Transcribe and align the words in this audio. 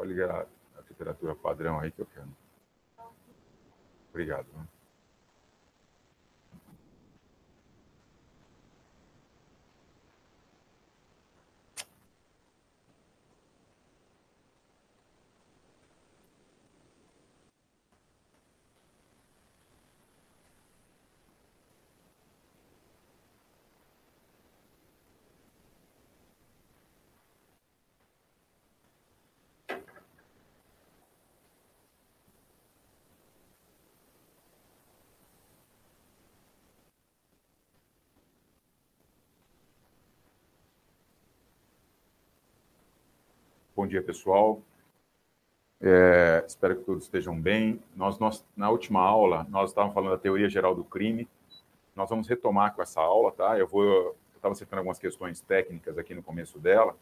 Pode 0.00 0.14
ligar 0.14 0.46
a 0.78 0.82
temperatura 0.84 1.34
padrão 1.34 1.78
aí 1.78 1.90
que 1.90 2.00
eu 2.00 2.06
quero. 2.06 2.34
Obrigado. 4.08 4.46
Né? 4.54 4.66
Bom 43.80 43.86
dia, 43.86 44.02
pessoal. 44.02 44.60
É, 45.80 46.44
espero 46.46 46.76
que 46.76 46.84
todos 46.84 47.04
estejam 47.04 47.40
bem. 47.40 47.82
Nós, 47.96 48.18
nós, 48.18 48.46
na 48.54 48.68
última 48.68 49.00
aula, 49.00 49.46
nós 49.48 49.70
estávamos 49.70 49.94
falando 49.94 50.10
da 50.10 50.18
teoria 50.18 50.50
geral 50.50 50.74
do 50.74 50.84
crime. 50.84 51.26
Nós 51.96 52.10
vamos 52.10 52.28
retomar 52.28 52.74
com 52.74 52.82
essa 52.82 53.00
aula, 53.00 53.32
tá? 53.32 53.58
Eu 53.58 53.66
vou, 53.66 54.14
estava 54.36 54.54
citando 54.54 54.80
algumas 54.80 54.98
questões 54.98 55.40
técnicas 55.40 55.96
aqui 55.96 56.14
no 56.14 56.22
começo 56.22 56.58
dela. 56.58 56.94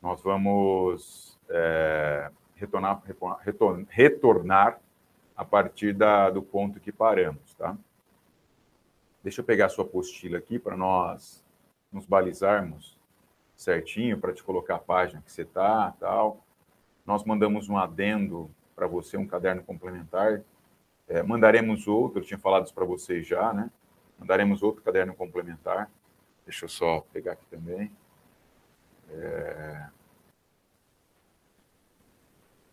Nós 0.00 0.22
vamos 0.22 1.36
é, 1.48 2.30
retornar, 2.54 3.02
retornar, 3.04 3.86
retornar 3.88 4.80
a 5.36 5.44
partir 5.44 5.92
da, 5.92 6.30
do 6.30 6.44
ponto 6.44 6.78
que 6.78 6.92
paramos, 6.92 7.54
tá? 7.54 7.76
Deixa 9.20 9.40
eu 9.40 9.44
pegar 9.44 9.66
a 9.66 9.68
sua 9.68 9.84
apostila 9.84 10.38
aqui 10.38 10.60
para 10.60 10.76
nós 10.76 11.44
nos 11.90 12.06
balizarmos 12.06 13.01
certinho 13.62 14.18
para 14.18 14.32
te 14.32 14.42
colocar 14.42 14.76
a 14.76 14.78
página 14.78 15.22
que 15.22 15.32
você 15.32 15.42
está, 15.42 15.92
tal. 15.98 16.44
Nós 17.06 17.24
mandamos 17.24 17.68
um 17.68 17.76
adendo 17.76 18.50
para 18.74 18.86
você, 18.86 19.16
um 19.16 19.26
caderno 19.26 19.62
complementar. 19.62 20.42
É, 21.08 21.22
mandaremos 21.22 21.86
outro, 21.86 22.20
eu 22.20 22.24
tinha 22.24 22.38
falado 22.38 22.64
isso 22.64 22.74
para 22.74 22.84
vocês 22.84 23.26
já, 23.26 23.52
né? 23.52 23.70
Mandaremos 24.18 24.62
outro 24.62 24.82
caderno 24.82 25.14
complementar. 25.14 25.90
Deixa 26.44 26.64
eu 26.64 26.68
só 26.68 27.00
pegar 27.12 27.32
aqui 27.32 27.46
também. 27.46 27.90
É... 29.10 29.88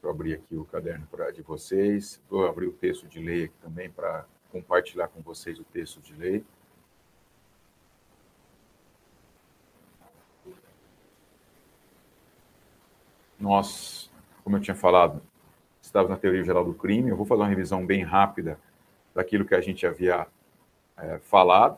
Vou 0.01 0.11
abrir 0.11 0.35
aqui 0.35 0.55
o 0.55 0.63
caderno 0.63 1.05
pra, 1.07 1.31
de 1.31 1.41
vocês. 1.41 2.21
Vou 2.29 2.47
abrir 2.47 2.67
o 2.67 2.71
texto 2.71 3.07
de 3.07 3.19
lei 3.19 3.45
aqui 3.45 3.57
também 3.61 3.89
para 3.89 4.25
compartilhar 4.51 5.07
com 5.09 5.21
vocês 5.21 5.59
o 5.59 5.63
texto 5.63 6.01
de 6.01 6.13
lei. 6.13 6.45
Nós, 13.39 14.11
como 14.43 14.57
eu 14.57 14.61
tinha 14.61 14.75
falado, 14.75 15.21
estávamos 15.81 16.15
na 16.15 16.21
teoria 16.21 16.43
geral 16.43 16.65
do 16.65 16.73
crime. 16.73 17.09
Eu 17.09 17.17
vou 17.17 17.25
fazer 17.25 17.41
uma 17.41 17.47
revisão 17.47 17.85
bem 17.85 18.03
rápida 18.03 18.59
daquilo 19.13 19.45
que 19.45 19.55
a 19.55 19.61
gente 19.61 19.85
havia 19.85 20.27
é, 20.97 21.19
falado. 21.19 21.77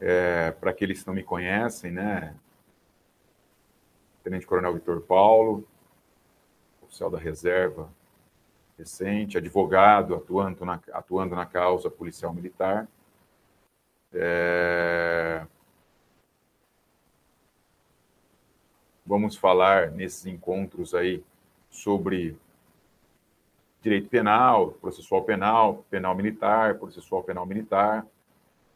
É, 0.00 0.50
Para 0.52 0.70
aqueles 0.70 1.00
que 1.00 1.06
não 1.06 1.14
me 1.14 1.22
conhecem, 1.22 1.90
né? 1.90 2.34
Tenente 4.22 4.46
Coronel 4.46 4.74
Vitor 4.74 5.00
Paulo, 5.02 5.66
oficial 6.82 7.10
da 7.10 7.18
reserva 7.18 7.88
recente, 8.78 9.38
advogado 9.38 10.14
atuando 10.14 10.64
na, 10.64 10.80
atuando 10.92 11.34
na 11.34 11.46
causa 11.46 11.90
policial 11.90 12.32
militar. 12.32 12.86
É, 14.12 15.46
Vamos 19.06 19.36
falar 19.36 19.92
nesses 19.92 20.26
encontros 20.26 20.92
aí 20.92 21.22
sobre 21.70 22.36
direito 23.80 24.08
penal, 24.08 24.72
processual 24.72 25.22
penal, 25.22 25.84
penal 25.88 26.12
militar, 26.16 26.76
processual 26.76 27.22
penal 27.22 27.46
militar 27.46 28.04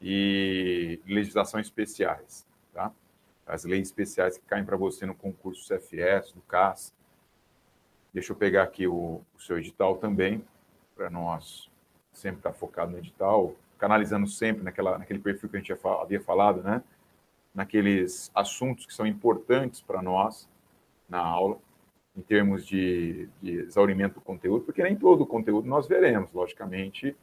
e 0.01 1.01
legislação 1.05 1.59
especiais, 1.59 2.47
tá? 2.73 2.93
As 3.45 3.65
leis 3.65 3.89
especiais 3.89 4.37
que 4.37 4.45
caem 4.45 4.63
para 4.63 4.77
você 4.77 5.05
no 5.05 5.13
concurso 5.13 5.67
CFS, 5.67 6.31
do 6.31 6.41
CAS. 6.43 6.93
Deixa 8.13 8.31
eu 8.31 8.35
pegar 8.37 8.63
aqui 8.63 8.87
o, 8.87 9.21
o 9.35 9.39
seu 9.39 9.57
edital 9.59 9.97
também, 9.97 10.41
para 10.95 11.09
nós 11.09 11.69
sempre 12.13 12.39
estar 12.39 12.51
tá 12.51 12.55
focado 12.55 12.91
no 12.91 12.97
edital, 12.97 13.53
canalizando 13.77 14.27
sempre 14.27 14.63
naquela, 14.63 14.97
naquele 14.97 15.19
perfil 15.19 15.49
que 15.49 15.57
a 15.57 15.59
gente 15.59 15.73
havia 16.01 16.21
falado, 16.21 16.63
né? 16.63 16.81
Naqueles 17.53 18.31
assuntos 18.33 18.85
que 18.85 18.93
são 18.93 19.05
importantes 19.05 19.81
para 19.81 20.01
nós 20.01 20.49
na 21.09 21.19
aula, 21.19 21.57
em 22.15 22.21
termos 22.21 22.65
de, 22.65 23.27
de 23.41 23.59
exaurimento 23.59 24.15
do 24.15 24.21
conteúdo, 24.21 24.63
porque 24.65 24.83
nem 24.83 24.95
todo 24.95 25.21
o 25.21 25.27
conteúdo 25.27 25.67
nós 25.67 25.87
veremos, 25.87 26.31
logicamente. 26.31 27.15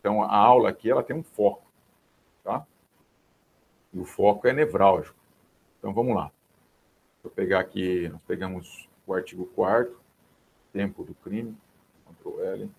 Então, 0.00 0.22
a 0.22 0.36
aula 0.36 0.68
aqui 0.68 0.90
ela 0.90 1.02
tem 1.02 1.16
um 1.16 1.22
foco, 1.22 1.64
tá? 2.42 2.66
E 3.92 3.98
o 3.98 4.04
foco 4.04 4.46
é 4.46 4.52
nevrálgico. 4.52 5.16
Então, 5.78 5.92
vamos 5.92 6.14
lá. 6.14 6.30
Vou 7.22 7.32
pegar 7.32 7.60
aqui, 7.60 8.08
nós 8.08 8.22
pegamos 8.22 8.88
o 9.06 9.14
artigo 9.14 9.46
4 9.46 10.04
tempo 10.74 11.04
do 11.04 11.14
crime, 11.14 11.56
Ctrl 12.04 12.40
L. 12.42 12.70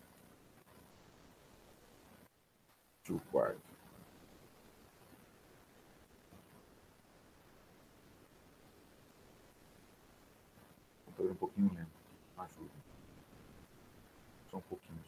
Artigo 3.00 3.22
4 3.31 3.64
computador 11.15 11.31
um 11.31 11.35
pouquinho 11.35 11.71
lento. 11.73 11.89
Ajuda. 12.37 12.69
Só 14.51 14.57
um 14.57 14.61
pouquinho. 14.61 14.99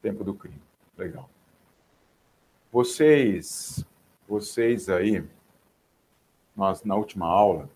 Tempo 0.00 0.22
do 0.22 0.34
crime. 0.34 0.62
Legal. 0.96 1.28
Vocês, 2.70 3.84
vocês 4.28 4.88
aí, 4.88 5.28
nós 6.54 6.84
na 6.84 6.94
última 6.94 7.26
aula, 7.26 7.68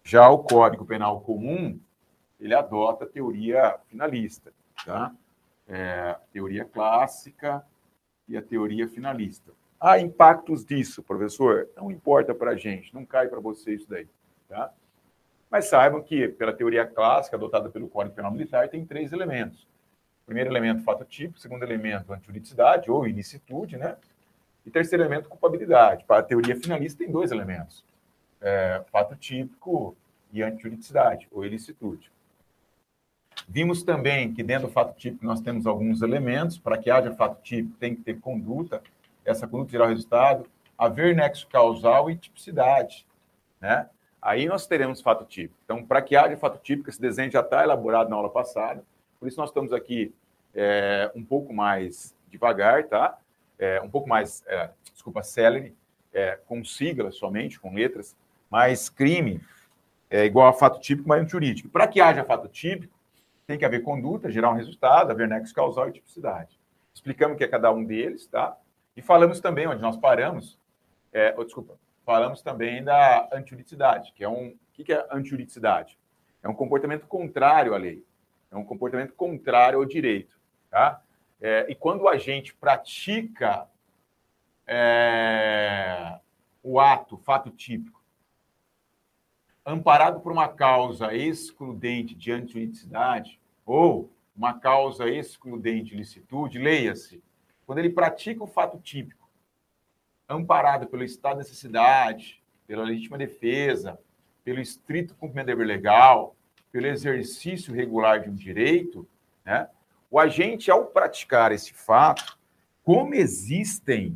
Já 0.03 0.27
o 0.29 0.39
Código 0.39 0.85
Penal 0.85 1.21
Comum, 1.21 1.79
ele 2.39 2.53
adota 2.53 3.05
a 3.05 3.07
teoria 3.07 3.77
finalista, 3.87 4.53
tá? 4.85 5.13
É, 5.67 6.15
teoria 6.31 6.65
clássica 6.65 7.65
e 8.27 8.37
a 8.37 8.41
teoria 8.41 8.87
finalista. 8.87 9.51
Há 9.79 9.99
impactos 9.99 10.65
disso, 10.65 11.03
professor? 11.03 11.69
Não 11.75 11.91
importa 11.91 12.33
para 12.33 12.51
a 12.51 12.55
gente, 12.55 12.93
não 12.93 13.05
cai 13.05 13.27
para 13.27 13.39
você 13.39 13.73
isso 13.73 13.89
daí, 13.89 14.07
tá? 14.47 14.71
Mas 15.49 15.65
saibam 15.65 16.01
que, 16.01 16.27
pela 16.27 16.53
teoria 16.53 16.85
clássica 16.85 17.35
adotada 17.35 17.69
pelo 17.69 17.87
Código 17.87 18.15
Penal 18.15 18.31
Militar, 18.31 18.67
tem 18.67 18.85
três 18.85 19.13
elementos. 19.13 19.67
Primeiro 20.25 20.49
elemento, 20.49 20.83
fato 20.83 21.05
típico. 21.05 21.39
Segundo 21.39 21.63
elemento, 21.63 22.11
antijuridicidade 22.11 22.89
ou 22.89 23.07
ilicitude, 23.07 23.77
né? 23.77 23.95
E 24.65 24.71
terceiro 24.71 25.03
elemento, 25.03 25.29
culpabilidade. 25.29 26.03
Para 26.05 26.19
a 26.19 26.23
teoria 26.23 26.55
finalista, 26.55 27.03
tem 27.03 27.11
dois 27.11 27.31
elementos: 27.31 27.85
é, 28.41 28.83
fato 28.91 29.15
típico 29.15 29.95
e 30.33 30.41
antijuridicidade 30.41 31.27
ou 31.31 31.45
ilicitude. 31.45 32.11
Vimos 33.47 33.83
também 33.83 34.33
que 34.33 34.43
dentro 34.43 34.67
do 34.67 34.73
fato 34.73 34.95
típico 34.97 35.25
nós 35.25 35.41
temos 35.41 35.65
alguns 35.65 36.01
elementos. 36.01 36.57
Para 36.57 36.77
que 36.77 36.89
haja 36.89 37.13
fato 37.13 37.41
típico, 37.41 37.77
tem 37.77 37.95
que 37.95 38.01
ter 38.01 38.19
conduta. 38.19 38.81
Essa 39.23 39.47
conduta 39.47 39.71
gerar 39.71 39.87
resultado, 39.87 40.45
haver 40.77 41.15
nexo 41.15 41.47
causal 41.47 42.09
e 42.09 42.15
tipicidade. 42.15 43.05
Né? 43.61 43.89
Aí 44.21 44.45
nós 44.47 44.67
teremos 44.67 45.01
fato 45.01 45.25
típico. 45.25 45.55
Então, 45.63 45.83
para 45.83 46.01
que 46.01 46.15
haja 46.15 46.35
fato 46.37 46.59
típico, 46.61 46.89
esse 46.89 46.99
desenho 46.99 47.31
já 47.31 47.41
está 47.41 47.63
elaborado 47.63 48.09
na 48.09 48.15
aula 48.15 48.29
passada. 48.29 48.83
Por 49.19 49.27
isso 49.27 49.39
nós 49.39 49.49
estamos 49.49 49.71
aqui 49.71 50.13
é, 50.53 51.11
um 51.15 51.23
pouco 51.23 51.53
mais 51.53 52.15
devagar, 52.29 52.85
tá? 52.87 53.17
É, 53.57 53.79
um 53.81 53.89
pouco 53.89 54.09
mais, 54.09 54.43
é, 54.47 54.69
desculpa, 54.91 55.21
celery, 55.21 55.75
é, 56.13 56.39
com 56.47 56.63
siglas 56.63 57.15
somente, 57.15 57.59
com 57.59 57.73
letras, 57.73 58.15
mas 58.49 58.89
crime 58.89 59.41
é 60.09 60.25
igual 60.25 60.47
a 60.47 60.53
fato 60.53 60.79
típico, 60.79 61.07
mas 61.09 61.29
jurídico. 61.29 61.69
Para 61.69 61.87
que 61.87 61.99
haja 61.99 62.23
fato 62.23 62.47
típico, 62.47 62.94
tem 63.45 63.57
que 63.57 63.65
haver 63.65 63.83
conduta, 63.83 64.31
gerar 64.31 64.51
um 64.51 64.55
resultado, 64.55 65.11
haver 65.11 65.27
nexo 65.27 65.53
causal 65.53 65.89
e 65.89 65.93
tipicidade. 65.93 66.59
Explicamos 66.93 67.35
o 67.35 67.37
que 67.37 67.43
é 67.43 67.47
cada 67.47 67.71
um 67.71 67.83
deles, 67.83 68.27
tá? 68.27 68.57
E 68.95 69.01
falamos 69.01 69.39
também, 69.39 69.67
onde 69.67 69.81
nós 69.81 69.97
paramos, 69.97 70.57
é, 71.11 71.33
oh, 71.37 71.43
desculpa, 71.43 71.77
falamos 72.05 72.41
também 72.41 72.83
da 72.83 73.27
antijuridicidade, 73.31 74.13
que 74.13 74.23
é 74.23 74.29
um. 74.29 74.47
O 74.49 74.83
que 74.83 74.91
é 74.91 75.07
antijuridicidade? 75.11 75.97
É 76.43 76.49
um 76.49 76.53
comportamento 76.53 77.07
contrário 77.07 77.73
à 77.73 77.77
lei. 77.77 78.05
É 78.51 78.55
um 78.55 78.63
comportamento 78.63 79.13
contrário 79.13 79.79
ao 79.79 79.85
direito. 79.85 80.37
Tá? 80.69 81.01
É, 81.41 81.65
e 81.69 81.75
quando 81.75 82.07
a 82.07 82.17
gente 82.17 82.53
pratica 82.53 83.67
é, 84.67 86.19
o 86.61 86.79
ato, 86.79 87.17
fato 87.17 87.49
típico, 87.49 88.01
amparado 89.65 90.19
por 90.19 90.31
uma 90.31 90.47
causa 90.47 91.13
excludente 91.13 92.13
de 92.13 92.31
antijuridicidade 92.31 93.39
ou 93.65 94.11
uma 94.35 94.53
causa 94.53 95.09
excludente 95.09 95.91
de 95.91 95.95
licitude, 95.95 96.59
leia-se, 96.59 97.23
quando 97.65 97.79
ele 97.79 97.89
pratica 97.89 98.43
o 98.43 98.47
fato 98.47 98.77
típico, 98.79 99.27
amparado 100.29 100.87
pelo 100.87 101.03
estado 101.03 101.37
de 101.37 101.43
necessidade, 101.43 102.43
pela 102.67 102.83
legítima 102.83 103.17
defesa, 103.17 103.99
pelo 104.43 104.59
estrito 104.59 105.15
cumprimento 105.15 105.47
do 105.47 105.51
dever 105.51 105.65
legal, 105.65 106.35
pelo 106.71 106.87
exercício 106.87 107.73
regular 107.73 108.21
de 108.21 108.29
um 108.29 108.35
direito, 108.35 109.07
né? 109.43 109.67
O 110.11 110.19
agente, 110.19 110.69
ao 110.69 110.85
praticar 110.85 111.51
esse 111.51 111.73
fato, 111.73 112.37
como 112.83 113.15
existem 113.15 114.15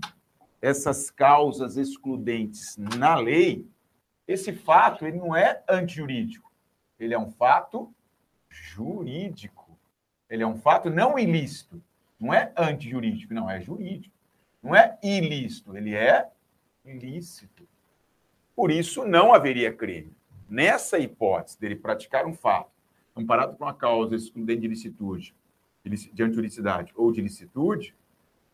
essas 0.61 1.09
causas 1.09 1.77
excludentes 1.77 2.77
na 2.77 3.15
lei, 3.15 3.65
esse 4.31 4.53
fato 4.53 5.05
ele 5.05 5.17
não 5.17 5.35
é 5.35 5.63
antijurídico, 5.67 6.51
ele 6.99 7.13
é 7.13 7.19
um 7.19 7.31
fato 7.31 7.93
jurídico. 8.49 9.69
Ele 10.29 10.43
é 10.43 10.47
um 10.47 10.57
fato 10.57 10.89
não 10.89 11.17
ilícito, 11.17 11.81
não 12.19 12.33
é 12.33 12.53
antijurídico, 12.55 13.33
não, 13.33 13.49
é 13.49 13.59
jurídico. 13.59 14.13
Não 14.61 14.75
é 14.75 14.97
ilícito, 15.01 15.75
ele 15.75 15.95
é 15.95 16.29
ilícito. 16.85 17.67
Por 18.55 18.69
isso, 18.69 19.05
não 19.05 19.33
haveria 19.33 19.73
crime. 19.73 20.11
Nessa 20.49 20.99
hipótese 20.99 21.59
dele 21.59 21.75
praticar 21.75 22.25
um 22.25 22.33
fato 22.33 22.71
amparado 23.15 23.55
por 23.55 23.63
uma 23.63 23.73
causa 23.73 24.15
excludente 24.15 24.61
de 24.61 24.67
licitude, 24.67 25.33
de 25.83 26.23
antijuridicidade 26.23 26.91
ou 26.95 27.11
de 27.11 27.21
licitude, 27.21 27.95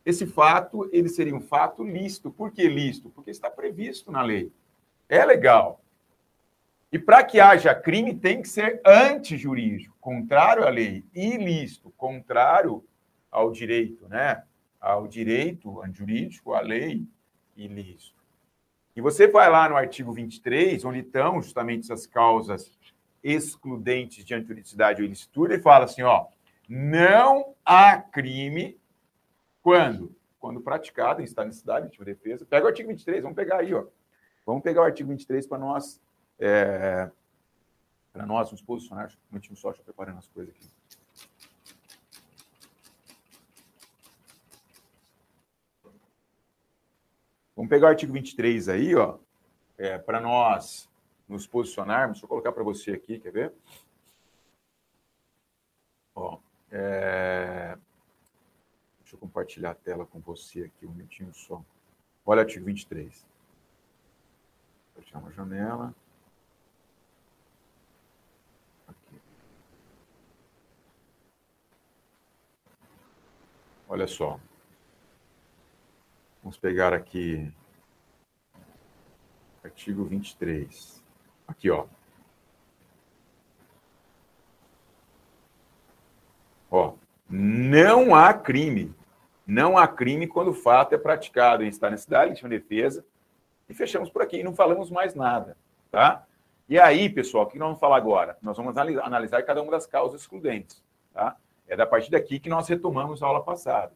esse 0.04 0.26
fato 0.26 0.88
ele 0.92 1.08
seria 1.08 1.34
um 1.34 1.40
fato 1.40 1.82
lícito. 1.82 2.30
Por 2.30 2.52
que 2.52 2.68
lícito? 2.68 3.10
Porque 3.10 3.30
está 3.30 3.50
previsto 3.50 4.12
na 4.12 4.22
lei. 4.22 4.52
É 5.08 5.24
legal. 5.24 5.80
E 6.90 6.98
para 6.98 7.22
que 7.24 7.40
haja 7.40 7.74
crime, 7.74 8.14
tem 8.14 8.40
que 8.40 8.48
ser 8.48 8.80
antijurídico, 8.84 9.96
contrário 10.00 10.66
à 10.66 10.70
lei, 10.70 11.04
ilícito, 11.14 11.90
contrário 11.96 12.84
ao 13.30 13.50
direito, 13.50 14.08
né? 14.08 14.44
Ao 14.80 15.06
direito 15.06 15.82
antijurídico, 15.82 16.54
à 16.54 16.60
lei 16.60 17.06
ilícito. 17.56 18.16
E 18.94 19.00
você 19.00 19.26
vai 19.26 19.50
lá 19.50 19.68
no 19.68 19.76
artigo 19.76 20.12
23, 20.12 20.84
onde 20.84 21.00
estão 21.00 21.42
justamente 21.42 21.84
essas 21.84 22.06
causas 22.06 22.70
excludentes 23.22 24.24
de 24.24 24.34
antijuridicidade 24.34 25.02
ou 25.02 25.06
ilicitude, 25.06 25.54
e 25.54 25.58
fala 25.60 25.84
assim, 25.84 26.02
ó, 26.02 26.26
não 26.68 27.54
há 27.64 28.00
crime 28.00 28.78
quando? 29.62 30.14
Quando 30.38 30.60
praticado 30.60 31.20
em 31.20 31.24
estado 31.24 31.44
de 31.44 31.48
necessidade, 31.48 31.90
de 31.90 32.04
defesa. 32.04 32.46
Pega 32.46 32.64
o 32.64 32.68
artigo 32.68 32.88
23, 32.88 33.22
vamos 33.22 33.36
pegar 33.36 33.58
aí, 33.58 33.74
ó. 33.74 33.84
Vamos 34.46 34.62
pegar 34.62 34.82
o 34.82 34.84
artigo 34.84 35.10
23 35.10 35.44
para 35.44 35.58
nós, 35.58 36.00
é, 36.38 37.10
para 38.12 38.24
nós 38.24 38.52
nos 38.52 38.62
posicionar. 38.62 39.12
Um 39.28 39.34
minutinho 39.34 39.56
só, 39.56 39.70
eu 39.70 39.84
preparando 39.84 40.18
as 40.18 40.28
coisas 40.28 40.54
aqui. 40.54 40.70
Vamos 47.56 47.68
pegar 47.68 47.88
o 47.88 47.90
artigo 47.90 48.12
23 48.12 48.68
aí, 48.68 48.94
ó, 48.94 49.18
é, 49.76 49.98
para 49.98 50.20
nós 50.20 50.88
nos 51.28 51.44
posicionarmos. 51.44 52.18
Deixa 52.18 52.26
eu 52.26 52.28
colocar 52.28 52.52
para 52.52 52.62
você 52.62 52.92
aqui, 52.92 53.18
quer 53.18 53.32
ver? 53.32 53.52
Ó, 56.14 56.38
é... 56.70 57.76
Deixa 59.00 59.16
eu 59.16 59.18
compartilhar 59.18 59.70
a 59.70 59.74
tela 59.74 60.06
com 60.06 60.20
você 60.20 60.64
aqui 60.64 60.86
um 60.86 60.92
minutinho 60.92 61.34
só. 61.34 61.64
Olha 62.24 62.38
o 62.38 62.42
artigo 62.42 62.66
23. 62.66 63.35
Fechar 64.96 65.18
uma 65.18 65.30
janela. 65.30 65.94
Aqui. 68.88 69.20
Olha 73.88 74.06
só. 74.06 74.40
Vamos 76.42 76.56
pegar 76.56 76.92
aqui 76.92 77.52
artigo 79.64 80.04
23. 80.04 81.04
Aqui, 81.46 81.70
ó. 81.70 81.86
Ó, 86.70 86.94
não 87.28 88.14
há 88.14 88.32
crime. 88.32 88.94
Não 89.46 89.78
há 89.78 89.86
crime 89.86 90.26
quando 90.26 90.48
o 90.48 90.54
fato 90.54 90.94
é 90.94 90.98
praticado 90.98 91.62
em 91.62 91.68
estado 91.68 91.90
de 91.90 91.94
necessidade, 91.94 92.28
legítima 92.30 92.48
defesa. 92.48 93.04
E 93.68 93.74
fechamos 93.74 94.10
por 94.10 94.22
aqui, 94.22 94.38
e 94.38 94.44
não 94.44 94.54
falamos 94.54 94.90
mais 94.90 95.14
nada, 95.14 95.56
tá? 95.90 96.24
E 96.68 96.78
aí, 96.78 97.08
pessoal, 97.08 97.44
o 97.44 97.46
que 97.46 97.58
nós 97.58 97.68
vamos 97.68 97.80
falar 97.80 97.96
agora? 97.96 98.36
Nós 98.42 98.56
vamos 98.56 98.76
analisar 98.76 99.42
cada 99.42 99.62
uma 99.62 99.70
das 99.70 99.86
causas 99.86 100.20
excludentes, 100.20 100.82
tá? 101.12 101.36
É 101.68 101.76
da 101.76 101.86
partir 101.86 102.10
daqui 102.10 102.38
que 102.38 102.48
nós 102.48 102.68
retomamos 102.68 103.22
a 103.22 103.26
aula 103.26 103.42
passada. 103.42 103.92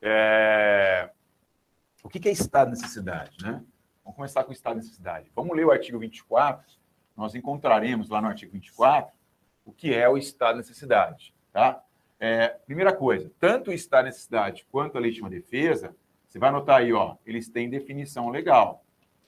É... 0.00 1.10
O 2.02 2.08
que 2.08 2.28
é 2.28 2.32
estado 2.32 2.72
de 2.72 2.80
necessidade, 2.80 3.36
né? 3.42 3.62
Vamos 4.04 4.16
começar 4.16 4.42
com 4.42 4.50
o 4.50 4.52
estado 4.52 4.74
de 4.74 4.82
necessidade. 4.82 5.30
Vamos 5.34 5.56
ler 5.56 5.64
o 5.64 5.70
artigo 5.70 5.98
24. 5.98 6.64
Nós 7.16 7.34
encontraremos 7.34 8.08
lá 8.08 8.20
no 8.20 8.28
artigo 8.28 8.52
24 8.52 9.12
o 9.64 9.72
que 9.72 9.94
é 9.94 10.08
o 10.08 10.18
estado 10.18 10.54
de 10.54 10.58
necessidade, 10.58 11.34
tá? 11.52 11.82
É, 12.18 12.48
primeira 12.66 12.92
coisa, 12.92 13.30
tanto 13.38 13.70
o 13.70 13.74
estado 13.74 14.04
de 14.04 14.10
necessidade 14.10 14.66
quanto 14.70 14.96
a 14.96 15.00
legítima 15.00 15.30
defesa, 15.30 15.94
você 16.28 16.38
vai 16.38 16.48
anotar 16.48 16.78
aí, 16.78 16.92
ó, 16.92 17.16
eles 17.26 17.48
têm 17.48 17.68
definição 17.68 18.28
legal. 18.28 18.81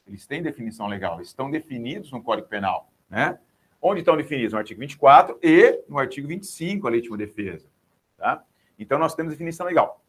Eles 0.07 0.27
têm 0.27 0.43
definição 0.43 0.87
legal, 0.87 1.21
estão 1.21 1.51
definidos 1.51 2.13
no 2.13 2.23
Código 2.23 2.49
Penal, 2.49 2.93
né? 3.09 3.39
Onde 3.81 4.01
estão 4.01 4.17
definidos? 4.17 4.53
No 4.53 4.59
artigo 4.59 4.81
24 4.81 5.39
e 5.43 5.83
no 5.89 5.99
artigo 5.99 6.29
25, 6.29 6.87
a 6.87 6.91
legítima 6.91 7.17
defesa, 7.17 7.69
tá? 8.17 8.43
Então, 8.79 8.99
nós 8.99 9.15
temos 9.15 9.33
definição 9.33 9.67
legal. 9.67 10.03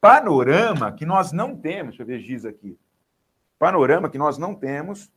Panorama 0.00 0.92
que 0.92 1.04
nós 1.04 1.32
não 1.32 1.56
temos, 1.56 1.96
deixa 1.96 2.02
eu 2.02 2.06
ver 2.06 2.20
Giz 2.20 2.44
aqui. 2.44 2.78
Panorama 3.58 4.08
que 4.08 4.18
nós 4.18 4.38
não 4.38 4.54
temos. 4.54 5.10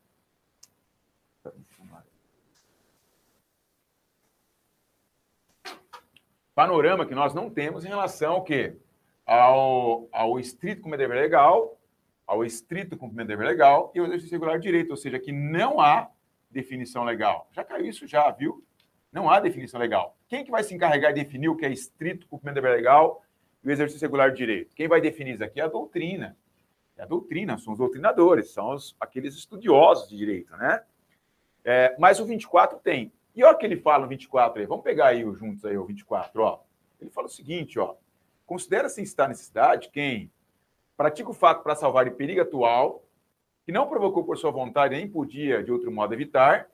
Panorama 6.56 7.06
que 7.06 7.16
nós 7.16 7.34
não 7.34 7.50
temos 7.50 7.86
em 7.86 7.88
relação 7.88 8.34
ao 8.34 8.44
quê? 8.44 8.76
Ao, 9.26 10.10
ao 10.12 10.40
estrito 10.40 10.82
como 10.82 10.98
dever 10.98 11.16
legal 11.16 11.79
ao 12.30 12.46
estrito 12.46 12.96
cumprimento 12.96 13.30
dever 13.30 13.48
legal 13.48 13.92
e 13.96 14.00
ao 14.00 14.06
exercício 14.06 14.34
regular 14.34 14.60
de 14.60 14.62
direito, 14.62 14.92
ou 14.92 14.98
seja, 14.98 15.18
que 15.18 15.32
não 15.32 15.82
há 15.82 16.12
definição 16.52 17.04
legal. 17.04 17.50
Já 17.52 17.64
caiu 17.64 17.88
isso 17.88 18.06
já, 18.06 18.30
viu? 18.30 18.64
Não 19.12 19.28
há 19.28 19.40
definição 19.40 19.80
legal. 19.80 20.16
Quem 20.28 20.46
que 20.46 20.52
vai 20.52 20.62
se 20.62 20.76
encarregar 20.76 21.12
de 21.12 21.24
definir 21.24 21.50
o 21.50 21.56
que 21.56 21.66
é 21.66 21.72
estrito 21.72 22.28
cumprimento 22.28 22.54
dever 22.54 22.72
legal 22.72 23.24
e 23.64 23.68
o 23.68 23.72
exercício 23.72 24.06
regular 24.06 24.30
de 24.30 24.38
direito? 24.38 24.76
Quem 24.76 24.88
vai 24.88 25.02
definir 25.02 25.34
isso 25.34 25.44
aqui 25.44 25.60
é 25.60 25.64
a 25.64 25.68
doutrina. 25.68 26.38
É 26.96 27.02
a 27.02 27.06
doutrina, 27.08 27.58
são 27.58 27.74
os 27.74 27.80
doutrinadores, 27.80 28.52
são 28.52 28.76
os, 28.76 28.96
aqueles 29.00 29.34
estudiosos 29.34 30.08
de 30.08 30.16
direito, 30.16 30.56
né? 30.56 30.84
É, 31.66 31.96
mas 31.98 32.20
o 32.20 32.26
24 32.26 32.78
tem. 32.78 33.12
E 33.36 33.44
olha 33.44 33.56
o 33.56 33.58
que 33.58 33.66
ele 33.66 33.78
fala 33.78 34.04
no 34.04 34.08
24 34.08 34.62
aí. 34.62 34.68
Vamos 34.68 34.84
pegar 34.84 35.08
aí 35.08 35.24
juntos 35.34 35.66
aí 35.66 35.76
o 35.76 35.86
24, 35.86 36.44
ó. 36.44 36.60
Ele 37.02 37.10
fala 37.10 37.26
o 37.26 37.32
seguinte, 37.32 37.80
ó. 37.80 37.96
Considera-se 38.46 39.02
estar 39.02 39.28
necessidade 39.28 39.90
quem 39.90 40.32
pratica 41.00 41.30
o 41.30 41.34
fato 41.34 41.64
para 41.64 41.76
salvar 41.76 42.04
de 42.04 42.12
perigo 42.12 42.42
atual, 42.42 43.06
que 43.66 43.72
não 43.72 43.88
provocou 43.88 44.26
por 44.26 44.38
sua 44.38 44.52
vontade 44.52 44.98
nem 44.98 45.10
podia 45.10 45.64
de 45.64 45.72
outro 45.72 45.90
modo 45.90 46.14
evitar, 46.14 46.68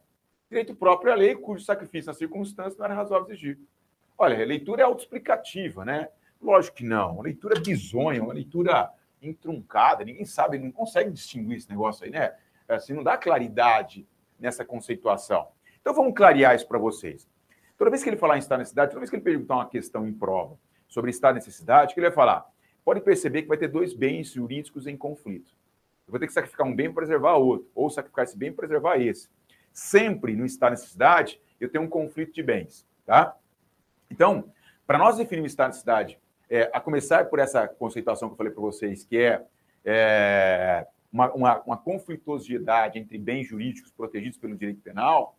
direito 0.50 0.74
próprio 0.75 1.13
à 1.13 1.15
lei, 1.15 1.36
cujo 1.36 1.63
sacrifício 1.63 2.08
nas 2.08 2.17
circunstâncias 2.17 2.75
não 2.75 2.86
era 2.86 2.96
razoável 2.96 3.27
exigir. 3.27 3.60
Olha, 4.17 4.41
a 4.41 4.44
leitura 4.44 4.82
é 4.82 4.86
autoexplicativa, 4.86 5.86
né? 5.86 6.10
Lógico 6.41 6.77
que 6.77 6.84
não. 6.84 7.13
Uma 7.13 7.22
leitura 7.22 7.60
bizonha, 7.62 8.24
uma 8.24 8.34
leitura 8.34 8.91
entruncada, 9.22 10.03
ninguém 10.03 10.25
sabe, 10.25 10.58
não 10.58 10.72
consegue 10.72 11.12
distinguir 11.12 11.58
esse 11.58 11.70
negócio 11.70 12.03
aí, 12.03 12.10
né? 12.10 12.34
Assim, 12.67 12.94
não 12.94 13.03
dá 13.03 13.15
claridade 13.17 14.08
nessa 14.39 14.65
conceituação. 14.65 15.50
Então 15.82 15.94
vamos 15.94 16.15
clarear 16.15 16.55
isso 16.55 16.67
para 16.67 16.79
vocês. 16.79 17.29
Toda 17.77 17.91
vez 17.91 18.01
que 18.01 18.10
ele 18.10 18.17
falar 18.17 18.38
em 18.38 18.39
estar 18.39 18.58
necessidade, 18.58 18.89
toda 18.89 19.01
vez 19.01 19.12
que 19.12 19.17
ele 19.17 19.24
perguntar 19.24 19.53
uma 19.53 19.70
questão 19.70 20.08
em 20.08 20.13
prova 20.13 20.58
sobre 20.88 21.12
estar 21.12 21.32
necessidade, 21.32 21.94
que 21.94 22.00
ele 22.00 22.08
vai 22.08 22.15
falar? 22.15 22.54
Pode 22.86 23.01
perceber 23.01 23.42
que 23.42 23.48
vai 23.48 23.58
ter 23.58 23.68
dois 23.68 23.94
bens 23.94 24.32
jurídicos 24.32 24.86
em 24.86 24.96
conflito. 24.96 25.51
Eu 26.08 26.12
vou 26.12 26.20
ter 26.20 26.27
que 26.27 26.34
sacrificar 26.34 26.68
um 26.68 26.75
bem 26.75 26.86
para 26.86 27.01
preservar 27.01 27.34
outro, 27.34 27.68
ou 27.74 27.89
sacrificar 27.89 28.25
esse 28.25 28.38
bem 28.38 28.51
para 28.54 28.68
preservar 28.68 28.98
esse. 28.98 29.27
Sempre 29.74 30.36
no 30.36 30.46
estar 30.46 30.70
necessidade, 30.70 31.42
eu 31.60 31.68
tenho 31.68 31.84
um 31.84 31.89
conflito 31.89 32.32
de 32.32 32.44
bens, 32.44 32.88
tá? 33.04 33.36
Então, 34.10 34.51
para 34.86 35.00
nós 35.00 35.18
definir 35.18 35.42
o 35.42 35.48
estar 35.48 35.68
necessidade, 35.68 36.20
é, 36.48 36.70
a 36.72 36.80
começar 36.80 37.25
por 37.25 37.39
essa 37.39 37.68
conceituação 37.68 38.30
que 38.30 38.34
eu 38.34 38.38
falei 38.38 38.54
para 38.54 38.62
vocês, 38.62 39.04
que 39.04 39.18
é, 39.18 39.44
é 39.84 40.86
uma, 41.12 41.34
uma, 41.34 41.62
uma 41.63 41.77
conflituosidade 41.77 43.00
entre 43.00 43.18
bens 43.18 43.48
jurídicos 43.48 43.92
protegidos 43.92 44.38
pelo 44.38 44.56
direito 44.56 44.82
penal, 44.82 45.36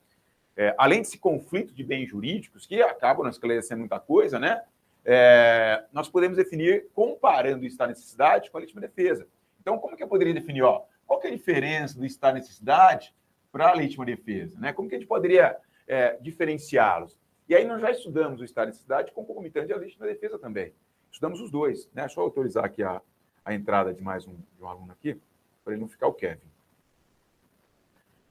é, 0.56 0.74
além 0.76 1.00
desse 1.00 1.18
conflito 1.18 1.72
de 1.72 1.84
bens 1.84 2.08
jurídicos, 2.08 2.66
que 2.66 2.82
acabam 2.82 3.22
não 3.22 3.30
esclarecendo 3.30 3.80
muita 3.80 4.00
coisa, 4.00 4.38
né? 4.40 4.62
É, 5.08 5.84
nós 5.92 6.08
podemos 6.08 6.36
definir 6.36 6.88
comparando 6.92 7.62
o 7.62 7.66
estado 7.66 7.90
de 7.90 7.94
necessidade 7.94 8.50
com 8.50 8.56
a 8.56 8.60
legítima 8.60 8.80
defesa. 8.80 9.28
Então, 9.60 9.78
como 9.78 9.96
que 9.96 10.02
eu 10.02 10.08
poderia 10.08 10.34
definir? 10.34 10.62
Ó, 10.62 10.84
qual 11.06 11.20
que 11.20 11.28
é 11.28 11.30
a 11.30 11.32
diferença 11.32 11.96
do 11.96 12.04
estado 12.04 12.34
de 12.34 12.40
necessidade 12.40 13.14
para 13.52 13.70
a 13.70 13.74
legítima 13.74 14.04
defesa? 14.04 14.58
Né? 14.58 14.72
Como 14.72 14.88
que 14.88 14.96
a 14.96 14.98
gente 14.98 15.06
poderia 15.06 15.56
é, 15.86 16.16
diferenciá-los? 16.20 17.16
E 17.48 17.54
aí 17.54 17.64
nós 17.64 17.80
já 17.80 17.92
estudamos 17.92 18.40
o 18.40 18.44
estado 18.44 18.64
de 18.64 18.70
necessidade 18.72 19.12
concomitante 19.12 19.72
à 19.72 19.76
legítima 19.76 20.06
defesa 20.06 20.40
também. 20.40 20.72
Estudamos 21.08 21.40
os 21.40 21.52
dois. 21.52 21.88
Né? 21.94 22.08
Eu 22.16 22.22
autorizar 22.24 22.64
aqui 22.64 22.82
a, 22.82 23.00
a 23.44 23.54
entrada 23.54 23.94
de 23.94 24.02
mais 24.02 24.26
um, 24.26 24.34
de 24.34 24.62
um 24.62 24.66
aluno 24.66 24.90
aqui, 24.90 25.20
para 25.62 25.72
ele 25.72 25.82
não 25.82 25.88
ficar 25.88 26.08
o 26.08 26.14
Kevin. 26.14 26.50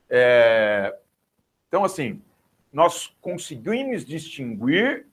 É, 0.10 0.94
então, 1.70 1.86
assim, 1.86 2.22
nós 2.72 3.16
conseguimos 3.22 4.04
distinguir 4.04 5.08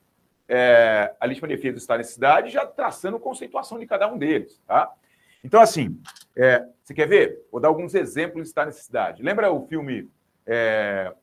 é, 0.47 1.15
a 1.19 1.25
legítima 1.25 1.47
defesa 1.47 1.73
do 1.73 1.79
Estado 1.79 2.01
de 2.01 2.07
cidade, 2.07 2.49
já 2.49 2.65
traçando 2.65 3.19
conceituação 3.19 3.79
de 3.79 3.85
cada 3.85 4.07
um 4.07 4.17
deles, 4.17 4.61
tá? 4.67 4.91
Então, 5.43 5.61
assim, 5.61 6.01
é, 6.35 6.65
você 6.81 6.93
quer 6.93 7.07
ver? 7.07 7.45
Vou 7.51 7.59
dar 7.59 7.67
alguns 7.67 7.93
exemplos 7.93 8.43
de 8.43 8.49
Estado 8.49 8.69
de 8.69 8.75
cidade. 8.75 9.23
Lembra 9.23 9.51
o 9.51 9.65
filme 9.67 10.09
é, 10.45 11.13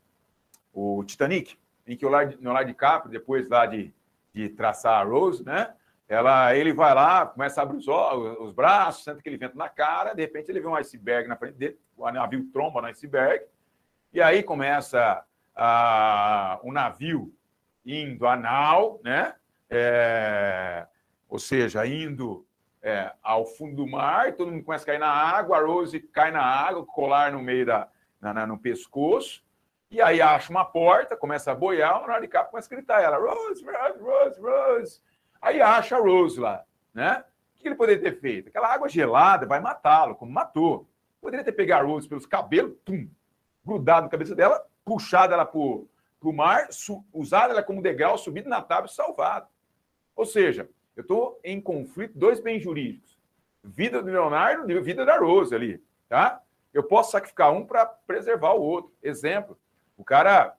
o 0.73 1.03
Titanic, 1.05 1.59
em 1.87 1.97
que 1.97 2.07
o 2.07 2.09
Leonardo 2.09 2.69
DiCaprio, 2.69 3.11
depois 3.11 3.49
lá 3.49 3.67
de, 3.67 3.93
de 4.33 4.49
traçar 4.51 5.01
a 5.01 5.05
Rose, 5.05 5.45
né? 5.45 5.75
Ela, 6.09 6.57
ele 6.57 6.73
vai 6.73 6.93
lá, 6.93 7.25
começa 7.25 7.61
a 7.61 7.63
abrir 7.63 7.79
os, 7.79 7.87
os 7.87 8.53
braços, 8.53 9.05
sente 9.05 9.21
aquele 9.21 9.37
vento 9.37 9.57
na 9.57 9.69
cara, 9.69 10.13
de 10.13 10.21
repente 10.21 10.51
ele 10.51 10.61
vê 10.61 10.67
um 10.67 10.75
iceberg 10.75 11.29
na 11.29 11.37
frente 11.37 11.55
dele, 11.55 11.79
o 11.97 12.11
navio 12.11 12.51
tromba 12.53 12.83
no 12.83 12.89
iceberg, 12.89 13.45
e 14.13 14.21
aí 14.21 14.43
começa 14.43 15.25
ah, 15.55 16.59
um 16.65 16.73
navio 16.73 17.33
indo 17.91 18.27
a 18.27 18.37
nau, 18.37 19.01
né? 19.03 19.35
É, 19.69 20.87
ou 21.29 21.39
seja, 21.39 21.87
indo 21.87 22.47
é, 22.83 23.13
ao 23.23 23.45
fundo 23.45 23.77
do 23.77 23.87
mar, 23.87 24.33
todo 24.35 24.51
mundo 24.51 24.65
começa 24.65 24.85
a 24.85 24.87
cair 24.87 24.99
na 24.99 25.11
água, 25.11 25.59
a 25.59 25.61
Rose 25.61 26.01
cai 26.01 26.31
na 26.31 26.43
água, 26.43 26.85
colar 26.85 27.33
no 27.33 27.41
meio 27.41 27.67
da, 27.67 27.89
na, 28.21 28.33
na, 28.35 28.47
no 28.47 28.59
pescoço, 28.59 29.43
e 29.91 30.01
aí 30.01 30.21
acha 30.21 30.51
uma 30.51 30.65
porta, 30.65 31.17
começa 31.17 31.53
a 31.53 31.55
boiar, 31.55 32.03
o 32.03 32.21
DiCaprio 32.21 32.51
começa 32.51 32.73
a 32.73 32.77
gritar 32.77 33.03
ela, 33.03 33.17
Rose, 33.19 33.65
Rose, 33.65 34.01
Rose, 34.01 34.41
Rose. 34.41 35.01
Aí 35.43 35.61
acha 35.61 35.97
a 35.97 36.01
Rose 36.01 36.39
lá, 36.39 36.65
né? 36.95 37.25
O 37.55 37.63
que 37.63 37.69
ele 37.69 37.75
poderia 37.75 38.03
ter 38.03 38.19
feito? 38.19 38.49
Aquela 38.49 38.73
água 38.73 38.89
gelada 38.89 39.47
vai 39.47 39.61
matá-lo, 39.61 40.15
como 40.15 40.33
matou. 40.33 40.89
Poderia 41.21 41.45
ter 41.45 41.53
pegado 41.53 41.85
a 41.85 41.89
Rose 41.89 42.09
pelos 42.09 42.25
cabelos, 42.25 42.75
pum, 42.85 43.09
grudado 43.65 44.03
na 44.03 44.09
cabeça 44.09 44.35
dela, 44.35 44.65
puxado 44.85 45.35
ela 45.35 45.45
para 46.21 46.29
o 46.29 46.33
mar, 46.33 46.69
usado 47.13 47.53
ela 47.53 47.63
como 47.63 47.81
degrau, 47.81 48.19
subido 48.19 48.49
na 48.49 48.61
tábua 48.61 48.87
e 48.91 48.95
salvado. 48.95 49.49
Ou 50.15 50.27
seja, 50.27 50.69
eu 50.95 51.01
estou 51.01 51.41
em 51.43 51.61
conflito, 51.61 52.17
dois 52.17 52.41
bens 52.41 52.63
jurídicos. 52.63 53.19
Vida 53.65 54.03
do 54.03 54.11
Leonardo 54.11 54.71
e 54.71 54.81
vida 54.81 55.05
da 55.05 55.19
Rose 55.19 55.55
ali, 55.55 55.83
tá? 56.09 56.43
Eu 56.73 56.83
posso 56.85 57.13
sacrificar 57.13 57.53
um 57.53 57.65
para 57.65 57.87
preservar 57.87 58.53
o 58.53 58.63
outro. 58.63 58.93
Exemplo, 59.03 59.59
o 59.97 60.05
cara, 60.05 60.55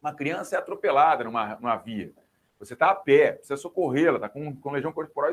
uma 0.00 0.14
criança 0.14 0.56
é 0.56 0.58
atropelada 0.58 1.24
numa, 1.24 1.56
numa 1.56 1.76
via. 1.76 2.12
Você 2.58 2.74
está 2.74 2.90
a 2.90 2.94
pé, 2.94 3.32
precisa 3.32 3.56
socorrê-la, 3.56 4.16
está 4.16 4.28
com, 4.28 4.54
com 4.54 4.70
legião 4.70 4.92
corporal 4.92 5.30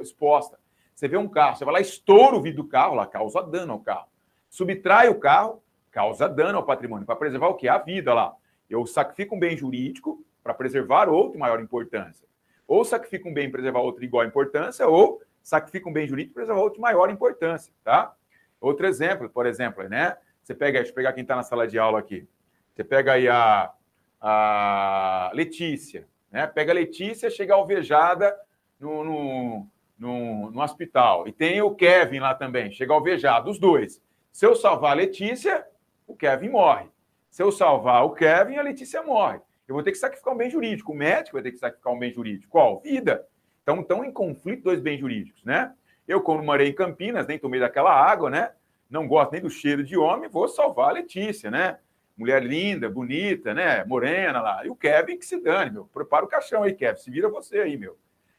exposta. 0.00 0.58
Você 0.94 1.06
vê 1.06 1.16
um 1.16 1.28
carro, 1.28 1.56
você 1.56 1.64
vai 1.64 1.74
lá, 1.74 1.80
estoura 1.80 2.36
o 2.36 2.40
vidro 2.40 2.62
do 2.62 2.68
carro, 2.68 2.94
lá 2.94 3.06
causa 3.06 3.42
dano 3.42 3.74
ao 3.74 3.80
carro. 3.80 4.08
Subtrai 4.48 5.08
o 5.08 5.18
carro, 5.18 5.62
causa 5.90 6.28
dano 6.28 6.56
ao 6.56 6.64
patrimônio, 6.64 7.04
para 7.04 7.16
preservar 7.16 7.48
o 7.48 7.54
que? 7.54 7.68
A 7.68 7.76
vida 7.76 8.14
lá. 8.14 8.34
Eu 8.68 8.86
sacrifico 8.86 9.36
um 9.36 9.38
bem 9.38 9.56
jurídico 9.56 10.24
para 10.42 10.54
preservar 10.54 11.08
outro 11.08 11.38
maior 11.38 11.60
importância. 11.60 12.26
Ou 12.66 12.84
sacrifico 12.84 13.28
um 13.28 13.34
bem 13.34 13.50
para 13.50 13.58
preservar 13.58 13.80
outro 13.80 14.04
igual 14.04 14.24
importância, 14.24 14.86
ou 14.86 15.22
sacrifico 15.42 15.88
um 15.88 15.92
bem 15.92 16.06
jurídico 16.06 16.34
para 16.34 16.42
preservar 16.42 16.62
outro 16.62 16.80
maior 16.80 17.10
importância, 17.10 17.72
tá? 17.84 18.14
Outro 18.60 18.86
exemplo, 18.86 19.28
por 19.28 19.46
exemplo, 19.46 19.88
né? 19.88 20.16
Você 20.42 20.54
pega, 20.54 20.78
deixa 20.78 20.90
eu 20.90 20.94
pegar 20.94 21.12
quem 21.12 21.22
está 21.22 21.36
na 21.36 21.42
sala 21.42 21.66
de 21.66 21.78
aula 21.78 21.98
aqui. 21.98 22.26
Você 22.74 22.82
pega 22.82 23.12
aí 23.12 23.28
a, 23.28 23.72
a 24.20 25.30
Letícia, 25.34 26.06
né? 26.30 26.46
Pega 26.46 26.72
a 26.72 26.74
Letícia, 26.74 27.30
chega 27.30 27.54
alvejada 27.54 28.36
no, 28.78 29.04
no, 29.04 29.66
no, 29.98 30.50
no 30.50 30.62
hospital. 30.62 31.28
E 31.28 31.32
tem 31.32 31.60
o 31.62 31.74
Kevin 31.74 32.20
lá 32.20 32.34
também, 32.34 32.70
chega 32.72 32.92
alvejado, 32.92 33.50
os 33.50 33.58
dois. 33.58 34.02
Se 34.32 34.44
eu 34.44 34.54
salvar 34.54 34.92
a 34.92 34.94
Letícia, 34.94 35.66
o 36.06 36.14
Kevin 36.14 36.50
morre. 36.50 36.88
Se 37.36 37.42
eu 37.42 37.52
salvar 37.52 38.02
o 38.02 38.14
Kevin, 38.14 38.56
a 38.56 38.62
Letícia 38.62 39.02
morre. 39.02 39.38
Eu 39.68 39.74
vou 39.74 39.82
ter 39.82 39.92
que 39.92 39.98
sacrificar 39.98 40.32
um 40.32 40.38
bem 40.38 40.48
jurídico. 40.48 40.92
O 40.92 40.96
médico 40.96 41.34
vai 41.34 41.42
ter 41.42 41.52
que 41.52 41.58
sacrificar 41.58 41.92
um 41.92 41.98
bem 41.98 42.10
jurídico. 42.10 42.50
Qual? 42.50 42.80
Vida. 42.80 43.28
Então, 43.62 43.78
estão 43.82 44.02
em 44.02 44.10
conflito 44.10 44.62
dois 44.62 44.80
bens 44.80 44.98
jurídicos, 44.98 45.44
né? 45.44 45.74
Eu, 46.08 46.22
quando 46.22 46.42
morei 46.42 46.68
em 46.68 46.72
Campinas, 46.72 47.26
nem 47.26 47.38
tomei 47.38 47.60
daquela 47.60 47.92
água, 47.92 48.30
né? 48.30 48.52
Não 48.88 49.06
gosto 49.06 49.32
nem 49.32 49.42
do 49.42 49.50
cheiro 49.50 49.84
de 49.84 49.98
homem, 49.98 50.30
vou 50.30 50.48
salvar 50.48 50.88
a 50.88 50.92
Letícia, 50.92 51.50
né? 51.50 51.78
Mulher 52.16 52.42
linda, 52.42 52.88
bonita, 52.88 53.52
né? 53.52 53.84
Morena 53.84 54.40
lá. 54.40 54.64
E 54.64 54.70
o 54.70 54.74
Kevin 54.74 55.18
que 55.18 55.26
se 55.26 55.38
dane, 55.38 55.72
meu. 55.72 55.84
Prepara 55.92 56.24
o 56.24 56.28
caixão 56.28 56.62
aí, 56.62 56.72
Kevin. 56.72 56.98
Se 56.98 57.10
vira 57.10 57.28
você 57.28 57.58
aí, 57.58 57.76
meu. 57.76 57.98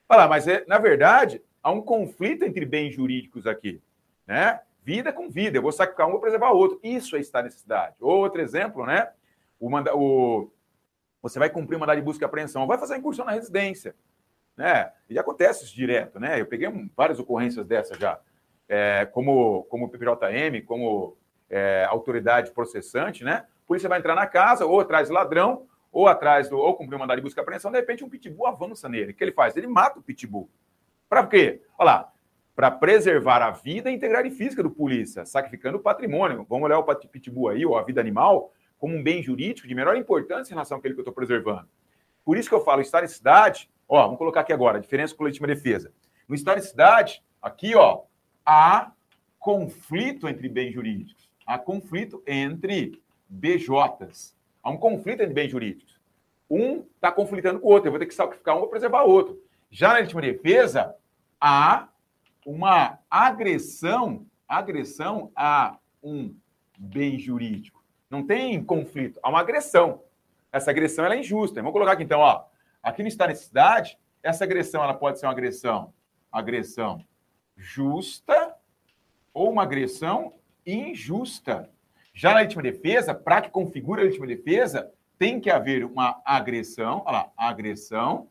Olha 0.10 0.22
lá, 0.22 0.27
mas 0.27 0.48
é, 0.48 0.66
na 0.68 0.80
verdade, 0.80 1.39
há 1.62 1.70
um 1.72 1.84
conflito 1.84 2.44
entre 2.44 2.66
bens 2.66 2.96
jurídicos 2.96 3.46
aqui, 3.46 3.80
né? 4.25 4.60
Vida 4.88 5.12
com 5.12 5.29
vida. 5.29 5.58
Eu 5.58 5.62
vou 5.62 5.74
sacrificar 5.74 6.08
um, 6.08 6.12
vou 6.12 6.22
preservar 6.22 6.51
o 6.51 6.58
outro. 6.58 6.79
Isso 6.82 7.17
é 7.17 7.20
estar 7.20 7.44
necessidade. 7.44 7.96
Outro 8.00 8.41
exemplo, 8.41 8.86
né? 8.86 9.10
O, 9.60 9.70
manda, 9.70 9.94
o, 9.94 10.50
você 11.22 11.38
vai 11.38 11.50
cumprir 11.50 11.75
o 11.75 11.79
mandado 11.82 11.98
de 11.98 12.06
busca 12.06 12.24
e 12.24 12.25
apreensão, 12.25 12.65
vai 12.65 12.77
fazer 12.77 12.96
incursão 12.96 13.25
na 13.25 13.34
residência. 13.34 13.94
Né? 14.56 14.89
E 15.10 15.20
acontece 15.20 15.65
isso 15.65 15.75
direto, 15.75 16.22
né? 16.22 16.39
Eu 16.39 16.46
peguei 16.46 16.70
várias 16.96 17.20
ocorrências 17.20 17.65
dessas 17.65 17.98
já. 17.98 18.17
É, 18.70 19.06
como, 19.12 19.63
como 19.65 19.89
PPJM, 19.89 20.62
como 20.65 21.17
é, 21.50 21.86
autoridade 21.89 22.51
processante, 22.51 23.25
né? 23.25 23.46
A 23.65 23.67
polícia 23.67 23.89
vai 23.89 24.00
entrar 24.00 24.15
na 24.15 24.25
casa, 24.25 24.65
ou 24.65 24.79
atrás 24.79 25.10
do 25.10 25.13
ladrão, 25.13 25.67
ou 25.91 26.08
atrás 26.08 26.48
do. 26.48 26.58
ou 26.58 26.75
cumprir 26.75 26.96
o 26.96 27.00
mandado 27.00 27.17
de 27.17 27.24
busca 27.24 27.41
e 27.41 27.44
apreensão, 27.44 27.72
de 27.72 27.77
repente 27.77 28.06
um 28.06 28.10
pitbull 28.10 28.48
avança 28.48 28.88
nele. 28.88 29.12
O 29.12 29.13
que 29.13 29.24
ele 29.24 29.34
faz? 29.34 29.58
Ele 29.58 29.67
mata 29.67 30.00
o 30.00 30.01
pitbull. 30.01 30.50
Para 31.10 31.27
quê? 31.27 31.62
Olha 31.77 31.91
lá, 31.91 32.13
para 32.58 32.72
preservar 32.72 33.42
a 33.42 33.52
vida 33.52 33.88
e 33.88 33.94
a 33.94 33.96
integridade 33.96 34.32
física 34.32 34.64
do 34.64 34.72
polícia, 34.72 35.26
sacrificando 35.26 35.78
o 35.78 35.82
patrimônio. 35.82 36.46
Vamos 36.50 36.66
olhar 36.66 36.80
o 36.80 36.84
pitbull 36.84 37.50
aí, 37.50 37.64
ou 37.64 37.78
a 37.78 37.84
vida 37.84 38.02
animal, 38.02 38.52
como 38.78 38.98
um 38.98 39.02
bem 39.04 39.22
jurídico 39.22 39.68
de 39.68 39.76
menor 39.76 39.96
importância 39.96 40.52
em 40.52 40.56
relação 40.56 40.80
àquele 40.80 40.96
que 40.96 41.00
eu 41.00 41.04
estou 41.04 41.14
preservando. 41.14 41.70
Por 42.26 42.36
isso 42.36 42.50
que 42.50 42.56
eu 42.56 42.64
falo, 42.64 42.82
estar 42.82 43.04
em 43.04 43.08
cidade 43.08 43.70
Ó, 43.88 44.04
vamos 44.04 44.18
colocar 44.18 44.42
aqui 44.42 44.52
agora, 44.52 44.78
a 44.78 44.82
diferença 44.82 45.16
com 45.16 45.24
legítima 45.24 45.48
defesa. 45.48 45.94
No 46.28 46.36
estado 46.36 46.60
de 46.60 46.68
cidade, 46.68 47.24
aqui, 47.42 47.74
ó, 47.74 48.02
há 48.46 48.92
conflito 49.40 50.28
entre 50.28 50.50
bens 50.50 50.74
jurídicos. 50.74 51.30
Há 51.46 51.58
conflito 51.58 52.22
entre 52.28 53.02
BJs. 53.30 54.36
Há 54.62 54.70
um 54.70 54.78
conflito 54.78 55.22
entre 55.22 55.34
bens 55.34 55.50
jurídicos. 55.50 55.98
Um 56.50 56.84
está 56.96 57.12
conflitando 57.12 57.62
com 57.62 57.68
o 57.68 57.72
outro. 57.72 57.88
Eu 57.88 57.92
vou 57.92 58.00
ter 58.00 58.08
que 58.08 58.14
sacrificar 58.14 58.58
um 58.58 58.62
para 58.62 58.70
preservar 58.70 59.04
o 59.04 59.10
outro. 59.10 59.42
Já 59.72 59.90
na 59.90 59.96
legítima 59.96 60.22
defesa, 60.22 60.94
há 61.40 61.88
uma 62.48 62.98
agressão, 63.12 64.25
agressão 64.48 65.30
a 65.36 65.77
um 66.01 66.34
bem 66.80 67.20
jurídico. 67.20 67.84
Não 68.10 68.25
tem 68.25 68.63
conflito, 68.63 69.20
há 69.22 69.27
uma 69.27 69.42
agressão. 69.42 70.01
Essa 70.50 70.72
agressão 70.72 71.06
é 71.06 71.20
injusta. 71.20 71.60
Vamos 71.60 71.74
colocar 71.74 71.92
aqui 71.92 72.04
então, 72.04 72.22
ó, 72.22 72.46
aqui 72.82 73.01
no 73.01 73.10
estado 73.10 73.27
de 73.27 73.34
necessidade, 73.34 74.00
essa 74.24 74.46
agressão 74.46 74.82
ela 74.82 74.94
pode 74.94 75.20
ser 75.20 75.25
uma 75.25 75.34
agressão, 75.34 75.94
agressão 76.32 77.04
justa 77.58 78.56
ou 79.34 79.51
uma 79.51 79.63
agressão 79.63 80.34
injusta. 80.66 81.70
Já 82.13 82.30
na 82.30 82.38
legítima 82.38 82.63
defesa, 82.63 83.13
para 83.13 83.42
que 83.42 83.50
configure 83.50 84.00
a 84.00 84.04
legítima 84.06 84.25
defesa, 84.25 84.89
tem 85.20 85.42
que 85.42 85.50
haver 85.50 85.84
uma 85.84 86.22
agressão, 86.24 87.04
olha 87.06 87.18
lá, 87.18 87.32
agressão 87.36 88.30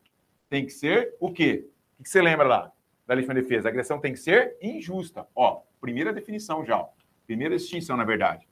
tem 0.49 0.65
que 0.65 0.71
ser 0.71 1.15
o 1.19 1.31
quê? 1.31 1.69
O 1.99 2.03
que 2.03 2.09
você 2.09 2.19
lembra 2.19 2.47
lá 2.47 2.71
da 3.07 3.13
legítima 3.15 3.33
defesa? 3.33 3.67
A 3.67 3.71
agressão 3.71 3.99
tem 3.99 4.13
que 4.13 4.19
ser 4.19 4.57
injusta. 4.61 5.25
Ó, 5.33 5.61
primeira 5.79 6.11
definição 6.13 6.65
já, 6.65 6.77
ó. 6.77 6.89
primeira 7.25 7.55
distinção, 7.55 7.95
na 7.95 8.03
verdade. 8.03 8.47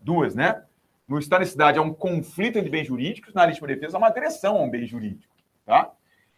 Duas, 0.00 0.34
né? 0.34 0.62
No 1.08 1.18
estado 1.18 1.40
de 1.40 1.44
necessidade 1.44 1.78
há 1.78 1.82
um 1.82 1.92
conflito 1.92 2.58
entre 2.58 2.70
bens 2.70 2.86
jurídicos, 2.86 3.34
na 3.34 3.44
legítima 3.44 3.66
defesa 3.66 3.96
há 3.96 3.98
uma 3.98 4.08
agressão 4.08 4.56
a 4.56 4.62
um 4.62 4.70
bem 4.70 4.86
jurídico, 4.86 5.34
tá? 5.64 5.90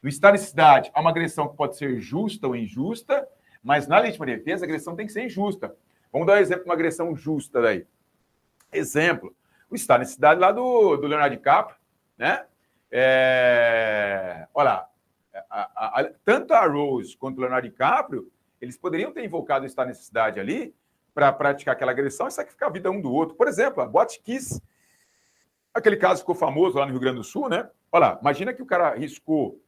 No 0.02 0.08
estado 0.08 0.32
de 0.32 0.40
necessidade 0.40 0.90
há 0.94 1.00
uma 1.00 1.10
agressão 1.10 1.48
que 1.48 1.56
pode 1.56 1.76
ser 1.76 2.00
justa 2.00 2.46
ou 2.46 2.56
injusta, 2.56 3.26
mas 3.62 3.86
na 3.86 3.98
legítima 3.98 4.26
defesa 4.26 4.64
a 4.64 4.66
agressão 4.66 4.96
tem 4.96 5.06
que 5.06 5.12
ser 5.12 5.24
injusta. 5.24 5.74
Vamos 6.12 6.26
dar 6.26 6.34
um 6.34 6.38
exemplo 6.38 6.64
de 6.64 6.68
uma 6.68 6.74
agressão 6.74 7.14
justa 7.16 7.60
daí. 7.60 7.86
Exemplo, 8.72 9.34
o 9.70 9.74
estado 9.74 9.98
de 9.98 10.04
necessidade 10.04 10.40
lá 10.40 10.52
do, 10.52 10.96
do 10.96 11.06
Leonardo 11.06 11.36
DiCaprio, 11.36 11.76
né? 12.16 12.44
É, 12.90 14.46
olha, 14.54 14.70
a, 14.70 14.88
a, 15.54 16.00
a, 16.00 16.04
tanto 16.25 16.52
a 16.52 16.66
Rose 16.66 17.16
quanto 17.16 17.38
o 17.38 17.40
Leonardo 17.40 17.68
DiCaprio, 17.68 18.30
eles 18.61 18.76
poderiam 18.76 19.12
ter 19.12 19.25
invocado 19.25 19.66
de 19.66 19.87
necessidade 19.87 20.40
ali 20.40 20.75
para 21.14 21.32
praticar 21.32 21.75
aquela 21.75 21.92
agressão 21.92 22.26
e 22.26 22.32
sacrificar 22.32 22.68
a 22.68 22.73
vida 22.73 22.90
um 22.90 23.00
do 23.00 23.12
outro. 23.12 23.37
Por 23.37 23.46
exemplo, 23.46 23.80
a 23.82 23.87
Botkiss, 23.87 24.61
aquele 25.73 25.96
caso 25.96 26.20
ficou 26.20 26.34
famoso 26.34 26.78
lá 26.78 26.84
no 26.84 26.90
Rio 26.90 27.00
Grande 27.00 27.18
do 27.18 27.25
Sul, 27.25 27.49
né? 27.49 27.70
Olha 27.92 28.06
lá, 28.06 28.18
imagina 28.20 28.52
que 28.52 28.62
o 28.62 28.66
cara 28.66 28.94
riscou 28.94 29.61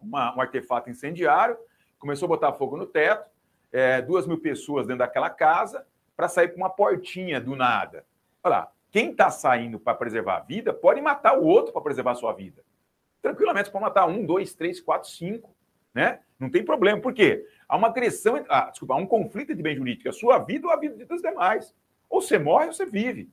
uma, 0.00 0.34
um 0.36 0.40
artefato 0.40 0.90
incendiário, 0.90 1.56
começou 1.98 2.26
a 2.26 2.30
botar 2.30 2.52
fogo 2.54 2.76
no 2.76 2.86
teto, 2.86 3.30
é, 3.70 4.02
duas 4.02 4.26
mil 4.26 4.40
pessoas 4.40 4.86
dentro 4.86 5.00
daquela 5.00 5.30
casa, 5.30 5.86
para 6.16 6.28
sair 6.28 6.48
por 6.48 6.56
uma 6.56 6.70
portinha 6.70 7.40
do 7.40 7.54
nada. 7.54 8.04
Olha 8.42 8.56
lá, 8.56 8.72
quem 8.90 9.12
está 9.12 9.30
saindo 9.30 9.78
para 9.78 9.94
preservar 9.94 10.38
a 10.38 10.40
vida 10.40 10.72
pode 10.72 11.00
matar 11.00 11.38
o 11.38 11.44
outro 11.44 11.72
para 11.72 11.82
preservar 11.82 12.12
a 12.12 12.16
sua 12.16 12.32
vida. 12.32 12.64
Tranquilamente, 13.20 13.70
pode 13.70 13.84
matar 13.84 14.06
um, 14.06 14.24
dois, 14.24 14.54
três, 14.54 14.80
quatro, 14.80 15.08
cinco. 15.08 15.54
Né? 15.94 16.20
Não 16.38 16.50
tem 16.50 16.64
problema. 16.64 17.00
Por 17.00 17.12
quê? 17.12 17.44
Há 17.68 17.76
uma 17.76 17.88
agressão, 17.88 18.44
ah, 18.48 18.70
desculpa, 18.70 18.94
há 18.94 18.96
um 18.96 19.06
conflito 19.06 19.54
de 19.54 19.62
bem 19.62 19.76
jurídico, 19.76 20.08
a 20.08 20.12
sua 20.12 20.38
vida 20.38 20.66
ou 20.66 20.72
a 20.72 20.76
vida 20.76 21.04
dos 21.04 21.20
demais. 21.20 21.74
Ou 22.08 22.20
você 22.20 22.38
morre 22.38 22.66
ou 22.66 22.72
você 22.72 22.86
vive. 22.86 23.30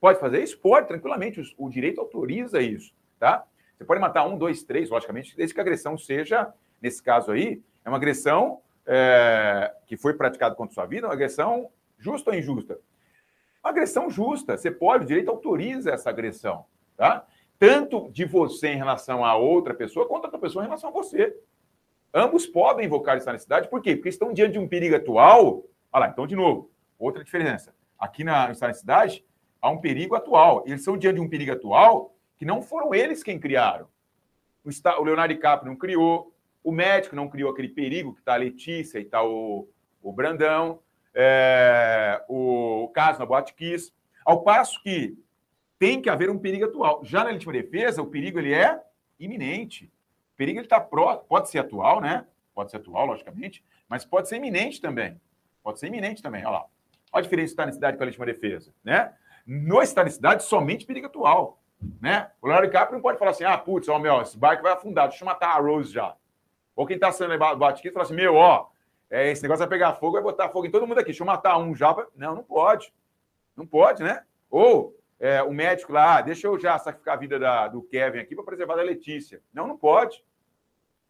Pode 0.00 0.18
fazer 0.18 0.42
isso? 0.42 0.58
Pode, 0.58 0.88
tranquilamente. 0.88 1.40
O, 1.40 1.66
o 1.66 1.70
direito 1.70 2.00
autoriza 2.00 2.60
isso. 2.60 2.94
Tá? 3.18 3.44
Você 3.76 3.84
pode 3.84 4.00
matar 4.00 4.26
um, 4.26 4.38
dois, 4.38 4.62
três, 4.62 4.88
logicamente, 4.88 5.36
desde 5.36 5.54
que 5.54 5.60
a 5.60 5.62
agressão 5.62 5.98
seja, 5.98 6.52
nesse 6.80 7.02
caso 7.02 7.32
aí, 7.32 7.62
é 7.84 7.88
uma 7.88 7.98
agressão 7.98 8.60
é, 8.86 9.74
que 9.86 9.96
foi 9.96 10.14
praticada 10.14 10.54
contra 10.54 10.74
sua 10.74 10.86
vida, 10.86 11.06
uma 11.06 11.12
agressão 11.12 11.70
justa 11.98 12.30
ou 12.30 12.36
injusta? 12.36 12.78
Uma 13.62 13.70
agressão 13.70 14.08
justa. 14.08 14.56
Você 14.56 14.70
pode, 14.70 15.04
o 15.04 15.06
direito 15.06 15.30
autoriza 15.30 15.90
essa 15.90 16.08
agressão, 16.08 16.64
tá? 16.96 17.26
Tanto 17.58 18.10
de 18.10 18.24
você 18.24 18.68
em 18.68 18.76
relação 18.76 19.24
a 19.24 19.36
outra 19.36 19.74
pessoa, 19.74 20.06
quanto 20.06 20.24
a 20.24 20.26
outra 20.26 20.40
pessoa 20.40 20.64
em 20.64 20.68
relação 20.68 20.90
a 20.90 20.92
você. 20.92 21.36
Ambos 22.12 22.46
podem 22.46 22.86
invocar 22.86 23.16
essa 23.16 23.32
necessidade, 23.32 23.68
por 23.68 23.82
quê? 23.82 23.94
Porque 23.94 24.08
estão 24.08 24.32
diante 24.32 24.52
de 24.52 24.58
um 24.58 24.68
perigo 24.68 24.96
atual. 24.96 25.64
Olha 25.92 26.06
lá, 26.06 26.08
então, 26.08 26.26
de 26.26 26.36
novo, 26.36 26.70
outra 26.98 27.24
diferença. 27.24 27.74
Aqui 27.98 28.24
na 28.24 28.48
necessidade, 28.48 29.24
há 29.60 29.70
um 29.70 29.78
perigo 29.78 30.14
atual. 30.14 30.64
Eles 30.66 30.84
são 30.84 30.96
diante 30.96 31.16
de 31.16 31.20
um 31.20 31.28
perigo 31.28 31.52
atual 31.52 32.14
que 32.36 32.44
não 32.44 32.62
foram 32.62 32.94
eles 32.94 33.22
quem 33.22 33.38
criaram. 33.38 33.88
O 34.64 35.04
Leonardo 35.04 35.32
DiCaprio 35.32 35.70
não 35.70 35.78
criou, 35.78 36.34
o 36.62 36.72
médico 36.72 37.14
não 37.14 37.28
criou 37.28 37.50
aquele 37.50 37.68
perigo 37.68 38.12
que 38.12 38.20
está 38.20 38.34
a 38.34 38.38
Letícia 38.38 38.98
e 38.98 39.02
está 39.02 39.22
o, 39.22 39.68
o 40.02 40.12
Brandão 40.12 40.80
é, 41.18 42.22
o 42.28 42.90
caso 42.94 43.18
na 43.18 43.24
Boate 43.24 43.54
Kiss, 43.54 43.90
ao 44.22 44.42
passo 44.42 44.82
que 44.82 45.16
tem 45.78 46.00
que 46.00 46.08
haver 46.08 46.30
um 46.30 46.38
perigo 46.38 46.64
atual. 46.64 47.04
Já 47.04 47.20
na 47.24 47.30
legítima 47.30 47.52
defesa, 47.52 48.02
o 48.02 48.06
perigo 48.06 48.38
ele 48.38 48.54
é 48.54 48.80
iminente. 49.18 49.86
O 50.34 50.36
perigo 50.36 50.58
ele 50.58 50.66
está 50.66 50.80
próximo, 50.80 51.26
pode 51.28 51.50
ser 51.50 51.58
atual, 51.58 52.00
né? 52.00 52.26
Pode 52.54 52.70
ser 52.70 52.78
atual, 52.78 53.06
logicamente, 53.06 53.64
mas 53.88 54.04
pode 54.04 54.28
ser 54.28 54.36
iminente 54.36 54.80
também. 54.80 55.20
Pode 55.62 55.78
ser 55.78 55.88
iminente 55.88 56.22
também. 56.22 56.44
Olha 56.44 56.58
lá. 56.58 56.66
Olha 57.12 57.20
a 57.20 57.22
diferença 57.22 57.46
de 57.46 57.52
estanicidade 57.52 57.96
com 57.96 58.02
a 58.02 58.06
legítima 58.06 58.26
defesa, 58.26 58.72
né? 58.82 59.12
No 59.46 59.80
estanicidade, 59.80 60.42
somente 60.42 60.86
perigo 60.86 61.06
atual, 61.06 61.62
né? 62.00 62.30
O 62.42 62.46
Leonardo 62.46 62.68
DiCaprio 62.68 62.96
não 62.96 63.02
pode 63.02 63.18
falar 63.18 63.30
assim, 63.30 63.44
ah, 63.44 63.56
putz, 63.56 63.88
ó, 63.88 63.98
meu, 63.98 64.20
esse 64.20 64.36
barco 64.36 64.62
vai 64.62 64.72
afundar, 64.72 65.08
deixa 65.08 65.24
eu 65.24 65.26
matar 65.26 65.50
a 65.50 65.60
Rose 65.60 65.92
já. 65.92 66.16
Ou 66.74 66.86
quem 66.86 66.96
está 66.96 67.10
sendo 67.12 67.30
levado 67.30 67.58
do 67.58 67.64
aqui 67.64 67.90
fala 67.90 68.04
assim, 68.04 68.14
meu, 68.14 68.34
ó, 68.34 68.68
é, 69.10 69.30
esse 69.30 69.42
negócio 69.42 69.60
vai 69.60 69.68
pegar 69.68 69.94
fogo, 69.94 70.14
vai 70.14 70.22
botar 70.22 70.48
fogo 70.48 70.66
em 70.66 70.70
todo 70.70 70.86
mundo 70.86 70.98
aqui. 70.98 71.06
Deixa 71.06 71.22
eu 71.22 71.26
matar 71.26 71.56
um 71.58 71.74
já. 71.74 71.94
Não, 72.14 72.34
não 72.34 72.42
pode. 72.42 72.92
Não 73.56 73.66
pode, 73.66 74.02
né? 74.02 74.22
Ou 74.50 74.94
é, 75.18 75.42
o 75.42 75.52
médico 75.52 75.92
lá, 75.92 76.18
ah, 76.18 76.20
deixa 76.20 76.46
eu 76.46 76.58
já 76.58 76.78
sacrificar 76.78 77.14
a 77.14 77.18
vida 77.18 77.38
da, 77.38 77.68
do 77.68 77.82
Kevin 77.82 78.18
aqui 78.18 78.34
para 78.34 78.44
preservar 78.44 78.76
da 78.76 78.82
Letícia. 78.82 79.40
Não, 79.52 79.66
não 79.66 79.76
pode. 79.76 80.22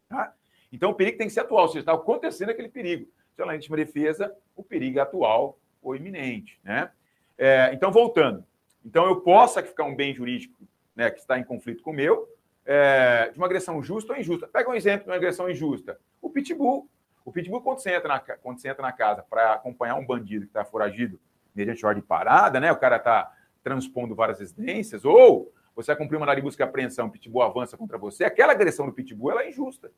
Tá? 0.09 0.33
Então 0.73 0.91
o 0.91 0.95
perigo 0.95 1.19
tem 1.19 1.27
que 1.27 1.33
ser 1.33 1.41
atual, 1.41 1.63
ou 1.63 1.69
seja, 1.69 1.81
está 1.81 1.93
acontecendo 1.93 2.51
aquele 2.51 2.69
perigo. 2.69 3.11
Se 3.35 3.43
ela 3.43 3.53
é 3.53 3.55
legítima 3.55 3.77
defesa, 3.77 4.35
o 4.55 4.63
perigo 4.63 4.99
é 4.99 5.03
atual 5.03 5.59
ou 5.83 5.95
iminente. 5.95 6.61
Né? 6.65 6.91
É, 7.37 7.71
então, 7.73 7.93
voltando. 7.93 8.45
Então, 8.85 9.05
eu 9.07 9.21
posso 9.21 9.55
sacrificar 9.55 9.87
um 9.87 9.95
bem 9.95 10.15
jurídico 10.15 10.57
né, 10.95 11.11
que 11.11 11.19
está 11.19 11.39
em 11.39 11.45
conflito 11.45 11.83
com 11.83 11.91
o 11.91 11.95
meu, 11.95 12.29
é, 12.65 13.31
de 13.31 13.37
uma 13.37 13.47
agressão 13.47 13.83
justa 13.83 14.13
ou 14.13 14.19
injusta. 14.19 14.47
Pega 14.47 14.71
um 14.71 14.75
exemplo 14.75 15.05
de 15.05 15.11
uma 15.11 15.17
agressão 15.17 15.51
injusta. 15.51 15.99
O 16.23 16.31
pitbull. 16.31 16.89
O 17.25 17.33
pitbull, 17.33 17.61
quando 17.61 17.81
você 17.81 17.95
entra 17.95 18.09
na, 18.09 18.21
quando 18.21 18.61
você 18.61 18.69
entra 18.69 18.83
na 18.83 18.93
casa 18.93 19.23
para 19.29 19.55
acompanhar 19.55 19.97
um 19.97 20.07
bandido 20.07 20.47
que 20.47 20.51
está 20.51 20.65
foragido 20.65 21.21
mediante 21.55 21.85
ordem 21.85 22.01
de 22.01 22.07
parada, 22.07 22.61
né? 22.61 22.71
O 22.71 22.77
cara 22.77 22.97
está 22.97 23.36
transpondo 23.67 24.15
várias 24.15 24.39
residências, 24.39 25.05
ou 25.05 25.53
você 25.75 25.89
vai 25.89 25.97
cumprir 25.97 26.17
uma 26.17 26.33
de 26.33 26.41
busca 26.41 26.63
e 26.63 26.65
apreensão, 26.65 27.09
o 27.09 27.11
pitbull 27.11 27.43
avança 27.43 27.77
contra 27.77 27.99
você, 27.99 28.23
aquela 28.23 28.53
agressão 28.53 28.87
do 28.87 28.93
pitbull 28.93 29.33
ela 29.33 29.43
é 29.43 29.49
injusta. 29.49 29.91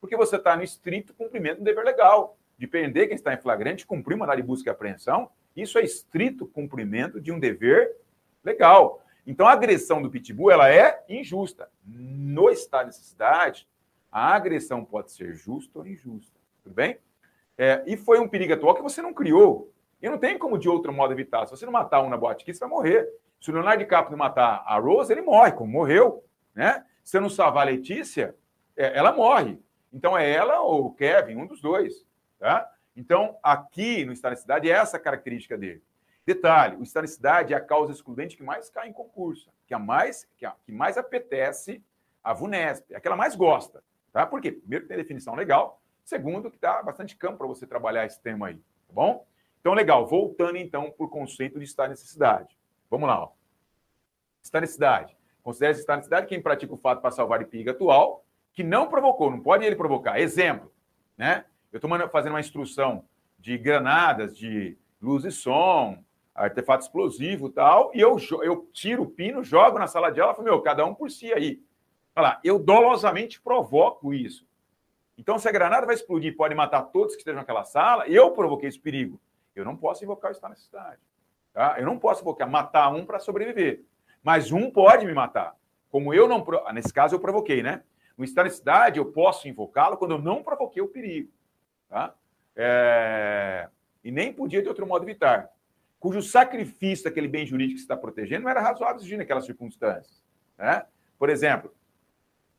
Porque 0.00 0.16
você 0.16 0.36
está 0.36 0.56
no 0.56 0.62
estrito 0.62 1.12
cumprimento 1.12 1.58
do 1.58 1.64
dever 1.64 1.84
legal. 1.84 2.38
De 2.56 2.68
prender 2.68 3.08
quem 3.08 3.16
está 3.16 3.34
em 3.34 3.36
flagrante, 3.36 3.84
cumprir 3.84 4.14
uma 4.14 4.32
de 4.36 4.42
busca 4.44 4.70
e 4.70 4.72
apreensão, 4.72 5.28
isso 5.56 5.76
é 5.76 5.82
estrito 5.82 6.46
cumprimento 6.46 7.20
de 7.20 7.32
um 7.32 7.40
dever 7.40 7.96
legal. 8.44 9.02
Então, 9.26 9.48
a 9.48 9.52
agressão 9.52 10.00
do 10.00 10.08
pitbull 10.08 10.52
ela 10.52 10.72
é 10.72 11.04
injusta. 11.08 11.68
No 11.84 12.48
estado 12.48 12.90
de 12.90 12.96
necessidade, 12.96 13.68
a 14.12 14.36
agressão 14.36 14.84
pode 14.84 15.10
ser 15.10 15.34
justa 15.34 15.80
ou 15.80 15.86
injusta. 15.86 16.38
Tudo 16.62 16.74
bem? 16.76 16.96
É, 17.58 17.82
e 17.88 17.96
foi 17.96 18.20
um 18.20 18.28
perigo 18.28 18.54
atual 18.54 18.76
que 18.76 18.82
você 18.82 19.02
não 19.02 19.12
criou. 19.12 19.72
E 20.02 20.08
não 20.08 20.18
tem 20.18 20.38
como 20.38 20.58
de 20.58 20.68
outro 20.68 20.92
modo 20.92 21.12
evitar. 21.12 21.46
Se 21.46 21.50
você 21.50 21.66
não 21.66 21.72
matar 21.72 22.02
um 22.02 22.08
na 22.08 22.16
boate 22.16 22.42
aqui, 22.42 22.54
você 22.54 22.60
vai 22.60 22.68
morrer. 22.68 23.08
Se 23.40 23.50
o 23.50 23.54
Leonardo 23.54 23.82
DiCaprio 23.82 24.16
matar 24.16 24.62
a 24.66 24.78
Rose, 24.78 25.12
ele 25.12 25.22
morre, 25.22 25.52
como 25.52 25.70
morreu. 25.70 26.24
Né? 26.54 26.84
Se 27.02 27.12
você 27.12 27.20
não 27.20 27.28
salvar 27.28 27.66
a 27.66 27.70
Letícia, 27.70 28.34
é, 28.76 28.96
ela 28.96 29.12
morre. 29.12 29.58
Então 29.92 30.16
é 30.16 30.30
ela 30.30 30.60
ou 30.60 30.86
o 30.86 30.94
Kevin, 30.94 31.36
um 31.36 31.46
dos 31.46 31.60
dois. 31.60 32.06
Tá? 32.38 32.70
Então, 32.96 33.38
aqui 33.42 34.04
no 34.04 34.12
Estado 34.12 34.32
da 34.32 34.40
Cidade, 34.40 34.70
é 34.70 34.74
essa 34.74 34.98
característica 34.98 35.56
dele. 35.56 35.82
Detalhe, 36.26 36.76
o 36.76 36.82
Estado 36.82 37.04
da 37.04 37.08
Cidade 37.08 37.54
é 37.54 37.56
a 37.56 37.60
causa 37.60 37.92
excludente 37.92 38.36
que 38.36 38.42
mais 38.42 38.68
cai 38.68 38.88
em 38.88 38.92
concurso, 38.92 39.50
que, 39.66 39.74
a 39.74 39.78
mais, 39.78 40.28
que, 40.36 40.44
a, 40.44 40.54
que 40.64 40.72
mais 40.72 40.98
apetece 40.98 41.82
a 42.22 42.32
VUNESP, 42.32 42.92
é 42.92 42.96
a 42.96 43.00
que 43.00 43.08
ela 43.08 43.16
mais 43.16 43.34
gosta. 43.34 43.82
Tá? 44.12 44.26
Por 44.26 44.40
quê? 44.40 44.52
Primeiro, 44.52 44.86
tem 44.86 44.96
definição 44.96 45.34
legal. 45.34 45.80
Segundo, 46.04 46.50
que 46.50 46.58
dá 46.58 46.82
bastante 46.82 47.16
campo 47.16 47.38
para 47.38 47.46
você 47.46 47.66
trabalhar 47.66 48.04
esse 48.04 48.20
tema 48.20 48.48
aí, 48.48 48.56
tá 48.56 48.92
bom? 48.92 49.26
Então, 49.60 49.74
legal. 49.74 50.06
Voltando, 50.06 50.56
então, 50.56 50.90
para 50.90 51.06
o 51.06 51.08
conceito 51.08 51.58
de 51.58 51.64
estar 51.64 51.88
necessidade. 51.88 52.56
Vamos 52.90 53.08
lá. 53.08 53.24
Ó. 53.24 53.28
Estar 54.42 54.60
necessidade. 54.60 55.16
Considera 55.42 55.72
estar 55.72 55.96
necessidade 55.96 56.26
quem 56.26 56.42
pratica 56.42 56.74
o 56.74 56.78
fato 56.78 57.00
para 57.00 57.10
salvar 57.10 57.42
o 57.42 57.46
perigo 57.46 57.70
atual, 57.70 58.24
que 58.52 58.62
não 58.62 58.88
provocou, 58.88 59.30
não 59.30 59.40
pode 59.40 59.64
ele 59.64 59.76
provocar. 59.76 60.20
Exemplo, 60.20 60.72
né? 61.16 61.44
Eu 61.72 61.78
estou 61.78 61.90
fazendo 62.08 62.32
uma 62.32 62.40
instrução 62.40 63.04
de 63.38 63.56
granadas, 63.56 64.36
de 64.36 64.76
luz 65.00 65.24
e 65.24 65.30
som, 65.30 66.02
artefato 66.34 66.84
explosivo 66.84 67.48
e 67.48 67.52
tal, 67.52 67.90
e 67.94 68.00
eu, 68.00 68.16
eu 68.42 68.68
tiro 68.72 69.04
o 69.04 69.10
pino, 69.10 69.42
jogo 69.42 69.78
na 69.78 69.86
sala 69.86 70.10
de 70.10 70.20
aula 70.20 70.32
e 70.32 70.36
falo, 70.36 70.48
meu, 70.48 70.60
cada 70.62 70.84
um 70.84 70.94
por 70.94 71.10
si 71.10 71.32
aí. 71.32 71.62
Olha 72.14 72.28
lá, 72.28 72.40
eu 72.44 72.58
dolosamente 72.58 73.40
provoco 73.40 74.12
isso. 74.12 74.46
Então, 75.16 75.38
se 75.38 75.48
a 75.48 75.52
granada 75.52 75.86
vai 75.86 75.94
explodir 75.94 76.36
pode 76.36 76.54
matar 76.54 76.82
todos 76.84 77.14
que 77.14 77.20
estejam 77.20 77.40
naquela 77.40 77.64
sala, 77.64 78.08
eu 78.08 78.30
provoquei 78.32 78.68
esse 78.68 78.78
perigo. 78.78 79.20
Eu 79.60 79.64
não 79.64 79.76
posso 79.76 80.04
invocar 80.04 80.30
o 80.30 80.32
estado 80.32 80.50
de 80.50 80.56
necessidade. 80.56 81.00
Tá? 81.52 81.76
Eu 81.78 81.86
não 81.86 81.98
posso 81.98 82.22
invocar 82.22 82.48
matar 82.48 82.88
um 82.90 83.04
para 83.04 83.18
sobreviver. 83.18 83.82
Mas 84.22 84.52
um 84.52 84.70
pode 84.70 85.06
me 85.06 85.14
matar. 85.14 85.54
Como 85.90 86.14
eu 86.14 86.28
não. 86.28 86.44
Nesse 86.72 86.92
caso, 86.92 87.14
eu 87.14 87.20
provoquei, 87.20 87.62
né? 87.62 87.82
No 88.16 88.24
estado 88.24 88.44
de 88.44 88.50
necessidade, 88.50 88.98
eu 88.98 89.06
posso 89.06 89.48
invocá-lo 89.48 89.96
quando 89.96 90.12
eu 90.12 90.18
não 90.18 90.42
provoquei 90.42 90.82
o 90.82 90.88
perigo. 90.88 91.30
Tá? 91.88 92.14
É... 92.54 93.68
E 94.04 94.10
nem 94.10 94.32
podia 94.32 94.62
de 94.62 94.68
outro 94.68 94.86
modo 94.86 95.04
evitar. 95.04 95.50
Cujo 95.98 96.22
sacrifício 96.22 97.04
daquele 97.04 97.28
bem 97.28 97.44
jurídico 97.44 97.76
que 97.76 97.82
está 97.82 97.96
protegendo 97.96 98.44
não 98.44 98.50
era 98.50 98.60
razoável 98.60 98.96
exigir 98.96 99.18
naquelas 99.18 99.44
circunstâncias. 99.44 100.22
Né? 100.56 100.84
Por 101.18 101.28
exemplo, 101.28 101.74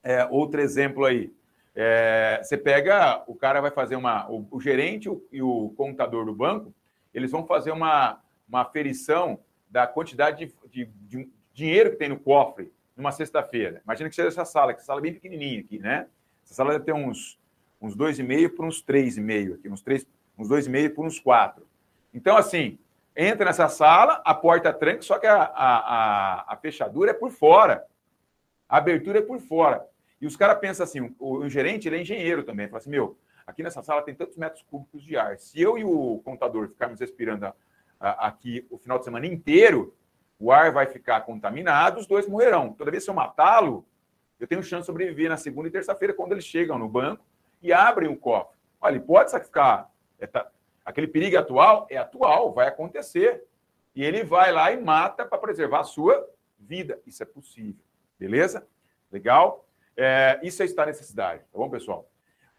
é, 0.04 0.26
outro 0.26 0.62
exemplo 0.62 1.06
aí. 1.06 1.34
É, 1.74 2.42
você 2.44 2.58
pega, 2.58 3.24
o 3.28 3.36
cara 3.36 3.62
vai 3.62 3.72
fazer 3.72 3.96
uma. 3.96 4.30
O, 4.30 4.46
o 4.52 4.60
gerente 4.60 5.10
e 5.32 5.42
o 5.42 5.70
contador 5.78 6.26
do 6.26 6.36
banco, 6.36 6.74
eles 7.13 7.32
vão 7.32 7.45
fazer 7.45 7.71
uma, 7.71 8.21
uma 8.47 8.62
aferição 8.62 9.39
da 9.69 9.88
quantidade 9.88 10.45
de, 10.45 10.54
de, 10.69 10.86
de 11.08 11.30
dinheiro 11.54 11.91
que 11.91 11.97
tem 11.97 12.10
no 12.10 12.19
cofre 12.19 12.71
numa 12.95 13.12
sexta-feira. 13.12 13.82
Imagina 13.84 14.10
que 14.10 14.15
seja 14.15 14.28
essa 14.28 14.45
sala, 14.45 14.74
que 14.74 14.84
sala 14.84 15.00
é 15.00 15.04
bem 15.04 15.13
pequenininha 15.13 15.60
aqui, 15.60 15.80
né? 15.80 16.08
Essa 16.43 16.56
sala 16.56 16.74
deve 16.74 16.86
ter 16.86 16.93
uns, 16.93 17.39
uns 17.82 17.95
2,5 17.95 18.56
por 18.56 18.65
uns 18.65 18.84
3,5 18.84 19.56
aqui, 19.56 19.69
uns, 19.69 19.82
3, 19.82 20.08
uns 20.38 20.50
2,5 20.50 20.93
por 20.93 21.06
uns 21.06 21.19
4. 21.19 21.65
Então, 22.13 22.36
assim, 22.38 22.78
entra 23.15 23.45
nessa 23.45 23.67
sala, 23.69 24.21
a 24.26 24.34
porta 24.34 24.74
tranca, 24.74 25.02
só 25.02 25.17
que 25.17 25.28
a, 25.28 25.43
a, 25.43 25.45
a, 25.45 26.54
a 26.54 26.58
fechadura 26.58 27.12
é 27.12 27.13
por 27.13 27.32
fora. 27.32 27.86
A 28.67 28.78
abertura 28.78 29.19
é 29.19 29.21
por 29.21 29.39
fora. 29.39 29.86
E 30.19 30.28
os 30.28 30.36
caras 30.36 30.60
pensam 30.60 30.84
assim, 30.84 31.13
o, 31.19 31.38
o, 31.38 31.50
gerente 31.50 31.88
ele 31.88 31.97
é 31.97 32.02
engenheiro 32.02 32.43
também. 32.43 32.67
Fala 32.67 32.78
assim, 32.78 32.89
meu, 32.89 33.17
aqui 33.45 33.63
nessa 33.63 33.82
sala 33.82 34.01
tem 34.01 34.15
tantos 34.15 34.38
metros 34.38 34.63
cúbicos 34.63 35.04
de 35.04 35.17
ar. 35.17 35.38
Se 35.38 35.62
eu 35.62 35.77
e 35.77 35.84
o 35.84 36.21
contador 36.23 36.69
ficarmos 36.69 36.99
respirando 36.99 37.45
a, 37.45 37.56
a, 37.99 38.27
aqui 38.27 38.65
o 38.69 38.77
final 38.77 38.97
de 38.97 39.06
semana 39.06 39.25
inteiro, 39.25 39.95
o 40.39 40.51
ar 40.51 40.71
vai 40.71 40.88
ficar 40.88 41.21
contaminado, 41.21 41.99
os 41.99 42.08
dois 42.08 42.27
morrerão. 42.27 42.73
Toda 42.73 42.91
vez 42.91 43.04
que 43.04 43.10
eu 43.10 43.13
matá-lo, 43.13 43.86
eu 44.39 44.47
tenho 44.47 44.63
chance 44.63 44.82
de 44.82 44.86
sobreviver 44.88 45.30
na 45.30 45.38
segunda 45.38 45.67
e 45.67 45.71
terça-feira, 45.71 46.13
quando 46.13 46.32
eles 46.32 46.45
chegam 46.45 46.80
no 46.80 46.89
banco 46.89 47.23
e 47.62 47.71
abrem 47.71 48.10
o 48.10 48.17
cofre. 48.17 48.58
Olha, 48.82 48.95
ele 48.95 49.04
pode 49.04 49.30
sacrificar. 49.30 49.91
É, 50.17 50.25
tá, 50.25 50.49
aquele 50.84 51.08
perigo 51.08 51.38
atual 51.38 51.86
é 51.89 51.97
atual, 51.97 52.51
vai 52.51 52.67
acontecer. 52.67 53.43
E 53.95 54.04
ele 54.04 54.23
vai 54.23 54.51
lá 54.51 54.71
e 54.71 54.82
mata 54.82 55.25
para 55.25 55.38
preservar 55.38 55.82
a 55.82 55.84
sua 55.84 56.27
vida. 56.58 56.99
Isso 57.06 57.21
é 57.21 57.25
possível. 57.25 57.84
Beleza? 58.17 58.65
Legal? 59.12 59.67
É, 59.95 60.39
isso 60.41 60.63
é 60.63 60.65
estar 60.65 60.86
necessidade, 60.86 61.41
tá 61.51 61.58
bom, 61.58 61.69
pessoal? 61.69 62.10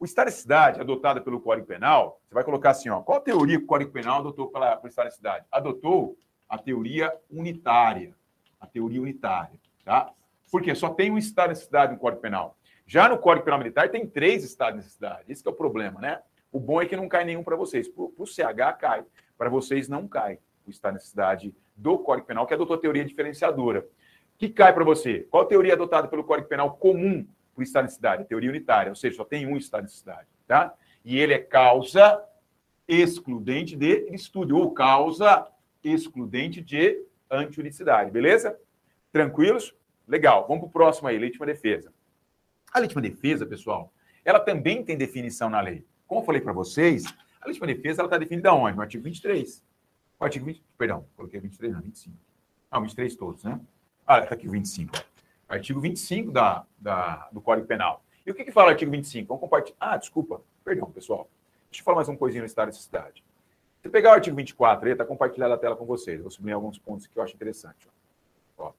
O 0.03 0.05
estar 0.05 0.25
necessidade 0.25 0.81
adotado 0.81 1.23
pelo 1.23 1.41
Código 1.41 1.65
Penal, 1.65 2.21
você 2.27 2.35
vai 2.35 2.43
colocar 2.43 2.71
assim, 2.71 2.89
ó, 2.89 3.01
qual 3.03 3.21
teoria 3.21 3.57
que 3.57 3.63
o 3.63 3.67
Código 3.69 3.93
Penal 3.93 4.19
adotou 4.19 4.49
para 4.49 4.81
o 4.83 4.89
estar 4.89 5.05
necessidade? 5.05 5.47
Adotou 5.49 6.19
a 6.49 6.59
teoria 6.59 7.17
unitária, 7.31 8.13
a 8.61 8.67
teoria 8.67 9.01
unitária, 9.01 9.61
tá? 9.85 10.11
Porque 10.51 10.75
só 10.75 10.89
tem 10.89 11.09
um 11.13 11.19
estado 11.19 11.51
de 11.51 11.51
necessidade 11.51 11.93
no 11.93 12.01
Código 12.01 12.21
Penal. 12.21 12.59
Já 12.85 13.09
no 13.09 13.17
Código 13.17 13.45
Penal 13.45 13.61
Militar 13.61 13.91
tem 13.91 14.05
três 14.05 14.43
estados 14.43 14.73
de 14.73 14.79
necessidade. 14.79 15.23
Esse 15.29 15.47
é 15.47 15.51
o 15.53 15.55
problema, 15.55 16.01
né? 16.01 16.21
O 16.51 16.59
bom 16.59 16.83
é 16.83 16.87
que 16.87 16.97
não 16.97 17.09
cai 17.09 17.25
nenhum 17.25 17.45
para 17.45 17.55
vocês. 17.55 17.87
Para 17.89 18.03
o 18.03 18.27
CH 18.27 18.77
cai, 18.81 19.05
para 19.39 19.49
vocês 19.49 19.89
não 19.89 20.09
cai 20.09 20.41
o 20.67 20.71
estado 20.71 20.95
de 20.95 20.99
necessidade 20.99 21.55
do 21.77 21.97
Código 21.97 22.27
Penal, 22.27 22.45
que 22.45 22.55
adotou 22.55 22.75
a 22.75 22.81
teoria 22.81 23.05
diferenciadora 23.05 23.87
que 24.43 24.49
cai 24.49 24.73
para 24.73 24.83
você? 24.83 25.21
Qual 25.31 25.45
teoria 25.45 25.75
adotada 25.75 26.09
pelo 26.09 26.25
Código 26.25 26.49
Penal 26.49 26.73
comum 26.73 27.25
o 27.57 27.63
estado 27.63 27.87
de 27.87 27.95
cidade? 27.95 28.25
Teoria 28.25 28.51
unitária, 28.51 28.91
ou 28.91 28.97
seja, 28.97 29.17
só 29.17 29.25
tem 29.25 29.47
um 29.47 29.57
estado 29.57 29.87
de 29.87 29.93
cidade, 29.93 30.29
tá? 30.47 30.75
E 31.05 31.19
ele 31.19 31.35
é 31.35 31.39
causa 31.39 32.23
excludente 32.87 33.77
de 33.77 34.09
estúdio, 34.13 34.57
ou 34.57 34.73
causa 34.73 35.47
excludente 35.83 36.61
de 36.61 37.05
antiunicidade, 37.31 38.11
beleza? 38.11 38.59
Tranquilos? 39.11 39.75
Legal. 40.07 40.47
Vamos 40.47 40.61
para 40.61 40.69
o 40.69 40.73
próximo 40.73 41.09
aí, 41.09 41.19
legítima 41.19 41.47
defesa. 41.47 41.93
A 42.73 42.79
legítima 42.79 43.03
defesa, 43.03 43.47
pessoal, 43.47 43.93
ela 44.25 44.41
também 44.41 44.85
tem 44.85 44.97
definição 44.97 45.49
na 45.49 45.61
lei. 45.61 45.85
Como 46.07 46.21
eu 46.21 46.25
falei 46.25 46.41
para 46.41 46.53
vocês, 46.53 47.05
a 47.41 47.47
legítima 47.47 47.67
defesa 47.67 48.03
está 48.03 48.19
definida 48.19 48.53
onde? 48.53 48.77
No 48.77 48.83
artigo 48.83 49.05
23. 49.05 49.63
O 50.19 50.25
artigo 50.25 50.47
20, 50.47 50.63
perdão, 50.79 51.07
coloquei 51.17 51.41
23, 51.41 51.73
não, 51.73 51.81
25. 51.81 52.17
Não, 52.71 52.81
23 52.83 53.17
todos, 53.17 53.45
né? 53.45 53.61
Ah, 54.07 54.21
está 54.21 54.35
aqui 54.35 54.49
o 54.49 54.51
25. 54.51 54.93
Artigo 55.53 55.81
25 55.81 56.33
da, 56.33 56.65
da, 56.79 57.29
do 57.31 57.39
Código 57.39 57.67
Penal. 57.67 58.03
E 58.25 58.31
o 58.31 58.35
que, 58.35 58.43
que 58.43 58.51
fala 58.51 58.69
o 58.69 58.71
artigo 58.71 58.91
25? 58.91 59.29
Vamos 59.29 59.43
compartilhar. 59.43 59.77
Ah, 59.79 59.99
desculpa. 59.99 60.41
Perdão, 60.65 60.91
pessoal. 60.91 61.29
Deixa 61.71 61.83
eu 61.83 61.85
falar 61.85 61.97
mais 61.97 62.09
uma 62.09 62.17
coisinha 62.17 62.41
no 62.41 62.47
estado 62.47 62.71
de 62.71 62.77
necessidade. 62.77 63.23
Se 63.83 63.91
pegar 63.91 64.13
o 64.13 64.15
artigo 64.15 64.35
24, 64.35 64.87
ele 64.87 64.95
está 64.95 65.05
compartilhado 65.05 65.53
a 65.53 65.59
tela 65.59 65.77
com 65.77 65.85
vocês. 65.85 66.23
Vou 66.23 66.31
sublinhar 66.31 66.57
alguns 66.57 66.79
pontos 66.79 67.07
que 67.07 67.19
eu 67.19 67.23
acho 67.23 67.35
interessante. 67.35 67.87
Ó. 68.57 68.73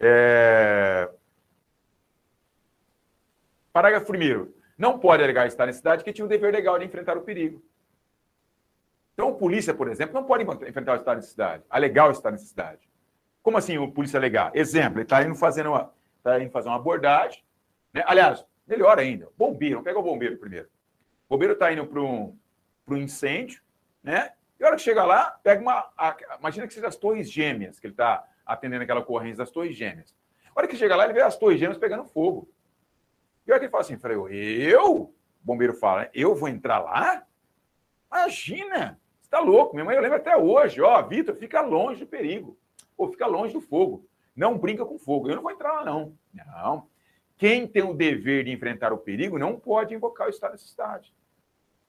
É... 0.00 1.08
Parágrafo 3.72 4.12
1 4.12 4.52
Não 4.76 4.98
pode 4.98 5.22
alegar 5.22 5.46
estado 5.46 5.66
de 5.66 5.70
necessidade 5.70 6.02
que 6.02 6.12
tinha 6.12 6.24
o 6.24 6.28
dever 6.28 6.52
legal 6.52 6.76
de 6.80 6.84
enfrentar 6.84 7.16
o 7.16 7.22
perigo. 7.22 7.62
Então, 9.12 9.28
o 9.28 9.36
polícia, 9.36 9.72
por 9.72 9.86
exemplo, 9.86 10.14
não 10.14 10.24
pode 10.24 10.42
enfrentar 10.68 10.94
o 10.94 10.96
estado 10.96 11.18
de 11.18 11.20
necessidade, 11.20 11.62
alegar 11.70 12.08
o 12.08 12.10
estado 12.10 12.32
de 12.32 12.40
necessidade. 12.40 12.92
Como 13.44 13.58
assim 13.58 13.76
o 13.76 13.92
polícia 13.92 14.18
legal? 14.18 14.50
Exemplo, 14.54 15.00
ele 15.00 15.02
está 15.02 15.22
indo 15.22 15.34
fazendo 15.34 15.68
uma, 15.68 15.92
tá 16.22 16.40
indo 16.40 16.50
fazer 16.50 16.70
uma 16.70 16.76
abordagem. 16.76 17.44
Né? 17.92 18.02
Aliás, 18.06 18.42
melhor 18.66 18.98
ainda, 18.98 19.28
bombeiro, 19.36 19.82
pega 19.82 19.98
o 19.98 20.02
bombeiro 20.02 20.38
primeiro. 20.38 20.66
O 21.28 21.34
bombeiro 21.34 21.52
está 21.52 21.70
indo 21.70 21.86
para 21.86 22.00
um, 22.00 22.34
incêndio, 22.96 23.60
né? 24.02 24.32
E 24.58 24.64
a 24.64 24.68
hora 24.68 24.76
que 24.76 24.82
chega 24.82 25.04
lá, 25.04 25.38
pega 25.42 25.60
uma. 25.60 25.90
A, 25.94 26.16
imagina 26.40 26.66
que 26.66 26.72
seja 26.72 26.88
as 26.88 26.96
torres 26.96 27.30
gêmeas, 27.30 27.78
que 27.78 27.86
ele 27.86 27.92
está 27.92 28.26
atendendo 28.46 28.82
aquela 28.82 29.00
ocorrência 29.00 29.36
das 29.36 29.50
torres 29.50 29.76
gêmeas. 29.76 30.16
A 30.48 30.60
hora 30.60 30.66
que 30.66 30.76
chega 30.76 30.96
lá, 30.96 31.04
ele 31.04 31.12
vê 31.12 31.20
as 31.20 31.36
torres 31.36 31.60
gêmeas 31.60 31.76
pegando 31.76 32.06
fogo. 32.06 32.48
E 33.46 33.50
a 33.50 33.54
hora 33.54 33.60
que 33.60 33.66
ele 33.66 33.70
fala 33.70 33.82
assim, 33.82 33.98
falei, 33.98 34.16
eu? 34.72 34.94
O 35.02 35.14
bombeiro 35.42 35.74
fala, 35.74 36.08
eu 36.14 36.34
vou 36.34 36.48
entrar 36.48 36.78
lá? 36.78 37.26
Imagina! 38.10 38.98
Você 39.20 39.26
está 39.26 39.40
louco, 39.40 39.74
minha 39.74 39.84
mãe 39.84 39.96
eu 39.96 40.02
lembro 40.02 40.16
até 40.16 40.34
hoje, 40.34 40.80
ó, 40.80 41.02
Vitor, 41.02 41.34
fica 41.34 41.60
longe 41.60 42.00
do 42.00 42.06
perigo 42.06 42.56
ou 42.96 43.10
fica 43.10 43.26
longe 43.26 43.52
do 43.52 43.60
fogo. 43.60 44.06
Não 44.34 44.58
brinca 44.58 44.84
com 44.84 44.98
fogo. 44.98 45.28
Eu 45.28 45.36
não 45.36 45.42
vou 45.42 45.52
entrar 45.52 45.72
lá, 45.72 45.84
não. 45.84 46.14
Não. 46.32 46.88
Quem 47.36 47.66
tem 47.66 47.82
o 47.82 47.94
dever 47.94 48.44
de 48.44 48.52
enfrentar 48.52 48.92
o 48.92 48.98
perigo 48.98 49.38
não 49.38 49.58
pode 49.58 49.94
invocar 49.94 50.26
o 50.26 50.30
estado 50.30 50.50
de 50.50 50.56
necessidade. 50.56 51.14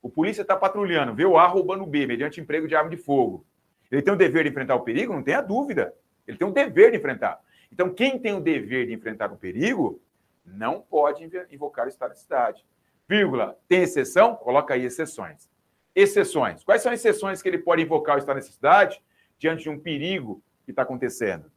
O 0.02 0.10
polícia 0.10 0.42
está 0.42 0.56
patrulhando, 0.56 1.16
vê 1.16 1.26
o 1.26 1.38
A 1.38 1.48
roubando 1.48 1.84
o 1.84 1.88
B, 1.88 2.06
mediante 2.06 2.40
emprego 2.40 2.68
de 2.68 2.76
arma 2.76 2.90
de 2.90 2.98
fogo. 2.98 3.46
Ele 3.92 4.02
tem 4.02 4.14
o 4.14 4.18
dever 4.18 4.44
de 4.44 4.50
enfrentar 4.50 4.76
o 4.76 4.82
perigo? 4.82 5.14
Não 5.14 5.24
tenha 5.24 5.42
dúvida. 5.42 5.94
Ele 6.28 6.38
tem 6.38 6.48
o 6.48 6.52
dever 6.52 6.92
de 6.92 6.98
enfrentar. 6.98 7.40
Então, 7.72 7.94
quem 7.94 8.20
tem 8.20 8.34
o 8.34 8.40
dever 8.40 8.88
de 8.88 8.94
enfrentar 8.94 9.32
o 9.32 9.38
perigo 9.38 10.02
não 10.46 10.82
pode 10.82 11.28
invocar 11.52 11.86
o 11.86 11.90
estado 11.90 12.10
de 12.10 12.16
necessidade. 12.16 12.66
Vírgula, 13.08 13.58
tem 13.68 13.84
exceção? 13.84 14.36
Coloca 14.36 14.74
aí 14.74 14.86
exceções. 14.86 15.50
Exceções. 15.96 16.64
Quais 16.64 16.82
são 16.82 16.92
as 16.92 17.00
exceções 17.00 17.42
que 17.42 17.50
ele 17.50 17.60
pode 17.60 17.82
invocar 17.82 18.16
o 18.16 18.20
estado 18.20 18.36
de 18.38 18.44
necessidade 18.44 19.02
diante 19.38 19.64
de 19.64 19.70
um 19.70 19.80
perigo 19.80 20.42
que 20.66 20.72
está 20.72 20.82
acontecendo. 20.82 21.52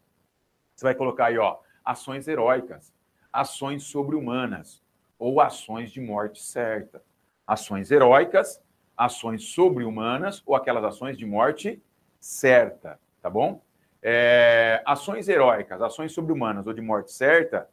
Você 0.74 0.84
vai 0.84 0.94
colocar 0.94 1.26
aí, 1.26 1.38
ó, 1.38 1.58
ações 1.84 2.28
heróicas, 2.28 2.94
ações 3.32 3.82
sobre-humanas 3.82 4.80
ou 5.18 5.40
ações 5.40 5.90
de 5.90 6.00
morte 6.00 6.40
certa. 6.40 7.02
Ações 7.46 7.90
heróicas, 7.90 8.62
ações 8.96 9.42
sobre-humanas 9.42 10.42
ou 10.46 10.54
aquelas 10.54 10.84
ações 10.84 11.16
de 11.16 11.26
morte 11.26 11.82
certa, 12.20 13.00
tá 13.22 13.30
bom? 13.30 13.60
É, 14.02 14.82
ações 14.84 15.28
heróicas, 15.28 15.82
ações 15.82 16.12
sobre-humanas 16.12 16.66
ou 16.66 16.72
de 16.72 16.80
morte 16.80 17.10
certa, 17.10 17.68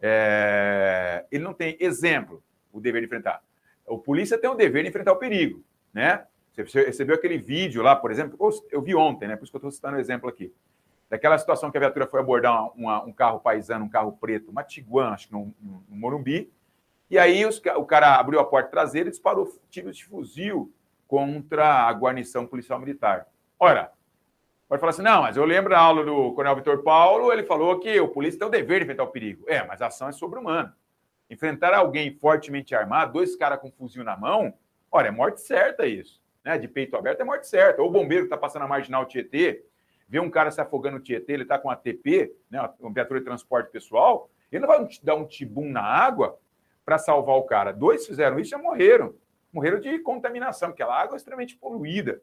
é, 0.00 1.24
ele 1.30 1.44
não 1.44 1.54
tem 1.54 1.76
exemplo, 1.80 2.42
o 2.72 2.80
dever 2.80 3.00
de 3.00 3.06
enfrentar. 3.06 3.42
O 3.86 3.98
polícia 3.98 4.36
tem 4.36 4.50
o 4.50 4.54
dever 4.54 4.82
de 4.82 4.90
enfrentar 4.90 5.12
o 5.12 5.16
perigo, 5.16 5.64
né? 5.94 6.26
Você 6.54 6.84
recebeu 6.84 7.14
aquele 7.14 7.38
vídeo 7.38 7.82
lá, 7.82 7.96
por 7.96 8.10
exemplo, 8.10 8.36
eu 8.70 8.82
vi 8.82 8.94
ontem, 8.94 9.26
né? 9.28 9.36
Por 9.36 9.44
isso 9.44 9.52
que 9.52 9.56
eu 9.56 9.60
estou 9.60 9.70
citando 9.70 9.96
o 9.96 10.00
exemplo 10.00 10.28
aqui 10.28 10.52
daquela 11.10 11.36
situação 11.36 11.70
que 11.70 11.76
a 11.76 11.80
viatura 11.80 12.06
foi 12.06 12.20
abordar 12.20 12.70
uma, 12.78 13.04
um 13.04 13.12
carro 13.12 13.40
paisano, 13.40 13.84
um 13.84 13.88
carro 13.88 14.12
preto, 14.12 14.50
uma 14.50 14.62
Tiguan, 14.62 15.10
acho 15.10 15.26
que 15.26 15.32
no, 15.34 15.52
no, 15.60 15.84
no 15.88 15.96
Morumbi, 15.96 16.50
e 17.10 17.18
aí 17.18 17.44
os, 17.44 17.60
o 17.76 17.84
cara 17.84 18.14
abriu 18.14 18.38
a 18.38 18.44
porta 18.44 18.70
traseira 18.70 19.08
e 19.08 19.10
disparou 19.10 19.52
tiros 19.68 19.96
de 19.96 20.04
fuzil 20.04 20.72
contra 21.08 21.88
a 21.88 21.92
guarnição 21.92 22.46
policial 22.46 22.78
militar. 22.78 23.26
Ora, 23.58 23.90
pode 24.68 24.78
falar 24.78 24.90
assim, 24.90 25.02
não, 25.02 25.22
mas 25.22 25.36
eu 25.36 25.44
lembro 25.44 25.70
da 25.70 25.80
aula 25.80 26.04
do 26.04 26.32
Coronel 26.32 26.54
Vitor 26.54 26.84
Paulo, 26.84 27.32
ele 27.32 27.42
falou 27.42 27.80
que 27.80 27.98
o 27.98 28.06
polícia 28.06 28.38
tem 28.38 28.46
o 28.46 28.50
dever 28.50 28.78
de 28.78 28.84
enfrentar 28.84 29.02
o 29.02 29.08
perigo. 29.08 29.44
É, 29.48 29.66
mas 29.66 29.82
a 29.82 29.88
ação 29.88 30.08
é 30.08 30.12
sobre-humana. 30.12 30.76
Enfrentar 31.28 31.74
alguém 31.74 32.12
fortemente 32.12 32.76
armado, 32.76 33.12
dois 33.12 33.34
caras 33.34 33.58
com 33.58 33.72
fuzil 33.72 34.04
na 34.04 34.16
mão, 34.16 34.54
olha, 34.90 35.08
é 35.08 35.10
morte 35.10 35.40
certa 35.40 35.84
isso. 35.84 36.22
Né? 36.44 36.56
De 36.58 36.68
peito 36.68 36.96
aberto 36.96 37.20
é 37.20 37.24
morte 37.24 37.48
certa. 37.48 37.82
Ou 37.82 37.88
o 37.88 37.92
bombeiro 37.92 38.22
que 38.22 38.26
está 38.26 38.36
passando 38.36 38.62
a 38.62 38.68
marginal 38.68 39.04
Tietê, 39.04 39.64
vê 40.10 40.18
um 40.18 40.28
cara 40.28 40.50
se 40.50 40.60
afogando 40.60 40.98
no 40.98 41.02
Tietê, 41.02 41.34
ele 41.34 41.44
está 41.44 41.56
com 41.56 41.70
a 41.70 41.76
TP, 41.76 42.34
né, 42.50 42.58
viatura 42.92 43.20
de 43.20 43.24
transporte 43.24 43.70
pessoal, 43.70 44.28
Ele 44.50 44.60
não 44.60 44.66
vai 44.66 44.84
dar 45.04 45.14
um 45.14 45.24
tibum 45.24 45.70
na 45.70 45.82
água 45.82 46.36
para 46.84 46.98
salvar 46.98 47.36
o 47.36 47.44
cara. 47.44 47.72
Dois 47.72 48.04
fizeram 48.04 48.40
isso 48.40 48.52
e 48.52 48.58
morreram. 48.58 49.14
Morreram 49.52 49.78
de 49.78 50.00
contaminação, 50.00 50.70
porque 50.70 50.82
aquela 50.82 51.00
água 51.00 51.14
é 51.14 51.18
extremamente 51.18 51.56
poluída, 51.56 52.20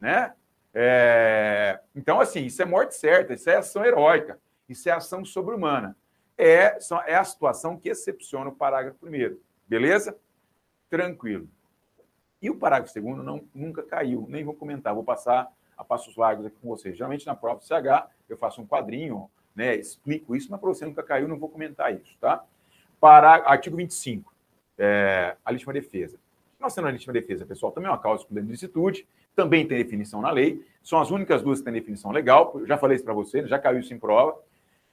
né? 0.00 0.32
É... 0.72 1.78
Então, 1.94 2.20
assim, 2.20 2.46
isso 2.46 2.62
é 2.62 2.64
morte 2.64 2.94
certa, 2.94 3.34
isso 3.34 3.50
é 3.50 3.56
ação 3.56 3.84
heróica, 3.84 4.40
isso 4.66 4.88
é 4.88 4.92
ação 4.92 5.22
sobre-humana. 5.22 5.94
É, 6.38 6.78
é 7.06 7.16
a 7.16 7.24
situação 7.24 7.76
que 7.76 7.90
excepciona 7.90 8.48
o 8.48 8.56
parágrafo 8.56 8.98
primeiro. 8.98 9.38
Beleza? 9.68 10.16
Tranquilo. 10.88 11.46
E 12.40 12.48
o 12.48 12.56
parágrafo 12.56 12.92
segundo 12.94 13.22
não, 13.22 13.46
nunca 13.54 13.82
caiu, 13.82 14.24
nem 14.26 14.42
vou 14.42 14.54
comentar, 14.54 14.94
vou 14.94 15.04
passar 15.04 15.50
a 15.76 15.84
passos 15.84 16.16
largos 16.16 16.46
aqui 16.46 16.56
com 16.60 16.68
vocês. 16.68 16.96
Geralmente 16.96 17.26
na 17.26 17.34
prova 17.34 17.58
do 17.58 17.64
CH 17.64 18.08
eu 18.28 18.36
faço 18.36 18.60
um 18.60 18.66
quadrinho, 18.66 19.30
né, 19.54 19.74
explico 19.74 20.34
isso, 20.34 20.48
mas 20.50 20.60
para 20.60 20.68
você 20.68 20.84
nunca 20.84 21.02
caiu, 21.02 21.28
não 21.28 21.38
vou 21.38 21.48
comentar 21.48 21.94
isso, 21.94 22.16
tá? 22.20 22.44
Para 23.00 23.34
artigo 23.50 23.76
25, 23.76 24.32
é, 24.78 25.36
a 25.44 25.50
legítima 25.50 25.72
defesa. 25.72 26.18
Nós 26.58 26.74
temos 26.74 26.88
a 26.88 26.92
legítima 26.92 27.12
defesa, 27.12 27.46
pessoal, 27.46 27.72
também 27.72 27.88
é 27.88 27.90
uma 27.90 27.98
causa 27.98 28.24
de 28.28 28.40
licitude, 28.40 29.06
também 29.34 29.66
tem 29.66 29.76
definição 29.76 30.20
na 30.20 30.30
lei, 30.30 30.64
são 30.82 30.98
as 30.98 31.10
únicas 31.10 31.42
duas 31.42 31.58
que 31.58 31.64
têm 31.64 31.74
definição 31.74 32.10
legal, 32.10 32.52
eu 32.54 32.66
já 32.66 32.78
falei 32.78 32.96
isso 32.96 33.04
para 33.04 33.12
você, 33.12 33.46
já 33.46 33.58
caiu 33.58 33.80
isso 33.80 33.92
em 33.92 33.98
prova. 33.98 34.38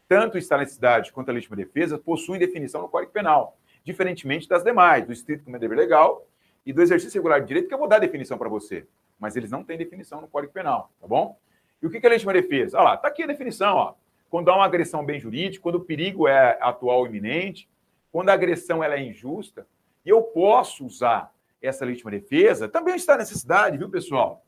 Tanto 0.08 0.36
o 0.36 0.38
estar 0.38 0.58
na 0.58 0.66
cidade 0.66 1.14
quanto 1.14 1.30
a 1.30 1.34
legítima 1.34 1.56
defesa 1.56 1.98
possuem 1.98 2.40
definição 2.40 2.82
no 2.82 2.90
Código 2.90 3.12
Penal, 3.12 3.58
diferentemente 3.84 4.48
das 4.48 4.64
demais, 4.64 5.06
do 5.06 5.14
estrito 5.14 5.44
como 5.44 5.56
é 5.56 5.60
dever 5.60 5.78
legal 5.78 6.28
e 6.66 6.74
do 6.74 6.82
exercício 6.82 7.20
regular 7.20 7.42
de 7.42 7.48
direito, 7.48 7.68
que 7.68 7.74
eu 7.74 7.78
vou 7.78 7.88
dar 7.88 8.00
definição 8.00 8.38
para 8.38 8.50
você, 8.50 8.86
mas 9.24 9.38
eles 9.38 9.50
não 9.50 9.64
têm 9.64 9.78
definição 9.78 10.20
no 10.20 10.28
Código 10.28 10.52
Penal, 10.52 10.92
tá 11.00 11.08
bom? 11.08 11.40
E 11.82 11.88
o 11.88 11.90
que 11.90 11.96
é 11.96 12.06
a 12.06 12.10
legítima 12.10 12.34
defesa? 12.34 12.78
Olha 12.78 12.90
lá, 12.90 12.96
está 12.96 13.08
aqui 13.08 13.24
a 13.24 13.28
definição, 13.28 13.74
ó. 13.78 13.94
Quando 14.30 14.50
há 14.50 14.56
uma 14.56 14.66
agressão 14.66 15.06
bem 15.06 15.18
jurídica, 15.18 15.64
quando 15.64 15.76
o 15.76 15.86
perigo 15.86 16.28
é 16.28 16.58
atual 16.60 17.00
ou 17.00 17.08
iminente, 17.08 17.70
quando 18.12 18.28
a 18.28 18.34
agressão 18.34 18.84
ela 18.84 18.96
é 18.96 19.02
injusta, 19.02 19.66
e 20.06 20.10
eu 20.10 20.22
posso 20.22 20.86
usar 20.86 21.34
essa 21.62 21.86
legítima 21.86 22.12
defesa, 22.12 22.68
também 22.68 22.96
está 22.96 23.16
necessidade, 23.16 23.78
viu, 23.78 23.90
pessoal? 23.90 24.46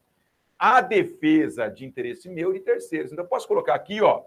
A 0.59 0.81
defesa 0.81 1.69
de 1.69 1.85
interesse 1.85 2.27
meu 2.27 2.53
e 2.53 2.59
de 2.59 2.65
terceiros. 2.65 3.13
Então, 3.13 3.23
eu 3.23 3.29
posso 3.29 3.47
colocar 3.47 3.75
aqui, 3.75 4.01
ó, 4.01 4.23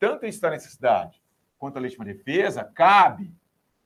tanto 0.00 0.26
está 0.26 0.50
necessidade 0.50 1.22
quanto 1.56 1.76
a 1.76 1.80
legítima 1.80 2.04
defesa, 2.04 2.64
cabe 2.64 3.30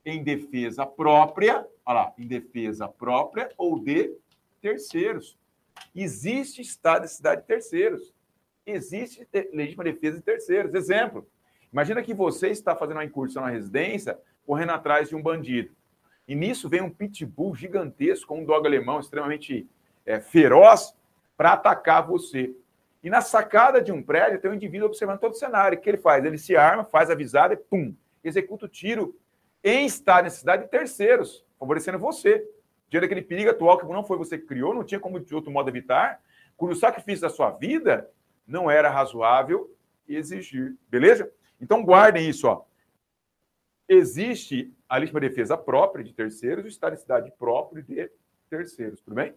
em 0.06 0.24
defesa 0.24 0.86
própria, 0.86 1.66
olha 1.84 2.00
lá, 2.00 2.14
em 2.16 2.26
defesa 2.26 2.88
própria 2.88 3.50
ou 3.58 3.78
de 3.78 4.16
terceiros. 4.62 5.36
Existe 5.94 6.60
estado 6.60 7.02
de 7.02 7.10
cidade 7.10 7.42
de 7.42 7.46
terceiros 7.46 8.12
existe 8.72 9.26
legítima 9.52 9.84
defesa 9.84 10.18
de 10.18 10.22
terceiros. 10.22 10.74
Exemplo, 10.74 11.26
imagina 11.72 12.02
que 12.02 12.14
você 12.14 12.48
está 12.48 12.74
fazendo 12.74 12.96
uma 12.96 13.04
incursão 13.04 13.42
na 13.42 13.50
residência, 13.50 14.18
correndo 14.46 14.72
atrás 14.72 15.08
de 15.08 15.16
um 15.16 15.22
bandido. 15.22 15.70
E 16.26 16.34
nisso 16.34 16.68
vem 16.68 16.82
um 16.82 16.90
pitbull 16.90 17.54
gigantesco, 17.54 18.34
um 18.34 18.44
dog 18.44 18.66
alemão 18.66 19.00
extremamente 19.00 19.66
é, 20.04 20.20
feroz, 20.20 20.94
para 21.36 21.52
atacar 21.52 22.06
você. 22.06 22.54
E 23.02 23.08
na 23.08 23.20
sacada 23.20 23.80
de 23.80 23.92
um 23.92 24.02
prédio 24.02 24.40
tem 24.40 24.50
um 24.50 24.54
indivíduo 24.54 24.88
observando 24.88 25.20
todo 25.20 25.32
o 25.32 25.36
cenário. 25.36 25.78
O 25.78 25.80
que 25.80 25.88
ele 25.88 25.98
faz? 25.98 26.24
Ele 26.24 26.36
se 26.36 26.56
arma, 26.56 26.84
faz 26.84 27.10
a 27.10 27.14
visada 27.14 27.54
e 27.54 27.56
pum, 27.56 27.94
executa 28.22 28.66
o 28.66 28.68
tiro 28.68 29.16
em 29.62 29.86
estado 29.86 30.18
de 30.18 30.24
necessidade 30.24 30.64
de 30.64 30.68
terceiros, 30.68 31.44
favorecendo 31.58 31.98
você. 31.98 32.44
Diante 32.88 33.02
daquele 33.02 33.22
perigo 33.22 33.50
atual 33.50 33.78
que 33.78 33.86
não 33.86 34.04
foi 34.04 34.16
você 34.16 34.38
que 34.38 34.46
criou, 34.46 34.74
não 34.74 34.84
tinha 34.84 35.00
como 35.00 35.20
de 35.20 35.34
outro 35.34 35.50
modo 35.50 35.68
evitar, 35.68 36.22
cujo 36.56 36.74
sacrifício 36.74 37.22
da 37.22 37.28
sua 37.28 37.50
vida 37.50 38.10
não 38.46 38.70
era 38.70 38.88
razoável 38.88 39.74
exigir. 40.08 40.76
Beleza? 40.88 41.30
Então 41.60 41.84
guardem 41.84 42.28
isso, 42.28 42.48
ó. 42.48 42.64
Existe 43.88 44.72
a 44.88 44.96
legítima 44.96 45.20
defesa 45.20 45.56
própria 45.56 46.04
de 46.04 46.12
terceiros 46.12 46.64
o 46.64 46.68
estado 46.68 46.94
de 46.94 47.00
cidade 47.00 47.32
próprio 47.38 47.82
de 47.82 48.10
terceiros, 48.48 49.00
tudo 49.00 49.14
bem? 49.14 49.34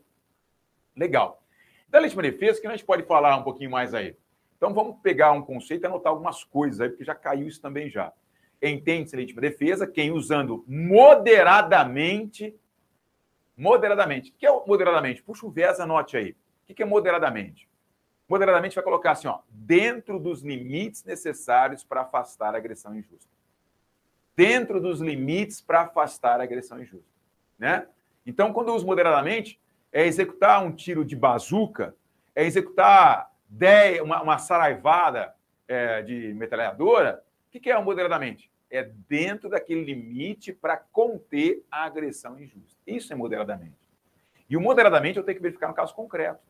Legal. 0.96 1.44
Da 1.90 2.00
legítima 2.00 2.22
defesa, 2.24 2.62
que 2.62 2.68
a 2.68 2.72
gente 2.72 2.86
pode 2.86 3.04
falar 3.04 3.38
um 3.38 3.44
pouquinho 3.44 3.72
mais 3.72 3.94
aí. 3.94 4.16
Então 4.56 4.74
vamos 4.74 4.98
pegar 5.02 5.32
um 5.32 5.42
conceito 5.42 5.84
e 5.84 5.88
anotar 5.88 6.12
algumas 6.12 6.44
coisas 6.44 6.80
aí, 6.80 6.90
porque 6.90 7.04
já 7.04 7.16
caiu 7.16 7.48
isso 7.48 7.62
também 7.62 7.90
já. 7.90 8.14
Entende-se 8.62 9.16
legítima 9.16 9.42
defesa 9.42 9.88
quem 9.88 10.12
usando 10.12 10.64
moderadamente, 10.68 12.56
moderadamente. 13.62 14.32
O 14.32 14.34
que 14.34 14.46
é 14.46 14.66
moderadamente? 14.66 15.22
Puxa 15.22 15.46
o 15.46 15.52
viés, 15.52 15.80
anote 15.80 16.18
aí. 16.18 16.36
O 16.68 16.74
que 16.74 16.84
é 16.84 16.86
moderadamente? 16.86 17.70
moderadamente 18.32 18.76
vai 18.76 18.84
colocar 18.84 19.12
assim, 19.12 19.28
ó, 19.28 19.40
dentro 19.50 20.18
dos 20.18 20.42
limites 20.42 21.04
necessários 21.04 21.84
para 21.84 22.04
afastar 22.04 22.56
a 22.56 22.58
agressão 22.58 22.96
injusta. 22.96 23.30
Dentro 24.38 24.80
dos 24.80 25.02
limites 25.02 25.60
para 25.60 25.82
afastar 25.82 26.40
a 26.40 26.44
agressão 26.44 26.82
injusta, 26.82 27.12
né? 27.60 27.88
Então, 28.26 28.54
quando 28.54 28.70
eu 28.70 28.76
uso 28.76 28.86
moderadamente, 28.86 29.60
é 29.92 30.06
executar 30.06 30.64
um 30.64 30.72
tiro 30.72 31.04
de 31.04 31.14
bazuca, 31.14 31.94
é 32.34 32.46
executar 32.46 33.30
uma, 34.02 34.22
uma 34.22 34.38
saraivada 34.38 35.36
é, 35.68 36.02
de 36.02 36.34
metralhadora. 36.34 37.22
O 37.54 37.60
que 37.60 37.70
é 37.70 37.78
moderadamente? 37.82 38.50
É 38.72 38.90
dentro 39.08 39.50
daquele 39.50 39.84
limite 39.84 40.54
para 40.54 40.78
conter 40.78 41.64
a 41.70 41.84
agressão 41.84 42.40
injusta. 42.40 42.80
Isso 42.88 43.12
é 43.12 43.16
moderadamente. 43.16 43.92
E 44.50 44.58
o 44.58 44.62
moderadamente 44.62 45.18
eu 45.18 45.24
tenho 45.24 45.38
que 45.38 45.42
verificar 45.44 45.68
no 45.68 45.74
caso 45.74 45.94
concreto, 45.94 46.42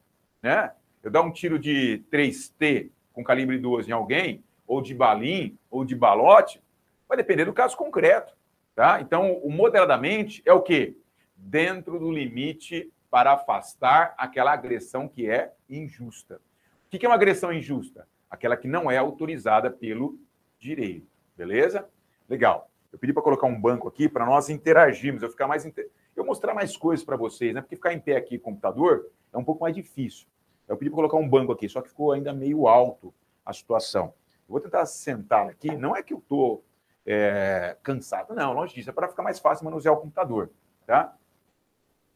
né? 0.42 0.72
eu 1.04 1.12
dar 1.12 1.22
um 1.22 1.32
tiro 1.32 1.58
de 1.60 2.04
3T 2.12 2.92
com 3.12 3.24
calibre 3.24 3.58
12 3.58 3.90
em 3.90 3.94
alguém, 3.94 4.44
ou 4.66 4.82
de 4.82 4.94
balim, 4.94 5.58
ou 5.70 5.84
de 5.84 5.96
balote, 5.96 6.62
vai 7.08 7.18
depender 7.18 7.46
do 7.46 7.54
caso 7.54 7.76
concreto. 7.76 8.34
Tá? 8.74 9.02
Então, 9.02 9.34
o 9.44 9.52
moderadamente 9.52 10.42
é 10.46 10.54
o 10.54 10.62
quê? 10.62 10.96
Dentro 11.36 12.00
do 12.00 12.12
limite 12.12 12.92
para 13.10 13.34
afastar 13.34 14.14
aquela 14.18 14.54
agressão 14.54 15.08
que 15.08 15.30
é 15.30 15.52
injusta. 15.70 16.40
O 16.86 16.90
que 16.90 17.06
é 17.06 17.10
uma 17.10 17.16
agressão 17.16 17.52
injusta? 17.52 18.08
Aquela 18.30 18.56
que 18.56 18.68
não 18.68 18.90
é 18.90 18.98
autorizada 18.98 19.70
pelo 19.70 20.18
direito. 20.58 21.12
Beleza? 21.36 21.90
Legal. 22.32 22.70
Eu 22.94 22.98
pedi 22.98 23.12
para 23.12 23.22
colocar 23.22 23.46
um 23.46 23.60
banco 23.60 23.90
aqui 23.90 24.08
para 24.08 24.26
nós 24.26 24.50
interagirmos, 24.50 25.22
eu 25.22 25.30
ficar 25.30 25.48
mais 25.48 25.66
inter... 25.66 25.90
eu 26.16 26.24
mostrar 26.24 26.54
mais 26.54 26.78
coisas 26.78 27.06
para 27.06 27.18
vocês, 27.18 27.54
né? 27.54 27.60
Porque 27.60 27.76
ficar 27.76 27.92
em 27.92 28.00
pé 28.00 28.16
aqui 28.16 28.40
computador 28.40 29.06
é 29.34 29.38
um 29.38 29.44
pouco 29.44 29.62
mais 29.62 29.76
difícil. 29.76 30.30
Eu 30.66 30.78
pedi 30.78 30.90
para 30.90 30.96
colocar 30.96 31.18
um 31.18 31.28
banco 31.28 31.52
aqui, 31.52 31.68
só 31.68 31.82
que 31.82 31.90
ficou 31.90 32.14
ainda 32.14 32.32
meio 32.32 32.70
alto 32.70 33.14
a 33.46 33.52
situação. 33.52 34.14
Eu 34.48 34.54
vou 34.54 34.62
tentar 34.62 34.86
sentar 34.86 35.50
aqui. 35.50 35.76
Não 35.76 35.94
é 35.94 36.02
que 36.02 36.14
eu 36.14 36.20
estou 36.20 36.64
é, 37.06 37.76
cansado, 37.84 38.34
não, 38.34 38.54
longe 38.54 38.76
disso. 38.76 38.90
É 38.90 38.94
para 38.94 39.10
ficar 39.10 39.24
mais 39.24 39.38
fácil 39.38 39.66
manusear 39.66 39.94
o 39.94 39.98
computador, 39.98 40.52
tá? 40.88 41.14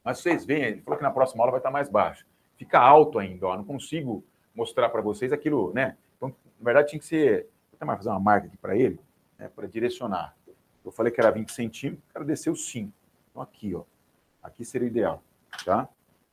Mas 0.01 0.19
vocês 0.19 0.45
veem, 0.45 0.63
ele 0.63 0.81
falou 0.81 0.97
que 0.97 1.03
na 1.03 1.11
próxima 1.11 1.43
aula 1.43 1.51
vai 1.51 1.59
estar 1.59 1.71
mais 1.71 1.89
baixo. 1.89 2.25
Fica 2.55 2.79
alto 2.79 3.19
ainda, 3.19 3.47
ó. 3.47 3.57
Não 3.57 3.65
consigo 3.65 4.23
mostrar 4.55 4.87
para 4.87 5.01
vocês 5.01 5.33
aquilo, 5.33 5.73
né? 5.73 5.97
Então, 6.15 6.29
na 6.57 6.63
verdade, 6.63 6.87
tinha 6.87 6.99
que 7.01 7.05
ser. 7.05 7.49
Vou 7.69 7.75
até 7.75 7.83
mais 7.83 7.99
fazer 7.99 8.11
uma 8.11 8.19
marca 8.21 8.47
aqui 8.47 8.55
para 8.55 8.77
ele, 8.77 8.97
né, 9.37 9.49
para 9.49 9.67
direcionar. 9.67 10.35
Eu 10.83 10.91
falei 10.91 11.11
que 11.11 11.19
era 11.19 11.31
20 11.31 11.51
centímetros, 11.51 12.07
o 12.09 12.13
cara 12.13 12.25
desceu 12.25 12.55
5. 12.55 12.91
Então, 13.31 13.41
aqui, 13.41 13.73
ó. 13.73 13.83
Aqui 14.41 14.63
seria 14.63 14.87
ideal, 14.87 15.23
tá? 15.63 15.89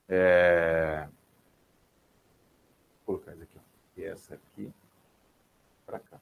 É 0.09 1.09
colocar 3.12 3.33
isso 3.33 3.43
aqui. 3.43 3.59
Ó. 3.59 4.01
E 4.01 4.05
essa 4.05 4.35
aqui 4.35 4.73
para 5.85 5.99
cá. 5.99 6.19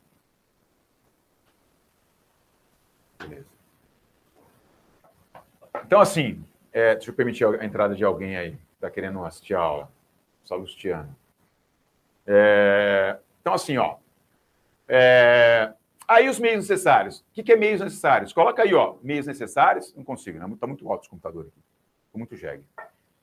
Beleza. 3.18 3.48
Então, 5.84 6.00
assim, 6.00 6.44
é, 6.72 6.94
deixa 6.94 7.10
eu 7.10 7.14
permitir 7.14 7.44
a 7.44 7.64
entrada 7.64 7.94
de 7.94 8.04
alguém 8.04 8.36
aí 8.36 8.52
que 8.52 8.74
está 8.74 8.90
querendo 8.90 9.24
assistir 9.24 9.54
a 9.54 9.60
aula. 9.60 9.92
Salustiano. 10.44 11.14
É, 12.26 13.18
então, 13.40 13.54
assim, 13.54 13.76
ó. 13.76 13.98
É, 14.88 15.72
aí 16.10 16.28
os 16.28 16.40
meios 16.40 16.68
necessários. 16.68 17.20
O 17.20 17.24
que, 17.32 17.42
que 17.42 17.52
é 17.52 17.56
meios 17.56 17.80
necessários? 17.80 18.32
Coloca 18.32 18.62
aí, 18.62 18.74
ó. 18.74 18.96
Meios 19.02 19.26
necessários. 19.26 19.94
Não 19.94 20.02
consigo, 20.02 20.38
né? 20.38 20.46
Está 20.52 20.66
muito 20.66 20.90
alto 20.90 21.02
esse 21.02 21.10
computador 21.10 21.46
aqui. 21.46 21.60
Estou 22.06 22.18
muito 22.18 22.34
jegue. 22.36 22.64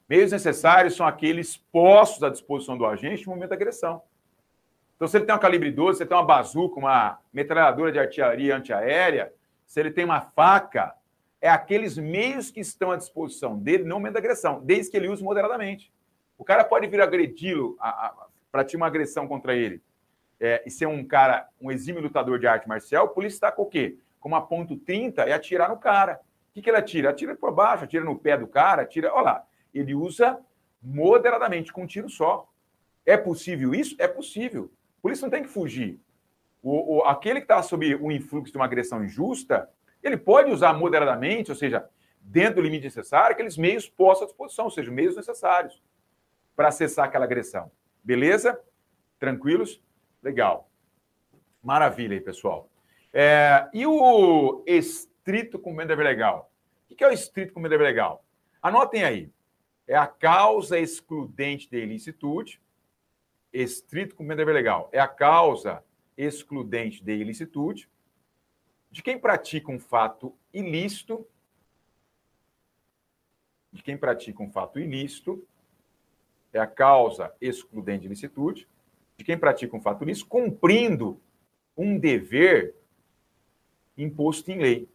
Meios 0.07 0.31
necessários 0.31 0.95
são 0.95 1.05
aqueles 1.05 1.57
postos 1.57 2.23
à 2.23 2.29
disposição 2.29 2.77
do 2.77 2.85
agente 2.85 3.27
no 3.27 3.33
momento 3.33 3.49
da 3.49 3.55
agressão. 3.55 4.01
Então, 4.95 5.07
se 5.07 5.17
ele 5.17 5.25
tem 5.25 5.35
uma 5.35 5.39
calibre 5.39 5.69
12, 5.69 5.97
se 5.97 6.03
ele 6.03 6.07
tem 6.07 6.17
uma 6.17 6.25
bazuca, 6.25 6.79
uma 6.79 7.19
metralhadora 7.31 7.91
de 7.91 7.99
artilharia 7.99 8.55
antiaérea, 8.55 9.33
se 9.65 9.79
ele 9.79 9.91
tem 9.91 10.05
uma 10.05 10.21
faca, 10.21 10.95
é 11.41 11.49
aqueles 11.49 11.97
meios 11.97 12.49
que 12.49 12.61
estão 12.61 12.91
à 12.91 12.95
disposição 12.95 13.57
dele 13.59 13.83
no 13.83 13.95
momento 13.95 14.13
da 14.13 14.19
agressão, 14.19 14.61
desde 14.63 14.89
que 14.89 14.97
ele 14.97 15.09
use 15.09 15.21
moderadamente. 15.21 15.93
O 16.37 16.43
cara 16.43 16.63
pode 16.63 16.87
vir 16.87 17.01
agredi-lo, 17.01 17.77
para 18.51 18.63
ter 18.63 18.77
uma 18.77 18.87
agressão 18.87 19.27
contra 19.27 19.53
ele, 19.53 19.81
é, 20.39 20.63
e 20.65 20.71
ser 20.71 20.85
um 20.85 21.05
cara, 21.05 21.47
um 21.59 21.71
exímio 21.71 22.01
lutador 22.01 22.39
de 22.39 22.47
arte 22.47 22.67
marcial, 22.67 23.05
o 23.05 23.09
polícia 23.09 23.37
está 23.37 23.51
com 23.51 23.63
o 23.63 23.65
quê? 23.65 23.97
Com 24.19 24.29
uma 24.29 24.45
ponto 24.45 24.75
30 24.77 25.27
e 25.27 25.33
atirar 25.33 25.69
no 25.69 25.77
cara. 25.77 26.19
O 26.49 26.53
que, 26.53 26.61
que 26.61 26.69
ele 26.69 26.77
atira? 26.77 27.09
Atira 27.09 27.35
por 27.35 27.51
baixo, 27.51 27.83
atira 27.83 28.03
no 28.03 28.17
pé 28.17 28.37
do 28.37 28.47
cara, 28.47 28.83
atira. 28.83 29.13
Olha 29.13 29.23
lá, 29.23 29.47
ele 29.73 29.93
usa 29.93 30.39
moderadamente, 30.81 31.73
com 31.73 31.83
um 31.83 31.87
tiro 31.87 32.09
só. 32.09 32.49
É 33.05 33.15
possível 33.17 33.73
isso? 33.73 33.95
É 33.99 34.07
possível. 34.07 34.71
Por 35.01 35.11
isso 35.11 35.23
não 35.23 35.29
tem 35.29 35.43
que 35.43 35.49
fugir. 35.49 35.99
O, 36.61 36.97
o 36.97 37.03
aquele 37.03 37.39
que 37.39 37.45
está 37.45 37.61
sob 37.61 37.95
o 37.95 38.11
influxo 38.11 38.51
de 38.51 38.57
uma 38.57 38.65
agressão 38.65 39.03
injusta, 39.03 39.69
Ele 40.03 40.17
pode 40.17 40.51
usar 40.51 40.73
moderadamente, 40.73 41.51
ou 41.51 41.55
seja, 41.55 41.87
dentro 42.21 42.55
do 42.55 42.61
limite 42.61 42.85
necessário, 42.85 43.33
aqueles 43.33 43.57
meios 43.57 43.87
postos 43.87 44.23
à 44.23 44.25
disposição, 44.25 44.65
ou 44.65 44.71
seja, 44.71 44.91
meios 44.91 45.15
necessários 45.15 45.81
para 46.55 46.67
acessar 46.67 47.05
aquela 47.05 47.25
agressão. 47.25 47.71
Beleza? 48.03 48.59
Tranquilos? 49.19 49.81
Legal. 50.21 50.69
Maravilha 51.63 52.15
aí, 52.15 52.21
pessoal. 52.21 52.69
É, 53.13 53.69
e 53.73 53.85
o 53.85 54.63
estrito 54.65 55.57
cumprimento 55.57 55.89
dever 55.89 56.03
legal? 56.03 56.51
O 56.89 56.95
que 56.95 57.03
é 57.03 57.07
o 57.07 57.11
estrito 57.11 57.53
cumprimento 57.53 57.71
dever 57.71 57.85
legal? 57.85 58.23
Anotem 58.61 59.03
aí. 59.03 59.31
É 59.87 59.95
a 59.95 60.07
causa 60.07 60.77
excludente 60.77 61.69
de 61.69 61.77
ilicitude. 61.77 62.61
Estrito 63.53 64.15
cumprimento 64.15 64.37
dever 64.37 64.53
legal. 64.53 64.89
É 64.91 64.99
a 64.99 65.07
causa 65.07 65.83
excludente 66.17 67.03
de 67.03 67.13
ilicitude 67.13 67.89
de 68.91 69.03
quem 69.03 69.19
pratica 69.19 69.71
um 69.71 69.79
fato 69.79 70.35
ilícito, 70.53 71.23
de 73.71 73.83
quem 73.83 73.97
pratica 73.97 74.41
um 74.41 74.51
fato 74.51 74.79
ilícito, 74.79 75.45
é 76.53 76.59
a 76.59 76.67
causa 76.67 77.31
excludente 77.39 78.01
de 78.01 78.07
ilicitude, 78.07 78.67
de 79.17 79.23
quem 79.23 79.37
pratica 79.37 79.75
um 79.75 79.81
fato 79.81 80.03
ilícito, 80.03 80.27
cumprindo 80.27 81.19
um 81.75 81.97
dever 81.97 82.75
imposto 83.97 84.51
em 84.51 84.59
lei. 84.59 84.89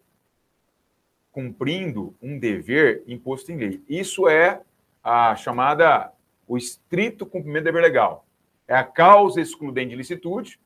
Cumprindo 1.30 2.14
um 2.22 2.38
dever 2.38 3.02
imposto 3.06 3.50
em 3.50 3.56
lei. 3.56 3.82
Isso 3.88 4.28
é 4.28 4.62
a 5.02 5.34
chamada, 5.34 6.12
o 6.46 6.56
estrito 6.56 7.26
cumprimento 7.26 7.62
do 7.62 7.66
dever 7.66 7.82
legal. 7.82 8.26
É 8.68 8.74
a 8.74 8.84
causa 8.84 9.40
excludente 9.40 9.88
de 9.88 9.94
ilicitude 9.94 10.60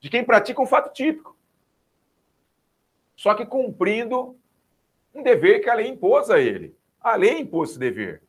de 0.00 0.08
quem 0.08 0.24
pratica 0.24 0.60
um 0.60 0.66
fato 0.66 0.92
típico 0.92 1.36
só 3.20 3.34
que 3.34 3.44
cumprindo 3.44 4.34
um 5.14 5.22
dever 5.22 5.60
que 5.60 5.68
a 5.68 5.74
lei 5.74 5.88
impôs 5.88 6.30
a 6.30 6.40
ele. 6.40 6.74
A 6.98 7.16
lei 7.16 7.40
impôs 7.40 7.68
esse 7.68 7.78
dever. 7.78 8.22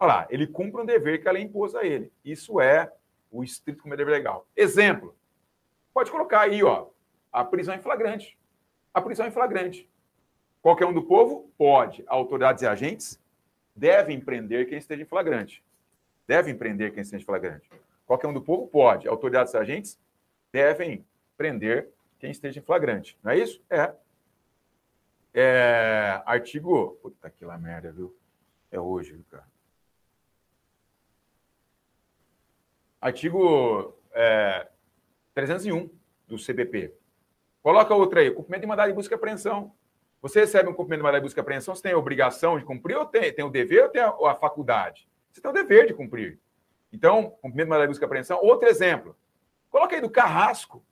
Olha 0.00 0.14
lá, 0.14 0.26
ele 0.30 0.48
cumpre 0.48 0.82
um 0.82 0.84
dever 0.84 1.22
que 1.22 1.28
a 1.28 1.30
lei 1.30 1.44
impôs 1.44 1.76
a 1.76 1.84
ele. 1.84 2.10
Isso 2.24 2.60
é 2.60 2.92
o 3.32 3.42
estrito 3.42 3.82
como 3.82 3.96
dever 3.96 4.12
legal. 4.12 4.46
Exemplo. 4.54 5.16
Pode 5.92 6.10
colocar 6.10 6.42
aí, 6.42 6.62
ó, 6.62 6.88
a 7.32 7.42
prisão 7.42 7.74
em 7.74 7.80
flagrante. 7.80 8.38
A 8.92 9.00
prisão 9.00 9.26
em 9.26 9.30
flagrante. 9.30 9.90
Qualquer 10.60 10.86
um 10.86 10.92
do 10.92 11.02
povo 11.02 11.50
pode. 11.56 12.04
Autoridades 12.06 12.62
e 12.62 12.66
agentes 12.66 13.20
devem 13.74 14.20
prender 14.20 14.68
quem 14.68 14.78
esteja 14.78 15.02
em 15.02 15.06
flagrante. 15.06 15.64
Devem 16.28 16.56
prender 16.56 16.92
quem 16.92 17.02
esteja 17.02 17.22
em 17.22 17.26
flagrante. 17.26 17.68
Qualquer 18.06 18.28
um 18.28 18.34
do 18.34 18.42
povo 18.42 18.68
pode. 18.68 19.08
Autoridades 19.08 19.54
e 19.54 19.56
agentes 19.56 19.98
devem 20.52 21.04
prender 21.36 21.88
quem 22.18 22.30
esteja 22.30 22.60
em 22.60 22.62
flagrante. 22.62 23.18
Não 23.22 23.32
é 23.32 23.38
isso? 23.38 23.60
É. 23.68 23.94
É, 25.34 26.22
artigo. 26.26 26.98
Puta 27.02 27.30
que 27.30 27.44
lá 27.44 27.56
merda, 27.58 27.90
viu? 27.90 28.14
É 28.70 28.78
hoje, 28.78 29.18
cara. 29.30 29.46
Artigo 33.02 33.98
é, 34.12 34.68
301 35.34 35.90
do 36.28 36.36
CBP. 36.36 36.94
Coloca 37.60 37.92
outra 37.92 38.20
aí. 38.20 38.30
Cumprimento 38.30 38.60
de 38.60 38.66
mandado 38.68 38.88
de 38.90 38.94
busca 38.94 39.12
e 39.12 39.16
apreensão. 39.16 39.74
Você 40.22 40.38
recebe 40.38 40.68
um 40.68 40.72
cumprimento 40.72 41.00
de 41.00 41.02
mandado 41.02 41.20
de 41.20 41.24
busca 41.24 41.40
e 41.40 41.42
apreensão, 41.42 41.74
você 41.74 41.82
tem 41.82 41.92
a 41.94 41.98
obrigação 41.98 42.56
de 42.56 42.64
cumprir 42.64 42.96
ou 42.96 43.04
tem, 43.04 43.32
tem 43.32 43.44
o 43.44 43.50
dever 43.50 43.82
ou 43.82 43.88
tem 43.88 44.00
a, 44.00 44.14
ou 44.14 44.28
a 44.28 44.36
faculdade? 44.36 45.08
Você 45.32 45.40
tem 45.40 45.50
o 45.50 45.54
dever 45.54 45.88
de 45.88 45.94
cumprir. 45.94 46.38
Então, 46.92 47.30
cumprimento 47.42 47.66
de 47.66 47.70
mandado 47.70 47.82
de 47.82 47.88
busca 47.88 48.04
e 48.04 48.06
apreensão. 48.06 48.38
Outro 48.40 48.68
exemplo. 48.68 49.16
Coloca 49.68 49.96
aí 49.96 50.00
do 50.00 50.08
carrasco. 50.08 50.84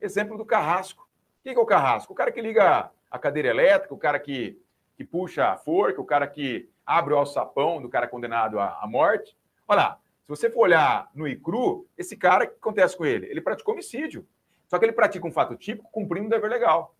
Exemplo 0.00 0.38
do 0.38 0.46
carrasco. 0.46 1.02
O 1.02 1.42
que 1.42 1.50
é 1.50 1.58
o 1.58 1.66
carrasco? 1.66 2.14
O 2.14 2.16
cara 2.16 2.32
que 2.32 2.40
liga 2.40 2.90
a 3.10 3.18
cadeira 3.18 3.48
elétrica, 3.48 3.92
o 3.92 3.98
cara 3.98 4.18
que, 4.18 4.58
que 4.96 5.04
puxa 5.04 5.48
a 5.48 5.58
forca, 5.58 6.00
o 6.00 6.06
cara 6.06 6.26
que 6.26 6.70
abre 6.86 7.12
o 7.12 7.18
alçapão 7.18 7.82
do 7.82 7.90
cara 7.90 8.08
condenado 8.08 8.58
à, 8.58 8.78
à 8.82 8.86
morte. 8.86 9.36
Olha 9.66 9.80
lá, 9.80 10.00
se 10.28 10.42
você 10.42 10.50
for 10.50 10.64
olhar 10.64 11.10
no 11.14 11.26
ICRU, 11.26 11.88
esse 11.96 12.14
cara, 12.14 12.44
o 12.44 12.48
que 12.48 12.56
acontece 12.56 12.94
com 12.94 13.06
ele? 13.06 13.24
Ele 13.30 13.40
praticou 13.40 13.72
homicídio. 13.72 14.28
Só 14.66 14.78
que 14.78 14.84
ele 14.84 14.92
pratica 14.92 15.26
um 15.26 15.32
fato 15.32 15.56
típico 15.56 15.90
cumprindo 15.90 16.26
um 16.26 16.28
dever 16.28 16.50
legal. 16.50 16.94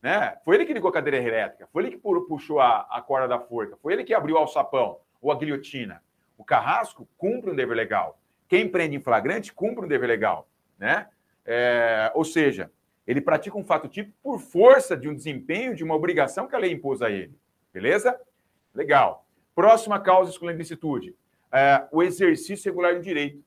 Né? 0.00 0.36
Foi 0.44 0.54
ele 0.54 0.64
que 0.64 0.72
ligou 0.72 0.88
a 0.88 0.92
cadeira 0.92 1.16
elétrica, 1.16 1.68
foi 1.72 1.82
ele 1.82 1.90
que 1.90 1.98
puxou 1.98 2.60
a, 2.60 2.86
a 2.88 3.02
corda 3.02 3.26
da 3.26 3.40
forca, 3.40 3.76
foi 3.82 3.92
ele 3.92 4.04
que 4.04 4.14
abriu 4.14 4.36
o 4.36 4.38
alçapão 4.38 5.00
ou 5.20 5.32
a 5.32 5.36
guilhotina. 5.36 6.04
O 6.38 6.44
carrasco 6.44 7.08
cumpre 7.18 7.50
um 7.50 7.56
dever 7.56 7.74
legal. 7.74 8.20
Quem 8.48 8.68
prende 8.68 8.94
em 8.94 9.00
flagrante 9.00 9.52
cumpre 9.52 9.84
um 9.84 9.88
dever 9.88 10.06
legal. 10.06 10.48
Né? 10.78 11.08
É, 11.44 12.12
ou 12.14 12.24
seja, 12.24 12.70
ele 13.04 13.20
pratica 13.20 13.58
um 13.58 13.64
fato 13.64 13.88
típico 13.88 14.16
por 14.22 14.38
força 14.38 14.96
de 14.96 15.08
um 15.08 15.14
desempenho, 15.16 15.74
de 15.74 15.82
uma 15.82 15.96
obrigação 15.96 16.46
que 16.46 16.54
a 16.54 16.58
lei 16.60 16.70
impôs 16.70 17.02
a 17.02 17.10
ele. 17.10 17.36
Beleza? 17.72 18.20
Legal. 18.72 19.26
Próxima 19.52 19.98
causa 19.98 20.30
excluindo 20.30 20.58
licitude. 20.58 21.16
É, 21.52 21.86
o 21.92 22.02
exercício 22.02 22.70
regular 22.70 22.94
de 22.94 23.02
direito. 23.02 23.44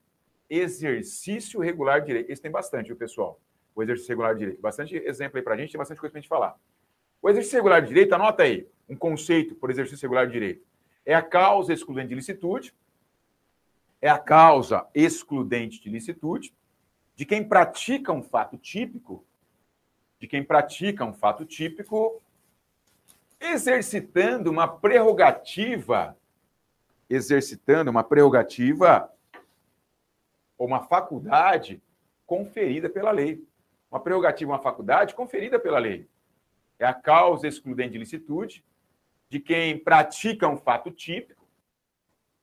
Exercício 0.50 1.60
regular 1.60 2.02
de 2.02 2.08
direito. 2.08 2.32
Esse 2.32 2.42
tem 2.42 2.52
bastante, 2.52 2.88
viu, 2.88 2.96
pessoal? 2.96 3.40
O 3.74 3.82
exercício 3.82 4.10
regular 4.10 4.34
de 4.34 4.40
direito. 4.40 4.62
Bastante 4.62 4.96
exemplo 4.96 5.38
aí 5.38 5.44
para 5.44 5.56
a 5.56 5.58
gente, 5.58 5.72
tem 5.72 5.80
bastante 5.80 6.00
coisa 6.00 6.12
para 6.12 6.20
a 6.20 6.22
gente 6.22 6.30
falar. 6.30 6.56
O 7.22 7.30
exercício 7.30 7.58
regular 7.58 7.82
de 7.82 7.88
direito, 7.88 8.14
anota 8.14 8.44
aí, 8.44 8.68
um 8.88 8.96
conceito 8.96 9.56
por 9.56 9.72
exercício 9.72 10.06
regular 10.06 10.28
de 10.28 10.34
direito. 10.34 10.66
É 11.06 11.16
a 11.16 11.22
causa 11.22 11.74
excludente 11.74 12.10
de 12.10 12.16
licitude, 12.16 12.74
é 14.02 14.10
a 14.10 14.20
causa 14.20 14.86
excludente 14.94 15.82
de 15.82 15.90
licitude 15.90 16.54
de 17.16 17.26
quem 17.26 17.44
pratica 17.44 18.12
um 18.12 18.22
fato 18.22 18.58
típico 18.58 19.26
de 20.20 20.28
quem 20.28 20.44
pratica 20.44 21.06
um 21.06 21.14
fato 21.14 21.46
típico, 21.46 22.22
exercitando 23.40 24.50
uma 24.50 24.68
prerrogativa, 24.68 26.18
exercitando 27.10 27.92
uma 27.92 28.04
prerrogativa 28.04 29.12
ou 30.58 30.68
uma 30.68 30.84
faculdade 30.84 31.82
conferida 32.26 32.90
pela 32.90 33.12
lei. 33.12 33.44
Uma 33.92 34.00
prerrogativa, 34.00 34.52
uma 34.52 34.62
faculdade 34.62 35.14
conferida 35.14 35.60
pela 35.60 35.80
lei. 35.80 36.08
É 36.80 36.86
a 36.86 36.94
causa 36.94 37.48
excludente 37.48 37.94
de 37.94 38.00
licitude 38.00 38.64
de 39.30 39.40
quem 39.40 39.78
pratica 39.78 40.48
um 40.48 40.58
fato 40.58 40.92
típico, 40.92 41.46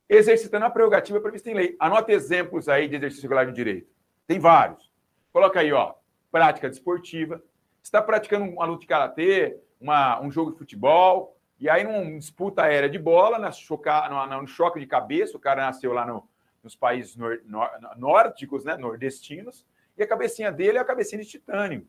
exercitando 0.09 0.67
a 0.67 0.71
prerrogativa 0.71 1.21
prevista 1.21 1.51
em 1.51 1.55
lei. 1.55 1.77
Anota 1.79 2.13
exemplos 2.13 2.69
aí 2.69 2.89
de 2.89 2.97
exercício 2.97 3.23
regular 3.23 3.47
de 3.47 3.53
direito. 3.53 3.91
Tem 4.27 4.39
vários. 4.39 4.91
Coloca 5.33 5.61
aí, 5.61 5.73
ó, 5.73 5.95
prática 6.31 6.69
desportiva, 6.69 7.43
está 7.83 8.01
praticando 8.03 8.45
uma 8.45 8.65
luta 8.65 8.81
de 8.81 8.87
karatê, 8.87 9.59
uma, 9.81 10.21
um 10.21 10.31
jogo 10.31 10.53
de 10.53 10.59
futebol, 10.59 11.37
e 11.63 11.71
aí 11.71 11.85
numa 11.85 12.19
disputa 12.19 12.65
aérea 12.65 12.91
de 12.91 12.99
bola, 12.99 13.53
choca, 13.53 14.09
no, 14.09 14.49
choque 14.49 14.81
de 14.81 14.87
cabeça, 14.87 15.37
o 15.37 15.41
cara 15.41 15.65
nasceu 15.65 15.93
lá 15.93 16.05
no, 16.05 16.29
nos 16.61 16.75
países 16.75 17.15
nor, 17.15 17.41
nor, 17.45 17.71
nórdicos, 17.97 18.65
né, 18.65 18.77
nordestinos, 18.77 19.65
e 19.97 20.03
a 20.03 20.07
cabecinha 20.09 20.51
dele 20.51 20.79
é 20.79 20.81
a 20.81 20.85
cabecinha 20.85 21.23
de 21.23 21.29
titânio. 21.29 21.87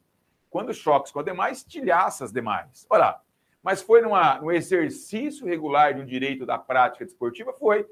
Quando 0.52 0.72
choques 0.76 1.12
com 1.12 1.24
demais, 1.24 1.58
estilhaça 1.58 2.24
as 2.24 2.32
demais. 2.32 2.86
Olha 2.88 3.00
lá, 3.00 3.22
mas 3.64 3.82
foi 3.82 4.00
numa, 4.00 4.40
no 4.40 4.52
exercício 4.52 5.48
regular 5.48 5.96
de 5.96 6.02
um 6.02 6.06
direito 6.06 6.46
da 6.46 6.60
prática 6.60 7.04
desportiva, 7.04 7.52
foi. 7.52 7.84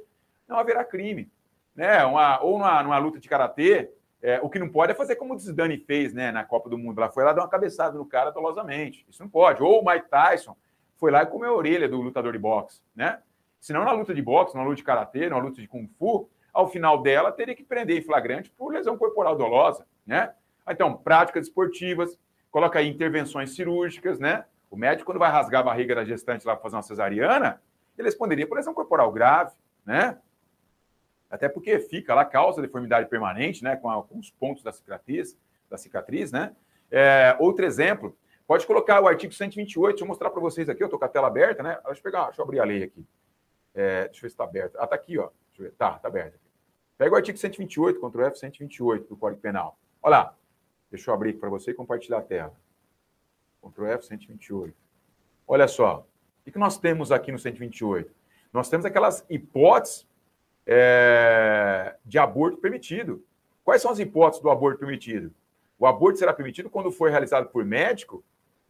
Não 0.47 0.59
haverá 0.59 0.85
crime. 0.85 1.31
Né? 1.75 2.05
Uma, 2.05 2.39
ou 2.43 2.59
numa, 2.59 2.83
numa 2.83 2.97
luta 2.99 3.19
de 3.19 3.27
karatê, 3.27 3.91
é, 4.21 4.39
o 4.39 4.51
que 4.51 4.59
não 4.59 4.69
pode 4.69 4.91
é 4.91 4.95
fazer 4.95 5.15
como 5.15 5.33
o 5.33 5.39
Zidane 5.39 5.79
fez 5.79 6.13
né, 6.13 6.31
na 6.31 6.43
Copa 6.43 6.69
do 6.69 6.77
Mundo. 6.77 7.01
Ela 7.01 7.11
foi 7.11 7.23
lá 7.23 7.33
dar 7.33 7.41
uma 7.41 7.49
cabeçada 7.49 7.97
no 7.97 8.05
cara 8.05 8.29
dolosamente. 8.29 9.03
Isso 9.09 9.23
não 9.23 9.29
pode. 9.31 9.63
Ou 9.63 9.81
o 9.81 9.83
Mike 9.83 10.09
Tyson 10.09 10.55
foi 11.01 11.09
lá 11.09 11.23
e 11.23 11.25
comeu 11.25 11.49
a 11.49 11.55
orelha 11.55 11.89
do 11.89 11.99
lutador 11.99 12.31
de 12.31 12.37
boxe. 12.37 12.79
Né? 12.95 13.19
Senão, 13.59 13.83
na 13.83 13.91
luta 13.91 14.13
de 14.13 14.21
boxe, 14.21 14.55
na 14.55 14.61
luta 14.61 14.75
de 14.75 14.83
karatê, 14.83 15.27
na 15.27 15.37
luta 15.39 15.59
de 15.59 15.67
kung 15.67 15.87
fu, 15.97 16.29
ao 16.53 16.67
final 16.67 17.01
dela 17.01 17.31
teria 17.31 17.55
que 17.55 17.63
prender 17.63 17.97
em 17.97 18.03
flagrante 18.03 18.51
por 18.51 18.71
lesão 18.71 18.95
corporal 18.95 19.35
dolosa. 19.35 19.87
Né? 20.05 20.31
Então, 20.69 20.95
práticas 20.95 21.47
esportivas, 21.47 22.19
coloca 22.51 22.77
aí 22.77 22.87
intervenções 22.87 23.55
cirúrgicas, 23.55 24.19
né? 24.19 24.45
O 24.69 24.77
médico, 24.77 25.07
quando 25.07 25.17
vai 25.17 25.31
rasgar 25.31 25.61
a 25.61 25.63
barriga 25.63 25.95
da 25.95 26.05
gestante 26.05 26.45
lá 26.45 26.53
para 26.53 26.61
fazer 26.61 26.75
uma 26.75 26.81
cesariana, 26.83 27.59
ele 27.97 28.07
responderia 28.07 28.47
por 28.47 28.55
lesão 28.55 28.73
corporal 28.73 29.11
grave, 29.11 29.53
né? 29.83 30.17
até 31.31 31.47
porque 31.47 31.79
fica 31.79 32.13
lá, 32.13 32.25
causa 32.25 32.61
deformidade 32.61 33.09
permanente, 33.09 33.63
né, 33.63 33.77
com, 33.77 33.89
a, 33.89 34.03
com 34.03 34.19
os 34.19 34.29
pontos 34.29 34.61
da 34.61 34.71
cicatriz, 34.73 35.37
da 35.69 35.77
cicatriz, 35.77 36.31
né? 36.31 36.53
É, 36.91 37.35
outro 37.39 37.65
exemplo, 37.65 38.15
pode 38.51 38.67
colocar 38.67 38.99
o 38.99 39.07
artigo 39.07 39.31
128, 39.31 39.93
deixa 39.93 40.03
eu 40.03 40.07
mostrar 40.09 40.29
para 40.29 40.41
vocês 40.41 40.67
aqui, 40.67 40.83
eu 40.83 40.87
estou 40.87 40.99
com 40.99 41.05
a 41.05 41.07
tela 41.07 41.27
aberta, 41.27 41.63
né? 41.63 41.79
Deixa 41.85 41.99
eu 41.99 42.03
pegar, 42.03 42.25
deixa 42.25 42.41
eu 42.41 42.43
abrir 42.43 42.59
a 42.59 42.65
lei 42.65 42.83
aqui. 42.83 43.07
É, 43.73 44.07
deixa 44.07 44.17
eu 44.17 44.21
ver 44.23 44.27
se 44.29 44.33
está 44.33 44.43
aberta. 44.43 44.77
Ah, 44.77 44.83
está 44.83 44.93
aqui, 44.93 45.17
ó. 45.17 45.29
Deixa 45.47 45.61
eu 45.61 45.63
ver. 45.67 45.71
Tá, 45.77 45.95
está 45.95 46.09
aberta. 46.09 46.37
Pega 46.97 47.13
o 47.13 47.15
artigo 47.15 47.37
128, 47.37 47.97
Ctrl 47.97 48.23
F 48.25 48.39
128 48.39 49.07
do 49.07 49.15
Código 49.15 49.41
Penal. 49.41 49.79
Olha 50.03 50.17
lá. 50.17 50.37
Deixa 50.91 51.09
eu 51.09 51.15
abrir 51.15 51.29
aqui 51.29 51.39
para 51.39 51.47
você 51.47 51.71
e 51.71 51.73
compartilhar 51.73 52.17
a 52.17 52.21
tela. 52.21 52.53
Ctrl 53.61 53.85
F 53.85 54.05
128. 54.07 54.75
Olha 55.47 55.69
só. 55.69 56.05
O 56.45 56.51
que 56.51 56.59
nós 56.59 56.77
temos 56.77 57.09
aqui 57.09 57.31
no 57.31 57.39
128? 57.39 58.13
Nós 58.51 58.67
temos 58.67 58.85
aquelas 58.85 59.25
hipóteses 59.29 60.05
é, 60.67 61.95
de 62.03 62.19
aborto 62.19 62.57
permitido. 62.57 63.23
Quais 63.63 63.81
são 63.81 63.91
as 63.91 63.99
hipóteses 63.99 64.43
do 64.43 64.49
aborto 64.49 64.77
permitido? 64.77 65.33
O 65.79 65.87
aborto 65.87 66.19
será 66.19 66.33
permitido 66.33 66.69
quando 66.69 66.91
for 66.91 67.09
realizado 67.09 67.47
por 67.47 67.63
médico, 67.63 68.21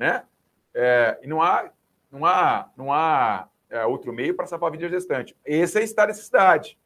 né? 0.01 0.25
é, 0.73 1.19
e 1.21 1.27
não 1.27 1.41
há, 1.41 1.69
não 2.11 2.25
há, 2.25 2.69
não 2.75 2.93
há 2.93 3.49
é, 3.69 3.85
outro 3.85 4.11
meio 4.11 4.35
para 4.35 4.47
salvar 4.47 4.69
a 4.69 4.71
vida 4.71 4.89
gestante. 4.89 5.35
Esse 5.45 5.79
é 5.79 5.83
estar 5.83 6.07
necessidade. 6.07 6.77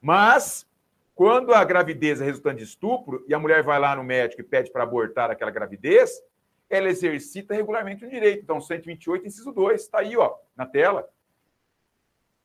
Mas, 0.00 0.66
quando 1.14 1.54
a 1.54 1.64
gravidez 1.64 2.20
é 2.20 2.24
resultante 2.24 2.58
de 2.58 2.64
estupro 2.64 3.24
e 3.26 3.34
a 3.34 3.38
mulher 3.38 3.62
vai 3.62 3.78
lá 3.78 3.96
no 3.96 4.04
médico 4.04 4.40
e 4.40 4.44
pede 4.44 4.70
para 4.70 4.82
abortar 4.82 5.30
aquela 5.30 5.50
gravidez, 5.50 6.22
ela 6.68 6.88
exercita 6.88 7.54
regularmente 7.54 8.04
o 8.04 8.10
direito. 8.10 8.42
Então, 8.42 8.60
128, 8.60 9.26
inciso 9.26 9.52
2, 9.52 9.80
está 9.80 10.00
aí, 10.00 10.16
ó, 10.16 10.36
na 10.56 10.66
tela. 10.66 11.08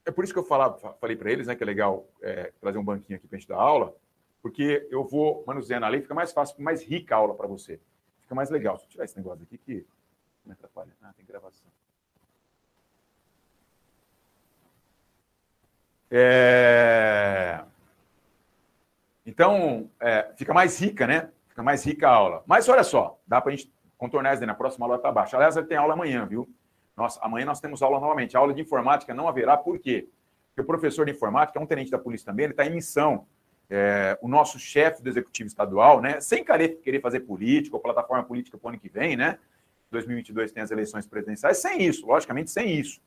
É 0.05 0.11
por 0.11 0.23
isso 0.23 0.33
que 0.33 0.39
eu 0.39 0.43
falava, 0.43 0.95
falei 0.99 1.15
para 1.15 1.31
eles, 1.31 1.47
né, 1.47 1.55
que 1.55 1.63
é 1.63 1.65
legal 1.65 2.07
é, 2.21 2.51
trazer 2.59 2.77
um 2.77 2.83
banquinho 2.83 3.17
aqui 3.17 3.27
para 3.27 3.37
a 3.37 3.39
gente 3.39 3.47
dar 3.49 3.57
aula, 3.57 3.95
porque 4.41 4.87
eu 4.89 5.03
vou 5.03 5.43
manuseando 5.45 5.85
a 5.85 5.89
lei, 5.89 6.01
fica 6.01 6.15
mais 6.15 6.33
fácil, 6.33 6.59
mais 6.59 6.83
rica 6.83 7.15
a 7.15 7.19
aula 7.19 7.35
para 7.35 7.47
você. 7.47 7.79
Fica 8.21 8.33
mais 8.33 8.49
legal. 8.49 8.75
Deixa 8.75 8.87
eu 8.87 8.91
tirar 8.91 9.05
esse 9.05 9.17
negócio 9.17 9.43
aqui 9.43 9.59
que 9.59 9.85
me 10.45 10.53
atrapalha. 10.53 10.91
Ah, 11.01 11.13
tem 11.15 11.25
gravação. 11.25 11.67
É... 16.09 17.63
Então, 19.25 19.89
é, 19.99 20.33
fica 20.35 20.53
mais 20.53 20.79
rica, 20.79 21.07
né? 21.07 21.29
Fica 21.47 21.63
mais 21.63 21.85
rica 21.85 22.07
a 22.07 22.11
aula. 22.11 22.43
Mas 22.45 22.67
olha 22.67 22.83
só, 22.83 23.19
dá 23.25 23.39
para 23.39 23.53
a 23.53 23.55
gente 23.55 23.71
contornar 23.97 24.33
isso 24.33 24.45
na 24.45 24.53
próxima 24.53 24.85
aula 24.85 24.97
está 24.97 25.09
abaixo. 25.09 25.35
Aliás, 25.35 25.55
ele 25.55 25.67
tem 25.67 25.77
aula 25.77 25.93
amanhã, 25.93 26.25
viu? 26.25 26.49
Nossa, 26.97 27.19
amanhã 27.21 27.45
nós 27.45 27.59
temos 27.59 27.81
aula 27.81 27.99
novamente. 27.99 28.35
A 28.35 28.39
aula 28.39 28.53
de 28.53 28.61
informática 28.61 29.13
não 29.13 29.27
haverá, 29.27 29.55
por 29.55 29.79
quê? 29.79 30.09
Porque 30.49 30.61
o 30.61 30.65
professor 30.65 31.05
de 31.05 31.11
informática 31.11 31.57
é 31.57 31.61
um 31.61 31.65
tenente 31.65 31.91
da 31.91 31.97
polícia 31.97 32.25
também, 32.25 32.45
ele 32.45 32.53
está 32.53 32.65
em 32.65 32.71
missão. 32.71 33.25
É, 33.69 34.17
o 34.21 34.27
nosso 34.27 34.59
chefe 34.59 35.01
do 35.01 35.07
executivo 35.07 35.47
estadual, 35.47 36.01
né? 36.01 36.19
Sem 36.19 36.43
querer, 36.43 36.81
querer 36.81 36.99
fazer 36.99 37.21
política 37.21 37.75
ou 37.75 37.81
plataforma 37.81 38.23
política 38.23 38.57
para 38.57 38.67
o 38.67 38.69
ano 38.69 38.79
que 38.79 38.89
vem, 38.89 39.15
né? 39.15 39.39
2022 39.91 40.51
tem 40.51 40.63
as 40.63 40.71
eleições 40.71 41.05
presidenciais, 41.05 41.57
sem 41.57 41.83
isso, 41.83 42.05
logicamente 42.05 42.49
sem 42.49 42.71
isso. 42.79 43.01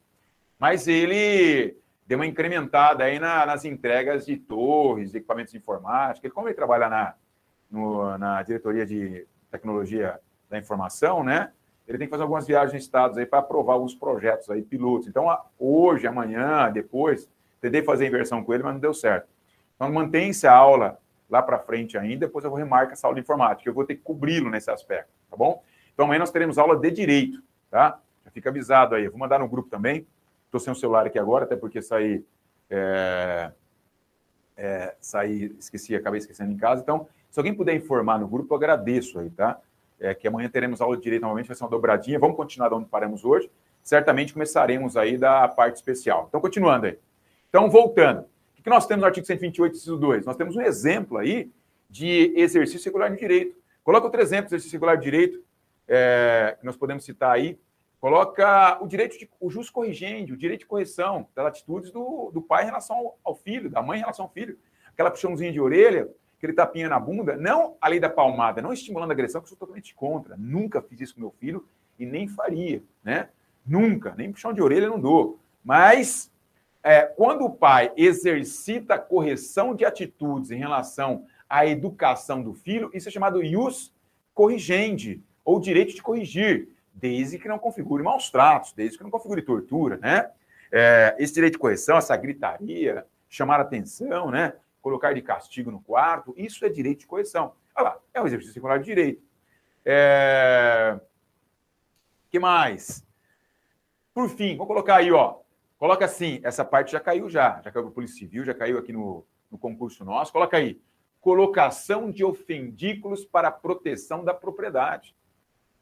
Mas 0.58 0.86
ele 0.86 1.76
deu 2.06 2.18
uma 2.18 2.26
incrementada 2.26 3.04
aí 3.04 3.18
na, 3.18 3.46
nas 3.46 3.64
entregas 3.64 4.26
de 4.26 4.36
torres, 4.36 5.10
de 5.10 5.18
equipamentos 5.18 5.52
de 5.52 5.58
informática. 5.58 6.26
Ele, 6.26 6.34
como 6.34 6.48
ele 6.48 6.54
trabalha 6.54 6.88
na, 6.88 7.14
no, 7.70 8.16
na 8.18 8.42
diretoria 8.42 8.84
de 8.86 9.26
tecnologia 9.50 10.20
da 10.48 10.58
informação, 10.58 11.24
né? 11.24 11.52
ele 11.86 11.98
tem 11.98 12.06
que 12.06 12.10
fazer 12.10 12.22
algumas 12.22 12.46
viagens 12.46 12.74
em 12.74 12.78
estados 12.78 13.18
aí 13.18 13.26
para 13.26 13.40
aprovar 13.40 13.74
alguns 13.74 13.94
projetos 13.94 14.48
aí, 14.50 14.62
pilotos. 14.62 15.06
Então, 15.06 15.26
hoje, 15.58 16.06
amanhã, 16.06 16.70
depois, 16.72 17.28
tentei 17.60 17.82
fazer 17.82 18.06
inversão 18.06 18.42
com 18.42 18.54
ele, 18.54 18.62
mas 18.62 18.72
não 18.72 18.80
deu 18.80 18.94
certo. 18.94 19.28
Então, 19.76 19.92
mantém-se 19.92 20.46
a 20.46 20.54
aula 20.54 20.98
lá 21.28 21.42
para 21.42 21.58
frente 21.58 21.98
ainda, 21.98 22.26
depois 22.26 22.44
eu 22.44 22.50
vou 22.50 22.58
remarcar 22.58 22.92
essa 22.92 23.06
aula 23.06 23.14
de 23.14 23.20
informática, 23.20 23.68
eu 23.68 23.74
vou 23.74 23.84
ter 23.84 23.96
que 23.96 24.02
cobri-lo 24.02 24.50
nesse 24.50 24.70
aspecto, 24.70 25.10
tá 25.30 25.36
bom? 25.36 25.62
Então, 25.94 26.04
amanhã 26.06 26.18
nós 26.18 26.30
teremos 26.30 26.58
aula 26.58 26.76
de 26.76 26.90
direito, 26.90 27.42
tá? 27.70 27.98
Já 28.24 28.30
fica 28.30 28.50
avisado 28.50 28.94
aí, 28.94 29.08
vou 29.08 29.18
mandar 29.18 29.38
no 29.38 29.48
grupo 29.48 29.70
também. 29.70 30.06
Estou 30.46 30.60
sem 30.60 30.72
o 30.72 30.76
celular 30.76 31.06
aqui 31.06 31.18
agora, 31.18 31.44
até 31.44 31.56
porque 31.56 31.80
saí, 31.80 32.24
é, 32.68 33.50
é, 34.56 34.94
saí, 35.00 35.54
esqueci, 35.58 35.94
acabei 35.94 36.18
esquecendo 36.18 36.52
em 36.52 36.56
casa. 36.56 36.82
Então, 36.82 37.08
se 37.30 37.38
alguém 37.38 37.54
puder 37.54 37.74
informar 37.74 38.18
no 38.18 38.28
grupo, 38.28 38.52
eu 38.52 38.56
agradeço 38.56 39.18
aí, 39.18 39.30
tá? 39.30 39.60
é, 40.04 40.14
que 40.14 40.28
amanhã 40.28 40.48
teremos 40.48 40.80
aula 40.80 40.96
de 40.96 41.02
direito 41.02 41.22
novamente, 41.22 41.46
vai 41.46 41.56
ser 41.56 41.64
uma 41.64 41.70
dobradinha. 41.70 42.18
Vamos 42.18 42.36
continuar 42.36 42.68
de 42.68 42.74
onde 42.74 42.86
paramos 42.86 43.24
hoje. 43.24 43.50
Certamente 43.82 44.32
começaremos 44.32 44.96
aí 44.96 45.16
da 45.16 45.46
parte 45.48 45.76
especial. 45.76 46.26
Então, 46.28 46.40
continuando 46.40 46.86
aí. 46.86 46.98
Então, 47.48 47.70
voltando. 47.70 48.26
O 48.58 48.62
que 48.62 48.70
nós 48.70 48.86
temos 48.86 49.02
no 49.02 49.06
artigo 49.06 49.26
128, 49.26 49.76
inciso 49.76 49.96
2? 49.98 50.24
Nós 50.24 50.36
temos 50.36 50.56
um 50.56 50.60
exemplo 50.60 51.18
aí 51.18 51.50
de 51.88 52.32
exercício 52.34 52.86
regular 52.86 53.10
de 53.10 53.18
direito. 53.18 53.56
Coloca 53.82 54.06
outro 54.06 54.20
exemplo 54.20 54.48
de 54.48 54.54
exercício 54.54 54.76
regular 54.76 54.96
de 54.96 55.04
direito, 55.04 55.42
é, 55.88 56.56
que 56.58 56.66
nós 56.66 56.76
podemos 56.76 57.04
citar 57.04 57.32
aí. 57.32 57.58
Coloca 58.00 58.78
o 58.82 58.86
direito 58.86 59.18
de 59.18 59.28
o 59.40 59.48
jus 59.48 59.70
corrigende, 59.70 60.32
o 60.32 60.36
direito 60.36 60.60
de 60.60 60.66
correção 60.66 61.26
das 61.34 61.46
atitudes 61.46 61.90
do, 61.90 62.30
do 62.32 62.42
pai 62.42 62.64
em 62.64 62.66
relação 62.66 62.96
ao, 62.96 63.18
ao 63.24 63.34
filho, 63.34 63.70
da 63.70 63.82
mãe 63.82 63.98
em 63.98 64.00
relação 64.00 64.26
ao 64.26 64.30
filho. 64.30 64.58
Aquela 64.92 65.10
puxãozinha 65.10 65.50
de 65.50 65.60
orelha, 65.60 66.08
aquele 66.36 66.52
tapinha 66.52 66.88
na 66.88 67.00
bunda, 67.00 67.36
não 67.36 67.76
a 67.80 67.88
lei 67.88 67.98
da 67.98 68.10
palmada, 68.10 68.60
não 68.60 68.72
estimulando 68.72 69.10
a 69.10 69.14
agressão, 69.14 69.40
que 69.40 69.46
eu 69.46 69.48
sou 69.48 69.58
totalmente 69.58 69.94
contra. 69.94 70.36
Nunca 70.36 70.82
fiz 70.82 71.00
isso 71.00 71.14
com 71.14 71.20
meu 71.20 71.30
filho 71.30 71.66
e 71.98 72.04
nem 72.04 72.28
faria, 72.28 72.82
né? 73.02 73.30
Nunca, 73.66 74.14
nem 74.14 74.30
puxão 74.30 74.52
de 74.52 74.60
orelha 74.60 74.88
não 74.88 75.00
dou. 75.00 75.38
Mas 75.64 76.30
é, 76.82 77.02
quando 77.02 77.46
o 77.46 77.50
pai 77.50 77.90
exercita 77.96 78.98
correção 78.98 79.74
de 79.74 79.86
atitudes 79.86 80.50
em 80.50 80.58
relação 80.58 81.24
à 81.48 81.66
educação 81.66 82.42
do 82.42 82.52
filho, 82.52 82.90
isso 82.92 83.08
é 83.08 83.12
chamado 83.12 83.42
ius 83.42 83.94
corrigendi, 84.34 85.22
ou 85.44 85.60
direito 85.60 85.94
de 85.94 86.02
corrigir, 86.02 86.68
desde 86.92 87.38
que 87.38 87.48
não 87.48 87.58
configure 87.58 88.02
maus 88.02 88.30
tratos, 88.30 88.72
desde 88.72 88.96
que 88.96 89.04
não 89.04 89.10
configure 89.10 89.42
tortura, 89.42 89.98
né? 89.98 90.30
É, 90.72 91.14
esse 91.18 91.34
direito 91.34 91.54
de 91.54 91.58
correção, 91.58 91.96
essa 91.96 92.16
gritaria, 92.16 93.06
chamar 93.28 93.60
atenção, 93.60 94.30
né? 94.30 94.54
colocar 94.84 95.14
de 95.14 95.22
castigo 95.22 95.70
no 95.70 95.80
quarto, 95.80 96.34
isso 96.36 96.62
é 96.62 96.68
direito 96.68 97.00
de 97.00 97.06
coerção. 97.06 97.54
Olha 97.74 97.84
lá, 97.84 97.98
é 98.12 98.20
um 98.20 98.26
exercício 98.26 98.52
secular 98.52 98.78
de 98.78 98.84
direito. 98.84 99.22
É... 99.82 101.00
que 102.30 102.38
mais? 102.38 103.02
Por 104.12 104.28
fim, 104.28 104.58
vou 104.58 104.66
colocar 104.66 104.96
aí, 104.96 105.10
ó. 105.10 105.38
Coloca 105.78 106.04
assim, 106.04 106.38
essa 106.44 106.66
parte 106.66 106.92
já 106.92 107.00
caiu 107.00 107.30
já, 107.30 107.62
já 107.62 107.72
caiu 107.72 107.84
para 107.84 107.94
Polícia 107.94 108.18
Civil, 108.18 108.44
já 108.44 108.52
caiu 108.52 108.78
aqui 108.78 108.92
no, 108.92 109.24
no 109.50 109.56
concurso 109.56 110.04
nosso. 110.04 110.30
Coloca 110.30 110.58
aí, 110.58 110.78
colocação 111.18 112.10
de 112.10 112.22
ofendículos 112.22 113.24
para 113.24 113.50
proteção 113.50 114.22
da 114.22 114.34
propriedade. 114.34 115.16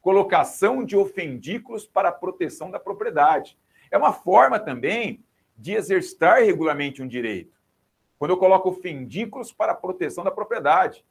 Colocação 0.02 0.84
de 0.84 0.96
ofendículos 0.96 1.86
para 1.86 2.12
proteção 2.12 2.70
da 2.70 2.78
propriedade. 2.78 3.56
É 3.90 3.96
uma 3.96 4.12
forma 4.12 4.58
também 4.58 5.24
de 5.56 5.72
exercitar 5.72 6.42
regularmente 6.42 7.00
um 7.00 7.08
direito. 7.08 7.56
Quando 8.18 8.32
eu 8.32 8.36
coloco 8.36 8.72
fendículos 8.72 9.52
para 9.52 9.74
proteção 9.74 10.22
da 10.22 10.30
propriedade, 10.30 11.04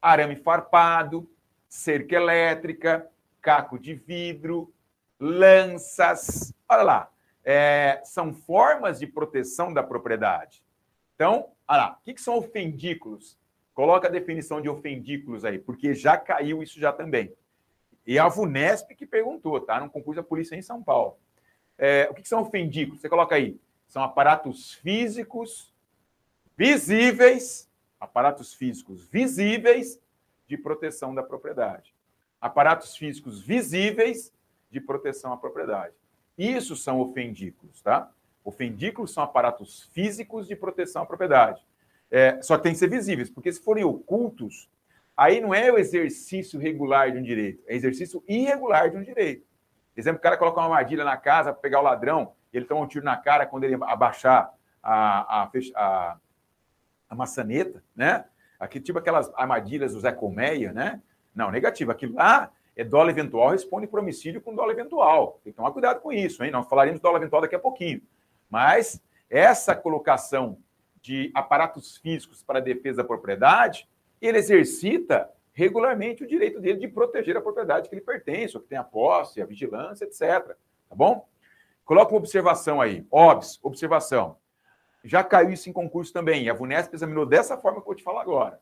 arame 0.00 0.36
farpado, 0.36 1.28
cerca 1.68 2.14
elétrica, 2.14 3.10
caco 3.40 3.78
de 3.78 3.94
vidro, 3.94 4.72
lanças. 5.18 6.54
Olha 6.68 6.82
lá, 6.82 7.10
é, 7.44 8.00
são 8.04 8.34
formas 8.34 8.98
de 8.98 9.06
proteção 9.06 9.72
da 9.72 9.82
propriedade. 9.82 10.62
Então, 11.14 11.52
olha 11.66 11.78
lá, 11.78 11.98
o 11.98 12.04
que, 12.04 12.14
que 12.14 12.20
são 12.20 12.36
ofendículos? 12.36 13.38
Coloca 13.72 14.08
a 14.08 14.10
definição 14.10 14.60
de 14.60 14.68
ofendículos 14.68 15.44
aí, 15.44 15.58
porque 15.58 15.94
já 15.94 16.16
caiu 16.16 16.62
isso 16.62 16.78
já 16.78 16.92
também. 16.92 17.34
E 18.06 18.18
a 18.18 18.28
VUNESP 18.28 18.94
que 18.94 19.06
perguntou, 19.06 19.60
tá? 19.60 19.80
No 19.80 19.90
concurso 19.90 20.20
da 20.20 20.26
polícia 20.26 20.54
em 20.54 20.62
São 20.62 20.82
Paulo. 20.82 21.16
É, 21.76 22.08
o 22.10 22.14
que, 22.14 22.22
que 22.22 22.28
são 22.28 22.42
ofendículos? 22.42 23.00
Você 23.00 23.08
coloca 23.08 23.34
aí. 23.34 23.58
São 23.88 24.02
aparatos 24.02 24.74
físicos 24.74 25.74
visíveis, 26.56 27.68
aparatos 28.00 28.54
físicos 28.54 29.04
visíveis 29.04 30.00
de 30.46 30.56
proteção 30.56 31.14
da 31.14 31.22
propriedade. 31.22 31.94
Aparatos 32.40 32.96
físicos 32.96 33.42
visíveis 33.42 34.32
de 34.70 34.80
proteção 34.80 35.32
à 35.32 35.36
propriedade. 35.36 35.94
Isso 36.38 36.76
são 36.76 37.00
ofendículos, 37.00 37.80
tá? 37.82 38.10
Ofendículos 38.44 39.12
são 39.12 39.22
aparatos 39.22 39.84
físicos 39.92 40.46
de 40.46 40.54
proteção 40.54 41.02
à 41.02 41.06
propriedade. 41.06 41.66
É, 42.10 42.40
só 42.42 42.56
tem 42.56 42.72
que 42.72 42.78
ser 42.78 42.88
visíveis, 42.88 43.28
porque 43.28 43.52
se 43.52 43.60
forem 43.60 43.84
ocultos, 43.84 44.68
aí 45.16 45.40
não 45.40 45.54
é 45.54 45.70
o 45.72 45.78
exercício 45.78 46.60
regular 46.60 47.10
de 47.12 47.18
um 47.18 47.22
direito, 47.22 47.62
é 47.66 47.74
exercício 47.74 48.22
irregular 48.28 48.90
de 48.90 48.96
um 48.96 49.02
direito. 49.02 49.46
Por 49.94 50.00
exemplo, 50.00 50.18
o 50.18 50.22
cara 50.22 50.36
coloca 50.36 50.60
uma 50.60 50.66
armadilha 50.66 51.04
na 51.04 51.16
casa 51.16 51.52
para 51.52 51.62
pegar 51.62 51.80
o 51.80 51.84
ladrão, 51.84 52.34
ele 52.52 52.66
toma 52.66 52.82
um 52.82 52.86
tiro 52.86 53.04
na 53.04 53.16
cara 53.16 53.46
quando 53.46 53.64
ele 53.64 53.76
abaixar 53.82 54.52
a, 54.82 55.42
a, 55.42 55.50
a, 55.74 56.16
a 57.08 57.14
maçaneta, 57.14 57.82
né? 57.94 58.24
Aqui, 58.58 58.80
tipo 58.80 58.98
aquelas 58.98 59.30
armadilhas 59.34 59.92
do 59.92 60.00
Zé 60.00 60.12
Colmeia, 60.12 60.72
né? 60.72 61.02
Não, 61.34 61.50
negativo. 61.50 61.90
Aquilo 61.90 62.14
lá 62.14 62.50
é 62.74 62.82
dólar 62.82 63.10
eventual, 63.10 63.50
responde 63.50 63.86
por 63.86 64.00
homicídio 64.00 64.40
com 64.40 64.54
dólar 64.54 64.72
eventual. 64.72 65.40
Tem 65.44 65.52
que 65.52 65.56
tomar 65.56 65.70
cuidado 65.72 66.00
com 66.00 66.12
isso, 66.12 66.42
hein? 66.42 66.50
Nós 66.50 66.66
falaremos 66.66 67.00
dólar 67.00 67.18
eventual 67.18 67.42
daqui 67.42 67.54
a 67.54 67.58
pouquinho. 67.58 68.00
Mas 68.48 69.02
essa 69.28 69.74
colocação 69.74 70.58
de 71.02 71.30
aparatos 71.34 71.96
físicos 71.98 72.42
para 72.42 72.60
defesa 72.60 72.98
da 72.98 73.04
propriedade, 73.04 73.88
ele 74.20 74.38
exercita 74.38 75.30
regularmente 75.52 76.22
o 76.22 76.26
direito 76.26 76.60
dele 76.60 76.78
de 76.78 76.88
proteger 76.88 77.36
a 77.36 77.40
propriedade 77.40 77.88
que 77.88 77.94
lhe 77.94 78.00
pertence, 78.00 78.56
ou 78.56 78.62
que 78.62 78.68
tem 78.68 78.78
a 78.78 78.84
posse, 78.84 79.40
a 79.40 79.46
vigilância, 79.46 80.04
etc. 80.04 80.56
Tá 80.88 80.94
bom? 80.94 81.26
Coloca 81.84 82.12
uma 82.12 82.18
observação 82.18 82.80
aí. 82.80 83.06
Obs, 83.10 83.58
observação 83.62 84.36
já 85.06 85.22
caiu 85.22 85.50
isso 85.50 85.70
em 85.70 85.72
concurso 85.72 86.12
também. 86.12 86.50
A 86.50 86.54
VUNESP 86.54 86.94
examinou 86.94 87.24
dessa 87.24 87.56
forma 87.56 87.78
que 87.78 87.82
eu 87.82 87.86
vou 87.86 87.94
te 87.94 88.02
falar 88.02 88.22
agora. 88.22 88.60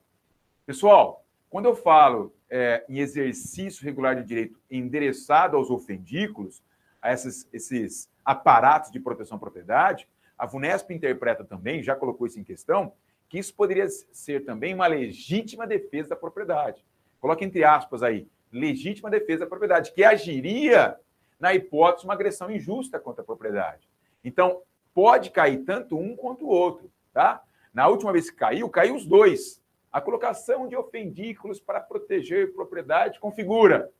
Pessoal, 0.66 1.24
quando 1.48 1.64
eu 1.64 1.74
falo 1.74 2.34
é, 2.50 2.84
em 2.86 2.98
exercício 2.98 3.82
regular 3.82 4.14
de 4.14 4.24
direito 4.24 4.60
endereçado 4.70 5.56
aos 5.56 5.70
ofendículos, 5.70 6.62
a 7.00 7.12
esses, 7.12 7.48
esses 7.52 8.10
aparatos 8.24 8.90
de 8.90 9.00
proteção 9.00 9.36
à 9.36 9.40
propriedade, 9.40 10.06
a 10.36 10.46
VUNESP 10.46 10.92
interpreta 10.92 11.44
também, 11.44 11.82
já 11.82 11.96
colocou 11.96 12.26
isso 12.26 12.38
em 12.38 12.44
questão, 12.44 12.92
que 13.34 13.40
isso 13.40 13.52
poderia 13.52 13.88
ser 13.88 14.44
também 14.44 14.72
uma 14.72 14.86
legítima 14.86 15.66
defesa 15.66 16.10
da 16.10 16.14
propriedade. 16.14 16.84
Coloque 17.18 17.44
entre 17.44 17.64
aspas 17.64 18.00
aí, 18.00 18.28
legítima 18.52 19.10
defesa 19.10 19.40
da 19.40 19.48
propriedade, 19.48 19.90
que 19.90 20.04
agiria 20.04 20.96
na 21.40 21.52
hipótese 21.52 22.02
de 22.02 22.06
uma 22.06 22.14
agressão 22.14 22.48
injusta 22.48 23.00
contra 23.00 23.22
a 23.22 23.24
propriedade. 23.24 23.88
Então, 24.22 24.62
pode 24.94 25.30
cair 25.30 25.64
tanto 25.64 25.98
um 25.98 26.14
quanto 26.14 26.44
o 26.44 26.48
outro, 26.48 26.88
tá? 27.12 27.42
Na 27.72 27.88
última 27.88 28.12
vez 28.12 28.30
que 28.30 28.36
caiu, 28.36 28.68
caiu 28.68 28.94
os 28.94 29.04
dois. 29.04 29.60
A 29.90 30.00
colocação 30.00 30.68
de 30.68 30.76
ofendículos 30.76 31.58
para 31.58 31.80
proteger 31.80 32.54
propriedade 32.54 33.18
configura 33.18 33.90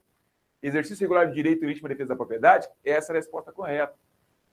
exercício 0.63 1.03
regular 1.03 1.27
de 1.27 1.35
direito 1.35 1.65
e 1.65 1.67
legítima 1.67 1.89
defesa 1.89 2.11
da 2.11 2.17
propriedade? 2.17 2.69
Essa 2.85 3.11
é 3.11 3.15
a 3.15 3.19
resposta 3.19 3.51
correta. 3.51 3.97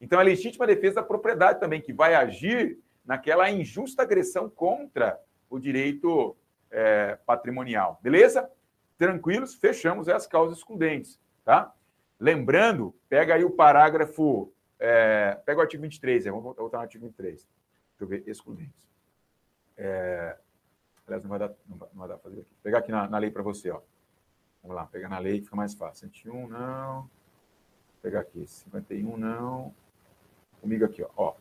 Então, 0.01 0.19
é 0.19 0.23
legítima 0.23 0.65
defesa 0.65 0.95
da 0.95 1.03
propriedade 1.03 1.59
também, 1.59 1.79
que 1.79 1.93
vai 1.93 2.15
agir 2.15 2.79
naquela 3.05 3.49
injusta 3.49 4.01
agressão 4.01 4.49
contra 4.49 5.19
o 5.49 5.59
direito 5.59 6.35
é, 6.69 7.17
patrimonial. 7.25 7.99
Beleza? 8.01 8.49
Tranquilos? 8.97 9.55
Fechamos 9.55 10.07
as 10.07 10.25
causas 10.25 10.57
excludentes, 10.57 11.19
tá? 11.43 11.73
Lembrando, 12.19 12.95
pega 13.09 13.35
aí 13.35 13.43
o 13.43 13.51
parágrafo, 13.51 14.53
é, 14.79 15.39
pega 15.45 15.59
o 15.59 15.61
artigo 15.61 15.81
23, 15.83 16.25
vamos 16.25 16.55
voltar 16.55 16.77
no 16.77 16.83
artigo 16.83 17.05
23. 17.05 17.35
Deixa 17.35 17.49
eu 17.99 18.07
ver, 18.07 18.23
excludentes. 18.27 18.87
É, 19.75 20.37
aliás, 21.07 21.23
não 21.23 21.29
vai 21.29 21.39
dar, 21.39 21.51
não 21.67 21.77
vai, 21.77 21.89
não 21.93 21.99
vai 21.99 22.07
dar 22.07 22.17
fazer 22.19 22.41
aqui. 22.41 22.49
Vou 22.51 22.63
pegar 22.63 22.77
aqui 22.79 22.91
na, 22.91 23.09
na 23.09 23.17
lei 23.17 23.31
para 23.31 23.43
você, 23.43 23.71
ó. 23.71 23.81
Vamos 24.61 24.75
lá, 24.75 24.85
pegar 24.85 25.09
na 25.09 25.17
lei 25.17 25.41
fica 25.41 25.55
mais 25.55 25.73
fácil. 25.73 26.07
101, 26.07 26.47
não. 26.47 27.01
Vou 27.01 27.09
pegar 28.01 28.19
aqui, 28.19 28.45
51, 28.45 29.17
não. 29.17 29.73
Comigo 30.61 30.85
aqui, 30.85 31.01
ó. 31.03 31.09
ó. 31.15 31.35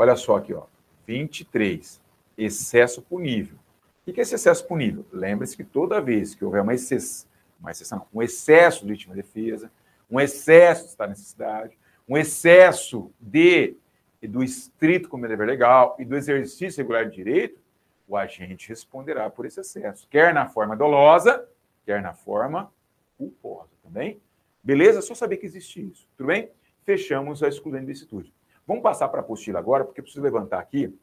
Olha 0.00 0.14
só 0.14 0.36
aqui, 0.36 0.54
ó. 0.54 0.62
23. 1.08 2.00
Excesso 2.36 3.02
punível. 3.02 3.58
O 4.06 4.12
que 4.12 4.20
é 4.20 4.22
esse 4.22 4.36
excesso 4.36 4.64
punível? 4.64 5.04
Lembre-se 5.12 5.56
que 5.56 5.64
toda 5.64 6.00
vez 6.00 6.36
que 6.36 6.44
houver 6.44 6.62
uma 6.62 6.72
exceção, 6.72 7.28
uma 7.58 7.72
exceção, 7.72 8.06
um 8.14 8.22
excesso 8.22 8.82
de 8.82 8.92
legítima 8.92 9.16
defesa, 9.16 9.72
um 10.08 10.20
excesso 10.20 10.84
de 10.84 10.90
estado 10.90 11.08
de 11.08 11.18
necessidade, 11.18 11.76
um 12.08 12.16
excesso 12.16 13.10
de 13.20 13.76
do 14.22 14.44
estrito 14.44 15.08
como 15.08 15.26
dever 15.26 15.48
legal 15.48 15.96
e 15.98 16.04
do 16.04 16.16
exercício 16.16 16.78
regular 16.78 17.10
de 17.10 17.16
direito, 17.16 17.60
o 18.06 18.16
agente 18.16 18.68
responderá 18.68 19.28
por 19.28 19.46
esse 19.46 19.60
excesso, 19.60 20.06
quer 20.08 20.32
na 20.32 20.46
forma 20.46 20.76
dolosa, 20.76 21.44
quer 21.84 22.00
na 22.00 22.14
forma 22.14 22.72
culposa 23.16 23.72
também. 23.82 24.20
Beleza? 24.62 25.02
Só 25.02 25.16
saber 25.16 25.38
que 25.38 25.46
existe 25.46 25.84
isso. 25.84 26.06
Tudo 26.16 26.28
bem? 26.28 26.52
Fechamos 26.84 27.42
a 27.42 27.48
excludente 27.48 27.86
de 27.86 27.92
licitude. 27.92 28.37
Vamos 28.68 28.82
passar 28.82 29.08
para 29.08 29.20
a 29.20 29.24
apostila 29.24 29.58
agora, 29.58 29.82
porque 29.82 30.02
preciso 30.02 30.22
levantar 30.22 30.58
aqui 30.58 30.94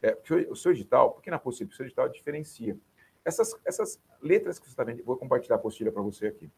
é, 0.00 0.16
o 0.48 0.54
seu 0.54 0.70
edital, 0.70 1.10
porque 1.10 1.28
na 1.28 1.34
apostila, 1.34 1.68
o 1.68 1.72
seu 1.72 1.84
edital 1.84 2.08
diferencia. 2.08 2.78
Essas, 3.24 3.60
essas 3.64 4.00
letras 4.22 4.60
que 4.60 4.66
você 4.66 4.70
está 4.70 4.84
vendo, 4.84 5.02
vou 5.02 5.16
compartilhar 5.16 5.56
a 5.56 5.58
apostila 5.58 5.90
para 5.90 6.00
você 6.00 6.28
aqui. 6.28 6.48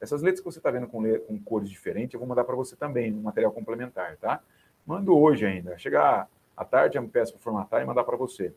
Essas 0.00 0.22
letras 0.22 0.40
que 0.40 0.46
você 0.46 0.58
está 0.58 0.70
vendo 0.70 0.86
com, 0.86 1.02
com, 1.20 1.38
cores 1.40 1.68
diferentes, 1.68 2.14
eu 2.14 2.18
vou 2.18 2.26
mandar 2.26 2.44
para 2.44 2.56
você 2.56 2.74
também, 2.74 3.10
no 3.10 3.20
material 3.20 3.52
complementar, 3.52 4.16
tá? 4.16 4.42
Mando 4.86 5.14
hoje 5.14 5.44
ainda. 5.44 5.76
Chegar 5.76 6.30
à 6.56 6.64
tarde, 6.64 6.96
eu 6.96 7.02
me 7.02 7.08
peço 7.08 7.34
para 7.34 7.42
formatar 7.42 7.82
e 7.82 7.84
mandar 7.84 8.04
para 8.04 8.16
você. 8.16 8.54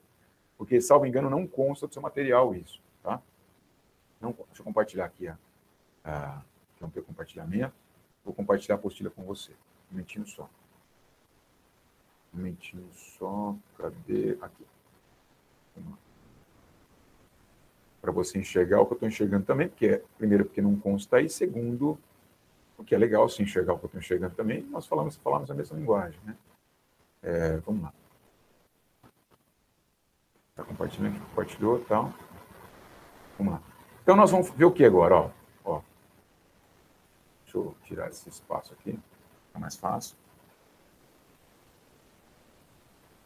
Porque, 0.57 0.79
salvo 0.79 1.05
engano, 1.05 1.29
não 1.29 1.45
consta 1.45 1.87
do 1.87 1.93
seu 1.93 2.01
material 2.01 2.55
isso, 2.55 2.81
tá? 3.03 3.21
Não, 4.21 4.31
deixa 4.31 4.61
eu 4.61 4.63
compartilhar 4.63 5.03
aqui, 5.03 5.27
ó. 5.27 5.33
Ah, 6.05 6.41
o 6.81 7.01
compartilhamento. 7.01 7.73
Vou 8.23 8.33
compartilhar 8.33 8.75
a 8.75 8.77
apostila 8.77 9.09
com 9.09 9.23
você. 9.23 9.51
Um 9.51 9.95
momentinho 9.95 10.25
só. 10.25 10.49
Um 12.33 12.37
momentinho 12.37 12.87
só. 12.93 13.55
Cadê? 13.77 14.37
Aqui. 14.41 14.65
Para 18.01 18.11
você 18.11 18.39
enxergar 18.39 18.81
o 18.81 18.85
que 18.85 18.93
eu 18.93 18.95
estou 18.95 19.09
enxergando 19.09 19.45
também, 19.45 19.67
porque 19.67 19.87
é, 19.87 20.03
primeiro, 20.17 20.45
porque 20.45 20.61
não 20.61 20.75
consta 20.77 21.17
aí, 21.17 21.29
segundo, 21.29 21.97
porque 22.77 22.95
é 22.95 22.97
legal 22.97 23.27
se 23.27 23.43
enxergar 23.43 23.73
o 23.73 23.77
que 23.77 23.85
eu 23.85 23.87
estou 23.87 23.99
enxergando 23.99 24.35
também, 24.35 24.63
nós 24.63 24.87
falamos, 24.87 25.17
falamos 25.17 25.51
a 25.51 25.53
mesma 25.53 25.77
linguagem, 25.77 26.19
né? 26.23 26.35
É, 27.21 27.57
vamos 27.57 27.83
lá. 27.83 27.93
Está 30.51 30.63
compartilhando 30.63 31.19
compartilhou 31.29 31.79
tal. 31.85 32.13
Vamos 33.37 33.53
lá. 33.53 33.61
Então, 34.01 34.15
nós 34.15 34.31
vamos 34.31 34.49
ver 34.49 34.65
o 34.65 34.71
que 34.71 34.83
agora? 34.83 35.15
Ó, 35.15 35.31
ó. 35.63 35.81
Deixa 37.43 37.57
eu 37.57 37.75
tirar 37.83 38.09
esse 38.09 38.27
espaço 38.27 38.73
aqui, 38.73 38.91
fica 39.47 39.59
mais 39.59 39.75
fácil. 39.75 40.17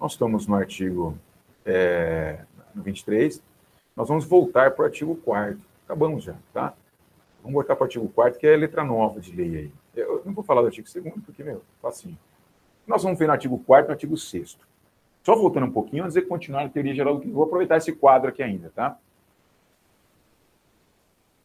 Nós 0.04 0.12
estamos 0.12 0.46
no 0.48 0.56
artigo 0.56 1.18
é, 1.66 2.40
no 2.76 2.84
23. 2.84 3.42
Nós 3.96 4.10
vamos 4.10 4.26
voltar 4.26 4.72
para 4.72 4.84
o 4.84 4.86
artigo 4.86 5.16
4 5.16 5.58
Acabamos 5.86 6.26
já, 6.26 6.36
tá? 6.54 6.74
Vamos 7.42 7.54
voltar 7.54 7.74
para 7.78 7.84
o 7.84 7.86
artigo 7.86 8.10
4 8.10 8.38
que 8.38 8.46
é 8.46 8.54
a 8.54 8.58
letra 8.58 8.84
nova 8.84 9.22
de 9.22 9.34
lei 9.34 9.58
aí. 9.58 9.72
Eu 9.96 10.22
não 10.26 10.34
vou 10.34 10.44
falar 10.44 10.60
do 10.60 10.68
artigo 10.68 10.86
2 10.94 11.24
porque, 11.26 11.42
meu, 11.42 11.62
facinho. 11.82 12.20
Nós 12.86 13.02
vamos 13.02 13.18
ver 13.18 13.28
no 13.28 13.32
artigo 13.32 13.58
4 13.60 13.86
e 13.86 13.88
no 13.88 13.94
artigo 13.94 14.18
6 14.18 14.58
Só 15.24 15.38
voltando 15.38 15.68
um 15.68 15.72
pouquinho, 15.72 16.04
antes 16.04 16.16
de 16.16 16.22
continuar 16.24 16.66
a 16.66 16.70
teoria 16.70 16.94
geral 16.94 17.22
vou 17.22 17.46
aproveitar 17.46 17.78
esse 17.78 17.94
quadro 17.94 18.28
aqui 18.28 18.44
ainda, 18.44 18.74
tá? 18.76 18.98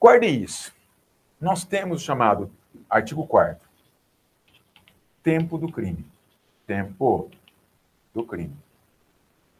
Guarde 0.00 0.26
isso. 0.26 0.74
Nós 1.40 1.64
temos 1.64 2.02
o 2.02 2.04
chamado 2.04 2.50
artigo 2.90 3.24
4 3.24 3.68
tempo 5.22 5.56
do 5.56 5.70
crime. 5.70 6.04
Tempo 6.66 7.30
do 8.18 8.24
crime. 8.24 8.56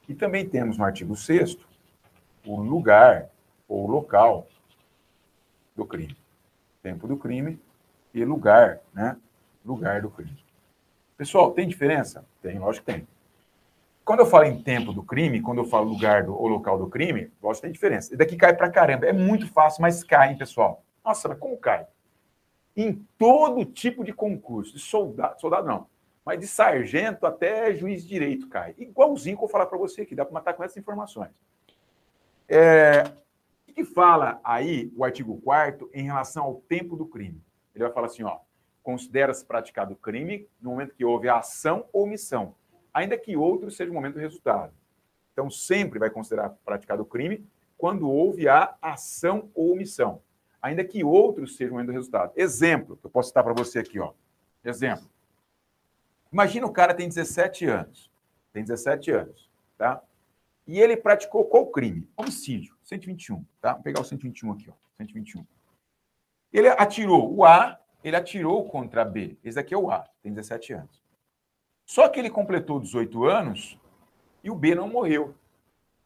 E 0.08 0.14
também 0.14 0.48
temos 0.48 0.76
no 0.76 0.84
artigo 0.84 1.14
6 1.14 1.56
o 2.44 2.60
lugar 2.60 3.28
ou 3.68 3.86
local 3.86 4.46
do 5.76 5.86
crime. 5.86 6.16
Tempo 6.82 7.06
do 7.06 7.16
crime 7.16 7.60
e 8.12 8.24
lugar, 8.24 8.80
né? 8.92 9.16
Lugar 9.64 10.02
do 10.02 10.10
crime. 10.10 10.42
Pessoal, 11.16 11.52
tem 11.52 11.68
diferença? 11.68 12.24
Tem, 12.42 12.58
lógico 12.58 12.86
que 12.86 12.92
tem. 12.92 13.08
Quando 14.04 14.20
eu 14.20 14.26
falo 14.26 14.44
em 14.44 14.62
tempo 14.62 14.92
do 14.92 15.02
crime, 15.02 15.42
quando 15.42 15.58
eu 15.58 15.66
falo 15.66 15.90
lugar 15.90 16.24
do, 16.24 16.34
ou 16.34 16.48
local 16.48 16.78
do 16.78 16.88
crime, 16.88 17.30
lógico 17.42 17.60
que 17.60 17.66
tem 17.66 17.72
diferença. 17.72 18.14
E 18.14 18.16
daqui 18.16 18.36
cai 18.36 18.56
pra 18.56 18.70
caramba. 18.70 19.06
É 19.06 19.12
muito 19.12 19.46
fácil, 19.46 19.82
mas 19.82 20.02
cai, 20.02 20.30
hein, 20.30 20.38
pessoal? 20.38 20.82
Nossa, 21.04 21.28
mas 21.28 21.38
como 21.38 21.56
cai? 21.58 21.86
Em 22.74 23.06
todo 23.18 23.64
tipo 23.64 24.02
de 24.02 24.12
concurso, 24.12 24.72
de 24.72 24.80
soldado, 24.80 25.38
soldado 25.40 25.66
não, 25.66 25.86
mas 26.28 26.40
de 26.40 26.46
sargento 26.46 27.24
até 27.24 27.74
juiz 27.74 28.02
de 28.02 28.08
direito 28.10 28.50
cai. 28.50 28.74
Igualzinho 28.76 29.34
que 29.34 29.42
eu 29.42 29.46
vou 29.46 29.48
falar 29.48 29.64
para 29.64 29.78
você 29.78 30.02
aqui, 30.02 30.14
dá 30.14 30.26
para 30.26 30.34
matar 30.34 30.52
com 30.52 30.62
essas 30.62 30.76
informações. 30.76 31.30
É, 32.46 33.02
o 33.66 33.72
que 33.72 33.82
fala 33.82 34.38
aí 34.44 34.92
o 34.94 35.04
artigo 35.04 35.40
4 35.40 35.88
em 35.94 36.02
relação 36.02 36.44
ao 36.44 36.56
tempo 36.56 36.96
do 36.96 37.06
crime? 37.06 37.42
Ele 37.74 37.82
vai 37.82 37.90
falar 37.94 38.08
assim, 38.08 38.24
ó, 38.24 38.40
considera-se 38.82 39.42
praticado 39.42 39.94
o 39.94 39.96
crime 39.96 40.46
no 40.60 40.68
momento 40.68 40.94
que 40.94 41.02
houve 41.02 41.30
a 41.30 41.38
ação 41.38 41.86
ou 41.94 42.04
omissão, 42.04 42.54
ainda 42.92 43.16
que 43.16 43.34
outro 43.34 43.70
seja 43.70 43.90
o 43.90 43.94
momento 43.94 44.16
do 44.16 44.20
resultado. 44.20 44.74
Então, 45.32 45.50
sempre 45.50 45.98
vai 45.98 46.10
considerar 46.10 46.50
praticado 46.62 47.04
o 47.04 47.06
crime 47.06 47.42
quando 47.78 48.06
houve 48.06 48.46
a 48.46 48.76
ação 48.82 49.50
ou 49.54 49.72
omissão, 49.72 50.20
ainda 50.60 50.84
que 50.84 51.02
outro 51.02 51.46
seja 51.46 51.70
o 51.70 51.72
momento 51.72 51.86
do 51.86 51.92
resultado. 51.94 52.34
Exemplo, 52.36 52.98
eu 53.02 53.08
posso 53.08 53.28
citar 53.28 53.42
para 53.42 53.54
você 53.54 53.78
aqui, 53.78 53.98
ó. 53.98 54.12
Exemplo. 54.62 55.08
Imagina 56.32 56.66
o 56.66 56.72
cara 56.72 56.94
tem 56.94 57.08
17 57.08 57.66
anos. 57.66 58.10
Tem 58.52 58.62
17 58.62 59.10
anos, 59.10 59.50
tá? 59.76 60.02
E 60.66 60.80
ele 60.80 60.96
praticou 60.96 61.44
qual 61.44 61.66
crime? 61.66 62.08
Homicídio, 62.16 62.76
121, 62.82 63.44
tá? 63.60 63.74
Vou 63.74 63.82
pegar 63.82 64.00
o 64.00 64.04
121 64.04 64.52
aqui, 64.52 64.68
ó. 64.68 64.74
121. 64.98 65.46
Ele 66.52 66.68
atirou 66.68 67.34
o 67.34 67.44
A, 67.44 67.78
ele 68.02 68.16
atirou 68.16 68.68
contra 68.68 69.04
B. 69.04 69.38
Esse 69.44 69.58
aqui 69.58 69.74
é 69.74 69.78
o 69.78 69.90
A, 69.90 70.04
tem 70.22 70.32
17 70.32 70.72
anos. 70.72 71.02
Só 71.86 72.08
que 72.08 72.18
ele 72.18 72.28
completou 72.28 72.80
18 72.80 73.24
anos 73.24 73.78
e 74.42 74.50
o 74.50 74.54
B 74.54 74.74
não 74.74 74.88
morreu. 74.88 75.34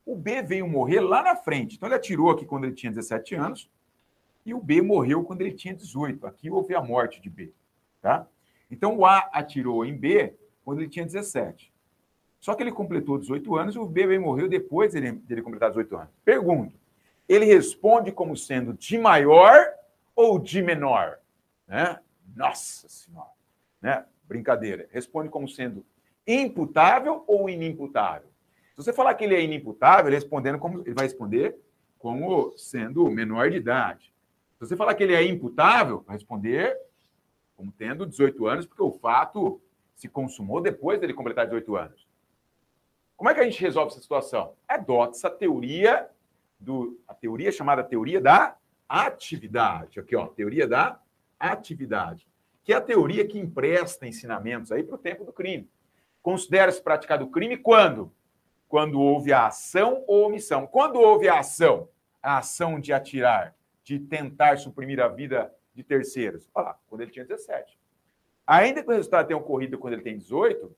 O 0.04 0.16
B 0.16 0.42
veio 0.42 0.68
morrer 0.68 1.00
lá 1.00 1.22
na 1.22 1.36
frente. 1.36 1.76
Então 1.76 1.88
ele 1.88 1.96
atirou 1.96 2.30
aqui 2.30 2.44
quando 2.44 2.64
ele 2.64 2.74
tinha 2.74 2.92
17 2.92 3.34
anos 3.34 3.70
e 4.44 4.54
o 4.54 4.60
B 4.60 4.82
morreu 4.82 5.24
quando 5.24 5.40
ele 5.40 5.52
tinha 5.52 5.74
18. 5.74 6.26
Aqui 6.26 6.50
houve 6.50 6.74
a 6.74 6.82
morte 6.82 7.20
de 7.20 7.30
B, 7.30 7.52
tá? 8.00 8.26
Então, 8.72 8.96
o 8.96 9.04
A 9.04 9.18
atirou 9.32 9.84
em 9.84 9.94
B 9.94 10.34
quando 10.64 10.80
ele 10.80 10.88
tinha 10.88 11.04
17. 11.04 11.70
Só 12.40 12.54
que 12.54 12.62
ele 12.62 12.72
completou 12.72 13.18
18 13.18 13.54
anos 13.54 13.74
e 13.76 13.78
o 13.78 13.86
B 13.86 14.18
morreu 14.18 14.48
depois 14.48 14.94
dele, 14.94 15.12
dele 15.12 15.42
completar 15.42 15.68
18 15.68 15.96
anos. 15.96 16.10
Pergunto: 16.24 16.74
ele 17.28 17.44
responde 17.44 18.10
como 18.10 18.36
sendo 18.36 18.72
de 18.72 18.98
maior 18.98 19.64
ou 20.16 20.38
de 20.38 20.62
menor? 20.62 21.18
Né? 21.68 22.00
Nossa 22.34 22.88
Senhora! 22.88 23.30
Né? 23.80 24.04
Brincadeira. 24.24 24.88
Responde 24.90 25.28
como 25.28 25.46
sendo 25.46 25.84
imputável 26.26 27.22
ou 27.26 27.48
inimputável? 27.48 28.28
Se 28.70 28.76
você 28.78 28.92
falar 28.92 29.14
que 29.14 29.24
ele 29.24 29.34
é 29.34 29.42
inimputável, 29.42 30.06
ele, 30.06 30.16
respondendo 30.16 30.58
como, 30.58 30.80
ele 30.80 30.94
vai 30.94 31.04
responder 31.04 31.56
como 31.98 32.56
sendo 32.56 33.08
menor 33.10 33.50
de 33.50 33.58
idade. 33.58 34.12
Se 34.54 34.66
você 34.66 34.76
falar 34.76 34.94
que 34.94 35.02
ele 35.02 35.14
é 35.14 35.22
imputável, 35.22 36.02
vai 36.06 36.16
responder 36.16 36.76
como 37.62 37.70
tendo 37.70 38.04
18 38.04 38.46
anos, 38.46 38.66
porque 38.66 38.82
o 38.82 38.90
fato 38.90 39.60
se 39.94 40.08
consumou 40.08 40.60
depois 40.60 40.98
dele 40.98 41.14
completar 41.14 41.46
18 41.46 41.76
anos. 41.76 42.08
Como 43.16 43.30
é 43.30 43.34
que 43.34 43.38
a 43.38 43.44
gente 43.44 43.60
resolve 43.60 43.92
essa 43.92 44.00
situação? 44.00 44.54
Adota 44.66 45.16
essa 45.16 45.30
teoria 45.30 46.08
do 46.58 47.00
a 47.06 47.14
teoria 47.14 47.52
chamada 47.52 47.84
teoria 47.84 48.20
da 48.20 48.56
atividade. 48.88 50.00
Aqui, 50.00 50.16
ó, 50.16 50.26
teoria 50.26 50.66
da 50.66 51.00
atividade. 51.38 52.28
que 52.64 52.72
é 52.72 52.76
a 52.76 52.80
teoria 52.80 53.26
que 53.26 53.40
empresta 53.40 54.06
ensinamentos 54.06 54.70
aí 54.70 54.84
para 54.84 54.94
o 54.94 54.98
tempo 54.98 55.24
do 55.24 55.32
crime. 55.32 55.68
Considera-se 56.20 56.80
praticado 56.80 57.24
o 57.24 57.30
crime 57.30 57.56
quando? 57.56 58.12
Quando 58.68 59.00
houve 59.00 59.32
a 59.32 59.46
ação 59.46 60.04
ou 60.06 60.26
omissão. 60.26 60.64
Quando 60.68 61.00
houve 61.00 61.28
a 61.28 61.40
ação, 61.40 61.88
a 62.22 62.38
ação 62.38 62.78
de 62.80 62.92
atirar, 62.92 63.56
de 63.82 63.98
tentar 63.98 64.58
suprimir 64.58 65.00
a 65.00 65.08
vida 65.08 65.52
de 65.74 65.82
terceiros. 65.82 66.48
Olha 66.54 66.66
lá, 66.66 66.78
quando 66.88 67.00
ele 67.00 67.10
tinha 67.10 67.24
17. 67.24 67.78
Ainda 68.46 68.82
que 68.82 68.88
o 68.88 68.92
resultado 68.92 69.26
tenha 69.26 69.38
ocorrido 69.38 69.78
quando 69.78 69.94
ele 69.94 70.02
tem 70.02 70.16
18, 70.16 70.74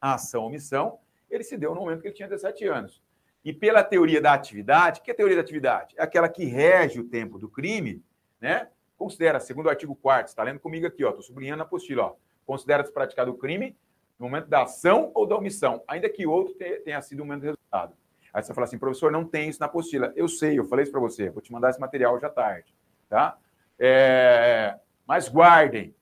a 0.00 0.14
ação 0.14 0.44
omissão, 0.44 0.98
ele 1.30 1.44
se 1.44 1.56
deu 1.56 1.74
no 1.74 1.80
momento 1.80 2.00
que 2.00 2.08
ele 2.08 2.14
tinha 2.14 2.28
17 2.28 2.66
anos. 2.66 3.02
E 3.44 3.52
pela 3.52 3.82
teoria 3.82 4.20
da 4.20 4.32
atividade, 4.34 5.00
que 5.00 5.10
é 5.10 5.14
a 5.14 5.16
teoria 5.16 5.36
da 5.36 5.42
atividade? 5.42 5.94
É 5.96 6.02
aquela 6.02 6.28
que 6.28 6.44
rege 6.44 7.00
o 7.00 7.04
tempo 7.04 7.38
do 7.38 7.48
crime, 7.48 8.04
né? 8.40 8.68
Considera, 8.96 9.40
segundo 9.40 9.66
o 9.66 9.70
artigo 9.70 9.94
4 9.94 10.28
está 10.28 10.42
lendo 10.42 10.60
comigo 10.60 10.86
aqui, 10.86 11.04
ó, 11.04 11.08
estou 11.08 11.22
sublinhando 11.22 11.62
a 11.62 11.66
apostila, 11.66 12.02
ó. 12.02 12.16
Considera-se 12.44 12.92
praticado 12.92 13.30
o 13.30 13.38
crime 13.38 13.76
no 14.18 14.26
momento 14.26 14.48
da 14.48 14.62
ação 14.62 15.10
ou 15.14 15.26
da 15.26 15.36
omissão, 15.36 15.82
ainda 15.88 16.08
que 16.10 16.26
outro 16.26 16.54
tenha 16.54 17.00
sido 17.00 17.20
o 17.20 17.24
momento 17.24 17.40
do 17.40 17.46
resultado. 17.46 17.96
Aí 18.32 18.42
você 18.42 18.52
fala 18.52 18.66
assim, 18.66 18.78
professor, 18.78 19.10
não 19.10 19.24
tem 19.24 19.48
isso 19.48 19.58
na 19.58 19.66
apostila. 19.66 20.12
Eu 20.14 20.28
sei, 20.28 20.58
eu 20.58 20.64
falei 20.66 20.82
isso 20.82 20.92
para 20.92 21.00
você, 21.00 21.30
vou 21.30 21.40
te 21.40 21.50
mandar 21.50 21.70
esse 21.70 21.80
material 21.80 22.16
à 22.16 22.28
tarde, 22.28 22.74
tá? 23.08 23.38
É... 23.80 24.78
Mas 25.06 25.28
guardem. 25.28 25.94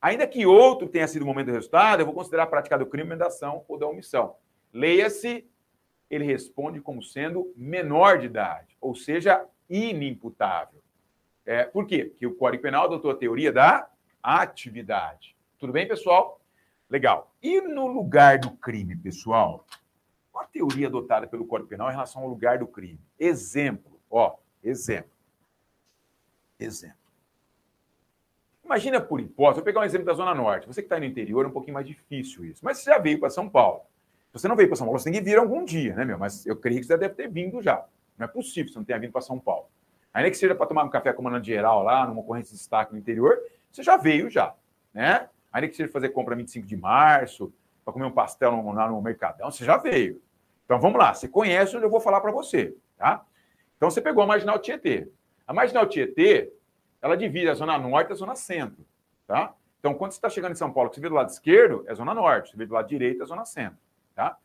Ainda 0.00 0.26
que 0.26 0.46
outro 0.46 0.88
tenha 0.88 1.08
sido 1.08 1.22
o 1.22 1.26
momento 1.26 1.46
do 1.46 1.52
resultado, 1.52 2.00
eu 2.00 2.06
vou 2.06 2.14
considerar 2.14 2.46
praticado 2.46 2.84
o 2.84 2.86
crime 2.86 3.16
da 3.16 3.26
ação 3.26 3.64
ou 3.66 3.76
da 3.76 3.86
omissão. 3.86 4.36
Leia-se, 4.72 5.46
ele 6.10 6.24
responde 6.24 6.80
como 6.80 7.02
sendo 7.02 7.52
menor 7.56 8.18
de 8.18 8.26
idade, 8.26 8.76
ou 8.80 8.94
seja, 8.94 9.44
inimputável. 9.68 10.82
É, 11.46 11.64
por 11.64 11.86
quê? 11.86 12.04
Porque 12.04 12.26
o 12.26 12.34
Código 12.34 12.62
Penal 12.62 12.84
adotou 12.84 13.10
a 13.10 13.16
teoria 13.16 13.52
da 13.52 13.88
atividade. 14.22 15.36
Tudo 15.58 15.72
bem, 15.72 15.88
pessoal? 15.88 16.40
Legal. 16.88 17.34
E 17.42 17.60
no 17.60 17.86
lugar 17.86 18.38
do 18.38 18.50
crime, 18.52 18.96
pessoal? 18.96 19.66
Qual 20.30 20.44
a 20.44 20.48
teoria 20.48 20.86
adotada 20.86 21.26
pelo 21.26 21.46
Código 21.46 21.68
Penal 21.68 21.88
em 21.88 21.92
relação 21.92 22.22
ao 22.22 22.28
lugar 22.28 22.58
do 22.58 22.66
crime? 22.66 23.00
Exemplo, 23.18 23.98
ó, 24.10 24.36
exemplo. 24.62 25.13
Exemplo. 26.64 26.96
Imagina 28.64 29.00
por 29.00 29.20
hipótese, 29.20 29.56
vou 29.56 29.64
pegar 29.64 29.80
um 29.80 29.84
exemplo 29.84 30.06
da 30.06 30.14
Zona 30.14 30.34
Norte. 30.34 30.66
Você 30.66 30.80
que 30.80 30.86
está 30.86 30.98
no 30.98 31.04
interior, 31.04 31.44
é 31.44 31.48
um 31.48 31.52
pouquinho 31.52 31.74
mais 31.74 31.86
difícil 31.86 32.44
isso. 32.44 32.64
Mas 32.64 32.78
você 32.78 32.90
já 32.90 32.98
veio 32.98 33.20
para 33.20 33.28
São 33.28 33.48
Paulo. 33.48 33.82
Se 34.32 34.40
você 34.40 34.48
não 34.48 34.56
veio 34.56 34.68
para 34.68 34.76
São 34.76 34.86
Paulo, 34.86 34.98
você 34.98 35.10
tem 35.10 35.18
que 35.18 35.24
vir 35.24 35.38
algum 35.38 35.64
dia, 35.64 35.94
né, 35.94 36.04
meu? 36.04 36.18
Mas 36.18 36.46
eu 36.46 36.56
creio 36.56 36.80
que 36.80 36.86
você 36.86 36.96
deve 36.96 37.14
ter 37.14 37.28
vindo 37.28 37.60
já. 37.60 37.84
Não 38.16 38.24
é 38.24 38.28
possível 38.28 38.66
que 38.66 38.72
você 38.72 38.78
não 38.78 38.84
tenha 38.84 38.98
vindo 38.98 39.12
para 39.12 39.20
São 39.20 39.38
Paulo. 39.38 39.66
Ainda 40.12 40.30
que 40.30 40.36
seja 40.36 40.54
para 40.54 40.66
tomar 40.66 40.84
um 40.84 40.88
café 40.88 41.12
comandante 41.12 41.46
geral 41.46 41.82
lá, 41.82 42.06
numa 42.06 42.20
ocorrência 42.20 42.52
de 42.52 42.58
destaque 42.58 42.92
no 42.92 42.98
interior, 42.98 43.38
você 43.70 43.82
já 43.82 43.96
veio 43.96 44.30
já, 44.30 44.54
né? 44.92 45.28
Ainda 45.52 45.68
que 45.68 45.76
seja 45.76 45.92
fazer 45.92 46.08
compra 46.10 46.34
25 46.34 46.66
de 46.66 46.76
março, 46.76 47.52
para 47.84 47.92
comer 47.92 48.06
um 48.06 48.10
pastel 48.10 48.50
lá 48.72 48.88
no 48.88 49.02
Mercadão, 49.02 49.50
você 49.50 49.64
já 49.64 49.76
veio. 49.76 50.22
Então 50.64 50.80
vamos 50.80 50.98
lá, 50.98 51.12
você 51.12 51.28
conhece 51.28 51.76
onde 51.76 51.84
eu 51.84 51.90
vou 51.90 52.00
falar 52.00 52.20
para 52.20 52.32
você, 52.32 52.74
tá? 52.96 53.24
Então 53.76 53.90
você 53.90 54.00
pegou 54.00 54.22
a 54.22 54.26
Marginal 54.26 54.58
Tietê. 54.58 55.08
A 55.46 55.52
Marginal 55.52 55.86
Tietê, 55.86 56.52
ela 57.00 57.16
divide 57.16 57.48
a 57.48 57.54
Zona 57.54 57.78
Norte 57.78 58.10
e 58.10 58.12
a 58.12 58.16
Zona 58.16 58.34
Centro, 58.34 58.84
tá? 59.26 59.54
Então 59.78 59.94
quando 59.94 60.12
você 60.12 60.18
está 60.18 60.30
chegando 60.30 60.52
em 60.52 60.56
São 60.56 60.72
Paulo, 60.72 60.92
você 60.92 61.00
vê 61.00 61.08
do 61.08 61.14
lado 61.14 61.28
esquerdo, 61.28 61.84
é 61.86 61.94
Zona 61.94 62.14
Norte, 62.14 62.50
você 62.50 62.56
vê 62.56 62.66
do 62.66 62.74
lado 62.74 62.88
direito, 62.88 63.22
é 63.22 63.26
Zona 63.26 63.44
Centro, 63.44 63.78
tá? 64.14 64.38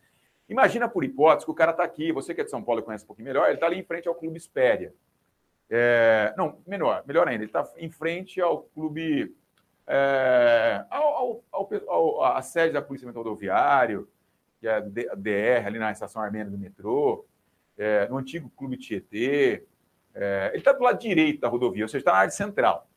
Imagina 0.50 0.90
por 0.90 1.04
hipótese 1.04 1.46
que 1.46 1.52
o 1.52 1.56
cara 1.56 1.72
está 1.72 1.84
aqui, 1.84 2.12
você 2.12 2.34
que 2.34 2.42
é 2.42 2.44
de 2.44 2.50
São 2.50 2.64
Paulo 2.64 2.82
e 2.82 2.84
conhece 2.84 3.04
um 3.04 3.08
pouquinho 3.08 3.28
melhor, 3.28 3.46
ele 3.46 3.56
está 3.56 3.68
ali 3.68 3.78
em 3.78 3.84
frente 3.84 4.08
ao 4.08 4.16
Clube 4.16 4.38
Espéria. 4.38 4.94
É, 5.70 6.34
não, 6.36 6.58
melhor, 6.66 7.04
melhor 7.06 7.28
ainda, 7.28 7.44
ele 7.44 7.50
está 7.50 7.64
em 7.78 7.92
frente 7.92 8.42
ao 8.42 8.64
clube, 8.64 9.36
é, 9.86 10.84
ao, 10.90 11.44
ao, 11.52 11.70
ao, 11.88 12.24
à 12.24 12.42
sede 12.42 12.74
da 12.74 12.82
Polícia 12.82 13.10
Rodoviário, 13.12 14.10
que 14.60 14.68
é 14.68 14.78
a 14.78 14.80
DR, 15.16 15.68
ali 15.68 15.78
na 15.78 15.92
estação 15.92 16.22
armênia 16.22 16.50
do 16.50 16.58
metrô, 16.58 17.26
é, 17.78 18.08
no 18.10 18.18
antigo 18.18 18.50
Clube 18.50 18.78
Tietê. 18.78 19.64
É, 20.14 20.50
ele 20.50 20.60
está 20.60 20.72
do 20.72 20.84
lado 20.84 21.00
direito 21.00 21.42
da 21.42 21.48
rodovia, 21.48 21.86
ou 21.86 21.90
seja, 21.90 22.00
está 22.00 22.12
na 22.12 22.20
área 22.20 22.32
central. 22.32 22.88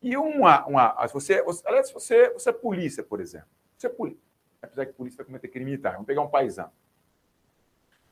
E 0.00 0.16
uma. 0.16 0.66
uma 0.66 1.08
se 1.08 1.14
você, 1.14 1.42
você, 1.42 1.66
aliás, 1.66 1.90
você, 1.90 2.30
você 2.30 2.50
é 2.50 2.52
polícia, 2.52 3.02
por 3.02 3.20
exemplo. 3.20 3.48
Você 3.76 3.86
é 3.86 3.90
polícia. 3.90 4.22
Apesar 4.60 4.86
que 4.86 4.92
polícia 4.92 5.16
vai 5.18 5.26
cometer 5.26 5.48
crime 5.48 5.66
militar. 5.66 5.92
Vamos 5.92 6.06
pegar 6.06 6.22
um 6.22 6.28
paisano. 6.28 6.72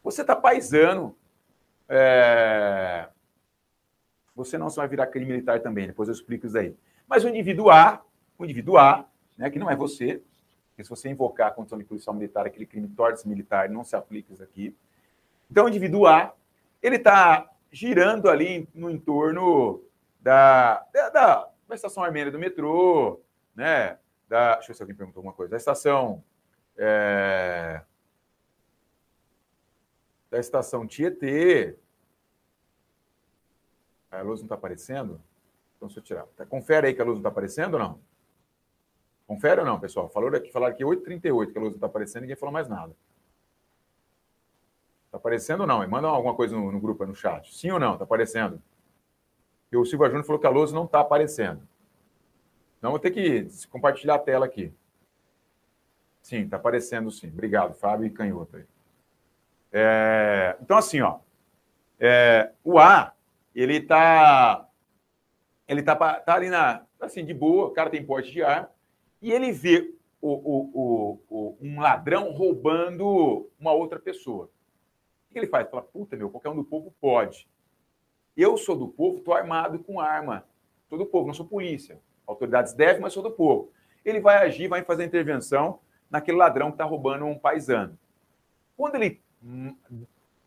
Você 0.03 0.23
está 0.23 0.35
paisano. 0.35 1.17
É, 1.89 3.09
você 4.35 4.57
não 4.57 4.71
só 4.71 4.81
vai 4.81 4.89
virar 4.89 5.07
crime 5.09 5.27
militar 5.27 5.61
também, 5.61 5.89
depois 5.89 6.09
eu 6.09 6.15
explico 6.15 6.47
isso 6.47 6.57
aí. 6.57 6.75
Mas 7.07 7.25
o 7.25 7.29
indivíduo 7.29 7.71
A, 7.71 8.03
o 8.39 8.45
indivíduo 8.45 8.79
A, 8.79 9.07
né, 9.37 9.51
que 9.51 9.59
não 9.59 9.69
é 9.71 9.77
você, 9.77 10.23
porque 10.69 10.85
se 10.85 10.91
você 10.91 11.09
invocar 11.09 11.49
a 11.49 11.51
condição 11.51 11.79
de 11.79 11.85
policial 11.85 12.15
militar, 12.15 12.47
aquele 12.47 12.65
crime 12.65 12.89
torna-se 12.89 13.29
militar, 13.29 13.69
não 13.69 13.85
se 13.85 13.95
aplica 13.95 14.33
isso 14.33 14.43
aqui. 14.43 14.75
Então, 15.51 15.67
o 15.67 15.69
indivíduo 15.69 16.07
A, 16.07 16.33
ele 16.81 16.97
está 16.97 17.51
girando 17.71 18.29
ali 18.29 18.69
no 18.75 18.91
entorno 18.91 19.83
da, 20.21 20.87
da, 20.93 21.09
da, 21.11 21.51
da 21.69 21.75
estação 21.75 22.03
armênia 22.03 22.33
do 22.33 22.39
metrô, 22.39 23.21
né? 23.55 23.99
Da, 24.29 24.55
deixa 24.55 24.65
eu 24.65 24.69
ver 24.69 24.75
se 24.75 24.83
alguém 24.83 24.97
perguntou 24.97 25.21
alguma 25.21 25.35
coisa. 25.35 25.51
Da 25.51 25.57
estação. 25.57 26.23
É, 26.77 27.83
da 30.31 30.39
estação 30.39 30.87
Tietê, 30.87 31.77
a 34.11 34.23
luz 34.23 34.41
não 34.41 34.47
está 34.47 34.55
aparecendo? 34.55 35.21
Então, 35.77 35.91
se 35.91 35.99
eu 35.99 36.03
tirar. 36.03 36.27
Tá, 36.37 36.47
confere 36.47 36.87
aí 36.87 36.95
que 36.95 37.03
a 37.03 37.05
luz 37.05 37.15
não 37.15 37.21
está 37.21 37.31
aparecendo 37.31 37.75
ou 37.75 37.81
não? 37.81 38.01
Confere 39.27 39.61
ou 39.61 39.67
não, 39.67 39.79
pessoal? 39.81 40.09
Falou 40.09 40.35
aqui, 40.35 40.51
falaram 40.51 40.75
aqui 40.75 40.85
8h38 40.85 41.53
que 41.53 41.59
a 41.59 41.61
luz 41.61 41.73
não 41.73 41.77
está 41.77 41.87
aparecendo, 41.87 42.23
ninguém 42.23 42.37
falou 42.37 42.53
mais 42.53 42.69
nada. 42.69 42.95
Aparecendo 45.21 45.61
ou 45.61 45.67
não? 45.67 45.87
Manda 45.87 46.09
alguma 46.09 46.35
coisa 46.35 46.57
no, 46.57 46.73
no 46.73 46.81
grupo, 46.81 47.05
no 47.05 47.15
chat. 47.15 47.55
Sim 47.55 47.71
ou 47.71 47.79
não? 47.79 47.93
Está 47.93 48.05
aparecendo? 48.05 48.61
E 49.71 49.77
o 49.77 49.85
Silva 49.85 50.07
Júnior 50.07 50.25
falou 50.25 50.41
que 50.41 50.47
a 50.47 50.51
luz 50.51 50.73
não 50.73 50.85
está 50.85 51.01
aparecendo. 51.01 51.63
Então, 52.79 52.91
vou 52.91 52.99
ter 52.99 53.11
que 53.11 53.47
compartilhar 53.69 54.15
a 54.15 54.19
tela 54.19 54.47
aqui. 54.47 54.73
Sim, 56.23 56.45
está 56.45 56.57
aparecendo 56.57 57.11
sim. 57.11 57.29
Obrigado, 57.29 57.75
Fábio 57.75 58.07
e 58.07 58.11
Canhoto 58.11 58.57
aí. 58.57 58.65
É, 59.71 60.57
então, 60.61 60.79
assim, 60.79 61.01
ó. 61.03 61.19
É, 61.99 62.53
o 62.65 62.79
A 62.79 63.13
ele 63.55 63.77
está 63.77 64.67
ele 65.69 65.83
tá, 65.83 65.95
tá 65.95 66.35
ali 66.35 66.49
na, 66.49 66.85
assim, 66.99 67.25
de 67.25 67.35
boa, 67.35 67.67
o 67.67 67.71
cara 67.71 67.91
tem 67.91 68.05
porte 68.05 68.33
de 68.33 68.43
arma, 68.43 68.71
e 69.23 69.31
ele 69.31 69.53
vê 69.53 69.95
o, 70.21 70.33
o, 70.33 71.21
o, 71.29 71.57
um 71.61 71.81
ladrão 71.81 72.33
roubando 72.33 73.49
uma 73.59 73.73
outra 73.73 73.99
pessoa. 73.99 74.51
O 75.31 75.33
que 75.33 75.39
ele 75.39 75.47
faz? 75.47 75.71
Fala, 75.71 75.83
puta, 75.83 76.17
meu, 76.17 76.29
qualquer 76.29 76.49
um 76.49 76.57
do 76.57 76.65
povo 76.65 76.93
pode. 77.01 77.49
Eu 78.37 78.57
sou 78.57 78.77
do 78.77 78.89
povo, 78.89 79.19
estou 79.19 79.33
armado 79.33 79.79
com 79.79 80.01
arma. 80.01 80.45
Sou 80.89 80.99
do 80.99 81.07
povo, 81.07 81.29
não 81.29 81.35
sou 81.35 81.47
polícia. 81.47 82.01
Autoridades 82.27 82.73
devem, 82.73 83.01
mas 83.01 83.13
sou 83.13 83.23
do 83.23 83.31
povo. 83.31 83.73
Ele 84.05 84.19
vai 84.19 84.45
agir, 84.45 84.67
vai 84.67 84.83
fazer 84.83 85.05
a 85.05 85.07
intervenção 85.07 85.79
naquele 86.11 86.37
ladrão 86.37 86.67
que 86.69 86.75
está 86.75 86.85
roubando 86.85 87.27
um 87.27 87.39
paisano. 87.39 87.97
Quando 88.77 88.97
ele 88.97 89.23
hum, 89.41 89.77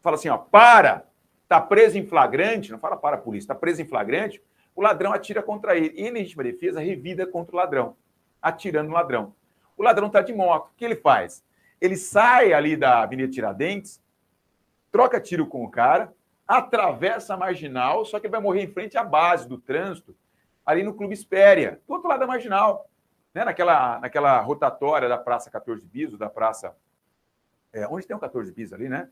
fala 0.01 0.17
assim, 0.17 0.27
ó, 0.27 0.37
para, 0.37 1.07
está 1.43 1.61
preso 1.61 1.97
em 1.97 2.05
flagrante, 2.05 2.69
não 2.69 2.79
fala 2.79 2.97
para 2.97 3.15
a 3.15 3.19
polícia, 3.19 3.45
está 3.45 3.55
preso 3.55 3.81
em 3.81 3.85
flagrante, 3.85 4.43
o 4.75 4.81
ladrão 4.81 5.13
atira 5.13 5.41
contra 5.41 5.77
ele. 5.77 5.93
E 5.95 6.05
em 6.05 6.11
legítima 6.11 6.43
defesa, 6.43 6.81
revida 6.81 7.25
contra 7.25 7.55
o 7.55 7.57
ladrão, 7.57 7.95
atirando 8.41 8.89
no 8.89 8.95
ladrão. 8.95 9.33
O 9.77 9.83
ladrão 9.83 10.07
está 10.07 10.21
de 10.21 10.33
moto. 10.33 10.71
O 10.71 10.75
que 10.75 10.83
ele 10.83 10.97
faz? 10.97 11.41
Ele 11.79 11.95
sai 11.95 12.51
ali 12.51 12.75
da 12.75 13.01
Avenida 13.01 13.31
Tiradentes, 13.31 14.02
troca 14.93 15.19
tiro 15.19 15.47
com 15.47 15.65
o 15.65 15.71
cara, 15.71 16.13
atravessa 16.47 17.33
a 17.33 17.37
marginal, 17.37 18.05
só 18.05 18.19
que 18.19 18.29
vai 18.29 18.39
morrer 18.39 18.61
em 18.61 18.71
frente 18.71 18.95
à 18.95 19.03
base 19.03 19.49
do 19.49 19.57
trânsito, 19.57 20.15
ali 20.63 20.83
no 20.83 20.93
Clube 20.93 21.15
Espéria, 21.15 21.81
do 21.87 21.93
outro 21.95 22.07
lado 22.07 22.19
da 22.19 22.27
marginal, 22.27 22.87
né? 23.33 23.43
naquela, 23.43 23.99
naquela 23.99 24.39
rotatória 24.39 25.09
da 25.09 25.17
Praça 25.17 25.49
14 25.49 25.85
Bis, 25.87 26.15
da 26.15 26.29
Praça. 26.29 26.77
É, 27.73 27.87
onde 27.87 28.05
tem 28.05 28.15
um 28.15 28.19
14 28.19 28.53
Bis 28.53 28.71
ali, 28.71 28.87
né? 28.87 29.09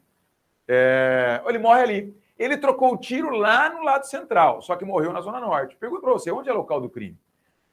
É, 0.68 1.42
ele 1.48 1.58
morre 1.58 1.82
ali. 1.82 2.22
Ele 2.38 2.58
trocou 2.58 2.94
o 2.94 2.98
tiro 2.98 3.32
lá 3.32 3.70
no 3.70 3.84
lado 3.84 4.06
central, 4.06 4.62
só 4.62 4.76
que 4.76 4.86
morreu 4.86 5.12
na 5.12 5.22
Zona 5.22 5.40
Norte. 5.40 5.76
Pergunto 5.76 6.02
para 6.02 6.14
você, 6.14 6.32
onde 6.32 6.48
é 6.48 6.54
o 6.54 6.58
local 6.58 6.80
do 6.80 6.90
crime? 6.90 7.18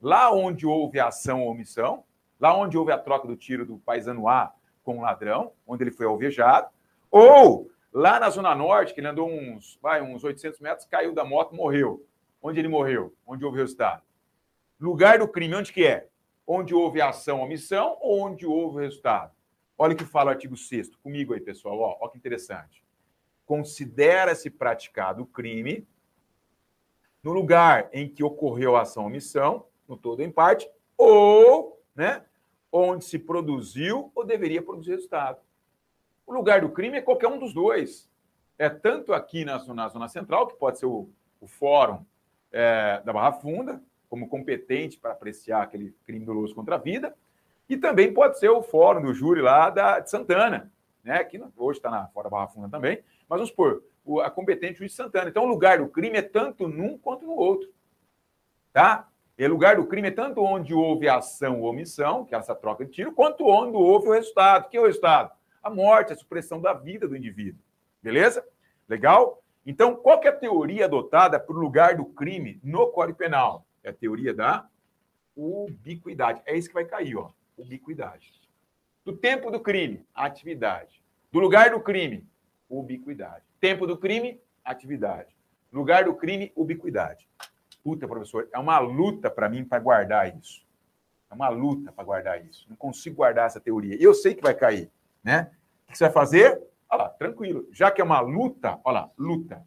Lá 0.00 0.32
onde 0.32 0.66
houve 0.66 0.98
ação 0.98 1.42
ou 1.42 1.50
omissão, 1.50 2.04
lá 2.40 2.56
onde 2.56 2.78
houve 2.78 2.90
a 2.90 2.98
troca 2.98 3.28
do 3.28 3.36
tiro 3.36 3.66
do 3.66 3.76
paisano 3.78 4.28
A 4.28 4.52
com 4.82 4.98
o 4.98 5.02
ladrão, 5.02 5.52
onde 5.66 5.84
ele 5.84 5.90
foi 5.90 6.06
alvejado, 6.06 6.68
ou 7.10 7.70
lá 7.92 8.20
na 8.20 8.30
Zona 8.30 8.54
Norte, 8.54 8.94
que 8.94 9.00
ele 9.00 9.08
andou 9.08 9.28
uns, 9.28 9.78
vai, 9.82 10.02
uns 10.02 10.24
800 10.24 10.60
metros, 10.60 10.86
caiu 10.86 11.14
da 11.14 11.24
moto, 11.24 11.54
morreu. 11.54 12.06
Onde 12.42 12.60
ele 12.60 12.68
morreu? 12.68 13.14
Onde 13.26 13.44
houve 13.44 13.58
resultado? 13.58 14.02
Lugar 14.78 15.18
do 15.18 15.26
crime, 15.26 15.54
onde 15.54 15.72
que 15.72 15.84
é? 15.84 16.08
Onde 16.46 16.74
houve 16.74 17.00
ação 17.00 17.40
omissão 17.40 17.98
ou 18.00 18.20
onde 18.20 18.46
houve 18.46 18.76
o 18.76 18.80
resultado? 18.80 19.32
Olha 19.76 19.94
o 19.94 19.96
que 19.96 20.04
fala 20.04 20.30
o 20.30 20.34
artigo 20.34 20.56
6 20.56 20.96
comigo 20.96 21.34
aí, 21.34 21.40
pessoal. 21.40 21.98
Ó 22.00 22.08
que 22.08 22.18
interessante. 22.18 22.84
Considera-se 23.44 24.50
praticado 24.50 25.22
o 25.22 25.26
crime 25.26 25.86
no 27.22 27.32
lugar 27.32 27.88
em 27.92 28.08
que 28.08 28.22
ocorreu 28.22 28.76
a 28.76 28.82
ação 28.82 29.06
omissão 29.06 29.66
no 29.86 29.96
todo 29.96 30.20
ou 30.20 30.26
em 30.26 30.30
parte, 30.30 30.70
ou 30.96 31.82
né, 31.94 32.24
onde 32.70 33.04
se 33.04 33.18
produziu 33.18 34.12
ou 34.14 34.24
deveria 34.24 34.62
produzir 34.62 34.92
resultado. 34.92 35.40
O 36.28 36.34
lugar 36.34 36.60
do 36.60 36.68
crime 36.68 36.98
é 36.98 37.00
qualquer 37.00 37.26
um 37.26 37.38
dos 37.38 37.54
dois. 37.54 38.06
É 38.58 38.68
tanto 38.68 39.14
aqui 39.14 39.46
na, 39.46 39.64
na 39.72 39.88
Zona 39.88 40.08
Central, 40.08 40.46
que 40.46 40.56
pode 40.56 40.78
ser 40.78 40.84
o, 40.84 41.08
o 41.40 41.46
fórum 41.46 42.04
é, 42.52 43.00
da 43.02 43.14
Barra 43.14 43.32
Funda, 43.32 43.80
como 44.10 44.28
competente 44.28 44.98
para 44.98 45.12
apreciar 45.12 45.62
aquele 45.62 45.96
crime 46.04 46.26
doloso 46.26 46.54
contra 46.54 46.74
a 46.74 46.78
vida, 46.78 47.16
e 47.66 47.78
também 47.78 48.12
pode 48.12 48.38
ser 48.38 48.50
o 48.50 48.62
fórum 48.62 49.00
do 49.00 49.14
júri 49.14 49.40
lá 49.40 49.70
da, 49.70 50.00
de 50.00 50.10
Santana, 50.10 50.70
né, 51.02 51.24
que 51.24 51.42
hoje 51.56 51.78
está 51.78 51.90
na 51.90 52.08
fora 52.08 52.24
da 52.24 52.36
Barra 52.36 52.48
Funda 52.48 52.68
também, 52.68 53.02
mas 53.26 53.38
vamos 53.38 53.48
supor, 53.48 53.82
o, 54.04 54.20
a 54.20 54.30
competente 54.30 54.80
juiz 54.80 54.90
de 54.90 54.98
Santana. 54.98 55.30
Então, 55.30 55.44
o 55.44 55.48
lugar 55.48 55.78
do 55.78 55.88
crime 55.88 56.18
é 56.18 56.22
tanto 56.22 56.68
num 56.68 56.98
quanto 56.98 57.24
no 57.24 57.36
outro. 57.36 57.70
Tá? 58.70 59.08
E 59.38 59.46
o 59.46 59.48
lugar 59.48 59.76
do 59.76 59.86
crime 59.86 60.08
é 60.08 60.10
tanto 60.10 60.42
onde 60.42 60.74
houve 60.74 61.08
ação 61.08 61.62
ou 61.62 61.70
omissão, 61.70 62.26
que 62.26 62.34
é 62.34 62.38
essa 62.38 62.54
troca 62.54 62.84
de 62.84 62.90
tiro, 62.90 63.12
quanto 63.12 63.46
onde 63.46 63.74
houve 63.78 64.08
o 64.08 64.12
resultado. 64.12 64.68
Que 64.68 64.76
é 64.76 64.80
o 64.80 64.84
resultado? 64.86 65.37
A 65.62 65.70
morte, 65.70 66.12
a 66.12 66.16
supressão 66.16 66.60
da 66.60 66.72
vida 66.72 67.06
do 67.08 67.16
indivíduo. 67.16 67.62
Beleza? 68.02 68.46
Legal? 68.88 69.42
Então, 69.66 69.94
qual 69.94 70.22
é 70.22 70.28
a 70.28 70.32
teoria 70.32 70.86
adotada 70.86 71.38
para 71.38 71.54
o 71.54 71.58
lugar 71.58 71.96
do 71.96 72.06
crime 72.06 72.60
no 72.62 72.86
Código 72.88 73.18
Penal? 73.18 73.66
É 73.82 73.90
a 73.90 73.92
teoria 73.92 74.32
da 74.32 74.66
ubiquidade. 75.36 76.42
É 76.46 76.56
isso 76.56 76.68
que 76.68 76.74
vai 76.74 76.84
cair, 76.84 77.16
ó. 77.16 77.30
Ubiquidade. 77.56 78.32
Do 79.04 79.16
tempo 79.16 79.50
do 79.50 79.60
crime, 79.60 80.04
atividade. 80.14 81.02
Do 81.30 81.38
lugar 81.38 81.70
do 81.70 81.80
crime, 81.80 82.26
ubiquidade. 82.68 83.44
Tempo 83.60 83.86
do 83.86 83.96
crime, 83.96 84.40
atividade. 84.64 85.36
Lugar 85.72 86.04
do 86.04 86.14
crime, 86.14 86.52
ubiquidade. 86.56 87.28
Puta, 87.82 88.08
professor, 88.08 88.48
é 88.52 88.58
uma 88.58 88.78
luta 88.78 89.30
para 89.30 89.48
mim 89.48 89.64
para 89.64 89.78
guardar 89.78 90.36
isso. 90.36 90.66
É 91.30 91.34
uma 91.34 91.48
luta 91.48 91.92
para 91.92 92.04
guardar 92.04 92.44
isso. 92.44 92.66
Não 92.68 92.76
consigo 92.76 93.16
guardar 93.16 93.46
essa 93.46 93.60
teoria. 93.60 93.96
Eu 94.00 94.14
sei 94.14 94.34
que 94.34 94.42
vai 94.42 94.54
cair, 94.54 94.90
né? 95.22 95.50
O 95.88 95.92
que 95.92 95.98
você 95.98 96.04
vai 96.04 96.12
fazer? 96.12 96.62
Olha 96.90 97.02
lá, 97.02 97.08
tranquilo. 97.10 97.66
Já 97.72 97.90
que 97.90 98.00
é 98.00 98.04
uma 98.04 98.20
luta, 98.20 98.80
olha 98.84 99.00
lá, 99.00 99.10
luta. 99.16 99.66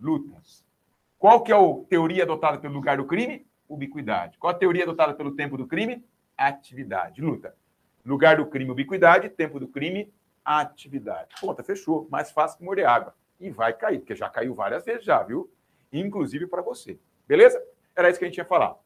Lutas. 0.00 0.64
Qual 1.18 1.42
que 1.42 1.52
é 1.52 1.56
a 1.56 1.84
teoria 1.88 2.22
adotada 2.22 2.58
pelo 2.58 2.74
lugar 2.74 2.96
do 2.96 3.04
crime? 3.04 3.46
Ubiquidade. 3.68 4.38
Qual 4.38 4.50
a 4.50 4.56
teoria 4.56 4.84
adotada 4.84 5.14
pelo 5.14 5.32
tempo 5.32 5.56
do 5.56 5.66
crime? 5.66 6.04
Atividade. 6.36 7.20
Luta. 7.20 7.54
Lugar 8.04 8.36
do 8.36 8.46
crime, 8.46 8.70
ubiquidade. 8.70 9.28
Tempo 9.28 9.58
do 9.58 9.68
crime, 9.68 10.12
atividade. 10.44 11.34
Ponta, 11.40 11.62
fechou. 11.62 12.06
Mais 12.10 12.30
fácil 12.30 12.58
que 12.58 12.64
morrer 12.64 12.84
água. 12.84 13.14
E 13.40 13.50
vai 13.50 13.72
cair, 13.72 13.98
porque 13.98 14.14
já 14.14 14.30
caiu 14.30 14.54
várias 14.54 14.84
vezes 14.84 15.04
já, 15.04 15.22
viu? 15.22 15.50
Inclusive 15.92 16.46
para 16.46 16.62
você. 16.62 16.98
Beleza? 17.26 17.62
Era 17.94 18.08
isso 18.08 18.18
que 18.18 18.24
a 18.24 18.28
gente 18.28 18.38
ia 18.38 18.44
falar. 18.44 18.76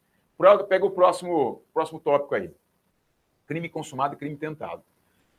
Pega 0.68 0.84
o 0.84 0.90
próximo, 0.90 1.62
próximo 1.72 2.01
tópico 2.01 2.34
aí. 2.34 2.53
Crime 3.47 3.68
consumado 3.68 4.14
e 4.14 4.16
crime 4.16 4.36
tentado. 4.36 4.82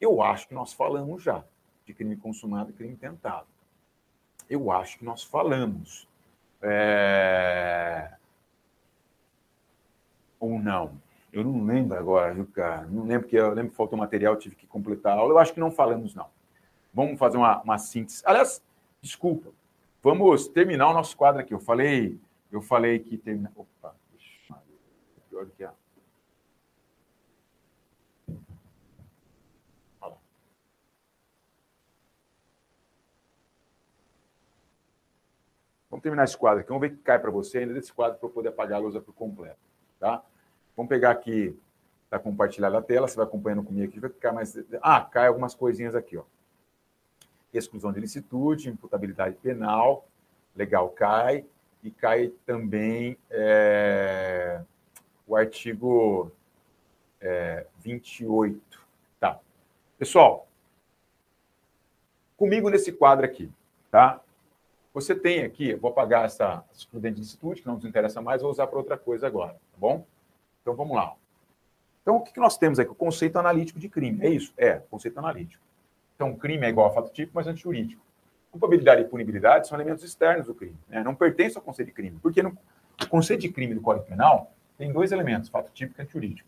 Eu 0.03 0.21
acho 0.21 0.49
que 0.49 0.53
nós 0.53 0.73
falamos 0.73 1.23
já 1.23 1.45
de 1.85 1.93
crime 1.93 2.17
consumado 2.17 2.71
e 2.71 2.73
crime 2.73 2.97
tentado. 2.97 3.47
Eu 4.49 4.69
acho 4.69 4.99
que 4.99 5.05
nós 5.05 5.23
falamos. 5.23 6.05
É... 6.61 8.11
Ou 10.41 10.59
não. 10.59 11.01
Eu 11.31 11.45
não 11.45 11.63
lembro 11.63 11.97
agora, 11.97 12.33
viu, 12.33 12.45
cara? 12.47 12.85
Não 12.87 13.05
lembro 13.05 13.29
que 13.29 13.37
eu 13.37 13.53
lembro 13.53 13.71
que 13.71 13.77
faltou 13.77 13.97
material, 13.97 14.35
tive 14.35 14.57
que 14.57 14.67
completar 14.67 15.17
a 15.17 15.21
aula. 15.21 15.33
Eu 15.33 15.39
acho 15.39 15.53
que 15.53 15.59
não 15.61 15.71
falamos, 15.71 16.13
não. 16.13 16.27
Vamos 16.93 17.17
fazer 17.17 17.37
uma, 17.37 17.61
uma 17.61 17.77
síntese. 17.77 18.21
Aliás, 18.25 18.61
desculpa. 19.01 19.51
Vamos 20.01 20.49
terminar 20.49 20.89
o 20.89 20.93
nosso 20.93 21.15
quadro 21.15 21.39
aqui. 21.39 21.53
Eu 21.53 21.59
falei, 21.59 22.19
eu 22.51 22.61
falei 22.61 22.99
que 22.99 23.17
termina. 23.17 23.53
Opa, 23.55 23.95
pior 25.29 25.47
que 25.57 25.63
a. 25.63 25.73
Vamos 35.93 36.01
terminar 36.01 36.23
esse 36.23 36.35
quadro 36.35 36.61
aqui. 36.61 36.69
Vamos 36.69 36.81
ver 36.81 36.95
o 36.95 36.97
que 36.97 37.03
cai 37.03 37.19
para 37.19 37.29
você 37.29 37.59
ainda 37.59 37.71
desse 37.75 37.93
quadro 37.93 38.17
para 38.17 38.27
eu 38.27 38.33
poder 38.33 38.49
apagar 38.49 38.79
a 38.79 38.81
luz 38.81 38.97
por 39.03 39.13
completo. 39.13 39.59
Tá? 39.99 40.23
Vamos 40.75 40.89
pegar 40.89 41.11
aqui, 41.11 41.55
está 42.05 42.17
compartilhada 42.17 42.79
a 42.79 42.81
tela, 42.81 43.07
você 43.07 43.15
vai 43.15 43.27
acompanhando 43.27 43.63
comigo 43.63 43.87
aqui, 43.87 43.99
vai 43.99 44.09
ficar 44.09 44.33
mais. 44.33 44.57
Ah, 44.81 45.01
cai 45.01 45.27
algumas 45.27 45.53
coisinhas 45.53 45.93
aqui, 45.93 46.17
ó. 46.17 46.23
Exclusão 47.53 47.93
de 47.93 47.99
licitude, 47.99 48.71
imputabilidade 48.71 49.35
penal, 49.35 50.07
legal, 50.55 50.89
cai. 50.89 51.45
E 51.83 51.91
cai 51.91 52.33
também 52.43 53.15
é, 53.29 54.63
o 55.27 55.35
artigo 55.35 56.31
é, 57.21 57.67
28. 57.81 58.81
Tá. 59.19 59.39
Pessoal, 59.99 60.47
comigo 62.35 62.67
nesse 62.71 62.91
quadro 62.91 63.23
aqui, 63.23 63.51
tá? 63.91 64.22
Você 64.93 65.15
tem 65.15 65.43
aqui, 65.43 65.73
vou 65.73 65.89
apagar 65.89 66.25
essa 66.25 66.63
excludente 66.71 67.15
de 67.15 67.21
licitude, 67.21 67.61
que 67.61 67.67
não 67.67 67.75
nos 67.75 67.85
interessa 67.85 68.21
mais, 68.21 68.41
vou 68.41 68.51
usar 68.51 68.67
para 68.67 68.77
outra 68.77 68.97
coisa 68.97 69.25
agora, 69.25 69.53
tá 69.53 69.77
bom? 69.77 70.05
Então 70.61 70.75
vamos 70.75 70.95
lá. 70.95 71.15
Então, 72.03 72.17
o 72.17 72.21
que 72.21 72.39
nós 72.39 72.57
temos 72.57 72.79
aqui? 72.79 72.91
O 72.91 72.95
conceito 72.95 73.39
analítico 73.39 73.79
de 73.79 73.87
crime. 73.87 74.23
É 74.25 74.29
isso? 74.29 74.53
É, 74.57 74.73
conceito 74.91 75.17
analítico. 75.17 75.63
Então, 76.15 76.35
crime 76.35 76.65
é 76.65 76.69
igual 76.69 76.87
a 76.87 76.91
fato 76.91 77.11
típico, 77.11 77.31
mas 77.35 77.47
antijurídico. 77.47 78.03
Culpabilidade 78.51 79.01
e 79.01 79.05
punibilidade 79.05 79.67
são 79.67 79.77
elementos 79.77 80.03
externos 80.03 80.45
do 80.45 80.53
crime. 80.53 80.77
Né? 80.89 81.01
Não 81.01 81.15
pertencem 81.15 81.57
ao 81.57 81.63
conceito 81.63 81.87
de 81.87 81.93
crime. 81.93 82.19
Porque 82.21 82.43
no, 82.43 82.55
o 83.01 83.07
conceito 83.07 83.41
de 83.41 83.49
crime 83.49 83.73
do 83.73 83.81
Código 83.81 84.05
Penal 84.05 84.51
tem 84.77 84.91
dois 84.91 85.13
elementos, 85.13 85.49
fato 85.49 85.71
típico 85.71 85.99
e 85.99 86.03
antijurídico. 86.03 86.47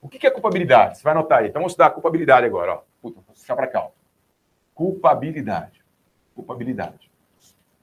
O 0.00 0.08
que 0.08 0.26
é 0.26 0.30
culpabilidade? 0.30 0.98
Você 0.98 1.04
vai 1.04 1.12
anotar 1.12 1.38
aí. 1.38 1.48
Então, 1.48 1.60
vamos 1.60 1.72
estudar 1.72 1.86
a 1.86 1.90
culpabilidade 1.90 2.44
agora. 2.44 2.74
Ó. 2.74 2.82
Puta, 3.00 3.20
vou 3.26 3.34
puxar 3.34 3.56
para 3.56 3.66
cá. 3.66 3.80
Ó. 3.80 3.90
Culpabilidade. 4.74 5.82
Culpabilidade. 6.34 7.10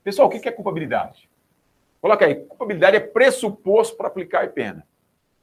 Pessoal, 0.10 0.28
o 0.28 0.32
que 0.32 0.50
é 0.50 0.52
culpabilidade? 0.52 1.30
Coloca 2.02 2.26
aí. 2.26 2.36
Culpabilidade 2.46 2.98
é 2.98 3.00
pressuposto 3.00 3.96
para 3.96 4.08
aplicar 4.08 4.52
pena 4.52 4.84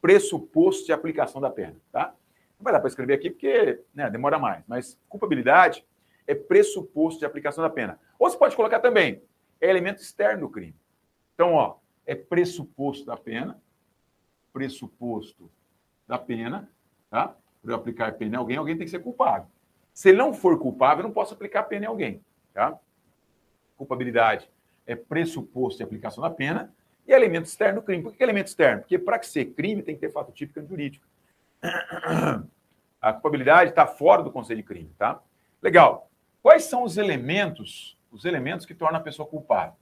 pressuposto 0.01 0.87
de 0.87 0.93
aplicação 0.93 1.41
da 1.41 1.51
pena, 1.51 1.77
tá? 1.91 2.15
Não 2.59 2.65
vai 2.65 2.73
dar 2.73 2.79
para 2.81 2.89
escrever 2.89 3.15
aqui 3.15 3.31
porque 3.31 3.81
né, 3.95 4.09
demora 4.11 4.39
mais, 4.39 4.63
mas 4.67 4.99
culpabilidade 5.09 5.85
é 6.27 6.35
pressuposto 6.35 7.21
de 7.21 7.27
aplicação 7.27 7.63
da 7.63 7.71
pena. 7.71 7.99
Ou 8.19 8.31
você 8.31 8.37
pode 8.37 8.55
colocar 8.55 8.79
também, 8.79 9.23
é 9.61 9.69
elemento 9.69 10.01
externo 10.01 10.43
do 10.43 10.49
crime. 10.49 10.77
Então, 11.35 11.55
ó, 11.55 11.79
é 12.07 12.15
pressuposto 12.15 13.05
da 13.05 13.17
pena, 13.17 13.61
pressuposto 14.53 15.51
da 16.07 16.19
pena, 16.19 16.71
tá? 17.11 17.37
Para 17.63 17.73
eu 17.73 17.77
aplicar 17.77 18.13
pena 18.13 18.37
em 18.37 18.39
alguém, 18.39 18.57
alguém 18.57 18.77
tem 18.77 18.85
que 18.85 18.91
ser 18.91 19.01
culpado. 19.01 19.49
Se 19.93 20.11
ele 20.11 20.19
não 20.19 20.33
for 20.33 20.59
culpável, 20.59 21.03
eu 21.03 21.09
não 21.09 21.15
posso 21.15 21.35
aplicar 21.35 21.65
pena 21.65 21.87
em 21.87 21.89
alguém, 21.89 22.25
tá? 22.53 22.79
Culpabilidade 23.77 24.49
é 24.87 24.95
pressuposto 24.95 25.79
de 25.79 25.85
aplicação 25.85 26.23
da 26.23 26.31
pena 26.31 26.73
e 27.07 27.13
elemento 27.13 27.47
externo 27.47 27.81
do 27.81 27.85
crime. 27.85 28.03
Por 28.03 28.15
que 28.15 28.23
elemento 28.23 28.49
externo? 28.49 28.81
Porque 28.81 28.99
para 28.99 29.23
ser 29.23 29.47
crime 29.47 29.83
tem 29.83 29.95
que 29.95 30.01
ter 30.01 30.11
fato 30.11 30.33
típico 30.33 30.65
jurídico. 30.67 31.07
A 33.01 33.13
culpabilidade 33.13 33.71
está 33.71 33.87
fora 33.87 34.23
do 34.23 34.31
conceito 34.31 34.59
de 34.59 34.65
crime, 34.65 34.91
tá? 34.99 35.21
Legal. 35.63 36.11
Quais 36.43 36.65
são 36.65 36.83
os 36.83 36.97
elementos, 36.97 37.99
os 38.11 38.25
elementos 38.25 38.67
que 38.67 38.75
tornam 38.75 39.01
a 39.01 39.03
pessoa 39.03 39.27
culpável? 39.29 39.75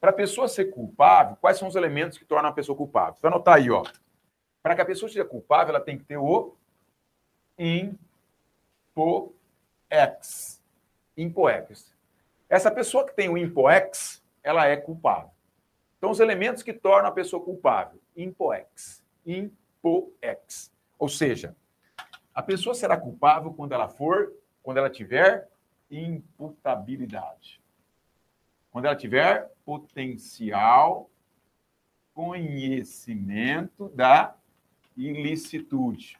Para 0.00 0.10
a 0.10 0.14
pessoa 0.14 0.48
ser 0.48 0.66
culpável, 0.66 1.36
quais 1.40 1.58
são 1.58 1.68
os 1.68 1.76
elementos 1.76 2.16
que 2.18 2.24
tornam 2.24 2.50
a 2.50 2.52
pessoa 2.52 2.76
culpável? 2.76 3.16
Vai 3.20 3.32
anotar 3.32 3.56
aí, 3.56 3.70
ó. 3.70 3.84
Para 4.62 4.74
que 4.74 4.80
a 4.80 4.86
pessoa 4.86 5.08
seja 5.08 5.24
culpável, 5.24 5.74
ela 5.74 5.84
tem 5.84 5.98
que 5.98 6.04
ter 6.04 6.16
o 6.16 6.54
impoex. 8.96 9.32
Impoex. 11.16 11.92
Essa 12.48 12.70
pessoa 12.70 13.04
que 13.04 13.14
tem 13.14 13.28
o 13.28 13.36
impoex, 13.36 14.24
ela 14.42 14.66
é 14.66 14.76
culpável. 14.76 15.30
Então, 15.98 16.10
os 16.10 16.20
elementos 16.20 16.62
que 16.62 16.72
tornam 16.72 17.10
a 17.10 17.12
pessoa 17.12 17.44
culpável. 17.44 18.00
Impoex. 18.16 19.04
Impoex. 19.26 20.72
Ou 20.98 21.08
seja, 21.08 21.54
a 22.34 22.42
pessoa 22.42 22.74
será 22.74 22.96
culpável 22.96 23.52
quando 23.52 23.72
ela 23.72 23.88
for, 23.88 24.32
quando 24.62 24.78
ela 24.78 24.88
tiver 24.88 25.46
imputabilidade. 25.90 27.60
Quando 28.70 28.86
ela 28.86 28.96
tiver 28.96 29.50
potencial 29.64 31.10
conhecimento 32.14 33.88
da 33.90 34.34
ilicitude. 34.96 36.16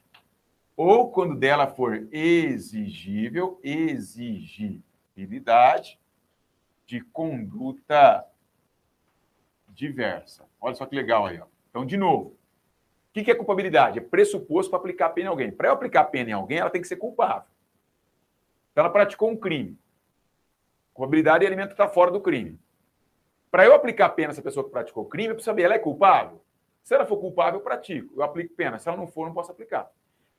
Ou 0.77 1.11
quando 1.11 1.37
dela 1.37 1.67
for 1.67 2.07
exigível, 2.13 3.59
exigibilidade 3.63 5.99
de 6.89 7.03
conduta 7.03 8.27
diversa. 9.69 10.49
Olha 10.59 10.75
só 10.75 10.87
que 10.87 10.97
legal 10.97 11.27
aí. 11.27 11.39
Ó. 11.39 11.45
Então, 11.69 11.85
de 11.85 11.99
novo, 11.99 12.31
o 12.31 13.13
que 13.13 13.31
é 13.31 13.35
culpabilidade? 13.35 13.99
É 13.99 14.03
pressuposto 14.03 14.71
para 14.71 14.79
aplicar 14.79 15.11
pena 15.11 15.27
em 15.27 15.31
alguém. 15.31 15.53
Para 15.53 15.69
eu 15.69 15.75
aplicar 15.75 16.05
pena 16.05 16.31
em 16.31 16.33
alguém, 16.33 16.59
ela 16.59 16.71
tem 16.71 16.81
que 16.81 16.89
ser 16.89 16.97
culpável. 16.97 17.51
Então, 18.73 18.83
ela 18.85 18.93
praticou 18.93 19.31
um 19.31 19.37
crime. 19.37 19.79
Culpabilidade 20.95 21.45
é 21.45 21.47
elemento 21.47 21.69
que 21.69 21.75
está 21.75 21.89
fora 21.91 22.11
do 22.11 22.23
crime. 22.23 22.59
Para 23.51 23.67
eu 23.67 23.75
aplicar 23.75 24.09
pena 24.11 24.31
essa 24.31 24.41
pessoa 24.41 24.65
que 24.65 24.71
praticou 24.71 25.05
o 25.05 25.09
crime, 25.09 25.29
eu 25.29 25.35
preciso 25.35 25.51
saber, 25.51 25.65
ela 25.65 25.75
é 25.75 25.79
culpável? 25.79 26.43
Se 26.83 26.95
ela 26.95 27.05
for 27.05 27.19
culpável, 27.19 27.61
eu 27.61 27.65
pratico, 27.65 28.15
eu 28.17 28.23
aplico 28.23 28.55
pena. 28.55 28.79
Se 28.79 28.89
ela 28.89 28.97
não 28.97 29.07
for, 29.07 29.27
não 29.27 29.35
posso 29.35 29.53
aplicar. 29.53 29.91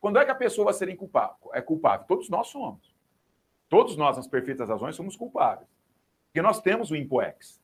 Quando 0.02 0.18
é 0.18 0.26
que 0.26 0.32
a 0.32 0.36
pessoa 0.36 0.66
vai 0.66 0.74
ser 0.74 0.90
inculpável? 0.90 1.52
É 1.54 1.62
culpável? 1.62 2.08
Todos 2.08 2.28
nós 2.28 2.48
somos. 2.48 2.96
Todos 3.70 3.96
nós, 3.96 4.18
nas 4.18 4.28
perfeitas 4.28 4.68
razões, 4.68 4.96
somos 4.96 5.16
culpáveis. 5.16 5.79
Porque 6.30 6.42
nós 6.42 6.62
temos 6.62 6.92
o 6.92 6.96
impoex. 6.96 7.60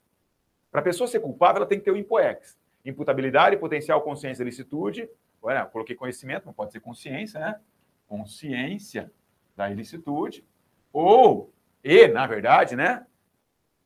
Para 0.72 0.82
a 0.82 0.84
pessoa 0.84 1.08
ser 1.08 1.20
culpável, 1.20 1.58
ela 1.58 1.66
tem 1.66 1.80
que 1.80 1.86
ter 1.86 1.92
o 1.92 1.98
impoex. 1.98 2.58
Imputabilidade, 2.84 3.58
potencial, 3.58 4.02
consciência, 4.02 4.44
ilicitude. 4.44 5.10
Olha, 5.42 5.66
coloquei 5.66 5.96
conhecimento, 5.96 6.46
não 6.46 6.54
pode 6.54 6.72
ser 6.72 6.80
consciência, 6.80 7.40
né? 7.40 7.60
Consciência 8.08 9.12
da 9.56 9.70
ilicitude. 9.70 10.46
Ou, 10.92 11.54
e, 11.84 12.08
na 12.08 12.26
verdade, 12.26 12.76
né? 12.76 13.06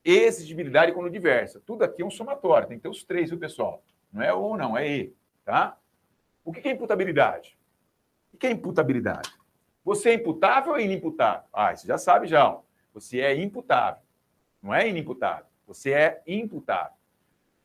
Exigibilidade 0.03 0.93
quando 0.93 1.09
diversa. 1.09 1.61
Tudo 1.65 1.83
aqui 1.83 2.01
é 2.01 2.05
um 2.05 2.09
somatório, 2.09 2.67
tem 2.67 2.77
que 2.77 2.83
ter 2.83 2.89
os 2.89 3.03
três, 3.03 3.29
viu, 3.29 3.37
pessoal? 3.37 3.83
Não 4.11 4.21
é 4.21 4.33
ou, 4.33 4.57
não, 4.57 4.77
é 4.77 4.87
e, 4.87 5.13
tá? 5.43 5.77
O 6.43 6.51
que 6.51 6.67
é 6.67 6.71
imputabilidade? 6.71 7.57
O 8.33 8.37
que 8.37 8.47
é 8.47 8.51
imputabilidade? 8.51 9.31
Você 9.83 10.09
é 10.09 10.13
imputável 10.13 10.73
ou 10.73 10.79
inimputável? 10.79 11.47
Ah, 11.53 11.75
você 11.75 11.87
já 11.87 11.97
sabe 11.97 12.27
já. 12.27 12.57
Você 12.93 13.19
é 13.19 13.35
imputável. 13.35 14.01
Não 14.61 14.73
é 14.73 14.87
inimputável. 14.87 15.45
Você 15.67 15.93
é 15.93 16.21
imputável. 16.25 16.97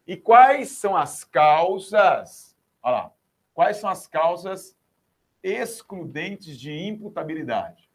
E 0.07 0.16
quais 0.16 0.70
são 0.70 0.97
as 0.97 1.24
causas? 1.24 2.57
Olha 2.82 2.97
lá. 2.97 3.12
Quais 3.55 3.76
são 3.78 3.88
as 3.88 4.07
causas 4.07 4.76
excludentes 5.42 6.59
de 6.59 6.72
imputabilidade? 6.72 7.88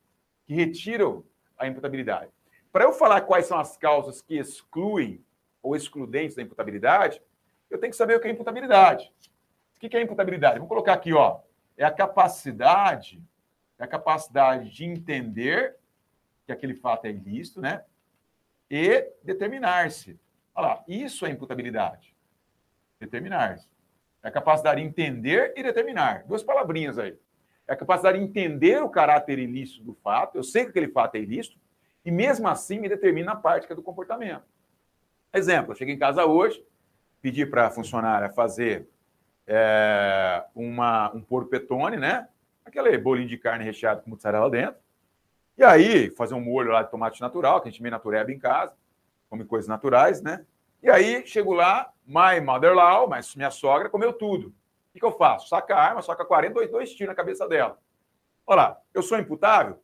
Que 0.45 0.54
retiram 0.54 1.24
a 1.58 1.68
imputabilidade. 1.68 2.32
Para 2.72 2.86
eu 2.86 2.93
falar 2.93 3.22
quais 3.22 3.45
são 3.45 3.60
as 3.60 3.76
causas 3.78 4.22
que 4.22 4.38
excluem 4.38 5.24
ou 5.62 5.76
excludentes 5.76 6.36
da 6.36 6.41
imputabilidade, 6.41 7.22
eu 7.70 7.78
tenho 7.78 7.91
que 7.91 7.97
saber 7.97 8.16
o 8.16 8.20
que 8.20 8.28
é 8.28 8.32
imputabilidade. 8.32 9.14
O 9.76 9.80
que 9.80 9.95
é 9.95 10.02
imputabilidade? 10.02 10.56
Vamos 10.56 10.70
colocar 10.70 10.93
aqui, 10.93 11.14
ó. 11.14 11.39
É 11.78 11.86
a 11.86 11.91
capacidade, 11.91 13.22
é 13.78 13.84
a 13.84 13.88
capacidade 13.88 14.70
de 14.70 14.86
entender 14.86 15.78
que 16.45 16.52
aquele 16.52 16.74
fato 16.74 17.06
é 17.06 17.10
ilícito, 17.10 17.62
né? 17.62 17.84
E 18.70 19.11
determinar-se. 19.24 20.20
Olha 20.53 20.67
lá, 20.67 20.84
isso 20.88 21.26
é 21.26 21.30
imputabilidade. 21.30 22.15
Determinar-se. 22.99 23.67
É 24.22 24.28
a 24.28 24.32
capacidade 24.32 24.82
de 24.82 24.88
entender 24.88 25.53
e 25.55 25.63
determinar. 25.63 26.26
Duas 26.26 26.43
palavrinhas 26.43 26.99
aí. 26.99 27.17
É 27.67 27.74
a 27.74 27.76
capacidade 27.76 28.17
de 28.17 28.24
entender 28.24 28.82
o 28.82 28.89
caráter 28.89 29.39
ilícito 29.39 29.84
do 29.84 29.93
fato. 29.93 30.38
Eu 30.38 30.43
sei 30.43 30.63
que 30.63 30.70
aquele 30.72 30.89
fato 30.89 31.15
é 31.15 31.20
ilícito, 31.20 31.57
e 32.03 32.11
mesmo 32.11 32.47
assim 32.47 32.80
me 32.80 32.89
determina 32.89 33.34
a 33.34 33.36
prática 33.36 33.76
do 33.76 33.84
comportamento. 33.84 34.43
Exemplo, 35.34 35.72
eu 35.72 35.76
cheguei 35.76 35.93
em 35.93 35.99
casa 35.99 36.26
hoje, 36.26 36.63
pedi 37.22 37.45
para 37.45 37.67
a 37.67 37.72
funcionária 37.72 38.30
fazer 38.30 38.88
é, 39.45 40.43
uma, 40.55 41.11
um 41.13 41.22
porpetone, 41.22 41.97
né? 41.97 42.28
Aquele 42.65 42.97
bolinho 42.97 43.28
de 43.28 43.38
carne 43.38 43.63
recheado 43.63 44.01
com 44.01 44.09
mussarela 44.09 44.49
dentro. 44.49 44.80
E 45.60 45.64
aí, 45.66 46.10
fazer 46.12 46.36
um 46.36 46.39
molho 46.39 46.72
lá 46.72 46.84
de 46.84 46.89
tomate 46.89 47.20
natural, 47.20 47.60
que 47.60 47.68
a 47.68 47.72
gente 47.72 47.82
meio 47.82 47.91
natureba 47.91 48.32
em 48.32 48.39
casa, 48.39 48.74
come 49.30 49.43
coisas 49.43 49.68
naturais, 49.68 50.22
né? 50.22 50.45
E 50.82 50.89
aí, 50.89 51.28
chego 51.28 51.51
lá, 51.51 51.91
my 52.07 52.39
mother-in-law, 52.39 53.10
mas 53.10 53.36
minha 53.36 53.51
sogra, 53.51 53.89
comeu 53.89 54.14
tudo. 54.14 54.47
O 54.47 54.53
que, 54.93 54.99
que 55.01 55.05
eu 55.05 55.12
faço? 55.12 55.49
Saca 55.49 55.76
a 55.76 55.84
arma, 55.84 56.01
saca 56.01 56.24
42 56.24 56.72
dois 56.72 56.93
tiros 56.93 57.10
na 57.10 57.14
cabeça 57.16 57.45
dela. 57.45 57.78
Olha 58.47 58.55
lá, 58.55 58.82
eu 58.93 59.03
sou 59.03 59.18
imputável? 59.20 59.84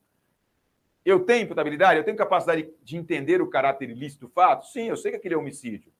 Eu 1.03 1.25
tenho 1.25 1.43
imputabilidade? 1.43 1.97
Eu 1.97 2.05
tenho 2.05 2.15
capacidade 2.15 2.71
de 2.81 2.95
entender 2.95 3.41
o 3.41 3.49
caráter 3.49 3.89
ilícito 3.89 4.27
do 4.27 4.31
fato? 4.31 4.67
Sim, 4.67 4.87
eu 4.87 4.95
sei 4.95 5.11
que 5.11 5.17
aquele 5.17 5.35
é 5.35 5.37
homicídio. 5.37 5.91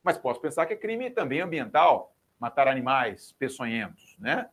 Mas 0.00 0.16
posso 0.16 0.40
pensar 0.40 0.64
que 0.64 0.74
é 0.74 0.76
crime 0.76 1.10
também 1.10 1.40
ambiental, 1.40 2.14
matar 2.38 2.68
animais 2.68 3.34
peçonhentos, 3.36 4.14
né? 4.20 4.48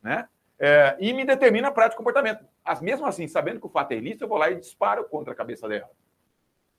né? 0.00 0.28
É, 0.56 0.96
e 1.00 1.12
me 1.12 1.24
determina 1.24 1.66
a 1.66 1.72
prática 1.72 1.94
de 1.94 1.98
comportamento. 1.98 2.53
As, 2.64 2.80
mesmo 2.80 3.06
assim, 3.06 3.28
sabendo 3.28 3.60
que 3.60 3.66
o 3.66 3.70
fato 3.70 3.92
é 3.92 3.96
ilícito, 3.96 4.24
eu 4.24 4.28
vou 4.28 4.38
lá 4.38 4.50
e 4.50 4.58
disparo 4.58 5.04
contra 5.04 5.32
a 5.32 5.36
cabeça 5.36 5.68
dela. 5.68 5.90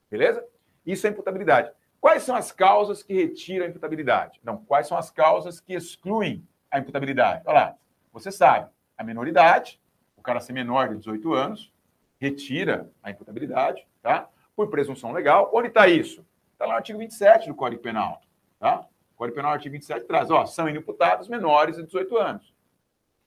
Beleza? 0.09 0.43
Isso 0.85 1.05
é 1.05 1.09
imputabilidade. 1.09 1.71
Quais 1.99 2.23
são 2.23 2.35
as 2.35 2.51
causas 2.51 3.03
que 3.03 3.13
retiram 3.13 3.65
a 3.65 3.69
imputabilidade? 3.69 4.39
Não, 4.43 4.57
quais 4.57 4.87
são 4.87 4.97
as 4.97 5.09
causas 5.09 5.59
que 5.59 5.73
excluem 5.73 6.47
a 6.69 6.79
imputabilidade? 6.79 7.43
Olha 7.45 7.59
lá, 7.59 7.75
você 8.11 8.31
sabe, 8.31 8.69
a 8.97 9.03
menoridade, 9.03 9.81
o 10.15 10.21
cara 10.21 10.39
ser 10.39 10.53
menor 10.53 10.89
de 10.89 10.97
18 10.97 11.33
anos, 11.33 11.73
retira 12.19 12.89
a 13.03 13.11
imputabilidade, 13.11 13.85
tá? 14.01 14.29
Por 14.55 14.69
presunção 14.69 15.11
legal. 15.11 15.49
Onde 15.53 15.67
está 15.67 15.87
isso? 15.87 16.25
Está 16.53 16.65
lá 16.65 16.71
no 16.71 16.77
artigo 16.77 16.99
27 16.99 17.49
do 17.49 17.55
Código 17.55 17.81
Penal. 17.81 18.21
Tá? 18.59 18.87
O 19.13 19.17
Código 19.17 19.35
Penal, 19.35 19.51
artigo 19.51 19.73
27, 19.73 20.05
traz, 20.05 20.31
ó, 20.31 20.45
são 20.45 20.69
inimputados 20.69 21.27
menores 21.27 21.75
de 21.75 21.83
18 21.83 22.17
anos. 22.17 22.54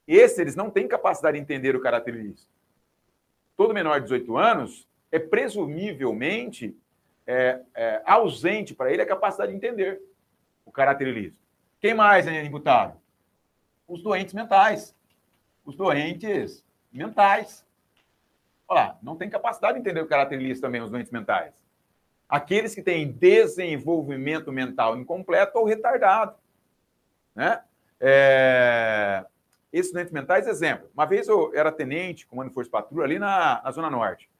Esses, 0.08 0.38
eles 0.38 0.56
não 0.56 0.70
têm 0.70 0.88
capacidade 0.88 1.36
de 1.36 1.42
entender 1.42 1.76
o 1.76 1.80
caráter 1.80 2.14
ilícito. 2.14 2.50
Todo 3.56 3.74
menor 3.74 4.00
de 4.00 4.04
18 4.04 4.36
anos 4.36 4.88
é 5.12 5.18
presumivelmente 5.18 6.76
é, 7.26 7.60
é, 7.74 8.02
ausente 8.06 8.74
para 8.74 8.90
ele 8.90 9.02
a 9.02 9.06
capacidade 9.06 9.52
de 9.52 9.56
entender 9.56 10.00
o 10.64 10.72
caráter 10.72 11.06
ilícito. 11.08 11.36
Quem 11.80 11.92
mais 11.92 12.26
é 12.26 12.40
inimputável? 12.40 12.96
Os 13.86 14.02
doentes 14.02 14.32
mentais. 14.32 14.96
Os 15.64 15.76
doentes 15.76 16.64
mentais. 16.90 17.66
Olha 18.66 18.80
lá, 18.80 18.98
não 19.02 19.16
tem 19.16 19.28
capacidade 19.28 19.74
de 19.74 19.80
entender 19.80 20.00
o 20.00 20.06
caráter 20.08 20.40
ilícito 20.40 20.66
também, 20.66 20.80
os 20.80 20.90
doentes 20.90 21.12
mentais 21.12 21.52
aqueles 22.28 22.74
que 22.74 22.82
têm 22.82 23.10
desenvolvimento 23.10 24.52
mental 24.52 24.98
incompleto 24.98 25.58
ou 25.58 25.64
retardado. 25.64 26.36
Né? 27.34 27.62
É... 27.98 29.24
Esses 29.72 29.92
doentes 29.92 30.12
mentais, 30.12 30.46
exemplo. 30.46 30.88
Uma 30.94 31.04
vez 31.04 31.28
eu 31.28 31.54
era 31.54 31.70
tenente, 31.70 32.26
comando 32.26 32.52
força 32.52 32.70
patrulha, 32.70 33.04
ali 33.04 33.18
na, 33.18 33.60
na 33.62 33.70
Zona 33.70 33.90
Norte, 33.90 34.30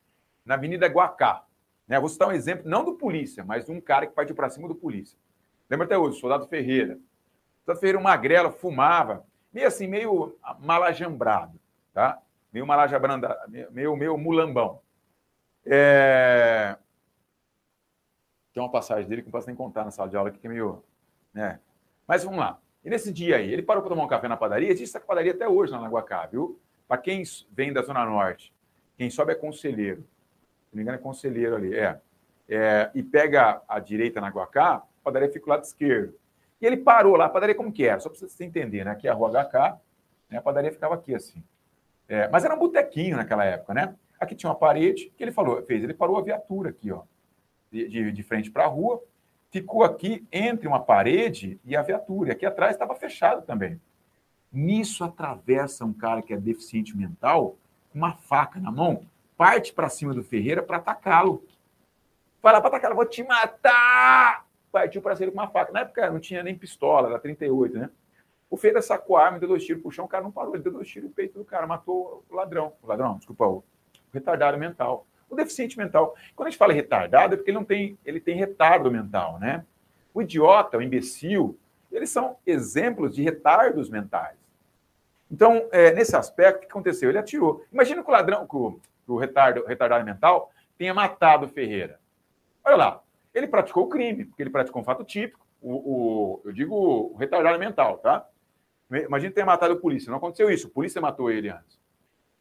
na 0.45 0.55
Avenida 0.55 0.87
Guacá. 0.87 1.45
Né? 1.87 1.99
Vou 2.01 2.09
citar 2.09 2.29
um 2.29 2.33
exemplo, 2.33 2.69
não 2.69 2.85
do 2.85 2.95
polícia, 2.95 3.45
mas 3.45 3.67
de 3.67 3.73
um 3.73 3.81
cara 3.81 4.07
que 4.07 4.15
partiu 4.15 4.35
para 4.35 4.51
cima 4.51 4.69
do 4.69 4.75
polícia. 4.75 5.19
Lembra 5.69 5.87
até 5.87 5.99
hoje, 5.99 6.17
o 6.17 6.21
soldado 6.21 6.47
Ferreira. 6.47 6.95
O 6.95 7.65
soldado 7.65 7.81
Ferreira, 7.81 8.01
magrelo, 8.01 8.51
fumava, 8.51 9.25
meio 9.53 9.67
assim, 9.67 9.87
meio 9.87 10.37
malajambrado, 10.61 11.59
tá? 11.93 12.21
Meio 12.53 12.67
malajabranda, 12.67 13.39
meio, 13.71 13.97
meio 13.97 14.17
mulambão. 14.17 14.81
É... 15.67 16.77
Tem 18.53 18.63
uma 18.63 18.71
passagem 18.71 19.07
dele 19.09 19.23
que 19.23 19.29
não 19.29 19.33
posso 19.33 19.47
nem 19.47 19.57
contar 19.57 19.85
na 19.85 19.91
sala 19.91 20.09
de 20.09 20.17
aula, 20.17 20.31
que 20.31 20.47
é 20.47 20.51
meio. 20.51 20.83
Né? 21.33 21.61
Mas 22.07 22.25
vamos 22.25 22.39
lá. 22.39 22.59
E 22.89 22.91
nesse 22.91 23.13
dia 23.13 23.37
aí, 23.37 23.53
ele 23.53 23.61
parou 23.61 23.83
para 23.83 23.91
tomar 23.91 24.03
um 24.03 24.09
café 24.09 24.29
na 24.29 24.37
padaria, 24.39 24.71
existe 24.71 24.97
essa 24.97 25.07
padaria 25.07 25.33
até 25.33 25.47
hoje 25.47 25.71
na 25.71 25.79
Lagoacá, 25.79 26.25
viu? 26.25 26.59
Para 26.89 26.97
quem 26.97 27.23
vem 27.53 27.71
da 27.71 27.83
Zona 27.83 28.03
Norte, 28.03 28.51
quem 28.97 29.11
sobe 29.11 29.33
é 29.33 29.35
conselheiro. 29.35 30.01
Se 30.01 30.73
não 30.73 30.77
me 30.79 30.83
engano, 30.85 30.97
é 30.97 30.99
conselheiro 30.99 31.55
ali, 31.55 31.77
é. 31.77 32.01
é 32.49 32.91
e 32.95 33.03
pega 33.03 33.61
a 33.69 33.79
direita 33.79 34.23
na 34.23 34.31
Guacá, 34.31 34.77
a 34.77 34.83
padaria 35.05 35.29
fica 35.29 35.45
do 35.45 35.51
lado 35.51 35.65
esquerdo. 35.65 36.15
E 36.59 36.65
ele 36.65 36.79
parou 36.79 37.15
lá, 37.15 37.27
a 37.27 37.29
padaria 37.29 37.55
como 37.55 37.71
que 37.71 37.85
era? 37.85 38.01
Só 38.01 38.09
para 38.09 38.19
você 38.19 38.43
entender, 38.43 38.87
né? 38.87 38.93
Aqui 38.93 39.07
é 39.07 39.11
a 39.11 39.15
rua 39.15 39.29
HK, 39.33 39.79
né? 40.31 40.39
a 40.39 40.41
padaria 40.41 40.73
ficava 40.73 40.95
aqui 40.95 41.15
assim. 41.15 41.45
É, 42.09 42.27
mas 42.29 42.43
era 42.43 42.55
um 42.55 42.59
botequinho 42.59 43.19
naquela 43.19 43.45
época, 43.45 43.75
né? 43.75 43.95
Aqui 44.19 44.35
tinha 44.35 44.49
uma 44.49 44.59
parede, 44.59 45.13
que 45.15 45.23
ele 45.23 45.31
falou, 45.31 45.63
fez, 45.63 45.85
ele 45.85 45.93
parou 45.93 46.17
a 46.17 46.23
viatura 46.23 46.71
aqui, 46.71 46.91
ó 46.91 47.03
de, 47.71 47.87
de, 47.87 48.13
de 48.13 48.23
frente 48.23 48.51
para 48.51 48.65
a 48.65 48.67
rua, 48.67 49.03
ficou 49.51 49.83
aqui 49.83 50.27
entre 50.33 50.67
uma 50.67 50.81
parede 50.81 51.59
e 51.65 51.77
a 51.77 51.83
viatura. 51.83 52.33
Aqui 52.33 52.47
atrás 52.47 52.73
estava 52.73 52.95
fechado 52.95 53.43
também. 53.43 53.81
Nisso 54.53 55.05
atravessa 55.05 55.85
um 55.85 55.93
cara 55.93 56.23
que 56.23 56.33
é 56.33 56.37
deficiente 56.37 56.97
mental, 56.97 57.57
uma 57.95 58.15
faca 58.15 58.59
na 58.59 58.71
mão, 58.71 59.03
parte 59.37 59.73
para 59.73 59.89
cima 59.89 60.15
do 60.15 60.23
Ferreira 60.23 60.63
para 60.63 60.79
atacá-lo. 60.79 61.45
Fala 62.41 62.61
para 62.61 62.71
atacá-lo, 62.71 62.95
vou 62.95 63.05
te 63.05 63.23
matar! 63.23 64.47
Partiu 64.71 65.03
para 65.03 65.17
cima 65.17 65.33
com 65.33 65.39
uma 65.39 65.49
faca. 65.49 65.73
Na 65.73 65.81
época 65.81 66.11
não 66.11 66.21
tinha 66.21 66.43
nem 66.43 66.57
pistola, 66.57 67.09
era 67.09 67.19
38, 67.19 67.79
né? 67.79 67.91
O 68.51 68.57
Ferreira 68.57 68.81
sacou 68.81 69.17
a 69.17 69.27
arma, 69.27 69.39
deu 69.39 69.49
dois 69.49 69.65
tiros 69.65 69.95
chão, 69.95 70.07
o 70.07 70.09
cara 70.09 70.23
não 70.25 70.33
parou, 70.33 70.55
ele 70.55 70.63
deu 70.63 70.73
dois 70.73 70.89
tiros 70.89 71.09
no 71.09 71.15
peito 71.15 71.39
do 71.39 71.45
cara, 71.45 71.67
matou 71.67 72.25
o 72.29 72.35
ladrão. 72.35 72.73
O 72.83 72.87
ladrão, 72.87 73.17
desculpa, 73.17 73.47
o 73.47 73.65
retardado 74.13 74.57
mental 74.57 75.07
o 75.31 75.37
deficiente 75.37 75.77
mental. 75.77 76.15
Quando 76.35 76.49
a 76.49 76.51
gente 76.51 76.59
fala 76.59 76.73
retardado, 76.73 77.35
é 77.35 77.37
porque 77.37 77.51
ele 77.51 77.59
não 77.59 77.65
tem, 77.65 77.99
ele 78.05 78.21
tem 78.21 78.37
retardo 78.37 78.91
mental, 78.91 79.39
né? 79.39 79.65
O 80.13 80.23
idiota, 80.23 80.79
o 80.79 80.83
imbecil, 80.83 81.59
eles 81.91 82.11
são 82.11 82.37
exemplos 82.47 83.15
de 83.15 83.23
retardos 83.23 83.89
mentais. 83.91 84.37
Então, 85.31 85.69
é, 85.71 85.93
nesse 85.93 86.17
aspecto, 86.17 86.59
o 86.59 86.61
que 86.61 86.67
aconteceu? 86.67 87.11
Ele 87.11 87.19
atirou. 87.19 87.65
Imagina 87.73 88.03
que 88.03 88.09
o 88.09 88.13
ladrão, 88.13 88.47
que 88.47 88.57
o, 88.57 88.81
que 89.05 89.13
o 89.13 89.17
retardo, 89.17 89.65
retardado 89.67 90.05
mental, 90.05 90.51
tenha 90.77 90.95
matado 90.95 91.47
o 91.47 91.49
Ferreira. 91.49 92.01
Olha 92.65 92.77
lá, 92.77 93.03
ele 93.35 93.47
praticou 93.47 93.85
o 93.85 93.89
crime, 93.89 94.25
porque 94.25 94.43
ele 94.43 94.51
praticou 94.51 94.81
um 94.81 94.85
fato 94.85 95.05
típico, 95.05 95.47
o, 95.61 95.73
o 95.73 96.41
eu 96.45 96.53
digo 96.53 96.75
o 96.75 97.17
retardado 97.17 97.59
mental, 97.59 97.99
tá? 97.99 98.27
Imagina 98.91 99.33
ter 99.33 99.45
matado 99.45 99.75
o 99.75 99.81
polícia. 99.81 100.11
Não 100.11 100.17
aconteceu 100.17 100.51
isso, 100.51 100.69
o 100.69 100.71
polícia 100.71 101.01
matou 101.01 101.31
ele 101.31 101.51
antes. 101.51 101.79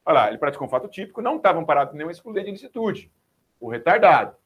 Olha 0.08 0.14
lá, 0.14 0.30
ele 0.30 0.38
praticou 0.38 0.66
um 0.66 0.70
fato 0.70 0.88
típico, 0.88 1.22
não 1.22 1.36
estava 1.36 1.60
amparado 1.60 1.90
por 1.90 1.98
nenhuma 1.98 2.14
excludente 2.14 2.46
de 2.46 2.52
ilicitude. 2.52 3.12
O 3.60 3.68
retardado. 3.68 4.38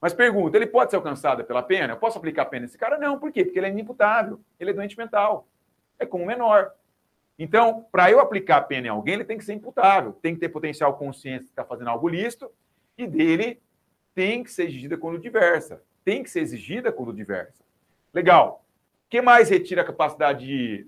Mas 0.00 0.14
pergunta, 0.14 0.56
ele 0.56 0.68
pode 0.68 0.92
ser 0.92 0.96
alcançado 0.96 1.42
pela 1.42 1.64
pena? 1.64 1.94
Eu 1.94 1.96
posso 1.96 2.16
aplicar 2.16 2.42
a 2.42 2.46
pena 2.46 2.62
nesse 2.62 2.78
cara? 2.78 2.96
Não, 2.96 3.18
por 3.18 3.32
quê? 3.32 3.44
Porque 3.44 3.58
ele 3.58 3.66
é 3.66 3.70
inimputável, 3.70 4.40
ele 4.56 4.70
é 4.70 4.72
doente 4.72 4.96
mental. 4.96 5.48
é 5.98 6.06
como 6.06 6.24
menor. 6.24 6.70
Então, 7.36 7.88
para 7.90 8.08
eu 8.08 8.20
aplicar 8.20 8.58
a 8.58 8.62
pena 8.62 8.86
em 8.86 8.90
alguém, 8.90 9.14
ele 9.14 9.24
tem 9.24 9.36
que 9.36 9.44
ser 9.44 9.54
imputável, 9.54 10.12
tem 10.12 10.34
que 10.34 10.40
ter 10.40 10.48
potencial 10.48 10.96
consciência 10.96 11.46
de 11.46 11.50
estar 11.50 11.64
tá 11.64 11.68
fazendo 11.68 11.90
algo 11.90 12.08
lícito 12.08 12.48
e 12.96 13.04
dele 13.04 13.60
tem 14.14 14.44
que 14.44 14.52
ser 14.52 14.68
exigida 14.68 14.96
quando 14.96 15.18
diversa. 15.18 15.82
Tem 16.04 16.22
que 16.22 16.30
ser 16.30 16.38
exigida 16.38 16.92
quando 16.92 17.12
diversa. 17.12 17.64
Legal. 18.14 18.64
O 19.06 19.10
que 19.10 19.20
mais 19.20 19.50
retira 19.50 19.82
a 19.82 19.84
capacidade 19.84 20.46
de, 20.46 20.86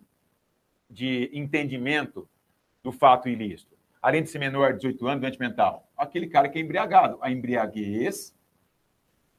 de 0.88 1.28
entendimento 1.32 2.28
do 2.84 2.92
fato 2.92 3.28
ilícito? 3.28 3.79
Além 4.00 4.22
de 4.22 4.30
ser 4.30 4.38
menor 4.38 4.72
de 4.72 4.80
18 4.80 5.06
anos, 5.06 5.20
doente 5.20 5.38
mental. 5.38 5.90
Aquele 5.96 6.26
cara 6.26 6.48
que 6.48 6.58
é 6.58 6.62
embriagado. 6.62 7.18
A 7.20 7.30
embriaguez 7.30 8.34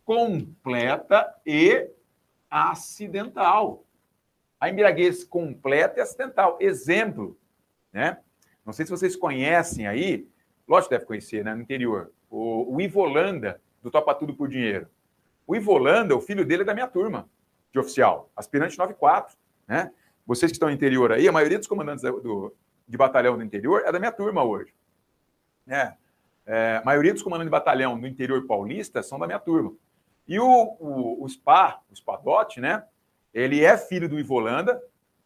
completa 0.06 1.34
e 1.46 1.90
acidental. 2.50 3.86
A 4.60 4.70
embriaguez 4.70 5.24
completa 5.24 6.00
e 6.00 6.02
acidental. 6.02 6.58
Exemplo, 6.60 7.40
né? 7.92 8.20
Não 8.66 8.74
sei 8.74 8.86
se 8.86 8.92
vocês 8.92 9.16
conhecem 9.16 9.88
aí, 9.88 10.28
lógico 10.68 10.90
que 10.90 10.96
deve 10.96 11.06
conhecer, 11.06 11.44
né? 11.44 11.56
No 11.56 11.62
interior. 11.62 12.12
O, 12.30 12.76
o 12.76 12.82
Ivolanda, 12.82 13.60
do 13.82 13.90
Topa 13.90 14.14
Tudo 14.14 14.36
por 14.36 14.48
Dinheiro. 14.48 14.88
O 15.48 15.56
Ivolanda, 15.56 16.16
o 16.16 16.22
filho 16.22 16.46
dele 16.46 16.62
é 16.62 16.66
da 16.66 16.74
minha 16.74 16.88
turma 16.88 17.28
de 17.74 17.80
oficial, 17.80 18.30
aspirante 18.36 18.78
94, 18.78 19.36
né? 19.68 19.92
Vocês 20.26 20.52
que 20.52 20.56
estão 20.56 20.70
no 20.70 20.76
interior 20.76 21.12
aí, 21.12 21.28
a 21.28 21.32
maioria 21.32 21.58
dos 21.58 21.68
comandantes 21.68 22.04
do, 22.04 22.56
de 22.92 22.98
batalhão 22.98 23.38
do 23.38 23.44
interior 23.44 23.84
é 23.86 23.92
da 23.92 23.98
minha 23.98 24.12
turma 24.12 24.44
hoje. 24.44 24.74
É, 25.66 25.94
é, 26.46 26.78
a 26.82 26.86
maioria 26.86 27.14
dos 27.14 27.24
comandantes 27.24 27.48
de 27.48 27.52
batalhão 27.52 27.98
do 27.98 28.06
interior 28.06 28.46
paulista 28.46 29.02
são 29.02 29.18
da 29.18 29.26
minha 29.26 29.40
turma. 29.40 29.72
E 30.28 30.38
o, 30.38 30.46
o, 30.46 31.24
o 31.24 31.30
SPA, 31.30 31.80
o 31.90 31.96
Spadote, 31.96 32.60
né? 32.60 32.84
Ele 33.34 33.64
é 33.64 33.78
filho 33.78 34.10
do 34.10 34.20
Ivolanda, 34.20 34.82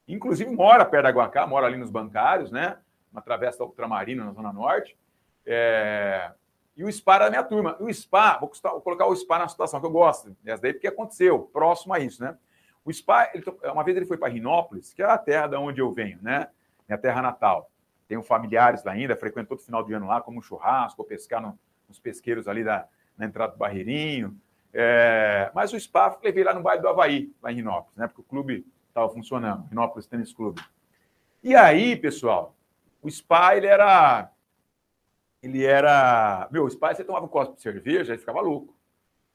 inclusive 0.07 0.49
mora 0.51 0.86
perto 0.86 1.05
da 1.05 1.09
Guacá, 1.09 1.47
mora 1.47 1.66
ali 1.66 1.76
nos 1.76 1.89
bancários, 1.89 2.51
né? 2.51 2.78
Uma 3.11 3.22
travessa 3.22 3.63
ultramarina 3.63 4.24
na 4.24 4.32
Zona 4.32 4.53
Norte. 4.53 4.95
É, 5.43 6.32
e 6.78 6.84
o 6.84 6.91
SPA 6.91 7.16
era 7.16 7.24
da 7.26 7.30
minha 7.32 7.43
turma. 7.43 7.76
O 7.80 7.91
SPA, 7.91 8.38
vou, 8.38 8.51
colocar 8.82 9.07
o 9.07 9.16
SPA 9.16 9.39
na 9.39 9.47
situação 9.47 9.80
que 9.80 9.88
eu 9.88 9.91
gosto, 9.91 10.36
essa 10.45 10.61
daí 10.61 10.74
porque 10.74 10.88
aconteceu, 10.88 11.49
próximo 11.51 11.95
a 11.95 11.99
isso, 11.99 12.22
né? 12.22 12.38
O 12.84 12.93
SPA, 12.93 13.32
ele, 13.34 13.43
uma 13.63 13.84
vez 13.84 13.97
ele 13.97 14.05
foi 14.05 14.18
para 14.18 14.32
Rinópolis, 14.32 14.93
que 14.93 15.01
é 15.01 15.05
a 15.05 15.18
terra 15.18 15.47
de 15.47 15.55
onde 15.55 15.82
eu 15.82 15.91
venho, 15.91 16.20
né? 16.22 16.49
Minha 16.88 16.98
terra 16.98 17.22
natal. 17.22 17.70
Tenho 18.08 18.22
familiares 18.22 18.84
lá 18.84 18.92
ainda, 18.92 19.16
frequento 19.16 19.50
todo 19.50 19.62
final 19.62 19.84
de 19.84 19.94
ano 19.94 20.08
lá, 20.08 20.22
como 20.22 20.40
um 20.40 20.42
churrasco, 20.42 21.02
ou 21.02 21.08
pescar 21.08 21.42
no, 21.42 21.58
nos 21.88 22.00
pesqueiros 22.00 22.48
ali 22.48 22.64
da, 22.64 22.88
na 23.18 23.26
entrada 23.26 23.54
do 23.54 23.58
Barreirinho. 23.58 24.40
É, 24.74 25.50
mas 25.56 25.74
o 25.74 25.80
SPA 25.80 26.18
levei 26.24 26.44
lá 26.44 26.54
no 26.54 26.62
bairro 26.62 26.82
do 26.82 26.88
Havaí, 26.88 27.34
lá 27.42 27.52
em 27.52 27.56
Rinópolis, 27.56 27.98
né? 27.98 28.08
Porque 28.08 28.22
o 28.22 28.26
clube 28.26 28.68
estava 28.88 29.10
funcionando, 29.10 29.68
Rinópolis 29.68 30.06
Tênis 30.06 30.34
Clube. 30.34 30.62
E 31.42 31.56
aí, 31.56 31.96
pessoal, 31.96 32.56
o 33.02 33.10
SPA, 33.10 33.56
ele 33.56 33.68
era 33.68 34.32
ele 35.46 35.64
era. 35.64 36.48
Meu, 36.52 36.66
os 36.66 36.76
pais, 36.76 36.98
você 36.98 37.04
tomava 37.04 37.26
um 37.26 37.30
copo 37.30 37.56
de 37.56 37.62
cerveja 37.62 38.16
e 38.16 38.18
ficava 38.18 38.42
louco. 38.42 38.76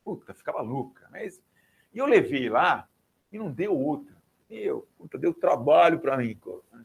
Puta, 0.05 0.35
ficava 0.35 0.61
louca. 0.61 1.07
Mas... 1.09 1.41
E 1.95 1.99
eu 1.99 2.07
levei 2.07 2.49
lá 2.49 2.89
e 3.31 3.39
não 3.39 3.51
deu 3.51 3.77
outra. 3.79 4.20
Meu, 4.51 4.89
puta, 4.99 5.17
deu 5.17 5.33
trabalho 5.33 6.01
para 6.01 6.17
mim. 6.17 6.37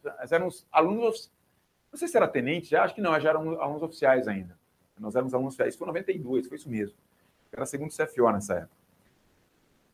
Nós 0.04 0.32
éramos 0.32 0.68
alunos. 0.72 1.32
Não 1.92 1.98
sei 1.98 2.08
se 2.08 2.16
era 2.16 2.28
tenente, 2.28 2.70
já 2.70 2.84
acho 2.84 2.94
que 2.94 3.02
não, 3.02 3.20
já 3.20 3.30
eram 3.30 3.60
alunos 3.60 3.82
oficiais 3.82 4.28
ainda. 4.28 4.56
Nós 5.00 5.16
éramos 5.16 5.34
alunos 5.34 5.54
oficiais. 5.54 5.76
Foi 5.76 5.88
92, 5.88 6.48
foi 6.48 6.58
isso 6.58 6.70
mesmo. 6.70 6.96
Era 7.52 7.66
segundo 7.66 7.90
CFO 7.90 8.32
nessa 8.32 8.54
época. 8.54 8.76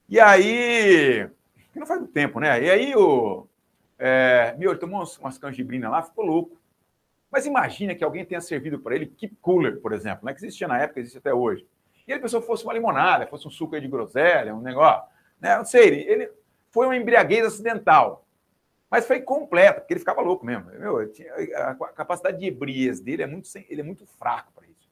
E 0.09 0.19
aí. 0.19 1.30
Que 1.72 1.80
não 1.80 1.88
faz 1.88 2.01
muito 2.01 2.11
tempo, 2.11 2.39
né? 2.41 2.61
E 2.61 2.69
aí 2.69 2.95
o. 2.95 3.47
É, 3.97 4.53
meu, 4.57 4.72
ele 4.72 4.80
tomou 4.80 4.99
umas, 4.99 5.17
umas 5.17 5.38
canjibrinas 5.38 5.89
lá, 5.89 6.01
ficou 6.01 6.26
louco. 6.26 6.59
Mas 7.32 7.45
imagina 7.45 7.95
que 7.95 8.03
alguém 8.03 8.26
tenha 8.26 8.41
servido 8.41 8.80
para 8.80 8.95
ele 8.95 9.05
Keep 9.05 9.38
Cooler, 9.41 9.80
por 9.80 9.93
exemplo, 9.93 10.26
né, 10.26 10.34
que 10.34 10.39
existia 10.39 10.67
na 10.67 10.78
época, 10.80 10.99
existe 10.99 11.19
até 11.19 11.34
hoje. 11.34 11.65
E 12.05 12.11
a 12.11 12.19
pessoa 12.19 12.41
fosse 12.41 12.65
uma 12.65 12.74
limonada, 12.74 13.26
fosse 13.28 13.47
um 13.47 13.51
suco 13.51 13.80
de 13.80 13.88
groselha, 13.88 14.53
um 14.53 14.59
negócio, 14.59 15.07
né? 15.39 15.55
Não 15.55 15.63
sei, 15.63 15.88
ele 16.09 16.30
foi 16.72 16.86
uma 16.88 16.97
embriaguez 16.97 17.45
acidental. 17.45 18.26
Mas 18.89 19.05
foi 19.05 19.22
completa, 19.22 19.80
porque 19.80 19.93
ele 19.93 19.99
ficava 19.99 20.22
louco 20.22 20.45
mesmo. 20.45 20.65
Meu, 20.72 21.09
tinha, 21.11 21.34
a 21.34 21.76
capacidade 21.76 22.39
de 22.39 22.45
ebriez 22.45 22.99
dele 22.99 23.24
é 23.24 23.28
muito, 23.28 23.47
ele 23.69 23.82
é 23.82 23.84
muito 23.84 24.05
fraco 24.05 24.51
para 24.53 24.67
isso. 24.67 24.89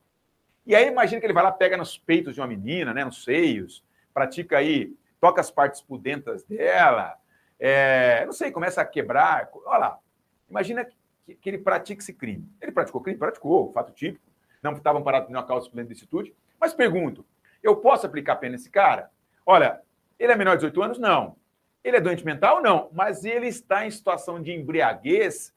E 0.66 0.76
aí 0.76 0.88
imagina 0.88 1.20
que 1.20 1.26
ele 1.26 1.34
vai 1.34 1.44
lá, 1.44 1.52
pega 1.52 1.76
nos 1.76 1.98
peitos 1.98 2.34
de 2.34 2.40
uma 2.40 2.48
menina, 2.48 2.94
né, 2.94 3.04
nos 3.04 3.24
seios, 3.24 3.84
pratica 4.14 4.58
aí, 4.58 4.96
toca 5.20 5.42
as 5.42 5.52
partes 5.52 5.82
pudentas 5.82 6.44
dela, 6.44 7.18
é, 7.60 8.26
não 8.26 8.32
sei, 8.32 8.52
começa 8.52 8.82
a 8.82 8.86
quebrar. 8.86 9.50
Olha 9.66 9.78
lá, 9.78 10.00
imagina 10.50 10.86
que, 10.86 11.36
que 11.36 11.50
ele 11.50 11.58
pratique 11.58 12.02
esse 12.02 12.14
crime. 12.14 12.50
Ele 12.62 12.72
praticou 12.72 13.02
crime? 13.02 13.18
Praticou, 13.18 13.72
fato 13.74 13.92
típico. 13.92 14.26
Não 14.64 14.74
estavam 14.74 15.04
parados 15.04 15.30
numa 15.30 15.46
causa 15.46 15.70
de 15.70 15.82
licitude. 15.84 16.34
Mas 16.60 16.74
pergunto, 16.74 17.26
eu 17.62 17.76
posso 17.78 18.06
aplicar 18.06 18.38
pena 18.38 18.54
nesse 18.54 18.70
cara? 18.70 19.12
Olha, 19.46 19.82
ele 20.18 20.32
é 20.32 20.36
menor 20.36 20.52
de 20.52 20.60
18 20.60 20.84
anos? 20.84 21.00
Não. 21.00 21.36
Ele 21.84 21.98
é 21.98 22.02
doente 22.02 22.26
mental? 22.26 22.62
Não. 22.62 22.90
Mas 22.92 23.24
ele 23.24 23.48
está 23.48 23.86
em 23.86 23.92
situação 23.92 24.42
de 24.42 24.52
embriaguez 24.52 25.54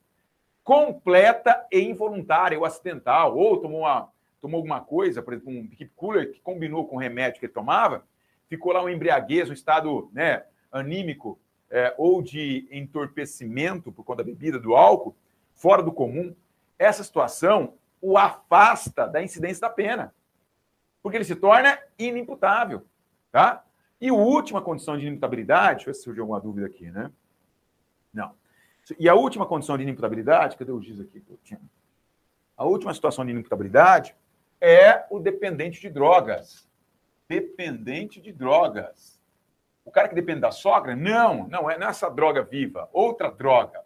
completa 0.63 1.67
e 1.73 1.81
involuntária 1.81 2.59
ou 2.59 2.65
acidental, 2.65 3.37
ou 3.37 3.61
tomou, 3.61 3.81
uma, 3.81 4.09
tomou 4.41 4.59
alguma 4.59 4.81
coisa, 4.81 5.21
por 5.23 5.35
exemplo, 5.35 5.53
um 5.53 5.67
keep 5.69 5.93
cooler 5.97 6.33
que 6.33 6.41
combinou 6.41 6.87
com 6.87 6.97
o 6.97 6.99
remédio 7.01 7.41
que 7.41 7.47
ele 7.47 7.53
tomava, 7.53 8.07
ficou 8.49 8.73
lá 8.73 8.83
um 8.83 8.89
embriaguez, 8.89 9.51
um 9.51 9.55
estado 9.55 10.09
né, 10.13 10.45
anímico 10.71 11.39
é, 11.69 11.93
ou 11.99 12.23
de 12.23 12.69
entorpecimento 12.71 13.91
por 13.91 14.05
conta 14.05 14.23
da 14.23 14.31
bebida, 14.31 14.59
do 14.59 14.77
álcool, 14.77 15.17
fora 15.55 15.83
do 15.83 15.91
comum, 15.91 16.35
essa 16.79 17.03
situação 17.03 17.75
o 18.01 18.19
afasta 18.19 19.07
da 19.07 19.23
incidência 19.23 19.61
da 19.61 19.71
pena, 19.71 20.15
porque 21.03 21.17
ele 21.17 21.25
se 21.25 21.37
torna 21.37 21.79
inimputável, 21.99 22.85
tá? 23.31 23.65
E 24.03 24.09
a 24.09 24.15
última 24.15 24.61
condição 24.61 24.99
de 24.99 25.07
inimputabilidade, 25.07 25.77
deixa 25.77 25.91
eu 25.91 25.93
ver 25.93 25.95
se 25.95 26.03
surgiu 26.03 26.25
alguma 26.25 26.41
dúvida 26.41 26.67
aqui, 26.67 26.91
né? 26.91 27.09
Não. 28.13 28.35
E 28.99 29.09
a 29.09 29.15
última 29.15 29.47
condição 29.47 29.77
de 29.77 29.85
inimputabilidade, 29.85 30.57
cadê 30.57 30.73
o 30.73 30.83
giz 30.83 31.01
aqui? 31.01 31.23
A 32.57 32.65
última 32.65 32.93
situação 32.93 33.25
de 33.25 33.31
inimputabilidade 33.31 34.17
é 34.61 35.05
o 35.09 35.21
dependente 35.21 35.81
de 35.81 35.89
drogas. 35.89 36.69
Dependente 37.29 38.21
de 38.21 38.33
drogas. 38.33 39.21
O 39.85 39.91
cara 39.93 40.09
que 40.09 40.17
depende 40.17 40.41
da 40.41 40.51
sogra? 40.51 40.97
Não, 40.97 41.47
não 41.47 41.71
é, 41.71 41.79
não 41.79 41.87
é 41.87 42.11
droga 42.13 42.43
viva, 42.43 42.91
outra 42.93 43.31
droga 43.31 43.85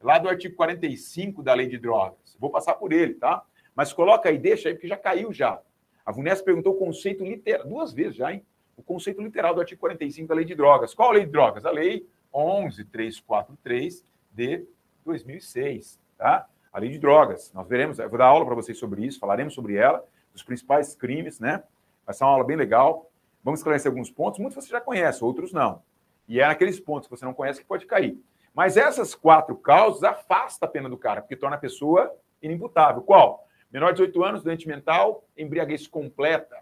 lá 0.00 0.18
do 0.18 0.28
artigo 0.28 0.56
45 0.56 1.40
da 1.40 1.54
lei 1.54 1.68
de 1.68 1.78
drogas. 1.78 2.36
Vou 2.36 2.50
passar 2.50 2.74
por 2.74 2.92
ele, 2.92 3.14
tá? 3.14 3.44
Mas 3.76 3.92
coloca 3.92 4.28
aí, 4.28 4.38
deixa 4.38 4.68
aí, 4.68 4.74
porque 4.74 4.88
já 4.88 4.96
caiu 4.96 5.32
já. 5.32 5.62
A 6.04 6.10
VUNES 6.10 6.42
perguntou 6.42 6.74
o 6.74 6.78
conceito 6.78 7.24
literal, 7.24 7.64
duas 7.64 7.92
vezes 7.92 8.16
já, 8.16 8.32
hein? 8.32 8.44
O 8.76 8.82
conceito 8.82 9.20
literal 9.20 9.54
do 9.54 9.60
artigo 9.60 9.80
45 9.80 10.28
da 10.28 10.34
lei 10.34 10.44
de 10.44 10.54
drogas. 10.54 10.94
Qual 10.94 11.10
a 11.10 11.12
lei 11.12 11.24
de 11.24 11.32
drogas? 11.32 11.64
A 11.64 11.70
lei 11.70 12.06
11343 12.32 14.04
de 14.32 14.64
2006, 15.04 16.00
tá? 16.16 16.46
A 16.72 16.78
lei 16.78 16.90
de 16.90 16.98
drogas. 16.98 17.52
Nós 17.52 17.68
veremos, 17.68 17.98
eu 17.98 18.08
vou 18.08 18.18
dar 18.18 18.26
aula 18.26 18.46
para 18.46 18.54
vocês 18.54 18.78
sobre 18.78 19.04
isso, 19.04 19.18
falaremos 19.18 19.54
sobre 19.54 19.76
ela, 19.76 20.04
os 20.34 20.42
principais 20.42 20.94
crimes, 20.94 21.38
né? 21.38 21.62
Vai 22.06 22.14
ser 22.14 22.24
uma 22.24 22.30
aula 22.30 22.44
bem 22.44 22.56
legal. 22.56 23.10
Vamos 23.44 23.60
esclarecer 23.60 23.90
alguns 23.90 24.10
pontos, 24.10 24.40
muitos 24.40 24.64
você 24.64 24.70
já 24.70 24.80
conhece, 24.80 25.22
outros 25.22 25.52
não. 25.52 25.82
E 26.28 26.40
é 26.40 26.46
naqueles 26.46 26.80
pontos 26.80 27.08
que 27.08 27.16
você 27.16 27.24
não 27.24 27.34
conhece 27.34 27.60
que 27.60 27.66
pode 27.66 27.84
cair. 27.86 28.18
Mas 28.54 28.76
essas 28.76 29.14
quatro 29.14 29.56
causas 29.56 30.02
afastam 30.02 30.68
a 30.68 30.72
pena 30.72 30.88
do 30.88 30.96
cara, 30.96 31.20
porque 31.20 31.36
torna 31.36 31.56
a 31.56 31.58
pessoa 31.58 32.14
inimputável. 32.42 33.02
Qual? 33.02 33.46
Menor 33.70 33.92
de 33.92 34.02
18 34.02 34.24
anos, 34.24 34.42
doente 34.42 34.68
mental, 34.68 35.24
embriaguez 35.36 35.86
completa 35.86 36.56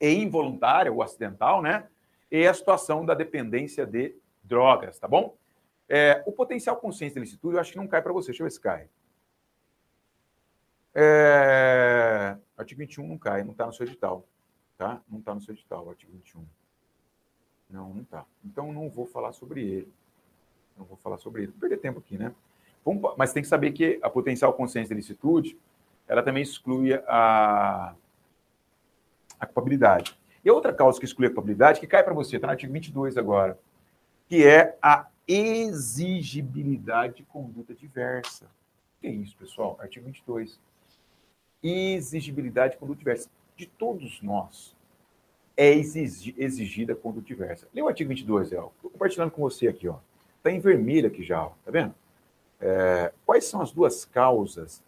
e 0.00 0.12
involuntária 0.14 0.92
ou 0.92 1.02
acidental, 1.02 1.62
né? 1.62 1.88
E 2.30 2.46
a 2.46 2.54
situação 2.54 3.04
da 3.04 3.14
dependência 3.14 3.86
de 3.86 4.14
drogas, 4.42 4.98
tá 4.98 5.06
bom? 5.08 5.36
É, 5.88 6.22
o 6.26 6.32
potencial 6.32 6.76
consciência 6.76 7.14
de 7.14 7.26
licitude, 7.26 7.54
eu 7.54 7.60
acho 7.60 7.72
que 7.72 7.78
não 7.78 7.86
cai 7.86 8.02
para 8.02 8.12
você. 8.12 8.28
Deixa 8.28 8.42
eu 8.42 8.46
ver 8.46 8.50
se 8.50 8.60
cai. 8.60 8.88
É, 10.94 12.36
artigo 12.56 12.78
21 12.80 13.06
não 13.06 13.18
cai, 13.18 13.42
não 13.42 13.52
está 13.52 13.66
no 13.66 13.72
seu 13.72 13.86
edital. 13.86 14.26
Tá? 14.76 15.00
Não 15.08 15.18
está 15.18 15.34
no 15.34 15.40
seu 15.40 15.54
edital, 15.54 15.88
artigo 15.88 16.12
21. 16.12 16.44
Não, 17.70 17.94
não 17.94 18.02
está. 18.02 18.24
Então, 18.44 18.72
não 18.72 18.88
vou 18.88 19.06
falar 19.06 19.32
sobre 19.32 19.62
ele. 19.62 19.92
Não 20.76 20.84
vou 20.84 20.96
falar 20.96 21.18
sobre 21.18 21.44
isso. 21.44 21.52
Vou 21.52 21.60
perder 21.60 21.78
tempo 21.78 21.98
aqui, 21.98 22.18
né? 22.18 22.34
Mas 23.16 23.32
tem 23.32 23.42
que 23.42 23.48
saber 23.48 23.72
que 23.72 23.98
a 24.02 24.10
potencial 24.10 24.52
consciência 24.52 24.94
de 24.94 25.00
licitude, 25.00 25.58
ela 26.06 26.22
também 26.22 26.42
exclui 26.42 26.94
a, 27.06 27.94
a 29.44 29.46
culpabilidade. 29.46 30.18
E 30.44 30.50
outra 30.50 30.72
causa 30.72 30.98
que 30.98 31.04
exclui 31.04 31.28
a 31.28 31.30
culpabilidade, 31.30 31.80
que 31.80 31.86
cai 31.86 32.02
para 32.02 32.12
você, 32.12 32.36
está 32.36 32.46
no 32.46 32.52
artigo 32.52 32.72
22 32.72 33.16
agora, 33.16 33.58
que 34.28 34.46
é 34.46 34.76
a 34.82 35.06
exigibilidade 35.26 37.16
de 37.16 37.22
conduta 37.22 37.74
diversa. 37.74 38.44
O 38.44 39.00
que 39.00 39.06
é 39.06 39.10
isso, 39.10 39.36
pessoal? 39.36 39.78
Artigo 39.80 40.04
22. 40.04 40.58
Exigibilidade 41.62 42.74
de 42.74 42.78
conduta 42.78 42.98
diversa. 42.98 43.30
De 43.56 43.66
todos 43.66 44.20
nós, 44.20 44.76
é 45.56 45.72
exigida 45.72 46.94
conduta 46.94 47.26
diversa. 47.26 47.68
Lê 47.72 47.80
o 47.80 47.88
artigo 47.88 48.08
22, 48.08 48.52
El. 48.52 48.72
Estou 48.76 48.90
compartilhando 48.90 49.30
com 49.30 49.40
você 49.40 49.68
aqui, 49.68 49.88
ó. 49.88 49.98
Está 50.38 50.50
em 50.50 50.60
vermelho 50.60 51.06
aqui 51.06 51.22
já, 51.22 51.46
tá 51.64 51.70
vendo? 51.70 51.94
É, 52.60 53.12
quais 53.24 53.44
são 53.46 53.62
as 53.62 53.72
duas 53.72 54.04
causas 54.04 54.82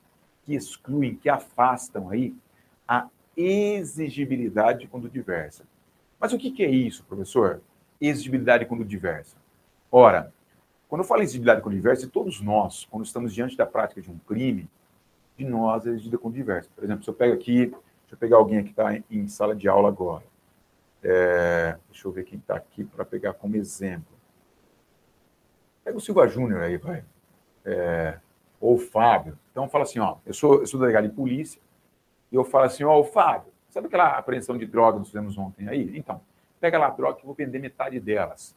que 0.44 0.54
excluem, 0.54 1.14
que 1.14 1.28
afastam 1.28 2.10
aí 2.10 2.34
a 2.86 3.08
exigibilidade 3.36 4.80
de 4.80 4.86
conduta 4.86 5.12
diversa? 5.12 5.64
Mas 6.18 6.32
o 6.32 6.38
que, 6.38 6.62
é 6.64 6.70
isso, 6.70 7.04
professor? 7.04 7.60
Exigibilidade 8.00 8.64
de 8.64 8.68
conduta 8.68 8.88
diversa. 8.88 9.36
Ora, 9.90 10.32
quando 10.88 11.02
eu 11.02 11.06
falo 11.06 11.22
exigibilidade 11.22 11.60
de 11.60 11.64
conduta 11.64 11.80
diversa, 11.80 12.08
todos 12.08 12.40
nós, 12.40 12.86
quando 12.90 13.04
estamos 13.04 13.34
diante 13.34 13.56
da 13.56 13.66
prática 13.66 14.00
de 14.00 14.10
um 14.10 14.18
crime, 14.18 14.68
de 15.36 15.44
nós 15.44 15.86
é 15.86 15.90
exigida 15.90 16.16
conduta 16.16 16.38
diversa. 16.38 16.70
Por 16.74 16.84
exemplo, 16.84 17.04
se 17.04 17.10
eu 17.10 17.14
pego 17.14 17.34
aqui, 17.34 17.66
deixa 17.66 18.12
eu 18.12 18.18
pegar 18.18 18.36
alguém 18.36 18.64
que 18.64 18.70
está 18.70 18.94
em, 18.94 19.04
em, 19.10 19.28
sala 19.28 19.54
de 19.54 19.68
aula 19.68 19.88
agora. 19.88 20.24
É, 21.02 21.76
deixa 21.90 22.08
eu 22.08 22.12
ver 22.12 22.24
quem 22.24 22.38
está 22.38 22.56
aqui 22.56 22.84
para 22.84 23.04
pegar 23.04 23.34
como 23.34 23.56
exemplo. 23.56 24.16
Pega 25.84 25.96
o 25.96 26.00
Silva 26.00 26.26
Júnior 26.26 26.62
aí, 26.62 26.78
vai. 26.78 27.04
É, 27.64 28.18
ou 28.60 28.74
o 28.74 28.78
Fábio. 28.78 29.38
Então 29.50 29.68
fala 29.68 29.84
assim, 29.84 29.98
ó, 29.98 30.16
eu 30.24 30.32
sou, 30.32 30.60
eu 30.60 30.66
sou 30.66 30.80
delegado 30.80 31.08
de 31.08 31.14
polícia, 31.14 31.60
eu 32.36 32.44
falo 32.44 32.64
assim, 32.64 32.84
ó, 32.84 32.98
o 32.98 33.04
Fábio, 33.04 33.52
sabe 33.70 33.86
aquela 33.86 34.18
apreensão 34.18 34.56
de 34.56 34.66
droga 34.66 34.92
que 34.92 34.98
nós 34.98 35.08
fizemos 35.08 35.36
ontem 35.38 35.68
aí? 35.68 35.96
Então, 35.96 36.20
pega 36.60 36.78
lá 36.78 36.86
a 36.86 36.90
droga 36.90 37.14
que 37.14 37.22
eu 37.22 37.26
vou 37.26 37.34
vender 37.34 37.58
metade 37.58 38.00
delas. 38.00 38.56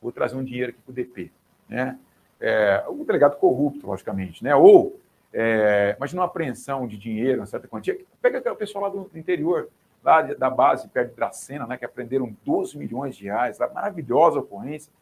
Vou 0.00 0.12
trazer 0.12 0.36
um 0.36 0.44
dinheiro 0.44 0.70
aqui 0.70 0.80
para 0.82 0.90
o 0.90 0.94
DP. 0.94 1.30
Né? 1.68 1.98
É, 2.40 2.84
um 2.88 3.04
delegado 3.04 3.36
corrupto, 3.36 3.86
logicamente, 3.86 4.42
né? 4.42 4.54
Ou 4.54 4.98
é, 5.32 5.94
imagina 5.96 6.22
uma 6.22 6.26
apreensão 6.26 6.86
de 6.86 6.96
dinheiro, 6.96 7.40
uma 7.40 7.46
certa 7.46 7.68
quantia. 7.68 7.98
Pega 8.20 8.52
o 8.52 8.56
pessoal 8.56 8.84
lá 8.84 8.90
do 8.90 9.10
interior, 9.14 9.68
lá 10.02 10.22
da 10.22 10.50
base, 10.50 10.88
perto 10.88 11.10
de 11.10 11.16
Dracena, 11.16 11.66
né, 11.66 11.76
que 11.76 11.84
aprenderam 11.84 12.34
12 12.44 12.76
milhões 12.76 13.16
de 13.16 13.24
reais, 13.24 13.58
lá, 13.58 13.68
maravilhosa 13.68 14.40
ocorrência. 14.40 14.92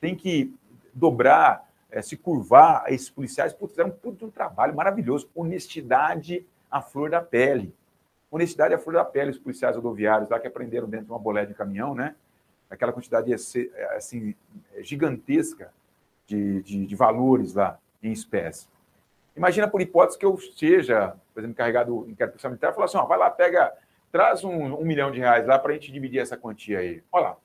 Tem 0.00 0.14
que 0.14 0.54
dobrar, 0.92 1.68
é, 1.90 2.02
se 2.02 2.16
curvar 2.16 2.84
a 2.84 2.92
esses 2.92 3.08
policiais, 3.08 3.52
putz, 3.52 3.72
fizeram 3.72 3.94
um 4.04 4.30
trabalho 4.30 4.74
maravilhoso. 4.74 5.30
Honestidade 5.34 6.44
à 6.70 6.80
flor 6.80 7.10
da 7.10 7.20
pele. 7.20 7.74
Honestidade 8.30 8.74
à 8.74 8.78
flor 8.78 8.94
da 8.94 9.04
pele, 9.04 9.30
os 9.30 9.38
policiais 9.38 9.76
rodoviários 9.76 10.28
lá 10.28 10.38
que 10.38 10.46
aprenderam 10.46 10.88
dentro 10.88 11.06
de 11.06 11.12
uma 11.12 11.18
bolé 11.18 11.46
de 11.46 11.54
caminhão, 11.54 11.94
né? 11.94 12.14
Aquela 12.70 12.92
quantidade 12.92 13.32
assim, 13.32 14.34
gigantesca 14.80 15.72
de, 16.26 16.62
de, 16.62 16.86
de 16.86 16.96
valores 16.96 17.54
lá 17.54 17.78
em 18.02 18.12
espécie. 18.12 18.68
Imagina 19.34 19.68
por 19.68 19.80
hipótese 19.80 20.18
que 20.18 20.26
eu 20.26 20.36
seja, 20.36 21.16
por 21.32 21.40
exemplo, 21.40 21.52
encarregado 21.52 22.02
do 22.02 22.10
inquérito 22.10 22.32
policial 22.32 22.50
militar, 22.50 22.74
falar 22.74 22.86
assim, 22.86 22.98
ó, 22.98 23.06
vai 23.06 23.16
lá, 23.16 23.30
pega, 23.30 23.72
traz 24.10 24.44
um, 24.44 24.74
um 24.74 24.84
milhão 24.84 25.10
de 25.10 25.20
reais 25.20 25.46
lá 25.46 25.58
para 25.58 25.70
a 25.70 25.74
gente 25.74 25.92
dividir 25.92 26.20
essa 26.20 26.36
quantia 26.36 26.80
aí. 26.80 27.02
Olha 27.10 27.22
lá, 27.22 27.36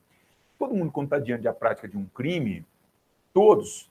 todo 0.57 0.74
mundo 0.74 0.91
quando 0.91 1.07
está 1.07 1.19
diante 1.19 1.43
da 1.43 1.53
prática 1.53 1.88
de 1.88 1.95
um 1.95 2.05
crime, 2.05 2.65
todos 3.32 3.89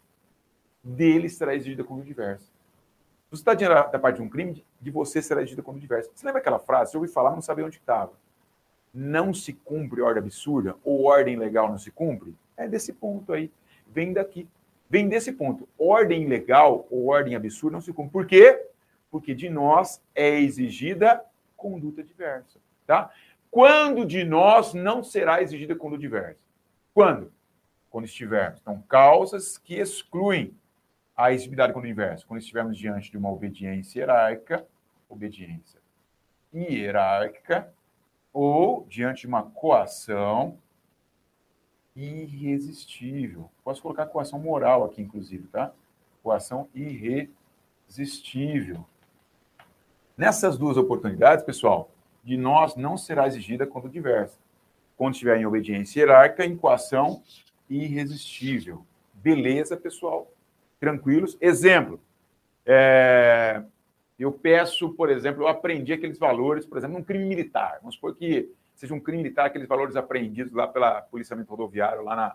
deles 0.82 1.36
será 1.36 1.54
exigida 1.54 1.84
como 1.84 2.02
diversa. 2.02 2.44
Se 2.44 3.30
você 3.30 3.40
está 3.40 3.54
diante 3.54 3.92
da 3.92 3.98
parte 3.98 4.16
de 4.16 4.22
um 4.22 4.28
crime, 4.28 4.64
de 4.82 4.90
você 4.90 5.22
será 5.22 5.40
exigida 5.40 5.62
como 5.62 5.78
diversa. 5.78 6.10
Você 6.14 6.26
lembra 6.26 6.40
aquela 6.40 6.58
frase? 6.58 6.94
Eu 6.94 7.00
ouvi 7.00 7.10
falar, 7.10 7.30
não 7.30 7.40
sabia 7.40 7.64
onde 7.64 7.78
estava. 7.78 8.12
Não 8.92 9.32
se 9.32 9.52
cumpre 9.52 10.02
ordem 10.02 10.22
absurda 10.22 10.76
ou 10.84 11.04
ordem 11.04 11.36
legal 11.36 11.68
não 11.68 11.78
se 11.78 11.90
cumpre? 11.90 12.34
É 12.56 12.68
desse 12.68 12.92
ponto 12.92 13.32
aí. 13.32 13.50
Vem 13.86 14.12
daqui. 14.12 14.46
Vem 14.90 15.08
desse 15.08 15.32
ponto. 15.32 15.66
Ordem 15.78 16.26
legal 16.26 16.86
ou 16.90 17.06
ordem 17.06 17.34
absurda 17.34 17.74
não 17.74 17.80
se 17.80 17.92
cumpre. 17.92 18.12
Por 18.12 18.26
quê? 18.26 18.66
Porque 19.10 19.34
de 19.34 19.48
nós 19.48 20.02
é 20.14 20.38
exigida 20.40 21.24
conduta 21.56 22.02
diversa. 22.02 22.58
Tá? 22.86 23.10
Quando 23.50 24.04
de 24.04 24.24
nós 24.24 24.74
não 24.74 25.02
será 25.02 25.40
exigida 25.40 25.74
conduta 25.74 26.00
diversa? 26.00 26.42
Quando? 26.92 27.32
quando 27.92 28.06
estivermos. 28.06 28.58
Então, 28.60 28.82
causas 28.88 29.58
que 29.58 29.74
excluem 29.74 30.54
a 31.16 31.32
exigibilidade 31.32 31.72
quando 31.72 31.86
inverso. 31.86 32.26
Quando 32.26 32.40
estivermos 32.40 32.76
diante 32.76 33.10
de 33.10 33.16
uma 33.16 33.30
obediência 33.30 34.00
hierárquica, 34.00 34.66
obediência 35.08 35.80
hierárquica, 36.52 37.72
ou 38.32 38.86
diante 38.88 39.22
de 39.22 39.26
uma 39.26 39.42
coação 39.42 40.58
irresistível. 41.94 43.50
Posso 43.62 43.82
colocar 43.82 44.06
coação 44.06 44.38
moral 44.38 44.84
aqui, 44.84 45.02
inclusive, 45.02 45.46
tá? 45.48 45.72
Coação 46.22 46.68
irresistível. 46.74 48.86
Nessas 50.16 50.56
duas 50.56 50.76
oportunidades, 50.76 51.44
pessoal, 51.44 51.90
de 52.24 52.36
nós 52.36 52.76
não 52.76 52.96
será 52.96 53.26
exigida 53.26 53.66
quando 53.66 53.88
diversa. 53.88 54.38
Quando 54.96 55.14
estiver 55.14 55.38
em 55.38 55.46
obediência 55.46 56.00
hierárquica, 56.00 56.46
em 56.46 56.56
coação 56.56 57.22
irresistível. 57.68 58.86
Beleza, 59.14 59.76
pessoal? 59.76 60.30
Tranquilos? 60.82 61.38
Exemplo. 61.40 62.00
É, 62.66 63.62
eu 64.18 64.32
peço, 64.32 64.90
por 64.94 65.10
exemplo, 65.10 65.44
eu 65.44 65.46
aprendi 65.46 65.92
aqueles 65.92 66.18
valores, 66.18 66.66
por 66.66 66.76
exemplo, 66.76 66.98
num 66.98 67.04
crime 67.04 67.24
militar. 67.24 67.78
Vamos 67.78 67.94
supor 67.94 68.16
que 68.16 68.50
seja 68.74 68.92
um 68.92 68.98
crime 68.98 69.22
militar, 69.22 69.46
aqueles 69.46 69.68
valores 69.68 69.94
apreendidos 69.94 70.52
lá 70.52 70.66
pela 70.66 71.00
policiamento 71.02 71.48
rodoviário, 71.48 72.02
lá 72.02 72.16
na, 72.16 72.34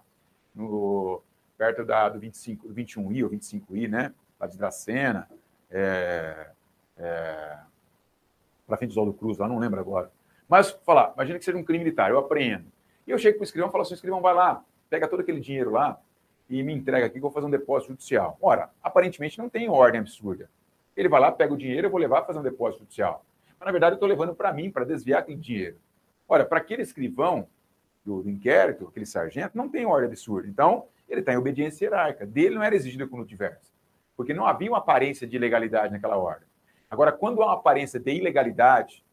no, 0.56 1.22
perto 1.58 1.84
da, 1.84 2.08
do 2.08 2.20
25, 2.20 2.70
do 2.70 2.74
21I 2.74 3.26
ou 3.26 3.30
25I, 3.30 3.90
né? 3.90 4.14
Lá 4.40 4.48
de 4.48 4.58
Dracena, 4.58 5.28
é, 5.70 6.48
é, 6.96 7.58
para 8.66 8.78
frente 8.78 8.92
do 8.92 8.94
Oswaldo 8.94 9.12
Cruz, 9.12 9.38
lá 9.38 9.50
não 9.50 9.60
lembro 9.60 9.78
agora. 9.78 10.10
Mas, 10.48 10.72
falar, 10.86 11.12
imagina 11.16 11.38
que 11.38 11.44
seja 11.44 11.58
um 11.58 11.66
crime 11.66 11.84
militar, 11.84 12.12
eu 12.12 12.18
apreendo. 12.18 12.72
E 13.06 13.12
eu 13.12 13.18
chego 13.18 13.40
para 13.40 13.44
o 13.44 13.44
escrivão 13.44 13.68
e 13.68 13.72
falo 13.74 13.82
assim, 13.82 13.94
escrivão, 13.94 14.22
vai 14.22 14.34
lá, 14.34 14.64
pega 14.90 15.06
todo 15.06 15.20
aquele 15.20 15.42
dinheiro 15.42 15.72
lá 15.72 16.00
e 16.50 16.64
me 16.64 16.74
entrega 16.74 17.06
aqui 17.06 17.14
que 17.14 17.20
eu 17.20 17.24
vou 17.24 17.32
fazer 17.32 17.46
um 17.46 17.50
depósito 17.50 17.92
judicial. 17.92 18.38
Ora, 18.42 18.70
aparentemente 18.82 19.38
não 19.38 19.50
tem 19.50 19.70
ordem 19.70 20.00
absurda. 20.00 20.50
Ele 20.96 21.10
vai 21.10 21.20
lá, 21.20 21.32
pega 21.32 21.54
o 21.54 21.58
dinheiro, 21.58 21.88
eu 21.88 21.92
vou 21.92 22.00
levar 22.00 22.18
para 22.18 22.28
fazer 22.28 22.40
um 22.40 22.44
depósito 22.44 22.84
judicial. 22.84 23.26
Mas, 23.60 23.66
na 23.66 23.72
verdade, 23.72 23.94
eu 23.94 23.98
estou 23.98 24.10
levando 24.10 24.34
para 24.34 24.52
mim, 24.54 24.72
para 24.72 24.86
desviar 24.86 25.22
aquele 25.22 25.38
dinheiro. 25.38 25.78
Ora, 26.28 26.46
para 26.46 26.60
aquele 26.60 26.82
escrivão 26.82 27.48
do, 28.04 28.24
do, 28.24 28.30
inquérito, 28.30 28.88
aquele 28.88 29.06
sargento, 29.06 29.58
não 29.58 29.70
tem 29.70 29.86
ordem 29.86 30.08
absurda. 30.08 30.48
Então, 30.48 30.88
ele 31.08 31.20
está 31.22 31.34
em 31.34 31.38
obediência 31.38 31.86
hierárquica. 31.86 32.26
Dele 32.26 32.56
não 32.56 32.64
era 32.64 32.76
exigido 32.76 33.08
como 33.08 33.26
diverso. 33.26 33.74
Porque 34.16 34.34
não 34.34 34.46
havia 34.46 34.70
uma 34.70 34.80
aparência 34.80 35.28
de 35.28 35.36
ilegalidade 35.36 35.92
naquela 35.92 36.18
ordem. 36.18 36.48
Agora, 36.90 37.12
quando 37.12 37.42
há 37.42 37.48
uma 37.48 37.54
aparência 37.54 38.00
de 38.00 38.12
ilegalidade, 38.12 39.04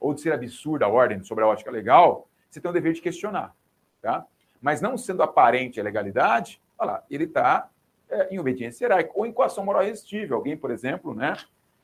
ou 0.00 0.14
de 0.14 0.22
ser 0.22 0.32
absurda 0.32 0.86
a 0.86 0.88
ordem 0.88 1.22
sobre 1.22 1.44
a 1.44 1.46
ótica 1.46 1.70
legal, 1.70 2.28
você 2.48 2.60
tem 2.60 2.70
o 2.70 2.74
dever 2.74 2.94
de 2.94 3.02
questionar. 3.02 3.54
Tá? 4.00 4.26
Mas 4.60 4.80
não 4.80 4.98
sendo 4.98 5.22
aparente 5.22 5.80
a 5.80 5.82
legalidade, 5.82 6.60
olha 6.78 6.92
lá, 6.92 7.04
ele 7.10 7.24
está 7.24 7.68
é, 8.08 8.34
em 8.34 8.38
obediência 8.38 8.84
hierárquica 8.84 9.18
ou 9.18 9.24
em 9.24 9.32
coação 9.32 9.64
moral 9.64 9.82
irresistível. 9.82 10.36
Alguém, 10.36 10.56
por 10.56 10.70
exemplo, 10.70 11.14
né, 11.14 11.36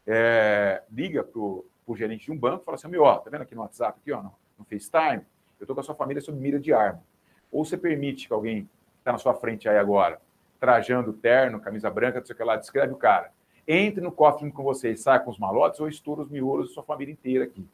é, 0.07 0.83
liga 0.93 1.25
para 1.25 1.41
o 1.41 1.97
gerente 1.97 2.27
de 2.27 2.33
um 2.33 2.39
banco 2.39 2.63
e 2.63 2.65
fala 2.65 2.75
assim: 2.75 2.89
meu, 2.89 3.03
ó, 3.03 3.17
tá 3.17 3.31
vendo 3.31 3.43
aqui 3.43 3.55
no 3.55 3.63
WhatsApp, 3.63 3.99
aqui, 4.01 4.13
ó, 4.13 4.23
no, 4.23 4.33
no 4.59 4.65
FaceTime, 4.65 5.25
eu 5.59 5.65
estou 5.65 5.75
com 5.75 5.81
a 5.81 5.85
sua 5.85 5.95
família 5.95 6.21
sob 6.21 6.39
mira 6.39 6.61
de 6.61 6.73
arma. 6.73 7.03
Ou 7.51 7.65
você 7.65 7.77
permite 7.77 8.27
que 8.27 8.33
alguém 8.33 8.69
está 8.99 9.13
na 9.13 9.19
sua 9.19 9.35
frente 9.35 9.69
aí 9.69 9.79
agora, 9.79 10.21
trajando 10.61 11.13
terno, 11.13 11.61
camisa 11.61 11.89
branca, 11.89 12.19
não 12.19 12.27
sei 12.27 12.35
o 12.35 12.37
que 12.37 12.45
lá, 12.45 12.57
descreve 12.57 12.93
o 12.93 12.97
cara. 12.97 13.33
Entre 13.67 14.01
no 14.01 14.13
cofre 14.13 14.51
com 14.53 14.63
você 14.63 14.93
e 14.93 14.97
saia 14.97 15.19
com 15.19 15.31
os 15.31 15.39
malotes 15.39 15.81
ou 15.81 15.89
estoura 15.89 16.23
os 16.23 16.29
miolos 16.29 16.69
da 16.69 16.75
sua 16.75 16.83
família 16.83 17.13
inteira 17.13 17.45
aqui. 17.45 17.67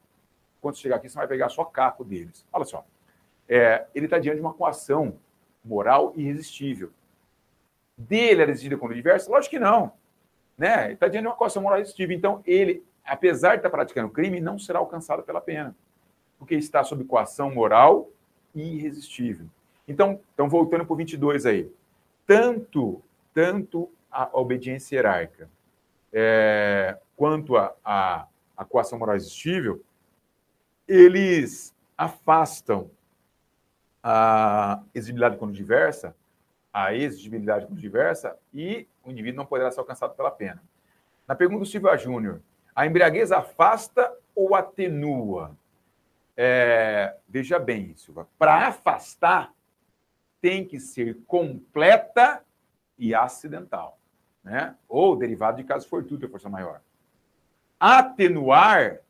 Quando 0.60 0.76
chegar 0.76 0.96
aqui, 0.96 1.08
você 1.08 1.16
vai 1.16 1.26
pegar 1.26 1.48
só 1.48 1.64
caco 1.64 2.04
deles. 2.04 2.46
Olha 2.52 2.64
só 2.64 2.84
é, 3.52 3.86
ele 3.94 4.06
está 4.06 4.18
diante 4.18 4.36
de 4.36 4.40
uma 4.40 4.54
coação 4.54 5.18
moral 5.62 6.14
irresistível. 6.16 6.90
Dele 7.98 8.40
era 8.40 8.50
exigida 8.50 8.78
quando 8.78 8.94
diversa? 8.94 9.30
Lógico 9.30 9.50
que 9.50 9.58
não. 9.58 9.92
Né? 10.56 10.86
Ele 10.86 10.94
está 10.94 11.06
diante 11.06 11.24
de 11.24 11.28
uma 11.28 11.36
coação 11.36 11.62
moral 11.62 11.78
irresistível. 11.78 12.16
Então, 12.16 12.42
ele, 12.46 12.82
apesar 13.04 13.50
de 13.50 13.56
estar 13.56 13.68
tá 13.68 13.76
praticando 13.76 14.08
crime, 14.08 14.40
não 14.40 14.58
será 14.58 14.78
alcançado 14.78 15.22
pela 15.22 15.38
pena, 15.38 15.76
porque 16.38 16.54
está 16.54 16.82
sob 16.82 17.04
coação 17.04 17.52
moral 17.52 18.08
irresistível. 18.54 19.46
Então, 19.86 20.18
então 20.32 20.48
voltando 20.48 20.86
para 20.86 20.94
o 20.94 20.96
22 20.96 21.44
aí. 21.44 21.70
Tanto, 22.26 23.02
tanto 23.34 23.90
a 24.10 24.30
obediência 24.32 24.96
hierárquica 24.96 25.50
é, 26.10 26.96
quanto 27.14 27.56
a, 27.58 27.74
a, 27.84 28.26
a 28.56 28.64
coação 28.64 28.98
moral 28.98 29.16
irresistível, 29.16 29.82
eles 30.88 31.74
afastam 31.98 32.90
a 34.02 34.82
exigibilidade 34.94 35.36
quando 35.36 35.52
diversa, 35.52 36.16
a 36.72 36.94
exigibilidade 36.94 37.66
quando 37.66 37.78
diversa, 37.78 38.36
e 38.52 38.88
o 39.04 39.10
indivíduo 39.10 39.38
não 39.38 39.46
poderá 39.46 39.70
ser 39.70 39.80
alcançado 39.80 40.14
pela 40.14 40.30
pena. 40.30 40.62
Na 41.28 41.34
pergunta 41.34 41.60
do 41.60 41.66
Silva 41.66 41.96
Júnior, 41.96 42.42
a 42.74 42.86
embriaguez 42.86 43.30
afasta 43.30 44.12
ou 44.34 44.54
atenua? 44.54 45.56
É, 46.36 47.16
veja 47.28 47.58
bem, 47.58 47.94
Silva, 47.94 48.26
para 48.38 48.66
afastar 48.66 49.52
tem 50.40 50.66
que 50.66 50.80
ser 50.80 51.18
completa 51.26 52.44
e 52.98 53.14
acidental, 53.14 53.98
né? 54.42 54.74
ou 54.88 55.14
derivado 55.14 55.58
de 55.58 55.64
caso 55.64 55.88
fortuito, 55.88 56.28
força 56.28 56.48
maior. 56.48 56.80
Atenuar 57.78 59.00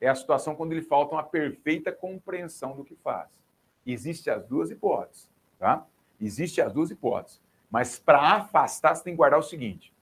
é 0.00 0.08
a 0.08 0.14
situação 0.14 0.54
quando 0.54 0.74
lhe 0.74 0.82
falta 0.82 1.14
uma 1.14 1.22
perfeita 1.22 1.92
compreensão 1.92 2.76
do 2.76 2.84
que 2.84 2.94
faz. 2.96 3.41
Existem 3.86 4.32
as 4.32 4.44
duas 4.46 4.70
hipóteses, 4.70 5.28
tá? 5.58 5.86
Existem 6.20 6.64
as 6.64 6.72
duas 6.72 6.90
hipóteses. 6.90 7.40
Mas 7.70 7.98
para 7.98 8.20
afastar, 8.36 8.94
você 8.94 9.04
tem 9.04 9.14
que 9.14 9.16
guardar 9.16 9.40
o 9.40 9.42
seguinte: 9.42 9.92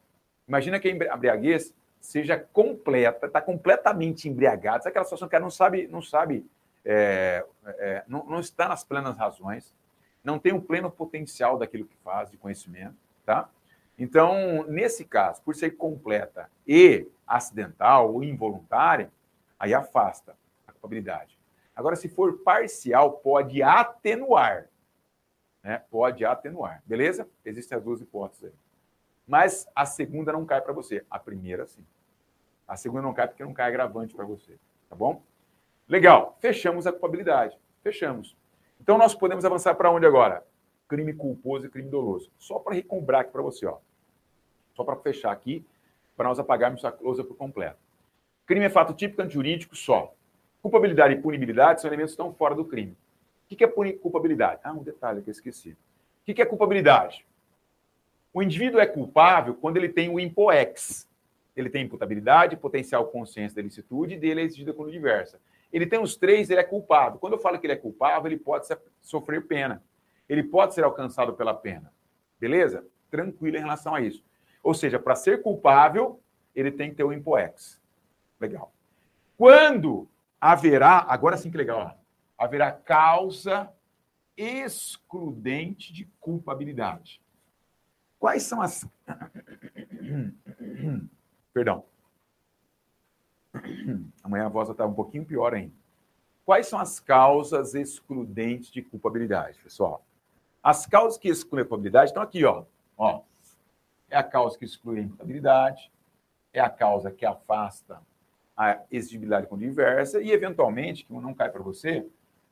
imagina 0.47 0.79
que 0.79 0.89
a 0.89 0.91
embriaguez 0.91 1.75
seja 2.01 2.39
completa, 2.39 3.27
está 3.27 3.41
completamente 3.41 4.29
embriagado. 4.29 4.83
Sabe 4.83 4.91
aquela 4.91 5.05
situação 5.05 5.29
que 5.29 5.37
ela 5.37 5.43
não 5.43 5.51
sabe, 5.51 5.87
não 5.87 6.03
sabe, 6.03 6.45
é, 6.85 7.45
é, 7.65 8.05
não, 8.09 8.25
não 8.25 8.41
está 8.41 8.69
nas 8.69 8.83
plenas 8.83 9.17
razões, 9.17 9.75
não 10.25 10.39
tem 10.39 10.53
o 10.53 10.61
pleno 10.61 10.91
potencial 10.91 11.59
daquilo 11.59 11.85
que 11.85 11.97
faz, 12.03 12.31
de 12.31 12.37
conhecimento, 12.37 12.97
tá? 13.25 13.49
Então, 13.99 14.65
nesse 14.67 15.05
caso, 15.05 15.43
por 15.43 15.55
ser 15.55 15.73
completa 15.73 16.51
e 16.67 17.07
acidental 17.27 18.15
ou 18.15 18.25
involuntária, 18.25 19.11
aí 19.59 19.75
afasta 19.75 20.35
a 20.67 20.73
culpabilidade. 20.73 21.39
Agora, 21.81 21.97
se 21.97 22.11
for 22.11 22.41
parcial, 22.41 23.13
pode 23.21 23.63
atenuar. 23.63 24.69
Né? 25.63 25.83
Pode 25.91 26.27
atenuar. 26.27 26.83
Beleza? 26.85 27.27
Existem 27.43 27.79
as 27.79 27.83
duas 27.83 28.03
hipóteses 28.03 28.45
aí. 28.45 28.53
Mas 29.27 29.67
a 29.75 29.87
segunda 29.87 30.31
não 30.31 30.45
cai 30.45 30.61
para 30.61 30.75
você. 30.75 31.03
A 31.11 31.19
primeira, 31.19 31.67
sim. 31.67 31.83
A 32.69 32.77
segunda 32.77 33.01
não 33.01 33.15
cai 33.15 33.29
porque 33.29 33.43
não 33.43 33.55
cai 33.55 33.69
agravante 33.69 34.15
para 34.15 34.27
você. 34.27 34.59
Tá 34.91 34.95
bom? 34.95 35.23
Legal. 35.89 36.37
Fechamos 36.39 36.87
a 36.87 36.93
culpabilidade. 36.93 37.59
Fechamos. 37.83 38.37
Então, 38.79 38.99
nós 38.99 39.15
podemos 39.15 39.47
avançar 39.47 39.75
para 39.75 39.91
onde 39.91 40.05
agora? 40.05 40.47
Crime 40.87 41.15
culposo 41.15 41.65
e 41.65 41.71
crime 41.71 41.89
doloso. 41.89 42.31
Só 42.39 42.59
para 42.59 42.75
recombrar 42.75 43.23
aqui 43.23 43.33
para 43.33 43.41
você, 43.41 43.65
ó. 43.65 43.79
Só 44.75 44.85
para 44.85 44.97
fechar 44.97 45.33
aqui, 45.33 45.67
para 46.15 46.29
nós 46.29 46.39
apagarmos 46.39 46.85
a 46.85 46.93
closa 46.93 47.25
por 47.25 47.39
completo. 47.39 47.79
Crime 48.45 48.67
é 48.67 48.69
fato 48.69 48.93
típico 48.93 49.23
antijurídico 49.23 49.75
só. 49.75 50.15
Culpabilidade 50.63 51.15
e 51.15 51.21
punibilidade 51.21 51.81
são 51.81 51.89
elementos 51.89 52.13
estão 52.13 52.33
fora 52.33 52.55
do 52.55 52.65
crime. 52.65 52.97
O 53.51 53.57
que 53.57 53.65
é 53.65 53.69
culpabilidade? 53.69 54.61
Ah, 54.63 54.73
um 54.73 54.83
detalhe 54.83 55.23
que 55.23 55.31
eu 55.31 55.33
esqueci. 55.33 55.73
O 55.73 56.35
que 56.35 56.41
é 56.41 56.47
culpabilidade? 56.47 57.27
O 58.33 58.43
indivíduo 58.43 58.79
é 58.81 58.87
culpável 58.87 59.55
quando 59.55 59.77
ele 59.77 59.89
tem 59.89 60.09
o 60.09 60.21
impoex. 60.21 61.09
Ele 61.57 61.69
tem 61.69 61.85
imputabilidade, 61.85 62.57
potencial 62.57 63.07
consciência 63.07 63.57
da 63.57 63.63
licitude 63.63 64.15
e 64.15 64.19
dele 64.19 64.43
é 64.43 64.45
exigida 64.45 64.73
quando 64.73 64.93
diversa. 64.93 65.41
Ele 65.73 65.87
tem 65.87 66.01
os 66.01 66.17
três, 66.17 66.49
ele 66.51 66.61
é 66.61 66.65
culpado. 66.65 67.19
Quando 67.19 67.35
eu 67.35 67.39
falo 67.39 67.59
que 67.59 67.67
ele 67.67 67.73
é 67.73 67.77
culpável, 67.77 68.31
ele 68.31 68.39
pode 68.39 68.67
sofrer 69.01 69.47
pena. 69.47 69.83
Ele 70.29 70.43
pode 70.43 70.75
ser 70.75 70.85
alcançado 70.85 71.33
pela 71.35 71.55
pena. 71.55 71.93
Beleza? 72.39 72.85
Tranquilo 73.11 73.57
em 73.57 73.61
relação 73.61 73.95
a 73.95 74.01
isso. 74.01 74.25
Ou 74.63 74.75
seja, 74.75 74.99
para 74.99 75.17
ser 75.17 75.43
culpável, 75.43 76.21
ele 76.55 76.71
tem 76.71 76.91
que 76.91 76.97
ter 76.97 77.05
o 77.05 77.13
impoex. 77.13 77.81
Legal. 78.41 78.73
Quando 79.37 80.09
haverá, 80.41 81.05
agora 81.09 81.37
sim 81.37 81.51
que 81.51 81.57
legal, 81.57 81.79
ó, 81.79 82.45
haverá 82.45 82.73
causa 82.73 83.73
excludente 84.37 85.93
de 85.93 86.07
culpabilidade. 86.19 87.21
Quais 88.19 88.45
são 88.45 88.63
as. 88.63 88.89
Perdão. 91.53 91.85
Amanhã 94.23 94.47
a 94.47 94.49
voz 94.49 94.69
estar 94.69 94.87
um 94.87 94.95
pouquinho 94.95 95.25
pior 95.25 95.55
ainda. 95.55 95.75
Quais 96.45 96.67
são 96.67 96.79
as 96.79 96.99
causas 96.99 97.75
excludentes 97.75 98.71
de 98.71 98.83
culpabilidade, 98.83 99.59
pessoal? 99.61 100.05
As 100.63 100.87
causas 100.87 101.19
que 101.19 101.29
excluem 101.29 101.63
a 101.63 101.65
culpabilidade 101.65 102.11
estão 102.11 102.23
aqui, 102.23 102.45
ó. 102.45 102.65
ó. 102.97 103.23
É 104.09 104.17
a 104.17 104.23
causa 104.23 104.59
que 104.59 104.65
exclui 104.65 104.99
a 104.99 105.03
imputabilidade, 105.03 105.91
é 106.53 106.61
a 106.61 106.69
causa 106.69 107.11
que 107.11 107.25
afasta 107.25 108.01
a 108.61 108.79
exigibilidade 108.91 109.47
com 109.47 109.57
diversa 109.57 110.21
e, 110.21 110.31
eventualmente, 110.31 111.07
que 111.07 111.13
não 111.15 111.33
cai 111.33 111.49
para 111.51 111.63
você, 111.63 112.07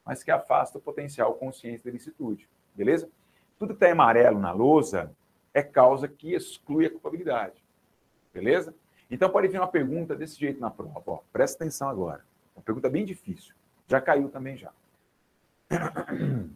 mas 0.06 0.22
que 0.22 0.30
afasta 0.30 0.78
o 0.78 0.80
potencial 0.80 1.35
consciência 1.35 1.85
da 1.85 1.90
licitude. 1.90 2.48
Beleza? 2.74 3.10
Tudo 3.59 3.74
que 3.74 3.85
está 3.85 3.93
amarelo 3.93 4.39
na 4.39 4.51
lousa 4.51 5.14
é 5.52 5.62
causa 5.62 6.09
que 6.09 6.32
exclui 6.32 6.86
a 6.86 6.90
culpabilidade. 6.90 7.62
Beleza? 8.32 8.74
Então 9.10 9.28
pode 9.28 9.48
vir 9.48 9.59
uma 9.60 9.68
pergunta 9.68 10.16
desse 10.16 10.39
jeito 10.40 10.59
na 10.59 10.70
prova. 10.70 11.02
Ó, 11.05 11.18
presta 11.30 11.62
atenção 11.62 11.90
agora. 11.90 12.24
Uma 12.56 12.62
pergunta 12.62 12.89
bem 12.89 13.05
difícil. 13.05 13.55
Já 13.86 14.01
caiu 14.01 14.30
também 14.30 14.56
já. 14.56 14.72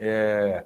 É... 0.00 0.64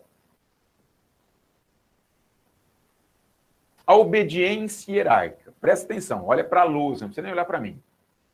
A 3.86 3.96
obediência 3.96 4.92
hierárquica. 4.92 5.41
Presta 5.62 5.84
atenção, 5.86 6.26
olha 6.26 6.42
para 6.42 6.62
a 6.62 6.64
luz, 6.64 7.00
não 7.00 7.06
precisa 7.06 7.22
nem 7.22 7.32
olhar 7.32 7.44
para 7.44 7.60
mim. 7.60 7.80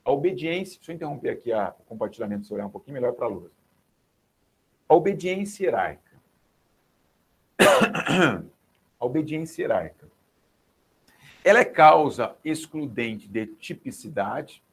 A 0.02 0.10
obediência, 0.10 0.78
deixa 0.78 0.92
eu 0.92 0.96
interromper 0.96 1.28
aqui 1.28 1.52
a, 1.52 1.74
o 1.78 1.82
compartilhamento, 1.82 2.46
se 2.46 2.54
olhar 2.54 2.64
um 2.64 2.70
pouquinho 2.70 2.94
melhor 2.94 3.12
para 3.12 3.26
a 3.26 3.28
luz. 3.28 3.52
A 4.88 4.94
obediência 4.94 5.64
hierárquica. 5.64 6.16
a 8.98 9.04
obediência 9.04 9.60
hierárquica. 9.60 10.08
Ela 11.44 11.58
é 11.58 11.66
causa 11.66 12.34
excludente 12.42 13.28
de 13.28 13.46
tipicidade, 13.46 14.64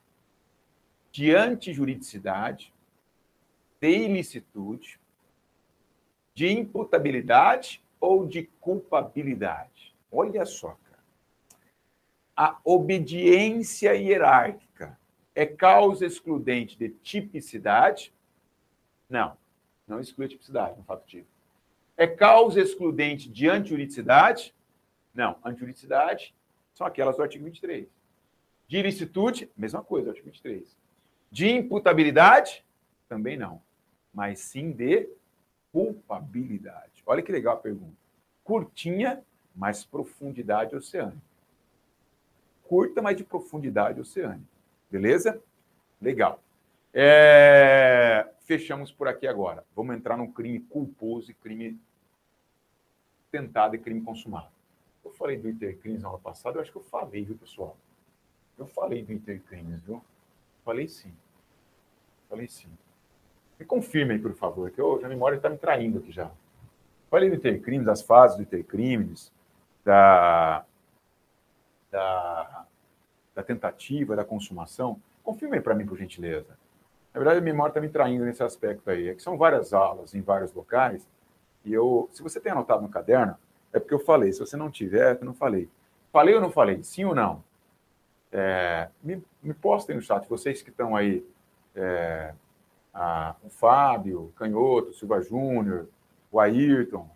de 1.12 1.34
antijuridicidade, 1.34 2.72
de 3.78 3.90
ilicitude, 3.90 4.98
de 6.32 6.50
imputabilidade 6.50 7.84
ou 8.00 8.26
de 8.26 8.44
culpabilidade. 8.62 9.94
Olha 10.10 10.46
só. 10.46 10.74
A 12.36 12.58
obediência 12.64 13.94
hierárquica 13.94 14.98
é 15.34 15.46
causa 15.46 16.04
excludente 16.04 16.78
de 16.78 16.90
tipicidade? 16.90 18.12
Não, 19.08 19.36
não 19.86 20.00
exclui 20.00 20.28
tipicidade 20.28 20.76
no 20.76 20.84
fato 20.84 21.06
típico. 21.06 21.30
É 21.96 22.06
causa 22.06 22.60
excludente 22.60 23.30
de 23.30 23.48
antijuridicidade? 23.48 24.54
Não, 25.14 25.38
antijuridicidade 25.42 26.34
são 26.74 26.86
aquelas 26.86 27.16
do 27.16 27.22
artigo 27.22 27.44
23. 27.44 27.88
De 28.68 28.76
ilicitude, 28.76 29.50
mesma 29.56 29.82
coisa, 29.82 30.10
artigo 30.10 30.26
23. 30.26 30.76
De 31.30 31.48
imputabilidade, 31.48 32.62
também 33.08 33.36
não. 33.36 33.62
Mas 34.12 34.40
sim 34.40 34.72
de 34.72 35.08
culpabilidade. 35.72 37.02
Olha 37.06 37.22
que 37.22 37.32
legal 37.32 37.54
a 37.54 37.60
pergunta. 37.60 37.96
Curtinha, 38.44 39.22
mas 39.54 39.84
profundidade 39.84 40.76
oceânica. 40.76 41.35
Curta, 42.68 43.00
mas 43.00 43.16
de 43.16 43.24
profundidade 43.24 44.00
oceânica. 44.00 44.46
Beleza? 44.90 45.40
Legal. 46.00 46.40
É... 46.92 48.28
Fechamos 48.40 48.92
por 48.92 49.08
aqui 49.08 49.26
agora. 49.26 49.64
Vamos 49.74 49.96
entrar 49.96 50.16
no 50.16 50.32
crime 50.32 50.60
culposo 50.60 51.30
e 51.30 51.34
crime 51.34 51.78
tentado 53.30 53.74
e 53.74 53.78
crime 53.78 54.00
consumado. 54.00 54.48
Eu 55.04 55.10
falei 55.12 55.36
do 55.36 55.48
intercrimes 55.48 56.02
na 56.02 56.08
aula 56.08 56.18
passada, 56.18 56.56
eu 56.56 56.62
acho 56.62 56.72
que 56.72 56.78
eu 56.78 56.82
falei, 56.82 57.24
viu, 57.24 57.36
pessoal? 57.36 57.76
Eu 58.58 58.66
falei 58.66 59.02
do 59.02 59.12
intercrimes, 59.12 59.80
viu? 59.82 60.02
Falei 60.64 60.88
sim. 60.88 61.12
Falei 62.28 62.48
sim. 62.48 62.68
Me 63.58 63.64
confirme 63.64 64.14
aí, 64.14 64.18
por 64.18 64.34
favor, 64.34 64.70
que 64.70 64.80
eu, 64.80 65.04
a 65.04 65.08
memória 65.08 65.36
está 65.36 65.48
me 65.48 65.56
traindo 65.56 65.98
aqui 65.98 66.10
já. 66.10 66.30
Falei 67.10 67.30
do 67.30 67.36
intercrimes, 67.36 67.86
das 67.86 68.02
fases 68.02 68.36
do 68.36 68.42
intercrimes, 68.42 69.32
da, 69.84 70.64
da, 71.96 72.66
da 73.34 73.42
tentativa, 73.42 74.14
da 74.14 74.24
consumação. 74.24 75.00
Confirme 75.24 75.60
para 75.62 75.74
mim, 75.74 75.86
por 75.86 75.96
gentileza. 75.96 76.58
Na 77.14 77.18
verdade, 77.18 77.38
a 77.38 77.42
memória 77.42 77.70
está 77.70 77.80
me 77.80 77.88
traindo 77.88 78.26
nesse 78.26 78.42
aspecto 78.42 78.90
aí. 78.90 79.08
É 79.08 79.14
que 79.14 79.22
são 79.22 79.38
várias 79.38 79.72
aulas 79.72 80.14
em 80.14 80.20
vários 80.20 80.52
locais. 80.52 81.08
E 81.64 81.72
eu, 81.72 82.06
se 82.12 82.22
você 82.22 82.38
tem 82.38 82.52
anotado 82.52 82.82
no 82.82 82.90
caderno, 82.90 83.34
é 83.72 83.80
porque 83.80 83.94
eu 83.94 83.98
falei. 83.98 84.30
Se 84.30 84.40
você 84.40 84.58
não 84.58 84.70
tiver, 84.70 85.16
eu 85.18 85.24
não 85.24 85.32
falei. 85.32 85.70
Falei 86.12 86.34
ou 86.34 86.40
não 86.40 86.50
falei? 86.50 86.82
Sim 86.82 87.06
ou 87.06 87.14
não? 87.14 87.42
É, 88.30 88.90
me, 89.02 89.24
me 89.42 89.54
postem 89.54 89.96
no 89.96 90.02
chat, 90.02 90.28
vocês 90.28 90.60
que 90.60 90.68
estão 90.68 90.94
aí, 90.94 91.26
é, 91.74 92.34
a, 92.92 93.34
o 93.42 93.48
Fábio, 93.48 94.32
Canhoto, 94.36 94.92
Silva 94.92 95.22
Júnior, 95.22 95.88
o 96.30 96.38
Ayrton, 96.38 97.08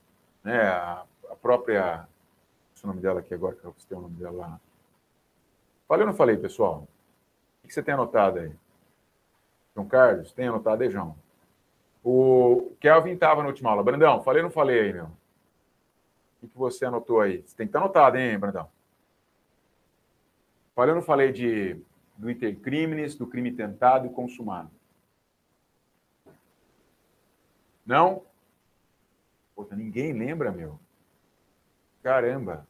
né, 0.42 0.62
a, 0.62 1.04
a 1.30 1.36
própria. 1.36 2.08
O 2.82 2.86
nome 2.86 3.02
dela 3.02 3.20
aqui 3.20 3.34
agora, 3.34 3.54
que 3.54 3.62
eu 3.62 3.74
tem 3.86 3.98
o 3.98 4.00
nome 4.00 4.14
dela 4.14 4.38
lá. 4.38 4.60
Falei 5.90 6.04
ou 6.04 6.12
não 6.12 6.16
falei, 6.16 6.36
pessoal? 6.36 6.86
O 7.64 7.66
que 7.66 7.74
você 7.74 7.82
tem 7.82 7.94
anotado 7.94 8.38
aí? 8.38 8.52
João 9.74 9.88
Carlos, 9.88 10.32
tem 10.32 10.46
anotado 10.46 10.84
aí, 10.84 10.88
João? 10.88 11.18
O 12.04 12.76
Kelvin 12.78 13.10
estava 13.10 13.42
na 13.42 13.48
última 13.48 13.70
aula. 13.70 13.82
Brandão, 13.82 14.22
falei 14.22 14.40
ou 14.40 14.44
não 14.44 14.52
falei 14.52 14.82
aí, 14.82 14.92
meu? 14.92 15.06
O 16.40 16.46
que 16.46 16.56
você 16.56 16.84
anotou 16.84 17.20
aí? 17.20 17.42
Você 17.42 17.56
tem 17.56 17.66
que 17.66 17.70
estar 17.70 17.80
anotado, 17.80 18.16
hein, 18.16 18.38
Brandão? 18.38 18.70
Falei 20.76 20.92
ou 20.92 21.00
não 21.00 21.04
falei 21.04 21.32
de, 21.32 21.82
do 22.16 22.30
intercrimes, 22.30 23.16
do 23.16 23.26
crime 23.26 23.50
tentado 23.50 24.06
e 24.06 24.10
consumado? 24.10 24.70
Não? 27.84 28.24
Puta, 29.56 29.74
ninguém 29.74 30.12
lembra, 30.12 30.52
meu. 30.52 30.78
Caramba. 32.00 32.64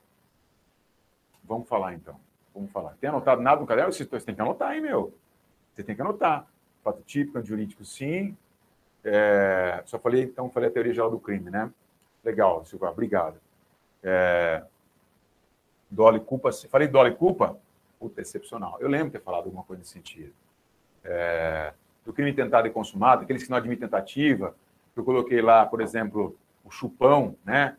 Vamos 1.44 1.68
falar, 1.68 1.92
então. 1.92 2.18
Vamos 2.54 2.70
falar. 2.70 2.96
Tem 3.00 3.08
anotado 3.08 3.40
nada 3.40 3.60
no 3.60 3.66
caderno? 3.66 3.92
Você 3.92 4.04
tem 4.06 4.34
que 4.34 4.40
anotar, 4.40 4.74
hein, 4.74 4.80
meu? 4.80 5.14
Você 5.72 5.82
tem 5.82 5.94
que 5.94 6.02
anotar. 6.02 6.46
Fato 6.82 7.02
típico, 7.02 7.42
jurídico, 7.42 7.84
sim. 7.84 8.36
É, 9.04 9.82
só 9.86 9.98
falei, 9.98 10.22
então, 10.22 10.50
falei 10.50 10.68
a 10.68 10.72
teoria 10.72 10.92
geral 10.92 11.10
do 11.10 11.18
crime, 11.18 11.50
né? 11.50 11.70
Legal, 12.24 12.64
Silva, 12.64 12.90
obrigado. 12.90 13.40
É, 14.02 14.62
dolo 15.90 16.16
e 16.16 16.20
culpa. 16.20 16.50
Falei 16.68 16.88
dolo 16.88 17.08
e 17.08 17.14
culpa? 17.14 17.58
Puta, 17.98 18.20
excepcional. 18.20 18.76
Eu 18.80 18.88
lembro 18.88 19.06
de 19.08 19.12
ter 19.12 19.24
falado 19.24 19.44
alguma 19.44 19.62
coisa 19.62 19.80
nesse 19.80 19.92
sentido. 19.92 20.32
É, 21.04 21.72
do 22.04 22.12
crime 22.12 22.32
tentado 22.32 22.66
e 22.66 22.70
consumado, 22.70 23.22
aqueles 23.22 23.44
que 23.44 23.50
não 23.50 23.56
admitem 23.56 23.88
tentativa. 23.88 24.54
Eu 24.96 25.04
coloquei 25.04 25.40
lá, 25.40 25.64
por 25.64 25.80
exemplo, 25.80 26.36
o 26.64 26.70
chupão, 26.70 27.36
né? 27.44 27.76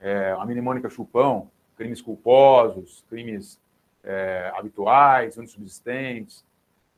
É, 0.00 0.32
a 0.32 0.44
mnemônica 0.44 0.88
chupão, 0.90 1.50
crimes 1.76 2.00
culposos, 2.00 3.04
crimes 3.08 3.60
é, 4.04 4.52
habituais, 4.54 5.34
subsistentes, 5.34 6.44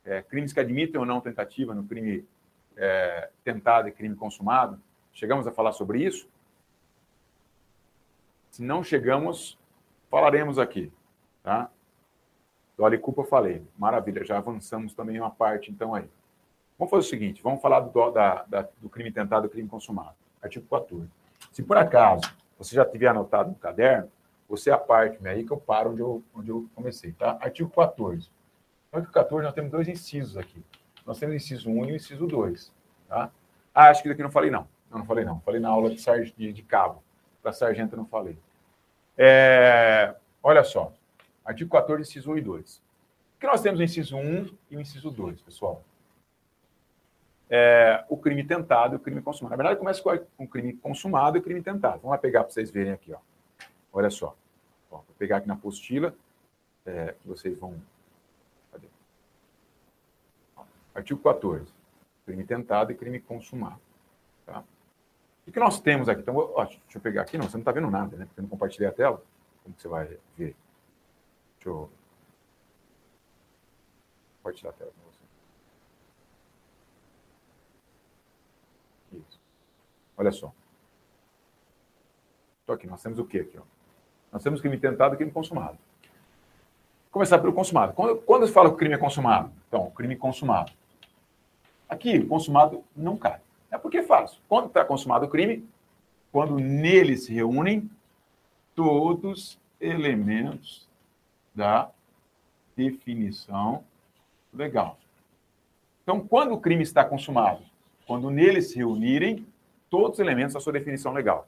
é, 0.05 0.21
crimes 0.21 0.53
que 0.53 0.59
admitem 0.59 0.99
ou 0.99 1.05
não 1.05 1.21
tentativa 1.21 1.73
no 1.73 1.83
crime 1.83 2.25
é, 2.75 3.29
tentado 3.43 3.87
e 3.87 3.91
crime 3.91 4.15
consumado. 4.15 4.79
Chegamos 5.11 5.47
a 5.47 5.51
falar 5.51 5.71
sobre 5.71 6.03
isso? 6.03 6.29
Se 8.51 8.61
não 8.61 8.83
chegamos, 8.83 9.57
falaremos 10.09 10.59
aqui, 10.59 10.91
tá? 11.43 11.69
Dole 12.77 12.95
e 12.95 12.99
culpa, 12.99 13.23
falei. 13.23 13.65
Maravilha, 13.77 14.23
já 14.23 14.37
avançamos 14.37 14.93
também 14.93 15.19
uma 15.19 15.31
parte, 15.31 15.71
então, 15.71 15.95
aí. 15.95 16.07
Vamos 16.77 16.91
fazer 16.91 17.07
o 17.07 17.09
seguinte, 17.09 17.41
vamos 17.41 17.59
falar 17.59 17.79
do, 17.79 18.11
da, 18.11 18.43
da, 18.43 18.69
do 18.79 18.87
crime 18.87 19.11
tentado 19.11 19.47
e 19.47 19.49
crime 19.49 19.67
consumado. 19.67 20.15
Artigo 20.41 20.67
14. 20.69 21.09
Se 21.51 21.63
por 21.63 21.75
acaso 21.75 22.31
você 22.57 22.75
já 22.75 22.85
tiver 22.85 23.07
anotado 23.07 23.49
no 23.49 23.55
caderno, 23.55 24.11
você 24.47 24.71
aparte-me 24.71 25.29
aí 25.29 25.45
que 25.45 25.51
eu 25.51 25.57
paro 25.57 25.91
onde 25.91 26.01
eu, 26.01 26.23
onde 26.33 26.49
eu 26.49 26.69
comecei, 26.73 27.11
tá? 27.11 27.37
Artigo 27.41 27.69
14. 27.69 28.29
No 28.91 28.99
artigo 28.99 29.13
14 29.13 29.43
nós 29.43 29.53
temos 29.53 29.71
dois 29.71 29.87
incisos 29.87 30.37
aqui. 30.37 30.63
Nós 31.05 31.19
temos 31.19 31.33
o 31.33 31.37
inciso 31.37 31.69
1 31.69 31.85
e 31.85 31.91
o 31.91 31.95
inciso 31.95 32.27
2, 32.27 32.73
tá? 33.07 33.31
Ah, 33.73 33.89
acho 33.89 34.01
que 34.01 34.09
daqui 34.09 34.23
não 34.23 34.31
falei 34.31 34.49
não. 34.49 34.67
Não, 34.89 34.99
não 34.99 35.05
falei 35.05 35.25
não. 35.25 35.39
Falei 35.41 35.59
na 35.59 35.69
aula 35.69 35.89
de, 35.89 35.99
sarg... 35.99 36.33
de, 36.35 36.53
de 36.53 36.63
cabo. 36.63 37.03
Para 37.41 37.51
sargento 37.51 37.95
não 37.95 38.05
falei. 38.05 38.37
É... 39.17 40.15
Olha 40.41 40.63
só. 40.63 40.93
Artigo 41.45 41.69
14, 41.69 42.01
inciso 42.01 42.31
1 42.31 42.37
e 42.37 42.41
2. 42.41 42.77
O 42.77 43.39
que 43.39 43.47
nós 43.47 43.61
temos 43.61 43.79
o 43.79 43.83
inciso 43.83 44.17
1 44.17 44.49
e 44.71 44.77
o 44.77 44.81
inciso 44.81 45.11
2, 45.11 45.41
pessoal? 45.41 45.83
É, 47.49 48.03
o 48.09 48.17
crime 48.17 48.43
tentado 48.43 48.95
e 48.95 48.97
o 48.97 48.99
crime 48.99 49.21
consumado. 49.21 49.51
Na 49.51 49.57
verdade, 49.57 49.79
começa 49.79 50.01
com 50.01 50.43
o 50.43 50.47
crime 50.47 50.73
consumado 50.73 51.37
e 51.37 51.39
o 51.39 51.43
crime 51.43 51.61
tentado. 51.61 51.99
Vamos 52.01 52.11
lá 52.11 52.17
pegar 52.17 52.43
para 52.43 52.51
vocês 52.51 52.69
verem 52.69 52.91
aqui. 52.91 53.13
Ó. 53.13 53.19
Olha 53.97 54.11
só. 54.11 54.37
Ó, 54.91 54.97
vou 54.97 55.15
pegar 55.17 55.37
aqui 55.37 55.47
na 55.47 55.55
apostila, 55.55 56.15
é, 56.85 57.15
vocês 57.25 57.57
vão. 57.57 57.81
Cadê? 58.71 58.87
Artigo 60.93 61.19
14. 61.19 61.73
Crime 62.23 62.43
tentado 62.43 62.91
e 62.91 62.95
crime 62.95 63.19
consumado. 63.19 63.81
Tá? 64.45 64.63
O 65.47 65.51
que 65.51 65.59
nós 65.59 65.79
temos 65.81 66.07
aqui? 66.07 66.21
Então, 66.21 66.35
ó, 66.37 66.63
deixa 66.65 66.79
eu 66.93 67.01
pegar 67.01 67.23
aqui. 67.23 67.39
Não, 67.39 67.49
você 67.49 67.57
não 67.57 67.61
está 67.61 67.71
vendo 67.71 67.89
nada, 67.89 68.15
né? 68.15 68.25
Porque 68.25 68.39
eu 68.39 68.43
não 68.43 68.49
compartilhei 68.49 68.87
a 68.87 68.93
tela. 68.93 69.19
Como 69.63 69.73
você 69.75 69.87
vai 69.87 70.05
ver? 70.37 70.55
Deixa 71.55 71.69
eu 71.69 71.89
compartilhar 74.37 74.69
a 74.69 74.73
tela 74.73 74.91
com 74.91 75.11
você. 75.11 75.23
Isso. 79.27 79.41
Olha 80.15 80.31
só. 80.31 80.53
Estou 82.59 82.75
aqui. 82.75 82.85
Nós 82.85 83.01
temos 83.01 83.17
o 83.17 83.25
que 83.25 83.39
aqui? 83.39 83.57
Ó? 83.57 83.76
Nós 84.37 84.43
temos 84.43 84.61
crime 84.61 84.77
tentado 84.77 85.15
e 85.15 85.17
crime 85.17 85.31
consumado. 85.31 85.79
Vou 87.05 87.13
começar 87.13 87.39
pelo 87.39 87.51
consumado. 87.53 87.93
Quando, 87.93 88.17
quando 88.17 88.45
se 88.45 88.53
fala 88.53 88.69
que 88.69 88.75
o 88.75 88.77
crime 88.77 88.93
é 88.93 88.97
consumado? 88.99 89.51
Então, 89.67 89.89
crime 89.89 90.15
consumado. 90.15 90.71
Aqui, 91.89 92.19
o 92.19 92.27
consumado 92.27 92.83
não 92.95 93.17
cai. 93.17 93.39
É 93.71 93.79
porque 93.79 93.97
é 93.97 94.03
fácil. 94.03 94.39
Quando 94.47 94.67
está 94.67 94.85
consumado 94.85 95.25
o 95.25 95.27
crime? 95.27 95.67
Quando 96.31 96.59
nele 96.59 97.17
se 97.17 97.33
reúnem 97.33 97.89
todos 98.75 99.59
elementos 99.81 100.87
da 101.55 101.89
definição 102.75 103.83
legal. 104.53 104.99
Então, 106.03 106.19
quando 106.19 106.53
o 106.53 106.61
crime 106.61 106.83
está 106.83 107.03
consumado? 107.03 107.63
Quando 108.05 108.29
nele 108.29 108.61
se 108.61 108.77
reunirem 108.77 109.47
todos 109.89 110.11
os 110.11 110.19
elementos 110.19 110.53
da 110.53 110.59
sua 110.59 110.73
definição 110.73 111.11
legal. 111.11 111.47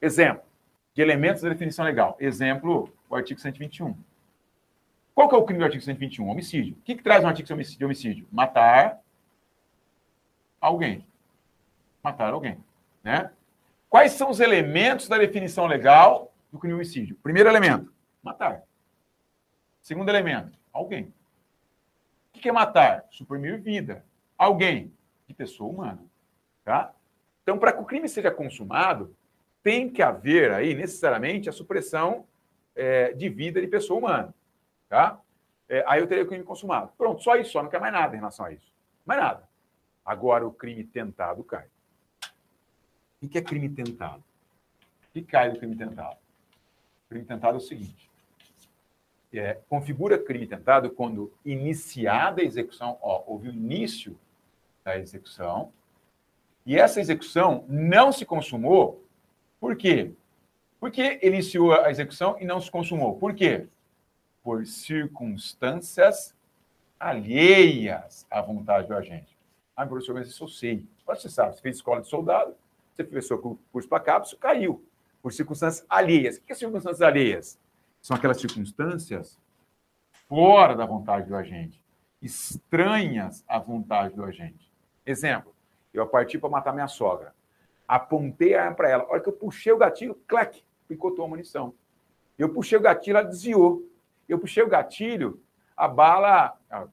Exemplo 0.00 0.51
de 0.94 1.02
elementos 1.02 1.42
da 1.42 1.48
definição 1.48 1.84
legal. 1.84 2.16
Exemplo, 2.20 2.92
o 3.08 3.14
artigo 3.14 3.40
121. 3.40 3.96
Qual 5.14 5.28
que 5.28 5.34
é 5.34 5.38
o 5.38 5.44
crime 5.44 5.58
do 5.58 5.64
artigo 5.64 5.82
121? 5.82 6.28
Homicídio. 6.28 6.74
O 6.74 6.82
que, 6.82 6.96
que 6.96 7.02
traz 7.02 7.22
um 7.24 7.28
artigo 7.28 7.46
de 7.62 7.84
homicídio? 7.84 8.26
Matar 8.30 9.00
alguém. 10.60 11.04
Matar 12.02 12.32
alguém. 12.32 12.58
Né? 13.02 13.30
Quais 13.88 14.12
são 14.12 14.30
os 14.30 14.40
elementos 14.40 15.08
da 15.08 15.18
definição 15.18 15.66
legal 15.66 16.32
do 16.50 16.58
crime 16.58 16.72
de 16.72 16.76
homicídio? 16.76 17.16
Primeiro 17.22 17.48
elemento, 17.48 17.92
matar. 18.22 18.62
Segundo 19.82 20.08
elemento, 20.08 20.58
alguém. 20.72 21.12
O 22.34 22.38
que 22.38 22.48
é 22.48 22.52
matar? 22.52 23.04
Suprimir 23.10 23.60
vida. 23.60 24.04
Alguém. 24.38 24.92
De 25.28 25.34
pessoa 25.34 25.70
humana. 25.70 26.02
Tá? 26.64 26.92
Então, 27.42 27.58
para 27.58 27.72
que 27.72 27.80
o 27.80 27.84
crime 27.84 28.08
seja 28.08 28.30
consumado, 28.30 29.14
tem 29.62 29.88
que 29.88 30.02
haver 30.02 30.52
aí, 30.52 30.74
necessariamente, 30.74 31.48
a 31.48 31.52
supressão 31.52 32.26
é, 32.74 33.12
de 33.12 33.28
vida 33.28 33.60
de 33.60 33.66
pessoa 33.66 33.98
humana. 33.98 34.34
Tá? 34.88 35.20
É, 35.68 35.84
aí 35.86 36.00
eu 36.00 36.06
teria 36.06 36.24
o 36.24 36.26
crime 36.26 36.44
consumado. 36.44 36.92
Pronto, 36.98 37.22
só 37.22 37.36
isso, 37.36 37.52
só 37.52 37.62
não 37.62 37.70
quer 37.70 37.80
mais 37.80 37.92
nada 37.92 38.14
em 38.14 38.18
relação 38.18 38.44
a 38.44 38.52
isso. 38.52 38.72
Mais 39.06 39.20
nada. 39.20 39.48
Agora 40.04 40.46
o 40.46 40.52
crime 40.52 40.84
tentado 40.84 41.44
cai. 41.44 41.66
O 43.22 43.28
que 43.28 43.38
é 43.38 43.42
crime 43.42 43.68
tentado? 43.68 44.22
O 45.08 45.12
que 45.12 45.22
cai 45.22 45.50
do 45.50 45.58
crime 45.58 45.76
tentado? 45.76 46.16
O 47.06 47.08
crime 47.08 47.24
tentado 47.24 47.54
é 47.54 47.58
o 47.58 47.60
seguinte: 47.60 48.10
é, 49.32 49.60
configura 49.68 50.18
crime 50.18 50.46
tentado 50.46 50.90
quando 50.90 51.32
iniciada 51.44 52.42
a 52.42 52.44
execução, 52.44 52.98
ó, 53.00 53.22
houve 53.26 53.48
o 53.48 53.52
início 53.52 54.18
da 54.84 54.98
execução, 54.98 55.72
e 56.66 56.76
essa 56.76 57.00
execução 57.00 57.64
não 57.68 58.12
se 58.12 58.24
consumou, 58.24 59.04
por 59.62 59.76
quê? 59.76 60.12
Porque 60.80 61.20
ele 61.22 61.36
iniciou 61.36 61.72
a 61.72 61.88
execução 61.88 62.36
e 62.40 62.44
não 62.44 62.60
se 62.60 62.68
consumou. 62.68 63.16
Por 63.16 63.32
quê? 63.32 63.68
Por 64.42 64.66
circunstâncias 64.66 66.34
alheias 66.98 68.26
à 68.28 68.42
vontade 68.42 68.88
do 68.88 68.94
agente. 68.94 69.38
Ah, 69.76 69.86
professor, 69.86 70.16
mas 70.16 70.26
isso 70.26 70.42
eu 70.42 70.48
sei. 70.48 70.84
Você 71.06 71.30
sabe, 71.30 71.54
você 71.54 71.62
fez 71.62 71.76
escola 71.76 72.00
de 72.00 72.08
soldado, 72.08 72.56
você 72.92 73.04
fez 73.04 73.30
o 73.30 73.56
curso 73.70 73.88
para 73.88 74.02
cabo, 74.02 74.26
isso 74.26 74.36
caiu. 74.36 74.84
Por 75.22 75.32
circunstâncias 75.32 75.86
alheias. 75.88 76.38
O 76.38 76.40
que 76.40 76.54
são 76.56 76.68
circunstâncias 76.68 77.00
alheias? 77.00 77.56
São 78.00 78.16
aquelas 78.16 78.40
circunstâncias 78.40 79.38
fora 80.28 80.74
da 80.74 80.84
vontade 80.84 81.28
do 81.28 81.36
agente, 81.36 81.80
estranhas 82.20 83.44
à 83.46 83.60
vontade 83.60 84.16
do 84.16 84.24
agente. 84.24 84.68
Exemplo, 85.06 85.54
eu 85.94 86.04
parti 86.08 86.36
para 86.36 86.50
matar 86.50 86.72
minha 86.72 86.88
sogra. 86.88 87.32
Apontei 87.86 88.54
a 88.54 88.64
arma 88.64 88.76
para 88.76 88.90
ela. 88.90 89.04
A 89.04 89.10
hora 89.10 89.20
que 89.20 89.28
eu 89.28 89.32
puxei 89.32 89.72
o 89.72 89.78
gatilho, 89.78 90.14
clac, 90.26 90.64
picotou 90.88 91.24
a 91.24 91.28
munição. 91.28 91.74
Eu 92.38 92.48
puxei 92.48 92.78
o 92.78 92.80
gatilho, 92.80 93.18
ela 93.18 93.28
desviou. 93.28 93.88
Eu 94.28 94.38
puxei 94.38 94.62
o 94.62 94.68
gatilho, 94.68 95.42
a 95.76 95.86
bala. 95.86 96.58
A 96.70 96.86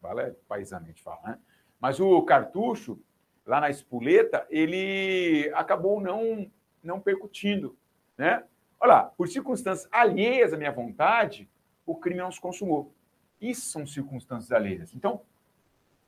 bala 0.00 0.22
é 0.22 0.34
paisamente 0.48 1.02
fala, 1.02 1.20
né? 1.24 1.38
Mas 1.80 2.00
o 2.00 2.22
cartucho, 2.22 2.98
lá 3.44 3.60
na 3.60 3.70
espoleta, 3.70 4.46
ele 4.50 5.50
acabou 5.54 6.00
não, 6.00 6.50
não 6.82 7.00
percutindo, 7.00 7.76
né? 8.16 8.44
Olha 8.78 8.92
lá, 8.92 9.02
por 9.04 9.28
circunstâncias 9.28 9.88
alheias 9.90 10.52
à 10.52 10.56
minha 10.56 10.72
vontade, 10.72 11.48
o 11.84 11.94
crime 11.94 12.20
não 12.20 12.30
se 12.30 12.40
consumou. 12.40 12.92
Isso 13.40 13.66
são 13.66 13.86
circunstâncias 13.86 14.52
alheias. 14.52 14.94
Então, 14.94 15.22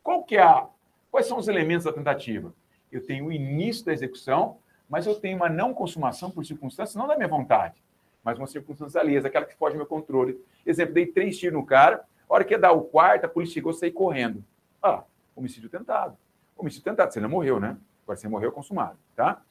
qual 0.02 0.24
que 0.24 0.36
é 0.36 0.42
a, 0.42 0.66
quais 1.10 1.26
são 1.26 1.38
os 1.38 1.48
elementos 1.48 1.84
da 1.84 1.92
tentativa? 1.92 2.54
Eu 2.90 3.04
tenho 3.04 3.26
o 3.26 3.32
início 3.32 3.84
da 3.84 3.92
execução, 3.92 4.58
mas 4.88 5.06
eu 5.06 5.14
tenho 5.14 5.36
uma 5.36 5.48
não 5.48 5.74
consumação 5.74 6.30
por 6.30 6.44
circunstâncias 6.44 6.96
não 6.96 7.06
da 7.06 7.16
minha 7.16 7.28
vontade, 7.28 7.82
mas 8.24 8.38
uma 8.38 8.46
circunstância 8.46 9.00
alheia, 9.00 9.20
aquela 9.20 9.44
que 9.44 9.54
foge 9.54 9.74
do 9.74 9.78
meu 9.78 9.86
controle. 9.86 10.42
Exemplo, 10.64 10.94
dei 10.94 11.06
três 11.06 11.38
tiros 11.38 11.58
no 11.58 11.64
cara, 11.64 12.04
a 12.28 12.34
hora 12.34 12.44
que 12.44 12.54
ia 12.54 12.58
dar 12.58 12.72
o 12.72 12.82
quarto, 12.82 13.24
a 13.24 13.28
polícia 13.28 13.54
chegou, 13.54 13.72
saí 13.72 13.90
correndo. 13.90 14.44
Ah, 14.82 15.04
homicídio 15.34 15.68
tentado. 15.68 16.16
Homicídio 16.56 16.84
tentado, 16.84 17.12
você 17.12 17.20
não 17.20 17.28
morreu, 17.28 17.60
né? 17.60 17.76
Agora 18.02 18.18
você 18.18 18.28
morreu 18.28 18.50
consumado, 18.52 18.98
tá? 19.14 19.42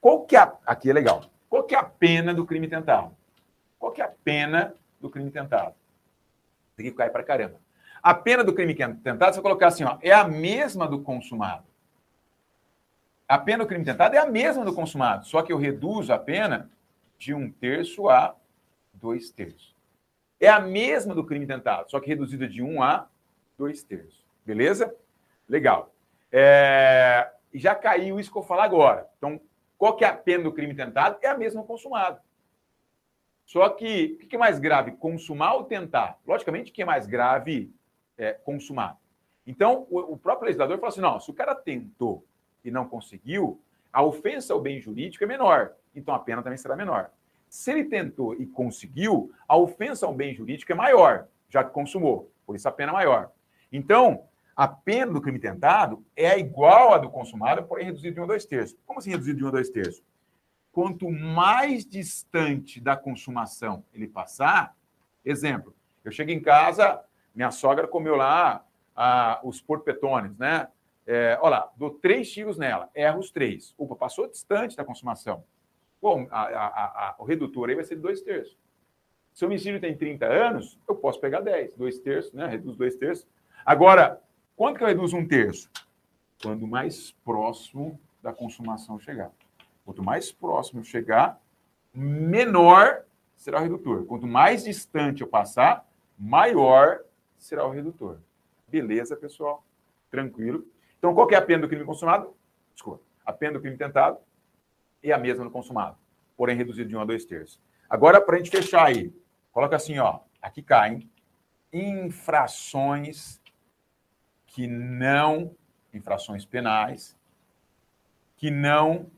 Qual 0.00 0.24
que 0.24 0.36
é 0.36 0.40
a... 0.40 0.52
Aqui 0.66 0.90
é 0.90 0.92
legal. 0.92 1.22
Qual 1.48 1.64
que 1.64 1.74
é 1.74 1.78
a 1.78 1.84
pena 1.84 2.34
do 2.34 2.46
crime 2.46 2.68
tentado? 2.68 3.14
Qual 3.78 3.92
que 3.92 4.00
é 4.00 4.04
a 4.04 4.12
pena 4.24 4.74
do 5.00 5.10
crime 5.10 5.30
tentado? 5.30 5.74
Tem 6.76 6.86
que 6.86 6.92
cair 6.92 7.10
para 7.10 7.22
caramba. 7.22 7.60
A 8.02 8.14
pena 8.14 8.42
do 8.42 8.52
crime 8.52 8.74
tentado, 8.74 9.32
se 9.32 9.38
eu 9.38 9.42
colocar 9.42 9.68
assim, 9.68 9.84
ó, 9.84 9.98
é 10.00 10.12
a 10.12 10.26
mesma 10.26 10.88
do 10.88 11.00
consumado. 11.00 11.64
A 13.32 13.38
pena 13.38 13.64
do 13.64 13.66
crime 13.66 13.82
tentado 13.82 14.14
é 14.14 14.18
a 14.18 14.26
mesma 14.26 14.62
do 14.62 14.74
consumado, 14.74 15.24
só 15.24 15.40
que 15.40 15.50
eu 15.50 15.56
reduzo 15.56 16.12
a 16.12 16.18
pena 16.18 16.70
de 17.16 17.32
um 17.32 17.50
terço 17.50 18.06
a 18.10 18.36
dois 18.92 19.30
terços. 19.30 19.74
É 20.38 20.48
a 20.48 20.60
mesma 20.60 21.14
do 21.14 21.24
crime 21.24 21.46
tentado, 21.46 21.90
só 21.90 21.98
que 21.98 22.08
reduzida 22.08 22.46
de 22.46 22.62
um 22.62 22.82
a 22.82 23.08
dois 23.56 23.82
terços. 23.82 24.22
Beleza? 24.44 24.94
Legal. 25.48 25.94
É... 26.30 27.32
Já 27.54 27.74
caiu 27.74 28.20
isso 28.20 28.30
que 28.30 28.36
eu 28.36 28.42
vou 28.42 28.46
falar 28.46 28.64
agora. 28.64 29.08
Então, 29.16 29.40
qual 29.78 29.96
que 29.96 30.04
é 30.04 30.08
a 30.08 30.14
pena 30.14 30.44
do 30.44 30.52
crime 30.52 30.74
tentado? 30.74 31.16
É 31.22 31.28
a 31.28 31.38
mesma 31.38 31.64
consumado. 31.64 32.20
Só 33.46 33.66
que 33.70 34.18
o 34.22 34.26
que 34.26 34.36
é 34.36 34.38
mais 34.38 34.58
grave, 34.58 34.92
consumar 34.92 35.54
ou 35.54 35.64
tentar? 35.64 36.18
Logicamente, 36.26 36.70
o 36.70 36.74
que 36.74 36.82
é 36.82 36.84
mais 36.84 37.06
grave 37.06 37.74
é 38.18 38.34
consumar. 38.34 38.98
Então, 39.46 39.86
o, 39.90 40.18
próprio 40.18 40.48
legislador 40.48 40.76
falou 40.76 40.90
assim: 40.90 41.00
não, 41.00 41.18
se 41.18 41.30
o 41.30 41.34
cara 41.34 41.54
tentou 41.54 42.26
e 42.64 42.70
não 42.70 42.88
conseguiu, 42.88 43.60
a 43.92 44.02
ofensa 44.02 44.52
ao 44.52 44.60
bem 44.60 44.80
jurídico 44.80 45.22
é 45.24 45.26
menor, 45.26 45.72
então 45.94 46.14
a 46.14 46.18
pena 46.18 46.42
também 46.42 46.58
será 46.58 46.76
menor. 46.76 47.10
Se 47.48 47.70
ele 47.70 47.84
tentou 47.84 48.34
e 48.34 48.46
conseguiu, 48.46 49.32
a 49.46 49.56
ofensa 49.56 50.06
ao 50.06 50.14
bem 50.14 50.34
jurídico 50.34 50.72
é 50.72 50.74
maior, 50.74 51.28
já 51.48 51.62
que 51.62 51.70
consumou, 51.70 52.32
por 52.46 52.56
isso 52.56 52.68
a 52.68 52.72
pena 52.72 52.92
é 52.92 52.94
maior. 52.94 53.30
Então, 53.70 54.24
a 54.56 54.68
pena 54.68 55.12
do 55.12 55.20
crime 55.20 55.38
tentado 55.38 56.04
é 56.16 56.38
igual 56.38 56.94
à 56.94 56.98
do 56.98 57.10
consumado, 57.10 57.62
porém 57.64 57.86
reduzida 57.86 58.14
de 58.14 58.20
1 58.20 58.24
a 58.24 58.26
2 58.26 58.44
terços. 58.46 58.78
Como 58.86 58.98
assim 58.98 59.10
reduzida 59.10 59.36
de 59.36 59.44
1 59.44 59.48
a 59.48 59.50
2 59.50 59.70
terços? 59.70 60.02
Quanto 60.70 61.10
mais 61.10 61.84
distante 61.84 62.80
da 62.80 62.96
consumação 62.96 63.84
ele 63.92 64.08
passar, 64.08 64.74
exemplo, 65.24 65.74
eu 66.04 66.10
chego 66.10 66.30
em 66.30 66.40
casa, 66.40 67.02
minha 67.34 67.50
sogra 67.50 67.86
comeu 67.86 68.16
lá 68.16 68.64
ah, 68.96 69.40
os 69.42 69.60
porpetones, 69.60 70.36
né? 70.38 70.68
É, 71.06 71.38
olha 71.40 71.50
lá, 71.50 71.72
dou 71.76 71.90
três 71.90 72.30
tiros 72.30 72.56
nela, 72.56 72.88
erro 72.94 73.18
os 73.18 73.30
três. 73.30 73.74
Opa, 73.76 73.96
passou 73.96 74.28
distante 74.28 74.76
da 74.76 74.84
consumação. 74.84 75.44
Bom, 76.00 76.26
a, 76.30 76.42
a, 76.42 76.66
a, 76.66 77.16
o 77.18 77.24
redutor 77.24 77.68
aí 77.68 77.74
vai 77.74 77.84
ser 77.84 77.96
de 77.96 78.02
dois 78.02 78.20
terços. 78.22 78.56
Se 79.32 79.44
o 79.44 79.48
homicídio 79.48 79.80
tem 79.80 79.96
30 79.96 80.26
anos, 80.26 80.78
eu 80.88 80.94
posso 80.94 81.20
pegar 81.20 81.40
10, 81.40 81.74
dois 81.74 81.98
terços, 81.98 82.32
né? 82.32 82.46
Reduz 82.46 82.76
dois 82.76 82.96
terços. 82.96 83.26
Agora, 83.64 84.20
quanto 84.56 84.76
que 84.78 84.84
eu 84.84 84.88
reduzo 84.88 85.16
um 85.16 85.26
terço? 85.26 85.70
Quando 86.42 86.66
mais 86.66 87.12
próximo 87.24 87.98
da 88.22 88.32
consumação 88.32 88.98
chegar. 88.98 89.32
Quanto 89.84 90.02
mais 90.02 90.30
próximo 90.30 90.84
chegar, 90.84 91.40
menor 91.94 93.04
será 93.36 93.60
o 93.60 93.62
redutor. 93.62 94.04
Quanto 94.04 94.26
mais 94.26 94.64
distante 94.64 95.22
eu 95.22 95.28
passar, 95.28 95.88
maior 96.18 97.00
será 97.38 97.66
o 97.66 97.70
redutor. 97.70 98.18
Beleza, 98.68 99.16
pessoal? 99.16 99.64
Tranquilo. 100.10 100.64
Então, 101.02 101.12
qual 101.12 101.28
é 101.32 101.34
a 101.34 101.42
pena 101.42 101.62
do 101.62 101.68
crime 101.68 101.84
consumado? 101.84 102.32
Desculpa. 102.72 103.02
A 103.26 103.32
pena 103.32 103.54
do 103.54 103.60
crime 103.60 103.76
tentado 103.76 104.18
é 105.02 105.10
a 105.10 105.18
mesma 105.18 105.42
no 105.42 105.50
consumado, 105.50 105.98
porém 106.36 106.56
reduzido 106.56 106.88
de 106.88 106.96
1 106.96 107.00
a 107.00 107.04
2 107.04 107.24
terços. 107.24 107.60
Agora, 107.90 108.20
para 108.20 108.36
a 108.36 108.38
gente 108.38 108.52
fechar 108.52 108.86
aí, 108.86 109.12
coloca 109.50 109.74
assim, 109.74 109.98
ó, 109.98 110.20
aqui 110.40 110.62
caem 110.62 111.10
infrações 111.72 113.42
que 114.46 114.68
não, 114.68 115.56
infrações 115.92 116.44
penais, 116.44 117.18
que 118.36 118.48
não 118.48 119.10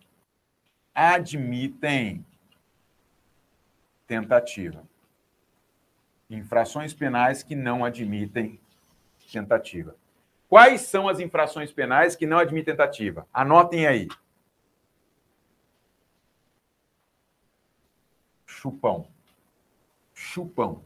admitem 0.94 2.24
tentativa. 4.06 4.82
Infrações 6.30 6.94
penais 6.94 7.42
que 7.42 7.54
não 7.54 7.84
admitem 7.84 8.58
tentativa. 9.30 9.94
Quais 10.54 10.82
são 10.82 11.08
as 11.08 11.18
infrações 11.18 11.72
penais 11.72 12.14
que 12.14 12.28
não 12.28 12.38
admitem 12.38 12.72
tentativa? 12.72 13.26
Anotem 13.34 13.88
aí. 13.88 14.06
Chupão. 18.46 19.08
Chupão. 20.14 20.84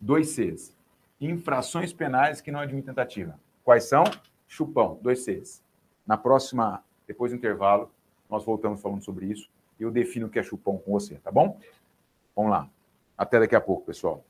Dois 0.00 0.28
Cs. 0.28 0.76
Infrações 1.20 1.92
penais 1.92 2.40
que 2.40 2.52
não 2.52 2.60
admitem 2.60 2.94
tentativa. 2.94 3.36
Quais 3.64 3.82
são? 3.82 4.04
Chupão. 4.46 5.00
Dois 5.02 5.24
Cs. 5.24 5.60
Na 6.06 6.16
próxima, 6.16 6.84
depois 7.04 7.32
do 7.32 7.36
intervalo, 7.36 7.90
nós 8.30 8.44
voltamos 8.44 8.80
falando 8.80 9.02
sobre 9.02 9.26
isso. 9.26 9.50
Eu 9.76 9.90
defino 9.90 10.28
o 10.28 10.30
que 10.30 10.38
é 10.38 10.42
chupão 10.44 10.78
com 10.78 10.92
você, 10.92 11.16
tá 11.16 11.32
bom? 11.32 11.58
Vamos 12.36 12.52
lá. 12.52 12.70
Até 13.18 13.40
daqui 13.40 13.56
a 13.56 13.60
pouco, 13.60 13.86
pessoal. 13.86 14.24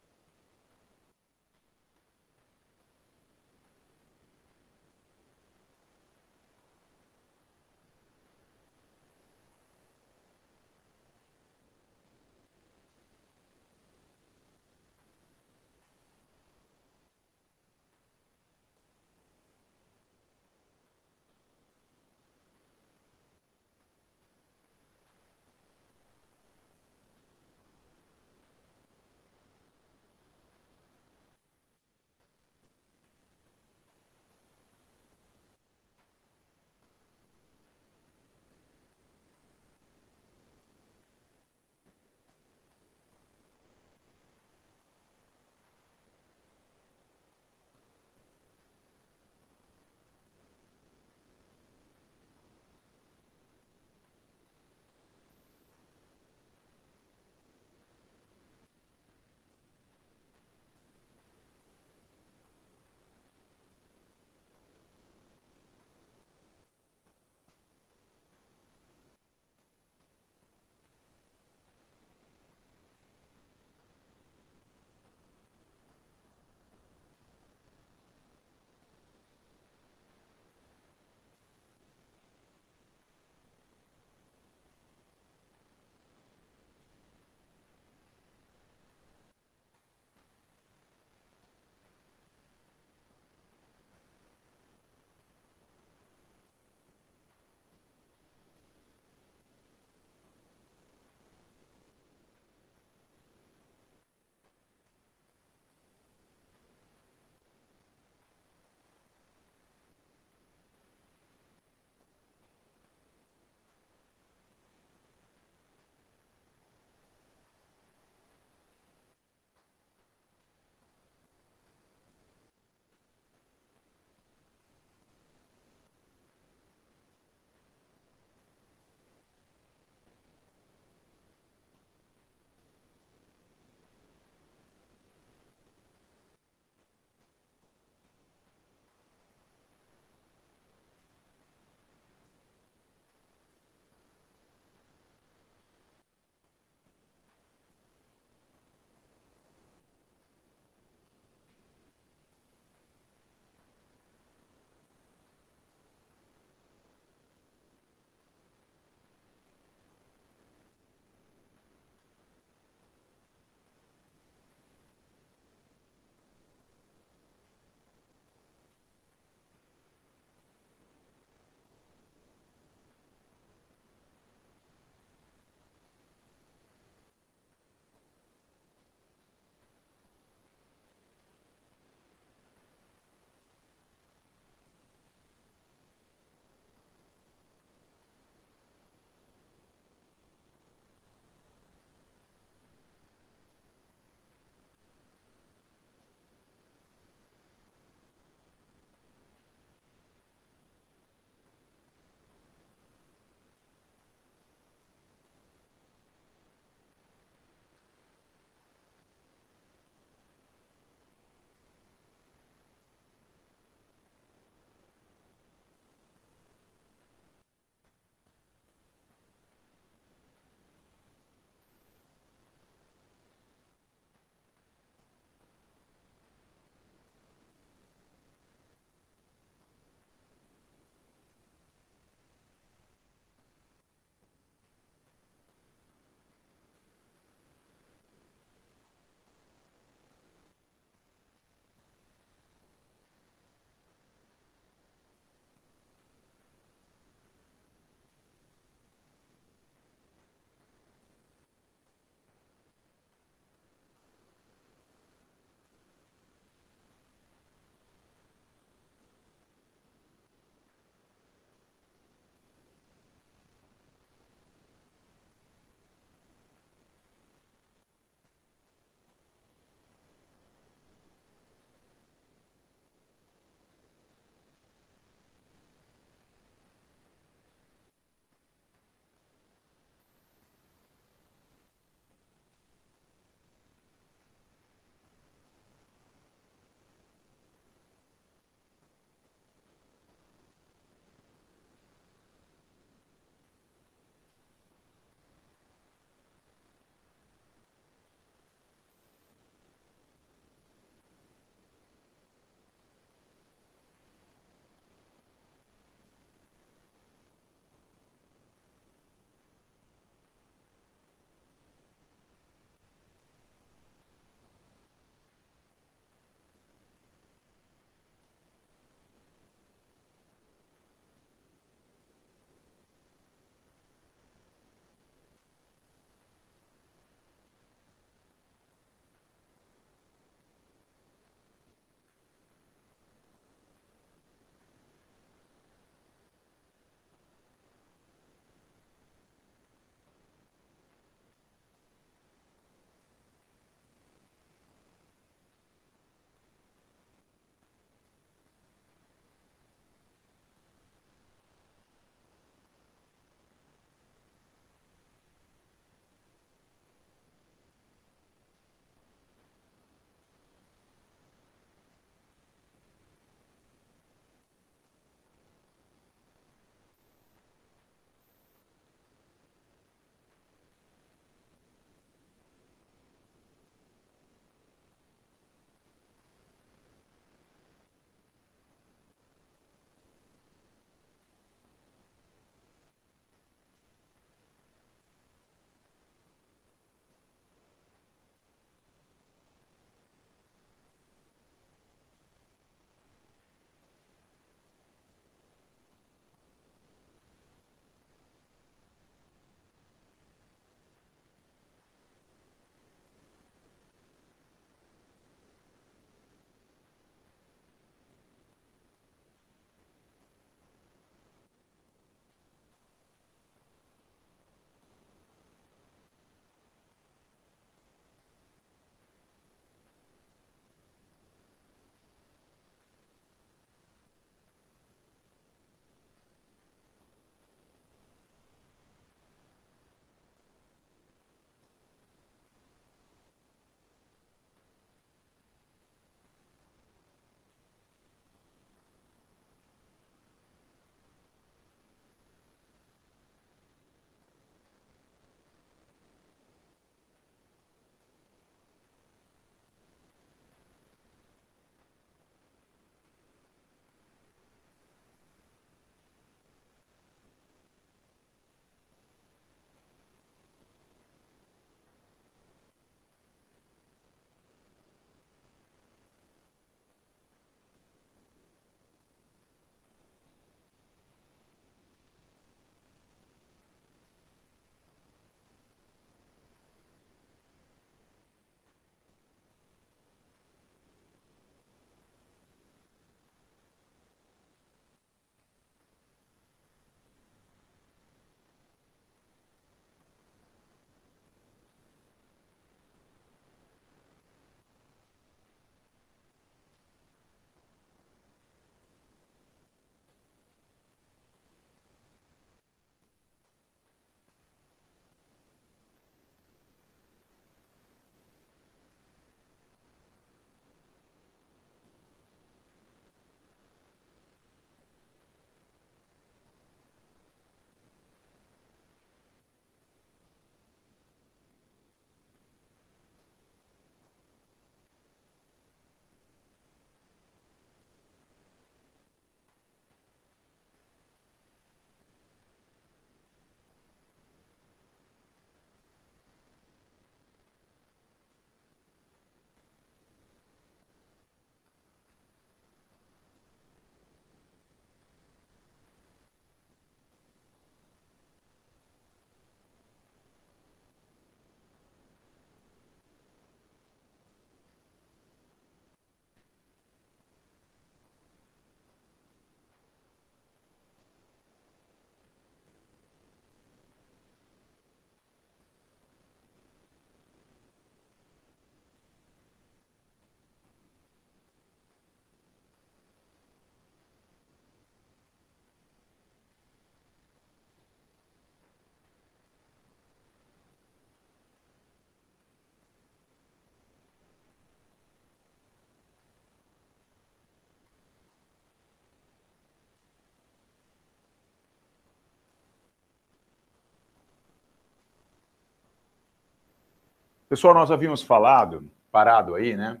Pessoal, 597.52 597.74
nós 597.74 597.90
havíamos 597.90 598.22
falado, 598.22 598.90
parado 599.10 599.54
aí, 599.54 599.76
né? 599.76 600.00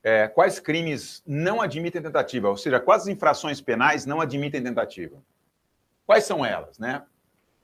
É, 0.00 0.28
quais 0.28 0.60
crimes 0.60 1.24
não 1.26 1.60
admitem 1.60 2.00
tentativa? 2.00 2.48
Ou 2.48 2.56
seja, 2.56 2.78
quais 2.78 3.08
infrações 3.08 3.60
penais 3.60 4.06
não 4.06 4.20
admitem 4.20 4.62
tentativa? 4.62 5.20
Quais 6.06 6.22
são 6.22 6.46
elas, 6.46 6.78
né? 6.78 7.02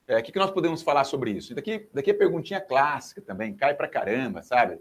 É, 0.09 0.19
o 0.19 0.23
que, 0.25 0.33
que 0.33 0.39
nós 0.41 0.51
podemos 0.51 0.83
falar 0.83 1.05
sobre 1.05 1.31
isso? 1.31 1.53
E 1.53 1.55
daqui, 1.55 1.89
daqui 1.95 2.11
a 2.11 2.19
perguntinha 2.19 2.61
clássica 2.61 3.21
também, 3.21 3.55
cai 3.55 3.73
pra 3.75 3.87
caramba, 3.87 4.43
sabe? 4.43 4.81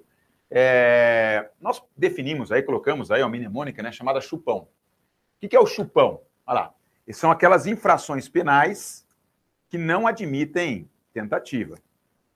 É, 0.49 1.51
nós 1.61 1.83
definimos 1.95 2.51
aí, 2.51 2.63
colocamos 2.63 3.11
aí 3.11 3.21
uma 3.21 3.29
mnemônica 3.29 3.83
né, 3.83 3.91
chamada 3.91 4.19
chupão. 4.19 4.61
O 4.61 4.67
que, 5.41 5.49
que 5.49 5.55
é 5.55 5.59
o 5.59 5.67
chupão? 5.67 6.21
Olha 6.47 6.59
lá. 6.59 6.73
São 7.11 7.29
aquelas 7.29 7.67
infrações 7.67 8.27
penais 8.27 9.07
que 9.69 9.77
não 9.77 10.07
admitem 10.07 10.89
tentativa. 11.13 11.77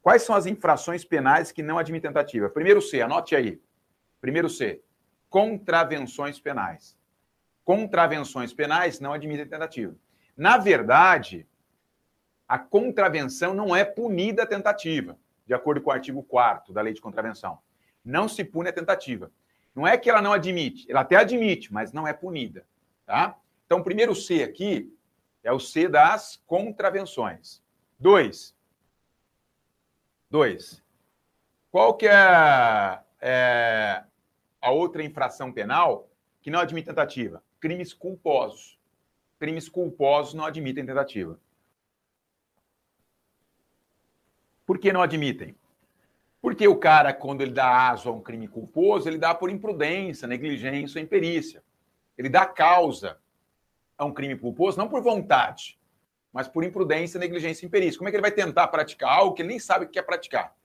Quais 0.01 0.23
são 0.23 0.35
as 0.35 0.45
infrações 0.45 1.03
penais 1.03 1.51
que 1.51 1.61
não 1.61 1.77
admitem 1.77 2.09
tentativa? 2.09 2.49
Primeiro 2.49 2.81
C, 2.81 3.01
anote 3.01 3.35
aí. 3.35 3.61
Primeiro 4.21 4.49
C, 4.49 4.81
contravenções 5.29 6.39
penais. 6.39 6.97
Contravenções 7.65 8.53
penais 8.53 8.99
não 8.99 9.13
admitem 9.13 9.47
tentativa. 9.47 9.95
Na 10.35 10.57
verdade, 10.57 11.47
a 12.47 12.57
contravenção 12.57 13.53
não 13.53 13.75
é 13.75 13.83
punida 13.83 14.43
a 14.43 14.47
tentativa, 14.47 15.17
de 15.45 15.53
acordo 15.53 15.81
com 15.81 15.89
o 15.89 15.93
artigo 15.93 16.23
4 16.23 16.73
da 16.73 16.81
Lei 16.81 16.93
de 16.93 17.01
Contravenção. 17.01 17.59
Não 18.03 18.29
se 18.29 18.43
pune 18.43 18.69
a 18.69 18.73
tentativa. 18.73 19.31
Não 19.75 19.85
é 19.85 19.97
que 19.97 20.09
ela 20.09 20.21
não 20.21 20.33
admite, 20.33 20.89
ela 20.89 21.01
até 21.01 21.17
admite, 21.17 21.71
mas 21.71 21.91
não 21.91 22.07
é 22.07 22.13
punida, 22.13 22.65
tá? 23.05 23.37
Então, 23.65 23.79
o 23.79 23.83
primeiro 23.83 24.15
C 24.15 24.41
aqui 24.41 24.91
é 25.43 25.51
o 25.51 25.59
C 25.59 25.87
das 25.87 26.41
contravenções. 26.47 27.61
Dois. 27.99 28.55
Dois. 30.29 30.83
Qual 31.71 31.95
que 31.95 32.07
é, 32.07 32.99
é 33.21 34.03
a 34.61 34.71
outra 34.71 35.03
infração 35.03 35.51
penal 35.51 36.09
que 36.41 36.51
não 36.51 36.59
admite 36.59 36.87
tentativa? 36.87 37.43
Crimes 37.59 37.93
culposos. 37.93 38.77
Crimes 39.39 39.69
culposos 39.69 40.33
não 40.33 40.45
admitem 40.45 40.85
tentativa. 40.85 41.39
Por 44.65 44.77
que 44.77 44.91
não 44.91 45.01
admitem? 45.01 45.55
Porque 46.41 46.67
o 46.67 46.77
cara, 46.77 47.13
quando 47.13 47.41
ele 47.41 47.51
dá 47.51 47.89
aso 47.89 48.09
a 48.09 48.11
um 48.11 48.21
crime 48.21 48.47
culposo, 48.47 49.07
ele 49.07 49.17
dá 49.17 49.33
por 49.33 49.49
imprudência, 49.49 50.27
negligência 50.27 50.99
ou 50.99 51.03
imperícia. 51.03 51.63
Ele 52.17 52.29
dá 52.29 52.45
causa 52.45 53.17
a 53.97 54.05
um 54.05 54.13
crime 54.13 54.37
culposo, 54.37 54.77
não 54.77 54.89
por 54.89 55.01
vontade, 55.01 55.79
mas 56.37 56.47
por 56.47 56.63
imprudência, 56.63 57.19
negligência 57.19 57.65
e 57.65 57.67
imperícia. 57.67 57.97
Como 57.97 58.07
é 58.07 58.11
que 58.11 58.15
ele 58.17 58.21
vai 58.21 58.31
tentar 58.31 58.67
praticar 58.67 59.09
algo 59.09 59.33
que 59.33 59.41
ele 59.41 59.49
nem 59.49 59.57
sabe 59.57 59.85
o 59.85 59.87
que 59.87 59.95
quer 59.95 60.03
praticar? 60.03 60.55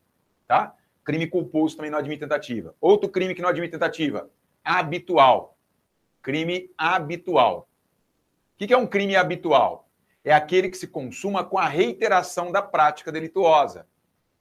Tá? 0.46 0.74
Crime 1.02 1.26
culposo 1.26 1.76
também 1.76 1.90
não 1.90 1.98
admite 1.98 2.20
tentativa. 2.20 2.74
Outro 2.78 3.08
crime 3.08 3.34
que 3.34 3.40
não 3.40 3.48
admite 3.48 3.72
tentativa, 3.72 4.28
habitual. 4.62 5.56
Crime 6.20 6.70
habitual. 6.76 7.70
O 8.54 8.58
que 8.66 8.74
é 8.74 8.76
um 8.76 8.86
crime 8.86 9.16
habitual? 9.16 9.88
É 10.22 10.34
aquele 10.34 10.68
que 10.68 10.76
se 10.76 10.86
consuma 10.86 11.42
com 11.42 11.58
a 11.58 11.66
reiteração 11.66 12.52
da 12.52 12.60
prática 12.60 13.10
delituosa 13.10 13.86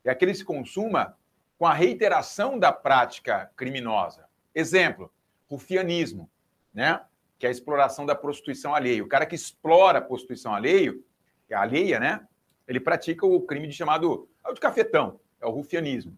é 0.03 0.09
aquele 0.09 0.31
que 0.31 0.39
se 0.39 0.45
consuma 0.45 1.15
com 1.57 1.65
a 1.65 1.73
reiteração 1.73 2.57
da 2.57 2.71
prática 2.71 3.51
criminosa. 3.55 4.27
Exemplo, 4.53 5.11
rufianismo, 5.49 6.29
né? 6.73 7.01
Que 7.37 7.45
é 7.45 7.49
a 7.49 7.51
exploração 7.51 8.05
da 8.05 8.15
prostituição 8.15 8.73
alheia. 8.73 9.03
O 9.03 9.07
cara 9.07 9.25
que 9.25 9.35
explora 9.35 9.99
a 9.99 10.01
prostituição 10.01 10.53
alheio, 10.53 11.03
é 11.53 11.57
alheia, 11.57 11.99
né? 11.99 12.27
Ele 12.67 12.79
pratica 12.79 13.25
o 13.25 13.41
crime 13.41 13.67
de 13.67 13.73
chamado 13.73 14.29
é 14.45 14.49
o 14.49 14.53
de 14.53 14.59
cafetão, 14.59 15.19
é 15.39 15.45
o 15.45 15.51
rufianismo. 15.51 16.17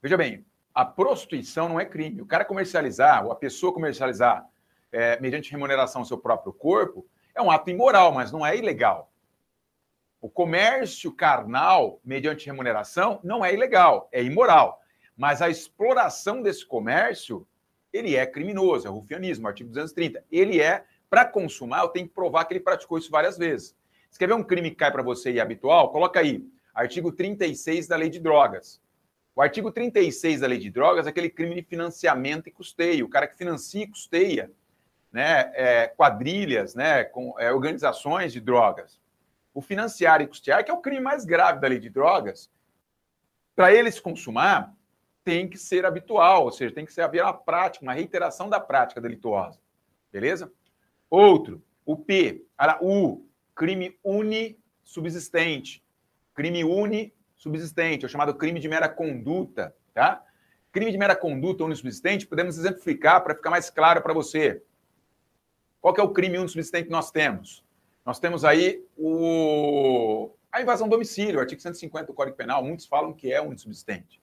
Veja 0.00 0.16
bem, 0.16 0.44
a 0.74 0.84
prostituição 0.84 1.68
não 1.68 1.78
é 1.78 1.84
crime. 1.84 2.20
O 2.20 2.26
cara 2.26 2.44
comercializar, 2.44 3.24
ou 3.24 3.32
a 3.32 3.36
pessoa 3.36 3.72
comercializar 3.72 4.46
é, 4.90 5.20
mediante 5.20 5.50
remuneração 5.50 6.04
seu 6.04 6.18
próprio 6.18 6.52
corpo, 6.52 7.06
é 7.34 7.42
um 7.42 7.50
ato 7.50 7.70
imoral, 7.70 8.12
mas 8.12 8.32
não 8.32 8.44
é 8.44 8.56
ilegal. 8.56 9.10
O 10.20 10.28
comércio 10.28 11.12
carnal, 11.12 12.00
mediante 12.04 12.46
remuneração, 12.46 13.20
não 13.24 13.44
é 13.44 13.52
ilegal, 13.52 14.08
é 14.12 14.22
imoral. 14.22 14.80
Mas 15.16 15.42
a 15.42 15.48
exploração 15.48 16.42
desse 16.42 16.64
comércio, 16.64 17.46
ele 17.92 18.16
é 18.16 18.24
criminoso, 18.24 18.86
é 18.86 18.90
rufianismo, 18.90 19.48
artigo 19.48 19.68
230. 19.70 20.24
Ele 20.30 20.60
é, 20.60 20.84
para 21.10 21.24
consumar, 21.24 21.80
eu 21.80 21.88
tenho 21.88 22.06
que 22.06 22.14
provar 22.14 22.44
que 22.44 22.54
ele 22.54 22.60
praticou 22.60 22.98
isso 22.98 23.10
várias 23.10 23.36
vezes. 23.36 23.76
Você 24.12 24.18
quer 24.18 24.28
ver 24.28 24.34
um 24.34 24.44
crime 24.44 24.70
que 24.70 24.76
cai 24.76 24.92
para 24.92 25.02
você 25.02 25.32
e 25.32 25.38
é 25.38 25.42
habitual? 25.42 25.90
Coloca 25.90 26.20
aí, 26.20 26.46
artigo 26.72 27.10
36 27.10 27.88
da 27.88 27.96
Lei 27.96 28.10
de 28.10 28.20
Drogas. 28.20 28.80
O 29.34 29.42
artigo 29.42 29.72
36 29.72 30.40
da 30.40 30.46
Lei 30.46 30.58
de 30.58 30.70
Drogas 30.70 31.06
é 31.06 31.10
aquele 31.10 31.30
crime 31.30 31.54
de 31.54 31.62
financiamento 31.62 32.46
e 32.46 32.52
custeio. 32.52 33.06
O 33.06 33.08
cara 33.08 33.26
que 33.26 33.36
financia 33.36 33.82
e 33.82 33.88
custeia 33.88 34.52
né, 35.10 35.50
é, 35.54 35.88
quadrilhas, 35.88 36.74
né, 36.74 37.04
com, 37.04 37.34
é, 37.40 37.50
organizações 37.50 38.32
de 38.32 38.40
drogas 38.40 39.00
o 39.54 39.60
financiar 39.60 40.20
e 40.20 40.26
custear, 40.26 40.64
que 40.64 40.70
é 40.70 40.74
o 40.74 40.80
crime 40.80 41.00
mais 41.00 41.24
grave 41.24 41.60
da 41.60 41.68
lei 41.68 41.78
de 41.78 41.90
drogas, 41.90 42.50
para 43.54 43.72
eles 43.72 44.00
consumar, 44.00 44.74
tem 45.24 45.48
que 45.48 45.58
ser 45.58 45.84
habitual, 45.84 46.44
ou 46.44 46.50
seja, 46.50 46.74
tem 46.74 46.84
que 46.84 46.92
ser 46.92 47.02
haver 47.02 47.22
uma 47.22 47.34
prática, 47.34 47.84
uma 47.84 47.92
reiteração 47.92 48.48
da 48.48 48.58
prática 48.58 49.00
delituosa. 49.00 49.60
Beleza? 50.10 50.50
Outro, 51.08 51.62
o 51.84 51.96
P, 51.96 52.44
o 52.80 53.24
crime 53.54 53.98
unissubsistente. 54.04 55.82
Crime 56.34 56.64
unissubsistente, 56.64 58.04
é 58.04 58.06
o 58.06 58.08
chamado 58.08 58.34
crime 58.34 58.58
de 58.60 58.68
mera 58.68 58.88
conduta, 58.88 59.74
tá? 59.92 60.24
Crime 60.70 60.90
de 60.90 60.98
mera 60.98 61.14
conduta 61.14 61.64
unissubsistente, 61.64 62.26
podemos 62.26 62.56
exemplificar 62.58 63.22
para 63.22 63.34
ficar 63.34 63.50
mais 63.50 63.68
claro 63.68 64.00
para 64.02 64.14
você. 64.14 64.62
Qual 65.80 65.92
que 65.92 66.00
é 66.00 66.04
o 66.04 66.12
crime 66.12 66.38
unissubsistente 66.38 66.86
que 66.86 66.92
nós 66.92 67.10
temos? 67.10 67.64
Nós 68.04 68.18
temos 68.18 68.44
aí 68.44 68.84
o... 68.96 70.30
a 70.50 70.62
invasão 70.62 70.88
do 70.88 70.92
domicílio, 70.92 71.40
artigo 71.40 71.60
150 71.60 72.06
do 72.06 72.14
Código 72.14 72.36
Penal. 72.36 72.64
Muitos 72.64 72.86
falam 72.86 73.12
que 73.12 73.32
é 73.32 73.44
insubsistente. 73.44 74.20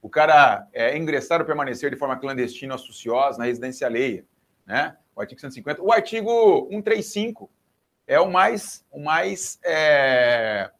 O 0.00 0.08
cara 0.08 0.68
é 0.72 0.96
ingressar 0.96 1.40
ou 1.40 1.46
permanecer 1.46 1.90
de 1.90 1.96
forma 1.96 2.18
clandestina 2.18 2.74
ou 2.74 2.78
suciosa 2.78 3.38
na 3.38 3.46
residência 3.46 3.86
alheia, 3.86 4.24
né? 4.64 4.96
O 5.16 5.20
artigo 5.20 5.40
150. 5.40 5.82
O 5.82 5.92
artigo 5.92 6.68
135 6.70 7.50
é 8.08 8.18
o 8.18 8.30
mais, 8.30 8.82
o 8.90 8.98
mais, 8.98 9.60
é... 9.62 10.70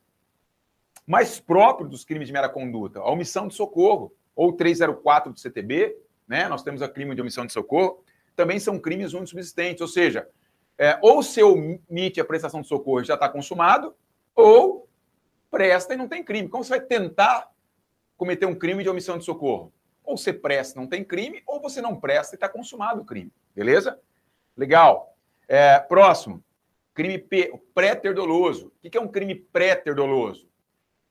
mais 1.07 1.39
próprio 1.39 1.87
dos 1.87 2.03
crimes 2.03 2.27
de 2.27 2.33
mera 2.33 2.49
conduta, 2.49 3.01
a 3.01 3.11
omissão 3.11 3.47
de 3.47 3.55
socorro, 3.55 4.13
ou 4.35 4.55
304 4.55 5.33
do 5.33 5.39
CTB, 5.39 5.95
né? 6.27 6.49
Nós 6.49 6.63
temos 6.63 6.81
o 6.81 6.89
crime 6.89 7.15
de 7.15 7.21
omissão 7.21 7.45
de 7.45 7.53
socorro, 7.53 8.03
também 8.35 8.59
são 8.59 8.79
crimes 8.79 9.13
unissubsistentes, 9.13 9.83
ou 9.83 9.89
seja, 9.89 10.27
é, 10.79 10.99
ou 11.03 11.23
seu 11.23 11.53
omite 11.53 12.21
a 12.21 12.25
prestação 12.25 12.63
de 12.63 12.69
socorro 12.69 13.05
já 13.05 13.15
está 13.15 13.29
consumado, 13.29 13.95
ou 14.35 14.89
presta 15.51 15.93
e 15.93 15.97
não 15.97 16.09
tem 16.09 16.25
crime. 16.25 16.49
Como 16.49 16.65
você 16.65 16.71
vai 16.71 16.81
tentar 16.81 17.51
cometer 18.17 18.47
um 18.47 18.55
crime 18.55 18.83
de 18.83 18.89
omissão 18.89 19.19
de 19.19 19.25
socorro? 19.25 19.73
Ou 20.03 20.17
você 20.17 20.33
presta 20.33 20.79
e 20.79 20.81
não 20.81 20.89
tem 20.89 21.05
crime, 21.05 21.43
ou 21.47 21.61
você 21.61 21.83
não 21.83 21.99
presta 21.99 22.35
e 22.35 22.37
está 22.37 22.49
consumado 22.49 23.03
o 23.03 23.05
crime. 23.05 23.33
Beleza? 23.55 24.01
Legal. 24.57 25.15
É, 25.47 25.79
próximo. 25.79 26.43
Crime 26.99 27.25
pré-ter 27.73 28.13
doloso. 28.13 28.73
O 28.85 28.91
que 28.91 28.99
é 28.99 29.01
um 29.01 29.07
crime 29.07 29.33
pré-ter 29.33 29.95
doloso? 29.95 30.51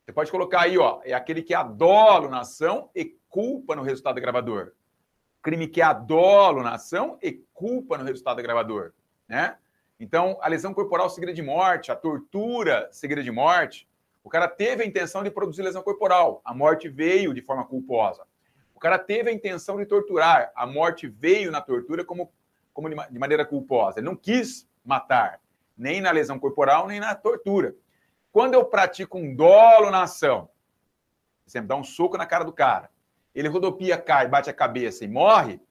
Você 0.04 0.12
pode 0.12 0.30
colocar 0.30 0.64
aí, 0.64 0.78
ó, 0.78 1.00
é 1.06 1.14
aquele 1.14 1.42
que 1.42 1.54
adola 1.54 2.28
na 2.28 2.42
ação 2.42 2.90
e 2.94 3.16
culpa 3.30 3.74
no 3.74 3.84
resultado 3.84 4.20
gravador. 4.20 4.74
Crime 5.42 5.66
que 5.66 5.82
adola 5.82 6.62
na 6.62 6.74
ação 6.74 7.18
e 7.24 7.32
culpa 7.54 7.98
no 7.98 8.04
resultado 8.04 8.42
gravador 8.42 8.92
né? 9.30 9.56
Então, 9.98 10.38
a 10.42 10.50
lesão 10.50 10.74
corporal 10.74 11.10
seguida 11.10 11.34
de 11.34 11.42
morte, 11.42 11.90
a 11.90 11.96
tortura 11.96 12.90
seguida 12.92 13.24
de 13.24 13.32
morte, 13.32 13.88
o 14.26 14.30
cara 14.30 14.50
teve 14.50 14.84
a 14.84 14.86
intenção 14.86 15.24
de 15.24 15.32
produzir 15.32 15.62
lesão 15.62 15.82
corporal, 15.82 16.42
a 16.44 16.54
morte 16.54 16.90
veio 16.90 17.34
de 17.34 17.42
forma 17.42 17.66
culposa. 17.66 18.26
O 18.76 18.80
cara 18.80 19.00
teve 19.00 19.30
a 19.30 19.34
intenção 19.34 19.78
de 19.78 19.86
torturar, 19.86 20.52
a 20.54 20.68
morte 20.68 21.08
veio 21.08 21.50
na 21.50 21.62
tortura 21.62 22.04
como, 22.04 22.30
como 22.74 22.90
de 22.90 23.18
maneira 23.18 23.46
culposa. 23.46 24.00
Ele 24.00 24.06
não 24.06 24.18
quis 24.18 24.70
matar, 24.84 25.40
nem 25.78 26.02
na 26.02 26.12
lesão 26.12 26.40
corporal, 26.40 26.88
nem 26.88 27.00
na 27.00 27.14
tortura. 27.14 27.76
Quando 28.32 28.54
eu 28.54 28.66
pratico 28.66 29.18
um 29.18 29.36
dolo 29.36 29.92
na 29.92 30.04
ação, 30.04 30.50
você 31.46 31.62
dá 31.62 31.76
um 31.76 31.84
soco 31.84 32.18
na 32.18 32.26
cara 32.26 32.44
do 32.44 32.52
cara, 32.52 32.90
ele 33.34 33.48
rodopia, 33.48 33.98
cai, 33.98 34.28
bate 34.28 34.50
a 34.50 34.54
cabeça 34.54 35.06
e 35.06 35.08
morre, 35.08 35.62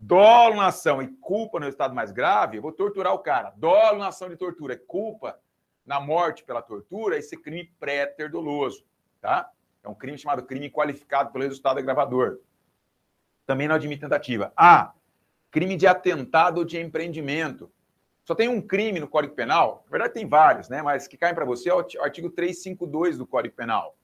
dolo 0.00 0.56
na 0.56 0.66
ação 0.66 1.02
e 1.02 1.08
culpa 1.08 1.60
no 1.60 1.68
estado 1.68 1.94
mais 1.94 2.10
grave, 2.10 2.56
eu 2.56 2.62
vou 2.62 2.72
torturar 2.72 3.12
o 3.12 3.18
cara. 3.18 3.52
Dolo 3.56 3.98
na 3.98 4.08
ação 4.08 4.28
de 4.28 4.36
tortura 4.36 4.76
culpa 4.76 5.38
na 5.84 6.00
morte 6.00 6.44
pela 6.44 6.62
tortura, 6.62 7.18
esse 7.18 7.36
crime 7.36 7.72
pré-ter 7.78 8.30
doloso, 8.30 8.84
tá? 9.20 9.50
É 9.82 9.88
um 9.88 9.94
crime 9.94 10.16
chamado 10.16 10.44
crime 10.44 10.70
qualificado 10.70 11.32
pelo 11.32 11.44
resultado 11.44 11.78
agravador. 11.78 12.38
Também 13.44 13.66
não 13.66 13.74
admite 13.74 14.00
tentativa. 14.00 14.52
A. 14.56 14.92
Crime 15.50 15.76
de 15.76 15.86
atentado 15.86 16.58
ou 16.58 16.64
de 16.64 16.80
empreendimento. 16.80 17.70
Só 18.24 18.34
tem 18.34 18.48
um 18.48 18.60
crime 18.60 19.00
no 19.00 19.08
Código 19.08 19.34
Penal, 19.34 19.82
na 19.86 19.90
verdade 19.90 20.14
tem 20.14 20.28
vários, 20.28 20.68
né? 20.68 20.80
Mas 20.80 21.08
que 21.08 21.16
caem 21.16 21.34
para 21.34 21.44
você 21.44 21.68
é 21.70 21.74
o 21.74 21.78
artigo 21.78 22.30
352 22.30 23.18
do 23.18 23.26
Código 23.26 23.54
Penal. 23.54 23.96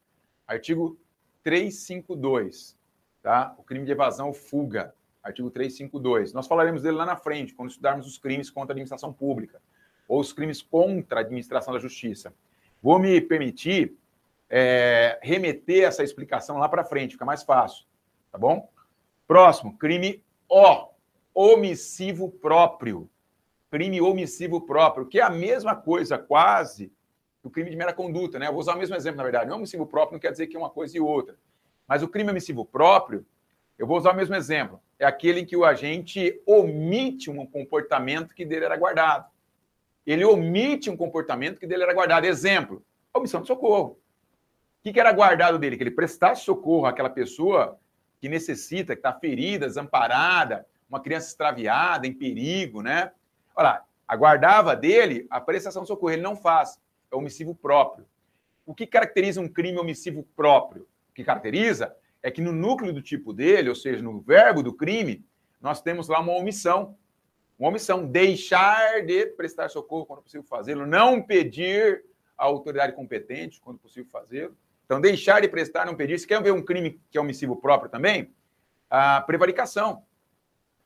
Artigo 0.47 0.99
352, 1.45 2.77
tá? 3.23 3.55
O 3.59 3.63
crime 3.63 3.85
de 3.85 3.93
evasão 3.93 4.33
fuga, 4.33 4.95
artigo 5.23 5.51
352. 5.51 6.33
Nós 6.33 6.47
falaremos 6.47 6.83
dele 6.83 6.97
lá 6.97 7.07
na 7.07 7.17
frente, 7.17 7.55
quando 7.55 7.71
estudarmos 7.71 8.07
os 8.07 8.19
crimes 8.19 8.51
contra 8.51 8.73
a 8.73 8.75
administração 8.75 9.13
pública 9.13 9.61
ou 10.09 10.21
os 10.21 10.33
crimes 10.33 10.63
contra 10.63 11.21
a 11.21 11.23
administração 11.23 11.73
da 11.73 11.79
justiça. 11.79 12.35
Vou 12.83 12.99
me 12.99 13.21
permitir 13.21 13.95
é, 14.49 15.19
remeter 15.23 15.85
essa 15.85 16.03
explicação 16.03 16.57
lá 16.57 16.69
para 16.69 16.85
frente, 16.85 17.13
fica 17.13 17.25
mais 17.25 17.43
fácil, 17.43 17.85
tá 18.33 18.39
bom? 18.39 18.69
Próximo, 19.27 19.77
crime 19.77 20.25
O, 20.49 20.89
omissivo 21.35 22.31
próprio. 22.31 23.09
Crime 23.71 24.01
omissivo 24.01 24.61
próprio, 24.61 25.07
que 25.07 25.21
é 25.21 25.23
a 25.23 25.31
mesma 25.31 25.77
coisa, 25.77 26.19
quase, 26.19 26.93
do 27.43 27.51
crime 27.51 27.71
de 27.71 27.77
mera 27.77 27.93
conduta, 27.93 28.39
né? 28.39 28.47
Eu 28.47 28.53
vou 28.53 28.61
usar 28.61 28.75
o 28.75 28.79
mesmo 28.79 28.97
exemplo, 28.97 29.19
na 29.19 29.23
verdade. 29.23 29.51
O 29.51 29.55
omissivo 29.55 29.87
próprio 29.87 30.15
não 30.15 30.21
quer 30.21 30.31
dizer 30.31 30.47
que 30.47 30.57
é 30.57 30.59
uma 30.59 30.71
coisa 30.71 30.97
e 30.97 31.01
outra. 31.01 31.37
Mas 31.87 32.03
o 32.03 32.09
crime 32.09 32.31
omissivo 32.31 32.65
próprio, 32.65 33.27
eu 33.79 33.87
vou 33.87 33.97
usar 33.97 34.13
o 34.13 34.17
mesmo 34.17 34.35
exemplo. 34.35 34.81
É 34.99 35.07
aquele 35.07 35.41
em 35.41 35.47
que 35.47 35.57
o 35.57 35.65
agente 35.65 36.41
omite 36.47 37.31
um 37.31 37.47
comportamento 37.47 38.35
que 38.35 38.45
dele 38.45 38.65
era 38.65 38.77
guardado. 38.77 39.27
Ele 40.07 40.25
omite 40.25 40.91
um 40.91 40.97
comportamento 40.97 41.61
que 41.61 41.67
dele 41.67 41.83
era 41.83 41.95
guardado. 41.95 42.25
Exemplo, 42.25 42.83
omissão 43.15 43.41
de 43.41 43.47
socorro. 43.47 43.91
O 43.91 44.83
que, 44.83 44.93
que 44.93 45.01
era 45.01 45.13
guardado 45.13 45.59
dele? 45.59 45.77
Que 45.77 45.83
ele 45.83 45.91
prestasse 45.91 46.45
socorro 46.45 46.87
àquela 46.87 47.11
pessoa 47.11 47.79
que 48.21 48.29
necessita, 48.29 48.95
que 48.95 49.01
está 49.01 49.13
ferida, 49.13 49.67
desamparada, 49.67 50.67
uma 50.89 51.01
criança 51.01 51.29
extraviada, 51.29 52.07
em 52.07 52.13
perigo, 52.13 52.83
né? 52.83 53.13
Olha, 53.59 53.83
aguardava 54.07 54.77
dele 54.77 55.27
a 55.29 55.41
prestação 55.41 55.83
de 55.83 55.89
socorro. 55.89 56.13
Ele 56.13 56.23
não 56.23 56.37
faz. 56.37 56.81
É 57.11 57.17
omissivo 57.17 57.57
próprio. 57.57 58.07
O 58.65 58.73
que 58.73 58.87
caracteriza 58.87 59.41
um 59.41 59.49
crime 59.49 59.79
omissivo 59.79 60.23
próprio? 60.37 60.83
O 61.11 61.13
que 61.13 61.25
caracteriza 61.25 61.97
é 62.23 62.31
que 62.31 62.41
no 62.41 62.53
núcleo 62.53 62.93
do 62.93 63.03
tipo 63.03 63.33
dele, 63.33 63.69
ou 63.69 63.75
seja, 63.75 64.01
no 64.01 64.21
verbo 64.21 64.63
do 64.63 64.73
crime, 64.73 65.27
nós 65.61 65.83
temos 65.83 66.07
lá 66.07 66.21
uma 66.21 66.35
omissão. 66.35 66.97
Uma 67.59 67.71
omissão, 67.71 68.07
deixar 68.07 69.05
de 69.05 69.27
prestar 69.27 69.69
socorro 69.69 70.07
quando 70.07 70.23
possível 70.23 70.47
fazê-lo, 70.47 70.87
não 70.87 71.21
pedir 71.21 72.05
à 72.37 72.45
autoridade 72.45 72.93
competente 72.93 73.61
quando 73.61 73.81
possível 73.81 74.09
fazê-lo. 74.13 74.57
Então, 74.85 75.01
deixar 75.01 75.41
de 75.41 75.49
prestar, 75.49 75.85
não 75.85 75.97
pedir. 75.97 76.17
Se 76.21 76.29
quer 76.29 76.41
ver 76.41 76.53
um 76.53 76.63
crime 76.63 77.01
que 77.11 77.19
é 77.19 77.21
omissivo 77.21 77.57
próprio 77.57 77.91
também? 77.91 78.33
A 78.89 79.21
prevaricação. 79.23 80.05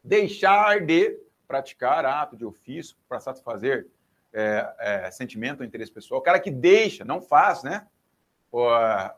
Deixar 0.03 0.81
de 0.81 1.21
praticar 1.53 2.07
ato 2.07 2.35
de 2.35 2.47
ofício 2.47 2.97
para 3.07 3.21
satisfazer 3.21 3.87
é, 4.33 4.75
é, 4.79 5.11
sentimento 5.11 5.61
ou 5.61 5.67
interesse 5.67 5.93
pessoal. 5.93 6.19
O 6.19 6.25
cara 6.25 6.41
que 6.41 6.51
deixa, 6.51 7.05
não 7.05 7.21
faz, 7.21 7.63
né? 7.63 7.87
O, 8.51 8.63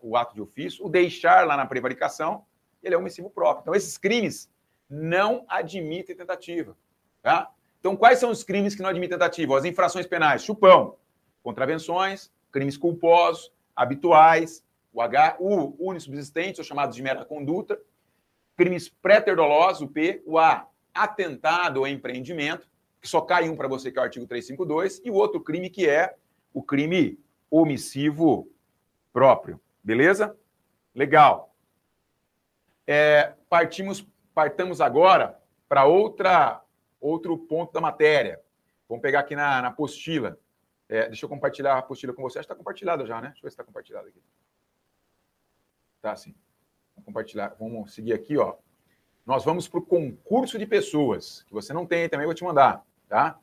o, 0.03 0.17
ato 0.17 0.35
de 0.35 0.43
ofício, 0.43 0.85
o 0.85 0.89
deixar 0.89 1.47
lá 1.47 1.57
na 1.57 1.65
prevaricação, 1.65 2.45
ele 2.83 2.93
é 2.93 2.99
omissivo 2.99 3.31
próprio. 3.31 3.63
Então, 3.63 3.75
esses 3.75 3.97
crimes 3.97 4.51
não 4.91 5.45
admitem 5.49 6.17
tentativa. 6.17 6.77
Tá? 7.23 7.49
Então, 7.79 7.97
quais 7.97 8.19
são 8.19 8.31
os 8.31 8.43
crimes 8.43 8.75
que 8.75 8.83
não 8.83 8.91
admitem 8.91 9.17
tentativa? 9.17 9.57
As 9.57 9.65
infrações 9.65 10.07
penais, 10.07 10.43
chupão, 10.43 10.97
contravenções, 11.41 12.33
crimes 12.51 12.77
culposos, 12.77 13.53
habituais, 13.77 14.65
o 14.93 15.01
H, 15.01 15.37
o 15.39 15.89
unissubsistente, 15.89 16.65
chamados 16.65 16.97
de 16.97 17.03
mera 17.03 17.25
conduta, 17.25 17.81
crimes 18.57 18.89
pré-terdolosos, 18.89 19.83
o 19.83 19.89
P, 19.89 20.21
o 20.27 20.37
A, 20.37 20.69
atentado 20.95 21.81
ou 21.81 21.89
empreendimento, 21.89 22.69
que 23.01 23.09
só 23.09 23.21
cai 23.21 23.49
um 23.49 23.57
para 23.57 23.69
você, 23.69 23.91
que 23.91 23.99
é 23.99 24.01
o 24.01 24.05
artigo 24.05 24.27
352, 24.27 25.03
e 25.05 25.11
o 25.11 25.15
outro 25.15 25.41
crime 25.41 25.69
que 25.69 25.89
é 25.89 26.15
o 26.53 26.63
crime 26.63 27.19
omissivo 27.51 28.49
próprio. 29.13 29.61
Beleza? 29.83 30.37
Legal. 30.95 31.55
É, 32.87 33.35
partimos, 33.49 34.07
partamos 34.35 34.81
agora 34.81 35.39
para 35.69 35.85
outra 35.85 36.63
outro 37.01 37.37
ponto 37.37 37.73
da 37.73 37.81
matéria. 37.81 38.41
Vamos 38.89 39.03
pegar 39.03 39.21
aqui 39.21 39.37
na, 39.37 39.61
na 39.61 39.69
apostila. 39.69 40.39
É, 40.89 41.07
deixa 41.09 41.25
eu 41.25 41.29
compartilhar 41.29 41.75
a 41.75 41.79
apostila 41.79 42.13
com 42.15 42.23
você. 42.23 42.39
Acho 42.39 42.49
que 42.49 42.53
está 42.53 42.59
compartilhada 42.59 43.05
já, 43.05 43.21
né? 43.21 43.29
Deixa 43.29 43.41
eu 43.41 43.43
ver 43.43 43.51
se 43.51 43.55
está 43.55 43.65
compartilhada 43.65 44.09
aqui. 44.09 44.23
Tá, 46.01 46.17
sim. 46.17 46.35
Vamos 46.95 47.07
compartilhar. 47.07 47.55
Vamos 47.59 47.93
seguir 47.93 48.13
aqui, 48.13 48.39
ó. 48.39 48.57
Nós 49.27 49.45
vamos 49.45 49.67
para 49.67 49.79
o 49.79 49.83
concurso 49.83 50.59
de 50.59 50.67
pessoas, 50.67 51.43
que 51.47 51.53
você 51.53 51.73
não 51.73 51.87
tem 51.87 52.09
também, 52.09 52.27
vou 52.27 52.35
te 52.35 52.45
mandar, 52.45 52.85
tá? 53.09 53.39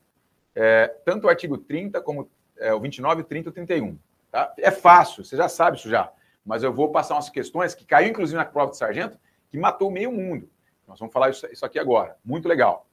É, 0.53 0.87
tanto 1.05 1.25
o 1.25 1.29
artigo 1.29 1.57
30 1.57 2.01
como 2.01 2.29
é, 2.57 2.73
o 2.73 2.79
29, 2.79 3.23
30 3.23 3.49
e 3.49 3.51
31. 3.51 3.97
Tá? 4.31 4.53
É 4.57 4.69
fácil, 4.69 5.25
você 5.25 5.35
já 5.35 5.49
sabe 5.49 5.77
isso 5.77 5.89
já. 5.89 6.11
Mas 6.45 6.63
eu 6.63 6.73
vou 6.73 6.91
passar 6.91 7.15
umas 7.15 7.29
questões 7.29 7.75
que 7.75 7.85
caiu, 7.85 8.09
inclusive, 8.09 8.37
na 8.37 8.45
prova 8.45 8.71
de 8.71 8.77
sargento, 8.77 9.19
que 9.49 9.57
matou 9.57 9.91
meio 9.91 10.11
mundo. 10.11 10.49
Nós 10.87 10.99
vamos 10.99 11.13
falar 11.13 11.29
isso, 11.29 11.45
isso 11.47 11.65
aqui 11.65 11.79
agora. 11.79 12.17
Muito 12.23 12.47
legal. 12.47 12.87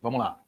Vamos 0.00 0.18
lá. 0.18 0.40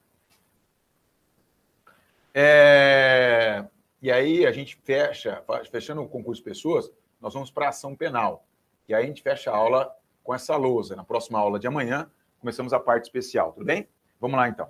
É... 2.32 3.64
E 4.02 4.10
aí 4.10 4.44
a 4.44 4.52
gente 4.52 4.76
fecha, 4.76 5.42
fechando 5.70 6.02
o 6.02 6.08
concurso 6.08 6.42
de 6.42 6.44
pessoas, 6.44 6.90
nós 7.24 7.32
vamos 7.32 7.50
para 7.50 7.64
a 7.64 7.68
ação 7.70 7.96
penal. 7.96 8.46
E 8.86 8.94
aí 8.94 9.02
a 9.02 9.06
gente 9.06 9.22
fecha 9.22 9.50
a 9.50 9.56
aula 9.56 9.90
com 10.22 10.34
essa 10.34 10.54
lousa. 10.56 10.94
Na 10.94 11.02
próxima 11.02 11.38
aula 11.38 11.58
de 11.58 11.66
amanhã, 11.66 12.10
começamos 12.38 12.74
a 12.74 12.78
parte 12.78 13.04
especial, 13.04 13.50
tudo 13.54 13.64
bem? 13.64 13.88
Vamos 14.20 14.36
lá 14.36 14.46
então. 14.46 14.68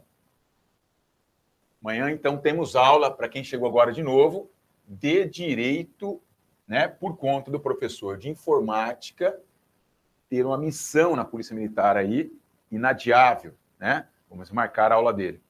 Amanhã, 1.82 2.12
então, 2.12 2.38
temos 2.38 2.76
aula, 2.76 3.10
para 3.10 3.28
quem 3.28 3.42
chegou 3.42 3.68
agora 3.68 3.92
de 3.92 4.04
novo, 4.04 4.48
de 4.86 5.26
direito, 5.26 6.22
né, 6.64 6.86
por 6.86 7.16
conta 7.16 7.50
do 7.50 7.58
professor 7.58 8.16
de 8.16 8.30
informática 8.30 9.36
ter 10.30 10.46
uma 10.46 10.56
missão 10.56 11.16
na 11.16 11.24
Polícia 11.24 11.56
Militar 11.56 11.96
aí, 11.96 12.32
inadiável, 12.70 13.54
né? 13.80 14.06
Vamos 14.30 14.52
marcar 14.52 14.92
a 14.92 14.94
aula 14.94 15.12
dele. 15.12 15.42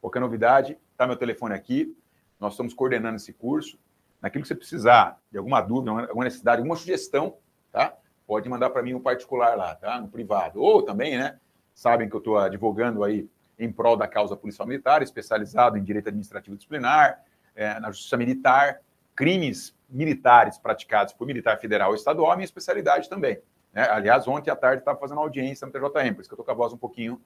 Qualquer 0.00 0.20
novidade, 0.20 0.78
tá 0.96 1.04
meu 1.04 1.16
telefone 1.16 1.52
aqui, 1.52 1.96
nós 2.38 2.52
estamos 2.52 2.72
coordenando 2.72 3.16
esse 3.16 3.32
curso. 3.32 3.76
Naquilo 4.24 4.40
que 4.40 4.48
você 4.48 4.54
precisar, 4.54 5.20
de 5.30 5.36
alguma 5.36 5.60
dúvida, 5.60 5.90
alguma 5.90 6.24
necessidade, 6.24 6.56
alguma 6.56 6.76
sugestão, 6.76 7.36
tá? 7.70 7.94
Pode 8.26 8.48
mandar 8.48 8.70
para 8.70 8.82
mim 8.82 8.94
no 8.94 9.00
particular 9.00 9.54
lá, 9.54 9.74
tá? 9.74 10.00
No 10.00 10.08
privado. 10.08 10.62
Ou 10.62 10.82
também, 10.82 11.18
né? 11.18 11.38
Sabem 11.74 12.08
que 12.08 12.16
eu 12.16 12.20
estou 12.20 12.38
advogando 12.38 13.04
aí 13.04 13.28
em 13.58 13.70
prol 13.70 13.98
da 13.98 14.08
causa 14.08 14.34
policial 14.34 14.66
militar, 14.66 15.02
especializado 15.02 15.76
em 15.76 15.84
direito 15.84 16.08
administrativo 16.08 16.56
disciplinar, 16.56 17.22
é, 17.54 17.78
na 17.78 17.90
justiça 17.90 18.16
militar, 18.16 18.80
crimes 19.14 19.76
militares 19.90 20.56
praticados 20.56 21.12
por 21.12 21.26
militar 21.26 21.58
federal 21.60 21.90
ou 21.90 21.94
estadual, 21.94 22.32
a 22.32 22.36
minha 22.36 22.46
especialidade 22.46 23.10
também. 23.10 23.38
Né? 23.74 23.86
Aliás, 23.90 24.26
ontem 24.26 24.50
à 24.50 24.56
tarde 24.56 24.78
estava 24.78 24.98
fazendo 24.98 25.20
audiência 25.20 25.66
no 25.66 25.70
TJM, 25.70 26.14
por 26.14 26.22
isso 26.22 26.30
que 26.30 26.34
eu 26.34 26.40
estou 26.40 26.44
com 26.46 26.50
a 26.50 26.54
voz 26.54 26.72
um 26.72 26.78
pouquinho 26.78 27.20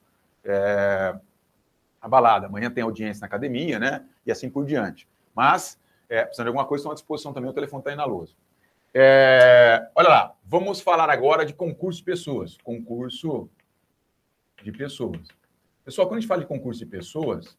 é, 0.44 1.14
abalada. 2.02 2.48
Amanhã 2.48 2.72
tem 2.72 2.82
audiência 2.82 3.20
na 3.20 3.28
academia, 3.28 3.78
né? 3.78 4.04
E 4.26 4.32
assim 4.32 4.50
por 4.50 4.66
diante. 4.66 5.08
Mas, 5.32 5.78
é, 6.09 6.24
precisando 6.24 6.47
de 6.47 6.48
alguma 6.48 6.64
coisa, 6.64 6.82
estão 6.82 6.93
à 6.93 6.94
disposição 6.94 7.32
também, 7.32 7.51
o 7.51 7.55
telefone 7.55 7.80
está 7.80 7.90
aí 7.90 7.97
na 7.97 8.05
lousa. 8.05 8.32
É, 8.94 9.90
olha 9.94 10.09
lá, 10.09 10.35
vamos 10.44 10.80
falar 10.80 11.10
agora 11.10 11.44
de 11.44 11.52
concurso 11.52 11.98
de 11.98 12.05
pessoas. 12.05 12.56
Concurso 12.59 13.48
de 14.62 14.72
pessoas. 14.72 15.28
Pessoal, 15.85 16.09
quando 16.09 16.18
a 16.18 16.20
gente 16.20 16.28
fala 16.28 16.40
de 16.40 16.47
concurso 16.47 16.80
de 16.80 16.86
pessoas, 16.86 17.56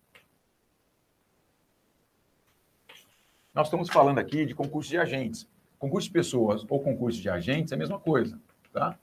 nós 3.54 3.68
estamos 3.68 3.90
falando 3.90 4.20
aqui 4.20 4.46
de 4.46 4.56
concurso 4.56 4.90
de 4.90 4.98
agentes. 4.98 5.48
Concurso 5.78 6.08
de 6.08 6.14
pessoas 6.14 6.66
ou 6.68 6.80
concurso 6.80 7.22
de 7.22 7.30
agentes 7.30 7.72
é 7.72 7.76
a 7.76 7.80
mesma 7.80 8.00
coisa, 8.00 8.40
tá? 8.74 8.98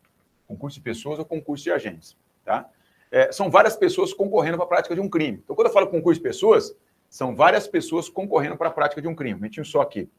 Concurso 0.47 0.77
de 0.77 0.83
pessoas 0.83 1.19
ou 1.19 1.25
concurso 1.25 1.65
de 1.65 1.73
agentes, 1.73 2.17
tá? 2.45 2.71
é, 3.11 3.31
são 3.33 3.51
várias 3.51 3.77
pessoas 3.77 4.13
concorrendo 4.13 4.57
para 4.57 4.65
a 4.65 4.69
prática 4.69 4.95
de 4.95 5.01
um 5.01 5.09
crime. 5.09 5.41
Então, 5.43 5.55
quando 5.55 5.69
eu 5.69 5.73
falo 5.73 5.87
concurso 5.87 6.21
de 6.21 6.23
pessoas, 6.29 6.77
são 7.09 7.35
várias 7.35 7.67
pessoas 7.67 8.09
concorrendo 8.09 8.57
para 8.57 8.69
a 8.69 8.73
prática 8.73 9.01
de 9.01 9.09
um 9.09 9.15
crime. 9.15 9.35
Momentinho 9.35 9.65
só 9.65 9.81
aqui. 9.81 10.11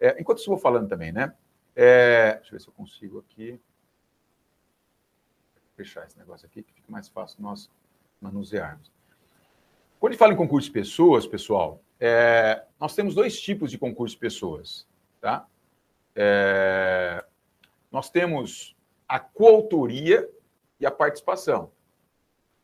É, 0.00 0.20
enquanto 0.20 0.40
eu 0.40 0.46
vou 0.46 0.58
falando 0.58 0.88
também, 0.88 1.12
né? 1.12 1.34
É, 1.74 2.34
deixa 2.34 2.48
eu 2.48 2.52
ver 2.52 2.60
se 2.60 2.68
eu 2.68 2.72
consigo 2.72 3.18
aqui. 3.18 3.60
Fechar 5.76 6.06
esse 6.06 6.18
negócio 6.18 6.46
aqui, 6.46 6.62
que 6.62 6.72
fica 6.72 6.90
mais 6.90 7.08
fácil 7.08 7.40
nós 7.40 7.70
manusearmos. 8.20 8.90
Quando 10.00 10.10
a 10.10 10.12
gente 10.14 10.18
fala 10.18 10.32
em 10.32 10.36
concurso 10.36 10.66
de 10.68 10.72
pessoas, 10.72 11.26
pessoal, 11.26 11.80
é, 12.00 12.64
nós 12.80 12.94
temos 12.94 13.14
dois 13.14 13.40
tipos 13.40 13.70
de 13.70 13.78
concurso 13.78 14.14
de 14.14 14.20
pessoas, 14.20 14.86
tá? 15.20 15.46
É, 16.14 17.24
nós 17.90 18.10
temos 18.10 18.76
a 19.06 19.18
coautoria 19.18 20.28
e 20.80 20.86
a 20.86 20.90
participação. 20.90 21.72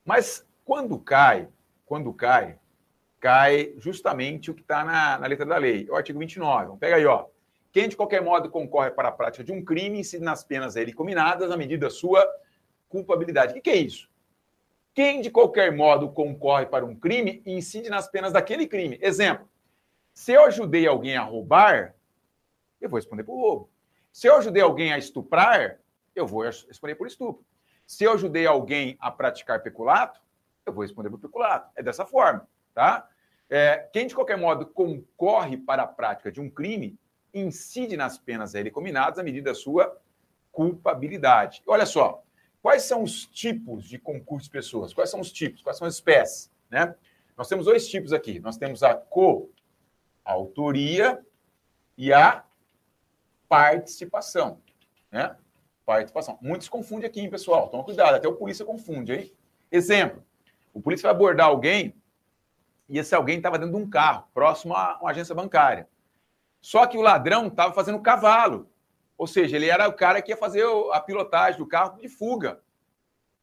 Mas 0.05 0.47
quando 0.65 0.99
cai, 0.99 1.49
quando 1.87 2.13
cai, 2.13 2.59
cai 3.25 3.73
justamente 3.79 4.51
o 4.51 4.55
que 4.55 4.61
está 4.61 4.85
na, 4.85 5.19
na, 5.19 5.27
letra 5.27 5.47
da 5.47 5.57
lei, 5.57 5.89
o 5.89 5.97
artigo 5.97 6.19
29. 6.19 6.67
Vamos 6.67 6.79
pegar 6.79 6.97
aí, 6.97 7.07
ó. 7.07 7.25
Quem 7.73 7.89
de 7.89 7.97
qualquer 7.97 8.23
modo 8.23 8.51
concorre 8.51 8.91
para 8.91 9.09
a 9.09 9.13
prática 9.13 9.43
de 9.43 9.51
um 9.51 9.65
crime 9.65 9.99
incide 9.99 10.23
nas 10.23 10.45
penas 10.45 10.77
a 10.77 10.83
ele 10.83 10.93
combinadas 10.93 11.51
à 11.51 11.57
medida 11.57 11.87
da 11.87 11.91
sua 11.91 12.23
culpabilidade. 12.87 13.53
O 13.53 13.55
que, 13.55 13.63
que 13.63 13.71
é 13.71 13.77
isso? 13.77 14.11
Quem 14.93 15.23
de 15.23 15.31
qualquer 15.31 15.73
modo 15.73 16.11
concorre 16.13 16.67
para 16.67 16.85
um 16.85 16.95
crime 16.95 17.43
incide 17.47 17.89
nas 17.89 18.07
penas 18.07 18.31
daquele 18.31 18.67
crime. 18.67 18.99
Exemplo: 19.01 19.49
se 20.13 20.33
eu 20.33 20.45
ajudei 20.45 20.87
alguém 20.87 21.17
a 21.17 21.23
roubar, 21.23 21.95
eu 22.79 22.91
vou 22.91 22.99
responder 22.99 23.25
por 23.25 23.37
roubo. 23.37 23.71
Se 24.13 24.27
eu 24.27 24.37
ajudei 24.37 24.63
alguém 24.63 24.93
a 24.93 24.99
estuprar, 24.99 25.81
eu 26.15 26.27
vou 26.27 26.43
responder 26.43 26.95
por 26.95 27.07
estupro. 27.07 27.43
Se 27.87 28.05
eu 28.05 28.13
ajudei 28.13 28.47
alguém 28.47 28.99
a 29.01 29.11
praticar 29.11 29.63
peculato, 29.63 30.21
eu 30.67 30.75
vou 30.75 30.83
responder 30.83 31.09
por 31.09 31.19
peculato. 31.19 31.71
É 31.75 31.83
dessa 31.83 32.05
forma, 32.05 32.47
tá? 32.75 33.09
É, 33.57 33.89
quem, 33.93 34.09
de 34.09 34.17
qualquer 34.17 34.37
modo, 34.37 34.67
concorre 34.67 35.57
para 35.57 35.85
a 35.85 35.87
prática 35.87 36.33
de 36.33 36.41
um 36.41 36.51
crime, 36.51 36.99
incide 37.33 37.97
nas 37.97 38.19
penas 38.19 38.53
a 38.53 38.59
ele 38.59 38.69
combinadas 38.69 39.17
à 39.17 39.23
medida 39.23 39.51
da 39.51 39.55
sua 39.55 39.97
culpabilidade. 40.51 41.63
Olha 41.65 41.87
só, 41.87 42.25
quais 42.61 42.83
são 42.83 43.05
os 43.05 43.27
tipos 43.27 43.85
de 43.85 43.97
concurso 43.97 44.47
de 44.47 44.51
pessoas? 44.51 44.93
Quais 44.93 45.09
são 45.09 45.21
os 45.21 45.31
tipos? 45.31 45.63
Quais 45.63 45.79
são 45.79 45.87
as 45.87 45.95
espécies? 45.95 46.51
Né? 46.69 46.97
Nós 47.37 47.47
temos 47.47 47.67
dois 47.67 47.89
tipos 47.89 48.13
aqui. 48.13 48.41
Nós 48.41 48.57
temos 48.57 48.83
a 48.83 48.93
coautoria 50.25 51.25
e 51.97 52.13
a 52.13 52.45
participação. 53.49 54.61
Né? 55.13 55.37
Participação. 55.87 56.41
Muitos 56.43 56.69
confundem 56.69 57.07
aqui, 57.07 57.21
hein, 57.21 57.31
pessoal? 57.31 57.69
Toma 57.69 57.85
cuidado, 57.85 58.17
até 58.17 58.27
o 58.27 58.35
polícia 58.35 58.65
confunde, 58.65 59.13
hein? 59.13 59.33
Exemplo: 59.71 60.25
o 60.73 60.81
polícia 60.81 61.05
vai 61.05 61.13
abordar 61.15 61.47
alguém 61.47 61.95
e 62.89 62.99
esse 62.99 63.15
alguém 63.15 63.39
estava 63.39 63.59
dentro 63.59 63.77
de 63.77 63.83
um 63.83 63.89
carro, 63.89 64.29
próximo 64.35 64.75
a 64.75 64.99
uma 65.01 65.11
agência 65.11 65.35
bancária. 65.35 65.89
Só 66.61 66.87
que 66.87 66.97
o 66.97 67.03
ladrão 67.03 67.49
estava 67.49 67.73
fazendo 67.73 68.01
cavalo. 68.01 68.71
Ou 69.17 69.27
seja, 69.27 69.57
ele 69.57 69.69
era 69.69 69.89
o 69.89 69.93
cara 69.93 70.21
que 70.21 70.33
ia 70.33 70.37
fazer 70.37 70.65
a 70.93 71.01
pilotagem 71.01 71.59
do 71.59 71.67
carro 71.67 71.99
de 71.99 72.09
fuga. 72.09 72.63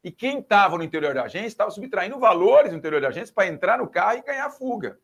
E 0.04 0.12
quem 0.12 0.40
estava 0.40 0.78
no 0.78 0.84
interior 0.84 1.14
da 1.14 1.24
agência 1.24 1.48
estava 1.48 1.72
subtraindo 1.72 2.20
valores 2.20 2.72
no 2.72 2.78
interior 2.78 3.00
da 3.00 3.10
agência 3.10 3.34
para 3.34 3.48
entrar 3.48 3.78
no 3.78 3.88
carro 3.88 4.18
e 4.18 4.24
ganhar 4.24 4.50
fuga. 4.50 5.00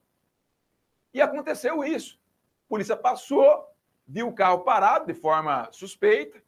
E 1.13 1.21
aconteceu 1.21 1.83
isso. 1.83 2.19
A 2.65 2.69
polícia 2.69 2.97
passou, 2.97 3.65
viu 4.07 4.27
o 4.27 4.33
carro 4.33 4.59
parado 4.59 5.05
de 5.05 5.13
forma 5.13 5.69
suspeita, 5.71 6.41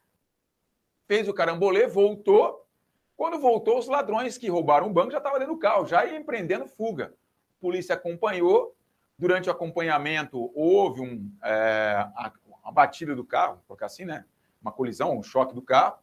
fez 1.07 1.27
o 1.27 1.33
carambolê, 1.33 1.87
voltou. 1.87 2.67
Quando 3.15 3.39
voltou, 3.39 3.77
os 3.77 3.87
ladrões 3.87 4.37
que 4.37 4.49
roubaram 4.49 4.87
o 4.87 4.93
banco 4.93 5.11
já 5.11 5.17
estavam 5.17 5.39
dentro 5.39 5.53
do 5.53 5.59
carro, 5.59 5.85
já 5.85 6.07
empreendendo 6.07 6.67
fuga. 6.67 7.13
Polícia 7.59 7.95
acompanhou. 7.95 8.75
Durante 9.17 9.49
o 9.49 9.51
acompanhamento, 9.51 10.49
houve 10.55 11.01
um, 11.01 11.29
é, 11.43 12.07
a, 12.15 12.31
a, 12.63 12.71
batida 12.71 13.13
do 13.13 13.25
carro, 13.25 13.61
vou 13.67 13.77
assim, 13.81 14.05
né? 14.05 14.23
Uma 14.61 14.71
colisão, 14.71 15.17
um 15.17 15.23
choque 15.23 15.53
do 15.53 15.61
carro. 15.61 15.97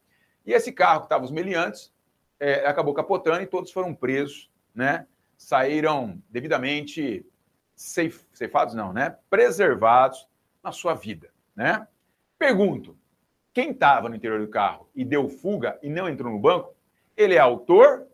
E 0.45 0.53
esse 0.53 0.71
carro 0.71 0.99
que 0.99 1.05
estava 1.07 1.23
os 1.23 1.31
meliantes 1.31 1.91
é, 2.39 2.67
acabou 2.67 2.93
capotando 2.93 3.41
e 3.41 3.47
todos 3.47 3.71
foram 3.71 3.93
presos, 3.93 4.51
né? 4.73 5.07
Saíram 5.35 6.21
devidamente 6.29 7.25
ceifados, 7.75 8.73
não, 8.73 8.93
né? 8.93 9.17
Preservados 9.29 10.27
na 10.63 10.71
sua 10.71 10.93
vida, 10.93 11.31
né? 11.55 11.87
Pergunto: 12.37 12.97
quem 13.53 13.71
estava 13.71 14.09
no 14.09 14.15
interior 14.15 14.39
do 14.39 14.47
carro 14.47 14.89
e 14.93 15.03
deu 15.03 15.27
fuga 15.27 15.79
e 15.81 15.89
não 15.89 16.07
entrou 16.07 16.31
no 16.31 16.39
banco, 16.39 16.75
ele 17.15 17.35
é 17.35 17.39
autor, 17.39 18.07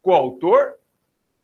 coautor, 0.00 0.74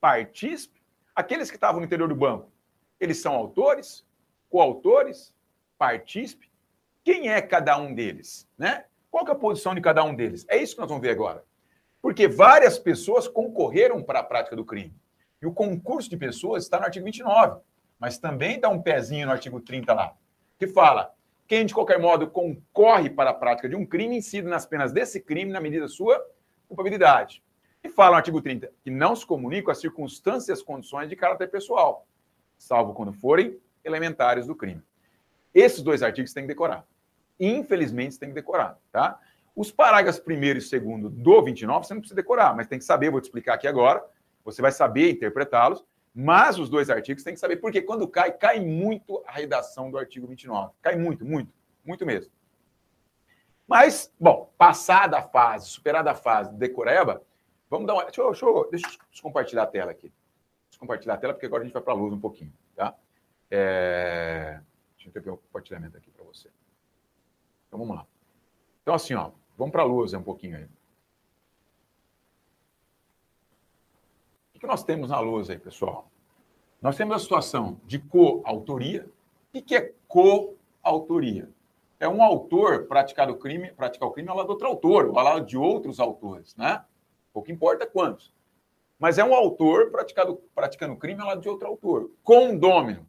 partícipe? 0.00 0.79
Aqueles 1.20 1.50
que 1.50 1.56
estavam 1.58 1.80
no 1.80 1.86
interior 1.86 2.08
do 2.08 2.16
banco, 2.16 2.50
eles 2.98 3.20
são 3.20 3.34
autores, 3.34 4.06
coautores, 4.48 5.34
partícipe? 5.76 6.50
Quem 7.04 7.28
é 7.28 7.42
cada 7.42 7.76
um 7.76 7.94
deles, 7.94 8.48
né? 8.56 8.86
Qual 9.10 9.26
é 9.28 9.30
a 9.30 9.34
posição 9.34 9.74
de 9.74 9.82
cada 9.82 10.02
um 10.02 10.14
deles? 10.14 10.46
É 10.48 10.56
isso 10.56 10.74
que 10.74 10.80
nós 10.80 10.88
vamos 10.88 11.02
ver 11.02 11.10
agora. 11.10 11.44
Porque 12.00 12.26
várias 12.26 12.78
pessoas 12.78 13.28
concorreram 13.28 14.02
para 14.02 14.20
a 14.20 14.22
prática 14.22 14.56
do 14.56 14.64
crime. 14.64 14.96
E 15.42 15.46
o 15.46 15.52
concurso 15.52 16.08
de 16.08 16.16
pessoas 16.16 16.64
está 16.64 16.78
no 16.78 16.86
artigo 16.86 17.04
29, 17.04 17.60
mas 17.98 18.18
também 18.18 18.58
dá 18.58 18.70
um 18.70 18.80
pezinho 18.80 19.26
no 19.26 19.32
artigo 19.32 19.60
30 19.60 19.92
lá, 19.92 20.16
que 20.58 20.68
fala: 20.68 21.14
quem 21.46 21.66
de 21.66 21.74
qualquer 21.74 21.98
modo 21.98 22.30
concorre 22.30 23.10
para 23.10 23.28
a 23.28 23.34
prática 23.34 23.68
de 23.68 23.76
um 23.76 23.84
crime 23.84 24.16
incide 24.16 24.48
nas 24.48 24.64
penas 24.64 24.90
desse 24.90 25.20
crime 25.20 25.52
na 25.52 25.60
medida 25.60 25.82
da 25.82 25.88
sua 25.88 26.18
culpabilidade. 26.66 27.44
E 27.82 27.88
fala 27.88 28.12
no 28.12 28.16
artigo 28.16 28.42
30 28.42 28.72
que 28.82 28.90
não 28.90 29.16
se 29.16 29.24
comunicam 29.24 29.70
as 29.70 29.80
circunstâncias 29.80 30.48
e 30.48 30.52
as 30.52 30.62
condições 30.62 31.08
de 31.08 31.16
caráter 31.16 31.50
pessoal, 31.50 32.06
salvo 32.58 32.92
quando 32.92 33.12
forem 33.12 33.58
elementares 33.84 34.46
do 34.46 34.54
crime. 34.54 34.82
Esses 35.54 35.82
dois 35.82 36.02
artigos 36.02 36.32
tem 36.32 36.44
que 36.44 36.48
decorar. 36.48 36.86
Infelizmente, 37.38 38.14
você 38.14 38.20
tem 38.20 38.28
que 38.28 38.34
decorar, 38.34 38.78
tá? 38.92 39.18
Os 39.56 39.72
parágrafos 39.72 40.20
primeiro 40.20 40.58
e 40.58 40.62
segundo 40.62 41.08
do 41.08 41.42
29 41.42 41.86
você 41.86 41.94
não 41.94 42.00
precisa 42.00 42.16
decorar, 42.16 42.54
mas 42.54 42.68
tem 42.68 42.78
que 42.78 42.84
saber, 42.84 43.10
vou 43.10 43.20
te 43.20 43.24
explicar 43.24 43.54
aqui 43.54 43.66
agora. 43.66 44.04
Você 44.44 44.62
vai 44.62 44.72
saber 44.72 45.10
interpretá-los, 45.10 45.84
mas 46.14 46.58
os 46.58 46.68
dois 46.68 46.90
artigos 46.90 47.22
tem 47.22 47.34
que 47.34 47.40
saber, 47.40 47.56
porque 47.56 47.82
quando 47.82 48.06
cai, 48.06 48.32
cai 48.32 48.60
muito 48.60 49.22
a 49.26 49.32
redação 49.32 49.90
do 49.90 49.98
artigo 49.98 50.26
29. 50.26 50.72
Cai 50.82 50.96
muito, 50.96 51.24
muito, 51.24 51.52
muito 51.84 52.06
mesmo. 52.06 52.32
Mas, 53.66 54.12
bom, 54.18 54.52
passada 54.58 55.18
a 55.18 55.22
fase, 55.22 55.68
superada 55.68 56.10
a 56.10 56.14
fase 56.14 56.52
decoreba, 56.54 57.22
vamos 57.70 57.86
dar 57.86 57.94
uma. 57.94 58.04
Deixa 58.04 58.20
eu, 58.20 58.30
deixa 58.70 58.88
deixa 58.88 58.98
eu 59.16 59.22
compartilhar 59.22 59.62
a 59.62 59.66
tela 59.66 59.92
aqui. 59.92 60.08
Deixa 60.08 60.76
eu 60.76 60.80
compartilhar 60.80 61.14
a 61.14 61.18
tela, 61.18 61.32
porque 61.32 61.46
agora 61.46 61.62
a 61.62 61.64
gente 61.64 61.72
vai 61.72 61.82
para 61.82 61.92
a 61.94 61.96
luz 61.96 62.12
um 62.12 62.20
pouquinho, 62.20 62.52
tá? 62.74 62.94
É... 63.50 64.60
Deixa 64.96 65.08
eu 65.08 65.22
ter 65.22 65.30
um 65.30 65.36
compartilhamento 65.36 65.96
aqui 65.96 66.10
para 66.10 66.24
você. 66.24 66.50
Então 67.68 67.78
vamos 67.78 67.96
lá. 67.96 68.06
Então, 68.82 68.94
assim, 68.94 69.14
ó, 69.14 69.30
Vamos 69.60 69.72
para 69.72 69.82
a 69.82 69.84
luz 69.84 70.14
um 70.14 70.22
pouquinho 70.22 70.56
aí. 70.56 70.64
O 74.54 74.58
que 74.58 74.66
nós 74.66 74.82
temos 74.82 75.10
na 75.10 75.20
luz 75.20 75.50
aí, 75.50 75.58
pessoal? 75.58 76.10
Nós 76.80 76.96
temos 76.96 77.14
a 77.14 77.18
situação 77.18 77.78
de 77.84 77.98
coautoria. 77.98 79.06
O 79.54 79.60
que 79.60 79.76
é 79.76 79.92
coautoria? 80.08 81.50
É 81.98 82.08
um 82.08 82.22
autor 82.22 82.86
praticar 82.86 83.30
o 83.30 83.36
crime, 83.36 83.70
praticar 83.72 84.08
o 84.08 84.12
crime 84.12 84.30
ao 84.30 84.36
lado 84.38 84.46
de 84.46 84.52
outro 84.52 84.66
autor, 84.66 85.06
ao 85.08 85.12
lado 85.12 85.44
de 85.44 85.58
outros 85.58 86.00
autores, 86.00 86.56
né? 86.56 86.82
Pouco 87.32 87.50
importa 87.50 87.86
quantos. 87.86 88.32
Mas 88.98 89.18
é 89.18 89.24
um 89.24 89.34
autor 89.34 89.90
praticado, 89.90 90.42
praticando 90.54 90.96
crime 90.96 91.20
ao 91.20 91.28
lado 91.28 91.40
de 91.40 91.48
outro 91.48 91.66
autor. 91.66 92.10
Condômino 92.22 93.08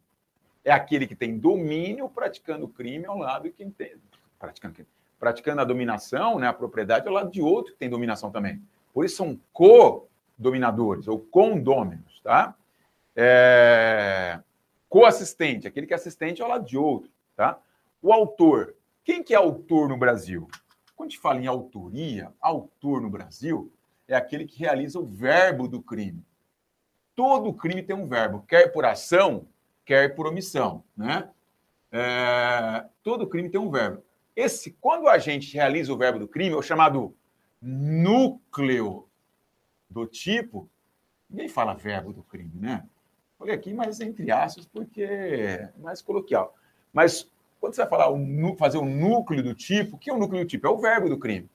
é 0.64 0.72
aquele 0.72 1.06
que 1.06 1.14
tem 1.14 1.38
domínio 1.38 2.08
praticando 2.08 2.68
crime 2.68 3.04
ao 3.04 3.18
lado 3.18 3.44
de 3.44 3.50
quem 3.50 3.70
tem. 3.70 3.96
Praticando 4.38 4.86
praticando 5.22 5.60
a 5.60 5.64
dominação, 5.64 6.36
né, 6.40 6.48
a 6.48 6.52
propriedade, 6.52 7.06
ao 7.06 7.14
lado 7.14 7.30
de 7.30 7.40
outro 7.40 7.72
que 7.72 7.78
tem 7.78 7.88
dominação 7.88 8.32
também. 8.32 8.60
Por 8.92 9.04
isso 9.04 9.18
são 9.18 9.38
co-dominadores 9.52 11.06
ou 11.06 11.20
condôminos, 11.20 12.20
tá? 12.24 12.56
É... 13.14 14.40
Co-assistente, 14.88 15.68
aquele 15.68 15.86
que 15.86 15.92
é 15.92 15.96
assistente 15.96 16.42
ao 16.42 16.48
lado 16.48 16.66
de 16.66 16.76
outro, 16.76 17.08
tá? 17.36 17.56
O 18.02 18.12
autor. 18.12 18.74
Quem 19.04 19.22
que 19.22 19.32
é 19.32 19.36
autor 19.36 19.88
no 19.88 19.96
Brasil? 19.96 20.48
Quando 20.96 21.06
a 21.06 21.10
gente 21.10 21.20
fala 21.20 21.40
em 21.40 21.46
autoria, 21.46 22.32
autor 22.40 23.00
no 23.00 23.08
Brasil 23.08 23.72
é 24.12 24.16
aquele 24.16 24.44
que 24.44 24.58
realiza 24.58 24.98
o 24.98 25.06
verbo 25.06 25.66
do 25.66 25.80
crime. 25.80 26.24
Todo 27.14 27.52
crime 27.54 27.82
tem 27.82 27.96
um 27.96 28.06
verbo, 28.06 28.44
quer 28.46 28.72
por 28.72 28.84
ação, 28.84 29.46
quer 29.84 30.14
por 30.14 30.26
omissão, 30.26 30.84
né? 30.96 31.30
É... 31.90 32.84
Todo 33.02 33.26
crime 33.26 33.48
tem 33.48 33.60
um 33.60 33.70
verbo. 33.70 34.02
Esse, 34.34 34.72
quando 34.80 35.08
a 35.08 35.18
gente 35.18 35.54
realiza 35.54 35.92
o 35.92 35.96
verbo 35.96 36.18
do 36.18 36.28
crime, 36.28 36.54
o 36.54 36.62
chamado 36.62 37.14
núcleo 37.60 39.08
do 39.88 40.06
tipo, 40.06 40.68
ninguém 41.28 41.48
fala 41.48 41.74
verbo 41.74 42.12
do 42.12 42.22
crime, 42.22 42.52
né? 42.54 42.86
Falei 43.38 43.54
aqui, 43.54 43.74
mas 43.74 44.00
entre 44.00 44.30
aspas, 44.30 44.66
porque 44.66 45.02
é 45.02 45.72
mais 45.78 46.00
coloquial. 46.00 46.54
Mas 46.92 47.30
quando 47.60 47.74
você 47.74 47.82
vai 47.82 47.90
falar 47.90 48.08
fazer 48.58 48.78
o 48.78 48.84
núcleo 48.84 49.42
do 49.42 49.54
tipo, 49.54 49.96
o 49.96 49.98
que 49.98 50.10
é 50.10 50.12
o 50.14 50.18
núcleo 50.18 50.44
do 50.44 50.48
tipo? 50.48 50.66
É 50.66 50.70
o 50.70 50.78
verbo 50.78 51.08
do 51.08 51.18
crime. 51.18 51.48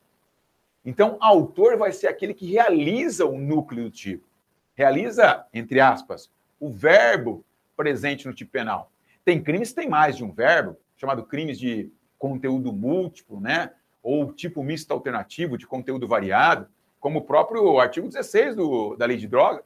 Então, 0.88 1.18
autor 1.20 1.76
vai 1.76 1.92
ser 1.92 2.08
aquele 2.08 2.34
que 2.34 2.50
realiza 2.50 3.26
o 3.26 3.38
núcleo 3.38 3.84
do 3.84 3.92
tipo. 3.92 4.26
Realiza, 4.74 5.46
entre 5.54 5.82
aspas, 5.82 6.32
o 6.62 6.70
verbo 6.70 7.44
presente 7.76 8.26
no 8.26 8.34
tipo 8.34 8.54
penal. 8.54 8.90
Tem 9.26 9.44
crimes 9.44 9.72
que 9.72 9.76
tem 9.76 9.90
mais 9.90 10.16
de 10.16 10.24
um 10.24 10.32
verbo, 10.32 10.78
chamado 10.96 11.26
crimes 11.26 11.60
de 11.60 11.92
conteúdo 12.18 12.72
múltiplo, 12.72 13.42
né? 13.42 13.72
Ou 14.02 14.32
tipo 14.32 14.64
misto 14.64 14.90
alternativo 14.94 15.58
de 15.58 15.68
conteúdo 15.68 16.08
variado, 16.08 16.70
como 17.02 17.20
o 17.20 17.26
próprio 17.26 17.82
artigo 17.82 18.08
16 18.08 18.56
do, 18.56 18.96
da 18.96 19.06
lei 19.06 19.18
de 19.18 19.28
drogas, 19.28 19.66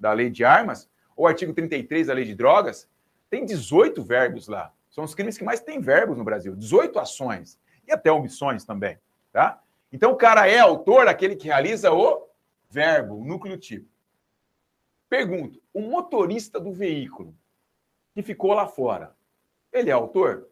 da 0.00 0.14
lei 0.14 0.30
de 0.30 0.42
armas, 0.42 0.88
ou 1.14 1.26
artigo 1.26 1.52
33 1.52 2.06
da 2.06 2.14
lei 2.14 2.24
de 2.24 2.34
drogas, 2.34 2.88
tem 3.28 3.44
18 3.44 4.02
verbos 4.02 4.48
lá. 4.48 4.72
São 4.88 5.04
os 5.04 5.14
crimes 5.14 5.36
que 5.36 5.44
mais 5.44 5.60
têm 5.60 5.82
verbos 5.82 6.16
no 6.16 6.24
Brasil, 6.24 6.56
18 6.56 6.98
ações 6.98 7.58
e 7.86 7.92
até 7.92 8.10
omissões 8.10 8.64
também, 8.64 8.96
tá? 9.30 9.60
Então 9.92 10.12
o 10.12 10.16
cara 10.16 10.48
é 10.48 10.58
autor 10.58 11.06
aquele 11.06 11.36
que 11.36 11.46
realiza 11.46 11.92
o 11.92 12.28
verbo, 12.70 13.16
o 13.16 13.24
núcleo 13.24 13.58
tipo. 13.58 13.88
Pergunto, 15.08 15.60
o 15.74 15.82
motorista 15.82 16.58
do 16.58 16.72
veículo 16.72 17.36
que 18.14 18.22
ficou 18.22 18.54
lá 18.54 18.66
fora, 18.66 19.14
ele 19.70 19.90
é 19.90 19.92
autor? 19.92 20.48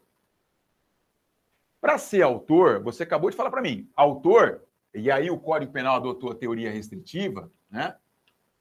Para 1.81 1.97
ser 1.97 2.21
autor, 2.23 2.83
você 2.83 3.03
acabou 3.03 3.31
de 3.31 3.37
falar 3.37 3.51
para 3.51 3.63
mim, 3.63 3.89
autor, 3.97 4.63
e 4.93 5.11
aí 5.11 5.31
o 5.31 5.39
Código 5.39 5.73
Penal 5.73 5.97
adotou 5.97 6.33
a 6.33 6.35
teoria 6.35 6.71
restritiva, 6.71 7.51
né? 7.71 7.97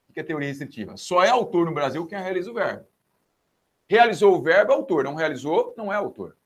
O 0.08 0.14
que 0.14 0.22
é 0.22 0.24
teoria 0.24 0.48
restritiva? 0.48 0.96
Só 0.96 1.24
é 1.24 1.30
autor 1.30 1.66
no 1.66 1.74
Brasil 1.74 2.06
quem 2.08 2.18
realiza 2.18 2.50
o 2.50 2.54
verbo. 2.54 2.88
Realizou 3.88 4.36
o 4.36 4.42
verbo, 4.42 4.72
é 4.72 4.76
autor. 4.76 5.04
Não 5.04 5.16
realizou, 5.16 5.74
não 5.76 5.92
é 5.92 5.96
autor. 5.96 6.38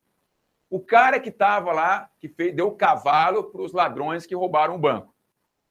O 0.73 0.79
cara 0.79 1.19
que 1.19 1.29
estava 1.29 1.71
lá, 1.71 2.09
que 2.19 2.27
fez, 2.27 2.55
deu 2.55 2.71
cavalo 2.71 3.43
para 3.43 3.61
os 3.61 3.71
ladrões 3.71 4.25
que 4.25 4.33
roubaram 4.33 4.73
o 4.73 4.79
banco. 4.79 5.13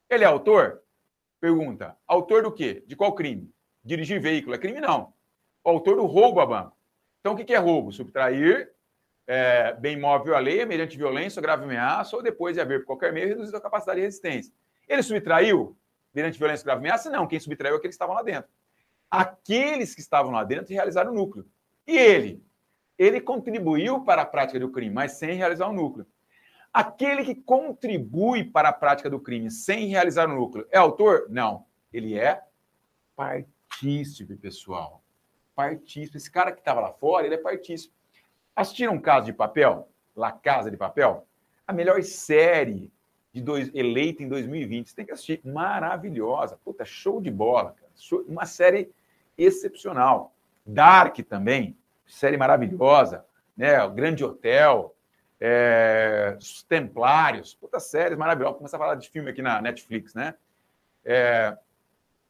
Ele 0.09 0.23
é 0.23 0.29
autor? 0.29 0.81
Pergunta. 1.41 1.97
Autor 2.07 2.45
do 2.45 2.53
quê? 2.53 2.85
De 2.87 2.95
qual 2.95 3.13
crime? 3.13 3.53
Dirigir 3.85 4.21
veículo. 4.21 4.55
É 4.55 4.59
crime, 4.59 4.81
não. 4.81 5.13
O 5.65 5.71
autor 5.71 5.97
do 5.97 6.07
roubo 6.07 6.39
a 6.39 6.47
banco. 6.47 6.77
Então, 7.19 7.33
o 7.33 7.37
que 7.37 7.53
é 7.53 7.59
roubo? 7.59 7.91
Subtrair 7.91 8.73
é, 9.27 9.73
bem 9.75 9.99
móvel 9.99 10.37
à 10.37 10.39
lei 10.39 10.65
mediante 10.65 10.97
violência 10.97 11.41
ou 11.41 11.43
grave 11.43 11.65
ameaça 11.65 12.15
ou 12.15 12.23
depois 12.23 12.55
de 12.55 12.61
haver 12.61 12.79
por 12.79 12.87
qualquer 12.87 13.13
meio 13.13 13.27
reduzido 13.27 13.57
a 13.57 13.61
capacidade 13.61 13.99
de 13.99 14.05
resistência. 14.05 14.55
Ele 14.87 15.03
subtraiu 15.03 15.77
mediante 16.15 16.39
violência 16.39 16.63
ou 16.63 16.67
grave 16.67 16.79
ameaça? 16.79 17.11
Não. 17.11 17.27
Quem 17.27 17.41
subtraiu 17.41 17.75
é 17.75 17.79
aqueles 17.79 17.97
que 17.97 18.01
estavam 18.01 18.15
lá 18.15 18.23
dentro. 18.23 18.49
Aqueles 19.11 19.97
que 19.97 20.01
estavam 20.01 20.31
lá 20.31 20.45
dentro 20.45 20.73
realizaram 20.73 21.11
o 21.11 21.15
núcleo. 21.17 21.45
E 21.89 21.99
ele? 21.99 22.41
Ele 23.03 23.21
contribuiu 23.21 24.05
para 24.05 24.23
a 24.23 24.27
prática 24.27 24.61
do 24.61 24.71
crime, 24.71 24.95
mas 24.95 25.13
sem 25.13 25.35
realizar 25.35 25.67
o 25.69 25.73
núcleo. 25.73 26.07
Aquele 26.73 27.25
que 27.25 27.35
contribui 27.35 28.45
para 28.45 28.69
a 28.69 28.73
prática 28.73 29.11
do 29.11 29.19
crime 29.19 29.51
sem 29.51 29.89
realizar 29.89 30.29
o 30.29 30.35
núcleo 30.35 30.67
é 30.71 30.79
autor? 30.79 31.27
Não. 31.29 31.67
Ele 31.93 32.17
é 32.17 32.41
partícipe, 33.17 34.37
pessoal. 34.37 35.03
Partícipe. 35.55 36.17
Esse 36.17 36.31
cara 36.31 36.53
que 36.53 36.61
estava 36.61 36.81
lá 36.81 36.93
fora, 36.93 37.27
ele 37.27 37.35
é 37.35 37.39
partícipe. 37.39 37.93
Assistiram 38.55 38.95
um 38.95 39.01
caso 39.01 39.27
de 39.27 39.33
papel? 39.33 39.89
La 40.15 40.31
Casa 40.31 40.71
de 40.71 40.77
Papel? 40.77 41.27
A 41.67 41.73
melhor 41.73 42.03
série 42.03 42.93
de 43.33 43.41
dois, 43.41 43.71
eleita 43.75 44.23
em 44.23 44.29
2020. 44.29 44.89
Você 44.89 44.95
tem 44.95 45.07
que 45.07 45.13
assistir. 45.13 45.41
Maravilhosa. 45.45 46.59
Puta, 46.65 46.85
show 46.85 47.21
de 47.21 47.31
bola. 47.31 47.73
Cara. 47.73 47.91
Show, 47.97 48.25
uma 48.29 48.47
série 48.47 48.91
excepcional. 49.37 50.33
Dark 50.65 51.19
também 51.29 51.77
série 52.13 52.37
maravilhosa, 52.37 53.25
né? 53.57 53.83
O 53.83 53.91
Grande 53.91 54.25
Hotel, 54.25 54.95
é, 55.41 56.37
Os 56.39 56.63
Templários, 56.63 57.55
puta 57.55 57.81
séries 57.81 58.19
maravilhosas. 58.19 58.59
Começar 58.59 58.77
a 58.77 58.81
falar 58.81 58.95
de 58.97 59.09
filme 59.09 59.31
aqui 59.31 59.41
na 59.41 59.61
Netflix, 59.61 60.15
né? 60.15 60.35
É, 61.05 61.57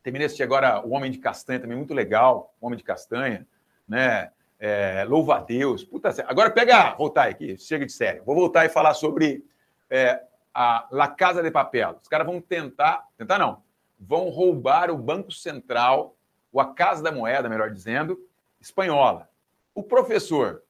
terminei 0.02 0.26
assistir 0.26 0.44
agora 0.44 0.80
O 0.86 0.92
Homem 0.92 1.10
de 1.10 1.18
Castanha, 1.18 1.60
também 1.60 1.76
muito 1.76 1.92
legal, 1.92 2.54
O 2.60 2.66
Homem 2.66 2.76
de 2.76 2.84
Castanha, 2.84 3.46
né? 3.86 4.30
É, 4.58 5.04
Louva 5.04 5.38
a 5.38 5.40
Deus, 5.40 5.82
puta 5.84 6.12
série. 6.12 6.30
Agora 6.30 6.50
pega, 6.50 6.94
voltar 6.94 7.28
aqui, 7.28 7.58
chega 7.58 7.84
de 7.84 7.92
série. 7.92 8.20
Vou 8.20 8.36
voltar 8.36 8.64
e 8.64 8.68
falar 8.68 8.94
sobre 8.94 9.44
é, 9.90 10.22
a 10.54 10.86
La 10.92 11.08
Casa 11.08 11.42
de 11.42 11.50
Papel. 11.50 11.98
Os 12.00 12.06
caras 12.06 12.26
vão 12.26 12.40
tentar, 12.40 13.08
tentar 13.18 13.38
não, 13.38 13.64
vão 13.98 14.28
roubar 14.28 14.90
o 14.92 14.96
Banco 14.96 15.32
Central, 15.32 16.16
ou 16.52 16.60
a 16.60 16.72
Casa 16.72 17.02
da 17.02 17.10
Moeda, 17.10 17.48
melhor 17.48 17.70
dizendo, 17.70 18.16
espanhola. 18.60 19.31
O 19.74 19.82
professor, 19.82 20.62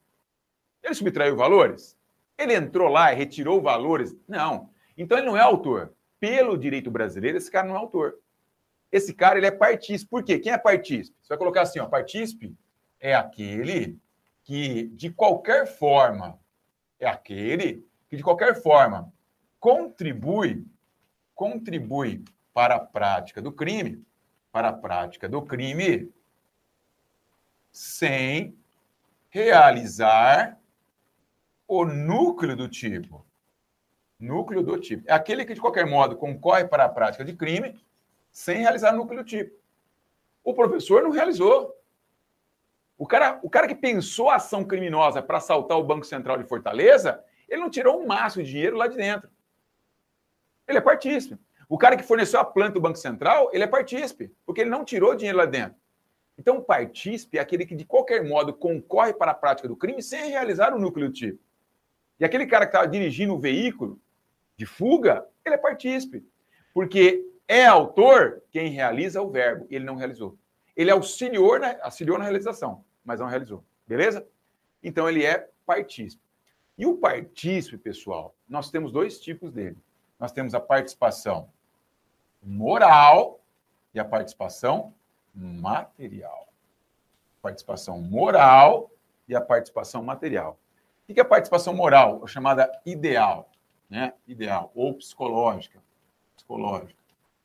ele 0.83 0.95
subtraiu 0.95 1.37
valores? 1.37 1.97
Ele 2.39 2.55
entrou 2.55 2.89
lá 2.89 3.12
e 3.12 3.16
retirou 3.16 3.61
valores? 3.61 4.16
Não. 4.27 4.70
Então 4.97 5.19
ele 5.19 5.27
não 5.27 5.37
é 5.37 5.41
autor. 5.41 5.93
Pelo 6.19 6.57
direito 6.57 6.91
brasileiro, 6.91 7.37
esse 7.37 7.51
cara 7.51 7.66
não 7.66 7.74
é 7.74 7.79
autor. 7.79 8.19
Esse 8.91 9.12
cara 9.15 9.39
ele 9.39 9.47
é 9.47 9.51
partícipe. 9.51 10.11
Por 10.11 10.23
quê? 10.23 10.39
Quem 10.39 10.53
é 10.53 10.59
partícipe? 10.59 11.16
Você 11.20 11.29
vai 11.29 11.39
colocar 11.39 11.62
assim, 11.62 11.81
ó, 11.81 11.87
partícipe 11.87 12.55
é 13.01 13.15
aquele 13.15 13.99
que 14.45 14.89
de 14.89 15.11
qualquer 15.11 15.66
forma 15.66 16.39
é 16.99 17.07
aquele 17.07 17.87
que 18.09 18.16
de 18.16 18.23
qualquer 18.23 18.61
forma 18.62 19.12
contribui 19.59 20.65
contribui 21.35 22.24
para 22.53 22.77
a 22.77 22.81
prática 22.81 23.41
do 23.41 23.51
crime, 23.51 24.05
para 24.53 24.69
a 24.69 24.73
prática 24.73 25.29
do 25.29 25.43
crime 25.43 26.12
sem 27.70 28.57
realizar 29.33 30.61
o 31.67 31.87
núcleo 31.87 32.55
do 32.55 32.69
tipo. 32.69 33.27
Núcleo 34.21 34.63
do 34.63 34.79
tipo. 34.79 35.05
É 35.09 35.15
aquele 35.15 35.47
que, 35.47 35.55
de 35.55 35.61
qualquer 35.61 35.87
modo, 35.87 36.17
concorre 36.17 36.67
para 36.67 36.85
a 36.85 36.89
prática 36.89 37.25
de 37.25 37.33
crime 37.35 37.83
sem 38.31 38.59
realizar 38.59 38.93
o 38.93 38.97
núcleo 38.99 39.23
do 39.23 39.27
tipo. 39.27 39.59
O 40.45 40.53
professor 40.53 41.03
não 41.03 41.11
realizou. 41.11 41.75
O 42.99 43.07
cara, 43.07 43.41
o 43.43 43.49
cara 43.49 43.67
que 43.67 43.75
pensou 43.75 44.29
a 44.29 44.37
ação 44.37 44.65
criminosa 44.65 45.23
para 45.23 45.39
assaltar 45.39 45.79
o 45.79 45.85
Banco 45.85 46.05
Central 46.05 46.37
de 46.37 46.45
Fortaleza, 46.45 47.25
ele 47.49 47.63
não 47.63 47.71
tirou 47.71 48.01
um 48.01 48.07
maço 48.07 48.43
de 48.43 48.51
dinheiro 48.51 48.77
lá 48.77 48.87
de 48.87 48.97
dentro. 48.97 49.31
Ele 50.69 50.77
é 50.77 50.81
partícipe. 50.83 51.39
O 51.71 51.79
cara 51.79 51.97
que 51.97 52.03
forneceu 52.03 52.39
a 52.39 52.45
planta 52.45 52.75
do 52.75 52.83
Banco 52.83 52.99
Central, 52.99 53.49
ele 53.51 53.65
é 53.65 53.67
partícipe, 53.67 54.31
porque 54.45 54.61
ele 54.61 54.71
não 54.71 54.85
tirou 54.85 55.15
dinheiro 55.15 55.39
lá 55.39 55.47
dentro. 55.47 55.82
Então, 56.39 56.59
o 56.59 56.63
partícipe 56.63 57.39
é 57.39 57.41
aquele 57.41 57.67
que, 57.67 57.75
de 57.75 57.85
qualquer 57.85 58.25
modo, 58.25 58.53
concorre 58.53 59.13
para 59.13 59.33
a 59.33 59.35
prática 59.35 59.69
do 59.69 59.77
crime 59.77 60.03
sem 60.03 60.31
realizar 60.31 60.75
o 60.75 60.79
núcleo 60.79 61.09
do 61.09 61.13
tipo. 61.13 61.39
E 62.19 62.25
aquele 62.25 62.47
cara 62.47 62.67
que 62.67 62.71
estava 62.71 62.89
dirigindo 62.89 63.35
o 63.35 63.39
veículo 63.39 64.01
de 64.57 64.65
fuga, 64.65 65.27
ele 65.45 65.55
é 65.55 65.59
partícipe. 65.59 66.25
Porque 66.73 67.25
é 67.47 67.67
autor 67.67 68.43
quem 68.51 68.71
realiza 68.71 69.21
o 69.21 69.31
verbo, 69.31 69.67
ele 69.71 69.85
não 69.85 69.97
realizou. 69.97 70.37
Ele 70.75 70.91
auxiliou 70.91 71.59
na, 71.59 71.77
auxiliou 71.83 72.19
na 72.19 72.25
realização, 72.25 72.85
mas 73.05 73.21
não 73.21 73.27
realizou. 73.27 73.63
Beleza? 73.87 74.27
Então, 74.83 75.09
ele 75.09 75.25
é 75.25 75.51
partícipe. 75.67 76.23
E 76.79 76.87
o 76.87 76.97
partícipe, 76.97 77.77
pessoal, 77.77 78.35
nós 78.49 78.71
temos 78.71 78.91
dois 78.91 79.21
tipos 79.21 79.53
dele. 79.53 79.77
Nós 80.19 80.33
temos 80.33 80.55
a 80.55 80.61
participação 80.61 81.51
moral 82.43 83.41
e 83.95 84.01
a 84.01 84.05
participação 84.05 84.95
material. 85.35 86.49
Participação 87.41 88.01
moral 88.01 88.91
e 89.29 89.35
a 89.35 89.41
participação 89.41 90.03
material. 90.03 90.59
O 91.09 91.15
que 91.15 91.21
é 91.21 91.23
a 91.23 91.27
participação 91.27 91.75
moral? 91.75 92.23
A 92.25 92.27
chamada 92.27 92.71
ideal, 92.87 93.51
né? 93.91 94.15
Ideal, 94.27 94.71
ou 94.75 94.95
psicológica. 94.95 95.83
Psicológica, 96.37 97.01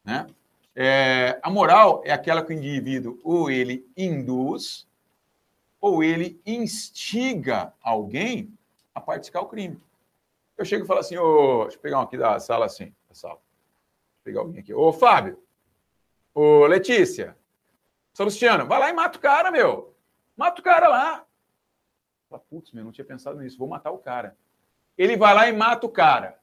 né? 0.05 0.27
É, 0.75 1.39
a 1.41 1.49
moral 1.49 2.03
é 2.05 2.11
aquela 2.11 2.45
que 2.45 2.53
o 2.53 2.55
indivíduo 2.55 3.19
ou 3.23 3.49
ele 3.49 3.89
induz 3.97 4.87
ou 5.81 6.03
ele 6.03 6.39
instiga 6.45 7.73
alguém 7.81 8.55
a 8.93 9.01
praticar 9.01 9.41
o 9.41 9.47
crime. 9.47 9.81
Eu 10.57 10.65
chego 10.65 10.83
e 10.83 10.87
falo 10.87 10.99
assim, 10.99 11.17
ô, 11.17 11.63
deixa 11.63 11.77
eu 11.77 11.81
pegar 11.81 11.99
um 11.99 12.03
aqui 12.03 12.17
da 12.17 12.39
sala 12.39 12.65
assim, 12.65 12.93
da 13.07 13.15
sala. 13.15 13.39
Pegar 14.23 14.41
alguém 14.41 14.59
aqui. 14.59 14.73
Ô, 14.73 14.91
Fábio. 14.91 15.41
Ô, 16.33 16.65
Letícia. 16.65 17.35
São 18.17 18.25
Luciano, 18.25 18.65
vai 18.65 18.79
lá 18.79 18.89
e 18.89 18.93
mata 18.93 19.15
o 19.15 19.21
cara, 19.21 19.51
meu. 19.51 19.95
Mata 20.35 20.59
o 20.59 20.63
cara 20.63 20.87
lá. 20.87 21.23
Putz, 22.49 22.71
meu, 22.71 22.83
não 22.83 22.91
tinha 22.91 23.05
pensado 23.05 23.39
nisso. 23.39 23.59
Vou 23.59 23.67
matar 23.67 23.91
o 23.91 23.99
cara. 23.99 24.35
Ele 24.97 25.15
vai 25.15 25.35
lá 25.35 25.47
e 25.47 25.53
mata 25.53 25.85
o 25.85 25.89
cara. 25.91 26.39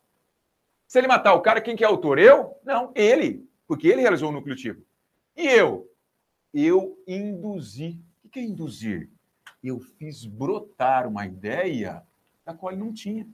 Se 0.87 1.01
ele 1.01 1.09
matar 1.09 1.35
o 1.35 1.41
cara, 1.41 1.61
quem 1.61 1.75
que 1.75 1.83
é 1.83 1.87
autor? 1.89 2.21
Eu? 2.21 2.57
Não, 2.63 2.93
ele. 2.95 3.51
Porque 3.67 3.89
ele 3.89 4.03
realizou 4.03 4.29
o 4.29 4.33
núcleo 4.33 4.55
tipo. 4.55 4.87
E 5.37 5.49
eu? 5.49 5.93
Eu 6.55 6.97
induzi. 7.09 8.01
O 8.25 8.29
que 8.29 8.39
é 8.39 8.45
induzir? 8.45 9.11
Eu 9.61 9.81
fiz 9.81 10.25
brotar 10.25 11.09
uma 11.09 11.27
ideia 11.27 12.07
da 12.45 12.55
qual 12.55 12.71
ele 12.71 12.83
não 12.83 12.93
tinha. 12.93 13.27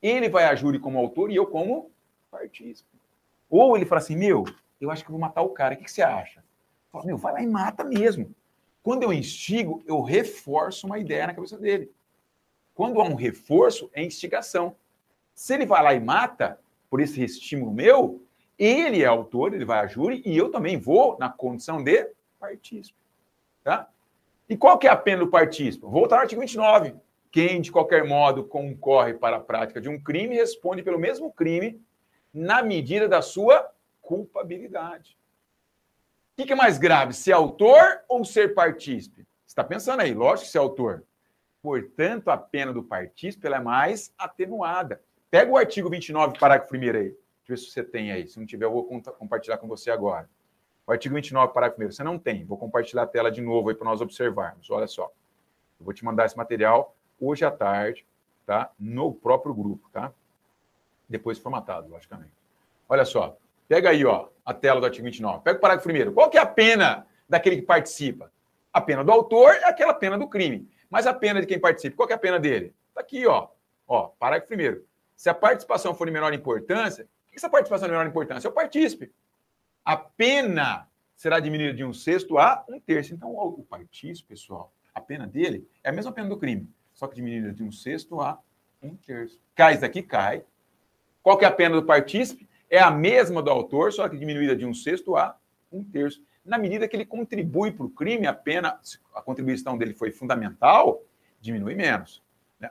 Ele 0.00 0.30
vai 0.30 0.44
a 0.44 0.54
júri 0.54 0.78
como 0.78 0.98
autor 0.98 1.30
e 1.30 1.36
eu 1.36 1.46
como 1.46 1.90
partícipe. 2.30 2.98
Ou 3.50 3.76
ele 3.76 3.84
fala 3.84 4.00
assim, 4.00 4.16
meu, 4.16 4.42
eu 4.80 4.90
acho 4.90 5.04
que 5.04 5.10
vou 5.10 5.20
matar 5.20 5.42
o 5.42 5.50
cara. 5.50 5.74
O 5.74 5.76
que 5.76 5.90
você 5.92 6.00
acha? 6.00 6.42
Fala, 6.92 7.06
meu, 7.06 7.16
vai 7.16 7.32
lá 7.32 7.42
e 7.42 7.46
mata 7.46 7.82
mesmo. 7.82 8.34
Quando 8.82 9.02
eu 9.02 9.12
instigo, 9.12 9.82
eu 9.86 10.02
reforço 10.02 10.86
uma 10.86 10.98
ideia 10.98 11.26
na 11.26 11.34
cabeça 11.34 11.56
dele. 11.56 11.90
Quando 12.74 13.00
há 13.00 13.04
um 13.04 13.14
reforço, 13.14 13.90
é 13.94 14.04
instigação. 14.04 14.76
Se 15.34 15.54
ele 15.54 15.64
vai 15.64 15.82
lá 15.82 15.94
e 15.94 16.00
mata, 16.00 16.60
por 16.90 17.00
esse 17.00 17.24
estímulo 17.24 17.72
meu, 17.72 18.22
ele 18.58 19.02
é 19.02 19.06
autor, 19.06 19.54
ele 19.54 19.64
vai 19.64 19.80
a 19.80 19.86
júri, 19.86 20.22
e 20.26 20.36
eu 20.36 20.50
também 20.50 20.76
vou 20.76 21.16
na 21.18 21.30
condição 21.30 21.82
de 21.82 22.10
partícipe. 22.38 22.98
Tá? 23.64 23.88
E 24.46 24.56
qual 24.56 24.76
que 24.76 24.86
é 24.86 24.90
a 24.90 24.96
pena 24.96 25.24
do 25.24 25.30
partícipe? 25.30 25.86
Voltar 25.86 26.16
ao 26.16 26.22
artigo 26.22 26.42
29. 26.42 26.94
Quem, 27.30 27.62
de 27.62 27.72
qualquer 27.72 28.04
modo, 28.04 28.44
concorre 28.44 29.14
para 29.14 29.36
a 29.36 29.40
prática 29.40 29.80
de 29.80 29.88
um 29.88 29.98
crime, 29.98 30.34
responde 30.34 30.82
pelo 30.82 30.98
mesmo 30.98 31.32
crime 31.32 31.80
na 32.34 32.62
medida 32.62 33.08
da 33.08 33.22
sua 33.22 33.72
culpabilidade. 34.02 35.16
O 36.38 36.44
que 36.44 36.52
é 36.52 36.56
mais 36.56 36.78
grave, 36.78 37.12
ser 37.12 37.32
autor 37.32 38.00
ou 38.08 38.24
ser 38.24 38.54
partícipe? 38.54 39.22
Você 39.44 39.52
está 39.52 39.62
pensando 39.62 40.00
aí, 40.00 40.14
lógico 40.14 40.46
que 40.46 40.52
ser 40.52 40.58
autor. 40.58 41.04
Portanto, 41.62 42.28
a 42.30 42.38
pena 42.38 42.72
do 42.72 42.82
partícipe 42.82 43.46
é 43.46 43.60
mais 43.60 44.14
atenuada. 44.16 45.00
Pega 45.30 45.52
o 45.52 45.58
artigo 45.58 45.90
29, 45.90 46.38
parágrafo 46.38 46.74
1 46.74 46.78
aí. 46.78 46.90
Deixa 46.90 47.16
eu 47.48 47.48
ver 47.48 47.56
se 47.58 47.70
você 47.70 47.84
tem 47.84 48.10
aí. 48.10 48.26
Se 48.26 48.38
não 48.38 48.46
tiver, 48.46 48.64
eu 48.64 48.72
vou 48.72 48.84
compartilhar 49.18 49.58
com 49.58 49.68
você 49.68 49.90
agora. 49.90 50.28
O 50.86 50.92
artigo 50.92 51.14
29, 51.14 51.52
parágrafo 51.52 51.82
1. 51.82 51.92
Você 51.92 52.02
não 52.02 52.18
tem. 52.18 52.44
Vou 52.44 52.56
compartilhar 52.56 53.02
a 53.02 53.06
tela 53.06 53.30
de 53.30 53.42
novo 53.42 53.68
aí 53.68 53.74
para 53.74 53.84
nós 53.84 54.00
observarmos. 54.00 54.70
Olha 54.70 54.86
só. 54.86 55.12
Eu 55.78 55.84
vou 55.84 55.92
te 55.92 56.04
mandar 56.04 56.24
esse 56.24 56.36
material 56.36 56.96
hoje 57.20 57.44
à 57.44 57.50
tarde, 57.50 58.06
tá? 58.46 58.70
No 58.78 59.12
próprio 59.12 59.54
grupo, 59.54 59.88
tá? 59.92 60.12
Depois 61.08 61.38
formatado, 61.38 61.88
logicamente. 61.90 62.32
Olha 62.88 63.04
só. 63.04 63.36
Pega 63.72 63.88
aí, 63.88 64.04
ó, 64.04 64.28
a 64.44 64.52
tela 64.52 64.80
do 64.80 64.84
artigo 64.84 65.06
29. 65.06 65.42
Pega 65.42 65.56
o 65.56 65.60
parágrafo 65.62 65.84
primeiro. 65.84 66.12
Qual 66.12 66.28
que 66.28 66.36
é 66.36 66.40
a 66.42 66.44
pena 66.44 67.06
daquele 67.26 67.56
que 67.56 67.62
participa? 67.62 68.30
A 68.70 68.82
pena 68.82 69.02
do 69.02 69.10
autor 69.10 69.54
é 69.54 69.64
aquela 69.64 69.94
pena 69.94 70.18
do 70.18 70.28
crime. 70.28 70.68
Mas 70.90 71.06
a 71.06 71.14
pena 71.14 71.40
de 71.40 71.46
quem 71.46 71.58
participa, 71.58 71.96
qual 71.96 72.06
que 72.06 72.12
é 72.12 72.16
a 72.16 72.18
pena 72.18 72.38
dele? 72.38 72.74
Está 72.90 73.00
aqui, 73.00 73.26
ó. 73.26 73.48
Ó, 73.88 74.08
parágrafo 74.18 74.48
primeiro. 74.48 74.84
Se 75.16 75.30
a 75.30 75.32
participação 75.32 75.94
for 75.94 76.04
de 76.04 76.12
menor 76.12 76.34
importância, 76.34 77.08
o 77.26 77.30
que 77.30 77.38
essa 77.38 77.48
participação 77.48 77.88
de 77.88 77.92
menor 77.92 78.06
importância? 78.06 78.46
É 78.46 78.50
o 78.50 78.52
partícipe. 78.52 79.10
A 79.82 79.96
pena 79.96 80.86
será 81.16 81.40
diminuída 81.40 81.72
de 81.72 81.82
um 81.82 81.94
sexto 81.94 82.36
a 82.36 82.62
um 82.68 82.78
terço. 82.78 83.14
Então, 83.14 83.30
o 83.30 83.64
partícipe, 83.64 84.28
pessoal, 84.28 84.70
a 84.94 85.00
pena 85.00 85.26
dele 85.26 85.66
é 85.82 85.88
a 85.88 85.92
mesma 85.94 86.12
pena 86.12 86.28
do 86.28 86.36
crime, 86.36 86.68
só 86.92 87.06
que 87.06 87.14
diminuída 87.14 87.54
de 87.54 87.62
um 87.62 87.72
sexto 87.72 88.20
a 88.20 88.38
um 88.82 88.94
terço. 88.94 89.40
Cai 89.54 89.72
isso 89.72 89.80
daqui, 89.80 90.02
cai. 90.02 90.44
Qual 91.22 91.38
que 91.38 91.46
é 91.46 91.48
a 91.48 91.52
pena 91.52 91.76
do 91.76 91.86
partícipe? 91.86 92.51
É 92.72 92.80
a 92.80 92.90
mesma 92.90 93.42
do 93.42 93.50
autor, 93.50 93.92
só 93.92 94.08
que 94.08 94.16
diminuída 94.16 94.56
de 94.56 94.64
um 94.64 94.72
sexto 94.72 95.14
a 95.14 95.36
um 95.70 95.84
terço. 95.84 96.24
Na 96.42 96.56
medida 96.56 96.88
que 96.88 96.96
ele 96.96 97.04
contribui 97.04 97.70
para 97.70 97.84
o 97.84 97.90
crime, 97.90 98.26
a 98.26 98.32
pena, 98.32 98.80
a 99.14 99.20
contribuição 99.20 99.76
dele 99.76 99.92
foi 99.92 100.10
fundamental, 100.10 101.02
diminui 101.38 101.74
menos. 101.74 102.22
Né? 102.58 102.70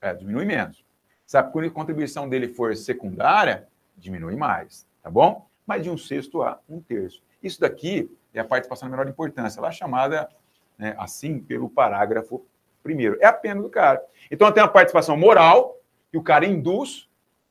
É, 0.00 0.14
diminui 0.14 0.46
menos. 0.46 0.82
Sabe, 1.26 1.52
quando 1.52 1.66
a 1.66 1.70
contribuição 1.70 2.26
dele 2.26 2.48
for 2.48 2.74
secundária, 2.74 3.68
diminui 3.94 4.36
mais, 4.36 4.86
tá 5.02 5.10
bom? 5.10 5.46
Mas 5.66 5.82
de 5.82 5.90
um 5.90 5.98
sexto 5.98 6.40
a 6.40 6.58
um 6.66 6.80
terço. 6.80 7.22
Isso 7.42 7.60
daqui 7.60 8.10
é 8.32 8.40
a 8.40 8.44
participação 8.44 8.88
de 8.88 8.92
menor 8.96 9.06
importância, 9.06 9.60
ela 9.60 9.68
é 9.68 9.72
chamada 9.72 10.30
né, 10.78 10.94
assim 10.98 11.38
pelo 11.38 11.68
parágrafo 11.68 12.42
primeiro. 12.82 13.18
É 13.20 13.26
a 13.26 13.34
pena 13.34 13.60
do 13.60 13.68
cara. 13.68 14.02
Então 14.30 14.50
tem 14.50 14.62
a 14.62 14.68
participação 14.68 15.14
moral, 15.14 15.78
que 16.10 16.16
o 16.16 16.22
cara 16.22 16.46
induz 16.46 17.06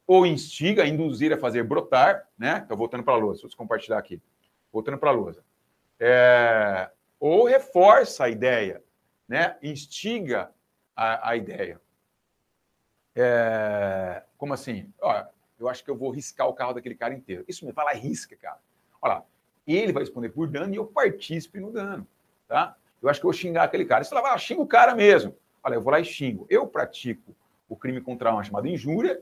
ou 0.08 0.26
instiga, 0.26 0.86
induzir 0.86 1.34
a 1.34 1.38
fazer 1.38 1.64
brotar, 1.64 2.28
né? 2.38 2.60
Estou 2.60 2.78
voltando 2.78 3.04
para 3.04 3.14
a 3.14 3.18
lousa, 3.18 3.42
deixa 3.42 3.56
eu 3.56 3.58
compartilhar 3.58 3.98
aqui. 3.98 4.22
Voltando 4.72 4.98
para 4.98 5.10
a 5.10 5.14
lousa. 5.14 5.44
É, 6.00 6.90
ou 7.20 7.46
reforça 7.46 8.26
a 8.26 8.30
ideia, 8.30 8.84
né? 9.28 9.58
Instiga 9.64 10.52
a, 10.96 11.30
a 11.30 11.36
ideia. 11.36 11.82
É, 13.16 14.24
como 14.38 14.54
assim? 14.54 14.92
Olha, 15.02 15.28
eu 15.58 15.70
acho 15.70 15.84
que 15.84 15.90
eu 15.90 15.96
vou 15.96 16.12
riscar 16.12 16.48
o 16.48 16.54
carro 16.54 16.74
daquele 16.74 16.96
cara 16.96 17.14
inteiro. 17.14 17.46
Isso 17.48 17.66
me 17.66 17.72
fala 17.72 17.94
risca, 17.94 18.36
cara. 18.36 18.60
Olha 19.02 19.16
lá, 19.16 19.26
ele 19.66 19.94
vai 19.94 20.04
responder 20.04 20.30
por 20.30 20.48
dano 20.48 20.74
e 20.74 20.78
eu 20.78 20.86
participe 20.86 21.60
no 21.60 21.72
dano, 21.72 22.08
tá? 22.48 22.76
Eu 23.02 23.10
acho 23.10 23.20
que 23.20 23.26
eu 23.26 23.32
vou 23.32 23.38
xingar 23.38 23.64
aquele 23.64 23.86
cara. 23.86 24.04
Você 24.04 24.10
fala, 24.10 24.34
ah, 24.34 24.38
xinga 24.38 24.62
o 24.62 24.68
cara 24.68 24.94
mesmo. 24.96 25.36
Olha, 25.64 25.76
eu 25.76 25.82
vou 25.82 25.92
lá 25.92 26.00
e 26.00 26.06
xingo. 26.06 26.46
Eu 26.50 26.68
pratico 26.68 27.36
o 27.68 27.76
crime 27.76 28.02
contra 28.02 28.30
a 28.30 28.34
honra 28.34 28.44
chamado 28.44 28.68
injúria. 28.68 29.22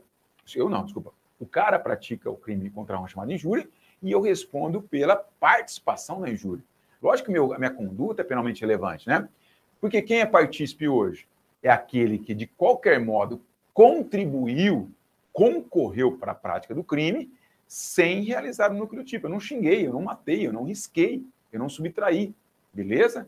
Eu 0.55 0.69
não, 0.69 0.83
desculpa. 0.83 1.13
O 1.39 1.45
cara 1.45 1.79
pratica 1.79 2.29
o 2.29 2.35
crime 2.35 2.69
contra 2.69 2.95
a 2.95 2.99
honra 2.99 3.09
chamado 3.09 3.31
injúria 3.31 3.67
e 4.01 4.11
eu 4.11 4.21
respondo 4.21 4.81
pela 4.81 5.15
participação 5.15 6.19
na 6.19 6.29
injúria. 6.29 6.63
Lógico 7.01 7.27
que 7.27 7.33
meu, 7.33 7.53
a 7.53 7.57
minha 7.57 7.71
conduta 7.71 8.21
é 8.21 8.25
penalmente 8.25 8.61
relevante, 8.61 9.07
né? 9.07 9.27
Porque 9.81 10.01
quem 10.01 10.21
é 10.21 10.25
partícipe 10.25 10.87
hoje 10.87 11.27
é 11.61 11.69
aquele 11.69 12.17
que, 12.17 12.33
de 12.33 12.47
qualquer 12.47 12.99
modo, 12.99 13.41
contribuiu, 13.73 14.89
concorreu 15.31 16.17
para 16.17 16.31
a 16.31 16.35
prática 16.35 16.73
do 16.73 16.83
crime 16.83 17.31
sem 17.67 18.23
realizar 18.23 18.71
o 18.71 18.75
núcleo 18.75 19.03
tipo. 19.03 19.25
Eu 19.25 19.31
não 19.31 19.39
xinguei, 19.39 19.87
eu 19.87 19.93
não 19.93 20.01
matei, 20.01 20.47
eu 20.47 20.53
não 20.53 20.63
risquei, 20.63 21.25
eu 21.51 21.59
não 21.59 21.67
subtraí. 21.67 22.33
Beleza? 22.73 23.27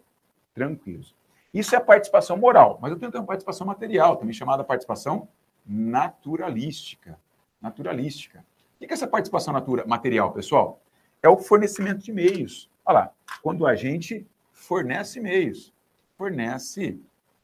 Tranquilos. 0.53 1.13
Isso 1.53 1.73
é 1.73 1.77
a 1.77 1.81
participação 1.81 2.37
moral, 2.37 2.77
mas 2.81 2.91
eu 2.91 2.99
tenho 2.99 3.11
também 3.11 3.27
participação 3.27 3.65
material, 3.65 4.17
também 4.17 4.33
chamada 4.33 4.63
participação 4.63 5.27
naturalística. 5.65 7.19
Naturalística. 7.61 8.45
O 8.75 8.79
que 8.79 8.85
é 8.85 8.93
essa 8.93 9.07
participação 9.07 9.53
natura, 9.53 9.85
material, 9.87 10.31
pessoal? 10.31 10.81
É 11.23 11.29
o 11.29 11.37
fornecimento 11.37 12.03
de 12.03 12.11
meios. 12.11 12.69
Olha 12.85 12.99
lá, 12.99 13.11
quando 13.41 13.65
a 13.65 13.75
gente 13.75 14.27
fornece 14.51 15.19
meios, 15.19 15.73
fornece 16.17 16.99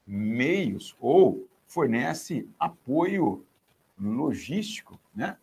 meios 0.06 0.96
ou 1.00 1.48
fornece 1.66 2.48
apoio 2.60 3.46
logístico, 4.00 5.00
né? 5.16 5.38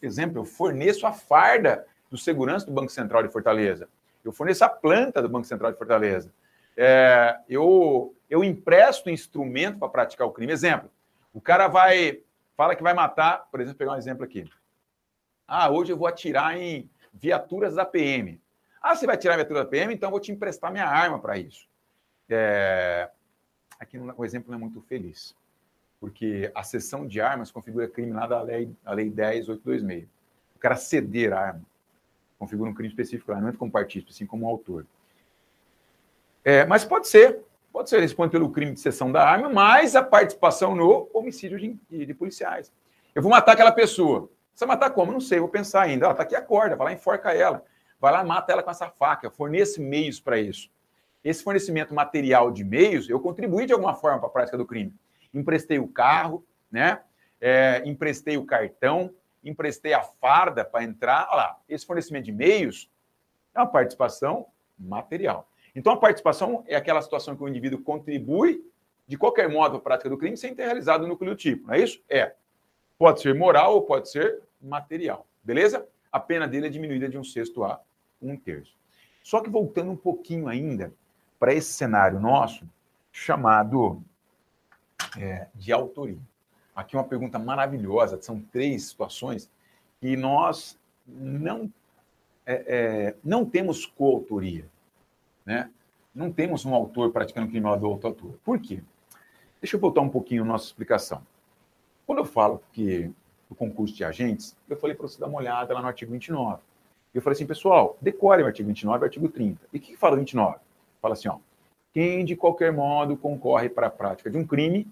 Exemplo, 0.00 0.38
eu 0.38 0.44
forneço 0.44 1.06
a 1.06 1.12
farda 1.12 1.86
do 2.10 2.16
segurança 2.16 2.66
do 2.66 2.72
Banco 2.72 2.92
Central 2.92 3.22
de 3.22 3.32
Fortaleza. 3.32 3.88
Eu 4.24 4.32
forneço 4.32 4.64
a 4.64 4.68
planta 4.68 5.20
do 5.20 5.28
Banco 5.28 5.46
Central 5.46 5.72
de 5.72 5.78
Fortaleza. 5.78 6.32
É, 6.76 7.38
eu, 7.48 8.14
eu 8.28 8.44
empresto 8.44 9.10
instrumento 9.10 9.78
para 9.78 9.88
praticar 9.88 10.26
o 10.26 10.30
crime. 10.30 10.52
Exemplo, 10.52 10.90
o 11.34 11.40
cara 11.40 11.68
vai, 11.68 12.22
fala 12.56 12.74
que 12.74 12.82
vai 12.82 12.94
matar, 12.94 13.48
por 13.50 13.60
exemplo, 13.60 13.78
pegar 13.78 13.92
um 13.92 13.98
exemplo 13.98 14.24
aqui. 14.24 14.48
Ah, 15.46 15.68
hoje 15.68 15.92
eu 15.92 15.96
vou 15.96 16.06
atirar 16.06 16.56
em 16.56 16.88
viaturas 17.12 17.74
da 17.74 17.84
PM. 17.84 18.40
Ah, 18.80 18.94
você 18.94 19.04
vai 19.04 19.16
atirar 19.16 19.34
em 19.34 19.38
viatura 19.38 19.64
da 19.64 19.68
PM, 19.68 19.92
então 19.92 20.06
eu 20.06 20.12
vou 20.12 20.20
te 20.20 20.32
emprestar 20.32 20.70
minha 20.70 20.86
arma 20.86 21.18
para 21.18 21.36
isso. 21.36 21.68
É, 22.30 23.10
aqui 23.78 23.98
o 23.98 24.24
exemplo 24.24 24.50
não 24.50 24.58
é 24.58 24.60
muito 24.60 24.80
feliz, 24.82 25.36
porque 26.00 26.50
a 26.54 26.62
sessão 26.62 27.06
de 27.06 27.20
armas 27.20 27.50
configura 27.50 27.88
crime 27.88 28.12
lá 28.12 28.26
da 28.26 28.40
lei, 28.40 28.74
a 28.84 28.92
lei 28.94 29.10
10826. 29.10 30.08
O 30.56 30.58
cara 30.58 30.76
ceder 30.76 31.32
a 31.32 31.40
arma 31.40 31.62
configura 32.38 32.70
um 32.70 32.74
crime 32.74 32.88
específico 32.88 33.32
não 33.32 33.48
entra 33.48 33.58
como 33.58 33.70
partícipe, 33.70 34.10
assim 34.10 34.26
como 34.26 34.48
autor. 34.48 34.86
É, 36.44 36.64
mas 36.66 36.84
pode 36.84 37.08
ser, 37.08 37.42
pode 37.74 37.90
ser, 37.90 37.98
responde 37.98 38.30
pelo 38.30 38.50
crime 38.50 38.72
de 38.72 38.78
cessão 38.78 39.10
da 39.10 39.28
arma, 39.28 39.48
mas 39.48 39.96
a 39.96 40.02
participação 40.02 40.76
no 40.76 41.10
homicídio 41.12 41.58
de, 41.58 42.06
de, 42.06 42.14
policiais. 42.14 42.72
Eu 43.12 43.20
vou 43.20 43.28
matar 43.28 43.54
aquela 43.54 43.72
pessoa. 43.72 44.30
Você 44.54 44.64
matar 44.64 44.90
como? 44.90 45.10
Não 45.10 45.20
sei, 45.20 45.40
vou 45.40 45.48
pensar 45.48 45.82
ainda. 45.82 46.06
Ela 46.06 46.14
tá 46.14 46.22
aqui 46.22 46.36
a 46.36 46.40
corda, 46.40 46.76
vai 46.76 46.86
lá 46.86 46.92
enforca 46.92 47.32
ela. 47.34 47.64
Vai 47.98 48.12
lá 48.12 48.22
mata 48.22 48.52
ela 48.52 48.62
com 48.62 48.70
essa 48.70 48.88
faca. 48.88 49.28
Fornece 49.28 49.80
meios 49.80 50.20
para 50.20 50.38
isso. 50.38 50.70
Esse 51.24 51.42
fornecimento 51.42 51.92
material 51.92 52.52
de 52.52 52.62
meios, 52.62 53.10
eu 53.10 53.18
contribuí 53.18 53.66
de 53.66 53.72
alguma 53.72 53.94
forma 53.94 54.20
para 54.20 54.28
a 54.28 54.32
prática 54.32 54.56
do 54.56 54.64
crime. 54.64 54.94
Emprestei 55.32 55.80
o 55.80 55.88
carro, 55.88 56.46
né? 56.70 57.00
É, 57.40 57.82
emprestei 57.84 58.36
o 58.36 58.44
cartão, 58.44 59.12
emprestei 59.42 59.94
a 59.94 60.02
farda 60.02 60.64
para 60.64 60.84
entrar. 60.84 61.26
Olha 61.28 61.36
lá, 61.36 61.58
esse 61.68 61.84
fornecimento 61.84 62.26
de 62.26 62.32
meios 62.32 62.88
é 63.52 63.58
uma 63.58 63.66
participação 63.66 64.46
material. 64.78 65.48
Então, 65.74 65.92
a 65.92 65.96
participação 65.96 66.62
é 66.66 66.76
aquela 66.76 67.02
situação 67.02 67.36
que 67.36 67.42
o 67.42 67.48
indivíduo 67.48 67.82
contribui 67.82 68.64
de 69.06 69.18
qualquer 69.18 69.48
modo 69.48 69.76
a 69.76 69.80
prática 69.80 70.08
do 70.08 70.16
crime 70.16 70.36
sem 70.36 70.54
ter 70.54 70.64
realizado 70.64 71.02
o 71.02 71.06
núcleo 71.06 71.34
tipo, 71.34 71.66
não 71.66 71.74
é 71.74 71.80
isso? 71.80 72.02
É. 72.08 72.34
Pode 72.96 73.20
ser 73.20 73.34
moral 73.34 73.74
ou 73.74 73.82
pode 73.82 74.08
ser 74.10 74.40
material, 74.62 75.26
beleza? 75.42 75.86
A 76.10 76.20
pena 76.20 76.46
dele 76.46 76.68
é 76.68 76.70
diminuída 76.70 77.08
de 77.08 77.18
um 77.18 77.24
sexto 77.24 77.64
a 77.64 77.80
um 78.22 78.36
terço. 78.36 78.76
Só 79.22 79.40
que 79.40 79.50
voltando 79.50 79.90
um 79.90 79.96
pouquinho 79.96 80.48
ainda 80.48 80.92
para 81.38 81.52
esse 81.52 81.72
cenário 81.72 82.20
nosso, 82.20 82.66
chamado 83.10 84.02
é, 85.18 85.48
de 85.54 85.72
autoria. 85.72 86.18
Aqui 86.74 86.96
uma 86.96 87.04
pergunta 87.04 87.38
maravilhosa, 87.38 88.20
são 88.22 88.40
três 88.40 88.84
situações 88.84 89.50
que 90.00 90.16
nós 90.16 90.78
não, 91.06 91.70
é, 92.46 92.64
é, 92.66 93.16
não 93.22 93.44
temos 93.44 93.86
coautoria 93.86 94.66
né? 95.44 95.70
Não 96.14 96.30
temos 96.30 96.64
um 96.64 96.74
autor 96.74 97.10
praticando 97.10 97.48
crime 97.48 97.76
do 97.76 97.86
autor. 97.86 98.38
Por 98.44 98.58
quê? 98.58 98.82
Deixa 99.60 99.76
eu 99.76 99.80
voltar 99.80 100.00
um 100.00 100.08
pouquinho 100.08 100.42
a 100.42 100.46
nossa 100.46 100.66
explicação. 100.66 101.22
Quando 102.06 102.18
eu 102.18 102.24
falo 102.24 102.62
que 102.72 103.10
o 103.48 103.54
concurso 103.54 103.94
de 103.94 104.04
agentes, 104.04 104.56
eu 104.68 104.76
falei 104.76 104.94
para 104.94 105.08
você 105.08 105.18
dar 105.18 105.26
uma 105.26 105.38
olhada 105.38 105.74
lá 105.74 105.80
no 105.80 105.88
artigo 105.88 106.12
29. 106.12 106.60
Eu 107.12 107.22
falei 107.22 107.34
assim, 107.34 107.46
pessoal, 107.46 107.96
decore 108.00 108.42
o 108.42 108.46
artigo 108.46 108.68
29 108.68 108.98
e 108.98 109.02
o 109.02 109.04
artigo 109.04 109.28
30. 109.28 109.60
E 109.72 109.78
o 109.78 109.80
que, 109.80 109.96
fala 109.96 110.14
o 110.14 110.18
29? 110.18 110.58
Fala 111.00 111.14
assim, 111.14 111.28
ó, 111.28 111.38
quem 111.92 112.24
de 112.24 112.34
qualquer 112.34 112.72
modo 112.72 113.16
concorre 113.16 113.68
para 113.68 113.86
a 113.86 113.90
prática 113.90 114.28
de 114.28 114.36
um 114.36 114.46
crime 114.46 114.86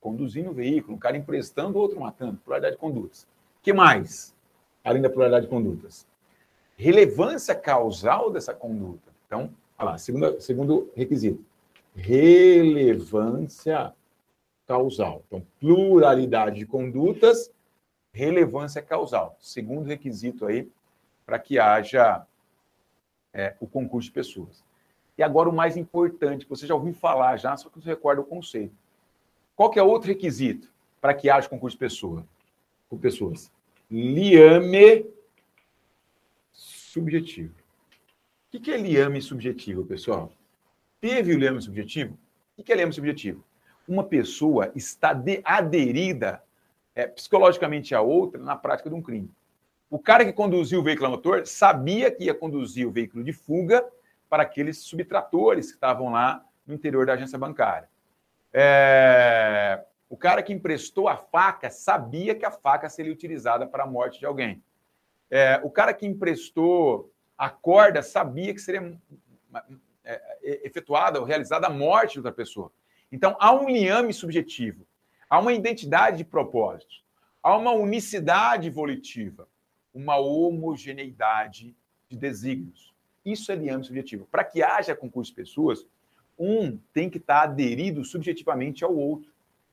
conduzindo 0.00 0.50
o 0.50 0.54
veículo, 0.54 0.96
um 0.96 0.98
cara 0.98 1.16
emprestando 1.16 1.78
o 1.78 1.80
outro 1.80 2.00
matando. 2.00 2.40
Pluralidade 2.44 2.74
de 2.74 2.80
condutas. 2.80 3.22
O 3.60 3.62
que 3.62 3.72
mais, 3.72 4.34
além 4.82 5.00
da 5.00 5.08
pluralidade 5.08 5.46
de 5.46 5.50
condutas? 5.50 6.04
Relevância 6.76 7.54
causal 7.54 8.32
dessa 8.32 8.52
conduta. 8.52 9.08
Então, 9.28 9.54
lá, 9.84 9.98
segundo, 9.98 10.40
segundo 10.40 10.90
requisito. 10.94 11.44
Relevância 11.94 13.92
causal. 14.66 15.22
Então, 15.26 15.44
pluralidade 15.58 16.58
de 16.58 16.66
condutas, 16.66 17.52
relevância 18.12 18.80
causal. 18.80 19.36
Segundo 19.40 19.86
requisito 19.86 20.46
aí 20.46 20.70
para 21.26 21.38
que 21.38 21.58
haja 21.58 22.26
é, 23.32 23.54
o 23.60 23.66
concurso 23.66 24.08
de 24.08 24.14
pessoas. 24.14 24.64
E 25.18 25.22
agora 25.22 25.48
o 25.48 25.52
mais 25.52 25.76
importante, 25.76 26.46
você 26.48 26.66
já 26.66 26.74
ouviu 26.74 26.94
falar 26.94 27.36
já, 27.36 27.56
só 27.56 27.68
que 27.68 27.80
você 27.80 27.88
recorda 27.88 28.20
o 28.22 28.24
conceito. 28.24 28.74
Qual 29.54 29.70
que 29.70 29.78
é 29.78 29.82
outro 29.82 30.08
requisito 30.08 30.72
para 31.00 31.14
que 31.14 31.28
haja 31.28 31.48
concurso 31.48 31.76
de 31.76 31.80
pessoa? 31.80 32.24
com 32.90 32.98
pessoas. 32.98 33.50
Liame 33.88 35.06
subjetivo. 36.52 37.54
O 38.52 38.58
que 38.60 38.72
é 38.72 38.76
liame 38.76 39.22
subjetivo, 39.22 39.84
pessoal? 39.84 40.32
Teve 41.00 41.32
o 41.32 41.38
liame 41.38 41.62
subjetivo? 41.62 42.18
O 42.56 42.64
que 42.64 42.72
é 42.72 42.74
liame 42.74 42.92
subjetivo? 42.92 43.44
Uma 43.86 44.02
pessoa 44.02 44.72
está 44.74 45.14
aderida 45.44 46.42
é, 46.92 47.06
psicologicamente 47.06 47.94
a 47.94 48.00
outra 48.00 48.42
na 48.42 48.56
prática 48.56 48.90
de 48.90 48.96
um 48.96 49.00
crime. 49.00 49.30
O 49.88 50.00
cara 50.00 50.24
que 50.24 50.32
conduziu 50.32 50.80
o 50.80 50.82
veículo 50.82 51.06
a 51.06 51.10
motor 51.10 51.46
sabia 51.46 52.10
que 52.10 52.24
ia 52.24 52.34
conduzir 52.34 52.88
o 52.88 52.90
veículo 52.90 53.22
de 53.22 53.32
fuga 53.32 53.88
para 54.28 54.42
aqueles 54.42 54.78
subtratores 54.78 55.68
que 55.68 55.74
estavam 55.74 56.10
lá 56.10 56.44
no 56.66 56.74
interior 56.74 57.06
da 57.06 57.12
agência 57.12 57.38
bancária. 57.38 57.88
É... 58.52 59.84
O 60.08 60.16
cara 60.16 60.42
que 60.42 60.52
emprestou 60.52 61.08
a 61.08 61.16
faca 61.16 61.70
sabia 61.70 62.34
que 62.34 62.44
a 62.44 62.50
faca 62.50 62.88
seria 62.88 63.12
utilizada 63.12 63.64
para 63.64 63.84
a 63.84 63.86
morte 63.86 64.18
de 64.18 64.26
alguém. 64.26 64.60
É... 65.30 65.60
O 65.62 65.70
cara 65.70 65.94
que 65.94 66.04
emprestou 66.04 67.12
a 67.40 67.48
corda 67.48 68.02
sabia 68.02 68.52
que 68.52 68.60
seria 68.60 69.00
é, 70.04 70.12
é, 70.42 70.66
efetuada 70.66 71.18
ou 71.18 71.24
realizada 71.24 71.68
a 71.68 71.70
morte 71.70 72.12
de 72.12 72.18
outra 72.18 72.30
pessoa. 72.30 72.70
Então, 73.10 73.34
há 73.40 73.50
um 73.54 73.66
liame 73.66 74.12
subjetivo, 74.12 74.86
há 75.28 75.38
uma 75.38 75.54
identidade 75.54 76.18
de 76.18 76.24
propósito, 76.24 76.96
há 77.42 77.56
uma 77.56 77.72
unicidade 77.72 78.68
volitiva, 78.68 79.48
uma 79.94 80.18
homogeneidade 80.18 81.74
de 82.10 82.18
desígnios. 82.18 82.92
Isso 83.24 83.50
é 83.50 83.54
liame 83.54 83.84
subjetivo. 83.84 84.28
Para 84.30 84.44
que 84.44 84.62
haja 84.62 84.94
concurso 84.94 85.30
de 85.30 85.36
pessoas, 85.36 85.86
um 86.38 86.78
tem 86.92 87.08
que 87.08 87.16
estar 87.16 87.44
aderido 87.44 88.04
subjetivamente 88.04 88.84
ao 88.84 88.94
outro, 88.94 89.32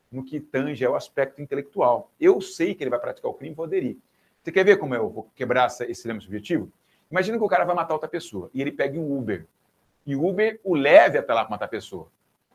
no 0.09 0.23
que 0.23 0.39
tange 0.39 0.85
ao 0.85 0.95
aspecto 0.95 1.41
intelectual. 1.41 2.13
Eu 2.17 2.39
sei 2.39 2.73
que 2.73 2.81
ele 2.81 2.91
vai 2.91 2.99
praticar 2.99 3.29
o 3.29 3.33
crime, 3.33 3.53
vou 3.53 3.65
aderir. 3.65 3.97
Você 4.41 4.53
quer 4.53 4.63
ver 4.63 4.77
como 4.77 4.95
eu 4.95 5.09
vou 5.09 5.29
quebrar 5.35 5.67
esse 5.67 6.07
lema 6.07 6.21
subjetivo? 6.21 6.71
Imagina 7.09 7.37
que 7.37 7.43
o 7.43 7.47
cara 7.47 7.65
vai 7.65 7.75
matar 7.75 7.93
outra 7.93 8.09
pessoa 8.09 8.49
e 8.53 8.61
ele 8.61 8.71
pega 8.71 8.99
um 8.99 9.17
Uber. 9.17 9.45
E 10.05 10.15
o 10.15 10.25
Uber 10.25 10.59
o 10.63 10.75
leve 10.75 11.17
até 11.17 11.33
lá 11.33 11.41
para 11.41 11.51
matar 11.51 11.65
a 11.65 11.69
pessoa. 11.69 12.09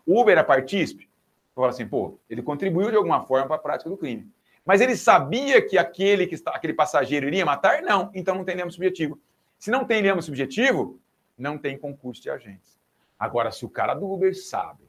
Uber 0.06 0.36
é 0.36 0.42
partícipe? 0.42 1.08
Fala 1.54 1.68
assim, 1.68 1.86
pô, 1.86 2.18
ele 2.28 2.42
contribuiu 2.42 2.90
de 2.90 2.96
alguma 2.96 3.24
forma 3.24 3.46
para 3.46 3.56
a 3.56 3.58
prática 3.58 3.90
do 3.90 3.96
crime. 3.96 4.30
Mas 4.64 4.80
ele 4.80 4.96
sabia 4.96 5.60
que 5.60 5.76
aquele, 5.76 6.26
que 6.26 6.34
está, 6.34 6.52
aquele 6.52 6.72
passageiro 6.72 7.26
iria 7.26 7.44
matar? 7.44 7.82
Não. 7.82 8.10
Então 8.14 8.34
não 8.34 8.44
tem 8.44 8.56
lema 8.56 8.70
subjetivo. 8.70 9.20
Se 9.58 9.70
não 9.70 9.84
tem 9.84 10.02
lema 10.02 10.22
subjetivo, 10.22 11.00
não 11.36 11.58
tem 11.58 11.76
concurso 11.76 12.22
de 12.22 12.30
agentes. 12.30 12.78
Agora, 13.18 13.50
se 13.50 13.64
o 13.64 13.68
cara 13.68 13.94
do 13.94 14.10
Uber 14.10 14.36
sabe 14.36 14.82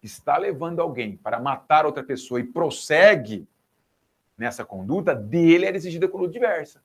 que 0.00 0.06
está 0.06 0.36
levando 0.36 0.80
alguém 0.80 1.16
para 1.16 1.38
matar 1.38 1.86
outra 1.86 2.02
pessoa 2.02 2.40
e 2.40 2.44
prossegue 2.44 3.46
nessa 4.36 4.64
conduta, 4.64 5.14
dele 5.14 5.66
era 5.66 5.76
exigida 5.76 6.08
conduta 6.08 6.32
diversa. 6.32 6.82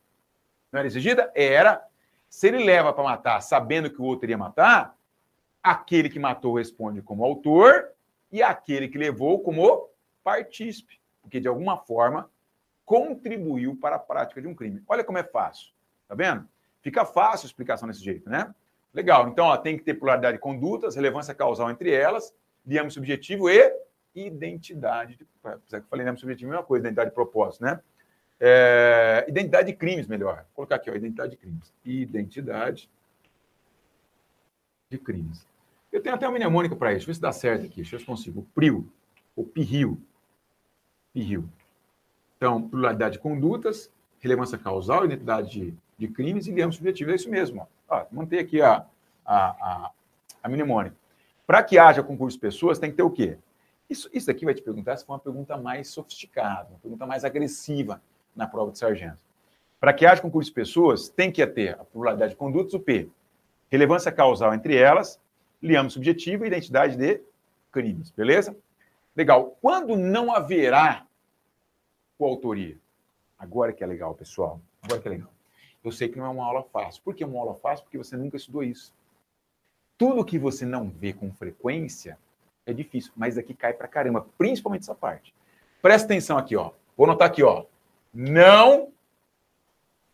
Não 0.71 0.79
era 0.79 0.87
exigida? 0.87 1.31
Era. 1.33 1.86
Se 2.29 2.47
ele 2.47 2.63
leva 2.63 2.93
para 2.93 3.03
matar 3.03 3.41
sabendo 3.41 3.89
que 3.89 4.01
o 4.01 4.05
outro 4.05 4.25
iria 4.25 4.37
matar, 4.37 4.95
aquele 5.61 6.09
que 6.09 6.19
matou 6.19 6.55
responde 6.55 7.01
como 7.01 7.23
autor 7.23 7.89
e 8.31 8.43
aquele 8.43 8.87
que 8.87 8.97
levou 8.97 9.41
como 9.41 9.89
partícipe 10.23 10.97
porque 11.27 11.41
de 11.41 11.47
alguma 11.47 11.77
forma 11.77 12.29
contribuiu 12.85 13.75
para 13.75 13.97
a 13.97 13.99
prática 13.99 14.41
de 14.41 14.47
um 14.47 14.55
crime. 14.55 14.81
Olha 14.87 15.03
como 15.03 15.17
é 15.17 15.23
fácil, 15.23 15.73
tá 16.07 16.15
vendo? 16.15 16.47
Fica 16.81 17.05
fácil 17.05 17.45
a 17.45 17.47
explicação 17.47 17.87
desse 17.87 18.01
jeito, 18.01 18.29
né? 18.29 18.53
Legal, 18.93 19.27
então 19.27 19.47
ó, 19.47 19.57
tem 19.57 19.77
que 19.77 19.83
ter 19.83 19.95
pluralidade 19.95 20.37
de 20.37 20.41
condutas, 20.41 20.95
relevância 20.95 21.35
causal 21.35 21.69
entre 21.69 21.91
elas, 21.91 22.33
diâmetro 22.65 22.93
subjetivo 22.93 23.49
e 23.49 23.73
identidade. 24.15 25.17
De... 25.17 25.27
Apesar 25.43 25.79
que 25.81 25.85
eu 25.85 25.89
falei 25.89 26.05
diâmetro 26.05 26.21
subjetivo 26.21 26.53
é 26.53 26.55
uma 26.55 26.63
coisa, 26.63 26.85
identidade 26.85 27.09
de 27.09 27.15
propósito, 27.15 27.65
né? 27.65 27.81
É... 28.39 29.25
Identidade 29.27 29.71
de 29.71 29.77
crimes, 29.77 30.07
melhor. 30.07 30.37
Vou 30.37 30.55
colocar 30.55 30.75
aqui, 30.75 30.89
ó, 30.89 30.95
identidade 30.95 31.31
de 31.31 31.37
crimes. 31.37 31.73
Identidade 31.83 32.89
de 34.89 34.97
crimes. 34.97 35.45
Eu 35.91 36.01
tenho 36.01 36.15
até 36.15 36.27
uma 36.27 36.37
mnemônica 36.37 36.75
para 36.75 36.91
isso, 36.91 37.05
deixa 37.05 37.09
eu 37.09 37.13
ver 37.13 37.15
se 37.15 37.21
dá 37.21 37.31
certo 37.31 37.65
aqui, 37.65 37.77
deixa 37.77 37.95
eu 37.95 37.99
ver 37.99 38.05
se 38.05 38.09
consigo. 38.09 38.41
O 38.41 38.43
PRIO, 38.43 38.91
o 39.35 39.43
PRIO, 39.43 39.97
e 41.17 41.23
Rio. 41.23 41.49
Então, 42.37 42.69
pluralidade 42.69 43.13
de 43.13 43.19
condutas, 43.19 43.91
relevância 44.19 44.57
causal, 44.57 45.05
identidade 45.05 45.49
de, 45.49 45.73
de 45.97 46.07
crimes 46.07 46.45
e 46.45 46.51
liame 46.51 46.71
subjetivo. 46.71 47.11
É 47.11 47.15
isso 47.15 47.29
mesmo. 47.29 47.67
Ó. 47.89 48.05
Mantei 48.11 48.39
aqui 48.39 48.61
a, 48.61 48.85
a, 49.25 49.35
a, 49.35 49.91
a 50.43 50.49
mnemônica. 50.49 50.95
Para 51.47 51.63
que 51.63 51.79
haja 51.79 52.03
concurso 52.03 52.37
de 52.37 52.41
pessoas, 52.41 52.77
tem 52.77 52.91
que 52.91 52.97
ter 52.97 53.03
o 53.03 53.09
quê? 53.09 53.37
Isso, 53.89 54.09
isso 54.13 54.29
aqui 54.29 54.45
vai 54.45 54.53
te 54.53 54.61
perguntar 54.61 54.95
se 54.97 55.05
for 55.05 55.13
uma 55.13 55.19
pergunta 55.19 55.57
mais 55.57 55.87
sofisticada, 55.87 56.69
uma 56.69 56.79
pergunta 56.79 57.07
mais 57.07 57.23
agressiva 57.23 58.01
na 58.37 58.47
prova 58.47 58.71
de 58.71 58.77
sargento. 58.77 59.19
Para 59.79 59.93
que 59.93 60.05
haja 60.05 60.21
concurso 60.21 60.49
de 60.49 60.55
pessoas, 60.55 61.09
tem 61.09 61.31
que 61.31 61.45
ter 61.45 61.73
a 61.79 61.83
pluralidade 61.83 62.31
de 62.31 62.37
condutas, 62.37 62.73
o 62.73 62.79
P. 62.79 63.09
Relevância 63.69 64.11
causal 64.11 64.53
entre 64.53 64.75
elas, 64.75 65.19
liame 65.61 65.89
subjetivo 65.89 66.45
e 66.45 66.47
identidade 66.47 66.95
de 66.95 67.21
crimes, 67.71 68.11
beleza? 68.11 68.55
Legal. 69.15 69.57
Quando 69.61 69.95
não 69.95 70.33
haverá 70.33 71.05
coautoria? 72.17 72.77
Agora 73.37 73.73
que 73.73 73.83
é 73.83 73.87
legal, 73.87 74.15
pessoal. 74.15 74.61
Agora 74.81 75.01
que 75.01 75.07
é 75.07 75.11
legal. 75.11 75.29
Eu 75.83 75.91
sei 75.91 76.07
que 76.07 76.17
não 76.17 76.25
é 76.25 76.29
uma 76.29 76.45
aula 76.45 76.63
fácil. 76.63 77.01
Por 77.03 77.13
que 77.13 77.23
uma 77.23 77.39
aula 77.39 77.55
fácil? 77.55 77.83
Porque 77.83 77.97
você 77.97 78.15
nunca 78.17 78.37
estudou 78.37 78.63
isso. 78.63 78.93
Tudo 79.97 80.25
que 80.25 80.37
você 80.37 80.65
não 80.65 80.89
vê 80.89 81.13
com 81.13 81.31
frequência 81.31 82.17
é 82.65 82.73
difícil, 82.73 83.11
mas 83.15 83.37
aqui 83.37 83.53
cai 83.53 83.73
pra 83.73 83.87
caramba, 83.87 84.27
principalmente 84.37 84.83
essa 84.83 84.95
parte. 84.95 85.33
Presta 85.81 86.05
atenção 86.05 86.37
aqui, 86.37 86.55
ó. 86.55 86.71
Vou 86.95 87.05
anotar 87.05 87.27
aqui, 87.27 87.41
ó. 87.41 87.65
Não 88.19 88.91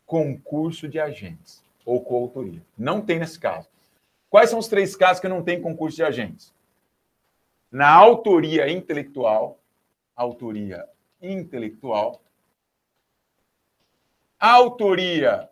concurso 0.04 0.86
de 0.88 1.00
agentes 1.00 1.62
ou 1.84 2.02
coautoria. 2.02 2.62
Não 2.76 3.00
tem 3.00 3.18
nesse 3.18 3.38
caso. 3.38 3.68
Quais 4.28 4.50
são 4.50 4.58
os 4.58 4.68
três 4.68 4.94
casos 4.94 5.20
que 5.20 5.28
não 5.28 5.42
tem 5.42 5.62
concurso 5.62 5.96
de 5.96 6.02
agentes? 6.02 6.54
na 7.74 7.90
autoria 7.90 8.70
intelectual, 8.70 9.58
autoria 10.14 10.88
intelectual, 11.20 12.22
autoria 14.38 15.50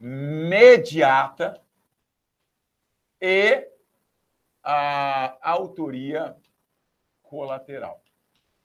mediata 0.00 1.62
e 3.20 3.68
a 4.64 5.36
autoria 5.42 6.34
colateral. 7.22 8.02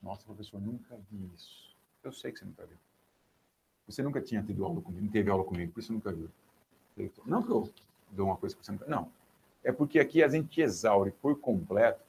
Nossa, 0.01 0.23
professor, 0.23 0.61
nunca 0.61 0.95
vi 1.11 1.29
isso. 1.35 1.75
Eu 2.01 2.13
sei 2.13 2.31
que 2.31 2.39
você 2.39 2.45
nunca 2.45 2.65
viu. 2.65 2.77
Você 3.87 4.01
nunca 4.01 4.21
tinha 4.21 4.41
tido 4.41 4.63
aula 4.63 4.81
comigo, 4.81 5.03
não 5.03 5.11
teve 5.11 5.29
aula 5.29 5.43
comigo, 5.43 5.71
por 5.73 5.79
isso 5.79 5.91
nunca 5.91 6.11
viu. 6.11 6.29
Não 7.25 7.41
que 7.41 7.51
eu 7.51 7.69
dou 8.11 8.27
uma 8.27 8.37
coisa 8.37 8.55
que 8.55 8.63
você 8.63 8.71
nunca. 8.71 8.85
Não. 8.87 9.09
É 9.63 9.71
porque 9.71 9.99
aqui 9.99 10.23
a 10.23 10.27
gente 10.27 10.61
exaure 10.61 11.11
por 11.11 11.39
completo 11.39 12.03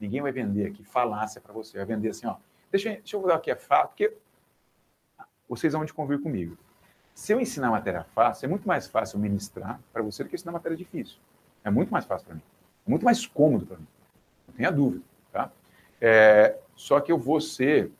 Ninguém 0.00 0.22
vai 0.22 0.32
vender 0.32 0.66
aqui 0.66 0.82
falácia 0.82 1.40
para 1.40 1.52
você. 1.52 1.76
Vai 1.76 1.84
vender 1.84 2.08
assim, 2.08 2.26
ó. 2.26 2.36
Deixa, 2.72 2.88
deixa 2.88 3.16
eu 3.16 3.22
dar 3.26 3.34
aqui 3.34 3.50
a 3.50 3.56
fato, 3.56 3.88
porque 3.90 4.16
vocês 5.46 5.74
vão 5.74 5.84
de 5.84 5.92
convir 5.92 6.20
comigo. 6.20 6.56
Se 7.14 7.34
eu 7.34 7.40
ensinar 7.40 7.70
matéria 7.70 8.04
fácil, 8.14 8.46
é 8.46 8.48
muito 8.48 8.66
mais 8.66 8.86
fácil 8.86 9.18
ministrar 9.18 9.78
para 9.92 10.02
você 10.02 10.24
do 10.24 10.30
que 10.30 10.36
ensinar 10.36 10.52
matéria 10.52 10.76
difícil. 10.76 11.18
É 11.62 11.70
muito 11.70 11.92
mais 11.92 12.06
fácil 12.06 12.26
para 12.26 12.36
mim. 12.36 12.42
É 12.86 12.90
muito 12.90 13.04
mais 13.04 13.26
cômodo 13.26 13.66
para 13.66 13.76
mim. 13.76 13.86
Não 14.48 14.54
tenha 14.54 14.72
dúvida, 14.72 15.04
tá? 15.30 15.52
É, 16.00 16.58
só 16.74 16.98
que 17.00 17.12
eu 17.12 17.18
vou 17.18 17.40
ser 17.40 17.92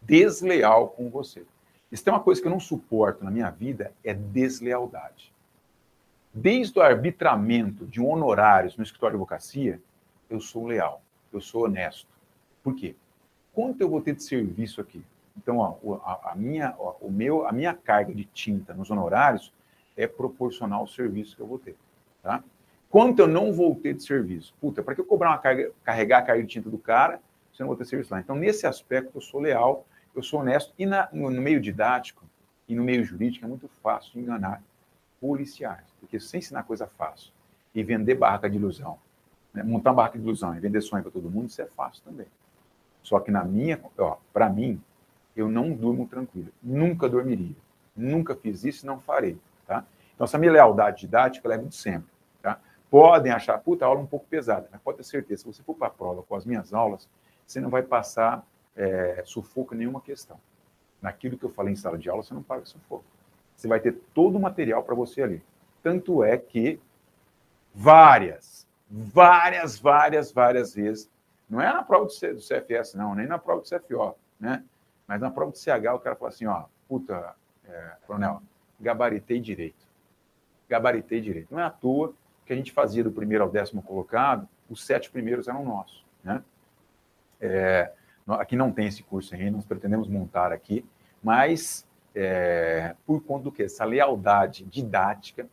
desleal 0.00 0.90
com 0.90 1.10
você. 1.10 1.44
Isso 1.92 2.02
tem 2.02 2.12
uma 2.12 2.22
coisa 2.22 2.40
que 2.40 2.46
eu 2.46 2.50
não 2.50 2.58
suporto 2.58 3.22
na 3.22 3.30
minha 3.30 3.50
vida, 3.50 3.92
é 4.02 4.14
deslealdade. 4.14 5.30
Desde 6.32 6.78
o 6.78 6.82
arbitramento 6.82 7.86
de 7.86 8.00
honorários 8.00 8.76
no 8.78 8.82
escritório 8.82 9.12
de 9.12 9.16
advocacia, 9.16 9.78
eu 10.30 10.40
sou 10.40 10.66
leal, 10.66 11.02
eu 11.30 11.42
sou 11.42 11.66
honesto. 11.66 12.08
Por 12.64 12.74
quê? 12.74 12.96
Quanto 13.52 13.82
eu 13.82 13.90
vou 13.90 14.00
ter 14.00 14.14
de 14.14 14.22
serviço 14.22 14.80
aqui? 14.80 15.04
Então, 15.36 15.58
ó, 15.58 16.00
a, 16.02 16.32
a, 16.32 16.34
minha, 16.34 16.74
ó, 16.78 16.94
o 17.02 17.10
meu, 17.10 17.46
a 17.46 17.52
minha 17.52 17.74
carga 17.74 18.14
de 18.14 18.24
tinta 18.24 18.72
nos 18.72 18.90
honorários 18.90 19.52
é 19.94 20.06
proporcional 20.06 20.80
ao 20.80 20.86
serviço 20.86 21.36
que 21.36 21.42
eu 21.42 21.46
vou 21.46 21.58
ter. 21.58 21.76
Tá? 22.22 22.42
Quanto 22.88 23.18
eu 23.20 23.26
não 23.26 23.52
vou 23.52 23.74
ter 23.74 23.92
de 23.92 24.02
serviço? 24.02 24.54
Puta, 24.58 24.82
para 24.82 24.94
que 24.94 25.00
eu 25.02 25.04
cobrar 25.04 25.30
uma 25.30 25.38
carga, 25.38 25.70
carregar 25.84 26.18
a 26.18 26.22
carga 26.22 26.42
de 26.42 26.48
tinta 26.48 26.70
do 26.70 26.78
cara 26.78 27.20
se 27.52 27.60
eu 27.60 27.64
não 27.64 27.68
vou 27.68 27.76
ter 27.76 27.84
serviço 27.84 28.14
lá? 28.14 28.20
Então, 28.20 28.34
nesse 28.34 28.66
aspecto, 28.66 29.10
eu 29.14 29.20
sou 29.20 29.40
leal, 29.40 29.86
eu 30.14 30.22
sou 30.22 30.40
honesto. 30.40 30.72
E 30.78 30.86
na, 30.86 31.08
no, 31.12 31.30
no 31.30 31.40
meio 31.42 31.60
didático 31.60 32.24
e 32.68 32.74
no 32.74 32.84
meio 32.84 33.04
jurídico 33.04 33.44
é 33.44 33.48
muito 33.48 33.68
fácil 33.82 34.12
de 34.12 34.20
enganar 34.20 34.62
policiais. 35.20 35.86
Porque 36.00 36.18
se 36.18 36.28
você 36.28 36.38
ensinar 36.38 36.62
coisa 36.64 36.86
fácil 36.86 37.32
e 37.74 37.82
vender 37.82 38.14
barraca 38.14 38.48
de 38.48 38.56
ilusão 38.56 38.98
né? 39.52 39.62
Montar 39.62 39.90
uma 39.90 39.96
barca 39.96 40.18
de 40.18 40.24
ilusão 40.24 40.54
e 40.56 40.60
vender 40.60 40.80
sonho 40.80 41.02
para 41.02 41.12
todo 41.12 41.30
mundo, 41.30 41.48
isso 41.48 41.60
é 41.60 41.66
fácil 41.66 42.02
também. 42.04 42.26
Só 43.02 43.20
que 43.20 43.30
na 43.30 43.44
minha, 43.44 43.80
ó, 43.98 44.16
para 44.32 44.48
mim, 44.48 44.80
eu 45.36 45.48
não 45.48 45.72
durmo 45.72 46.06
tranquilo. 46.06 46.48
Nunca 46.62 47.08
dormiria. 47.08 47.56
Nunca 47.94 48.34
fiz 48.34 48.64
isso 48.64 48.84
e 48.84 48.86
não 48.86 49.00
farei, 49.00 49.38
tá? 49.66 49.84
Então, 50.14 50.24
essa 50.24 50.38
minha 50.38 50.52
lealdade 50.52 51.00
didática, 51.00 51.46
ela 51.46 51.54
é 51.54 51.58
muito 51.58 51.74
sempre, 51.74 52.08
tá? 52.40 52.58
Podem 52.90 53.32
achar, 53.32 53.58
puta, 53.58 53.84
a 53.84 53.88
aula 53.88 54.00
um 54.00 54.06
pouco 54.06 54.26
pesada, 54.26 54.68
mas 54.70 54.80
pode 54.80 54.98
ter 54.98 55.04
certeza, 55.04 55.42
se 55.42 55.46
você 55.46 55.62
for 55.62 55.74
para 55.74 55.88
a 55.88 55.90
prova 55.90 56.22
com 56.22 56.34
as 56.34 56.44
minhas 56.46 56.72
aulas, 56.72 57.08
você 57.46 57.60
não 57.60 57.70
vai 57.70 57.82
passar 57.82 58.46
é, 58.76 59.22
sufoco 59.24 59.74
nenhuma 59.74 60.00
questão. 60.00 60.38
naquilo 61.00 61.36
que 61.36 61.44
eu 61.44 61.50
falei 61.50 61.72
em 61.72 61.76
sala 61.76 61.98
de 61.98 62.08
aula, 62.08 62.22
você 62.22 62.32
não 62.32 62.42
paga 62.42 62.64
sufoco. 62.64 63.04
Você 63.56 63.66
vai 63.66 63.80
ter 63.80 63.92
todo 64.14 64.36
o 64.36 64.40
material 64.40 64.84
para 64.84 64.94
você 64.94 65.22
ali. 65.22 65.42
Tanto 65.82 66.22
é 66.22 66.38
que 66.38 66.80
várias, 67.74 68.66
várias, 68.88 69.78
várias, 69.78 70.32
várias 70.32 70.74
vezes, 70.74 71.10
não 71.50 71.60
é 71.60 71.72
na 71.72 71.82
prova 71.82 72.06
do 72.06 72.12
CFS, 72.12 72.94
não, 72.94 73.14
nem 73.14 73.26
na 73.26 73.38
prova 73.38 73.62
do 73.62 73.68
CFO, 73.68 74.16
né? 74.38 74.64
Mas 75.06 75.20
na 75.20 75.30
prova 75.30 75.50
do 75.50 75.58
CH, 75.58 75.92
o 75.94 75.98
cara 75.98 76.16
fala 76.16 76.30
assim, 76.30 76.46
ó, 76.46 76.64
puta, 76.88 77.34
é, 77.64 77.96
coronel, 78.06 78.42
gabaritei 78.80 79.40
direito. 79.40 79.86
Gabaritei 80.68 81.20
direito. 81.20 81.52
Não 81.52 81.60
é 81.60 81.64
à 81.64 81.70
toa 81.70 82.14
que 82.46 82.52
a 82.52 82.56
gente 82.56 82.72
fazia 82.72 83.04
do 83.04 83.10
primeiro 83.10 83.44
ao 83.44 83.50
décimo 83.50 83.82
colocado, 83.82 84.48
os 84.70 84.84
sete 84.84 85.10
primeiros 85.10 85.48
eram 85.48 85.64
nossos, 85.64 86.04
né? 86.24 86.42
É, 87.40 87.92
aqui 88.28 88.56
não 88.56 88.72
tem 88.72 88.86
esse 88.86 89.02
curso 89.02 89.34
ainda, 89.34 89.52
nós 89.52 89.66
pretendemos 89.66 90.08
montar 90.08 90.52
aqui, 90.52 90.84
mas 91.22 91.86
é, 92.14 92.94
por 93.06 93.22
conta 93.22 93.44
do 93.44 93.52
que? 93.52 93.62
Essa 93.62 93.84
lealdade 93.84 94.64
didática, 94.64 95.48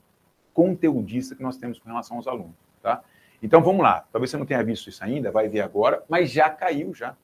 conteudista 0.54 1.36
que 1.36 1.44
nós 1.44 1.58
temos 1.58 1.80
com 1.80 1.88
relação 1.90 2.18
aos 2.18 2.28
alunos, 2.28 2.56
tá? 2.82 3.04
Então 3.42 3.62
vamos 3.62 3.82
lá, 3.82 4.06
talvez 4.12 4.32
você 4.32 4.38
não 4.38 4.46
tenha 4.46 4.64
visto 4.64 4.90
isso 4.90 5.04
ainda, 5.04 5.32
vai 5.32 5.48
ver 5.48 5.62
agora, 5.62 6.04
mas 6.10 6.30
já 6.32 6.50
caiu 6.50 6.94
já. 6.94 7.16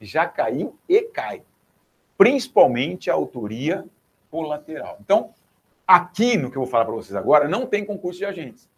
Já 0.00 0.26
caiu 0.26 0.76
e 0.88 1.02
cai. 1.02 1.42
Principalmente 2.16 3.10
a 3.10 3.14
autoria 3.14 3.84
colateral. 4.30 4.96
Então, 5.00 5.32
aqui 5.86 6.36
no 6.36 6.50
que 6.50 6.56
eu 6.56 6.62
vou 6.62 6.70
falar 6.70 6.84
para 6.84 6.94
vocês 6.94 7.14
agora, 7.14 7.48
não 7.48 7.66
tem 7.66 7.84
concurso 7.84 8.18
de 8.18 8.24
agentes. 8.24 8.68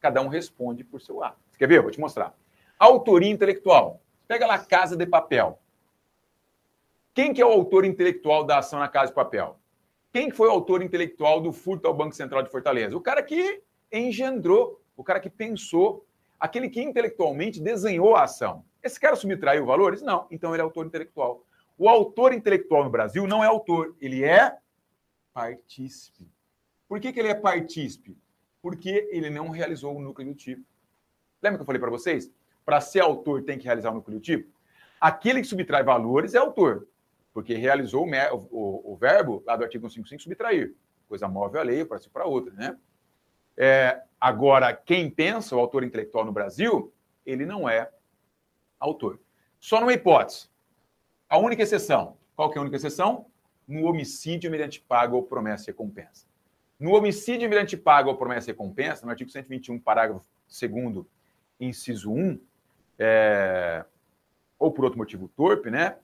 Cada 0.00 0.20
um 0.20 0.28
responde 0.28 0.84
por 0.84 1.00
seu 1.00 1.22
ato. 1.22 1.38
Você 1.50 1.58
quer 1.58 1.68
ver? 1.68 1.78
Eu 1.78 1.82
vou 1.82 1.90
te 1.90 2.00
mostrar. 2.00 2.34
Autoria 2.78 3.30
intelectual. 3.30 4.00
Pega 4.28 4.46
lá 4.46 4.58
Casa 4.58 4.96
de 4.96 5.06
Papel. 5.06 5.58
Quem 7.14 7.32
que 7.32 7.40
é 7.40 7.46
o 7.46 7.50
autor 7.50 7.84
intelectual 7.84 8.44
da 8.44 8.58
ação 8.58 8.78
na 8.78 8.88
Casa 8.88 9.08
de 9.08 9.14
Papel? 9.14 9.58
Quem 10.12 10.30
foi 10.30 10.48
o 10.48 10.50
autor 10.50 10.82
intelectual 10.82 11.40
do 11.40 11.52
furto 11.52 11.86
ao 11.86 11.94
Banco 11.94 12.14
Central 12.14 12.42
de 12.42 12.50
Fortaleza? 12.50 12.96
O 12.96 13.00
cara 13.00 13.22
que 13.22 13.62
engendrou, 13.92 14.82
o 14.96 15.04
cara 15.04 15.20
que 15.20 15.30
pensou, 15.30 16.06
aquele 16.38 16.68
que 16.68 16.82
intelectualmente 16.82 17.60
desenhou 17.60 18.16
a 18.16 18.24
ação. 18.24 18.64
Esse 18.82 18.98
cara 18.98 19.16
subtraiu 19.16 19.64
valores? 19.64 20.02
Não. 20.02 20.26
Então 20.30 20.52
ele 20.52 20.60
é 20.60 20.64
autor 20.64 20.86
intelectual. 20.86 21.44
O 21.78 21.88
autor 21.88 22.32
intelectual 22.32 22.84
no 22.84 22.90
Brasil 22.90 23.26
não 23.26 23.44
é 23.44 23.46
autor, 23.46 23.94
ele 24.00 24.24
é 24.24 24.56
partícipe. 25.32 26.26
Por 26.88 26.98
que, 27.00 27.12
que 27.12 27.20
ele 27.20 27.28
é 27.28 27.34
partícipe? 27.34 28.16
Porque 28.62 29.08
ele 29.10 29.28
não 29.28 29.50
realizou 29.50 29.94
o 29.94 30.00
núcleo 30.00 30.28
do 30.28 30.34
tipo. 30.34 30.64
Lembra 31.42 31.58
que 31.58 31.62
eu 31.62 31.66
falei 31.66 31.80
para 31.80 31.90
vocês? 31.90 32.32
Para 32.66 32.80
ser 32.80 33.00
autor, 33.00 33.44
tem 33.44 33.56
que 33.56 33.64
realizar 33.64 33.92
o 33.92 33.94
núcleo 33.94 34.18
tipo? 34.18 34.52
Aquele 35.00 35.40
que 35.40 35.46
subtrai 35.46 35.84
valores 35.84 36.34
é 36.34 36.38
autor, 36.38 36.88
porque 37.32 37.54
realizou 37.54 38.04
o, 38.04 38.36
o, 38.50 38.92
o 38.92 38.96
verbo 38.96 39.40
lá 39.46 39.56
do 39.56 39.62
artigo 39.62 39.88
155, 39.88 40.22
subtrair. 40.24 40.74
Coisa 41.08 41.28
móvel 41.28 41.60
a 41.60 41.64
lei, 41.64 41.84
para 41.84 42.00
si 42.00 42.10
para 42.10 42.26
outra, 42.26 42.52
né? 42.54 42.76
É, 43.56 44.02
agora, 44.20 44.74
quem 44.74 45.08
pensa, 45.08 45.54
o 45.54 45.60
autor 45.60 45.84
intelectual 45.84 46.24
no 46.24 46.32
Brasil, 46.32 46.92
ele 47.24 47.46
não 47.46 47.68
é 47.68 47.88
autor. 48.80 49.20
Só 49.60 49.78
numa 49.80 49.92
hipótese. 49.92 50.48
A 51.28 51.38
única 51.38 51.62
exceção. 51.62 52.16
Qual 52.34 52.50
que 52.50 52.58
é 52.58 52.60
a 52.60 52.62
única 52.62 52.76
exceção? 52.76 53.26
No 53.66 53.84
homicídio 53.84 54.50
mediante 54.50 54.80
paga 54.80 55.14
ou 55.14 55.22
promessa 55.22 55.64
e 55.64 55.66
recompensa. 55.72 56.26
No 56.80 56.94
homicídio 56.94 57.48
mediante 57.48 57.76
paga 57.76 58.08
ou 58.08 58.16
promessa 58.16 58.50
e 58.50 58.52
recompensa, 58.52 59.06
no 59.06 59.10
artigo 59.10 59.30
121, 59.30 59.78
parágrafo 59.78 60.26
2 60.48 61.06
inciso 61.58 62.12
1, 62.12 62.38
é, 62.98 63.84
ou 64.58 64.70
por 64.70 64.84
outro 64.84 64.98
motivo 64.98 65.28
torpe, 65.28 65.70
né? 65.70 65.96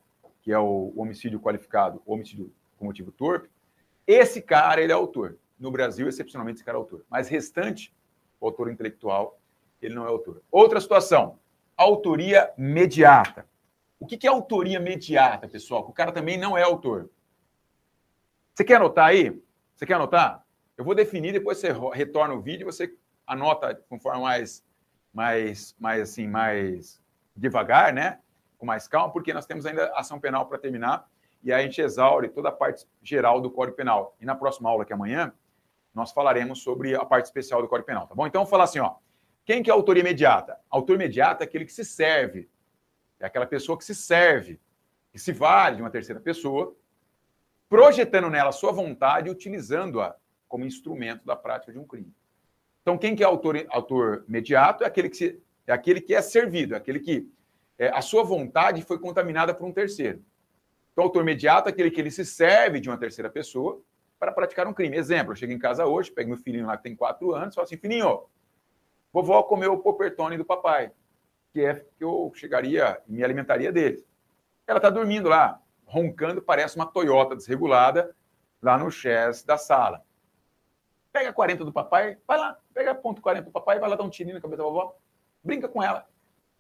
Que 0.43 0.53
é 0.53 0.59
o, 0.59 0.93
homicídio 0.97 1.41
qualificado, 1.41 2.03
homicídio 2.07 2.53
com 2.79 2.85
motivo 2.85 3.13
torpe. 3.13 3.49
Esse 4.07 4.43
cara, 4.43 4.81
ele 4.81 4.93
é 4.93 4.95
autor. 4.95 5.39
No 5.59 5.71
Brasil, 5.71 6.09
excepcionalmente, 6.09 6.57
esse 6.57 6.65
cara 6.65 6.77
é 6.77 6.81
autor. 6.81 7.05
Mas 7.09 7.29
restante, 7.29 7.95
o 8.41 8.47
autor 8.47 8.71
intelectual, 8.71 9.39
ele 9.81 9.95
não 9.95 10.05
é 10.05 10.09
autor. 10.09 10.43
Outra 10.51 10.81
situação, 10.81 11.39
autoria 11.77 12.51
mediata. 12.57 13.47
O 13.99 14.07
que 14.07 14.27
é 14.27 14.31
autoria 14.31 14.81
mediata, 14.81 15.47
pessoal? 15.47 15.83
O 15.89 15.93
cara 15.93 16.11
também 16.11 16.37
não 16.37 16.59
é 16.59 16.63
autor. 16.63 17.09
Você 18.53 18.65
quer 18.65 18.77
anotar 18.77 19.07
aí? 19.07 19.41
Você 19.77 19.87
quer 19.87 19.95
anotar? 19.95 20.45
Eu 20.77 20.85
vou 20.85 20.95
definir, 20.95 21.33
depois 21.33 21.59
você 21.59 21.69
retorna 21.95 22.35
o 22.35 22.41
vídeo 22.41 22.67
você 22.67 22.93
anota 23.27 23.75
conforme 23.89 24.21
mais, 24.21 24.65
mais, 25.13 25.75
mais 25.79 26.01
assim, 26.01 26.27
mais 26.27 27.03
devagar, 27.37 27.93
né? 27.93 28.19
Com 28.59 28.67
mais 28.67 28.87
calma, 28.89 29.13
porque 29.13 29.33
nós 29.33 29.47
temos 29.47 29.67
ainda 29.67 29.93
ação 29.95 30.21
penal 30.21 30.47
para 30.47 30.59
terminar 30.59 31.09
e 31.43 31.53
aí 31.53 31.63
a 31.63 31.65
gente 31.65 31.81
exaure 31.81 32.29
toda 32.29 32.51
a 32.51 32.53
parte 32.53 32.87
geral 33.03 33.41
do 33.41 33.51
Código 33.51 33.77
Penal. 33.77 34.17
E 34.21 34.25
na 34.25 34.35
próxima 34.35 34.71
aula, 34.71 34.85
que 34.85 34.93
é 34.93 34.97
amanhã, 34.97 35.33
nós 35.93 36.13
falaremos 36.13 36.63
sobre 36.63 36.95
a 36.95 37.05
parte 37.05 37.27
especial 37.27 37.61
do 37.61 37.69
Código 37.69 37.87
Penal, 37.87 38.07
tá 38.07 38.15
bom? 38.15 38.27
Então, 38.27 38.41
vamos 38.41 38.51
falar 38.51 38.65
assim, 38.65 38.79
ó. 38.79 38.95
Quem 39.45 39.61
que 39.63 39.69
é 39.69 39.73
a 39.73 39.77
autoria 39.77 40.01
imediata? 40.01 40.57
Autor 40.71 40.95
imediato 40.95 41.43
é 41.43 41.45
aquele 41.45 41.65
que 41.65 41.73
se 41.73 41.85
serve. 41.85 42.49
É 43.19 43.27
aquela 43.27 43.45
pessoa 43.45 43.77
que 43.77 43.85
se 43.85 43.95
serve, 43.95 44.61
que 45.11 45.19
se 45.19 45.33
vale 45.33 45.77
de 45.77 45.83
uma 45.83 45.91
terceira 45.91 46.21
pessoa, 46.21 46.77
projetando 47.69 48.31
nela 48.31 48.51
a 48.51 48.53
sua 48.53 48.71
vontade 48.71 49.29
e 49.29 49.33
utilizando-a 49.33 50.15
como 50.47 50.65
instrumento 50.65 51.25
da 51.25 51.35
prática 51.35 51.73
de 51.73 51.79
um 51.79 51.85
crime. 51.85 52.15
Então, 52.83 52.99
quem 52.99 53.15
que 53.15 53.23
é 53.23 53.27
autor, 53.27 53.65
autor 53.71 54.25
imediato 54.29 54.85
é 54.85 54.87
aquele 54.87 55.09
que, 55.09 55.17
se, 55.17 55.43
é, 55.67 55.73
aquele 55.73 56.01
que 56.01 56.15
é 56.15 56.21
servido, 56.21 56.75
é 56.75 56.77
aquele 56.77 56.99
que 56.99 57.29
é, 57.79 57.89
a 57.89 58.03
sua 58.03 58.25
vontade 58.25 58.83
foi 58.83 58.99
contaminada 58.99 59.55
por 59.55 59.67
um 59.67 59.73
terceiro. 59.73 60.23
Então, 60.93 61.05
autor 61.05 61.23
imediato 61.23 61.69
é 61.69 61.73
aquele 61.73 61.91
que 61.91 62.01
ele 62.01 62.11
se 62.11 62.25
serve 62.25 62.81
de 62.81 62.89
uma 62.91 62.99
terceira 62.99 63.31
pessoa 63.31 63.81
para 64.19 64.33
praticar 64.33 64.67
um 64.67 64.75
crime. 64.75 64.97
Exemplo, 64.97 65.33
eu 65.33 65.37
chego 65.37 65.53
em 65.53 65.59
casa 65.59 65.87
hoje, 65.87 66.11
pego 66.11 66.29
meu 66.29 66.39
filhinho 66.39 66.67
lá 66.67 66.77
que 66.77 66.83
tem 66.83 66.95
quatro 66.95 67.35
anos, 67.35 67.55
falo 67.55 67.65
assim, 67.65 67.77
filhinho, 67.77 68.25
vovó 69.13 69.43
comeu 69.45 69.73
o 69.73 69.79
popertone 69.79 70.37
do 70.37 70.45
papai, 70.45 70.91
que 71.53 71.61
é 71.65 71.75
que 71.75 72.05
eu 72.05 72.33
chegaria 72.35 73.01
e 73.09 73.13
me 73.13 73.25
alimentaria 73.25 73.73
dele. 73.73 74.05
Ela 74.67 74.79
está 74.79 74.91
dormindo 74.91 75.29
lá, 75.29 75.61
roncando, 75.85 76.43
parece 76.43 76.77
uma 76.77 76.87
Toyota 76.87 77.37
desregulada 77.37 78.15
lá 78.61 78.79
no 78.79 78.91
chess 78.91 79.45
da 79.45 79.57
sala. 79.57 80.03
Pega 81.13 81.33
40 81.33 81.65
do 81.65 81.73
papai, 81.73 82.17
vai 82.27 82.39
lá, 82.39 82.59
pega 82.73 82.95
ponto 82.95 83.21
40 83.21 83.45
do 83.47 83.51
papai, 83.53 83.79
vai 83.79 83.91
lá 83.91 83.97
dar 83.97 84.05
um 84.05 84.09
tirinho 84.09 84.35
na 84.35 84.41
cabeça 84.41 84.63
da 84.63 84.69
vovó, 84.69 84.97
brinca 85.45 85.69
com 85.69 85.83
ela. 85.83 86.07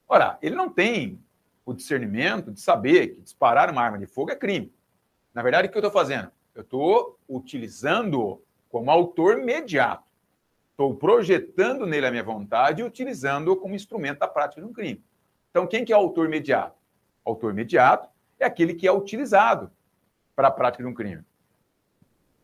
Ora, 0.06 0.38
ele 0.42 0.54
não 0.54 0.68
tem 0.68 1.18
o 1.64 1.72
discernimento 1.72 2.50
de 2.50 2.60
saber 2.60 3.14
que 3.14 3.20
disparar 3.22 3.70
uma 3.70 3.82
arma 3.82 3.98
de 3.98 4.06
fogo 4.06 4.30
é 4.30 4.36
crime. 4.36 4.72
Na 5.32 5.42
verdade, 5.42 5.68
o 5.68 5.70
que 5.70 5.76
eu 5.78 5.80
estou 5.80 5.90
fazendo? 5.90 6.30
Eu 6.54 6.62
estou 6.62 7.18
utilizando 7.28 8.42
como 8.68 8.90
autor 8.90 9.38
imediato. 9.38 10.04
Estou 10.70 10.94
projetando 10.94 11.86
nele 11.86 12.06
a 12.06 12.10
minha 12.10 12.22
vontade 12.22 12.82
e 12.82 12.84
utilizando-o 12.84 13.56
como 13.56 13.74
instrumento 13.74 14.18
da 14.18 14.28
prática 14.28 14.60
de 14.60 14.66
um 14.66 14.72
crime. 14.72 15.02
Então, 15.50 15.66
quem 15.66 15.84
que 15.84 15.92
é 15.92 15.96
o 15.96 16.00
autor 16.00 16.26
imediato? 16.26 16.76
Autor 17.24 17.52
imediato 17.52 18.08
é 18.38 18.44
aquele 18.44 18.74
que 18.74 18.86
é 18.86 18.92
utilizado 18.92 19.70
para 20.34 20.48
a 20.48 20.50
prática 20.50 20.82
de 20.82 20.88
um 20.88 20.94
crime. 20.94 21.24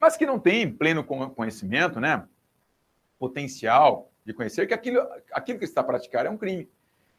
Mas 0.00 0.16
que 0.16 0.26
não 0.26 0.38
tem 0.38 0.70
pleno 0.70 1.04
conhecimento, 1.04 2.00
né? 2.00 2.26
Potencial 3.18 4.10
de 4.24 4.32
conhecer 4.32 4.66
que 4.66 4.74
aquilo, 4.74 5.00
aquilo 5.32 5.58
que 5.58 5.64
está 5.64 5.80
a 5.80 5.84
praticar 5.84 6.26
é 6.26 6.30
um 6.30 6.36
crime. 6.36 6.68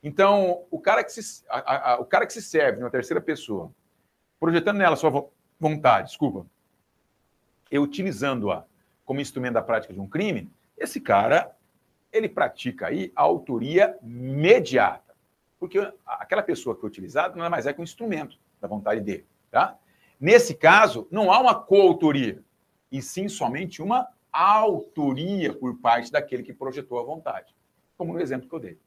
Então, 0.01 0.63
o 0.71 0.79
cara 0.79 1.03
que 1.03 1.11
se, 1.11 1.43
a, 1.49 1.93
a, 1.93 1.99
o 1.99 2.05
cara 2.05 2.25
que 2.25 2.33
se 2.33 2.41
serve 2.41 2.77
de 2.77 2.83
uma 2.83 2.89
terceira 2.89 3.19
pessoa, 3.19 3.71
projetando 4.39 4.77
nela 4.77 4.95
sua 4.95 5.29
vontade, 5.59 6.07
desculpa, 6.07 6.45
e 7.69 7.77
utilizando-a 7.77 8.65
como 9.03 9.19
instrumento 9.19 9.55
da 9.55 9.61
prática 9.61 9.93
de 9.93 9.99
um 9.99 10.07
crime, 10.07 10.49
esse 10.77 11.01
cara, 11.01 11.55
ele 12.11 12.29
pratica 12.29 12.87
aí 12.87 13.11
a 13.15 13.21
autoria 13.21 13.97
mediata. 14.01 15.13
Porque 15.59 15.77
aquela 16.05 16.41
pessoa 16.41 16.75
que 16.75 16.85
é 16.85 16.87
utilizada 16.87 17.35
não 17.35 17.43
é 17.43 17.49
mais 17.49 17.67
é 17.67 17.73
que 17.73 17.81
um 17.81 17.83
instrumento 17.83 18.39
da 18.61 18.67
vontade 18.67 19.01
dele, 19.01 19.25
tá? 19.51 19.77
Nesse 20.19 20.53
caso, 20.53 21.07
não 21.11 21.31
há 21.31 21.39
uma 21.39 21.55
coautoria, 21.55 22.41
e 22.91 23.01
sim 23.01 23.27
somente 23.27 23.81
uma 23.81 24.07
autoria 24.31 25.53
por 25.53 25.79
parte 25.79 26.11
daquele 26.11 26.43
que 26.43 26.53
projetou 26.53 26.99
a 26.99 27.03
vontade, 27.03 27.55
como 27.97 28.13
no 28.13 28.21
exemplo 28.21 28.47
que 28.47 28.55
eu 28.55 28.59
dei. 28.59 28.79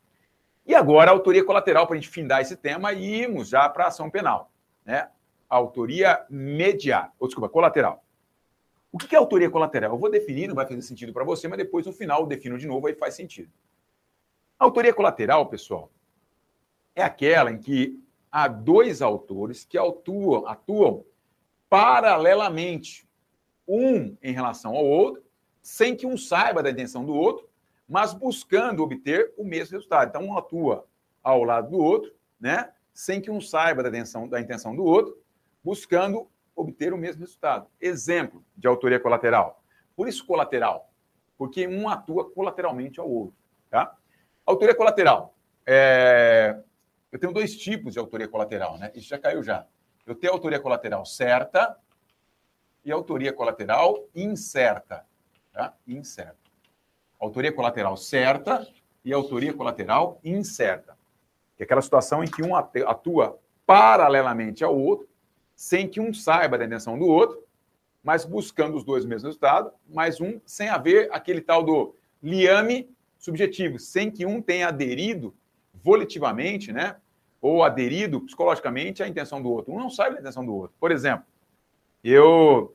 E 0.66 0.74
agora 0.74 1.10
a 1.10 1.14
autoria 1.14 1.44
colateral, 1.44 1.86
para 1.86 1.97
a 1.97 2.00
gente 2.00 2.08
findar 2.08 2.40
esse 2.40 2.56
tema 2.56 2.92
e 2.92 3.05
irmos 3.05 3.48
já 3.48 3.68
para 3.68 3.84
a 3.84 3.89
ação 3.89 4.08
penal. 4.08 4.50
Né? 4.84 5.08
Autoria 5.48 6.24
mediata, 6.31 7.12
ou 7.18 7.26
desculpa, 7.26 7.48
colateral. 7.48 8.05
O 8.92 8.98
que 8.98 9.14
é 9.14 9.18
autoria 9.18 9.50
colateral? 9.50 9.92
Eu 9.92 9.98
vou 9.98 10.10
definir, 10.10 10.47
não 10.47 10.55
vai 10.55 10.66
fazer 10.66 10.82
sentido 10.82 11.12
para 11.12 11.24
você, 11.24 11.48
mas 11.48 11.58
depois 11.58 11.86
no 11.86 11.92
final 11.92 12.20
eu 12.20 12.26
defino 12.26 12.58
de 12.58 12.66
novo, 12.66 12.86
aí 12.86 12.94
faz 12.94 13.14
sentido. 13.14 13.50
A 14.58 14.64
autoria 14.64 14.94
colateral, 14.94 15.47
pessoal, 15.47 15.90
é 16.94 17.02
aquela 17.02 17.50
em 17.50 17.58
que 17.58 17.98
há 18.31 18.47
dois 18.47 19.02
autores 19.02 19.64
que 19.64 19.78
atuam, 19.78 20.47
atuam 20.47 21.05
paralelamente, 21.68 23.08
um 23.66 24.16
em 24.23 24.32
relação 24.32 24.74
ao 24.74 24.84
outro, 24.84 25.23
sem 25.62 25.97
que 25.97 26.07
um 26.07 26.16
saiba 26.16 26.62
da 26.62 26.70
intenção 26.70 27.05
do 27.05 27.15
outro, 27.15 27.49
mas 27.89 28.12
buscando 28.12 28.82
obter 28.82 29.32
o 29.36 29.44
mesmo 29.44 29.74
resultado. 29.76 30.08
Então, 30.08 30.23
um 30.24 30.36
atua 30.36 30.86
ao 31.23 31.44
lado 31.44 31.70
do 31.70 31.78
outro, 31.78 32.12
né? 32.41 32.73
sem 32.92 33.20
que 33.20 33.31
um 33.31 33.41
saiba 33.41 33.82
da 33.82 33.89
intenção, 33.89 34.28
da 34.28 34.41
intenção 34.41 34.74
do 34.74 34.84
outro, 34.84 35.16
buscando 35.62 36.28
obter 36.55 36.92
o 36.92 36.99
mesmo 36.99 37.20
resultado. 37.20 37.66
Exemplo 37.81 38.44
de 38.57 38.66
autoria 38.66 39.00
colateral. 39.00 39.62
Por 39.97 40.08
isso 40.08 40.26
colateral, 40.26 40.91
porque 41.39 41.66
um 41.66 41.89
atua 41.89 42.31
colateralmente 42.31 43.00
ao 43.00 43.08
outro. 43.08 43.36
Tá? 43.70 43.97
Autoria 44.44 44.74
colateral. 44.74 45.34
É... 45.66 46.60
Eu 47.10 47.18
tenho 47.18 47.32
dois 47.32 47.57
tipos 47.57 47.92
de 47.92 47.99
autoria 47.99 48.26
colateral, 48.26 48.78
né? 48.78 48.91
Isso 48.94 49.08
já 49.08 49.18
caiu 49.18 49.42
já. 49.42 49.66
Eu 50.07 50.15
tenho 50.15 50.32
autoria 50.32 50.58
colateral 50.58 51.05
certa 51.05 51.76
e 52.85 52.91
autoria 52.91 53.33
colateral 53.33 54.07
incerta. 54.15 55.05
Tá? 55.52 55.75
Incerta. 55.86 56.36
Autoria 57.20 57.52
colateral 57.52 57.97
certa 57.97 58.67
e 59.05 59.12
autoria 59.12 59.52
colateral 59.52 60.19
incerta. 60.25 60.97
Que 61.57 61.62
é 61.62 61.65
aquela 61.65 61.83
situação 61.83 62.25
em 62.25 62.31
que 62.31 62.43
um 62.43 62.57
atua 62.57 63.39
paralelamente 63.67 64.65
ao 64.65 64.77
outro, 64.77 65.09
sem 65.55 65.89
que 65.89 66.01
um 66.01 66.12
saiba 66.12 66.59
da 66.59 66.65
intenção 66.65 66.99
do 66.99 67.07
outro, 67.07 67.43
mas 68.02 68.25
buscando 68.25 68.77
os 68.77 68.85
dois 68.85 69.05
o 69.05 69.09
mesmo 69.09 69.28
resultado, 69.28 69.73
mas 69.89 70.20
um 70.20 70.41
sem 70.44 70.69
haver 70.69 71.09
aquele 71.12 71.41
tal 71.41 71.62
do 71.62 71.94
liame 72.23 72.91
subjetivo, 73.19 73.78
sem 73.78 74.11
que 74.11 74.27
um 74.27 74.43
tenha 74.43 74.69
aderido 74.69 75.33
volitivamente, 75.73 76.73
né, 76.73 76.97
ou 77.41 77.62
aderido 77.62 78.20
psicologicamente 78.20 79.02
à 79.02 79.09
intenção 79.09 79.41
do 79.41 79.51
outro. 79.51 79.73
Um 79.73 79.78
não 79.78 79.91
sabe 79.91 80.17
da 80.17 80.20
intenção 80.20 80.44
do 80.44 80.55
outro. 80.55 80.77
Por 80.78 80.91
exemplo, 80.91 81.25
eu 82.02 82.74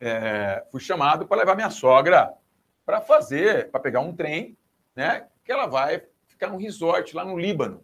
é, 0.00 0.64
fui 0.70 0.80
chamado 0.80 1.26
para 1.26 1.38
levar 1.38 1.54
minha 1.54 1.70
sogra 1.70 2.32
para 2.84 3.00
fazer, 3.00 3.70
para 3.70 3.80
pegar 3.80 4.00
um 4.00 4.14
trem, 4.14 4.56
né, 4.94 5.26
que 5.44 5.52
ela 5.52 5.66
vai 5.66 6.02
ficar 6.28 6.48
num 6.48 6.56
resort 6.56 7.14
lá 7.14 7.24
no 7.24 7.38
Líbano, 7.38 7.82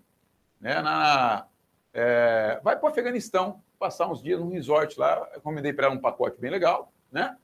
né, 0.61 0.81
na, 0.81 1.47
é, 1.93 2.61
vai 2.63 2.77
para 2.77 2.87
o 2.87 2.89
Afeganistão, 2.89 3.63
passar 3.79 4.07
uns 4.07 4.23
dias 4.23 4.39
num 4.39 4.51
resort 4.51 4.99
lá. 4.99 5.17
Eu 5.17 5.35
recomendei 5.35 5.73
para 5.73 5.87
ela 5.87 5.95
um 5.95 6.01
pacote 6.01 6.41
bem 6.41 6.51
legal, 6.51 6.93
né? 7.11 7.37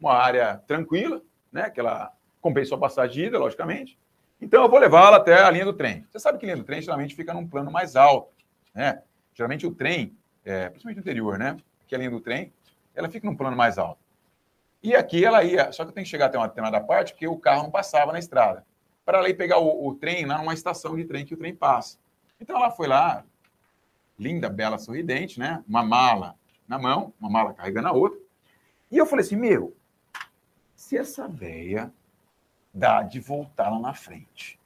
Uma 0.00 0.14
área 0.14 0.56
tranquila, 0.66 1.20
né? 1.52 1.68
Que 1.68 1.80
ela 1.80 2.10
compensa 2.40 2.74
a 2.74 2.78
passagem 2.78 3.12
de 3.12 3.24
ida, 3.26 3.38
logicamente. 3.38 3.98
Então 4.40 4.62
eu 4.64 4.70
vou 4.70 4.78
levá-la 4.78 5.18
até 5.18 5.42
a 5.42 5.50
linha 5.50 5.66
do 5.66 5.74
trem. 5.74 6.04
Você 6.10 6.18
sabe 6.18 6.38
que 6.38 6.46
a 6.46 6.48
linha 6.48 6.56
do 6.56 6.64
trem 6.64 6.80
geralmente 6.80 7.14
fica 7.14 7.34
num 7.34 7.46
plano 7.46 7.70
mais 7.70 7.94
alto, 7.94 8.32
né? 8.74 9.02
Geralmente 9.34 9.66
o 9.66 9.74
trem, 9.74 10.16
é, 10.44 10.70
principalmente 10.70 10.96
no 10.96 11.02
interior, 11.02 11.38
né? 11.38 11.56
Que 11.92 11.96
a 11.96 11.98
linha 11.98 12.10
do 12.10 12.20
trem, 12.20 12.50
ela 12.94 13.10
fica 13.10 13.26
num 13.26 13.36
plano 13.36 13.54
mais 13.54 13.76
alto. 13.76 14.00
E 14.82 14.96
aqui 14.96 15.22
ela 15.26 15.44
ia, 15.44 15.70
só 15.72 15.84
que 15.84 15.90
eu 15.90 15.94
tenho 15.94 16.06
que 16.06 16.10
chegar 16.10 16.24
até 16.24 16.38
uma 16.38 16.48
determinada 16.48 16.82
parte, 16.82 17.12
porque 17.12 17.28
o 17.28 17.36
carro 17.36 17.64
não 17.64 17.70
passava 17.70 18.12
na 18.12 18.18
estrada. 18.18 18.64
Para 19.04 19.18
ela 19.18 19.28
ir 19.28 19.34
pegar 19.34 19.58
o, 19.58 19.86
o 19.86 19.94
trem 19.94 20.24
lá 20.24 20.38
numa 20.38 20.54
estação 20.54 20.96
de 20.96 21.04
trem 21.04 21.26
que 21.26 21.34
o 21.34 21.36
trem 21.36 21.54
passa. 21.54 21.98
Então 22.40 22.56
ela 22.56 22.70
foi 22.70 22.88
lá, 22.88 23.26
linda, 24.18 24.48
bela, 24.48 24.78
sorridente, 24.78 25.38
né? 25.38 25.62
Uma 25.68 25.82
mala 25.82 26.34
na 26.66 26.78
mão, 26.78 27.12
uma 27.20 27.28
mala 27.28 27.52
carregando 27.52 27.88
a 27.88 27.92
outra. 27.92 28.18
E 28.90 28.96
eu 28.96 29.04
falei 29.04 29.22
assim, 29.22 29.36
meu, 29.36 29.76
se 30.74 30.96
essa 30.96 31.28
véia 31.28 31.92
dá 32.72 33.02
de 33.02 33.20
voltar 33.20 33.68
lá 33.68 33.78
na 33.78 33.92
frente, 33.92 34.58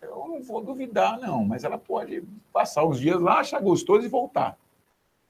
eu 0.00 0.28
não 0.28 0.40
vou 0.40 0.62
duvidar, 0.62 1.18
não, 1.18 1.44
mas 1.44 1.64
ela 1.64 1.76
pode 1.76 2.22
passar 2.52 2.84
os 2.84 3.00
dias 3.00 3.20
lá, 3.20 3.40
achar 3.40 3.60
gostoso 3.60 4.06
e 4.06 4.08
voltar. 4.08 4.56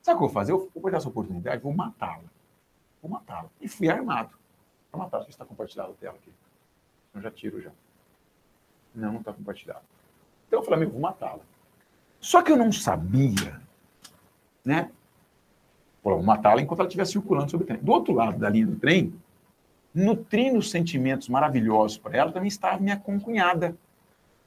Sabe 0.05 0.17
o 0.17 0.19
que 0.19 0.25
eu 0.25 0.29
vou 0.29 0.35
fazer? 0.35 0.53
Eu 0.53 0.59
vou 0.59 0.69
aproveitar 0.69 0.99
essa 0.99 1.09
oportunidade, 1.09 1.63
vou 1.63 1.73
matá-la. 1.73 2.25
Vou 3.01 3.11
matá-la. 3.11 3.49
E 3.59 3.67
fui 3.67 3.89
armado 3.89 4.37
para 4.91 5.01
matar. 5.01 5.23
Você 5.23 5.31
está 5.31 5.47
compartilhado 5.47 5.93
a 5.93 5.95
tela 5.95 6.15
aqui. 6.15 6.31
Eu 7.15 7.23
já 7.23 7.31
tiro 7.31 7.59
já. 7.59 7.71
Não, 8.95 9.13
não 9.13 9.21
está 9.21 9.33
compartilhado. 9.33 9.81
Então 10.47 10.61
eu 10.61 10.63
falei, 10.63 10.81
amigo, 10.81 10.93
vou 10.93 11.01
matá-la. 11.01 11.41
Só 12.21 12.43
que 12.43 12.53
eu 12.53 12.57
não 12.57 12.71
sabia, 12.71 13.59
né? 14.63 14.91
Vou 16.03 16.23
matá-la 16.23 16.61
enquanto 16.61 16.81
ela 16.81 16.89
estiver 16.89 17.07
circulando 17.07 17.51
sobre 17.51 17.65
o 17.65 17.67
trem. 17.67 17.79
Do 17.79 17.91
outro 17.91 18.13
lado 18.13 18.39
da 18.39 18.51
linha 18.51 18.67
do 18.67 18.77
trem, 18.77 19.19
nutrindo 19.95 20.61
sentimentos 20.61 21.31
maravilhosos 21.31 21.97
para 21.97 22.15
ela, 22.15 22.31
também 22.31 22.49
estava 22.49 22.79
minha 22.79 22.99
concunhada, 22.99 23.75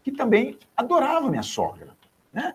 que 0.03 0.11
também 0.11 0.60
adorava 0.76 1.32
minha 1.32 1.42
sogra, 1.42 1.98
né? 2.32 2.53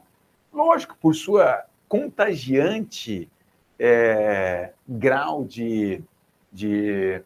Lógico, 0.53 0.97
por 1.01 1.17
sua 1.17 1.67
contagiante 1.93 3.31
é, 3.79 4.73
grau 4.89 5.45
de, 5.45 6.03
de, 6.51 7.23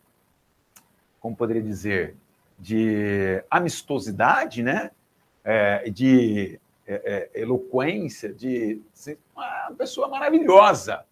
como 1.20 1.36
poderia 1.36 1.62
dizer, 1.62 2.16
de 2.58 3.44
amistosidade, 3.48 4.64
né? 4.64 4.90
É, 5.44 5.88
de 5.88 6.58
é, 6.84 7.30
é, 7.32 7.40
eloquência, 7.40 8.34
de 8.34 8.82
ser 8.92 9.20
uma 9.36 9.72
pessoa 9.78 10.08
maravilhosa. 10.08 11.04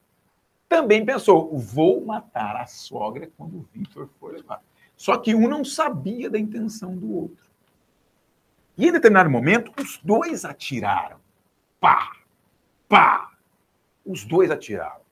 Também 0.68 1.06
pensou, 1.06 1.56
vou 1.56 2.04
matar 2.04 2.56
a 2.56 2.66
sogra 2.66 3.30
quando 3.38 3.58
o 3.58 3.68
Vitor 3.72 4.08
for 4.18 4.32
levar. 4.32 4.60
Só 4.96 5.16
que 5.16 5.32
um 5.32 5.48
não 5.48 5.64
sabia 5.64 6.28
da 6.28 6.40
intenção 6.40 6.96
do 6.96 7.14
outro. 7.14 7.46
E 8.76 8.88
em 8.88 8.90
determinado 8.90 9.30
momento, 9.30 9.70
os 9.80 10.00
dois 10.02 10.44
atiraram. 10.44 11.20
Pá! 11.78 12.16
Pá! 12.88 13.33
Os 14.04 14.24
dois 14.24 14.50
atiraram. 14.50 15.02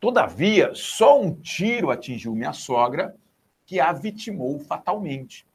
Todavia, 0.00 0.74
só 0.74 1.20
um 1.20 1.34
tiro 1.34 1.90
atingiu 1.90 2.34
minha 2.34 2.52
sogra, 2.52 3.16
que 3.64 3.80
a 3.80 3.92
vitimou 3.92 4.58
fatalmente. 4.58 5.46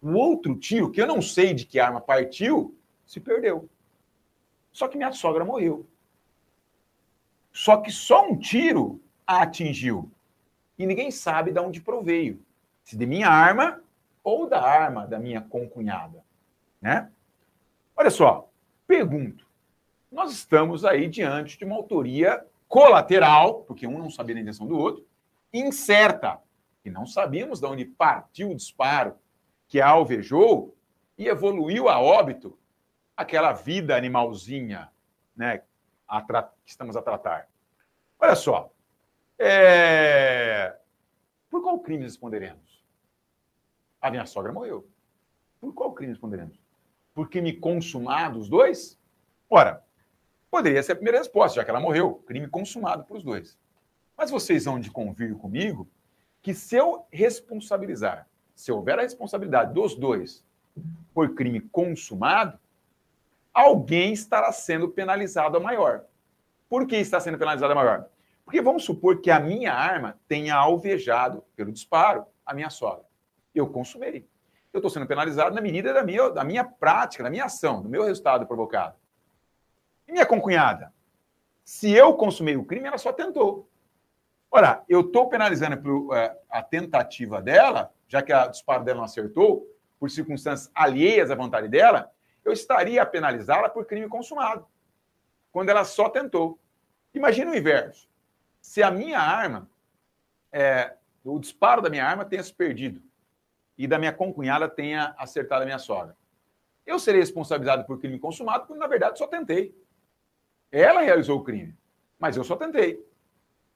O 0.00 0.12
outro 0.12 0.56
tiro, 0.56 0.90
que 0.90 1.00
eu 1.00 1.06
não 1.06 1.20
sei 1.20 1.52
de 1.52 1.66
que 1.66 1.78
arma 1.78 2.00
partiu, 2.00 2.74
se 3.04 3.20
perdeu. 3.20 3.68
Só 4.72 4.88
que 4.88 4.96
minha 4.96 5.12
sogra 5.12 5.44
morreu. 5.44 5.86
Só 7.52 7.76
que 7.76 7.90
só 7.90 8.28
um 8.28 8.38
tiro 8.38 9.00
a 9.26 9.42
atingiu. 9.42 10.10
E 10.78 10.86
ninguém 10.86 11.10
sabe 11.10 11.52
de 11.52 11.60
onde 11.60 11.80
proveio. 11.80 12.40
Se 12.84 12.96
de 12.96 13.04
minha 13.04 13.28
arma 13.28 13.82
ou 14.24 14.48
da 14.48 14.62
arma 14.62 15.06
da 15.06 15.18
minha 15.18 15.40
concunhada. 15.40 16.24
Né? 16.80 17.10
Olha 17.96 18.10
só, 18.10 18.48
pergunto. 18.86 19.49
Nós 20.10 20.32
estamos 20.32 20.84
aí 20.84 21.08
diante 21.08 21.56
de 21.56 21.64
uma 21.64 21.76
autoria 21.76 22.44
colateral, 22.66 23.62
porque 23.62 23.86
um 23.86 23.98
não 23.98 24.10
sabia 24.10 24.34
da 24.34 24.40
intenção 24.40 24.66
do 24.66 24.76
outro, 24.76 25.06
incerta, 25.52 26.40
e 26.84 26.90
não 26.90 27.06
sabíamos 27.06 27.60
de 27.60 27.66
onde 27.66 27.84
partiu 27.84 28.50
o 28.50 28.54
disparo 28.54 29.16
que 29.68 29.80
a 29.80 29.88
alvejou 29.88 30.76
e 31.16 31.28
evoluiu 31.28 31.88
a 31.88 32.00
óbito 32.00 32.58
aquela 33.16 33.52
vida 33.52 33.96
animalzinha 33.96 34.90
né, 35.36 35.58
que 35.58 35.64
estamos 36.70 36.96
a 36.96 37.02
tratar. 37.02 37.48
Olha 38.18 38.34
só. 38.34 38.72
É... 39.38 40.76
Por 41.48 41.62
qual 41.62 41.78
crime 41.78 42.02
responderemos? 42.02 42.84
A 44.00 44.10
minha 44.10 44.26
sogra 44.26 44.52
morreu. 44.52 44.88
Por 45.60 45.72
qual 45.74 45.92
crime 45.92 46.12
responderemos? 46.12 46.58
Por 47.14 47.28
crime 47.28 47.52
consumado 47.52 48.38
os 48.38 48.48
dois? 48.48 48.98
Ora, 49.48 49.84
poderia 50.50 50.82
ser 50.82 50.92
a 50.92 50.96
primeira 50.96 51.18
resposta, 51.18 51.56
já 51.56 51.64
que 51.64 51.70
ela 51.70 51.80
morreu. 51.80 52.14
Crime 52.26 52.48
consumado 52.48 53.04
para 53.04 53.16
os 53.16 53.22
dois. 53.22 53.58
Mas 54.16 54.30
vocês 54.30 54.64
vão 54.64 54.80
de 54.80 54.90
convir 54.90 55.34
comigo 55.36 55.88
que 56.42 56.52
se 56.54 56.76
eu 56.76 57.06
responsabilizar, 57.10 58.26
se 58.54 58.72
houver 58.72 58.98
a 58.98 59.02
responsabilidade 59.02 59.72
dos 59.72 59.94
dois 59.94 60.44
por 61.14 61.34
crime 61.34 61.60
consumado, 61.60 62.58
alguém 63.52 64.12
estará 64.12 64.52
sendo 64.52 64.88
penalizado 64.88 65.56
a 65.56 65.60
maior. 65.60 66.04
Por 66.68 66.86
que 66.86 66.96
está 66.96 67.18
sendo 67.20 67.38
penalizado 67.38 67.72
a 67.72 67.76
maior? 67.76 68.08
Porque 68.44 68.60
vamos 68.60 68.84
supor 68.84 69.20
que 69.20 69.30
a 69.30 69.40
minha 69.40 69.72
arma 69.72 70.18
tenha 70.26 70.54
alvejado 70.54 71.44
pelo 71.56 71.72
disparo 71.72 72.26
a 72.44 72.54
minha 72.54 72.70
sogra. 72.70 73.04
Eu 73.54 73.68
consumei. 73.68 74.28
Eu 74.72 74.78
estou 74.78 74.90
sendo 74.90 75.06
penalizado 75.06 75.54
na 75.54 75.60
medida 75.60 75.92
da 75.92 76.02
minha, 76.02 76.30
da 76.30 76.44
minha 76.44 76.64
prática, 76.64 77.24
da 77.24 77.30
minha 77.30 77.44
ação, 77.44 77.82
do 77.82 77.88
meu 77.88 78.04
resultado 78.04 78.46
provocado. 78.46 78.94
Minha 80.10 80.26
concunhada? 80.26 80.92
Se 81.64 81.92
eu 81.92 82.14
consumei 82.14 82.56
o 82.56 82.64
crime, 82.64 82.88
ela 82.88 82.98
só 82.98 83.12
tentou. 83.12 83.68
Ora, 84.50 84.82
eu 84.88 85.02
estou 85.02 85.28
penalizando 85.28 86.08
uh, 86.08 86.12
a 86.50 86.62
tentativa 86.62 87.40
dela, 87.40 87.94
já 88.08 88.20
que 88.20 88.32
o 88.32 88.48
disparo 88.48 88.82
dela 88.82 88.98
não 88.98 89.04
acertou, 89.04 89.66
por 89.98 90.10
circunstâncias 90.10 90.70
alheias 90.74 91.30
à 91.30 91.34
vontade 91.34 91.68
dela, 91.68 92.10
eu 92.44 92.52
estaria 92.52 93.02
a 93.02 93.06
penalizá-la 93.06 93.68
por 93.68 93.84
crime 93.84 94.08
consumado, 94.08 94.66
quando 95.52 95.68
ela 95.68 95.84
só 95.84 96.08
tentou. 96.08 96.58
Imagina 97.14 97.50
o 97.50 97.56
inverso. 97.56 98.08
Se 98.60 98.82
a 98.82 98.90
minha 98.90 99.20
arma, 99.20 99.70
é, 100.50 100.94
o 101.22 101.38
disparo 101.38 101.82
da 101.82 101.90
minha 101.90 102.04
arma 102.04 102.24
tenha 102.24 102.42
se 102.42 102.52
perdido 102.52 103.02
e 103.76 103.86
da 103.86 103.98
minha 103.98 104.12
concunhada 104.12 104.68
tenha 104.68 105.14
acertado 105.18 105.62
a 105.62 105.66
minha 105.66 105.78
sogra. 105.78 106.16
Eu 106.84 106.98
serei 106.98 107.20
responsabilizado 107.20 107.84
por 107.84 108.00
crime 108.00 108.18
consumado, 108.18 108.66
porque 108.66 108.80
na 108.80 108.86
verdade 108.86 109.18
só 109.18 109.26
tentei. 109.26 109.74
Ela 110.70 111.00
realizou 111.02 111.38
o 111.38 111.44
crime, 111.44 111.74
mas 112.18 112.36
eu 112.36 112.44
só 112.44 112.56
tentei. 112.56 113.04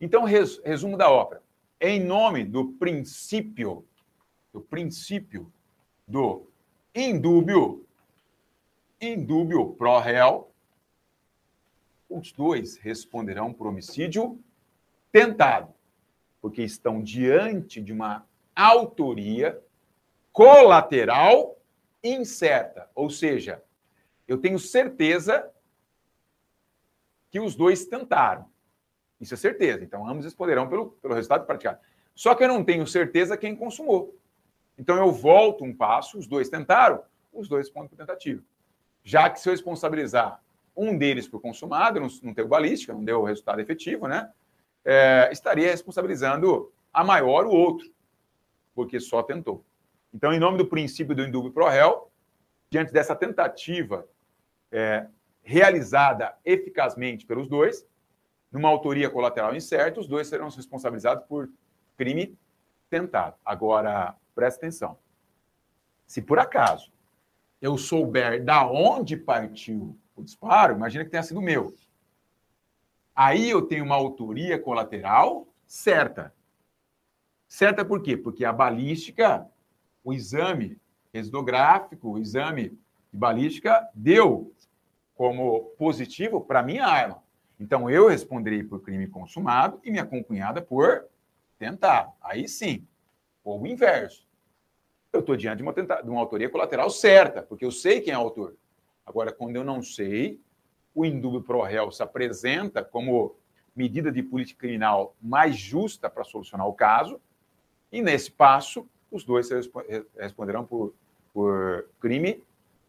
Então, 0.00 0.24
res, 0.24 0.60
resumo 0.64 0.96
da 0.96 1.10
ópera. 1.10 1.42
Em 1.80 2.02
nome 2.02 2.44
do 2.44 2.72
princípio, 2.72 3.84
do 4.52 4.60
princípio 4.60 5.52
do 6.06 6.46
indúbio 6.94 7.84
pro 9.74 9.98
réu, 9.98 10.50
os 12.08 12.32
dois 12.32 12.76
responderão 12.76 13.52
por 13.52 13.66
homicídio 13.66 14.38
tentado, 15.10 15.72
porque 16.40 16.62
estão 16.62 17.02
diante 17.02 17.80
de 17.80 17.92
uma 17.92 18.26
autoria 18.54 19.60
colateral 20.32 21.58
incerta, 22.02 22.90
ou 22.94 23.08
seja, 23.08 23.62
eu 24.28 24.38
tenho 24.38 24.58
certeza 24.58 25.50
que 27.34 27.40
os 27.40 27.56
dois 27.56 27.84
tentaram. 27.84 28.46
Isso 29.20 29.34
é 29.34 29.36
certeza. 29.36 29.82
Então, 29.82 30.08
ambos 30.08 30.24
responderão 30.24 30.68
pelo, 30.68 30.90
pelo 31.02 31.14
resultado 31.14 31.44
praticado. 31.44 31.80
Só 32.14 32.32
que 32.32 32.44
eu 32.44 32.48
não 32.48 32.62
tenho 32.62 32.86
certeza 32.86 33.36
quem 33.36 33.56
consumou. 33.56 34.16
Então, 34.78 34.96
eu 34.96 35.10
volto 35.10 35.64
um 35.64 35.74
passo, 35.74 36.16
os 36.16 36.28
dois 36.28 36.48
tentaram, 36.48 37.02
os 37.32 37.48
dois 37.48 37.66
respondem 37.66 37.88
por 37.88 37.96
tentativa. 37.96 38.40
Já 39.02 39.28
que 39.28 39.40
se 39.40 39.48
eu 39.48 39.50
responsabilizar 39.50 40.40
um 40.76 40.96
deles 40.96 41.26
por 41.26 41.40
consumado, 41.40 41.98
não, 41.98 42.06
não 42.22 42.46
balística, 42.46 42.92
não 42.92 43.04
deu 43.04 43.24
resultado 43.24 43.60
efetivo, 43.60 44.06
né? 44.06 44.30
É, 44.84 45.28
estaria 45.32 45.68
responsabilizando 45.72 46.72
a 46.92 47.02
maior 47.02 47.46
o 47.46 47.50
outro, 47.50 47.92
porque 48.76 49.00
só 49.00 49.24
tentou. 49.24 49.64
Então, 50.12 50.32
em 50.32 50.38
nome 50.38 50.56
do 50.56 50.66
princípio 50.66 51.16
do 51.16 51.24
indúbio 51.24 51.50
pro 51.50 51.66
réu, 51.66 52.12
diante 52.70 52.92
dessa 52.92 53.16
tentativa 53.16 54.06
é, 54.70 55.08
realizada 55.44 56.34
eficazmente 56.44 57.26
pelos 57.26 57.48
dois, 57.48 57.86
numa 58.50 58.68
autoria 58.68 59.10
colateral 59.10 59.54
incerta, 59.54 60.00
os 60.00 60.08
dois 60.08 60.26
serão 60.26 60.48
responsabilizados 60.48 61.24
por 61.26 61.50
crime 61.96 62.36
tentado. 62.88 63.36
Agora, 63.44 64.16
presta 64.34 64.60
atenção. 64.60 64.98
Se 66.06 66.22
por 66.22 66.38
acaso 66.38 66.92
eu 67.60 67.76
souber 67.76 68.42
da 68.42 68.66
onde 68.66 69.16
partiu 69.16 69.98
o 70.16 70.22
disparo, 70.22 70.74
imagina 70.74 71.04
que 71.04 71.10
tenha 71.10 71.22
sido 71.22 71.42
meu. 71.42 71.74
Aí 73.14 73.50
eu 73.50 73.62
tenho 73.62 73.84
uma 73.84 73.94
autoria 73.94 74.58
colateral 74.58 75.46
certa. 75.66 76.34
Certa 77.48 77.84
por 77.84 78.02
quê? 78.02 78.16
Porque 78.16 78.44
a 78.44 78.52
balística, 78.52 79.48
o 80.02 80.12
exame 80.12 80.78
residográfico, 81.12 82.10
o 82.10 82.18
exame 82.18 82.70
de 83.12 83.18
balística 83.18 83.88
deu 83.94 84.52
como 85.14 85.72
positivo 85.78 86.40
para 86.40 86.62
minha 86.62 86.86
arma. 86.86 87.22
Então 87.58 87.88
eu 87.88 88.08
responderei 88.08 88.62
por 88.62 88.80
crime 88.80 89.06
consumado 89.06 89.80
e 89.84 89.90
minha 89.90 90.04
concunhada 90.04 90.60
por 90.60 91.06
tentado. 91.58 92.12
Aí 92.20 92.48
sim, 92.48 92.86
ou 93.44 93.60
o 93.60 93.66
inverso. 93.66 94.26
Eu 95.12 95.20
estou 95.20 95.36
diante 95.36 95.58
de 95.58 95.62
uma, 95.62 95.72
tenta... 95.72 96.02
de 96.02 96.10
uma 96.10 96.20
autoria 96.20 96.50
colateral 96.50 96.90
certa, 96.90 97.42
porque 97.42 97.64
eu 97.64 97.70
sei 97.70 98.00
quem 98.00 98.12
é 98.12 98.18
o 98.18 98.22
autor. 98.22 98.56
Agora, 99.06 99.32
quando 99.32 99.56
eu 99.56 99.62
não 99.62 99.82
sei, 99.82 100.40
o 100.94 101.04
indúbio 101.04 101.42
pro 101.42 101.62
réu 101.62 101.90
se 101.90 102.02
apresenta 102.02 102.82
como 102.82 103.36
medida 103.76 104.10
de 104.10 104.22
política 104.22 104.60
criminal 104.60 105.14
mais 105.20 105.56
justa 105.56 106.08
para 106.08 106.24
solucionar 106.24 106.66
o 106.66 106.74
caso, 106.74 107.20
e 107.92 108.02
nesse 108.02 108.30
passo, 108.30 108.88
os 109.10 109.24
dois 109.24 109.48
responderão 110.18 110.64
por, 110.64 110.94
por 111.32 111.88
crime 112.00 112.42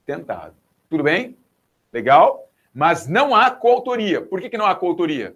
tentado. 0.05 0.55
Tudo 0.89 1.03
bem? 1.03 1.37
Legal? 1.95 2.51
Mas 2.73 3.07
não 3.07 3.33
há 3.33 3.49
coautoria. 3.49 4.21
Por 4.21 4.41
que, 4.41 4.49
que 4.49 4.57
não 4.57 4.65
há 4.65 4.75
coautoria? 4.75 5.33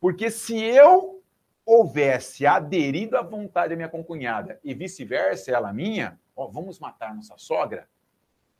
Porque 0.00 0.30
se 0.30 0.58
eu 0.58 1.22
houvesse 1.66 2.46
aderido 2.46 3.18
à 3.18 3.22
vontade 3.22 3.68
da 3.68 3.76
minha 3.76 3.90
concunhada 3.90 4.58
e 4.64 4.72
vice-versa, 4.72 5.50
ela 5.50 5.70
minha, 5.70 6.18
ó, 6.34 6.46
vamos 6.46 6.78
matar 6.78 7.14
nossa 7.14 7.34
sogra, 7.36 7.86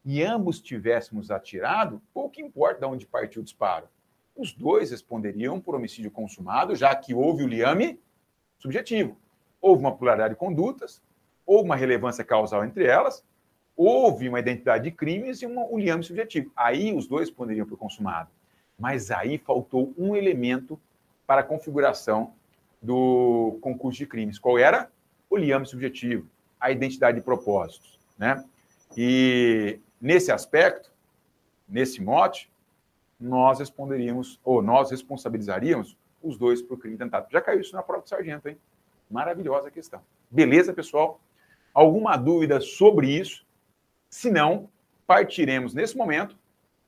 e 0.04 0.22
ambos 0.22 0.60
tivéssemos 0.60 1.30
atirado, 1.30 2.02
pouco 2.12 2.38
importa 2.38 2.80
de 2.80 2.86
onde 2.86 3.06
partiu 3.06 3.40
o 3.40 3.44
disparo. 3.44 3.88
Os 4.36 4.52
dois 4.52 4.90
responderiam 4.90 5.58
por 5.58 5.74
homicídio 5.74 6.10
consumado, 6.10 6.76
já 6.76 6.94
que 6.94 7.14
houve 7.14 7.44
o 7.44 7.48
liame 7.48 7.98
subjetivo. 8.58 9.16
Houve 9.58 9.80
uma 9.80 9.96
pluralidade 9.96 10.34
de 10.34 10.38
condutas, 10.38 11.02
houve 11.46 11.64
uma 11.64 11.76
relevância 11.76 12.22
causal 12.22 12.62
entre 12.62 12.84
elas, 12.84 13.24
houve 13.76 14.28
uma 14.28 14.40
identidade 14.40 14.84
de 14.84 14.90
crimes 14.90 15.42
e 15.42 15.46
um 15.46 15.78
liame 15.78 16.04
subjetivo. 16.04 16.50
Aí 16.56 16.94
os 16.94 17.06
dois 17.06 17.28
responderiam 17.28 17.66
por 17.66 17.78
consumado. 17.78 18.30
Mas 18.78 19.10
aí 19.10 19.38
faltou 19.38 19.92
um 19.96 20.16
elemento 20.16 20.80
para 21.26 21.40
a 21.40 21.44
configuração 21.44 22.32
do 22.80 23.58
concurso 23.60 23.98
de 23.98 24.06
crimes. 24.06 24.38
Qual 24.38 24.58
era? 24.58 24.90
O 25.30 25.36
liame 25.36 25.66
subjetivo, 25.66 26.26
a 26.60 26.70
identidade 26.70 27.18
de 27.18 27.24
propósitos. 27.24 27.98
Né? 28.18 28.44
E 28.96 29.80
Nesse 30.02 30.32
aspecto, 30.32 30.90
nesse 31.68 32.02
mote, 32.02 32.50
nós 33.20 33.60
responderíamos, 33.60 34.40
ou 34.44 34.60
nós 34.60 34.90
responsabilizaríamos 34.90 35.96
os 36.20 36.36
dois 36.36 36.60
por 36.60 36.76
crime 36.76 36.98
tentado. 36.98 37.28
Já 37.30 37.40
caiu 37.40 37.60
isso 37.60 37.72
na 37.72 37.84
prova 37.84 38.02
do 38.02 38.08
sargento, 38.08 38.48
hein? 38.48 38.58
Maravilhosa 39.08 39.70
questão. 39.70 40.02
Beleza, 40.28 40.72
pessoal? 40.72 41.20
Alguma 41.72 42.16
dúvida 42.16 42.60
sobre 42.60 43.16
isso? 43.16 43.46
Se 44.12 44.30
não, 44.30 44.68
partiremos 45.06 45.72
nesse 45.72 45.96
momento 45.96 46.36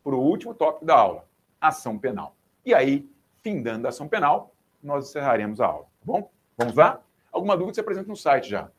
para 0.05 0.15
o 0.15 0.21
último 0.21 0.55
tópico 0.55 0.85
da 0.85 0.95
aula, 0.95 1.27
ação 1.59 1.99
penal. 1.99 2.37
E 2.67 2.75
aí, 2.75 3.09
findando 3.41 3.87
a 3.87 3.89
ação 3.89 4.07
penal, 4.07 4.55
nós 4.83 5.09
encerraremos 5.09 5.59
a 5.59 5.67
aula, 5.67 5.85
tá 5.85 6.05
bom? 6.05 6.31
Vamos 6.55 6.75
lá? 6.75 7.01
Alguma 7.33 7.57
dúvida 7.57 7.77
você 7.77 7.81
apresenta 7.81 8.09
no 8.09 8.15
site 8.15 8.51
já. 8.51 8.71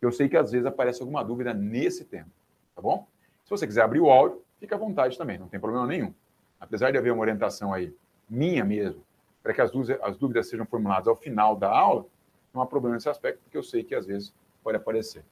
Eu 0.00 0.10
sei 0.10 0.30
que 0.30 0.36
às 0.36 0.50
vezes 0.50 0.66
aparece 0.66 1.02
alguma 1.02 1.22
dúvida 1.22 1.52
nesse 1.52 2.06
tema, 2.06 2.30
tá 2.74 2.80
bom? 2.80 3.06
Se 3.44 3.50
você 3.50 3.66
quiser 3.66 3.82
abrir 3.82 4.00
o 4.00 4.08
áudio, 4.08 4.42
fica 4.58 4.76
à 4.76 4.78
vontade 4.78 5.18
também, 5.18 5.36
não 5.36 5.48
tem 5.48 5.60
problema 5.60 5.86
nenhum. 5.86 6.14
Apesar 6.58 6.90
de 6.90 6.96
haver 6.96 7.12
uma 7.12 7.20
orientação 7.20 7.70
aí, 7.70 7.94
minha 8.26 8.64
mesmo, 8.64 9.04
para 9.42 9.52
que 9.52 9.60
as 9.60 9.70
dúvidas, 9.70 10.00
as 10.02 10.16
dúvidas 10.16 10.48
sejam 10.48 10.64
formuladas 10.64 11.06
ao 11.06 11.16
final 11.16 11.54
da 11.54 11.68
aula, 11.68 12.06
não 12.54 12.62
há 12.62 12.66
problema 12.66 12.96
nesse 12.96 13.10
aspecto, 13.10 13.42
porque 13.42 13.58
eu 13.58 13.62
sei 13.62 13.84
que 13.84 13.94
às 13.94 14.06
vezes 14.06 14.34
pode 14.62 14.78
aparecer. 14.78 15.22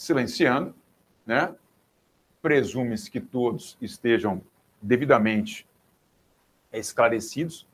Silenciando, 0.00 0.74
né? 1.26 1.54
Presume-se 2.40 3.10
que 3.10 3.20
todos 3.20 3.76
estejam 3.82 4.40
devidamente 4.80 5.68
esclarecidos. 6.72 7.66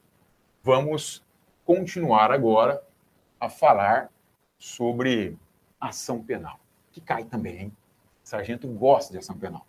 Vamos 0.60 1.24
continuar 1.64 2.32
agora 2.32 2.82
a 3.38 3.48
falar 3.48 4.10
sobre 4.58 5.38
ação 5.80 6.20
penal 6.20 6.58
que 6.90 7.00
cai 7.00 7.24
também, 7.24 7.58
hein? 7.60 7.76
Sargento 8.24 8.66
gosta 8.66 9.12
de 9.12 9.18
ação 9.18 9.38
penal. 9.38 9.64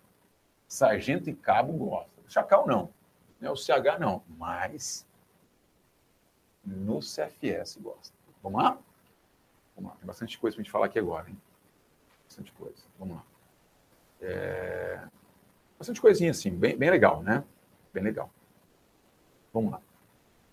Sargento 0.66 1.30
e 1.30 1.34
cabo 1.34 1.74
gosta. 1.74 2.10
Chacal 2.26 2.66
não. 2.66 2.90
Não 3.38 3.50
é 3.50 3.52
o 3.52 3.56
CH 3.56 4.00
não, 4.00 4.22
mas 4.36 5.06
no 6.64 6.98
CFS 6.98 7.76
gosta. 7.76 8.16
Vamos 8.42 8.62
lá? 8.62 8.78
Vamos 9.76 9.90
lá. 9.92 9.96
Tem 9.98 10.06
bastante 10.06 10.36
coisa 10.38 10.56
para 10.56 10.62
a 10.62 10.64
gente 10.64 10.72
falar 10.72 10.86
aqui 10.86 10.98
agora, 10.98 11.30
hein? 11.30 11.38
Bastante 12.38 12.52
coisa. 12.52 12.82
Vamos 12.98 13.16
lá. 13.16 13.24
É... 14.20 15.00
Bastante 15.78 16.00
coisinha 16.00 16.30
assim, 16.30 16.50
bem, 16.50 16.76
bem 16.76 16.90
legal, 16.90 17.22
né? 17.22 17.44
Bem 17.92 18.02
legal. 18.02 18.30
Vamos 19.52 19.72
lá. 19.72 19.80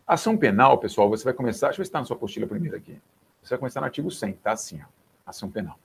Ação 0.07 0.37
penal, 0.37 0.77
pessoal, 0.77 1.09
você 1.09 1.23
vai 1.23 1.33
começar. 1.33 1.67
Deixa 1.67 1.81
eu 1.81 1.83
ver 1.83 1.85
se 1.85 1.89
está 1.89 1.99
na 1.99 2.05
sua 2.05 2.15
apostila 2.15 2.47
primeiro 2.47 2.75
aqui. 2.75 2.99
Você 3.41 3.51
vai 3.51 3.59
começar 3.59 3.79
no 3.79 3.85
artigo 3.85 4.09
100, 4.09 4.33
tá 4.33 4.51
assim, 4.51 4.81
ó. 4.81 4.85
Ação 5.25 5.49
penal 5.49 5.77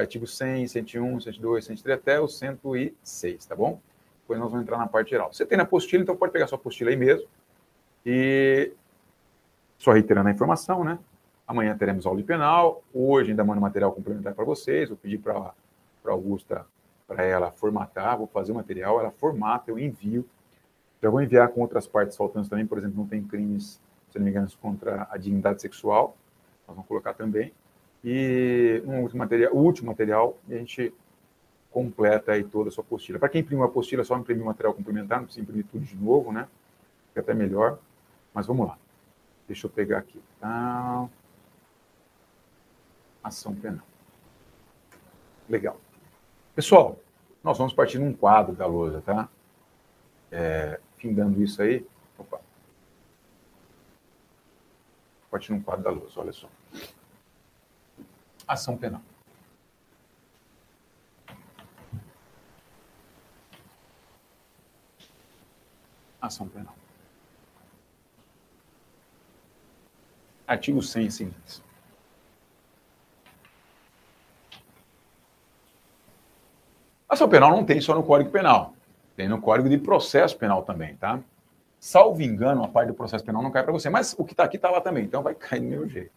artigo 0.00 0.26
100, 0.26 0.66
101, 0.66 1.20
102, 1.20 1.64
103 1.64 1.98
até 1.98 2.20
o 2.20 2.28
106, 2.28 3.46
tá 3.46 3.54
bom? 3.54 3.80
Depois 4.22 4.40
nós 4.40 4.50
vamos 4.50 4.64
entrar 4.64 4.78
na 4.78 4.86
parte 4.86 5.10
geral. 5.10 5.32
Você 5.32 5.46
tem 5.46 5.56
na 5.56 5.64
apostila, 5.64 6.02
então 6.02 6.16
pode 6.16 6.32
pegar 6.32 6.46
sua 6.46 6.56
apostila 6.56 6.90
aí 6.90 6.96
mesmo. 6.96 7.28
E 8.04 8.72
só 9.78 9.92
reiterando 9.92 10.28
a 10.28 10.32
informação, 10.32 10.82
né? 10.82 10.98
Amanhã 11.46 11.76
teremos 11.76 12.06
aula 12.06 12.18
de 12.18 12.24
penal. 12.24 12.82
Hoje 12.92 13.30
ainda 13.30 13.44
mando 13.44 13.60
material 13.60 13.92
complementar 13.92 14.34
para 14.34 14.44
vocês. 14.44 14.88
Vou 14.88 14.96
pedir 14.96 15.18
para 15.18 15.34
a 15.34 16.10
Augusta, 16.10 16.66
para 17.06 17.22
ela 17.22 17.50
formatar. 17.50 18.16
Vou 18.16 18.26
fazer 18.26 18.52
o 18.52 18.54
material, 18.54 18.98
ela 18.98 19.10
formata, 19.10 19.70
eu 19.70 19.78
envio. 19.78 20.26
Já 21.02 21.10
vou 21.10 21.20
enviar 21.20 21.48
com 21.48 21.60
outras 21.60 21.86
partes 21.86 22.16
faltantes 22.16 22.48
também. 22.48 22.66
Por 22.66 22.78
exemplo, 22.78 22.96
não 22.96 23.06
tem 23.06 23.22
crimes, 23.22 23.78
se 24.10 24.18
não 24.18 24.24
me 24.24 24.30
engano, 24.30 24.48
contra 24.60 25.06
a 25.10 25.18
dignidade 25.18 25.60
sexual. 25.60 26.16
Nós 26.66 26.74
vamos 26.74 26.88
colocar 26.88 27.12
também. 27.12 27.52
E 28.02 28.82
um 28.86 29.02
último 29.02 29.18
material, 29.18 29.52
o 29.54 29.58
último 29.58 29.88
material, 29.88 30.38
a 30.48 30.54
gente 30.54 30.94
completa 31.70 32.32
aí 32.32 32.44
toda 32.44 32.70
a 32.70 32.72
sua 32.72 32.82
apostila. 32.82 33.18
Para 33.18 33.28
quem 33.28 33.42
imprimiu 33.42 33.64
a 33.64 33.66
apostila, 33.66 34.00
é 34.00 34.04
só 34.04 34.16
imprimir 34.16 34.42
o 34.42 34.46
material 34.46 34.72
complementar, 34.72 35.18
não 35.18 35.26
precisa 35.26 35.42
imprimir 35.42 35.66
tudo 35.70 35.84
de 35.84 35.96
novo, 35.96 36.32
né? 36.32 36.48
Fica 37.08 37.20
até 37.20 37.34
melhor. 37.34 37.78
Mas 38.32 38.46
vamos 38.46 38.66
lá. 38.66 38.78
Deixa 39.46 39.66
eu 39.66 39.70
pegar 39.70 39.98
aqui. 39.98 40.22
Tá. 40.40 41.06
Ação 43.24 43.54
penal. 43.54 43.84
Legal. 45.48 45.80
Pessoal, 46.54 46.98
nós 47.42 47.58
vamos 47.58 47.72
partir 47.72 47.98
num 47.98 48.12
quadro 48.12 48.54
da 48.54 48.66
lousa, 48.66 49.00
tá? 49.00 49.28
É, 50.30 50.78
findando 50.96 51.42
isso 51.42 51.60
aí. 51.60 51.84
Opa. 52.16 52.40
Partir 55.30 55.50
num 55.50 55.60
quadro 55.60 55.82
da 55.82 55.90
lousa, 55.90 56.20
olha 56.20 56.32
só 56.32 56.48
ação 58.46 58.76
penal. 58.76 59.02
Ação 66.20 66.48
penal. 66.48 66.74
Artigo 70.46 70.82
100 70.82 71.10
seguintes. 71.10 71.62
Ação 77.14 77.28
penal 77.28 77.50
não 77.50 77.64
tem 77.64 77.80
só 77.80 77.94
no 77.94 78.02
Código 78.02 78.30
Penal, 78.30 78.74
tem 79.16 79.28
no 79.28 79.40
Código 79.40 79.68
de 79.68 79.78
Processo 79.78 80.36
Penal 80.36 80.62
também, 80.62 80.96
tá? 80.96 81.20
Salvo 81.78 82.22
engano, 82.22 82.64
a 82.64 82.68
parte 82.68 82.88
do 82.88 82.94
processo 82.94 83.24
penal 83.24 83.42
não 83.42 83.50
cai 83.50 83.62
para 83.62 83.72
você, 83.72 83.90
mas 83.90 84.14
o 84.18 84.24
que 84.24 84.32
está 84.32 84.44
aqui 84.44 84.56
está 84.56 84.70
lá 84.70 84.80
também, 84.80 85.04
então 85.04 85.22
vai 85.22 85.34
cair 85.36 85.60
do 85.60 85.66
mesmo 85.66 85.88
jeito. 85.88 86.10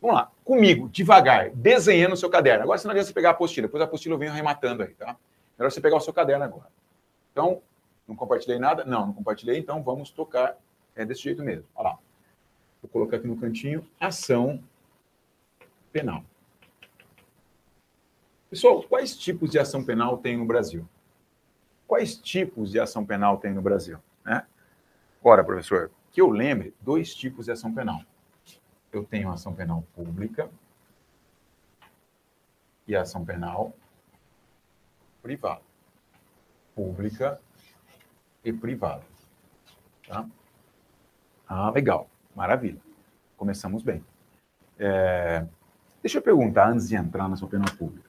Vamos 0.00 0.16
lá, 0.16 0.30
comigo, 0.44 0.88
devagar, 0.88 1.50
desenhando 1.50 2.14
o 2.14 2.16
seu 2.16 2.28
caderno. 2.30 2.64
Agora, 2.64 2.78
se 2.78 2.86
não 2.86 2.92
adianta 2.92 3.08
você 3.08 3.14
pegar 3.14 3.30
a 3.30 3.32
apostila, 3.32 3.66
depois 3.66 3.80
a 3.80 3.84
apostila 3.84 4.14
eu 4.14 4.18
venho 4.18 4.32
arrematando 4.32 4.82
aí, 4.82 4.94
tá? 4.94 5.16
Melhor 5.58 5.70
você 5.70 5.80
pegar 5.80 5.96
o 5.96 6.00
seu 6.00 6.12
caderno 6.12 6.44
agora. 6.44 6.68
Então, 7.30 7.60
não 8.08 8.16
compartilhei 8.16 8.58
nada? 8.58 8.84
Não, 8.84 9.06
não 9.06 9.12
compartilhei, 9.12 9.58
então 9.58 9.82
vamos 9.82 10.10
tocar 10.10 10.56
é 10.96 11.04
desse 11.04 11.22
jeito 11.22 11.42
mesmo. 11.42 11.66
Olha 11.74 11.90
lá. 11.90 11.98
Vou 12.82 12.90
colocar 12.90 13.18
aqui 13.18 13.26
no 13.26 13.36
cantinho, 13.36 13.86
ação 14.00 14.62
penal. 15.92 16.24
Pessoal, 18.48 18.82
quais 18.84 19.16
tipos 19.16 19.50
de 19.50 19.58
ação 19.58 19.84
penal 19.84 20.18
tem 20.18 20.36
no 20.36 20.46
Brasil? 20.46 20.88
Quais 21.86 22.16
tipos 22.16 22.70
de 22.70 22.78
ação 22.78 23.04
penal 23.04 23.38
tem 23.38 23.52
no 23.52 23.60
Brasil? 23.60 23.98
Né? 24.24 24.46
Ora, 25.22 25.42
professor, 25.42 25.90
que 26.12 26.20
eu 26.20 26.30
lembre, 26.30 26.74
dois 26.80 27.14
tipos 27.14 27.46
de 27.46 27.52
ação 27.52 27.74
penal. 27.74 28.00
Eu 28.92 29.04
tenho 29.04 29.30
ação 29.30 29.52
penal 29.52 29.84
pública 29.94 30.48
e 32.86 32.94
ação 32.94 33.24
penal 33.24 33.72
privada. 35.20 35.62
Pública 36.74 37.40
e 38.44 38.52
privada. 38.52 39.02
Tá? 40.06 40.24
Ah, 41.48 41.70
legal. 41.70 42.08
Maravilha. 42.34 42.80
Começamos 43.36 43.82
bem. 43.82 44.04
É... 44.78 45.44
Deixa 46.00 46.18
eu 46.18 46.22
perguntar, 46.22 46.70
antes 46.70 46.88
de 46.88 46.94
entrar 46.94 47.26
na 47.26 47.34
ação 47.34 47.48
penal 47.48 47.74
pública. 47.76 48.05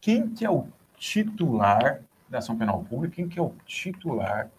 Quem 0.00 0.30
que 0.30 0.46
é 0.46 0.50
o 0.50 0.66
titular 0.96 2.02
da 2.28 2.38
ação 2.38 2.56
penal 2.56 2.82
pública? 2.82 3.16
Quem 3.16 3.28
que 3.28 3.38
é 3.38 3.42
o 3.42 3.54
titular 3.66 4.50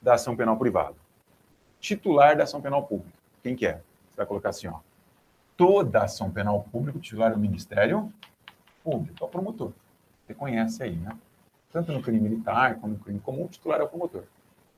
da 0.00 0.14
ação 0.14 0.36
penal 0.36 0.56
privada? 0.56 0.94
Titular 1.80 2.36
da 2.36 2.44
ação 2.44 2.60
penal 2.60 2.84
pública. 2.84 3.18
Quem 3.42 3.56
que 3.56 3.66
é? 3.66 3.82
Você 4.08 4.16
vai 4.16 4.26
colocar 4.26 4.50
assim, 4.50 4.68
ó. 4.68 4.78
Toda 5.56 6.04
ação 6.04 6.30
penal 6.30 6.62
pública, 6.70 6.98
titular 6.98 7.32
é 7.32 7.34
o 7.34 7.38
Ministério 7.38 8.12
Público, 8.82 9.22
é 9.22 9.26
o 9.26 9.28
promotor. 9.28 9.72
Você 10.24 10.34
conhece 10.34 10.82
aí, 10.82 10.96
né? 10.96 11.10
Tanto 11.72 11.92
no 11.92 12.00
crime 12.00 12.20
militar 12.20 12.76
como 12.76 12.92
no 12.92 12.98
crime 13.00 13.18
comum, 13.18 13.46
o 13.46 13.48
titular 13.48 13.80
é 13.80 13.82
o 13.82 13.88
promotor. 13.88 14.24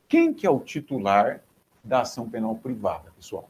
Quem 0.09 0.33
que 0.33 0.47
é 0.47 0.51
o 0.51 0.61
titular 0.61 1.41
da 1.85 2.01
ação 2.01 2.29
penal 2.29 2.57
privada, 2.57 3.11
pessoal? 3.17 3.49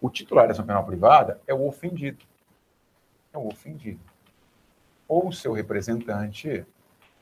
O 0.00 0.10
titular 0.10 0.46
da 0.46 0.52
ação 0.52 0.66
penal 0.66 0.84
privada 0.84 1.40
é 1.46 1.54
o 1.54 1.66
ofendido. 1.66 2.24
É 3.32 3.38
o 3.38 3.46
ofendido. 3.46 4.00
Ou 5.14 5.30
seu 5.30 5.52
representante, 5.52 6.66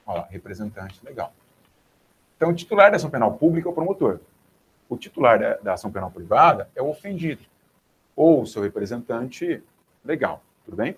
ó, 0.07 0.23
representante 0.23 0.99
legal. 1.05 1.31
Então, 2.35 2.49
o 2.49 2.55
titular 2.55 2.91
da 2.91 2.97
ação 2.97 3.11
penal 3.11 3.35
pública 3.35 3.69
é 3.69 3.71
o 3.71 3.75
promotor. 3.75 4.19
O 4.89 4.97
titular 4.97 5.39
da, 5.39 5.57
da 5.57 5.73
ação 5.75 5.93
penal 5.93 6.11
privada 6.11 6.71
é 6.75 6.81
o 6.81 6.89
ofendido. 6.89 7.43
Ou 8.17 8.47
seu 8.47 8.63
representante 8.63 9.63
legal. 10.03 10.43
Tudo 10.65 10.75
bem? 10.75 10.97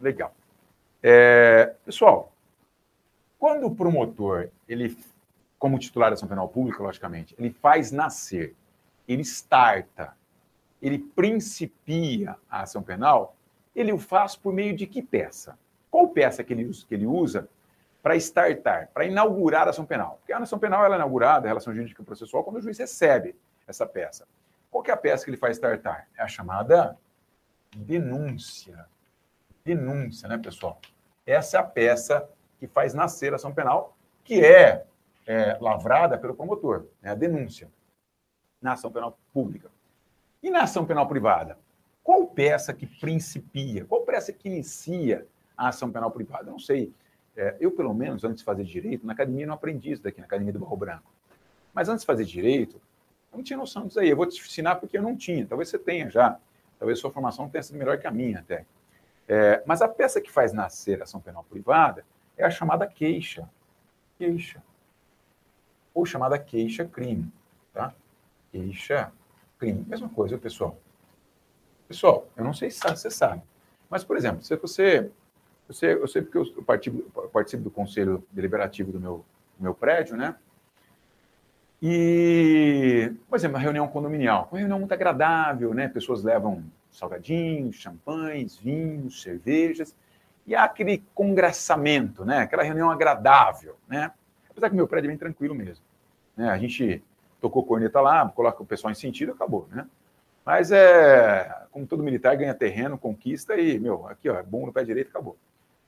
Legal. 0.00 0.34
É, 1.00 1.76
pessoal, 1.84 2.32
quando 3.38 3.68
o 3.68 3.74
promotor, 3.76 4.48
ele, 4.68 4.98
como 5.60 5.78
titular 5.78 6.10
da 6.10 6.14
ação 6.14 6.28
penal 6.28 6.48
pública, 6.48 6.82
logicamente, 6.82 7.36
ele 7.38 7.50
faz 7.50 7.92
nascer, 7.92 8.52
ele 9.06 9.22
starta, 9.22 10.12
ele 10.82 10.98
principia 10.98 12.36
a 12.50 12.62
ação 12.62 12.82
penal, 12.82 13.36
ele 13.76 13.92
o 13.92 13.98
faz 13.98 14.34
por 14.34 14.52
meio 14.52 14.74
de 14.74 14.88
que 14.88 15.00
peça? 15.00 15.56
Qual 15.96 16.08
peça 16.08 16.44
que 16.44 16.52
ele, 16.52 16.70
que 16.70 16.94
ele 16.94 17.06
usa 17.06 17.48
para 18.02 18.16
startar, 18.16 18.90
para 18.92 19.06
inaugurar 19.06 19.66
a 19.66 19.70
ação 19.70 19.86
penal. 19.86 20.18
Porque 20.18 20.30
a 20.30 20.36
ação 20.36 20.58
penal 20.58 20.84
ela 20.84 20.96
é 20.96 20.98
inaugurada, 20.98 21.46
a 21.46 21.48
relação 21.48 21.74
jurídica 21.74 22.02
processual, 22.02 22.44
quando 22.44 22.56
o 22.56 22.60
juiz 22.60 22.76
recebe 22.76 23.34
essa 23.66 23.86
peça. 23.86 24.28
Qual 24.70 24.84
é 24.86 24.90
a 24.90 24.96
peça 24.96 25.24
que 25.24 25.30
ele 25.30 25.38
faz 25.38 25.56
startar? 25.56 26.06
É 26.18 26.22
a 26.22 26.28
chamada 26.28 26.98
denúncia. 27.74 28.84
Denúncia, 29.64 30.28
né, 30.28 30.36
pessoal? 30.36 30.78
Essa 31.26 31.56
é 31.56 31.60
a 31.60 31.64
peça 31.64 32.28
que 32.58 32.66
faz 32.66 32.92
nascer 32.92 33.32
a 33.32 33.36
ação 33.36 33.54
penal, 33.54 33.96
que 34.22 34.44
é, 34.44 34.84
é 35.26 35.56
lavrada 35.62 36.18
pelo 36.18 36.34
promotor, 36.34 36.84
é 37.02 37.08
a 37.08 37.14
denúncia, 37.14 37.70
na 38.60 38.74
ação 38.74 38.92
penal 38.92 39.18
pública. 39.32 39.70
E 40.42 40.50
na 40.50 40.64
ação 40.64 40.84
penal 40.84 41.08
privada? 41.08 41.58
Qual 42.04 42.26
peça 42.26 42.74
que 42.74 42.86
principia? 42.86 43.86
Qual 43.86 44.02
peça 44.02 44.30
que 44.30 44.46
inicia 44.46 45.26
a 45.56 45.68
ação 45.68 45.90
penal 45.90 46.10
privada? 46.10 46.48
Eu 46.48 46.52
não 46.52 46.58
sei. 46.58 46.92
É, 47.36 47.56
eu, 47.60 47.70
pelo 47.70 47.92
menos, 47.92 48.24
antes 48.24 48.38
de 48.38 48.44
fazer 48.44 48.64
direito, 48.64 49.06
na 49.06 49.12
academia 49.12 49.46
não 49.46 49.54
aprendi 49.54 49.92
isso 49.92 50.02
daqui, 50.02 50.20
na 50.20 50.26
academia 50.26 50.52
do 50.52 50.58
Barro 50.58 50.76
Branco. 50.76 51.12
Mas 51.74 51.88
antes 51.88 52.02
de 52.02 52.06
fazer 52.06 52.24
direito, 52.24 52.80
eu 53.30 53.36
não 53.36 53.44
tinha 53.44 53.58
noção 53.58 53.86
disso 53.86 54.00
aí. 54.00 54.08
Eu 54.08 54.16
vou 54.16 54.26
te 54.26 54.40
ensinar 54.40 54.76
porque 54.76 54.96
eu 54.96 55.02
não 55.02 55.14
tinha. 55.14 55.46
Talvez 55.46 55.68
você 55.68 55.78
tenha 55.78 56.08
já. 56.08 56.38
Talvez 56.78 56.98
sua 56.98 57.10
formação 57.10 57.48
tenha 57.48 57.62
sido 57.62 57.76
melhor 57.78 57.98
que 57.98 58.06
a 58.06 58.10
minha 58.10 58.40
até. 58.40 58.64
É, 59.28 59.62
mas 59.66 59.82
a 59.82 59.88
peça 59.88 60.20
que 60.20 60.30
faz 60.30 60.52
nascer 60.52 61.00
a 61.00 61.04
ação 61.04 61.20
penal 61.20 61.44
privada 61.44 62.04
é 62.36 62.44
a 62.44 62.50
chamada 62.50 62.86
queixa. 62.86 63.48
Queixa. 64.16 64.62
Ou 65.92 66.06
chamada 66.06 66.38
queixa-crime. 66.38 67.30
Tá? 67.72 67.94
Queixa-crime. 68.50 69.84
Mesma 69.86 70.08
coisa, 70.08 70.38
pessoal. 70.38 70.78
Pessoal, 71.88 72.26
eu 72.36 72.44
não 72.44 72.52
sei 72.52 72.70
se 72.70 72.80
você 72.80 73.10
sabe. 73.10 73.42
Mas, 73.88 74.02
por 74.02 74.16
exemplo, 74.16 74.42
se 74.42 74.56
você 74.56 75.10
eu 75.68 75.74
sei, 75.74 75.92
eu 75.94 76.08
sei 76.08 76.22
porque 76.22 76.38
eu 76.38 76.62
participo, 76.62 77.28
participo 77.28 77.62
do 77.62 77.70
conselho 77.70 78.24
deliberativo 78.30 78.92
do 78.92 79.00
meu, 79.00 79.24
do 79.58 79.62
meu 79.62 79.74
prédio, 79.74 80.16
né? 80.16 80.36
E, 81.82 83.12
por 83.28 83.36
exemplo, 83.36 83.56
uma 83.56 83.62
reunião 83.62 83.86
condominial, 83.88 84.48
uma 84.50 84.58
reunião 84.58 84.78
muito 84.78 84.92
agradável, 84.92 85.74
né? 85.74 85.88
Pessoas 85.88 86.22
levam 86.22 86.64
salgadinhos, 86.90 87.76
champanhes, 87.76 88.56
vinhos, 88.56 89.22
cervejas, 89.22 89.94
e 90.46 90.54
há 90.54 90.64
aquele 90.64 91.04
congraçamento, 91.14 92.24
né? 92.24 92.38
Aquela 92.38 92.62
reunião 92.62 92.90
agradável, 92.90 93.76
né? 93.88 94.12
Apesar 94.48 94.70
que 94.70 94.76
meu 94.76 94.88
prédio 94.88 95.08
é 95.08 95.10
bem 95.10 95.18
tranquilo 95.18 95.54
mesmo. 95.54 95.84
Né? 96.36 96.48
A 96.48 96.56
gente 96.56 97.02
tocou 97.40 97.64
corneta 97.64 98.00
lá, 98.00 98.26
coloca 98.28 98.62
o 98.62 98.66
pessoal 98.66 98.90
em 98.90 98.94
sentido, 98.94 99.32
acabou, 99.32 99.68
né? 99.70 99.86
Mas 100.44 100.70
é, 100.70 101.66
como 101.70 101.86
todo 101.86 102.02
militar 102.02 102.36
ganha 102.36 102.54
terreno, 102.54 102.96
conquista 102.96 103.56
e, 103.56 103.78
meu, 103.78 104.06
aqui 104.06 104.30
ó, 104.30 104.36
é 104.36 104.42
bom 104.42 104.64
no 104.64 104.72
pé 104.72 104.84
direito, 104.84 105.08
acabou. 105.08 105.36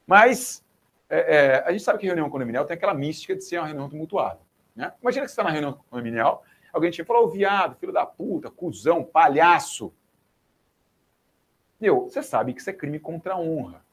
Mas 0.09 0.65
é, 1.11 1.37
é, 1.37 1.65
a 1.67 1.71
gente 1.71 1.85
sabe 1.85 1.99
que 1.99 2.07
reunião 2.07 2.31
condominial 2.31 2.65
tem 2.65 2.75
aquela 2.75 2.95
mística 2.95 3.37
de 3.37 3.45
ser 3.45 3.59
uma 3.59 3.67
reunião 3.67 3.91
tumultuada. 3.91 4.41
Né? 4.75 4.91
Imagina 5.03 5.27
que 5.27 5.31
você 5.31 5.33
está 5.33 5.45
na 5.45 5.51
reunião 5.51 5.75
condominial, 5.91 6.43
alguém 6.73 6.91
te 6.91 7.05
falou, 7.05 7.29
viado, 7.29 7.77
filho 7.77 7.93
da 7.93 8.07
puta, 8.07 8.51
cuzão, 8.51 9.05
palhaço. 9.05 9.93
Meu, 11.79 12.05
você 12.05 12.23
sabe 12.23 12.55
que 12.55 12.61
isso 12.61 12.71
é 12.71 12.73
crime 12.73 12.99
contra 12.99 13.35
a 13.35 13.39
honra. 13.39 13.85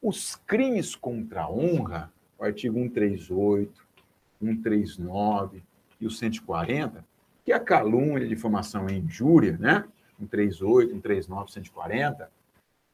Os 0.00 0.36
crimes 0.36 0.94
contra 0.94 1.42
a 1.42 1.50
honra, 1.50 2.12
o 2.38 2.44
artigo 2.44 2.78
138, 2.78 3.86
139 4.38 5.64
e 6.00 6.06
o 6.06 6.10
140, 6.10 7.04
que 7.44 7.52
é 7.52 7.56
a 7.56 7.60
calúnia, 7.60 8.28
difamação 8.28 8.88
e 8.88 8.98
injúria, 8.98 9.58
né? 9.58 9.84
138, 10.18 10.92
139, 10.92 11.52
140, 11.52 12.30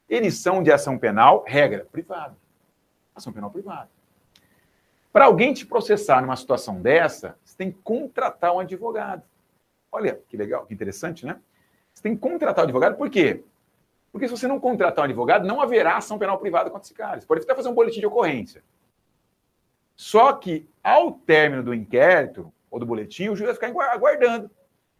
eles 0.08 0.38
são 0.38 0.62
de 0.62 0.70
ação 0.70 0.98
penal, 0.98 1.44
regra, 1.46 1.86
privada. 1.90 2.36
Ação 3.14 3.32
penal 3.32 3.50
privada. 3.50 3.88
Para 5.12 5.24
alguém 5.24 5.54
te 5.54 5.64
processar 5.64 6.20
numa 6.20 6.36
situação 6.36 6.80
dessa, 6.80 7.38
você 7.44 7.56
tem 7.56 7.72
que 7.72 7.78
contratar 7.82 8.54
um 8.54 8.60
advogado. 8.60 9.22
Olha 9.90 10.20
que 10.28 10.36
legal, 10.36 10.66
que 10.66 10.74
interessante, 10.74 11.24
né? 11.24 11.40
Você 11.92 12.02
tem 12.02 12.14
que 12.14 12.20
contratar 12.20 12.64
um 12.64 12.68
advogado, 12.68 12.96
por 12.96 13.08
quê? 13.08 13.42
Porque 14.12 14.28
se 14.28 14.36
você 14.36 14.46
não 14.46 14.60
contratar 14.60 15.02
um 15.02 15.06
advogado, 15.06 15.46
não 15.46 15.60
haverá 15.60 15.96
ação 15.96 16.18
penal 16.18 16.38
privada 16.38 16.70
contra 16.70 16.84
esse 16.84 16.94
cara. 16.94 17.20
Você 17.20 17.26
pode 17.26 17.42
até 17.42 17.54
fazer 17.54 17.68
um 17.68 17.74
boletim 17.74 18.00
de 18.00 18.06
ocorrência. 18.06 18.62
Só 19.94 20.34
que, 20.34 20.68
ao 20.82 21.12
término 21.12 21.62
do 21.62 21.74
inquérito 21.74 22.52
ou 22.70 22.78
do 22.78 22.84
boletim, 22.84 23.28
o 23.28 23.36
juiz 23.36 23.46
vai 23.46 23.54
ficar 23.54 23.90
aguardando. 23.90 24.50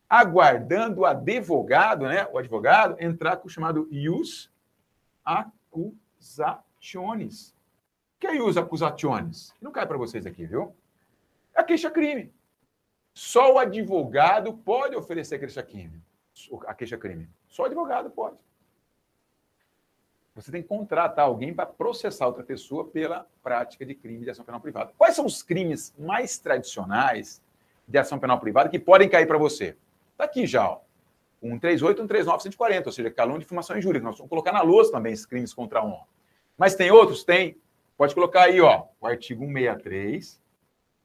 Aguardando 0.08 1.00
o 1.00 1.04
advogado, 1.04 2.06
né? 2.06 2.26
O 2.32 2.38
advogado 2.38 2.96
entrar 2.98 3.36
com 3.36 3.48
o 3.48 3.50
chamado 3.50 3.86
ius 3.90 4.50
acusaciones. 5.26 7.54
Quem 8.18 8.40
usa 8.40 8.60
acusaciones? 8.60 9.52
Não 9.60 9.70
cai 9.72 9.86
para 9.86 9.98
vocês 9.98 10.24
aqui, 10.24 10.46
viu? 10.46 10.74
É 11.54 11.62
queixa-crime. 11.62 12.32
Só 13.12 13.52
o 13.54 13.58
advogado 13.58 14.54
pode 14.54 14.94
oferecer 14.94 15.38
queixa-crime. 15.38 16.02
A 16.66 16.74
queixa-crime. 16.74 17.28
Só 17.48 17.64
o 17.64 17.66
advogado 17.66 18.10
pode. 18.10 18.36
Você 20.34 20.50
tem 20.52 20.62
que 20.62 20.68
contratar 20.68 21.24
alguém 21.24 21.54
para 21.54 21.64
processar 21.64 22.26
outra 22.26 22.44
pessoa 22.44 22.86
pela 22.86 23.26
prática 23.42 23.86
de 23.86 23.94
crime 23.94 24.22
de 24.22 24.30
ação 24.30 24.44
penal 24.44 24.60
privada. 24.60 24.92
Quais 24.98 25.16
são 25.16 25.24
os 25.24 25.42
crimes 25.42 25.94
mais 25.98 26.38
tradicionais 26.38 27.40
de 27.88 27.96
ação 27.96 28.18
penal 28.18 28.38
privada 28.38 28.68
que 28.68 28.78
podem 28.78 29.08
cair 29.08 29.26
para 29.26 29.38
você? 29.38 29.78
Está 30.12 30.24
aqui 30.24 30.46
já. 30.46 30.68
Ó. 30.68 30.82
138, 31.40 31.98
139, 31.98 32.42
140, 32.42 32.88
ou 32.88 32.92
seja, 32.92 33.10
calúnia, 33.10 33.40
difamação 33.40 33.76
e 33.76 33.78
injúria. 33.78 34.00
Nós 34.00 34.16
vamos 34.16 34.30
colocar 34.30 34.52
na 34.52 34.62
lousa 34.62 34.92
também 34.92 35.12
esses 35.12 35.26
crimes 35.26 35.52
contra 35.52 35.80
a 35.80 35.84
honra. 35.84 36.06
Mas 36.56 36.74
tem 36.74 36.90
outros? 36.90 37.24
Tem. 37.24 37.56
Pode 37.96 38.14
colocar 38.14 38.44
aí, 38.44 38.60
ó, 38.60 38.86
o 39.00 39.06
artigo 39.06 39.44
163, 39.44 40.40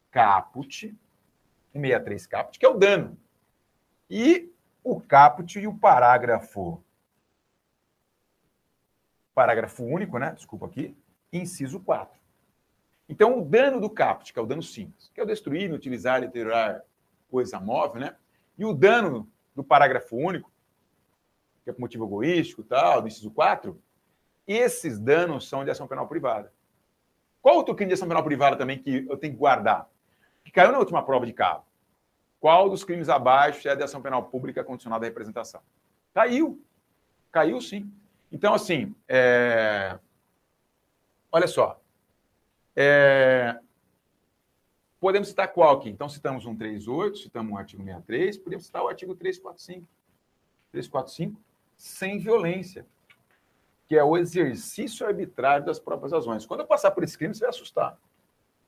caput, 0.09 0.95
163 1.73 2.27
caput, 2.27 2.59
que 2.59 2.65
é 2.65 2.69
o 2.69 2.73
dano. 2.73 3.17
E 4.09 4.51
o 4.83 4.99
caput 4.99 5.59
e 5.59 5.67
o 5.67 5.73
parágrafo 5.73 6.83
parágrafo 9.33 9.83
único, 9.83 10.17
né? 10.17 10.33
Desculpa 10.35 10.65
aqui, 10.65 10.95
inciso 11.31 11.79
4. 11.79 12.19
Então, 13.07 13.39
o 13.39 13.45
dano 13.45 13.79
do 13.79 13.89
caput, 13.89 14.31
que 14.31 14.39
é 14.39 14.41
o 14.41 14.45
dano 14.45 14.61
simples, 14.61 15.09
que 15.13 15.19
é 15.19 15.23
o 15.23 15.27
destruir, 15.27 15.73
utilizar, 15.73 16.21
deteriorar 16.21 16.81
coisa 17.29 17.59
móvel, 17.59 18.01
né? 18.01 18.15
E 18.57 18.65
o 18.65 18.73
dano 18.73 19.29
do 19.61 19.67
parágrafo 19.67 20.17
único, 20.17 20.51
que 21.63 21.69
é 21.69 21.73
por 21.73 21.81
motivo 21.81 22.05
egoístico, 22.05 22.63
tal, 22.63 23.01
do 23.01 23.07
inciso 23.07 23.29
4, 23.31 23.79
esses 24.47 24.99
danos 24.99 25.47
são 25.47 25.63
de 25.63 25.69
ação 25.69 25.87
penal 25.87 26.07
privada. 26.07 26.51
Qual 27.41 27.55
outro 27.55 27.75
crime 27.75 27.89
de 27.89 27.93
ação 27.93 28.07
penal 28.07 28.23
privada 28.23 28.55
também 28.55 28.79
que 28.79 29.05
eu 29.07 29.17
tenho 29.17 29.33
que 29.33 29.39
guardar? 29.39 29.87
Que 30.43 30.51
caiu 30.51 30.71
na 30.71 30.79
última 30.79 31.05
prova 31.05 31.25
de 31.25 31.33
cabo. 31.33 31.63
Qual 32.39 32.69
dos 32.69 32.83
crimes 32.83 33.07
abaixo 33.07 33.67
é 33.69 33.75
de 33.75 33.83
ação 33.83 34.01
penal 34.01 34.23
pública 34.23 34.63
condicionada 34.63 35.05
à 35.05 35.07
representação? 35.07 35.61
Caiu. 36.13 36.63
Caiu 37.31 37.61
sim. 37.61 37.91
Então, 38.31 38.53
assim, 38.53 38.95
é... 39.07 39.99
olha 41.31 41.47
só. 41.47 41.79
É... 42.75 43.59
Podemos 45.01 45.29
citar 45.29 45.47
qual 45.51 45.77
aqui? 45.77 45.89
Então, 45.89 46.07
citamos 46.07 46.45
um 46.45 46.55
38, 46.55 47.17
citamos 47.17 47.51
um 47.51 47.57
artigo 47.57 47.83
63, 47.83 48.37
podemos 48.37 48.67
citar 48.67 48.83
o 48.83 48.87
artigo 48.87 49.15
345. 49.15 49.87
345, 50.71 51.41
sem 51.75 52.19
violência, 52.19 52.85
que 53.87 53.97
é 53.97 54.03
o 54.03 54.15
exercício 54.15 55.03
arbitrário 55.03 55.65
das 55.65 55.79
próprias 55.79 56.11
razões. 56.11 56.45
Quando 56.45 56.59
eu 56.59 56.67
passar 56.67 56.91
por 56.91 57.03
esse 57.03 57.17
crime, 57.17 57.33
você 57.33 57.39
vai 57.39 57.49
assustar. 57.49 57.97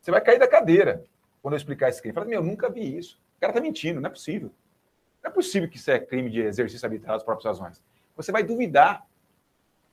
Você 0.01 0.09
vai 0.09 0.21
cair 0.21 0.39
da 0.39 0.47
cadeira 0.47 1.05
quando 1.39 1.53
eu 1.53 1.57
explicar 1.57 1.89
esse 1.89 2.01
crime. 2.01 2.15
Fala, 2.15 2.25
meu, 2.25 2.39
eu 2.39 2.43
nunca 2.43 2.67
vi 2.67 2.97
isso. 2.97 3.21
O 3.37 3.39
cara 3.39 3.51
está 3.51 3.61
mentindo, 3.61 4.01
não 4.01 4.07
é 4.07 4.11
possível. 4.11 4.51
Não 5.23 5.29
é 5.29 5.33
possível 5.33 5.69
que 5.69 5.77
isso 5.77 5.91
é 5.91 5.99
crime 5.99 6.31
de 6.31 6.41
exercício 6.41 6.83
arbitrário 6.83 7.19
das 7.19 7.23
próprias 7.23 7.45
razões. 7.45 7.79
Você 8.15 8.31
vai 8.31 8.41
duvidar. 8.41 9.05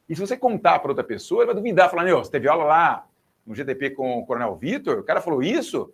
E 0.08 0.14
se 0.14 0.20
você 0.22 0.38
contar 0.38 0.78
para 0.78 0.90
outra 0.90 1.04
pessoa, 1.04 1.42
ele 1.42 1.52
vai 1.52 1.54
duvidar, 1.54 1.90
falar, 1.90 2.04
meu, 2.04 2.24
você 2.24 2.30
teve 2.30 2.48
aula 2.48 2.64
lá 2.64 3.06
no 3.46 3.54
GTP 3.54 3.90
com 3.90 4.18
o 4.18 4.24
Coronel 4.24 4.56
Vitor, 4.56 4.98
o 5.00 5.04
cara 5.04 5.20
falou 5.20 5.42
isso? 5.42 5.92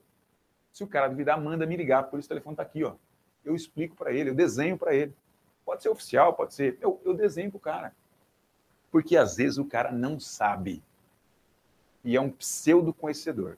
Se 0.76 0.84
o 0.84 0.86
cara 0.86 1.08
duvidar, 1.08 1.40
manda 1.40 1.64
me 1.64 1.74
ligar, 1.74 2.02
por 2.02 2.18
isso 2.18 2.26
o 2.26 2.28
telefone 2.28 2.52
está 2.52 2.62
aqui, 2.62 2.84
ó. 2.84 2.96
Eu 3.42 3.54
explico 3.54 3.96
para 3.96 4.12
ele, 4.12 4.28
eu 4.28 4.34
desenho 4.34 4.76
para 4.76 4.94
ele. 4.94 5.16
Pode 5.64 5.82
ser 5.82 5.88
oficial, 5.88 6.34
pode 6.34 6.52
ser. 6.52 6.76
Eu, 6.82 7.00
eu 7.02 7.14
desenho 7.14 7.50
para 7.50 7.56
o 7.56 7.60
cara. 7.60 7.94
Porque 8.90 9.16
às 9.16 9.36
vezes 9.36 9.56
o 9.56 9.64
cara 9.64 9.90
não 9.90 10.20
sabe. 10.20 10.82
E 12.04 12.14
é 12.14 12.20
um 12.20 12.28
pseudo 12.28 12.92
conhecedor. 12.92 13.56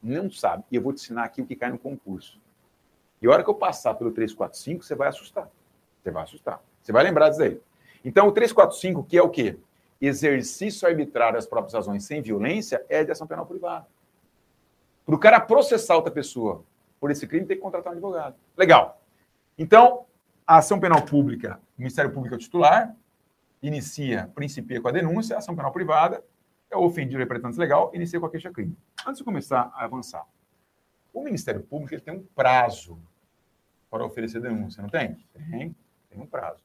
Não 0.00 0.30
sabe. 0.30 0.62
E 0.70 0.76
eu 0.76 0.82
vou 0.82 0.92
te 0.92 1.02
ensinar 1.02 1.24
aqui 1.24 1.42
o 1.42 1.46
que 1.46 1.56
cai 1.56 1.70
no 1.70 1.78
concurso. 1.80 2.40
E 3.20 3.26
a 3.26 3.30
hora 3.30 3.42
que 3.42 3.50
eu 3.50 3.54
passar 3.54 3.94
pelo 3.94 4.12
345, 4.12 4.84
você 4.84 4.94
vai 4.94 5.08
assustar. 5.08 5.50
Você 6.00 6.12
vai 6.12 6.22
assustar. 6.22 6.62
Você 6.80 6.92
vai 6.92 7.02
lembrar 7.02 7.30
disso 7.30 7.42
aí. 7.42 7.60
Então, 8.04 8.28
o 8.28 8.30
345, 8.30 9.02
que 9.02 9.18
é 9.18 9.22
o 9.22 9.30
quê? 9.30 9.58
Exercício 10.00 10.86
arbitrário 10.86 11.34
das 11.34 11.46
próprias 11.46 11.74
razões 11.74 12.04
sem 12.04 12.22
violência, 12.22 12.86
é 12.88 13.02
de 13.02 13.10
ação 13.10 13.26
penal 13.26 13.46
privada. 13.46 13.84
Para 15.10 15.16
o 15.16 15.18
cara 15.18 15.40
processar 15.40 15.96
outra 15.96 16.12
pessoa 16.12 16.64
por 17.00 17.10
esse 17.10 17.26
crime, 17.26 17.44
tem 17.44 17.56
que 17.56 17.62
contratar 17.62 17.92
um 17.92 17.94
advogado. 17.94 18.36
Legal. 18.56 19.02
Então, 19.58 20.06
a 20.46 20.58
ação 20.58 20.78
penal 20.78 21.02
pública, 21.02 21.60
o 21.76 21.80
Ministério 21.80 22.12
Público 22.12 22.36
é 22.36 22.38
o 22.38 22.40
titular, 22.40 22.94
inicia, 23.60 24.30
principia 24.36 24.80
com 24.80 24.86
a 24.86 24.92
denúncia, 24.92 25.34
a 25.34 25.40
ação 25.40 25.56
penal 25.56 25.72
privada, 25.72 26.22
é 26.70 26.76
o 26.76 26.84
ofendido 26.84 27.18
representante 27.18 27.58
legal, 27.58 27.90
inicia 27.92 28.20
com 28.20 28.26
a 28.26 28.30
queixa-crime. 28.30 28.76
Antes 29.04 29.18
de 29.18 29.24
começar 29.24 29.72
a 29.74 29.84
avançar, 29.84 30.24
o 31.12 31.24
Ministério 31.24 31.60
Público 31.60 31.92
ele 31.92 32.02
tem 32.02 32.14
um 32.14 32.22
prazo 32.22 32.96
para 33.90 34.04
oferecer 34.04 34.40
denúncia, 34.40 34.80
não 34.80 34.88
tem? 34.88 35.16
Tem, 35.34 35.74
tem 36.08 36.20
um 36.20 36.26
prazo. 36.26 36.62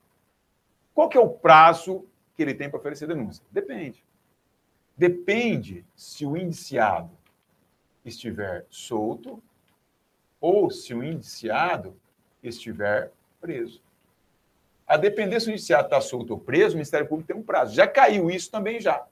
Qual 0.93 1.09
que 1.09 1.17
é 1.17 1.19
o 1.19 1.29
prazo 1.29 2.05
que 2.35 2.43
ele 2.43 2.53
tem 2.53 2.69
para 2.69 2.77
oferecer 2.77 3.07
denúncia? 3.07 3.43
Depende. 3.49 4.05
Depende 4.95 5.83
se 5.95 6.27
o 6.27 6.37
indiciado 6.37 7.09
estiver 8.05 8.65
solto 8.69 9.41
ou 10.39 10.69
se 10.69 10.93
o 10.93 11.03
indiciado 11.03 11.99
estiver 12.43 13.11
preso. 13.41 13.81
A 14.87 14.97
depender 14.97 15.39
se 15.39 15.49
o 15.49 15.51
indiciado 15.51 15.85
está 15.85 15.99
solto 15.99 16.31
ou 16.31 16.39
preso, 16.39 16.75
o 16.75 16.77
Ministério 16.77 17.07
Público 17.07 17.27
tem 17.27 17.35
um 17.35 17.43
prazo. 17.43 17.73
Já 17.73 17.87
caiu 17.87 18.29
isso 18.29 18.51
também 18.51 18.79
já. 18.79 19.05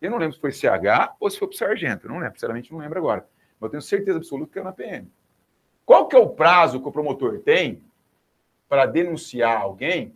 Eu 0.00 0.10
não 0.10 0.18
lembro 0.18 0.34
se 0.34 0.40
foi 0.40 0.52
CH 0.52 1.16
ou 1.18 1.30
se 1.30 1.38
foi 1.38 1.48
para 1.48 1.54
o 1.54 1.58
sargento. 1.58 2.06
Eu 2.06 2.10
não 2.10 2.18
lembro, 2.18 2.34
sinceramente 2.34 2.70
não 2.70 2.78
lembro 2.78 2.98
agora. 2.98 3.26
Mas 3.58 3.68
eu 3.68 3.70
tenho 3.70 3.82
certeza 3.82 4.18
absoluta 4.18 4.52
que 4.52 4.58
é 4.58 4.62
na 4.62 4.72
PM. 4.72 5.10
Qual 5.84 6.06
que 6.06 6.14
é 6.14 6.18
o 6.18 6.28
prazo 6.28 6.80
que 6.80 6.88
o 6.88 6.92
promotor 6.92 7.40
tem 7.40 7.82
para 8.68 8.84
denunciar 8.84 9.62
alguém 9.62 10.14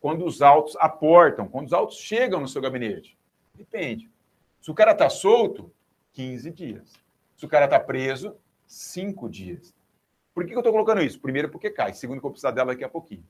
quando 0.00 0.26
os 0.26 0.42
autos 0.42 0.76
aportam, 0.76 1.48
quando 1.48 1.66
os 1.66 1.72
autos 1.72 1.96
chegam 1.96 2.40
no 2.40 2.46
seu 2.46 2.60
gabinete? 2.60 3.16
Depende. 3.54 4.10
Se 4.60 4.70
o 4.70 4.74
cara 4.74 4.92
está 4.92 5.08
solto, 5.08 5.72
15 6.12 6.50
dias. 6.50 7.03
Se 7.44 7.46
o 7.46 7.50
cara 7.50 7.66
está 7.66 7.78
preso, 7.78 8.34
cinco 8.66 9.28
dias. 9.28 9.74
Por 10.32 10.46
que, 10.46 10.54
eu 10.54 10.60
estou 10.60 10.72
colocando 10.72 11.02
isso? 11.02 11.20
Primeiro, 11.20 11.50
porque 11.50 11.68
cai. 11.68 11.92
Segundo, 11.92 12.16
que 12.16 12.20
eu 12.20 12.22
vou 12.22 12.30
precisar 12.30 12.52
dela 12.52 12.72
daqui 12.72 12.82
a 12.82 12.88
pouquinho. 12.88 13.22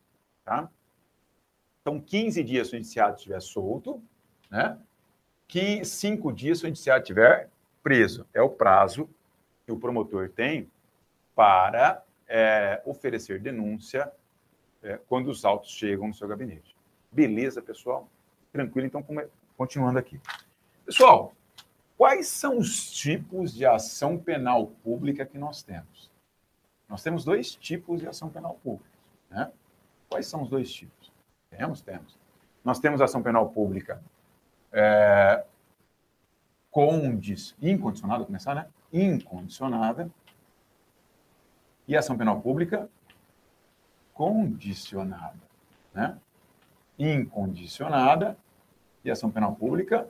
Tá? 0.44 0.70
Então, 1.80 2.00
15 2.00 2.44
dias 2.44 2.68
se 2.68 2.76
o 2.76 2.78
indiciado 2.78 3.16
estiver 3.16 3.42
solto, 3.42 4.00
né? 4.48 4.78
Que 5.48 5.84
cinco 5.84 6.32
dias 6.32 6.60
se 6.60 6.64
o 6.64 6.68
indiciado 6.68 7.02
estiver 7.02 7.50
preso. 7.82 8.24
É 8.32 8.40
o 8.40 8.48
prazo 8.48 9.10
que 9.66 9.72
o 9.72 9.80
promotor 9.80 10.30
tem 10.30 10.70
para 11.34 12.00
é, 12.28 12.80
oferecer 12.84 13.40
denúncia 13.40 14.12
é, 14.80 14.96
quando 15.08 15.26
os 15.26 15.44
autos 15.44 15.72
chegam 15.72 16.06
no 16.06 16.14
seu 16.14 16.28
gabinete. 16.28 16.76
Beleza, 17.10 17.60
pessoal? 17.60 18.08
Tranquilo, 18.52 18.86
então, 18.86 19.04
continuando 19.56 19.98
aqui. 19.98 20.20
Pessoal, 20.86 21.34
Quais 21.96 22.28
são 22.28 22.58
os 22.58 22.90
tipos 22.90 23.54
de 23.54 23.64
ação 23.64 24.18
penal 24.18 24.66
pública 24.82 25.24
que 25.24 25.38
nós 25.38 25.62
temos? 25.62 26.10
Nós 26.88 27.02
temos 27.02 27.24
dois 27.24 27.54
tipos 27.54 28.00
de 28.00 28.08
ação 28.08 28.28
penal 28.28 28.58
pública. 28.62 28.98
Né? 29.30 29.50
Quais 30.08 30.26
são 30.26 30.42
os 30.42 30.48
dois 30.48 30.72
tipos? 30.72 31.12
Temos, 31.50 31.80
temos. 31.80 32.18
Nós 32.64 32.78
temos 32.78 33.00
ação 33.00 33.22
penal 33.22 33.48
pública 33.50 34.02
é, 34.72 35.44
condiz, 36.70 37.54
incondicionada, 37.62 38.24
começar, 38.24 38.54
né? 38.54 38.66
Incondicionada. 38.92 40.10
E 41.86 41.96
ação 41.96 42.16
penal 42.16 42.40
pública 42.40 42.88
condicionada. 44.12 45.38
Né? 45.92 46.18
Incondicionada 46.98 48.36
e 49.04 49.10
ação 49.10 49.30
penal 49.30 49.54
pública 49.54 50.08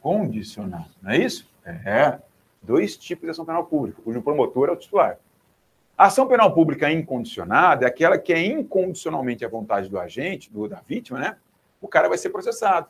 condicionado, 0.00 0.90
não 1.02 1.10
é 1.10 1.18
isso? 1.18 1.48
É. 1.64 2.18
Dois 2.62 2.96
tipos 2.96 3.24
de 3.24 3.30
ação 3.30 3.44
penal 3.44 3.64
pública, 3.64 4.02
cujo 4.02 4.20
promotor 4.20 4.68
é 4.68 4.72
o 4.72 4.76
titular. 4.76 5.18
A 5.96 6.06
ação 6.06 6.26
penal 6.26 6.52
pública 6.54 6.90
incondicionada 6.90 7.84
é 7.84 7.88
aquela 7.88 8.18
que 8.18 8.32
é 8.32 8.42
incondicionalmente 8.42 9.44
à 9.44 9.48
vontade 9.48 9.88
do 9.88 9.98
agente, 9.98 10.50
do, 10.50 10.66
da 10.66 10.80
vítima, 10.80 11.18
né? 11.18 11.36
O 11.80 11.88
cara 11.88 12.08
vai 12.08 12.18
ser 12.18 12.30
processado. 12.30 12.88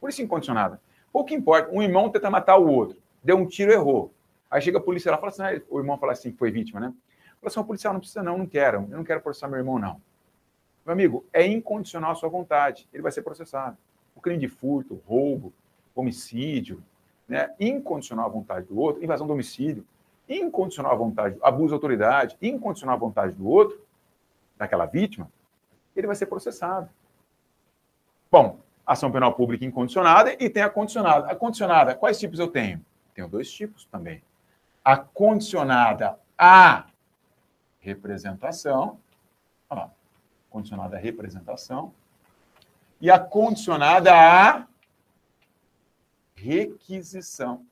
Por 0.00 0.10
isso 0.10 0.22
incondicionada. 0.22 0.80
Pouco 1.12 1.32
importa, 1.32 1.70
um 1.72 1.82
irmão 1.82 2.10
tenta 2.10 2.30
matar 2.30 2.58
o 2.58 2.68
outro, 2.68 2.98
deu 3.22 3.36
um 3.36 3.46
tiro, 3.46 3.72
errou. 3.72 4.12
Aí 4.50 4.60
chega 4.60 4.78
a 4.78 4.80
polícia 4.80 5.10
lá 5.10 5.16
e 5.16 5.20
fala 5.20 5.32
assim, 5.32 5.42
ah, 5.42 5.62
o 5.70 5.78
irmão 5.78 5.96
fala 5.96 6.12
assim, 6.12 6.32
foi 6.32 6.50
vítima, 6.50 6.80
né? 6.80 6.92
Fala 7.40 7.46
assim, 7.46 7.60
o 7.60 7.64
policial 7.64 7.92
não 7.92 8.00
precisa 8.00 8.22
não, 8.22 8.36
não 8.36 8.46
quero, 8.46 8.86
eu 8.90 8.96
não 8.96 9.04
quero 9.04 9.20
processar 9.20 9.48
meu 9.48 9.58
irmão, 9.58 9.78
não. 9.78 10.00
Meu 10.84 10.92
amigo, 10.92 11.24
é 11.32 11.46
incondicional 11.46 12.12
a 12.12 12.14
sua 12.14 12.28
vontade, 12.28 12.86
ele 12.92 13.02
vai 13.02 13.10
ser 13.10 13.22
processado. 13.22 13.76
O 14.14 14.20
crime 14.20 14.38
de 14.38 14.48
furto, 14.48 15.00
roubo, 15.06 15.52
homicídio, 15.94 16.82
né? 17.28 17.54
incondicional 17.58 18.26
à 18.26 18.28
vontade 18.28 18.66
do 18.66 18.78
outro, 18.78 19.02
invasão 19.02 19.26
do 19.26 19.32
homicídio, 19.32 19.86
incondicional 20.28 20.92
à 20.92 20.94
vontade, 20.94 21.38
abuso 21.42 21.68
de 21.68 21.74
autoridade, 21.74 22.36
incondicional 22.40 22.96
à 22.96 22.98
vontade 22.98 23.32
do 23.32 23.48
outro, 23.48 23.80
daquela 24.56 24.86
vítima, 24.86 25.30
ele 25.94 26.06
vai 26.06 26.16
ser 26.16 26.26
processado. 26.26 26.88
Bom, 28.30 28.58
ação 28.86 29.10
penal 29.10 29.32
pública 29.32 29.64
incondicionada 29.64 30.34
e 30.38 30.50
tem 30.50 30.62
a 30.62 30.70
condicionada. 30.70 31.30
A 31.30 31.36
condicionada, 31.36 31.94
quais 31.94 32.18
tipos 32.18 32.38
eu 32.38 32.48
tenho? 32.48 32.84
Tenho 33.14 33.28
dois 33.28 33.50
tipos 33.50 33.84
também. 33.86 34.22
A 34.84 34.96
condicionada 34.96 36.18
à 36.36 36.86
representação, 37.80 38.98
ó, 39.70 39.88
condicionada 40.50 40.96
à 40.96 41.00
representação, 41.00 41.92
e 43.00 43.10
a 43.10 43.18
condicionada 43.18 44.12
à 44.12 44.66
requisição. 46.34 47.64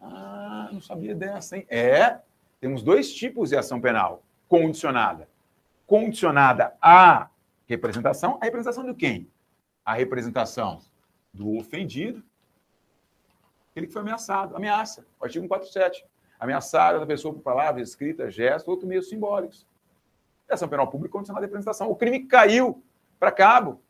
Ah, 0.00 0.70
não 0.72 0.80
sabia 0.80 1.14
dessa, 1.14 1.56
hein? 1.56 1.66
É, 1.68 2.20
temos 2.60 2.82
dois 2.82 3.12
tipos 3.12 3.50
de 3.50 3.56
ação 3.56 3.80
penal 3.80 4.22
condicionada. 4.48 5.28
condicionada 5.86 6.76
à 6.80 7.30
representação. 7.66 8.38
A 8.40 8.44
representação 8.44 8.84
de 8.84 8.94
quem? 8.94 9.30
A 9.84 9.94
representação 9.94 10.80
do 11.32 11.56
ofendido, 11.56 12.22
aquele 13.70 13.86
que 13.86 13.92
foi 13.92 14.02
ameaçado. 14.02 14.56
Ameaça. 14.56 15.06
Artigo 15.20 15.44
147. 15.44 16.04
Ameaçar 16.38 16.94
a 16.94 17.06
pessoa 17.06 17.34
por 17.34 17.42
palavras, 17.42 17.88
escritas, 17.88 18.34
gestos, 18.34 18.68
outros 18.68 18.88
meios 18.88 19.08
simbólicos. 19.08 19.66
Ação 20.48 20.68
penal 20.68 20.88
pública 20.88 21.12
condicionada 21.12 21.44
à 21.44 21.46
representação. 21.46 21.90
O 21.90 21.96
crime 21.96 22.26
caiu 22.26 22.82
para 23.18 23.30
cabo. 23.30 23.80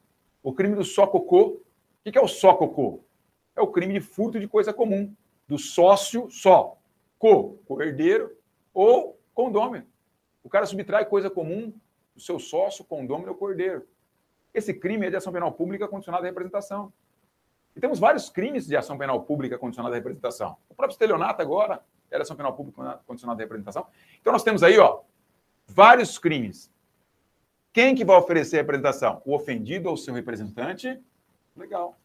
O 0.43 0.53
crime 0.53 0.75
do 0.75 0.85
só 0.85 1.07
cocô. 1.07 1.61
O 2.09 2.13
que 2.13 2.19
é 2.19 2.23
o 2.23 2.29
só 2.29 2.55
cocô? 2.55 3.05
É 3.55 3.61
o 3.61 3.67
crime 3.67 3.95
de 3.95 4.01
furto 4.01 4.41
de 4.41 4.49
coisa 4.49 4.73
comum. 4.73 5.15
Do 5.47 5.59
sócio 5.59 6.31
só. 6.31 6.79
Co, 7.19 7.59
co-herdeiro 7.67 8.37
ou 8.73 9.21
condômino. 9.35 9.87
O 10.43 10.49
cara 10.49 10.65
subtrai 10.65 11.05
coisa 11.05 11.29
comum 11.29 11.73
do 12.15 12.21
seu 12.21 12.39
sócio, 12.39 12.85
condômino 12.85 13.33
ou 13.33 13.37
cordeiro. 13.37 13.87
Esse 14.55 14.73
crime 14.73 15.07
é 15.07 15.11
de 15.11 15.17
ação 15.17 15.33
penal 15.33 15.53
pública 15.53 15.87
condicionada 15.87 16.27
à 16.27 16.29
representação. 16.29 16.93
E 17.77 17.81
temos 17.81 17.99
vários 17.99 18.31
crimes 18.31 18.67
de 18.67 18.77
ação 18.77 18.97
penal 18.97 19.23
pública 19.23 19.59
condicionada 19.59 19.95
à 19.95 19.99
representação. 19.99 20.57
O 20.69 20.75
próprio 20.75 20.95
estelionato 20.95 21.43
agora 21.43 21.83
era 22.11 22.23
ação 22.23 22.37
penal 22.37 22.55
pública 22.55 23.01
condicionada 23.07 23.43
à 23.43 23.45
representação. 23.45 23.87
Então 24.21 24.33
nós 24.33 24.43
temos 24.43 24.63
aí, 24.63 24.79
ó, 24.79 25.01
vários 25.67 26.19
crimes. 26.19 26.73
Quem 27.73 27.95
que 27.95 28.05
vai 28.05 28.17
oferecer 28.17 28.57
a 28.57 28.61
representação? 28.63 29.21
O 29.25 29.35
ofendido 29.35 29.91
ou 29.91 29.97
seu 29.97 30.15
representante? 30.15 30.99
Legal. 31.59 31.99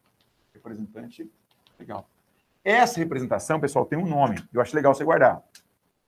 Representante, 0.53 1.32
legal. 1.80 2.09
Essa 2.64 2.99
representação, 2.99 3.59
pessoal, 3.59 3.85
tem 3.85 3.99
um 3.99 4.06
nome. 4.06 4.38
Eu 4.51 4.61
acho 4.61 4.75
legal 4.75 4.93
você 4.93 5.03
guardar. 5.03 5.43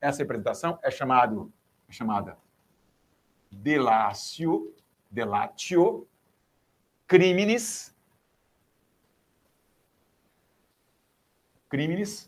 Essa 0.02 0.20
representação 0.20 0.80
é 0.82 0.90
chamado, 0.90 1.52
é 1.88 1.92
chamada 1.92 2.38
delatio, 3.52 4.74
delatio 5.10 6.08
criminis 7.08 7.96
criminis 11.70 12.28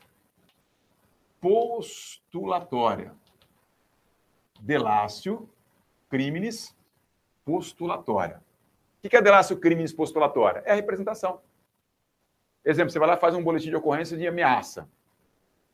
postulatória. 1.41 3.15
Delácio 4.59 5.49
criminis 6.09 6.75
postulatória. 7.45 8.43
O 9.03 9.09
que 9.09 9.15
é 9.15 9.21
delácio 9.21 9.57
criminis 9.57 9.93
postulatória? 9.93 10.63
É 10.65 10.71
a 10.71 10.75
representação. 10.75 11.41
Exemplo, 12.65 12.91
você 12.91 12.99
vai 12.99 13.07
lá 13.07 13.13
e 13.15 13.19
faz 13.19 13.33
um 13.35 13.43
boletim 13.43 13.69
de 13.69 13.75
ocorrência 13.75 14.17
de 14.17 14.27
ameaça. 14.27 14.89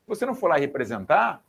Se 0.02 0.06
você 0.06 0.24
não 0.24 0.34
for 0.34 0.48
lá 0.48 0.56
representar, 0.56 1.42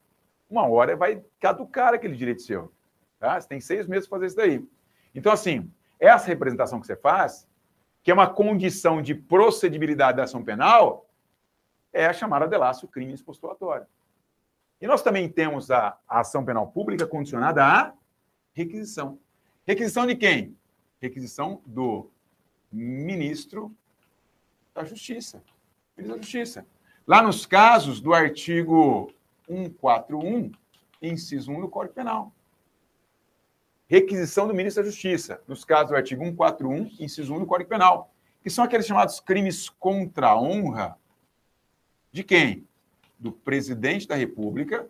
uma 0.50 0.68
hora 0.68 0.96
vai 0.96 1.24
caducar 1.40 1.94
aquele 1.94 2.16
direito 2.16 2.42
seu. 2.42 2.72
Tá? 3.20 3.40
Você 3.40 3.48
tem 3.48 3.60
seis 3.60 3.88
meses 3.88 4.08
para 4.08 4.18
fazer 4.18 4.26
isso 4.28 4.36
daí. 4.36 4.68
Então, 5.14 5.32
assim, 5.32 5.72
essa 6.00 6.28
representação 6.28 6.80
que 6.80 6.88
você 6.88 6.96
faz, 6.96 7.48
que 8.02 8.10
é 8.10 8.14
uma 8.14 8.28
condição 8.28 9.02
de 9.02 9.14
procedibilidade 9.14 10.18
da 10.18 10.24
ação 10.24 10.44
penal, 10.44 11.08
é 11.92 12.06
a 12.06 12.14
chamada 12.14 12.48
delácio 12.48 12.88
crimes 12.88 13.22
postulatório. 13.22 13.88
E 14.82 14.88
nós 14.88 15.02
também 15.02 15.30
temos 15.30 15.72
a, 15.72 15.98
a 16.08 16.20
ação 16.20 16.44
penal 16.44 16.68
pública 16.68 17.08
condicionada 17.08 17.64
à 17.64 17.94
requisição. 18.54 19.20
Requisição 19.66 20.06
de 20.06 20.16
quem? 20.16 20.56
Requisição 21.06 21.62
do 21.66 22.10
ministro 22.72 23.76
da 24.74 24.84
Justiça. 24.84 25.44
Ministro 25.96 26.18
da 26.18 26.22
Justiça. 26.24 26.66
Lá 27.06 27.22
nos 27.22 27.46
casos 27.46 28.02
do 28.02 28.12
artigo 28.12 29.12
141, 29.48 30.52
inciso 31.02 31.52
1 31.52 31.62
do 31.62 31.70
Código 31.70 31.94
Penal. 31.94 32.34
Requisição 33.88 34.48
do 34.48 34.54
ministro 34.54 34.82
da 34.82 34.90
Justiça, 34.90 35.40
nos 35.48 35.64
casos 35.64 35.90
do 35.90 35.96
artigo 35.96 36.24
141, 36.24 36.90
inciso 37.00 37.36
1 37.36 37.40
do 37.40 37.46
Código 37.46 37.70
Penal, 37.70 38.12
que 38.42 38.50
são 38.50 38.64
aqueles 38.64 38.88
chamados 38.88 39.20
crimes 39.20 39.70
contra 39.70 40.30
a 40.30 40.42
honra 40.42 40.98
de 42.12 42.24
quem? 42.24 42.68
Do 43.20 43.32
presidente 43.32 44.08
da 44.08 44.16
República 44.16 44.90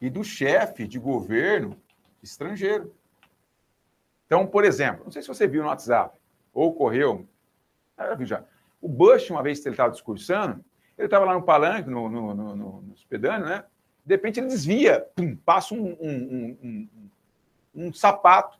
e 0.00 0.08
do 0.08 0.24
chefe 0.24 0.88
de 0.88 0.98
governo 0.98 1.78
estrangeiro. 2.22 2.94
Então, 4.28 4.46
por 4.46 4.62
exemplo, 4.62 5.04
não 5.04 5.10
sei 5.10 5.22
se 5.22 5.28
você 5.28 5.46
viu 5.46 5.62
no 5.62 5.68
WhatsApp 5.68 6.20
ou 6.52 6.74
correu, 6.74 7.26
já. 8.20 8.44
O 8.78 8.86
Bush, 8.86 9.30
uma 9.30 9.42
vez 9.42 9.58
que 9.58 9.68
ele 9.68 9.72
estava 9.72 9.90
discursando, 9.90 10.62
ele 10.98 11.06
estava 11.06 11.24
lá 11.24 11.32
no 11.32 11.42
palanque, 11.42 11.88
no, 11.88 12.10
no, 12.10 12.34
no, 12.34 12.54
no 12.54 12.94
né? 13.40 13.64
De 14.04 14.14
repente 14.14 14.38
ele 14.38 14.48
desvia, 14.48 15.00
pum, 15.16 15.34
passa 15.34 15.74
um, 15.74 15.96
um, 15.98 16.58
um, 16.62 17.10
um, 17.74 17.92
sapato. 17.92 18.58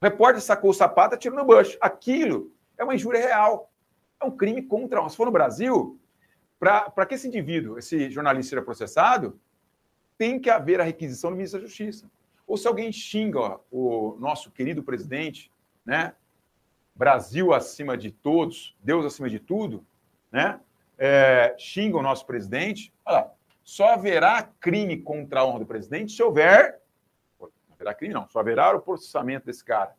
O 0.00 0.04
repórter 0.04 0.42
sacou 0.42 0.70
o 0.70 0.74
sapato 0.74 1.14
e 1.14 1.16
atirou 1.16 1.38
no 1.38 1.46
Bush. 1.46 1.78
Aquilo 1.80 2.52
é 2.76 2.84
uma 2.84 2.94
injúria 2.94 3.20
real. 3.20 3.72
É 4.20 4.24
um 4.26 4.30
crime 4.30 4.62
contra. 4.62 5.06
Se 5.08 5.16
for 5.16 5.24
no 5.24 5.32
Brasil, 5.32 5.98
para 6.58 7.06
que 7.06 7.14
esse 7.14 7.26
indivíduo, 7.26 7.78
esse 7.78 8.10
jornalista 8.10 8.50
seja 8.50 8.62
processado, 8.62 9.40
tem 10.18 10.38
que 10.38 10.50
haver 10.50 10.78
a 10.78 10.84
requisição 10.84 11.30
do 11.30 11.36
ministro 11.36 11.60
da 11.60 11.66
Justiça. 11.66 12.10
Ou 12.50 12.56
se 12.56 12.66
alguém 12.66 12.90
xinga 12.90 13.60
o 13.70 14.16
nosso 14.18 14.50
querido 14.50 14.82
presidente, 14.82 15.52
né? 15.86 16.14
Brasil 16.96 17.54
acima 17.54 17.96
de 17.96 18.10
todos, 18.10 18.76
Deus 18.82 19.06
acima 19.06 19.30
de 19.30 19.38
tudo, 19.38 19.86
né? 20.32 20.58
é, 20.98 21.54
xinga 21.56 21.96
o 21.96 22.02
nosso 22.02 22.26
presidente, 22.26 22.92
olha 23.06 23.30
só 23.62 23.90
haverá 23.90 24.42
crime 24.42 25.00
contra 25.00 25.40
a 25.40 25.46
honra 25.46 25.60
do 25.60 25.66
presidente 25.66 26.10
se 26.12 26.20
houver. 26.20 26.80
Não 27.38 27.48
haverá 27.76 27.94
crime, 27.94 28.12
não, 28.12 28.28
só 28.28 28.40
haverá 28.40 28.74
o 28.74 28.80
processamento 28.80 29.46
desse 29.46 29.64
cara. 29.64 29.94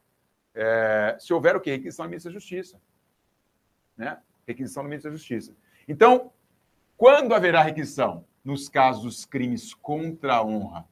É, 0.53 1.15
se 1.17 1.33
houver 1.33 1.55
o 1.55 1.61
quê? 1.61 1.71
Requisição 1.71 2.05
do 2.05 2.09
ministro 2.09 2.33
da 2.33 2.38
Justiça. 2.38 2.81
Né? 3.95 4.19
Requisição 4.45 4.83
do 4.83 4.89
ministro 4.89 5.09
da 5.09 5.15
Justiça. 5.15 5.55
Então, 5.88 6.33
quando 6.97 7.33
haverá 7.33 7.61
requisição? 7.61 8.25
Nos 8.43 8.67
casos 8.67 9.03
dos 9.03 9.25
crimes 9.25 9.73
contra 9.73 10.35
a 10.35 10.43
honra 10.43 10.85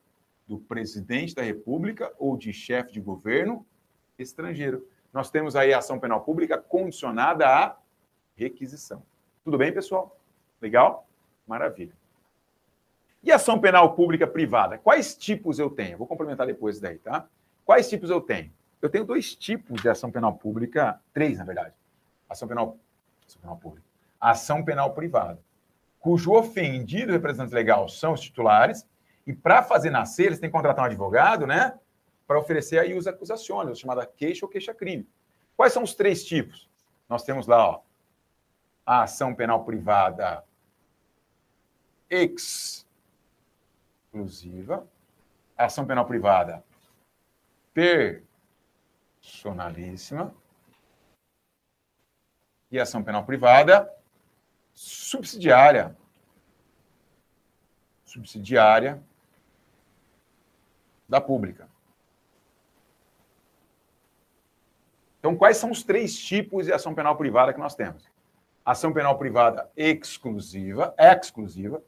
do 0.49 0.57
presidente 0.57 1.35
da 1.35 1.43
República 1.43 2.11
ou 2.17 2.35
de 2.35 2.51
chefe 2.51 2.91
de 2.91 2.99
governo 2.99 3.63
estrangeiro. 4.17 4.85
Nós 5.13 5.29
temos 5.29 5.55
aí 5.55 5.71
a 5.71 5.77
ação 5.77 5.99
penal 5.99 6.21
pública 6.21 6.57
condicionada 6.57 7.47
à 7.47 7.77
requisição. 8.35 9.03
Tudo 9.43 9.59
bem, 9.59 9.71
pessoal? 9.71 10.19
Legal? 10.59 11.07
Maravilha. 11.47 11.93
E 13.21 13.31
ação 13.31 13.59
penal 13.59 13.93
pública 13.93 14.25
privada? 14.25 14.79
Quais 14.79 15.15
tipos 15.15 15.59
eu 15.59 15.69
tenho? 15.69 15.99
Vou 15.99 16.07
complementar 16.07 16.47
depois 16.47 16.79
daí, 16.79 16.97
tá? 16.97 17.27
Quais 17.63 17.87
tipos 17.87 18.09
eu 18.09 18.19
tenho? 18.19 18.51
Eu 18.81 18.89
tenho 18.89 19.05
dois 19.05 19.35
tipos 19.35 19.79
de 19.81 19.89
ação 19.89 20.09
penal 20.09 20.33
pública, 20.33 20.99
três, 21.13 21.37
na 21.37 21.43
verdade. 21.43 21.75
Ação 22.27 22.47
penal, 22.47 22.75
ação 23.27 23.39
penal 23.39 23.57
pública. 23.57 23.87
Ação 24.19 24.65
penal 24.65 24.93
privada, 24.95 25.39
cujo 25.99 26.33
ofendido 26.33 27.11
representante 27.11 27.53
legal 27.53 27.87
são 27.87 28.13
os 28.13 28.21
titulares, 28.21 28.87
e 29.29 29.33
para 29.33 29.61
fazer 29.61 29.91
nascer, 29.91 30.25
eles 30.25 30.39
têm 30.39 30.49
que 30.49 30.55
contratar 30.55 30.83
um 30.83 30.87
advogado, 30.87 31.45
né? 31.45 31.79
Para 32.25 32.39
oferecer 32.39 32.79
aí 32.79 32.95
os 32.97 33.05
acusações, 33.05 33.77
chamada 33.77 34.03
queixa 34.03 34.43
ou 34.43 34.49
queixa-crime. 34.49 35.07
Quais 35.55 35.71
são 35.71 35.83
os 35.83 35.93
três 35.93 36.25
tipos? 36.25 36.67
Nós 37.07 37.21
temos 37.21 37.45
lá, 37.45 37.69
ó, 37.69 37.83
a 38.83 39.03
ação 39.03 39.35
penal 39.35 39.63
privada 39.63 40.43
exclusiva, 42.09 42.87
a 45.55 45.65
ação 45.65 45.85
penal 45.85 46.07
privada 46.07 46.65
personalíssima 49.21 50.33
e 52.71 52.79
a 52.79 52.81
ação 52.83 53.03
penal 53.03 53.23
privada 53.27 53.95
subsidiária. 54.73 55.95
Subsidiária 58.03 59.07
da 61.09 61.19
pública. 61.19 61.67
Então, 65.19 65.35
quais 65.35 65.57
são 65.57 65.71
os 65.71 65.83
três 65.83 66.17
tipos 66.17 66.67
de 66.67 66.71
ação 66.71 66.93
penal 66.93 67.17
privada 67.17 67.51
que 67.51 67.59
nós 67.59 67.75
temos? 67.75 68.09
ação 68.69 68.93
penal 68.93 69.17
privada 69.17 69.67
exclusiva, 69.75 70.93
exclusiva, 70.95 71.81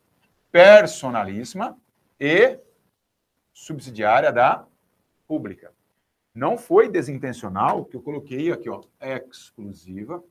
personalíssima 0.52 1.78
e 2.20 2.60
subsidiária 3.54 4.32
da 4.32 4.66
pública. 5.28 5.72
Não 6.34 6.58
foi 6.58 6.90
desintencional 6.90 7.86
que 7.86 7.96
eu 7.96 8.02
coloquei 8.02 8.52
aqui, 8.52 8.68
ó, 8.68 8.82
exclusiva, 9.00 10.24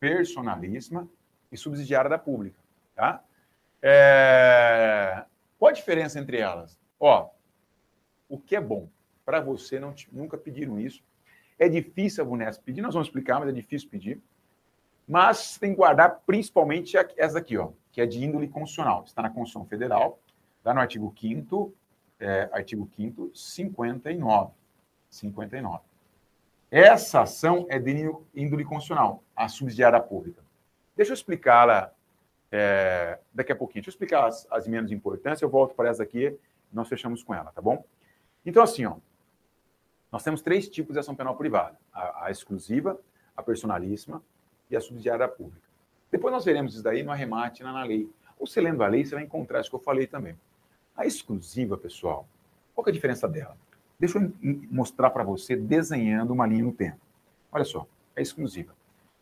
personalíssima 0.00 1.08
e 1.52 1.56
subsidiária 1.56 2.10
da 2.10 2.18
pública, 2.18 2.58
tá? 2.96 3.22
É... 3.80 5.24
Qual 5.56 5.68
a 5.68 5.72
diferença 5.72 6.18
entre 6.18 6.38
elas? 6.38 6.76
Ó, 6.98 7.30
o 8.28 8.38
que 8.38 8.56
é 8.56 8.60
bom 8.60 8.88
para 9.24 9.40
você 9.40 9.78
não 9.80 9.94
nunca 10.12 10.38
pediram 10.38 10.78
isso. 10.78 11.02
É 11.58 11.68
difícil 11.68 12.22
a 12.22 12.26
Vunesp 12.26 12.62
pedir, 12.62 12.82
nós 12.82 12.94
vamos 12.94 13.08
explicar, 13.08 13.40
mas 13.40 13.48
é 13.48 13.52
difícil 13.52 13.88
pedir. 13.88 14.20
Mas 15.08 15.56
tem 15.58 15.70
que 15.70 15.76
guardar 15.76 16.22
principalmente 16.26 16.96
essa 17.16 17.38
aqui, 17.38 17.56
ó, 17.56 17.70
que 17.92 18.00
é 18.00 18.06
de 18.06 18.22
índole 18.24 18.48
constitucional. 18.48 19.04
Está 19.04 19.22
na 19.22 19.30
Constituição 19.30 19.64
Federal, 19.64 20.18
está 20.58 20.74
no 20.74 20.80
artigo 20.80 21.14
5 21.18 21.74
é, 22.18 22.48
artigo 22.52 22.88
5 22.96 23.30
59. 23.34 24.50
59. 25.10 25.84
Essa 26.70 27.22
ação 27.22 27.66
é 27.68 27.78
de 27.78 28.10
índole 28.34 28.64
constitucional, 28.64 29.22
a 29.34 29.48
subsidiária 29.48 30.00
pública. 30.00 30.42
Deixa 30.96 31.12
eu 31.12 31.14
explicá-la 31.14 31.92
é, 32.50 33.18
daqui 33.32 33.52
a 33.52 33.56
pouquinho. 33.56 33.82
Deixa 33.82 33.90
eu 33.90 33.92
explicar 33.92 34.26
as, 34.26 34.46
as 34.50 34.66
menos 34.66 34.90
importantes, 34.90 35.40
eu 35.40 35.48
volto 35.48 35.74
para 35.74 35.88
essa 35.88 36.02
aqui, 36.02 36.36
nós 36.72 36.88
fechamos 36.88 37.22
com 37.22 37.34
ela, 37.34 37.52
tá 37.52 37.62
bom? 37.62 37.84
Então, 38.46 38.62
assim, 38.62 38.86
ó, 38.86 38.96
nós 40.10 40.22
temos 40.22 40.40
três 40.40 40.68
tipos 40.68 40.94
de 40.94 41.00
ação 41.00 41.16
penal 41.16 41.36
privada: 41.36 41.76
a, 41.92 42.26
a 42.26 42.30
exclusiva, 42.30 42.98
a 43.36 43.42
personalíssima 43.42 44.22
e 44.70 44.76
a 44.76 44.80
subsidiária 44.80 45.26
pública. 45.28 45.66
Depois 46.10 46.32
nós 46.32 46.44
veremos 46.44 46.74
isso 46.74 46.82
daí 46.82 47.02
no 47.02 47.10
arremate 47.10 47.64
na, 47.64 47.72
na 47.72 47.82
lei. 47.82 48.08
Ou 48.38 48.46
você 48.46 48.60
lendo 48.60 48.82
a 48.84 48.86
lei, 48.86 49.04
você 49.04 49.16
vai 49.16 49.24
encontrar 49.24 49.60
isso 49.60 49.70
que 49.70 49.76
eu 49.76 49.80
falei 49.80 50.06
também. 50.06 50.38
A 50.96 51.04
exclusiva, 51.04 51.76
pessoal, 51.76 52.26
qual 52.74 52.86
é 52.86 52.90
a 52.90 52.92
diferença 52.92 53.28
dela? 53.28 53.56
Deixa 53.98 54.18
eu 54.18 54.32
mostrar 54.70 55.10
para 55.10 55.24
você 55.24 55.56
desenhando 55.56 56.32
uma 56.32 56.46
linha 56.46 56.64
no 56.64 56.72
tempo. 56.72 57.00
Olha 57.50 57.64
só, 57.64 57.86
é 58.14 58.22
exclusiva. 58.22 58.74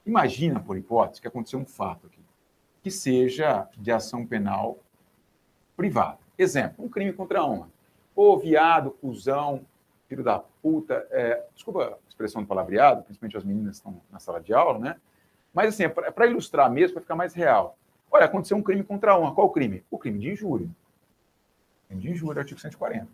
Imagina, 0.05 0.61
por 0.61 0.77
hipótese, 0.77 1.21
que 1.21 1.29
aconteceu 1.29 1.59
um 1.59 1.65
fato 1.65 2.07
aqui, 2.07 2.21
que 2.83 2.91
seja 2.91 3.69
de 3.77 3.91
ação 3.91 4.27
penal 4.27 4.79
privada. 5.77 6.19
Exemplo, 6.37 6.85
um 6.85 6.89
crime 6.89 7.13
contra 7.13 7.41
a 7.41 7.47
honra. 7.47 7.74
Ô, 8.15 8.37
viado, 8.39 8.93
cuzão, 8.93 9.67
filho 10.07 10.23
da 10.23 10.39
puta. 10.39 11.07
É, 11.11 11.45
desculpa 11.55 11.99
a 12.05 12.09
expressão 12.09 12.43
do 12.43 12.49
palavreado, 12.49 13.03
principalmente 13.03 13.37
as 13.37 13.45
meninas 13.45 13.77
estão 13.77 14.01
na 14.11 14.19
sala 14.19 14.41
de 14.41 14.53
aula, 14.55 14.79
né? 14.79 15.01
Mas, 15.53 15.75
assim, 15.75 15.85
é 15.85 15.89
para 15.89 16.27
ilustrar 16.27 16.71
mesmo, 16.71 16.95
para 16.95 17.03
ficar 17.03 17.17
mais 17.17 17.35
real. 17.35 17.77
Olha, 18.11 18.27
aconteceu 18.27 18.57
um 18.57 18.63
crime 18.63 18.85
contra 18.85 19.13
a 19.13 19.19
honra. 19.19 19.35
Qual 19.35 19.47
o 19.47 19.51
crime? 19.51 19.85
O 19.91 19.99
crime 19.99 20.19
de 20.19 20.31
injúria. 20.31 20.69
Crime 21.89 22.01
de 22.01 22.11
injúria, 22.11 22.41
artigo 22.41 22.61
140. 22.61 23.09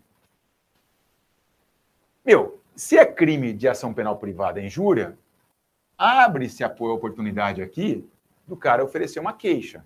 Meu, 2.23 2.61
se 2.75 2.97
é 2.97 3.05
crime 3.05 3.53
de 3.53 3.67
ação 3.67 3.93
penal 3.93 4.17
privada 4.17 4.61
injúria, 4.61 5.17
abre-se 5.97 6.63
a 6.63 6.67
oportunidade 6.67 7.61
aqui 7.61 8.07
do 8.47 8.55
cara 8.55 8.83
oferecer 8.83 9.19
uma 9.19 9.33
queixa. 9.33 9.85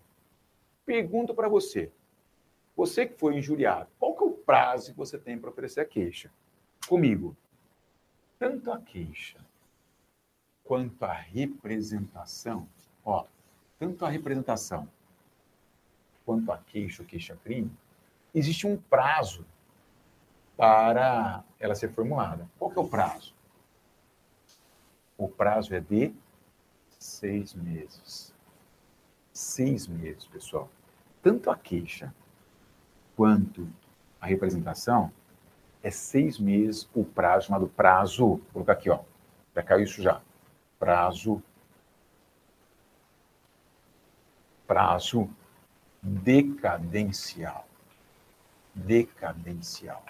Pergunto 0.86 1.34
para 1.34 1.48
você, 1.48 1.92
você 2.76 3.06
que 3.06 3.18
foi 3.18 3.38
injuriado, 3.38 3.90
qual 3.98 4.16
que 4.16 4.24
é 4.24 4.28
o 4.28 4.32
prazo 4.32 4.92
que 4.92 4.98
você 4.98 5.18
tem 5.18 5.38
para 5.38 5.50
oferecer 5.50 5.82
a 5.82 5.86
queixa? 5.86 6.32
Comigo, 6.88 7.36
tanto 8.38 8.72
a 8.72 8.80
queixa 8.80 9.40
quanto 10.64 11.04
a 11.04 11.14
representação, 11.14 12.68
ó, 13.04 13.26
tanto 13.80 14.06
a 14.06 14.10
representação 14.10 14.88
quanto 16.26 16.52
a 16.52 16.58
queixa 16.58 17.04
ou 17.04 17.08
queixa-crime, 17.08 17.72
existe 18.34 18.68
um 18.68 18.76
prazo 18.76 19.46
para 20.58 21.44
ela 21.60 21.76
ser 21.76 21.90
formulada. 21.92 22.50
Qual 22.58 22.72
que 22.72 22.80
é 22.80 22.82
o 22.82 22.88
prazo? 22.88 23.34
O 25.18 25.30
prazo 25.30 25.74
é 25.74 25.80
de 25.80 26.14
seis 27.00 27.54
meses. 27.54 28.34
Seis 29.32 29.88
meses, 29.88 30.26
pessoal. 30.28 30.70
Tanto 31.22 31.50
a 31.50 31.58
queixa 31.58 32.14
quanto 33.16 33.68
a 34.20 34.26
representação 34.26 35.12
é 35.84 35.92
seis 35.92 36.40
meses 36.40 36.90
o 36.96 37.04
prazo, 37.04 37.48
chamado 37.48 37.68
prazo. 37.68 38.28
Vou 38.28 38.42
colocar 38.54 38.74
aqui, 38.74 38.90
ó. 38.90 39.00
Já 39.56 39.62
caiu 39.62 39.84
isso 39.84 40.02
já. 40.02 40.22
Prazo. 40.80 41.42
Prazo 44.66 45.30
decadencial. 46.02 47.68
Decadencial. 48.74 50.04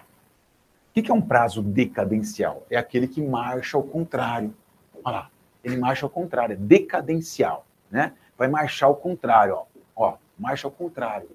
O 0.89 1.01
que 1.01 1.11
é 1.11 1.13
um 1.13 1.21
prazo 1.21 1.61
decadencial? 1.61 2.65
É 2.69 2.77
aquele 2.77 3.07
que 3.07 3.21
marcha 3.21 3.75
ao 3.75 3.83
contrário. 3.83 4.55
Olha 5.03 5.17
lá, 5.17 5.31
ele 5.61 5.77
marcha 5.77 6.05
ao 6.05 6.09
contrário, 6.09 6.53
é 6.53 6.55
decadencial, 6.55 7.65
né? 7.91 8.13
Vai 8.37 8.47
marchar 8.47 8.87
ao 8.87 8.95
contrário, 8.95 9.55
ó. 9.55 9.65
ó 9.95 10.17
marcha 10.37 10.67
ao 10.67 10.71
contrário. 10.71 11.29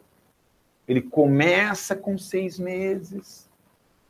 Ele 0.91 1.01
começa 1.01 1.95
com 1.95 2.19
seis 2.19 2.59
meses, 2.59 3.49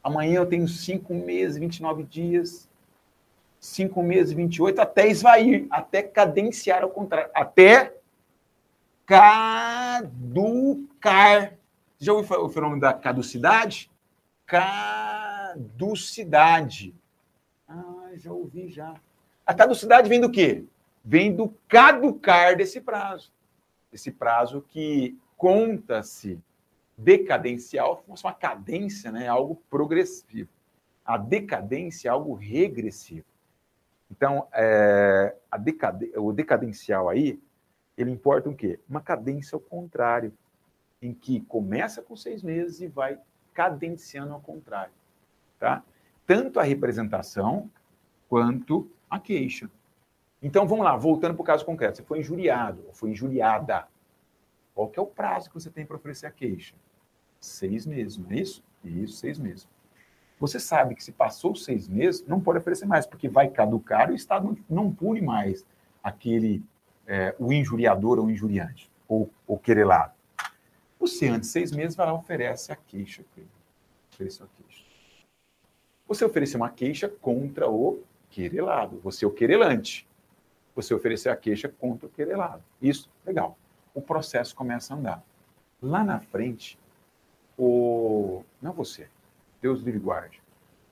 amanhã 0.02 0.36
eu 0.36 0.46
tenho 0.46 0.66
cinco 0.66 1.12
meses, 1.12 1.58
29 1.58 2.04
dias, 2.04 2.70
cinco 3.58 4.02
meses, 4.02 4.32
28, 4.32 4.80
até 4.80 5.06
esvair, 5.06 5.66
até 5.70 6.02
cadenciar 6.02 6.82
ao 6.82 6.88
contrário, 6.88 7.30
até 7.34 7.94
caducar. 9.04 10.08
Já 11.98 12.14
ouviu 12.14 12.46
o 12.46 12.48
fenômeno 12.48 12.80
da 12.80 12.94
caducidade? 12.94 13.90
Caducidade. 14.46 15.54
Ah, 17.68 18.12
já 18.14 18.32
ouvi 18.32 18.70
já. 18.70 18.94
A 19.44 19.52
caducidade 19.52 20.08
vem 20.08 20.18
do 20.18 20.30
quê? 20.30 20.64
Vem 21.04 21.36
do 21.36 21.54
caducar 21.68 22.56
desse 22.56 22.80
prazo. 22.80 23.30
Esse 23.92 24.10
prazo 24.10 24.64
que 24.66 25.14
conta-se 25.36 26.40
decadencial, 27.00 28.04
uma 28.06 28.32
cadência, 28.32 29.10
né? 29.10 29.26
algo 29.26 29.56
progressivo. 29.70 30.50
A 31.04 31.16
decadência 31.16 32.08
é 32.08 32.12
algo 32.12 32.34
regressivo. 32.34 33.24
Então, 34.10 34.46
é, 34.52 35.34
o 36.16 36.32
decadencial 36.32 37.08
aí, 37.08 37.40
ele 37.96 38.10
importa 38.10 38.50
o 38.50 38.54
quê? 38.54 38.78
Uma 38.88 39.00
cadência 39.00 39.56
ao 39.56 39.60
contrário, 39.60 40.32
em 41.00 41.14
que 41.14 41.40
começa 41.40 42.02
com 42.02 42.14
seis 42.14 42.42
meses 42.42 42.80
e 42.80 42.86
vai 42.86 43.18
cadenciando 43.54 44.34
ao 44.34 44.40
contrário. 44.40 44.92
Tá? 45.58 45.82
Tanto 46.26 46.60
a 46.60 46.62
representação 46.62 47.70
quanto 48.28 48.90
a 49.08 49.18
queixa. 49.18 49.70
Então, 50.42 50.66
vamos 50.66 50.84
lá, 50.84 50.96
voltando 50.96 51.34
para 51.34 51.42
o 51.42 51.46
caso 51.46 51.64
concreto. 51.64 51.98
Você 51.98 52.02
foi 52.02 52.18
injuriado 52.20 52.84
ou 52.86 52.92
foi 52.92 53.10
injuriada. 53.10 53.88
Qual 54.74 54.88
que 54.88 54.98
é 54.98 55.02
o 55.02 55.06
prazo 55.06 55.48
que 55.48 55.54
você 55.54 55.70
tem 55.70 55.86
para 55.86 55.96
oferecer 55.96 56.26
a 56.26 56.30
queixa? 56.30 56.74
Seis 57.40 57.86
meses, 57.86 58.18
não 58.18 58.30
é 58.30 58.40
isso? 58.40 58.62
Isso, 58.84 59.14
seis 59.14 59.38
meses. 59.38 59.66
Você 60.38 60.58
sabe 60.58 60.94
que 60.94 61.04
se 61.04 61.12
passou 61.12 61.54
seis 61.54 61.86
meses, 61.86 62.24
não 62.26 62.40
pode 62.40 62.58
oferecer 62.58 62.86
mais, 62.86 63.06
porque 63.06 63.28
vai 63.28 63.48
caducar 63.48 64.08
e 64.08 64.12
o 64.12 64.16
Estado 64.16 64.56
não 64.68 64.92
pune 64.92 65.20
mais 65.20 65.66
aquele, 66.02 66.62
é, 67.06 67.34
o 67.38 67.52
injuriador 67.52 68.18
ou 68.18 68.30
injuriante, 68.30 68.90
ou 69.06 69.30
o 69.46 69.58
querelado. 69.58 70.12
Você, 70.98 71.28
antes 71.28 71.48
de 71.48 71.52
seis 71.52 71.72
meses, 71.72 71.96
vai 71.96 72.06
lá 72.06 72.12
e 72.12 72.16
oferece 72.16 72.72
a 72.72 72.76
queixa. 72.76 73.22
Oferece 74.12 74.42
a 74.42 74.46
queixa. 74.46 74.84
Você 76.08 76.24
oferece 76.24 76.56
uma 76.56 76.70
queixa 76.70 77.08
contra 77.08 77.70
o 77.70 78.02
querelado. 78.30 78.98
Você 79.00 79.24
é 79.24 79.28
o 79.28 79.30
querelante. 79.30 80.08
Você 80.74 80.94
oferecer 80.94 81.28
a 81.28 81.36
queixa 81.36 81.68
contra 81.68 82.06
o 82.06 82.10
querelado. 82.10 82.62
Isso, 82.80 83.10
legal. 83.24 83.58
O 83.94 84.00
processo 84.00 84.54
começa 84.54 84.94
a 84.94 84.96
andar. 84.96 85.24
Lá 85.82 86.02
na 86.02 86.18
frente, 86.18 86.78
o... 87.62 88.44
não 88.60 88.72
você, 88.72 89.08
Deus 89.60 89.82
livre 89.82 90.00
guarde. 90.00 90.40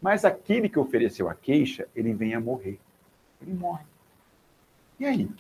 Mas 0.01 0.25
aquele 0.25 0.69
que 0.69 0.79
ofereceu 0.79 1.29
a 1.29 1.35
queixa, 1.35 1.89
ele 1.95 2.13
vem 2.13 2.35
a 2.35 2.41
morrer. 2.41 2.79
Ele 3.41 3.55
morre. 3.55 3.85
E 4.99 5.07
aí? 5.07 5.31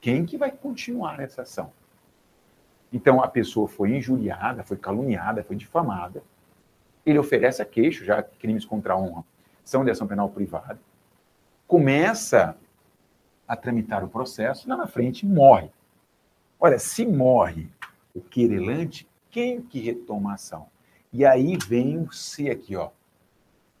Quem 0.00 0.24
que 0.24 0.36
vai 0.36 0.50
continuar 0.50 1.20
essa 1.20 1.42
ação? 1.42 1.72
Então, 2.92 3.22
a 3.22 3.28
pessoa 3.28 3.68
foi 3.68 3.96
injuriada, 3.96 4.64
foi 4.64 4.76
caluniada, 4.76 5.44
foi 5.44 5.56
difamada. 5.56 6.22
Ele 7.06 7.18
oferece 7.18 7.62
a 7.62 7.64
queixa, 7.64 8.04
já 8.04 8.22
crimes 8.22 8.64
contra 8.64 8.94
a 8.94 8.98
honra 8.98 9.24
são 9.64 9.84
de 9.84 9.90
ação 9.90 10.06
penal 10.06 10.28
privada. 10.28 10.78
Começa 11.66 12.56
a 13.46 13.56
tramitar 13.56 14.04
o 14.04 14.08
processo, 14.08 14.68
lá 14.68 14.76
na 14.76 14.86
frente 14.86 15.26
morre. 15.26 15.70
Olha, 16.58 16.78
se 16.78 17.06
morre 17.06 17.68
o 18.14 18.20
querelante, 18.20 19.08
quem 19.32 19.62
que 19.62 19.80
retoma 19.80 20.30
a 20.30 20.34
ação? 20.34 20.68
E 21.10 21.24
aí 21.24 21.56
vem 21.56 21.98
o 21.98 22.12
C 22.12 22.50
aqui, 22.50 22.76
ó. 22.76 22.90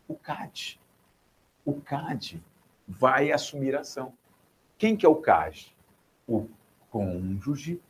O 0.08 0.14
CAD. 0.14 0.80
O 1.64 1.78
CAD 1.80 2.42
vai 2.88 3.30
assumir 3.30 3.76
a 3.76 3.80
ação. 3.80 4.14
Quem 4.78 4.96
que 4.96 5.06
é 5.06 5.08
o 5.08 5.14
CAD? 5.14 5.76
O 6.26 6.48
cônjuge, 6.90 7.80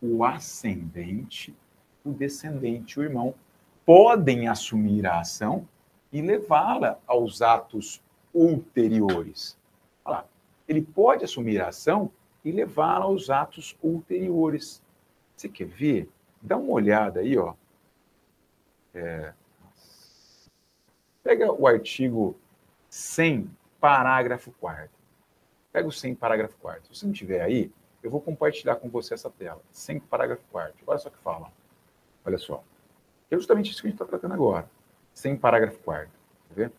o 0.00 0.24
ascendente, 0.24 1.54
o 2.04 2.12
descendente, 2.12 2.98
o 2.98 3.02
irmão, 3.02 3.34
podem 3.84 4.46
assumir 4.46 5.04
a 5.04 5.20
ação 5.20 5.66
e 6.12 6.22
levá-la 6.22 7.00
aos 7.06 7.42
atos 7.42 8.00
ulteriores. 8.32 9.58
Olha 10.04 10.18
lá, 10.18 10.26
ele 10.68 10.82
pode 10.82 11.24
assumir 11.24 11.60
a 11.60 11.68
ação 11.68 12.10
e 12.44 12.52
levá-la 12.52 13.06
aos 13.06 13.28
atos 13.28 13.76
ulteriores. 13.82 14.80
Você 15.36 15.48
quer 15.48 15.66
ver? 15.66 16.08
Dá 16.40 16.56
uma 16.56 16.72
olhada 16.72 17.20
aí, 17.20 17.36
ó. 17.36 17.54
É... 18.94 19.32
Pega 21.22 21.52
o 21.52 21.66
artigo 21.66 22.36
100, 22.88 23.50
parágrafo 23.78 24.50
4 24.52 24.88
Pega 25.70 25.86
o 25.86 25.92
100, 25.92 26.14
parágrafo 26.14 26.56
4 26.56 26.84
Se 26.84 26.94
você 26.94 27.06
não 27.06 27.12
tiver 27.12 27.42
aí, 27.42 27.70
eu 28.02 28.10
vou 28.10 28.20
compartilhar 28.20 28.76
com 28.76 28.88
você 28.88 29.14
essa 29.14 29.30
tela. 29.30 29.60
100, 29.70 30.00
parágrafo 30.00 30.42
4 30.50 30.74
Olha 30.86 30.98
só 30.98 31.08
o 31.08 31.12
que 31.12 31.18
fala. 31.18 31.52
Olha 32.24 32.38
só. 32.38 32.62
É 33.30 33.36
justamente 33.36 33.70
isso 33.70 33.82
que 33.82 33.88
a 33.88 33.90
gente 33.90 34.00
está 34.00 34.06
tratando 34.06 34.34
agora. 34.34 34.68
sem 35.12 35.36
parágrafo 35.36 35.78
quarto. 35.80 36.12
Quer 36.48 36.54
ver? 36.54 36.72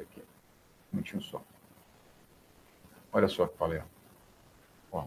Aqui. 0.00 0.22
Um 0.92 0.96
minutinho 0.96 1.22
só. 1.22 1.42
Olha 3.12 3.28
só 3.28 3.44
o 3.44 3.48
que 3.48 3.58
falei. 3.58 3.82
Ó, 4.92 5.04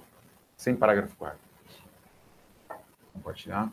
sem 0.58 0.76
parágrafo 0.76 1.16
quarto. 1.16 1.40
Compartilhar. 3.14 3.72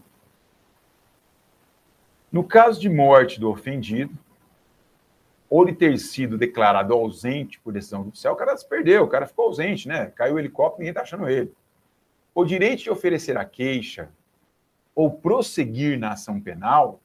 No 2.31 2.45
caso 2.45 2.81
de 2.81 2.89
morte 2.89 3.41
do 3.41 3.51
ofendido, 3.51 4.17
ou 5.49 5.65
de 5.65 5.73
ter 5.73 5.99
sido 5.99 6.39
declarado 6.39 6.95
ausente 6.95 7.59
por 7.59 7.73
decisão 7.73 8.05
judicial, 8.05 8.35
o 8.35 8.37
cara 8.37 8.57
se 8.57 8.69
perdeu, 8.69 9.03
o 9.03 9.09
cara 9.09 9.27
ficou 9.27 9.47
ausente, 9.47 9.89
né? 9.89 10.07
Caiu 10.15 10.37
o 10.37 10.39
helicóptero, 10.39 10.79
ninguém 10.79 10.91
está 10.91 11.03
achando 11.03 11.29
ele. 11.29 11.53
O 12.33 12.45
direito 12.45 12.85
de 12.85 12.91
oferecer 12.91 13.37
a 13.37 13.45
queixa 13.45 14.09
ou 14.95 15.11
prosseguir 15.11 15.99
na 15.99 16.13
ação 16.13 16.41
penal 16.41 17.01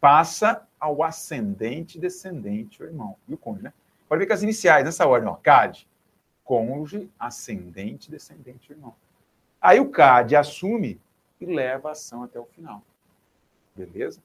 passa 0.00 0.64
ao 0.78 1.02
ascendente, 1.02 1.98
descendente, 1.98 2.80
o 2.80 2.86
irmão 2.86 3.16
e 3.26 3.34
o 3.34 3.36
cônjuge, 3.36 3.64
né? 3.64 3.72
Pode 4.08 4.20
ver 4.20 4.26
que 4.26 4.32
as 4.32 4.42
iniciais, 4.44 4.84
nessa 4.84 5.04
ordem, 5.04 5.28
ó, 5.28 5.34
CAD, 5.34 5.88
cônjuge, 6.44 7.10
ascendente, 7.18 8.08
descendente, 8.08 8.70
irmão. 8.70 8.94
Aí 9.60 9.80
o 9.80 9.90
CAD 9.90 10.36
assume 10.36 11.00
e 11.40 11.46
leva 11.46 11.88
a 11.88 11.92
ação 11.92 12.22
até 12.22 12.38
o 12.38 12.44
final. 12.46 12.82
Beleza? 13.74 14.22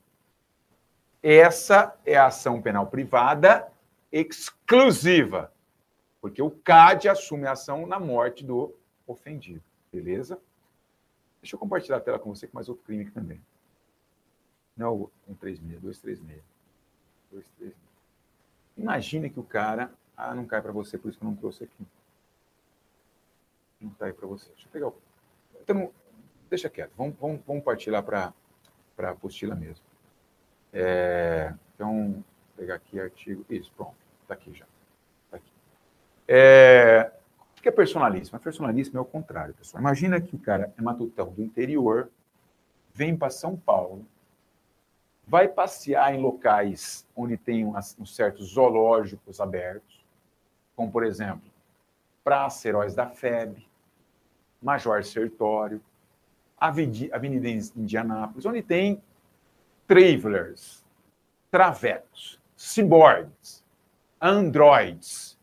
Essa 1.21 1.95
é 2.05 2.15
a 2.17 2.27
ação 2.27 2.61
penal 2.61 2.87
privada 2.87 3.71
exclusiva, 4.11 5.51
porque 6.19 6.41
o 6.41 6.51
CAD 6.51 7.07
assume 7.07 7.45
a 7.45 7.51
ação 7.51 7.85
na 7.85 7.99
morte 7.99 8.43
do 8.43 8.73
ofendido. 9.05 9.63
Beleza? 9.91 10.39
Deixa 11.41 11.55
eu 11.55 11.59
compartilhar 11.59 11.97
a 11.97 12.01
tela 12.01 12.19
com 12.19 12.33
você 12.33 12.47
com 12.47 12.55
mais 12.55 12.69
outro 12.69 12.83
crime 12.83 13.03
aqui 13.03 13.11
também. 13.11 13.41
Não, 14.75 15.09
136, 15.27 15.81
236. 15.81 16.43
236. 17.31 17.75
Imagina 18.77 19.29
que 19.29 19.39
o 19.39 19.43
cara. 19.43 19.91
Ah, 20.15 20.35
não 20.35 20.45
cai 20.45 20.61
para 20.61 20.71
você, 20.71 20.97
por 20.97 21.09
isso 21.09 21.17
que 21.17 21.25
eu 21.25 21.29
não 21.29 21.35
trouxe 21.35 21.63
aqui. 21.63 21.85
Não 23.79 23.89
cai 23.91 24.13
para 24.13 24.27
você. 24.27 24.49
Deixa 24.49 24.67
eu 24.67 24.71
pegar 24.71 24.87
o. 24.87 24.95
Então, 25.61 25.91
deixa 26.51 26.69
quieto. 26.69 26.91
Vamos, 26.97 27.15
vamos, 27.19 27.41
vamos 27.47 27.63
partir 27.63 27.89
lá 27.89 28.03
para 28.03 28.33
a 28.99 29.09
apostila 29.09 29.55
mesmo. 29.55 29.83
É, 30.73 31.53
então, 31.73 32.23
pegar 32.55 32.75
aqui 32.75 32.99
artigo. 32.99 33.45
Isso, 33.49 33.71
pronto. 33.75 33.95
Está 34.21 34.33
aqui 34.33 34.53
já. 34.53 34.65
Tá 35.31 35.37
aqui. 35.37 35.51
É, 36.27 37.11
o 37.57 37.61
que 37.61 37.69
é 37.69 37.71
personalíssimo? 37.71 38.37
A 38.37 38.39
personalíssimo 38.39 38.97
é 38.97 39.01
o 39.01 39.05
contrário, 39.05 39.53
pessoal. 39.53 39.81
Imagina 39.81 40.19
que 40.19 40.35
o 40.35 40.39
cara 40.39 40.73
é 40.77 40.81
matutão 40.81 41.31
do 41.31 41.41
interior, 41.41 42.11
vem 42.93 43.15
para 43.15 43.29
São 43.29 43.55
Paulo, 43.55 44.05
vai 45.25 45.47
passear 45.47 46.13
em 46.13 46.21
locais 46.21 47.07
onde 47.15 47.37
tem 47.37 47.65
uns 47.65 48.15
certos 48.15 48.53
zoológicos 48.53 49.39
abertos, 49.39 50.05
como, 50.75 50.91
por 50.91 51.05
exemplo, 51.05 51.49
Praça 52.23 52.67
Heróis 52.67 52.93
da 52.93 53.07
FEB, 53.07 53.65
Major 54.61 55.03
Sertório, 55.03 55.81
Avenida 56.61 57.49
Indianápolis, 57.75 58.45
onde 58.45 58.61
tem 58.61 59.01
travelers, 59.87 60.85
travecos, 61.49 62.39
ciborgues, 62.55 63.63
androids, 64.21 65.39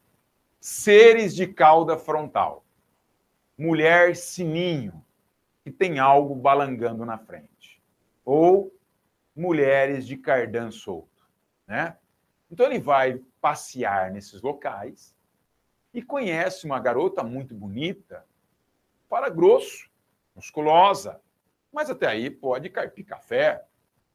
seres 0.60 1.34
de 1.34 1.48
cauda 1.48 1.98
frontal, 1.98 2.64
mulher 3.58 4.14
sininho, 4.14 5.04
que 5.64 5.72
tem 5.72 5.98
algo 5.98 6.36
balangando 6.36 7.04
na 7.04 7.18
frente, 7.18 7.82
ou 8.24 8.72
mulheres 9.34 10.06
de 10.06 10.16
cardan 10.16 10.70
solto, 10.70 11.28
né? 11.66 11.96
Então 12.48 12.66
ele 12.66 12.78
vai 12.78 13.20
passear 13.40 14.12
nesses 14.12 14.40
locais 14.40 15.12
e 15.92 16.00
conhece 16.00 16.64
uma 16.64 16.78
garota 16.78 17.24
muito 17.24 17.54
bonita, 17.54 18.24
fala 19.08 19.28
grosso, 19.28 19.87
musculosa, 20.38 21.20
mas 21.72 21.90
até 21.90 22.06
aí 22.06 22.30
pode 22.30 22.70
carpir 22.70 23.04
café, 23.04 23.64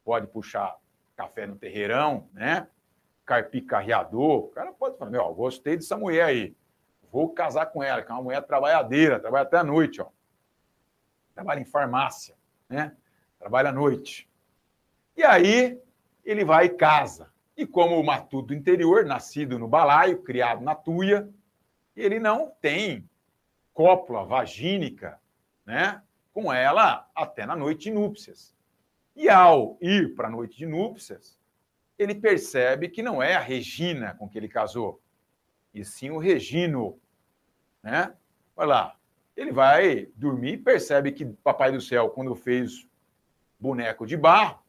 pode 0.02 0.26
puxar 0.26 0.76
café 1.14 1.46
no 1.46 1.54
terreirão, 1.54 2.28
né? 2.32 2.66
Carpir 3.26 3.64
carreador. 3.66 4.46
O 4.46 4.48
cara 4.48 4.72
pode 4.72 4.98
falar, 4.98 5.10
meu, 5.10 5.34
gostei 5.34 5.76
dessa 5.76 5.96
mulher 5.96 6.24
aí. 6.24 6.56
Vou 7.12 7.28
casar 7.28 7.66
com 7.66 7.82
ela, 7.82 8.02
que 8.02 8.10
é 8.10 8.14
uma 8.14 8.22
mulher 8.22 8.42
trabalhadeira, 8.42 9.20
trabalha 9.20 9.42
até 9.42 9.58
a 9.58 9.64
noite, 9.64 10.00
ó. 10.00 10.08
Trabalha 11.34 11.60
em 11.60 11.64
farmácia, 11.64 12.34
né? 12.68 12.96
Trabalha 13.38 13.68
à 13.68 13.72
noite. 13.72 14.28
E 15.16 15.22
aí 15.22 15.80
ele 16.24 16.44
vai 16.44 16.66
e 16.66 16.70
casa. 16.70 17.32
E 17.56 17.66
como 17.66 18.00
o 18.00 18.04
matuto 18.04 18.48
do 18.48 18.54
interior, 18.54 19.04
nascido 19.04 19.58
no 19.58 19.68
balaio, 19.68 20.22
criado 20.22 20.62
na 20.62 20.74
tuia, 20.74 21.28
ele 21.94 22.18
não 22.18 22.50
tem 22.60 23.08
cópula 23.72 24.24
vagínica, 24.24 25.20
né? 25.66 26.02
Com 26.34 26.52
ela 26.52 27.10
até 27.14 27.46
na 27.46 27.56
noite 27.56 27.84
de 27.84 27.92
núpcias. 27.92 28.54
E 29.16 29.30
ao 29.30 29.78
ir 29.80 30.14
para 30.14 30.28
a 30.28 30.30
noite 30.30 30.58
de 30.58 30.66
núpcias, 30.66 31.38
ele 31.96 32.14
percebe 32.14 32.90
que 32.90 33.02
não 33.02 33.22
é 33.22 33.34
a 33.34 33.40
Regina 33.40 34.14
com 34.14 34.28
que 34.28 34.36
ele 34.36 34.48
casou, 34.48 35.00
e 35.72 35.84
sim 35.84 36.10
o 36.10 36.18
Regino. 36.18 37.00
Né? 37.82 38.12
Olha 38.56 38.66
lá, 38.66 38.96
ele 39.36 39.52
vai 39.52 40.06
dormir 40.16 40.54
e 40.54 40.58
percebe 40.58 41.12
que 41.12 41.24
Papai 41.24 41.72
do 41.72 41.80
Céu, 41.80 42.10
quando 42.10 42.34
fez 42.34 42.86
boneco 43.58 44.06
de 44.06 44.16
barro, 44.16 44.62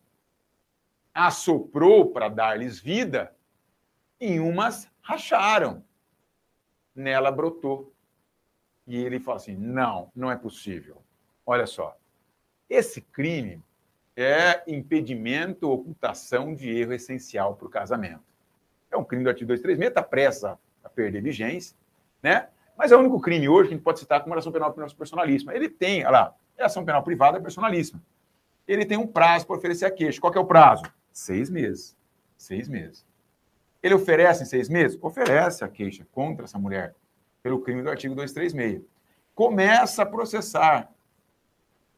assoprou 1.13 2.11
para 2.11 2.29
dar-lhes 2.29 2.79
vida, 2.79 3.35
e 4.19 4.39
umas 4.39 4.89
racharam. 5.01 5.83
Nela 6.93 7.31
brotou. 7.31 7.93
E 8.87 8.95
ele 8.97 9.19
fala 9.19 9.37
assim: 9.37 9.55
não, 9.55 10.11
não 10.15 10.31
é 10.31 10.37
possível. 10.37 11.04
Olha 11.45 11.67
só, 11.67 11.95
esse 12.69 13.01
crime 13.01 13.61
é 14.15 14.63
impedimento 14.67 15.69
ocultação 15.69 16.55
de 16.55 16.69
erro 16.69 16.93
essencial 16.93 17.55
para 17.55 17.67
o 17.67 17.69
casamento. 17.69 18.23
É 18.89 18.97
um 18.97 19.03
crime 19.03 19.23
do 19.23 19.29
artigo 19.29 19.47
236, 19.47 19.89
está 19.89 20.01
pressa 20.01 20.57
a 20.83 20.89
perder 20.89 21.21
vigência, 21.21 21.75
né? 22.23 22.47
Mas 22.77 22.91
é 22.91 22.95
o 22.95 22.99
único 22.99 23.19
crime 23.19 23.47
hoje 23.47 23.69
que 23.69 23.73
a 23.73 23.77
gente 23.77 23.83
pode 23.83 23.99
citar 23.99 24.21
como 24.21 24.35
ação 24.35 24.51
penal 24.51 24.73
personalíssima. 24.73 25.53
Ele 25.53 25.69
tem, 25.69 26.01
olha 26.01 26.11
lá, 26.11 26.35
é 26.57 26.63
ação 26.63 26.83
penal 26.83 27.03
privada 27.03 27.39
personalíssima. 27.39 28.01
Ele 28.67 28.85
tem 28.85 28.97
um 28.97 29.07
prazo 29.07 29.45
para 29.45 29.57
oferecer 29.57 29.85
a 29.85 29.91
queixa. 29.91 30.19
Qual 30.19 30.31
que 30.31 30.37
é 30.37 30.41
o 30.41 30.45
prazo? 30.45 30.83
Seis 31.11 31.49
meses. 31.49 31.95
Seis 32.37 32.67
meses. 32.67 33.05
Ele 33.81 33.93
oferece 33.93 34.43
em 34.43 34.45
seis 34.45 34.67
meses? 34.67 34.97
Oferece 35.01 35.63
a 35.63 35.67
queixa 35.67 36.05
contra 36.11 36.45
essa 36.45 36.57
mulher 36.57 36.95
pelo 37.43 37.61
crime 37.61 37.83
do 37.83 37.89
artigo 37.89 38.15
236. 38.15 38.81
Começa 39.33 40.01
a 40.01 40.05
processar 40.05 40.91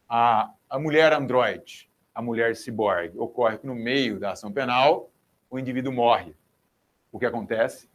a, 0.09 0.51
a 0.69 0.79
mulher 0.79 1.13
androide 1.13 1.87
a 2.17 2.21
mulher 2.21 2.55
ciborgue. 2.55 3.15
Ocorre 3.19 3.59
que 3.59 3.67
no 3.67 3.75
meio 3.75 4.19
da 4.19 4.31
ação 4.31 4.51
penal, 4.51 5.11
o 5.51 5.59
indivíduo 5.59 5.93
morre. 5.93 6.35
O 7.11 7.19
que 7.19 7.27
acontece? 7.27 7.87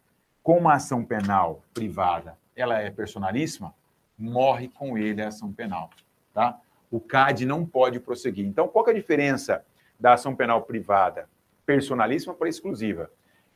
Como 0.45 0.69
a 0.69 0.75
ação 0.75 1.05
penal 1.05 1.61
privada 1.75 2.39
ela 2.55 2.79
é 2.79 2.89
personalíssima, 2.89 3.75
morre 4.17 4.69
com 4.69 4.97
ele 4.97 5.21
a 5.21 5.27
ação 5.27 5.53
penal. 5.53 5.91
Tá? 6.33 6.57
O 6.89 7.01
CAD 7.01 7.45
não 7.45 7.67
pode 7.67 7.99
prosseguir. 7.99 8.47
Então, 8.47 8.69
qual 8.69 8.87
é 8.87 8.91
a 8.91 8.95
diferença 8.95 9.65
da 9.99 10.13
ação 10.13 10.37
penal 10.37 10.63
privada 10.63 11.29
personalíssima 11.67 12.33
para 12.33 12.49
exclusiva? 12.49 13.11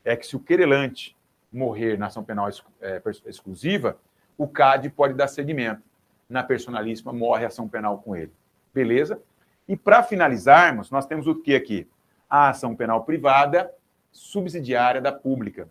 É 0.05 0.17
que 0.17 0.27
se 0.27 0.35
o 0.35 0.41
querelante 0.41 1.17
morrer 1.53 1.97
na 1.97 2.07
ação 2.07 2.25
penal 2.25 2.49
é, 2.81 3.01
exclusiva, 3.27 3.97
o 4.37 4.49
CAD 4.49 4.91
pode 4.91 5.15
dar 5.15 5.29
seguimento. 5.29 5.83
Na 6.29 6.43
personalíssima, 6.43 7.13
morre 7.13 7.45
a 7.45 7.47
ação 7.47 7.69
penal 7.69 7.99
com 7.99 8.17
ele. 8.17 8.33
Beleza? 8.77 9.23
E 9.67 9.75
para 9.75 10.03
finalizarmos, 10.03 10.91
nós 10.91 11.07
temos 11.07 11.27
o 11.27 11.35
que 11.35 11.55
aqui? 11.55 11.89
A 12.29 12.51
ação 12.51 12.77
penal 12.77 13.05
privada 13.05 13.75
subsidiária 14.13 15.01
da 15.01 15.11
pública, 15.11 15.67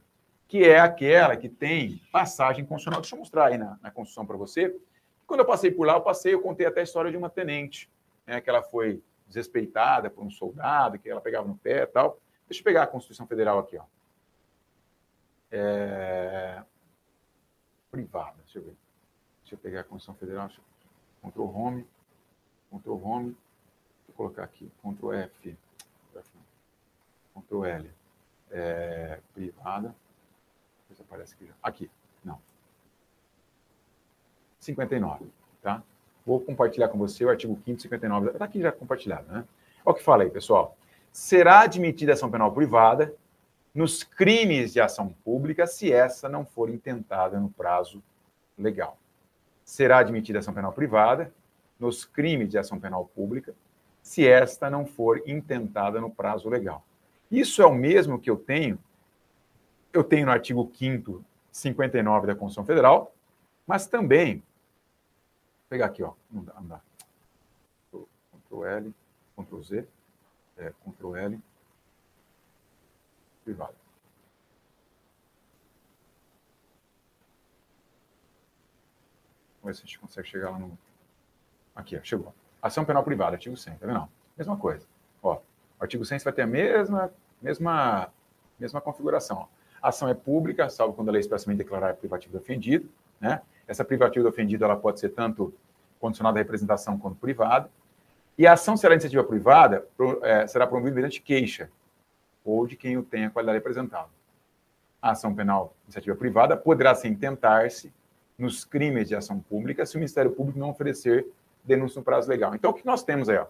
que 0.48 0.64
é 0.64 0.80
aquela 0.80 1.38
que 1.38 1.48
tem 1.48 2.02
passagem 2.12 2.66
constitucional. 2.66 3.02
Deixa 3.02 3.14
eu 3.16 3.20
mostrar 3.20 3.46
aí 3.46 3.60
na, 3.60 3.78
na 3.80 3.92
Constituição 3.92 4.26
para 4.26 4.36
você. 4.36 4.76
Quando 5.28 5.42
eu 5.42 5.46
passei 5.46 5.70
por 5.70 5.86
lá, 5.86 5.94
eu 5.94 6.02
passei, 6.02 6.34
eu 6.34 6.42
contei 6.42 6.66
até 6.66 6.80
a 6.80 6.84
história 6.84 7.12
de 7.12 7.18
uma 7.18 7.30
tenente, 7.30 7.92
né, 8.26 8.42
que 8.42 8.50
ela 8.50 8.64
foi 8.64 9.04
desrespeitada 9.28 10.10
por 10.10 10.24
um 10.24 10.32
soldado, 10.32 10.98
que 10.98 11.08
ela 11.08 11.22
pegava 11.22 11.48
no 11.48 11.58
pé 11.58 11.84
e 11.84 11.86
tal. 11.86 12.20
Deixa 12.50 12.62
eu 12.62 12.66
pegar 12.66 12.82
a 12.82 12.88
Constituição 12.88 13.28
Federal 13.28 13.60
aqui, 13.60 13.78
ó. 13.78 13.84
É... 15.52 16.64
Privada, 17.92 18.38
deixa 18.44 18.58
eu 18.58 18.64
ver. 18.64 18.76
Deixa 19.44 19.54
eu 19.54 19.60
pegar 19.60 19.82
a 19.82 19.84
Constituição 19.84 20.16
Federal, 20.16 20.50
Ctrl 21.22 21.44
Home, 21.44 21.86
Ctrl 22.80 23.00
Home, 23.04 23.38
colocar 24.16 24.44
aqui, 24.44 24.72
Ctrl 24.82 25.14
F, 25.14 25.58
Ctrl 27.34 27.66
L, 27.66 27.92
é, 28.52 29.20
privada, 29.34 29.96
depois 30.88 31.02
aparece 31.02 31.36
aqui, 31.36 31.52
aqui, 31.62 31.92
não, 32.24 32.40
59, 34.60 35.26
tá? 35.62 35.84
Vou 36.26 36.40
compartilhar 36.40 36.88
com 36.90 36.98
você 36.98 37.24
o 37.24 37.30
artigo 37.30 37.60
5 37.66 37.82
59, 37.82 38.32
está 38.32 38.46
aqui 38.46 38.62
já 38.62 38.72
compartilhado, 38.72 39.32
né? 39.32 39.46
Olha 39.86 39.94
o 39.94 39.98
que 39.98 40.04
fala 40.04 40.24
aí, 40.24 40.30
pessoal. 40.30 40.76
será 41.12 41.62
admitida 41.62 42.14
ação 42.14 42.32
penal 42.32 42.52
privada 42.52 43.14
nos 43.74 44.04
crimes 44.04 44.74
de 44.74 44.82
ação 44.82 45.10
pública 45.24 45.68
se 45.68 45.92
essa 45.92 46.28
não 46.28 46.46
for 46.46 46.70
intentada 46.70 47.40
no 47.40 47.50
prazo 47.50 48.02
legal. 48.58 48.98
Será 49.64 50.00
admitida 50.00 50.40
ação 50.40 50.54
penal 50.54 50.72
privada 50.72 51.32
nos 51.80 52.06
crimes 52.06 52.50
de 52.50 52.58
ação 52.58 52.80
penal 52.80 53.06
pública 53.06 53.54
se 54.02 54.28
esta 54.28 54.70
não 54.70 54.86
for 54.86 55.22
intentada 55.26 56.00
no 56.00 56.12
prazo 56.12 56.48
legal. 56.48 56.86
Isso 57.32 57.62
é 57.62 57.66
o 57.66 57.74
mesmo 57.74 58.20
que 58.20 58.30
eu 58.30 58.38
tenho, 58.38 58.78
eu 59.92 60.04
tenho 60.04 60.28
no 60.28 60.32
artigo 60.32 60.72
5 60.74 61.26
59 61.52 62.28
da 62.28 62.36
Constituição 62.36 62.66
Federal, 62.66 63.16
mas 63.66 63.88
também, 63.88 64.36
vou 64.36 64.44
pegar 65.70 65.88
aqui, 65.88 66.04
ó, 66.04 66.14
não 66.30 66.44
dá, 66.44 66.54
não 66.54 66.68
dá. 66.68 66.82
Ctrl 67.92 68.66
L, 68.66 68.94
Ctrl 69.36 69.62
Z, 69.64 69.88
é, 70.58 70.72
Ctrl 70.84 71.16
L, 71.16 71.40
privado. 73.44 73.76
Vamos 79.62 79.66
ver 79.66 79.74
se 79.76 79.82
a 79.82 79.86
gente 79.86 80.00
consegue 80.00 80.28
chegar 80.28 80.52
lá 80.52 80.60
no. 80.60 80.78
Aqui, 81.76 81.98
ó, 81.98 82.00
chegou. 82.04 82.34
Ação 82.62 82.86
penal 82.86 83.04
privada, 83.04 83.36
artigo 83.36 83.56
100, 83.58 83.76
tá 83.76 83.86
vendo? 83.86 84.08
Mesma 84.38 84.58
coisa. 84.58 84.88
Ó, 85.22 85.40
artigo 85.80 86.06
100 86.06 86.20
vai 86.20 86.34
ter 86.34 86.42
a 86.44 86.48
mesma, 86.48 87.12
mesma, 87.42 88.10
mesma 88.60 88.82
configuração. 88.82 89.40
Ó. 89.40 89.48
Ação 89.82 90.08
é 90.08 90.14
pública, 90.14 90.70
salvo 90.70 90.94
quando 90.94 91.10
a 91.10 91.12
lei 91.12 91.22
expressamente 91.22 91.60
declarar 91.60 91.94
privativo 91.96 92.32
do 92.32 92.40
ofendido. 92.40 92.90
Né? 93.20 93.42
Essa 93.68 93.84
privativa 93.84 94.24
do 94.24 94.30
ofendido 94.30 94.64
ela 94.64 94.76
pode 94.76 95.00
ser 95.00 95.10
tanto 95.10 95.54
condicionada 96.00 96.40
à 96.40 96.42
representação 96.42 96.98
quanto 96.98 97.18
privada. 97.18 97.70
E 98.38 98.46
a 98.46 98.54
ação 98.54 98.76
será 98.76 98.94
iniciativa 98.94 99.24
privada, 99.24 99.88
é, 100.24 100.46
será 100.48 100.68
promovida 100.68 100.96
mediante 100.96 101.22
queixa, 101.22 101.70
ou 102.44 102.68
de 102.68 102.76
quem 102.76 102.98
o 102.98 103.04
tenha 103.04 103.30
qualidade 103.30 103.58
representada. 103.58 104.10
A 105.02 105.12
ação 105.12 105.34
penal 105.34 105.74
iniciativa 105.86 106.16
privada 106.16 106.58
poderá, 106.58 106.94
sim, 106.96 107.16
tentar-se 107.16 107.94
nos 108.38 108.66
crimes 108.66 109.08
de 109.08 109.16
ação 109.16 109.40
pública 109.40 109.86
se 109.86 109.96
o 109.96 110.00
Ministério 110.00 110.32
Público 110.32 110.60
não 110.60 110.70
oferecer 110.70 111.26
denúncia 111.66 112.00
no 112.00 112.06
prazo 112.06 112.30
legal. 112.30 112.54
Então, 112.56 112.72
o 112.72 112.74
que 112.74 112.86
nós 112.86 113.04
temos 113.04 113.30
aí? 113.30 113.38
Ó? 113.38 113.48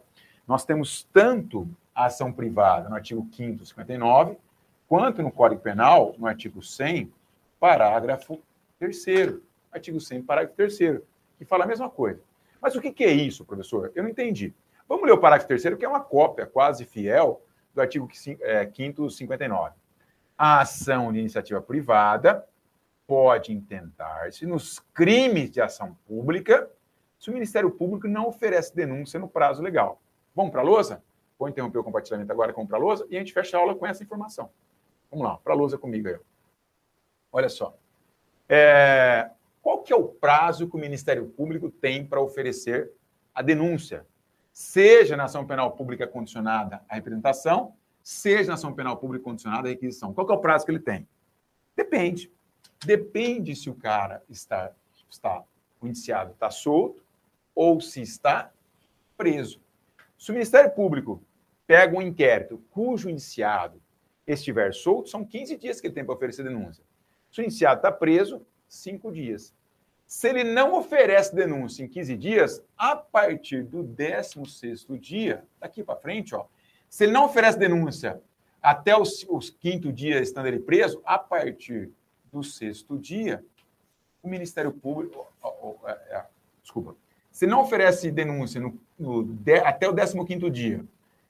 Nós 0.47 0.65
temos 0.65 1.03
tanto 1.11 1.67
a 1.93 2.05
ação 2.05 2.31
privada 2.31 2.89
no 2.89 2.95
artigo 2.95 3.27
5 3.31 3.65
59, 3.65 4.37
quanto 4.87 5.23
no 5.23 5.31
Código 5.31 5.61
Penal, 5.61 6.13
no 6.17 6.27
artigo 6.27 6.61
100, 6.61 7.11
parágrafo 7.59 8.41
3 8.79 9.39
Artigo 9.71 9.99
100, 9.99 10.21
parágrafo 10.21 10.55
3 10.55 10.77
que 11.37 11.45
fala 11.45 11.65
a 11.65 11.67
mesma 11.67 11.89
coisa. 11.89 12.21
Mas 12.61 12.75
o 12.75 12.81
que 12.81 13.03
é 13.03 13.11
isso, 13.11 13.43
professor? 13.43 13.91
Eu 13.93 14.03
não 14.03 14.09
entendi. 14.09 14.53
Vamos 14.87 15.05
ler 15.05 15.13
o 15.13 15.17
parágrafo 15.17 15.47
3 15.47 15.75
que 15.75 15.85
é 15.85 15.89
uma 15.89 15.99
cópia 15.99 16.45
quase 16.45 16.85
fiel 16.85 17.41
do 17.73 17.81
artigo 17.81 18.07
5 18.11 18.41
é, 18.43 18.69
59. 19.09 19.75
A 20.37 20.61
ação 20.61 21.11
de 21.11 21.19
iniciativa 21.19 21.61
privada 21.61 22.45
pode 23.07 23.53
intentar-se 23.53 24.45
nos 24.45 24.79
crimes 24.93 25.51
de 25.51 25.61
ação 25.61 25.95
pública 26.07 26.69
se 27.25 27.31
o 27.31 27.33
Ministério 27.33 27.71
Público 27.71 28.07
não 28.07 28.27
oferece 28.27 28.75
denúncia 28.75 29.19
no 29.19 29.27
prazo 29.27 29.59
legal. 29.63 29.99
Vamos 30.35 30.51
para 30.51 30.61
a 30.61 30.63
lousa? 30.63 31.03
Vou 31.39 31.49
interromper 31.49 31.79
o 31.79 31.83
compartilhamento 31.83 32.31
agora 32.31 32.53
com 32.53 32.67
para 32.67 32.77
a 32.77 32.79
lousa 32.79 33.03
e 33.09 33.15
a 33.15 33.19
gente 33.19 33.33
fecha 33.33 33.57
a 33.57 33.59
aula 33.59 33.73
com 33.73 33.83
essa 33.83 34.03
informação. 34.03 34.51
Vamos 35.09 35.25
lá, 35.25 35.35
para 35.37 35.53
a 35.53 35.55
lousa 35.55 35.75
comigo 35.75 36.07
aí. 36.07 36.19
Olha 37.31 37.49
só. 37.49 37.75
É, 38.47 39.31
qual 39.59 39.81
que 39.81 39.91
é 39.91 39.95
o 39.95 40.03
prazo 40.03 40.69
que 40.69 40.75
o 40.75 40.79
Ministério 40.79 41.25
Público 41.25 41.71
tem 41.71 42.05
para 42.05 42.21
oferecer 42.21 42.91
a 43.33 43.41
denúncia? 43.41 44.05
Seja 44.53 45.17
na 45.17 45.23
ação 45.23 45.47
penal 45.47 45.71
pública 45.71 46.05
condicionada 46.05 46.83
à 46.87 46.93
representação, 46.93 47.73
seja 48.03 48.49
na 48.49 48.53
ação 48.53 48.71
penal 48.71 48.97
pública 48.97 49.23
condicionada 49.23 49.67
à 49.67 49.71
requisição. 49.71 50.13
Qual 50.13 50.27
que 50.27 50.31
é 50.31 50.35
o 50.35 50.39
prazo 50.39 50.63
que 50.63 50.69
ele 50.69 50.79
tem? 50.79 51.07
Depende. 51.75 52.31
Depende 52.85 53.55
se 53.55 53.67
o 53.67 53.73
cara 53.73 54.23
está, 54.29 54.71
está 55.09 55.43
o 55.81 55.87
indiciado 55.87 56.31
está 56.31 56.51
solto 56.51 57.03
ou 57.55 57.79
se 57.79 58.01
está 58.01 58.51
preso. 59.17 59.61
Se 60.17 60.31
o 60.31 60.33
Ministério 60.33 60.69
Público 60.71 61.23
pega 61.65 61.97
um 61.97 62.01
inquérito 62.01 62.61
cujo 62.69 63.09
indiciado 63.09 63.81
estiver 64.27 64.73
solto, 64.73 65.09
são 65.09 65.23
15 65.23 65.57
dias 65.57 65.79
que 65.79 65.87
ele 65.87 65.93
tem 65.93 66.03
para 66.03 66.15
oferecer 66.15 66.43
denúncia. 66.43 66.83
Se 67.31 67.41
o 67.41 67.43
indiciado 67.43 67.77
está 67.77 67.91
preso, 67.91 68.45
5 68.67 69.11
dias. 69.11 69.53
Se 70.07 70.29
ele 70.29 70.43
não 70.43 70.75
oferece 70.75 71.33
denúncia 71.33 71.83
em 71.83 71.87
15 71.87 72.17
dias, 72.17 72.63
a 72.77 72.95
partir 72.95 73.63
do 73.63 73.83
16º 73.83 74.97
dia, 74.99 75.43
daqui 75.59 75.83
para 75.83 75.95
frente, 75.95 76.35
ó, 76.35 76.45
se 76.89 77.05
ele 77.05 77.11
não 77.11 77.25
oferece 77.25 77.57
denúncia 77.57 78.21
até 78.61 78.95
os, 78.97 79.25
os 79.29 79.49
quinto 79.49 79.91
dia 79.91 80.19
estando 80.19 80.47
ele 80.47 80.59
preso, 80.59 81.01
a 81.05 81.17
partir 81.17 81.91
do 82.31 82.43
sexto 82.43 82.97
dia, 82.97 83.43
o 84.21 84.27
Ministério 84.27 84.71
Público, 84.71 85.27
é, 85.85 86.17
é, 86.17 86.25
desculpa, 86.61 86.95
se 87.35 87.45
não 87.45 87.59
oferece 87.59 88.09
denúncia 88.09 88.61
no, 88.61 88.79
no 88.97 89.21
de, 89.21 89.55
até 89.55 89.89
o 89.89 89.93
15º 89.93 90.49
dia, 90.49 90.85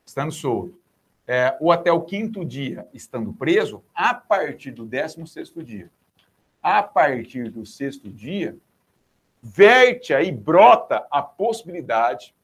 estando 0.06 0.32
solto, 0.32 0.80
é, 1.26 1.58
ou 1.60 1.72
até 1.72 1.92
o 1.92 2.04
quinto 2.04 2.46
dia, 2.46 2.88
estando 2.94 3.34
preso, 3.34 3.84
a 3.92 4.14
partir 4.14 4.70
do 4.70 4.86
16º 4.86 5.64
dia, 5.64 5.90
a 6.62 6.84
partir 6.84 7.50
do 7.50 7.66
sexto 7.66 8.08
dia, 8.08 8.56
verte 9.42 10.14
aí, 10.14 10.32
brota 10.32 11.08
a 11.10 11.24
possibilidade 11.24 12.36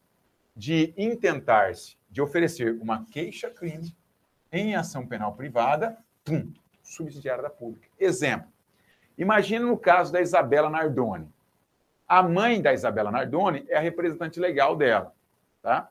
de 0.56 0.92
intentar-se, 0.96 1.96
de 2.10 2.20
oferecer 2.20 2.76
uma 2.80 3.04
queixa-crime 3.04 3.94
em 4.50 4.74
ação 4.74 5.06
penal 5.06 5.34
privada, 5.34 5.96
pum, 6.24 6.52
subsidiária 6.82 7.44
da 7.44 7.50
pública. 7.50 7.86
Exemplo, 7.96 8.50
Imagina 9.16 9.66
no 9.66 9.76
caso 9.76 10.12
da 10.12 10.20
Isabela 10.20 10.68
Nardoni. 10.68 11.28
A 12.12 12.22
mãe 12.22 12.60
da 12.60 12.74
Isabela 12.74 13.10
Nardoni 13.10 13.64
é 13.70 13.78
a 13.78 13.80
representante 13.80 14.38
legal 14.38 14.76
dela, 14.76 15.14
tá? 15.62 15.90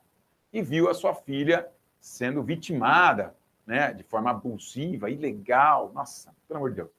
E 0.54 0.62
viu 0.62 0.88
a 0.88 0.94
sua 0.94 1.16
filha 1.16 1.68
sendo 2.00 2.44
vitimada, 2.44 3.36
né, 3.66 3.92
de 3.92 4.04
forma 4.04 4.30
abusiva, 4.30 5.10
ilegal, 5.10 5.92
nossa, 5.96 6.32
pelo 6.48 6.60
amor 6.60 6.70
de 6.70 6.76
Deus, 6.76 6.90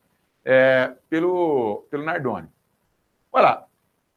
é, 0.45 0.97
pelo, 1.09 1.87
pelo 1.89 2.03
Nardoni. 2.03 2.49
Olha 3.31 3.45
lá, 3.45 3.69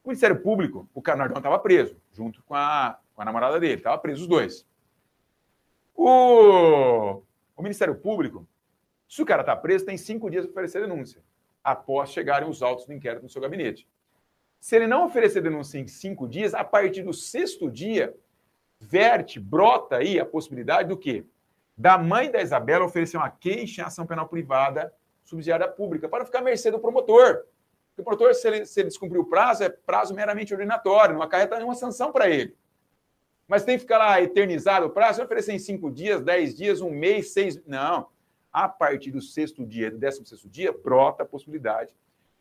o 0.04 0.08
Ministério 0.08 0.42
Público, 0.42 0.90
o 0.92 1.04
cara 1.04 1.20
Nardoni 1.20 1.40
estava 1.40 1.60
preso, 1.60 1.96
junto 2.12 2.42
com 2.42 2.56
a, 2.56 2.98
com 3.14 3.22
a 3.22 3.26
namorada 3.26 3.60
dele, 3.60 3.76
estava 3.76 4.00
preso 4.00 4.24
os 4.24 4.28
dois. 4.28 4.68
O, 5.94 7.22
o 7.56 7.62
Ministério 7.62 7.94
Público, 7.94 8.48
se 9.08 9.22
o 9.22 9.26
cara 9.26 9.44
está 9.44 9.56
preso, 9.56 9.86
tem 9.86 10.00
cinco 10.00 10.32
dias 10.32 10.46
para 10.46 10.54
oferecer 10.54 10.82
denúncia 10.82 11.22
após 11.64 12.10
chegarem 12.10 12.50
os 12.50 12.64
autos 12.64 12.88
do 12.88 12.94
inquérito 12.94 13.22
no 13.22 13.30
seu 13.30 13.40
gabinete. 13.40 13.88
Se 14.66 14.76
ele 14.76 14.88
não 14.88 15.06
oferecer 15.06 15.44
denúncia 15.44 15.78
em 15.78 15.86
cinco 15.86 16.28
dias, 16.28 16.56
a 16.56 16.64
partir 16.64 17.04
do 17.04 17.14
sexto 17.14 17.70
dia, 17.70 18.16
verte, 18.80 19.40
brota 19.40 19.98
aí 19.98 20.20
a 20.20 20.26
possibilidade 20.26 20.90
do 20.90 20.98
quê? 20.98 21.24
Da 21.78 22.00
mãe 22.00 22.32
da 22.32 22.42
Isabela 22.42 22.84
oferecer 22.84 23.16
uma 23.16 23.30
queixa 23.30 23.84
em 23.84 23.86
ação 23.86 24.08
penal 24.08 24.28
privada 24.28 24.92
subsidiária 25.24 25.68
pública, 25.68 26.10
para 26.10 26.26
ficar 26.26 26.40
à 26.40 26.42
mercê 26.42 26.72
do 26.72 26.80
promotor. 26.80 27.44
Porque 27.90 28.02
o 28.02 28.04
promotor, 28.04 28.34
se 28.34 28.48
ele, 28.48 28.66
se 28.66 28.80
ele 28.80 28.90
descumprir 28.90 29.22
o 29.22 29.26
prazo, 29.26 29.64
é 29.64 29.70
prazo 29.70 30.16
meramente 30.16 30.52
ordinatório, 30.52 31.14
não 31.14 31.22
acarreta 31.22 31.58
nenhuma 31.58 31.76
sanção 31.76 32.12
para 32.12 32.28
ele. 32.28 32.58
Mas 33.48 33.64
tem 33.64 33.76
que 33.76 33.82
ficar 33.82 34.00
lá 34.00 34.20
eternizado 34.20 34.88
o 34.88 34.90
prazo, 34.90 35.22
oferecer 35.22 35.54
em 35.54 35.60
cinco 35.60 35.92
dias, 35.92 36.24
dez 36.24 36.56
dias, 36.56 36.82
um 36.82 36.90
mês, 36.90 37.34
seis. 37.34 37.64
Não 37.68 38.10
a 38.52 38.68
partir 38.68 39.12
do 39.12 39.22
sexto 39.22 39.64
dia, 39.64 39.92
do 39.92 40.00
décimo 40.00 40.26
sexto 40.26 40.50
dia, 40.50 40.74
brota 40.74 41.22
a 41.22 41.26
possibilidade 41.26 41.92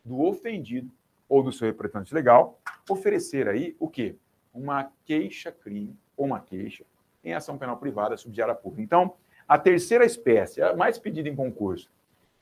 do 0.03 0.23
ofendido 0.23 0.89
ou 1.27 1.43
do 1.43 1.51
seu 1.51 1.67
representante 1.67 2.13
legal 2.13 2.59
oferecer 2.89 3.47
aí 3.47 3.75
o 3.79 3.87
quê? 3.87 4.15
Uma 4.53 4.91
queixa-crime 5.05 5.97
ou 6.15 6.25
uma 6.25 6.39
queixa 6.39 6.85
em 7.23 7.33
ação 7.33 7.57
penal 7.57 7.77
privada 7.77 8.15
subsidiária 8.15 8.53
pública. 8.53 8.83
Então, 8.83 9.13
a 9.47 9.57
terceira 9.57 10.05
espécie, 10.05 10.61
a 10.61 10.75
mais 10.75 10.97
pedida 10.97 11.27
em 11.27 11.35
concurso 11.35 11.89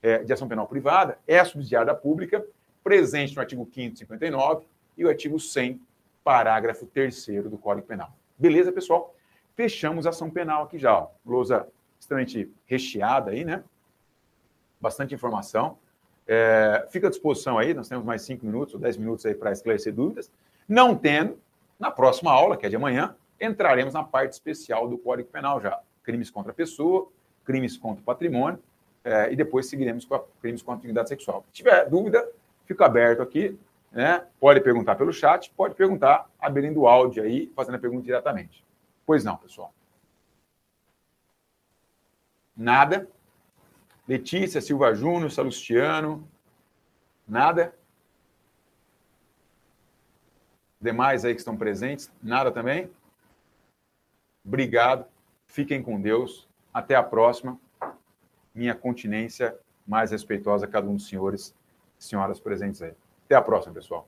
é, 0.02 0.24
de 0.24 0.32
ação 0.34 0.48
penal 0.48 0.68
privada, 0.68 1.18
é 1.28 1.40
a 1.40 1.46
subsidiária 1.46 1.94
pública, 1.94 2.46
presente 2.84 3.36
no 3.36 3.42
artigo 3.42 3.68
5 3.74 3.98
59 3.98 4.66
e 4.98 5.06
o 5.06 5.10
artigo 5.10 5.40
100, 5.40 5.82
parágrafo 6.24 6.86
3 6.86 7.26
do 7.50 7.58
Código 7.58 7.88
Penal. 7.88 8.14
Beleza, 8.38 8.72
pessoal? 8.72 9.16
Fechamos 9.56 10.06
a 10.06 10.10
ação 10.10 10.30
penal 10.30 10.64
aqui 10.64 10.78
já. 10.78 10.98
Ó. 10.98 11.10
Lousa 11.26 11.68
extremamente 12.00 12.52
recheada 12.66 13.32
aí, 13.32 13.46
né? 13.46 13.64
Bastante 14.80 15.16
informação. 15.16 15.78
É, 16.28 16.88
fica 16.90 17.08
à 17.08 17.10
disposição 17.10 17.58
aí, 17.58 17.74
nós 17.74 17.88
temos 17.88 18.06
mais 18.06 18.22
cinco 18.22 18.46
minutos 18.46 18.74
ou 18.74 18.80
dez 18.80 18.98
minutos 18.98 19.26
aí 19.26 19.36
para 19.36 19.52
esclarecer 19.52 19.94
dúvidas. 19.94 20.32
Não 20.68 20.96
tendo, 20.96 21.38
na 21.80 21.92
próxima 21.92 22.32
aula, 22.32 22.56
que 22.56 22.66
é 22.66 22.70
de 22.70 22.76
amanhã, 22.76 23.16
entraremos 23.40 23.94
na 23.94 24.04
parte 24.04 24.32
especial 24.32 24.88
do 24.88 24.98
Código 24.98 25.30
Penal 25.30 25.60
já. 25.62 25.80
Crimes 26.02 26.30
contra 26.30 26.52
a 26.52 26.56
pessoa, 26.56 27.10
crimes 27.44 27.78
contra 27.78 28.02
o 28.02 28.06
patrimônio, 28.06 28.60
é, 29.04 29.32
e 29.32 29.36
depois 29.36 29.68
seguiremos 29.68 30.06
com 30.06 30.16
a, 30.16 30.24
crimes 30.42 30.62
contra 30.62 30.76
a 30.76 30.80
atividade 30.80 31.10
sexual. 31.10 31.44
Se 31.48 31.54
tiver 31.54 31.90
dúvida, 31.90 32.26
fica 32.66 32.86
aberto 32.86 33.22
aqui, 33.22 33.58
né? 33.92 34.26
Pode 34.40 34.62
perguntar 34.62 34.96
pelo 34.96 35.12
chat, 35.12 35.52
pode 35.56 35.76
perguntar 35.76 36.30
abrindo 36.40 36.82
o 36.82 36.88
áudio 36.88 37.24
aí, 37.24 37.52
fazendo 37.56 37.76
a 37.76 37.80
pergunta 37.80 38.04
diretamente. 38.04 38.64
Pois 39.06 39.24
não, 39.24 39.36
pessoal. 39.36 39.74
Nada. 42.56 43.08
Letícia, 44.14 44.62
Silva 44.62 44.94
Júnior, 44.94 45.32
Salustiano. 45.32 46.30
Nada. 47.28 47.74
Demais 50.80 51.26
aí 51.26 51.34
que 51.34 51.40
estão 51.40 51.58
presentes. 51.58 52.12
Nada 52.22 52.52
também. 52.52 52.92
Obrigado. 54.46 55.08
Fiquem 55.48 55.82
com 55.82 56.00
Deus. 56.00 56.48
Até 56.72 56.94
a 56.94 57.02
próxima. 57.02 57.60
Minha 58.54 58.76
continência 58.76 59.58
mais 59.88 60.12
respeitosa 60.12 60.68
a 60.68 60.70
cada 60.70 60.88
um 60.88 60.96
dos 60.96 61.08
senhores 61.08 61.56
e 62.00 62.04
senhoras 62.04 62.40
presentes 62.40 62.84
aí. 62.84 62.94
Até 63.26 63.34
a 63.34 63.42
próxima, 63.42 63.74
pessoal. 63.74 64.08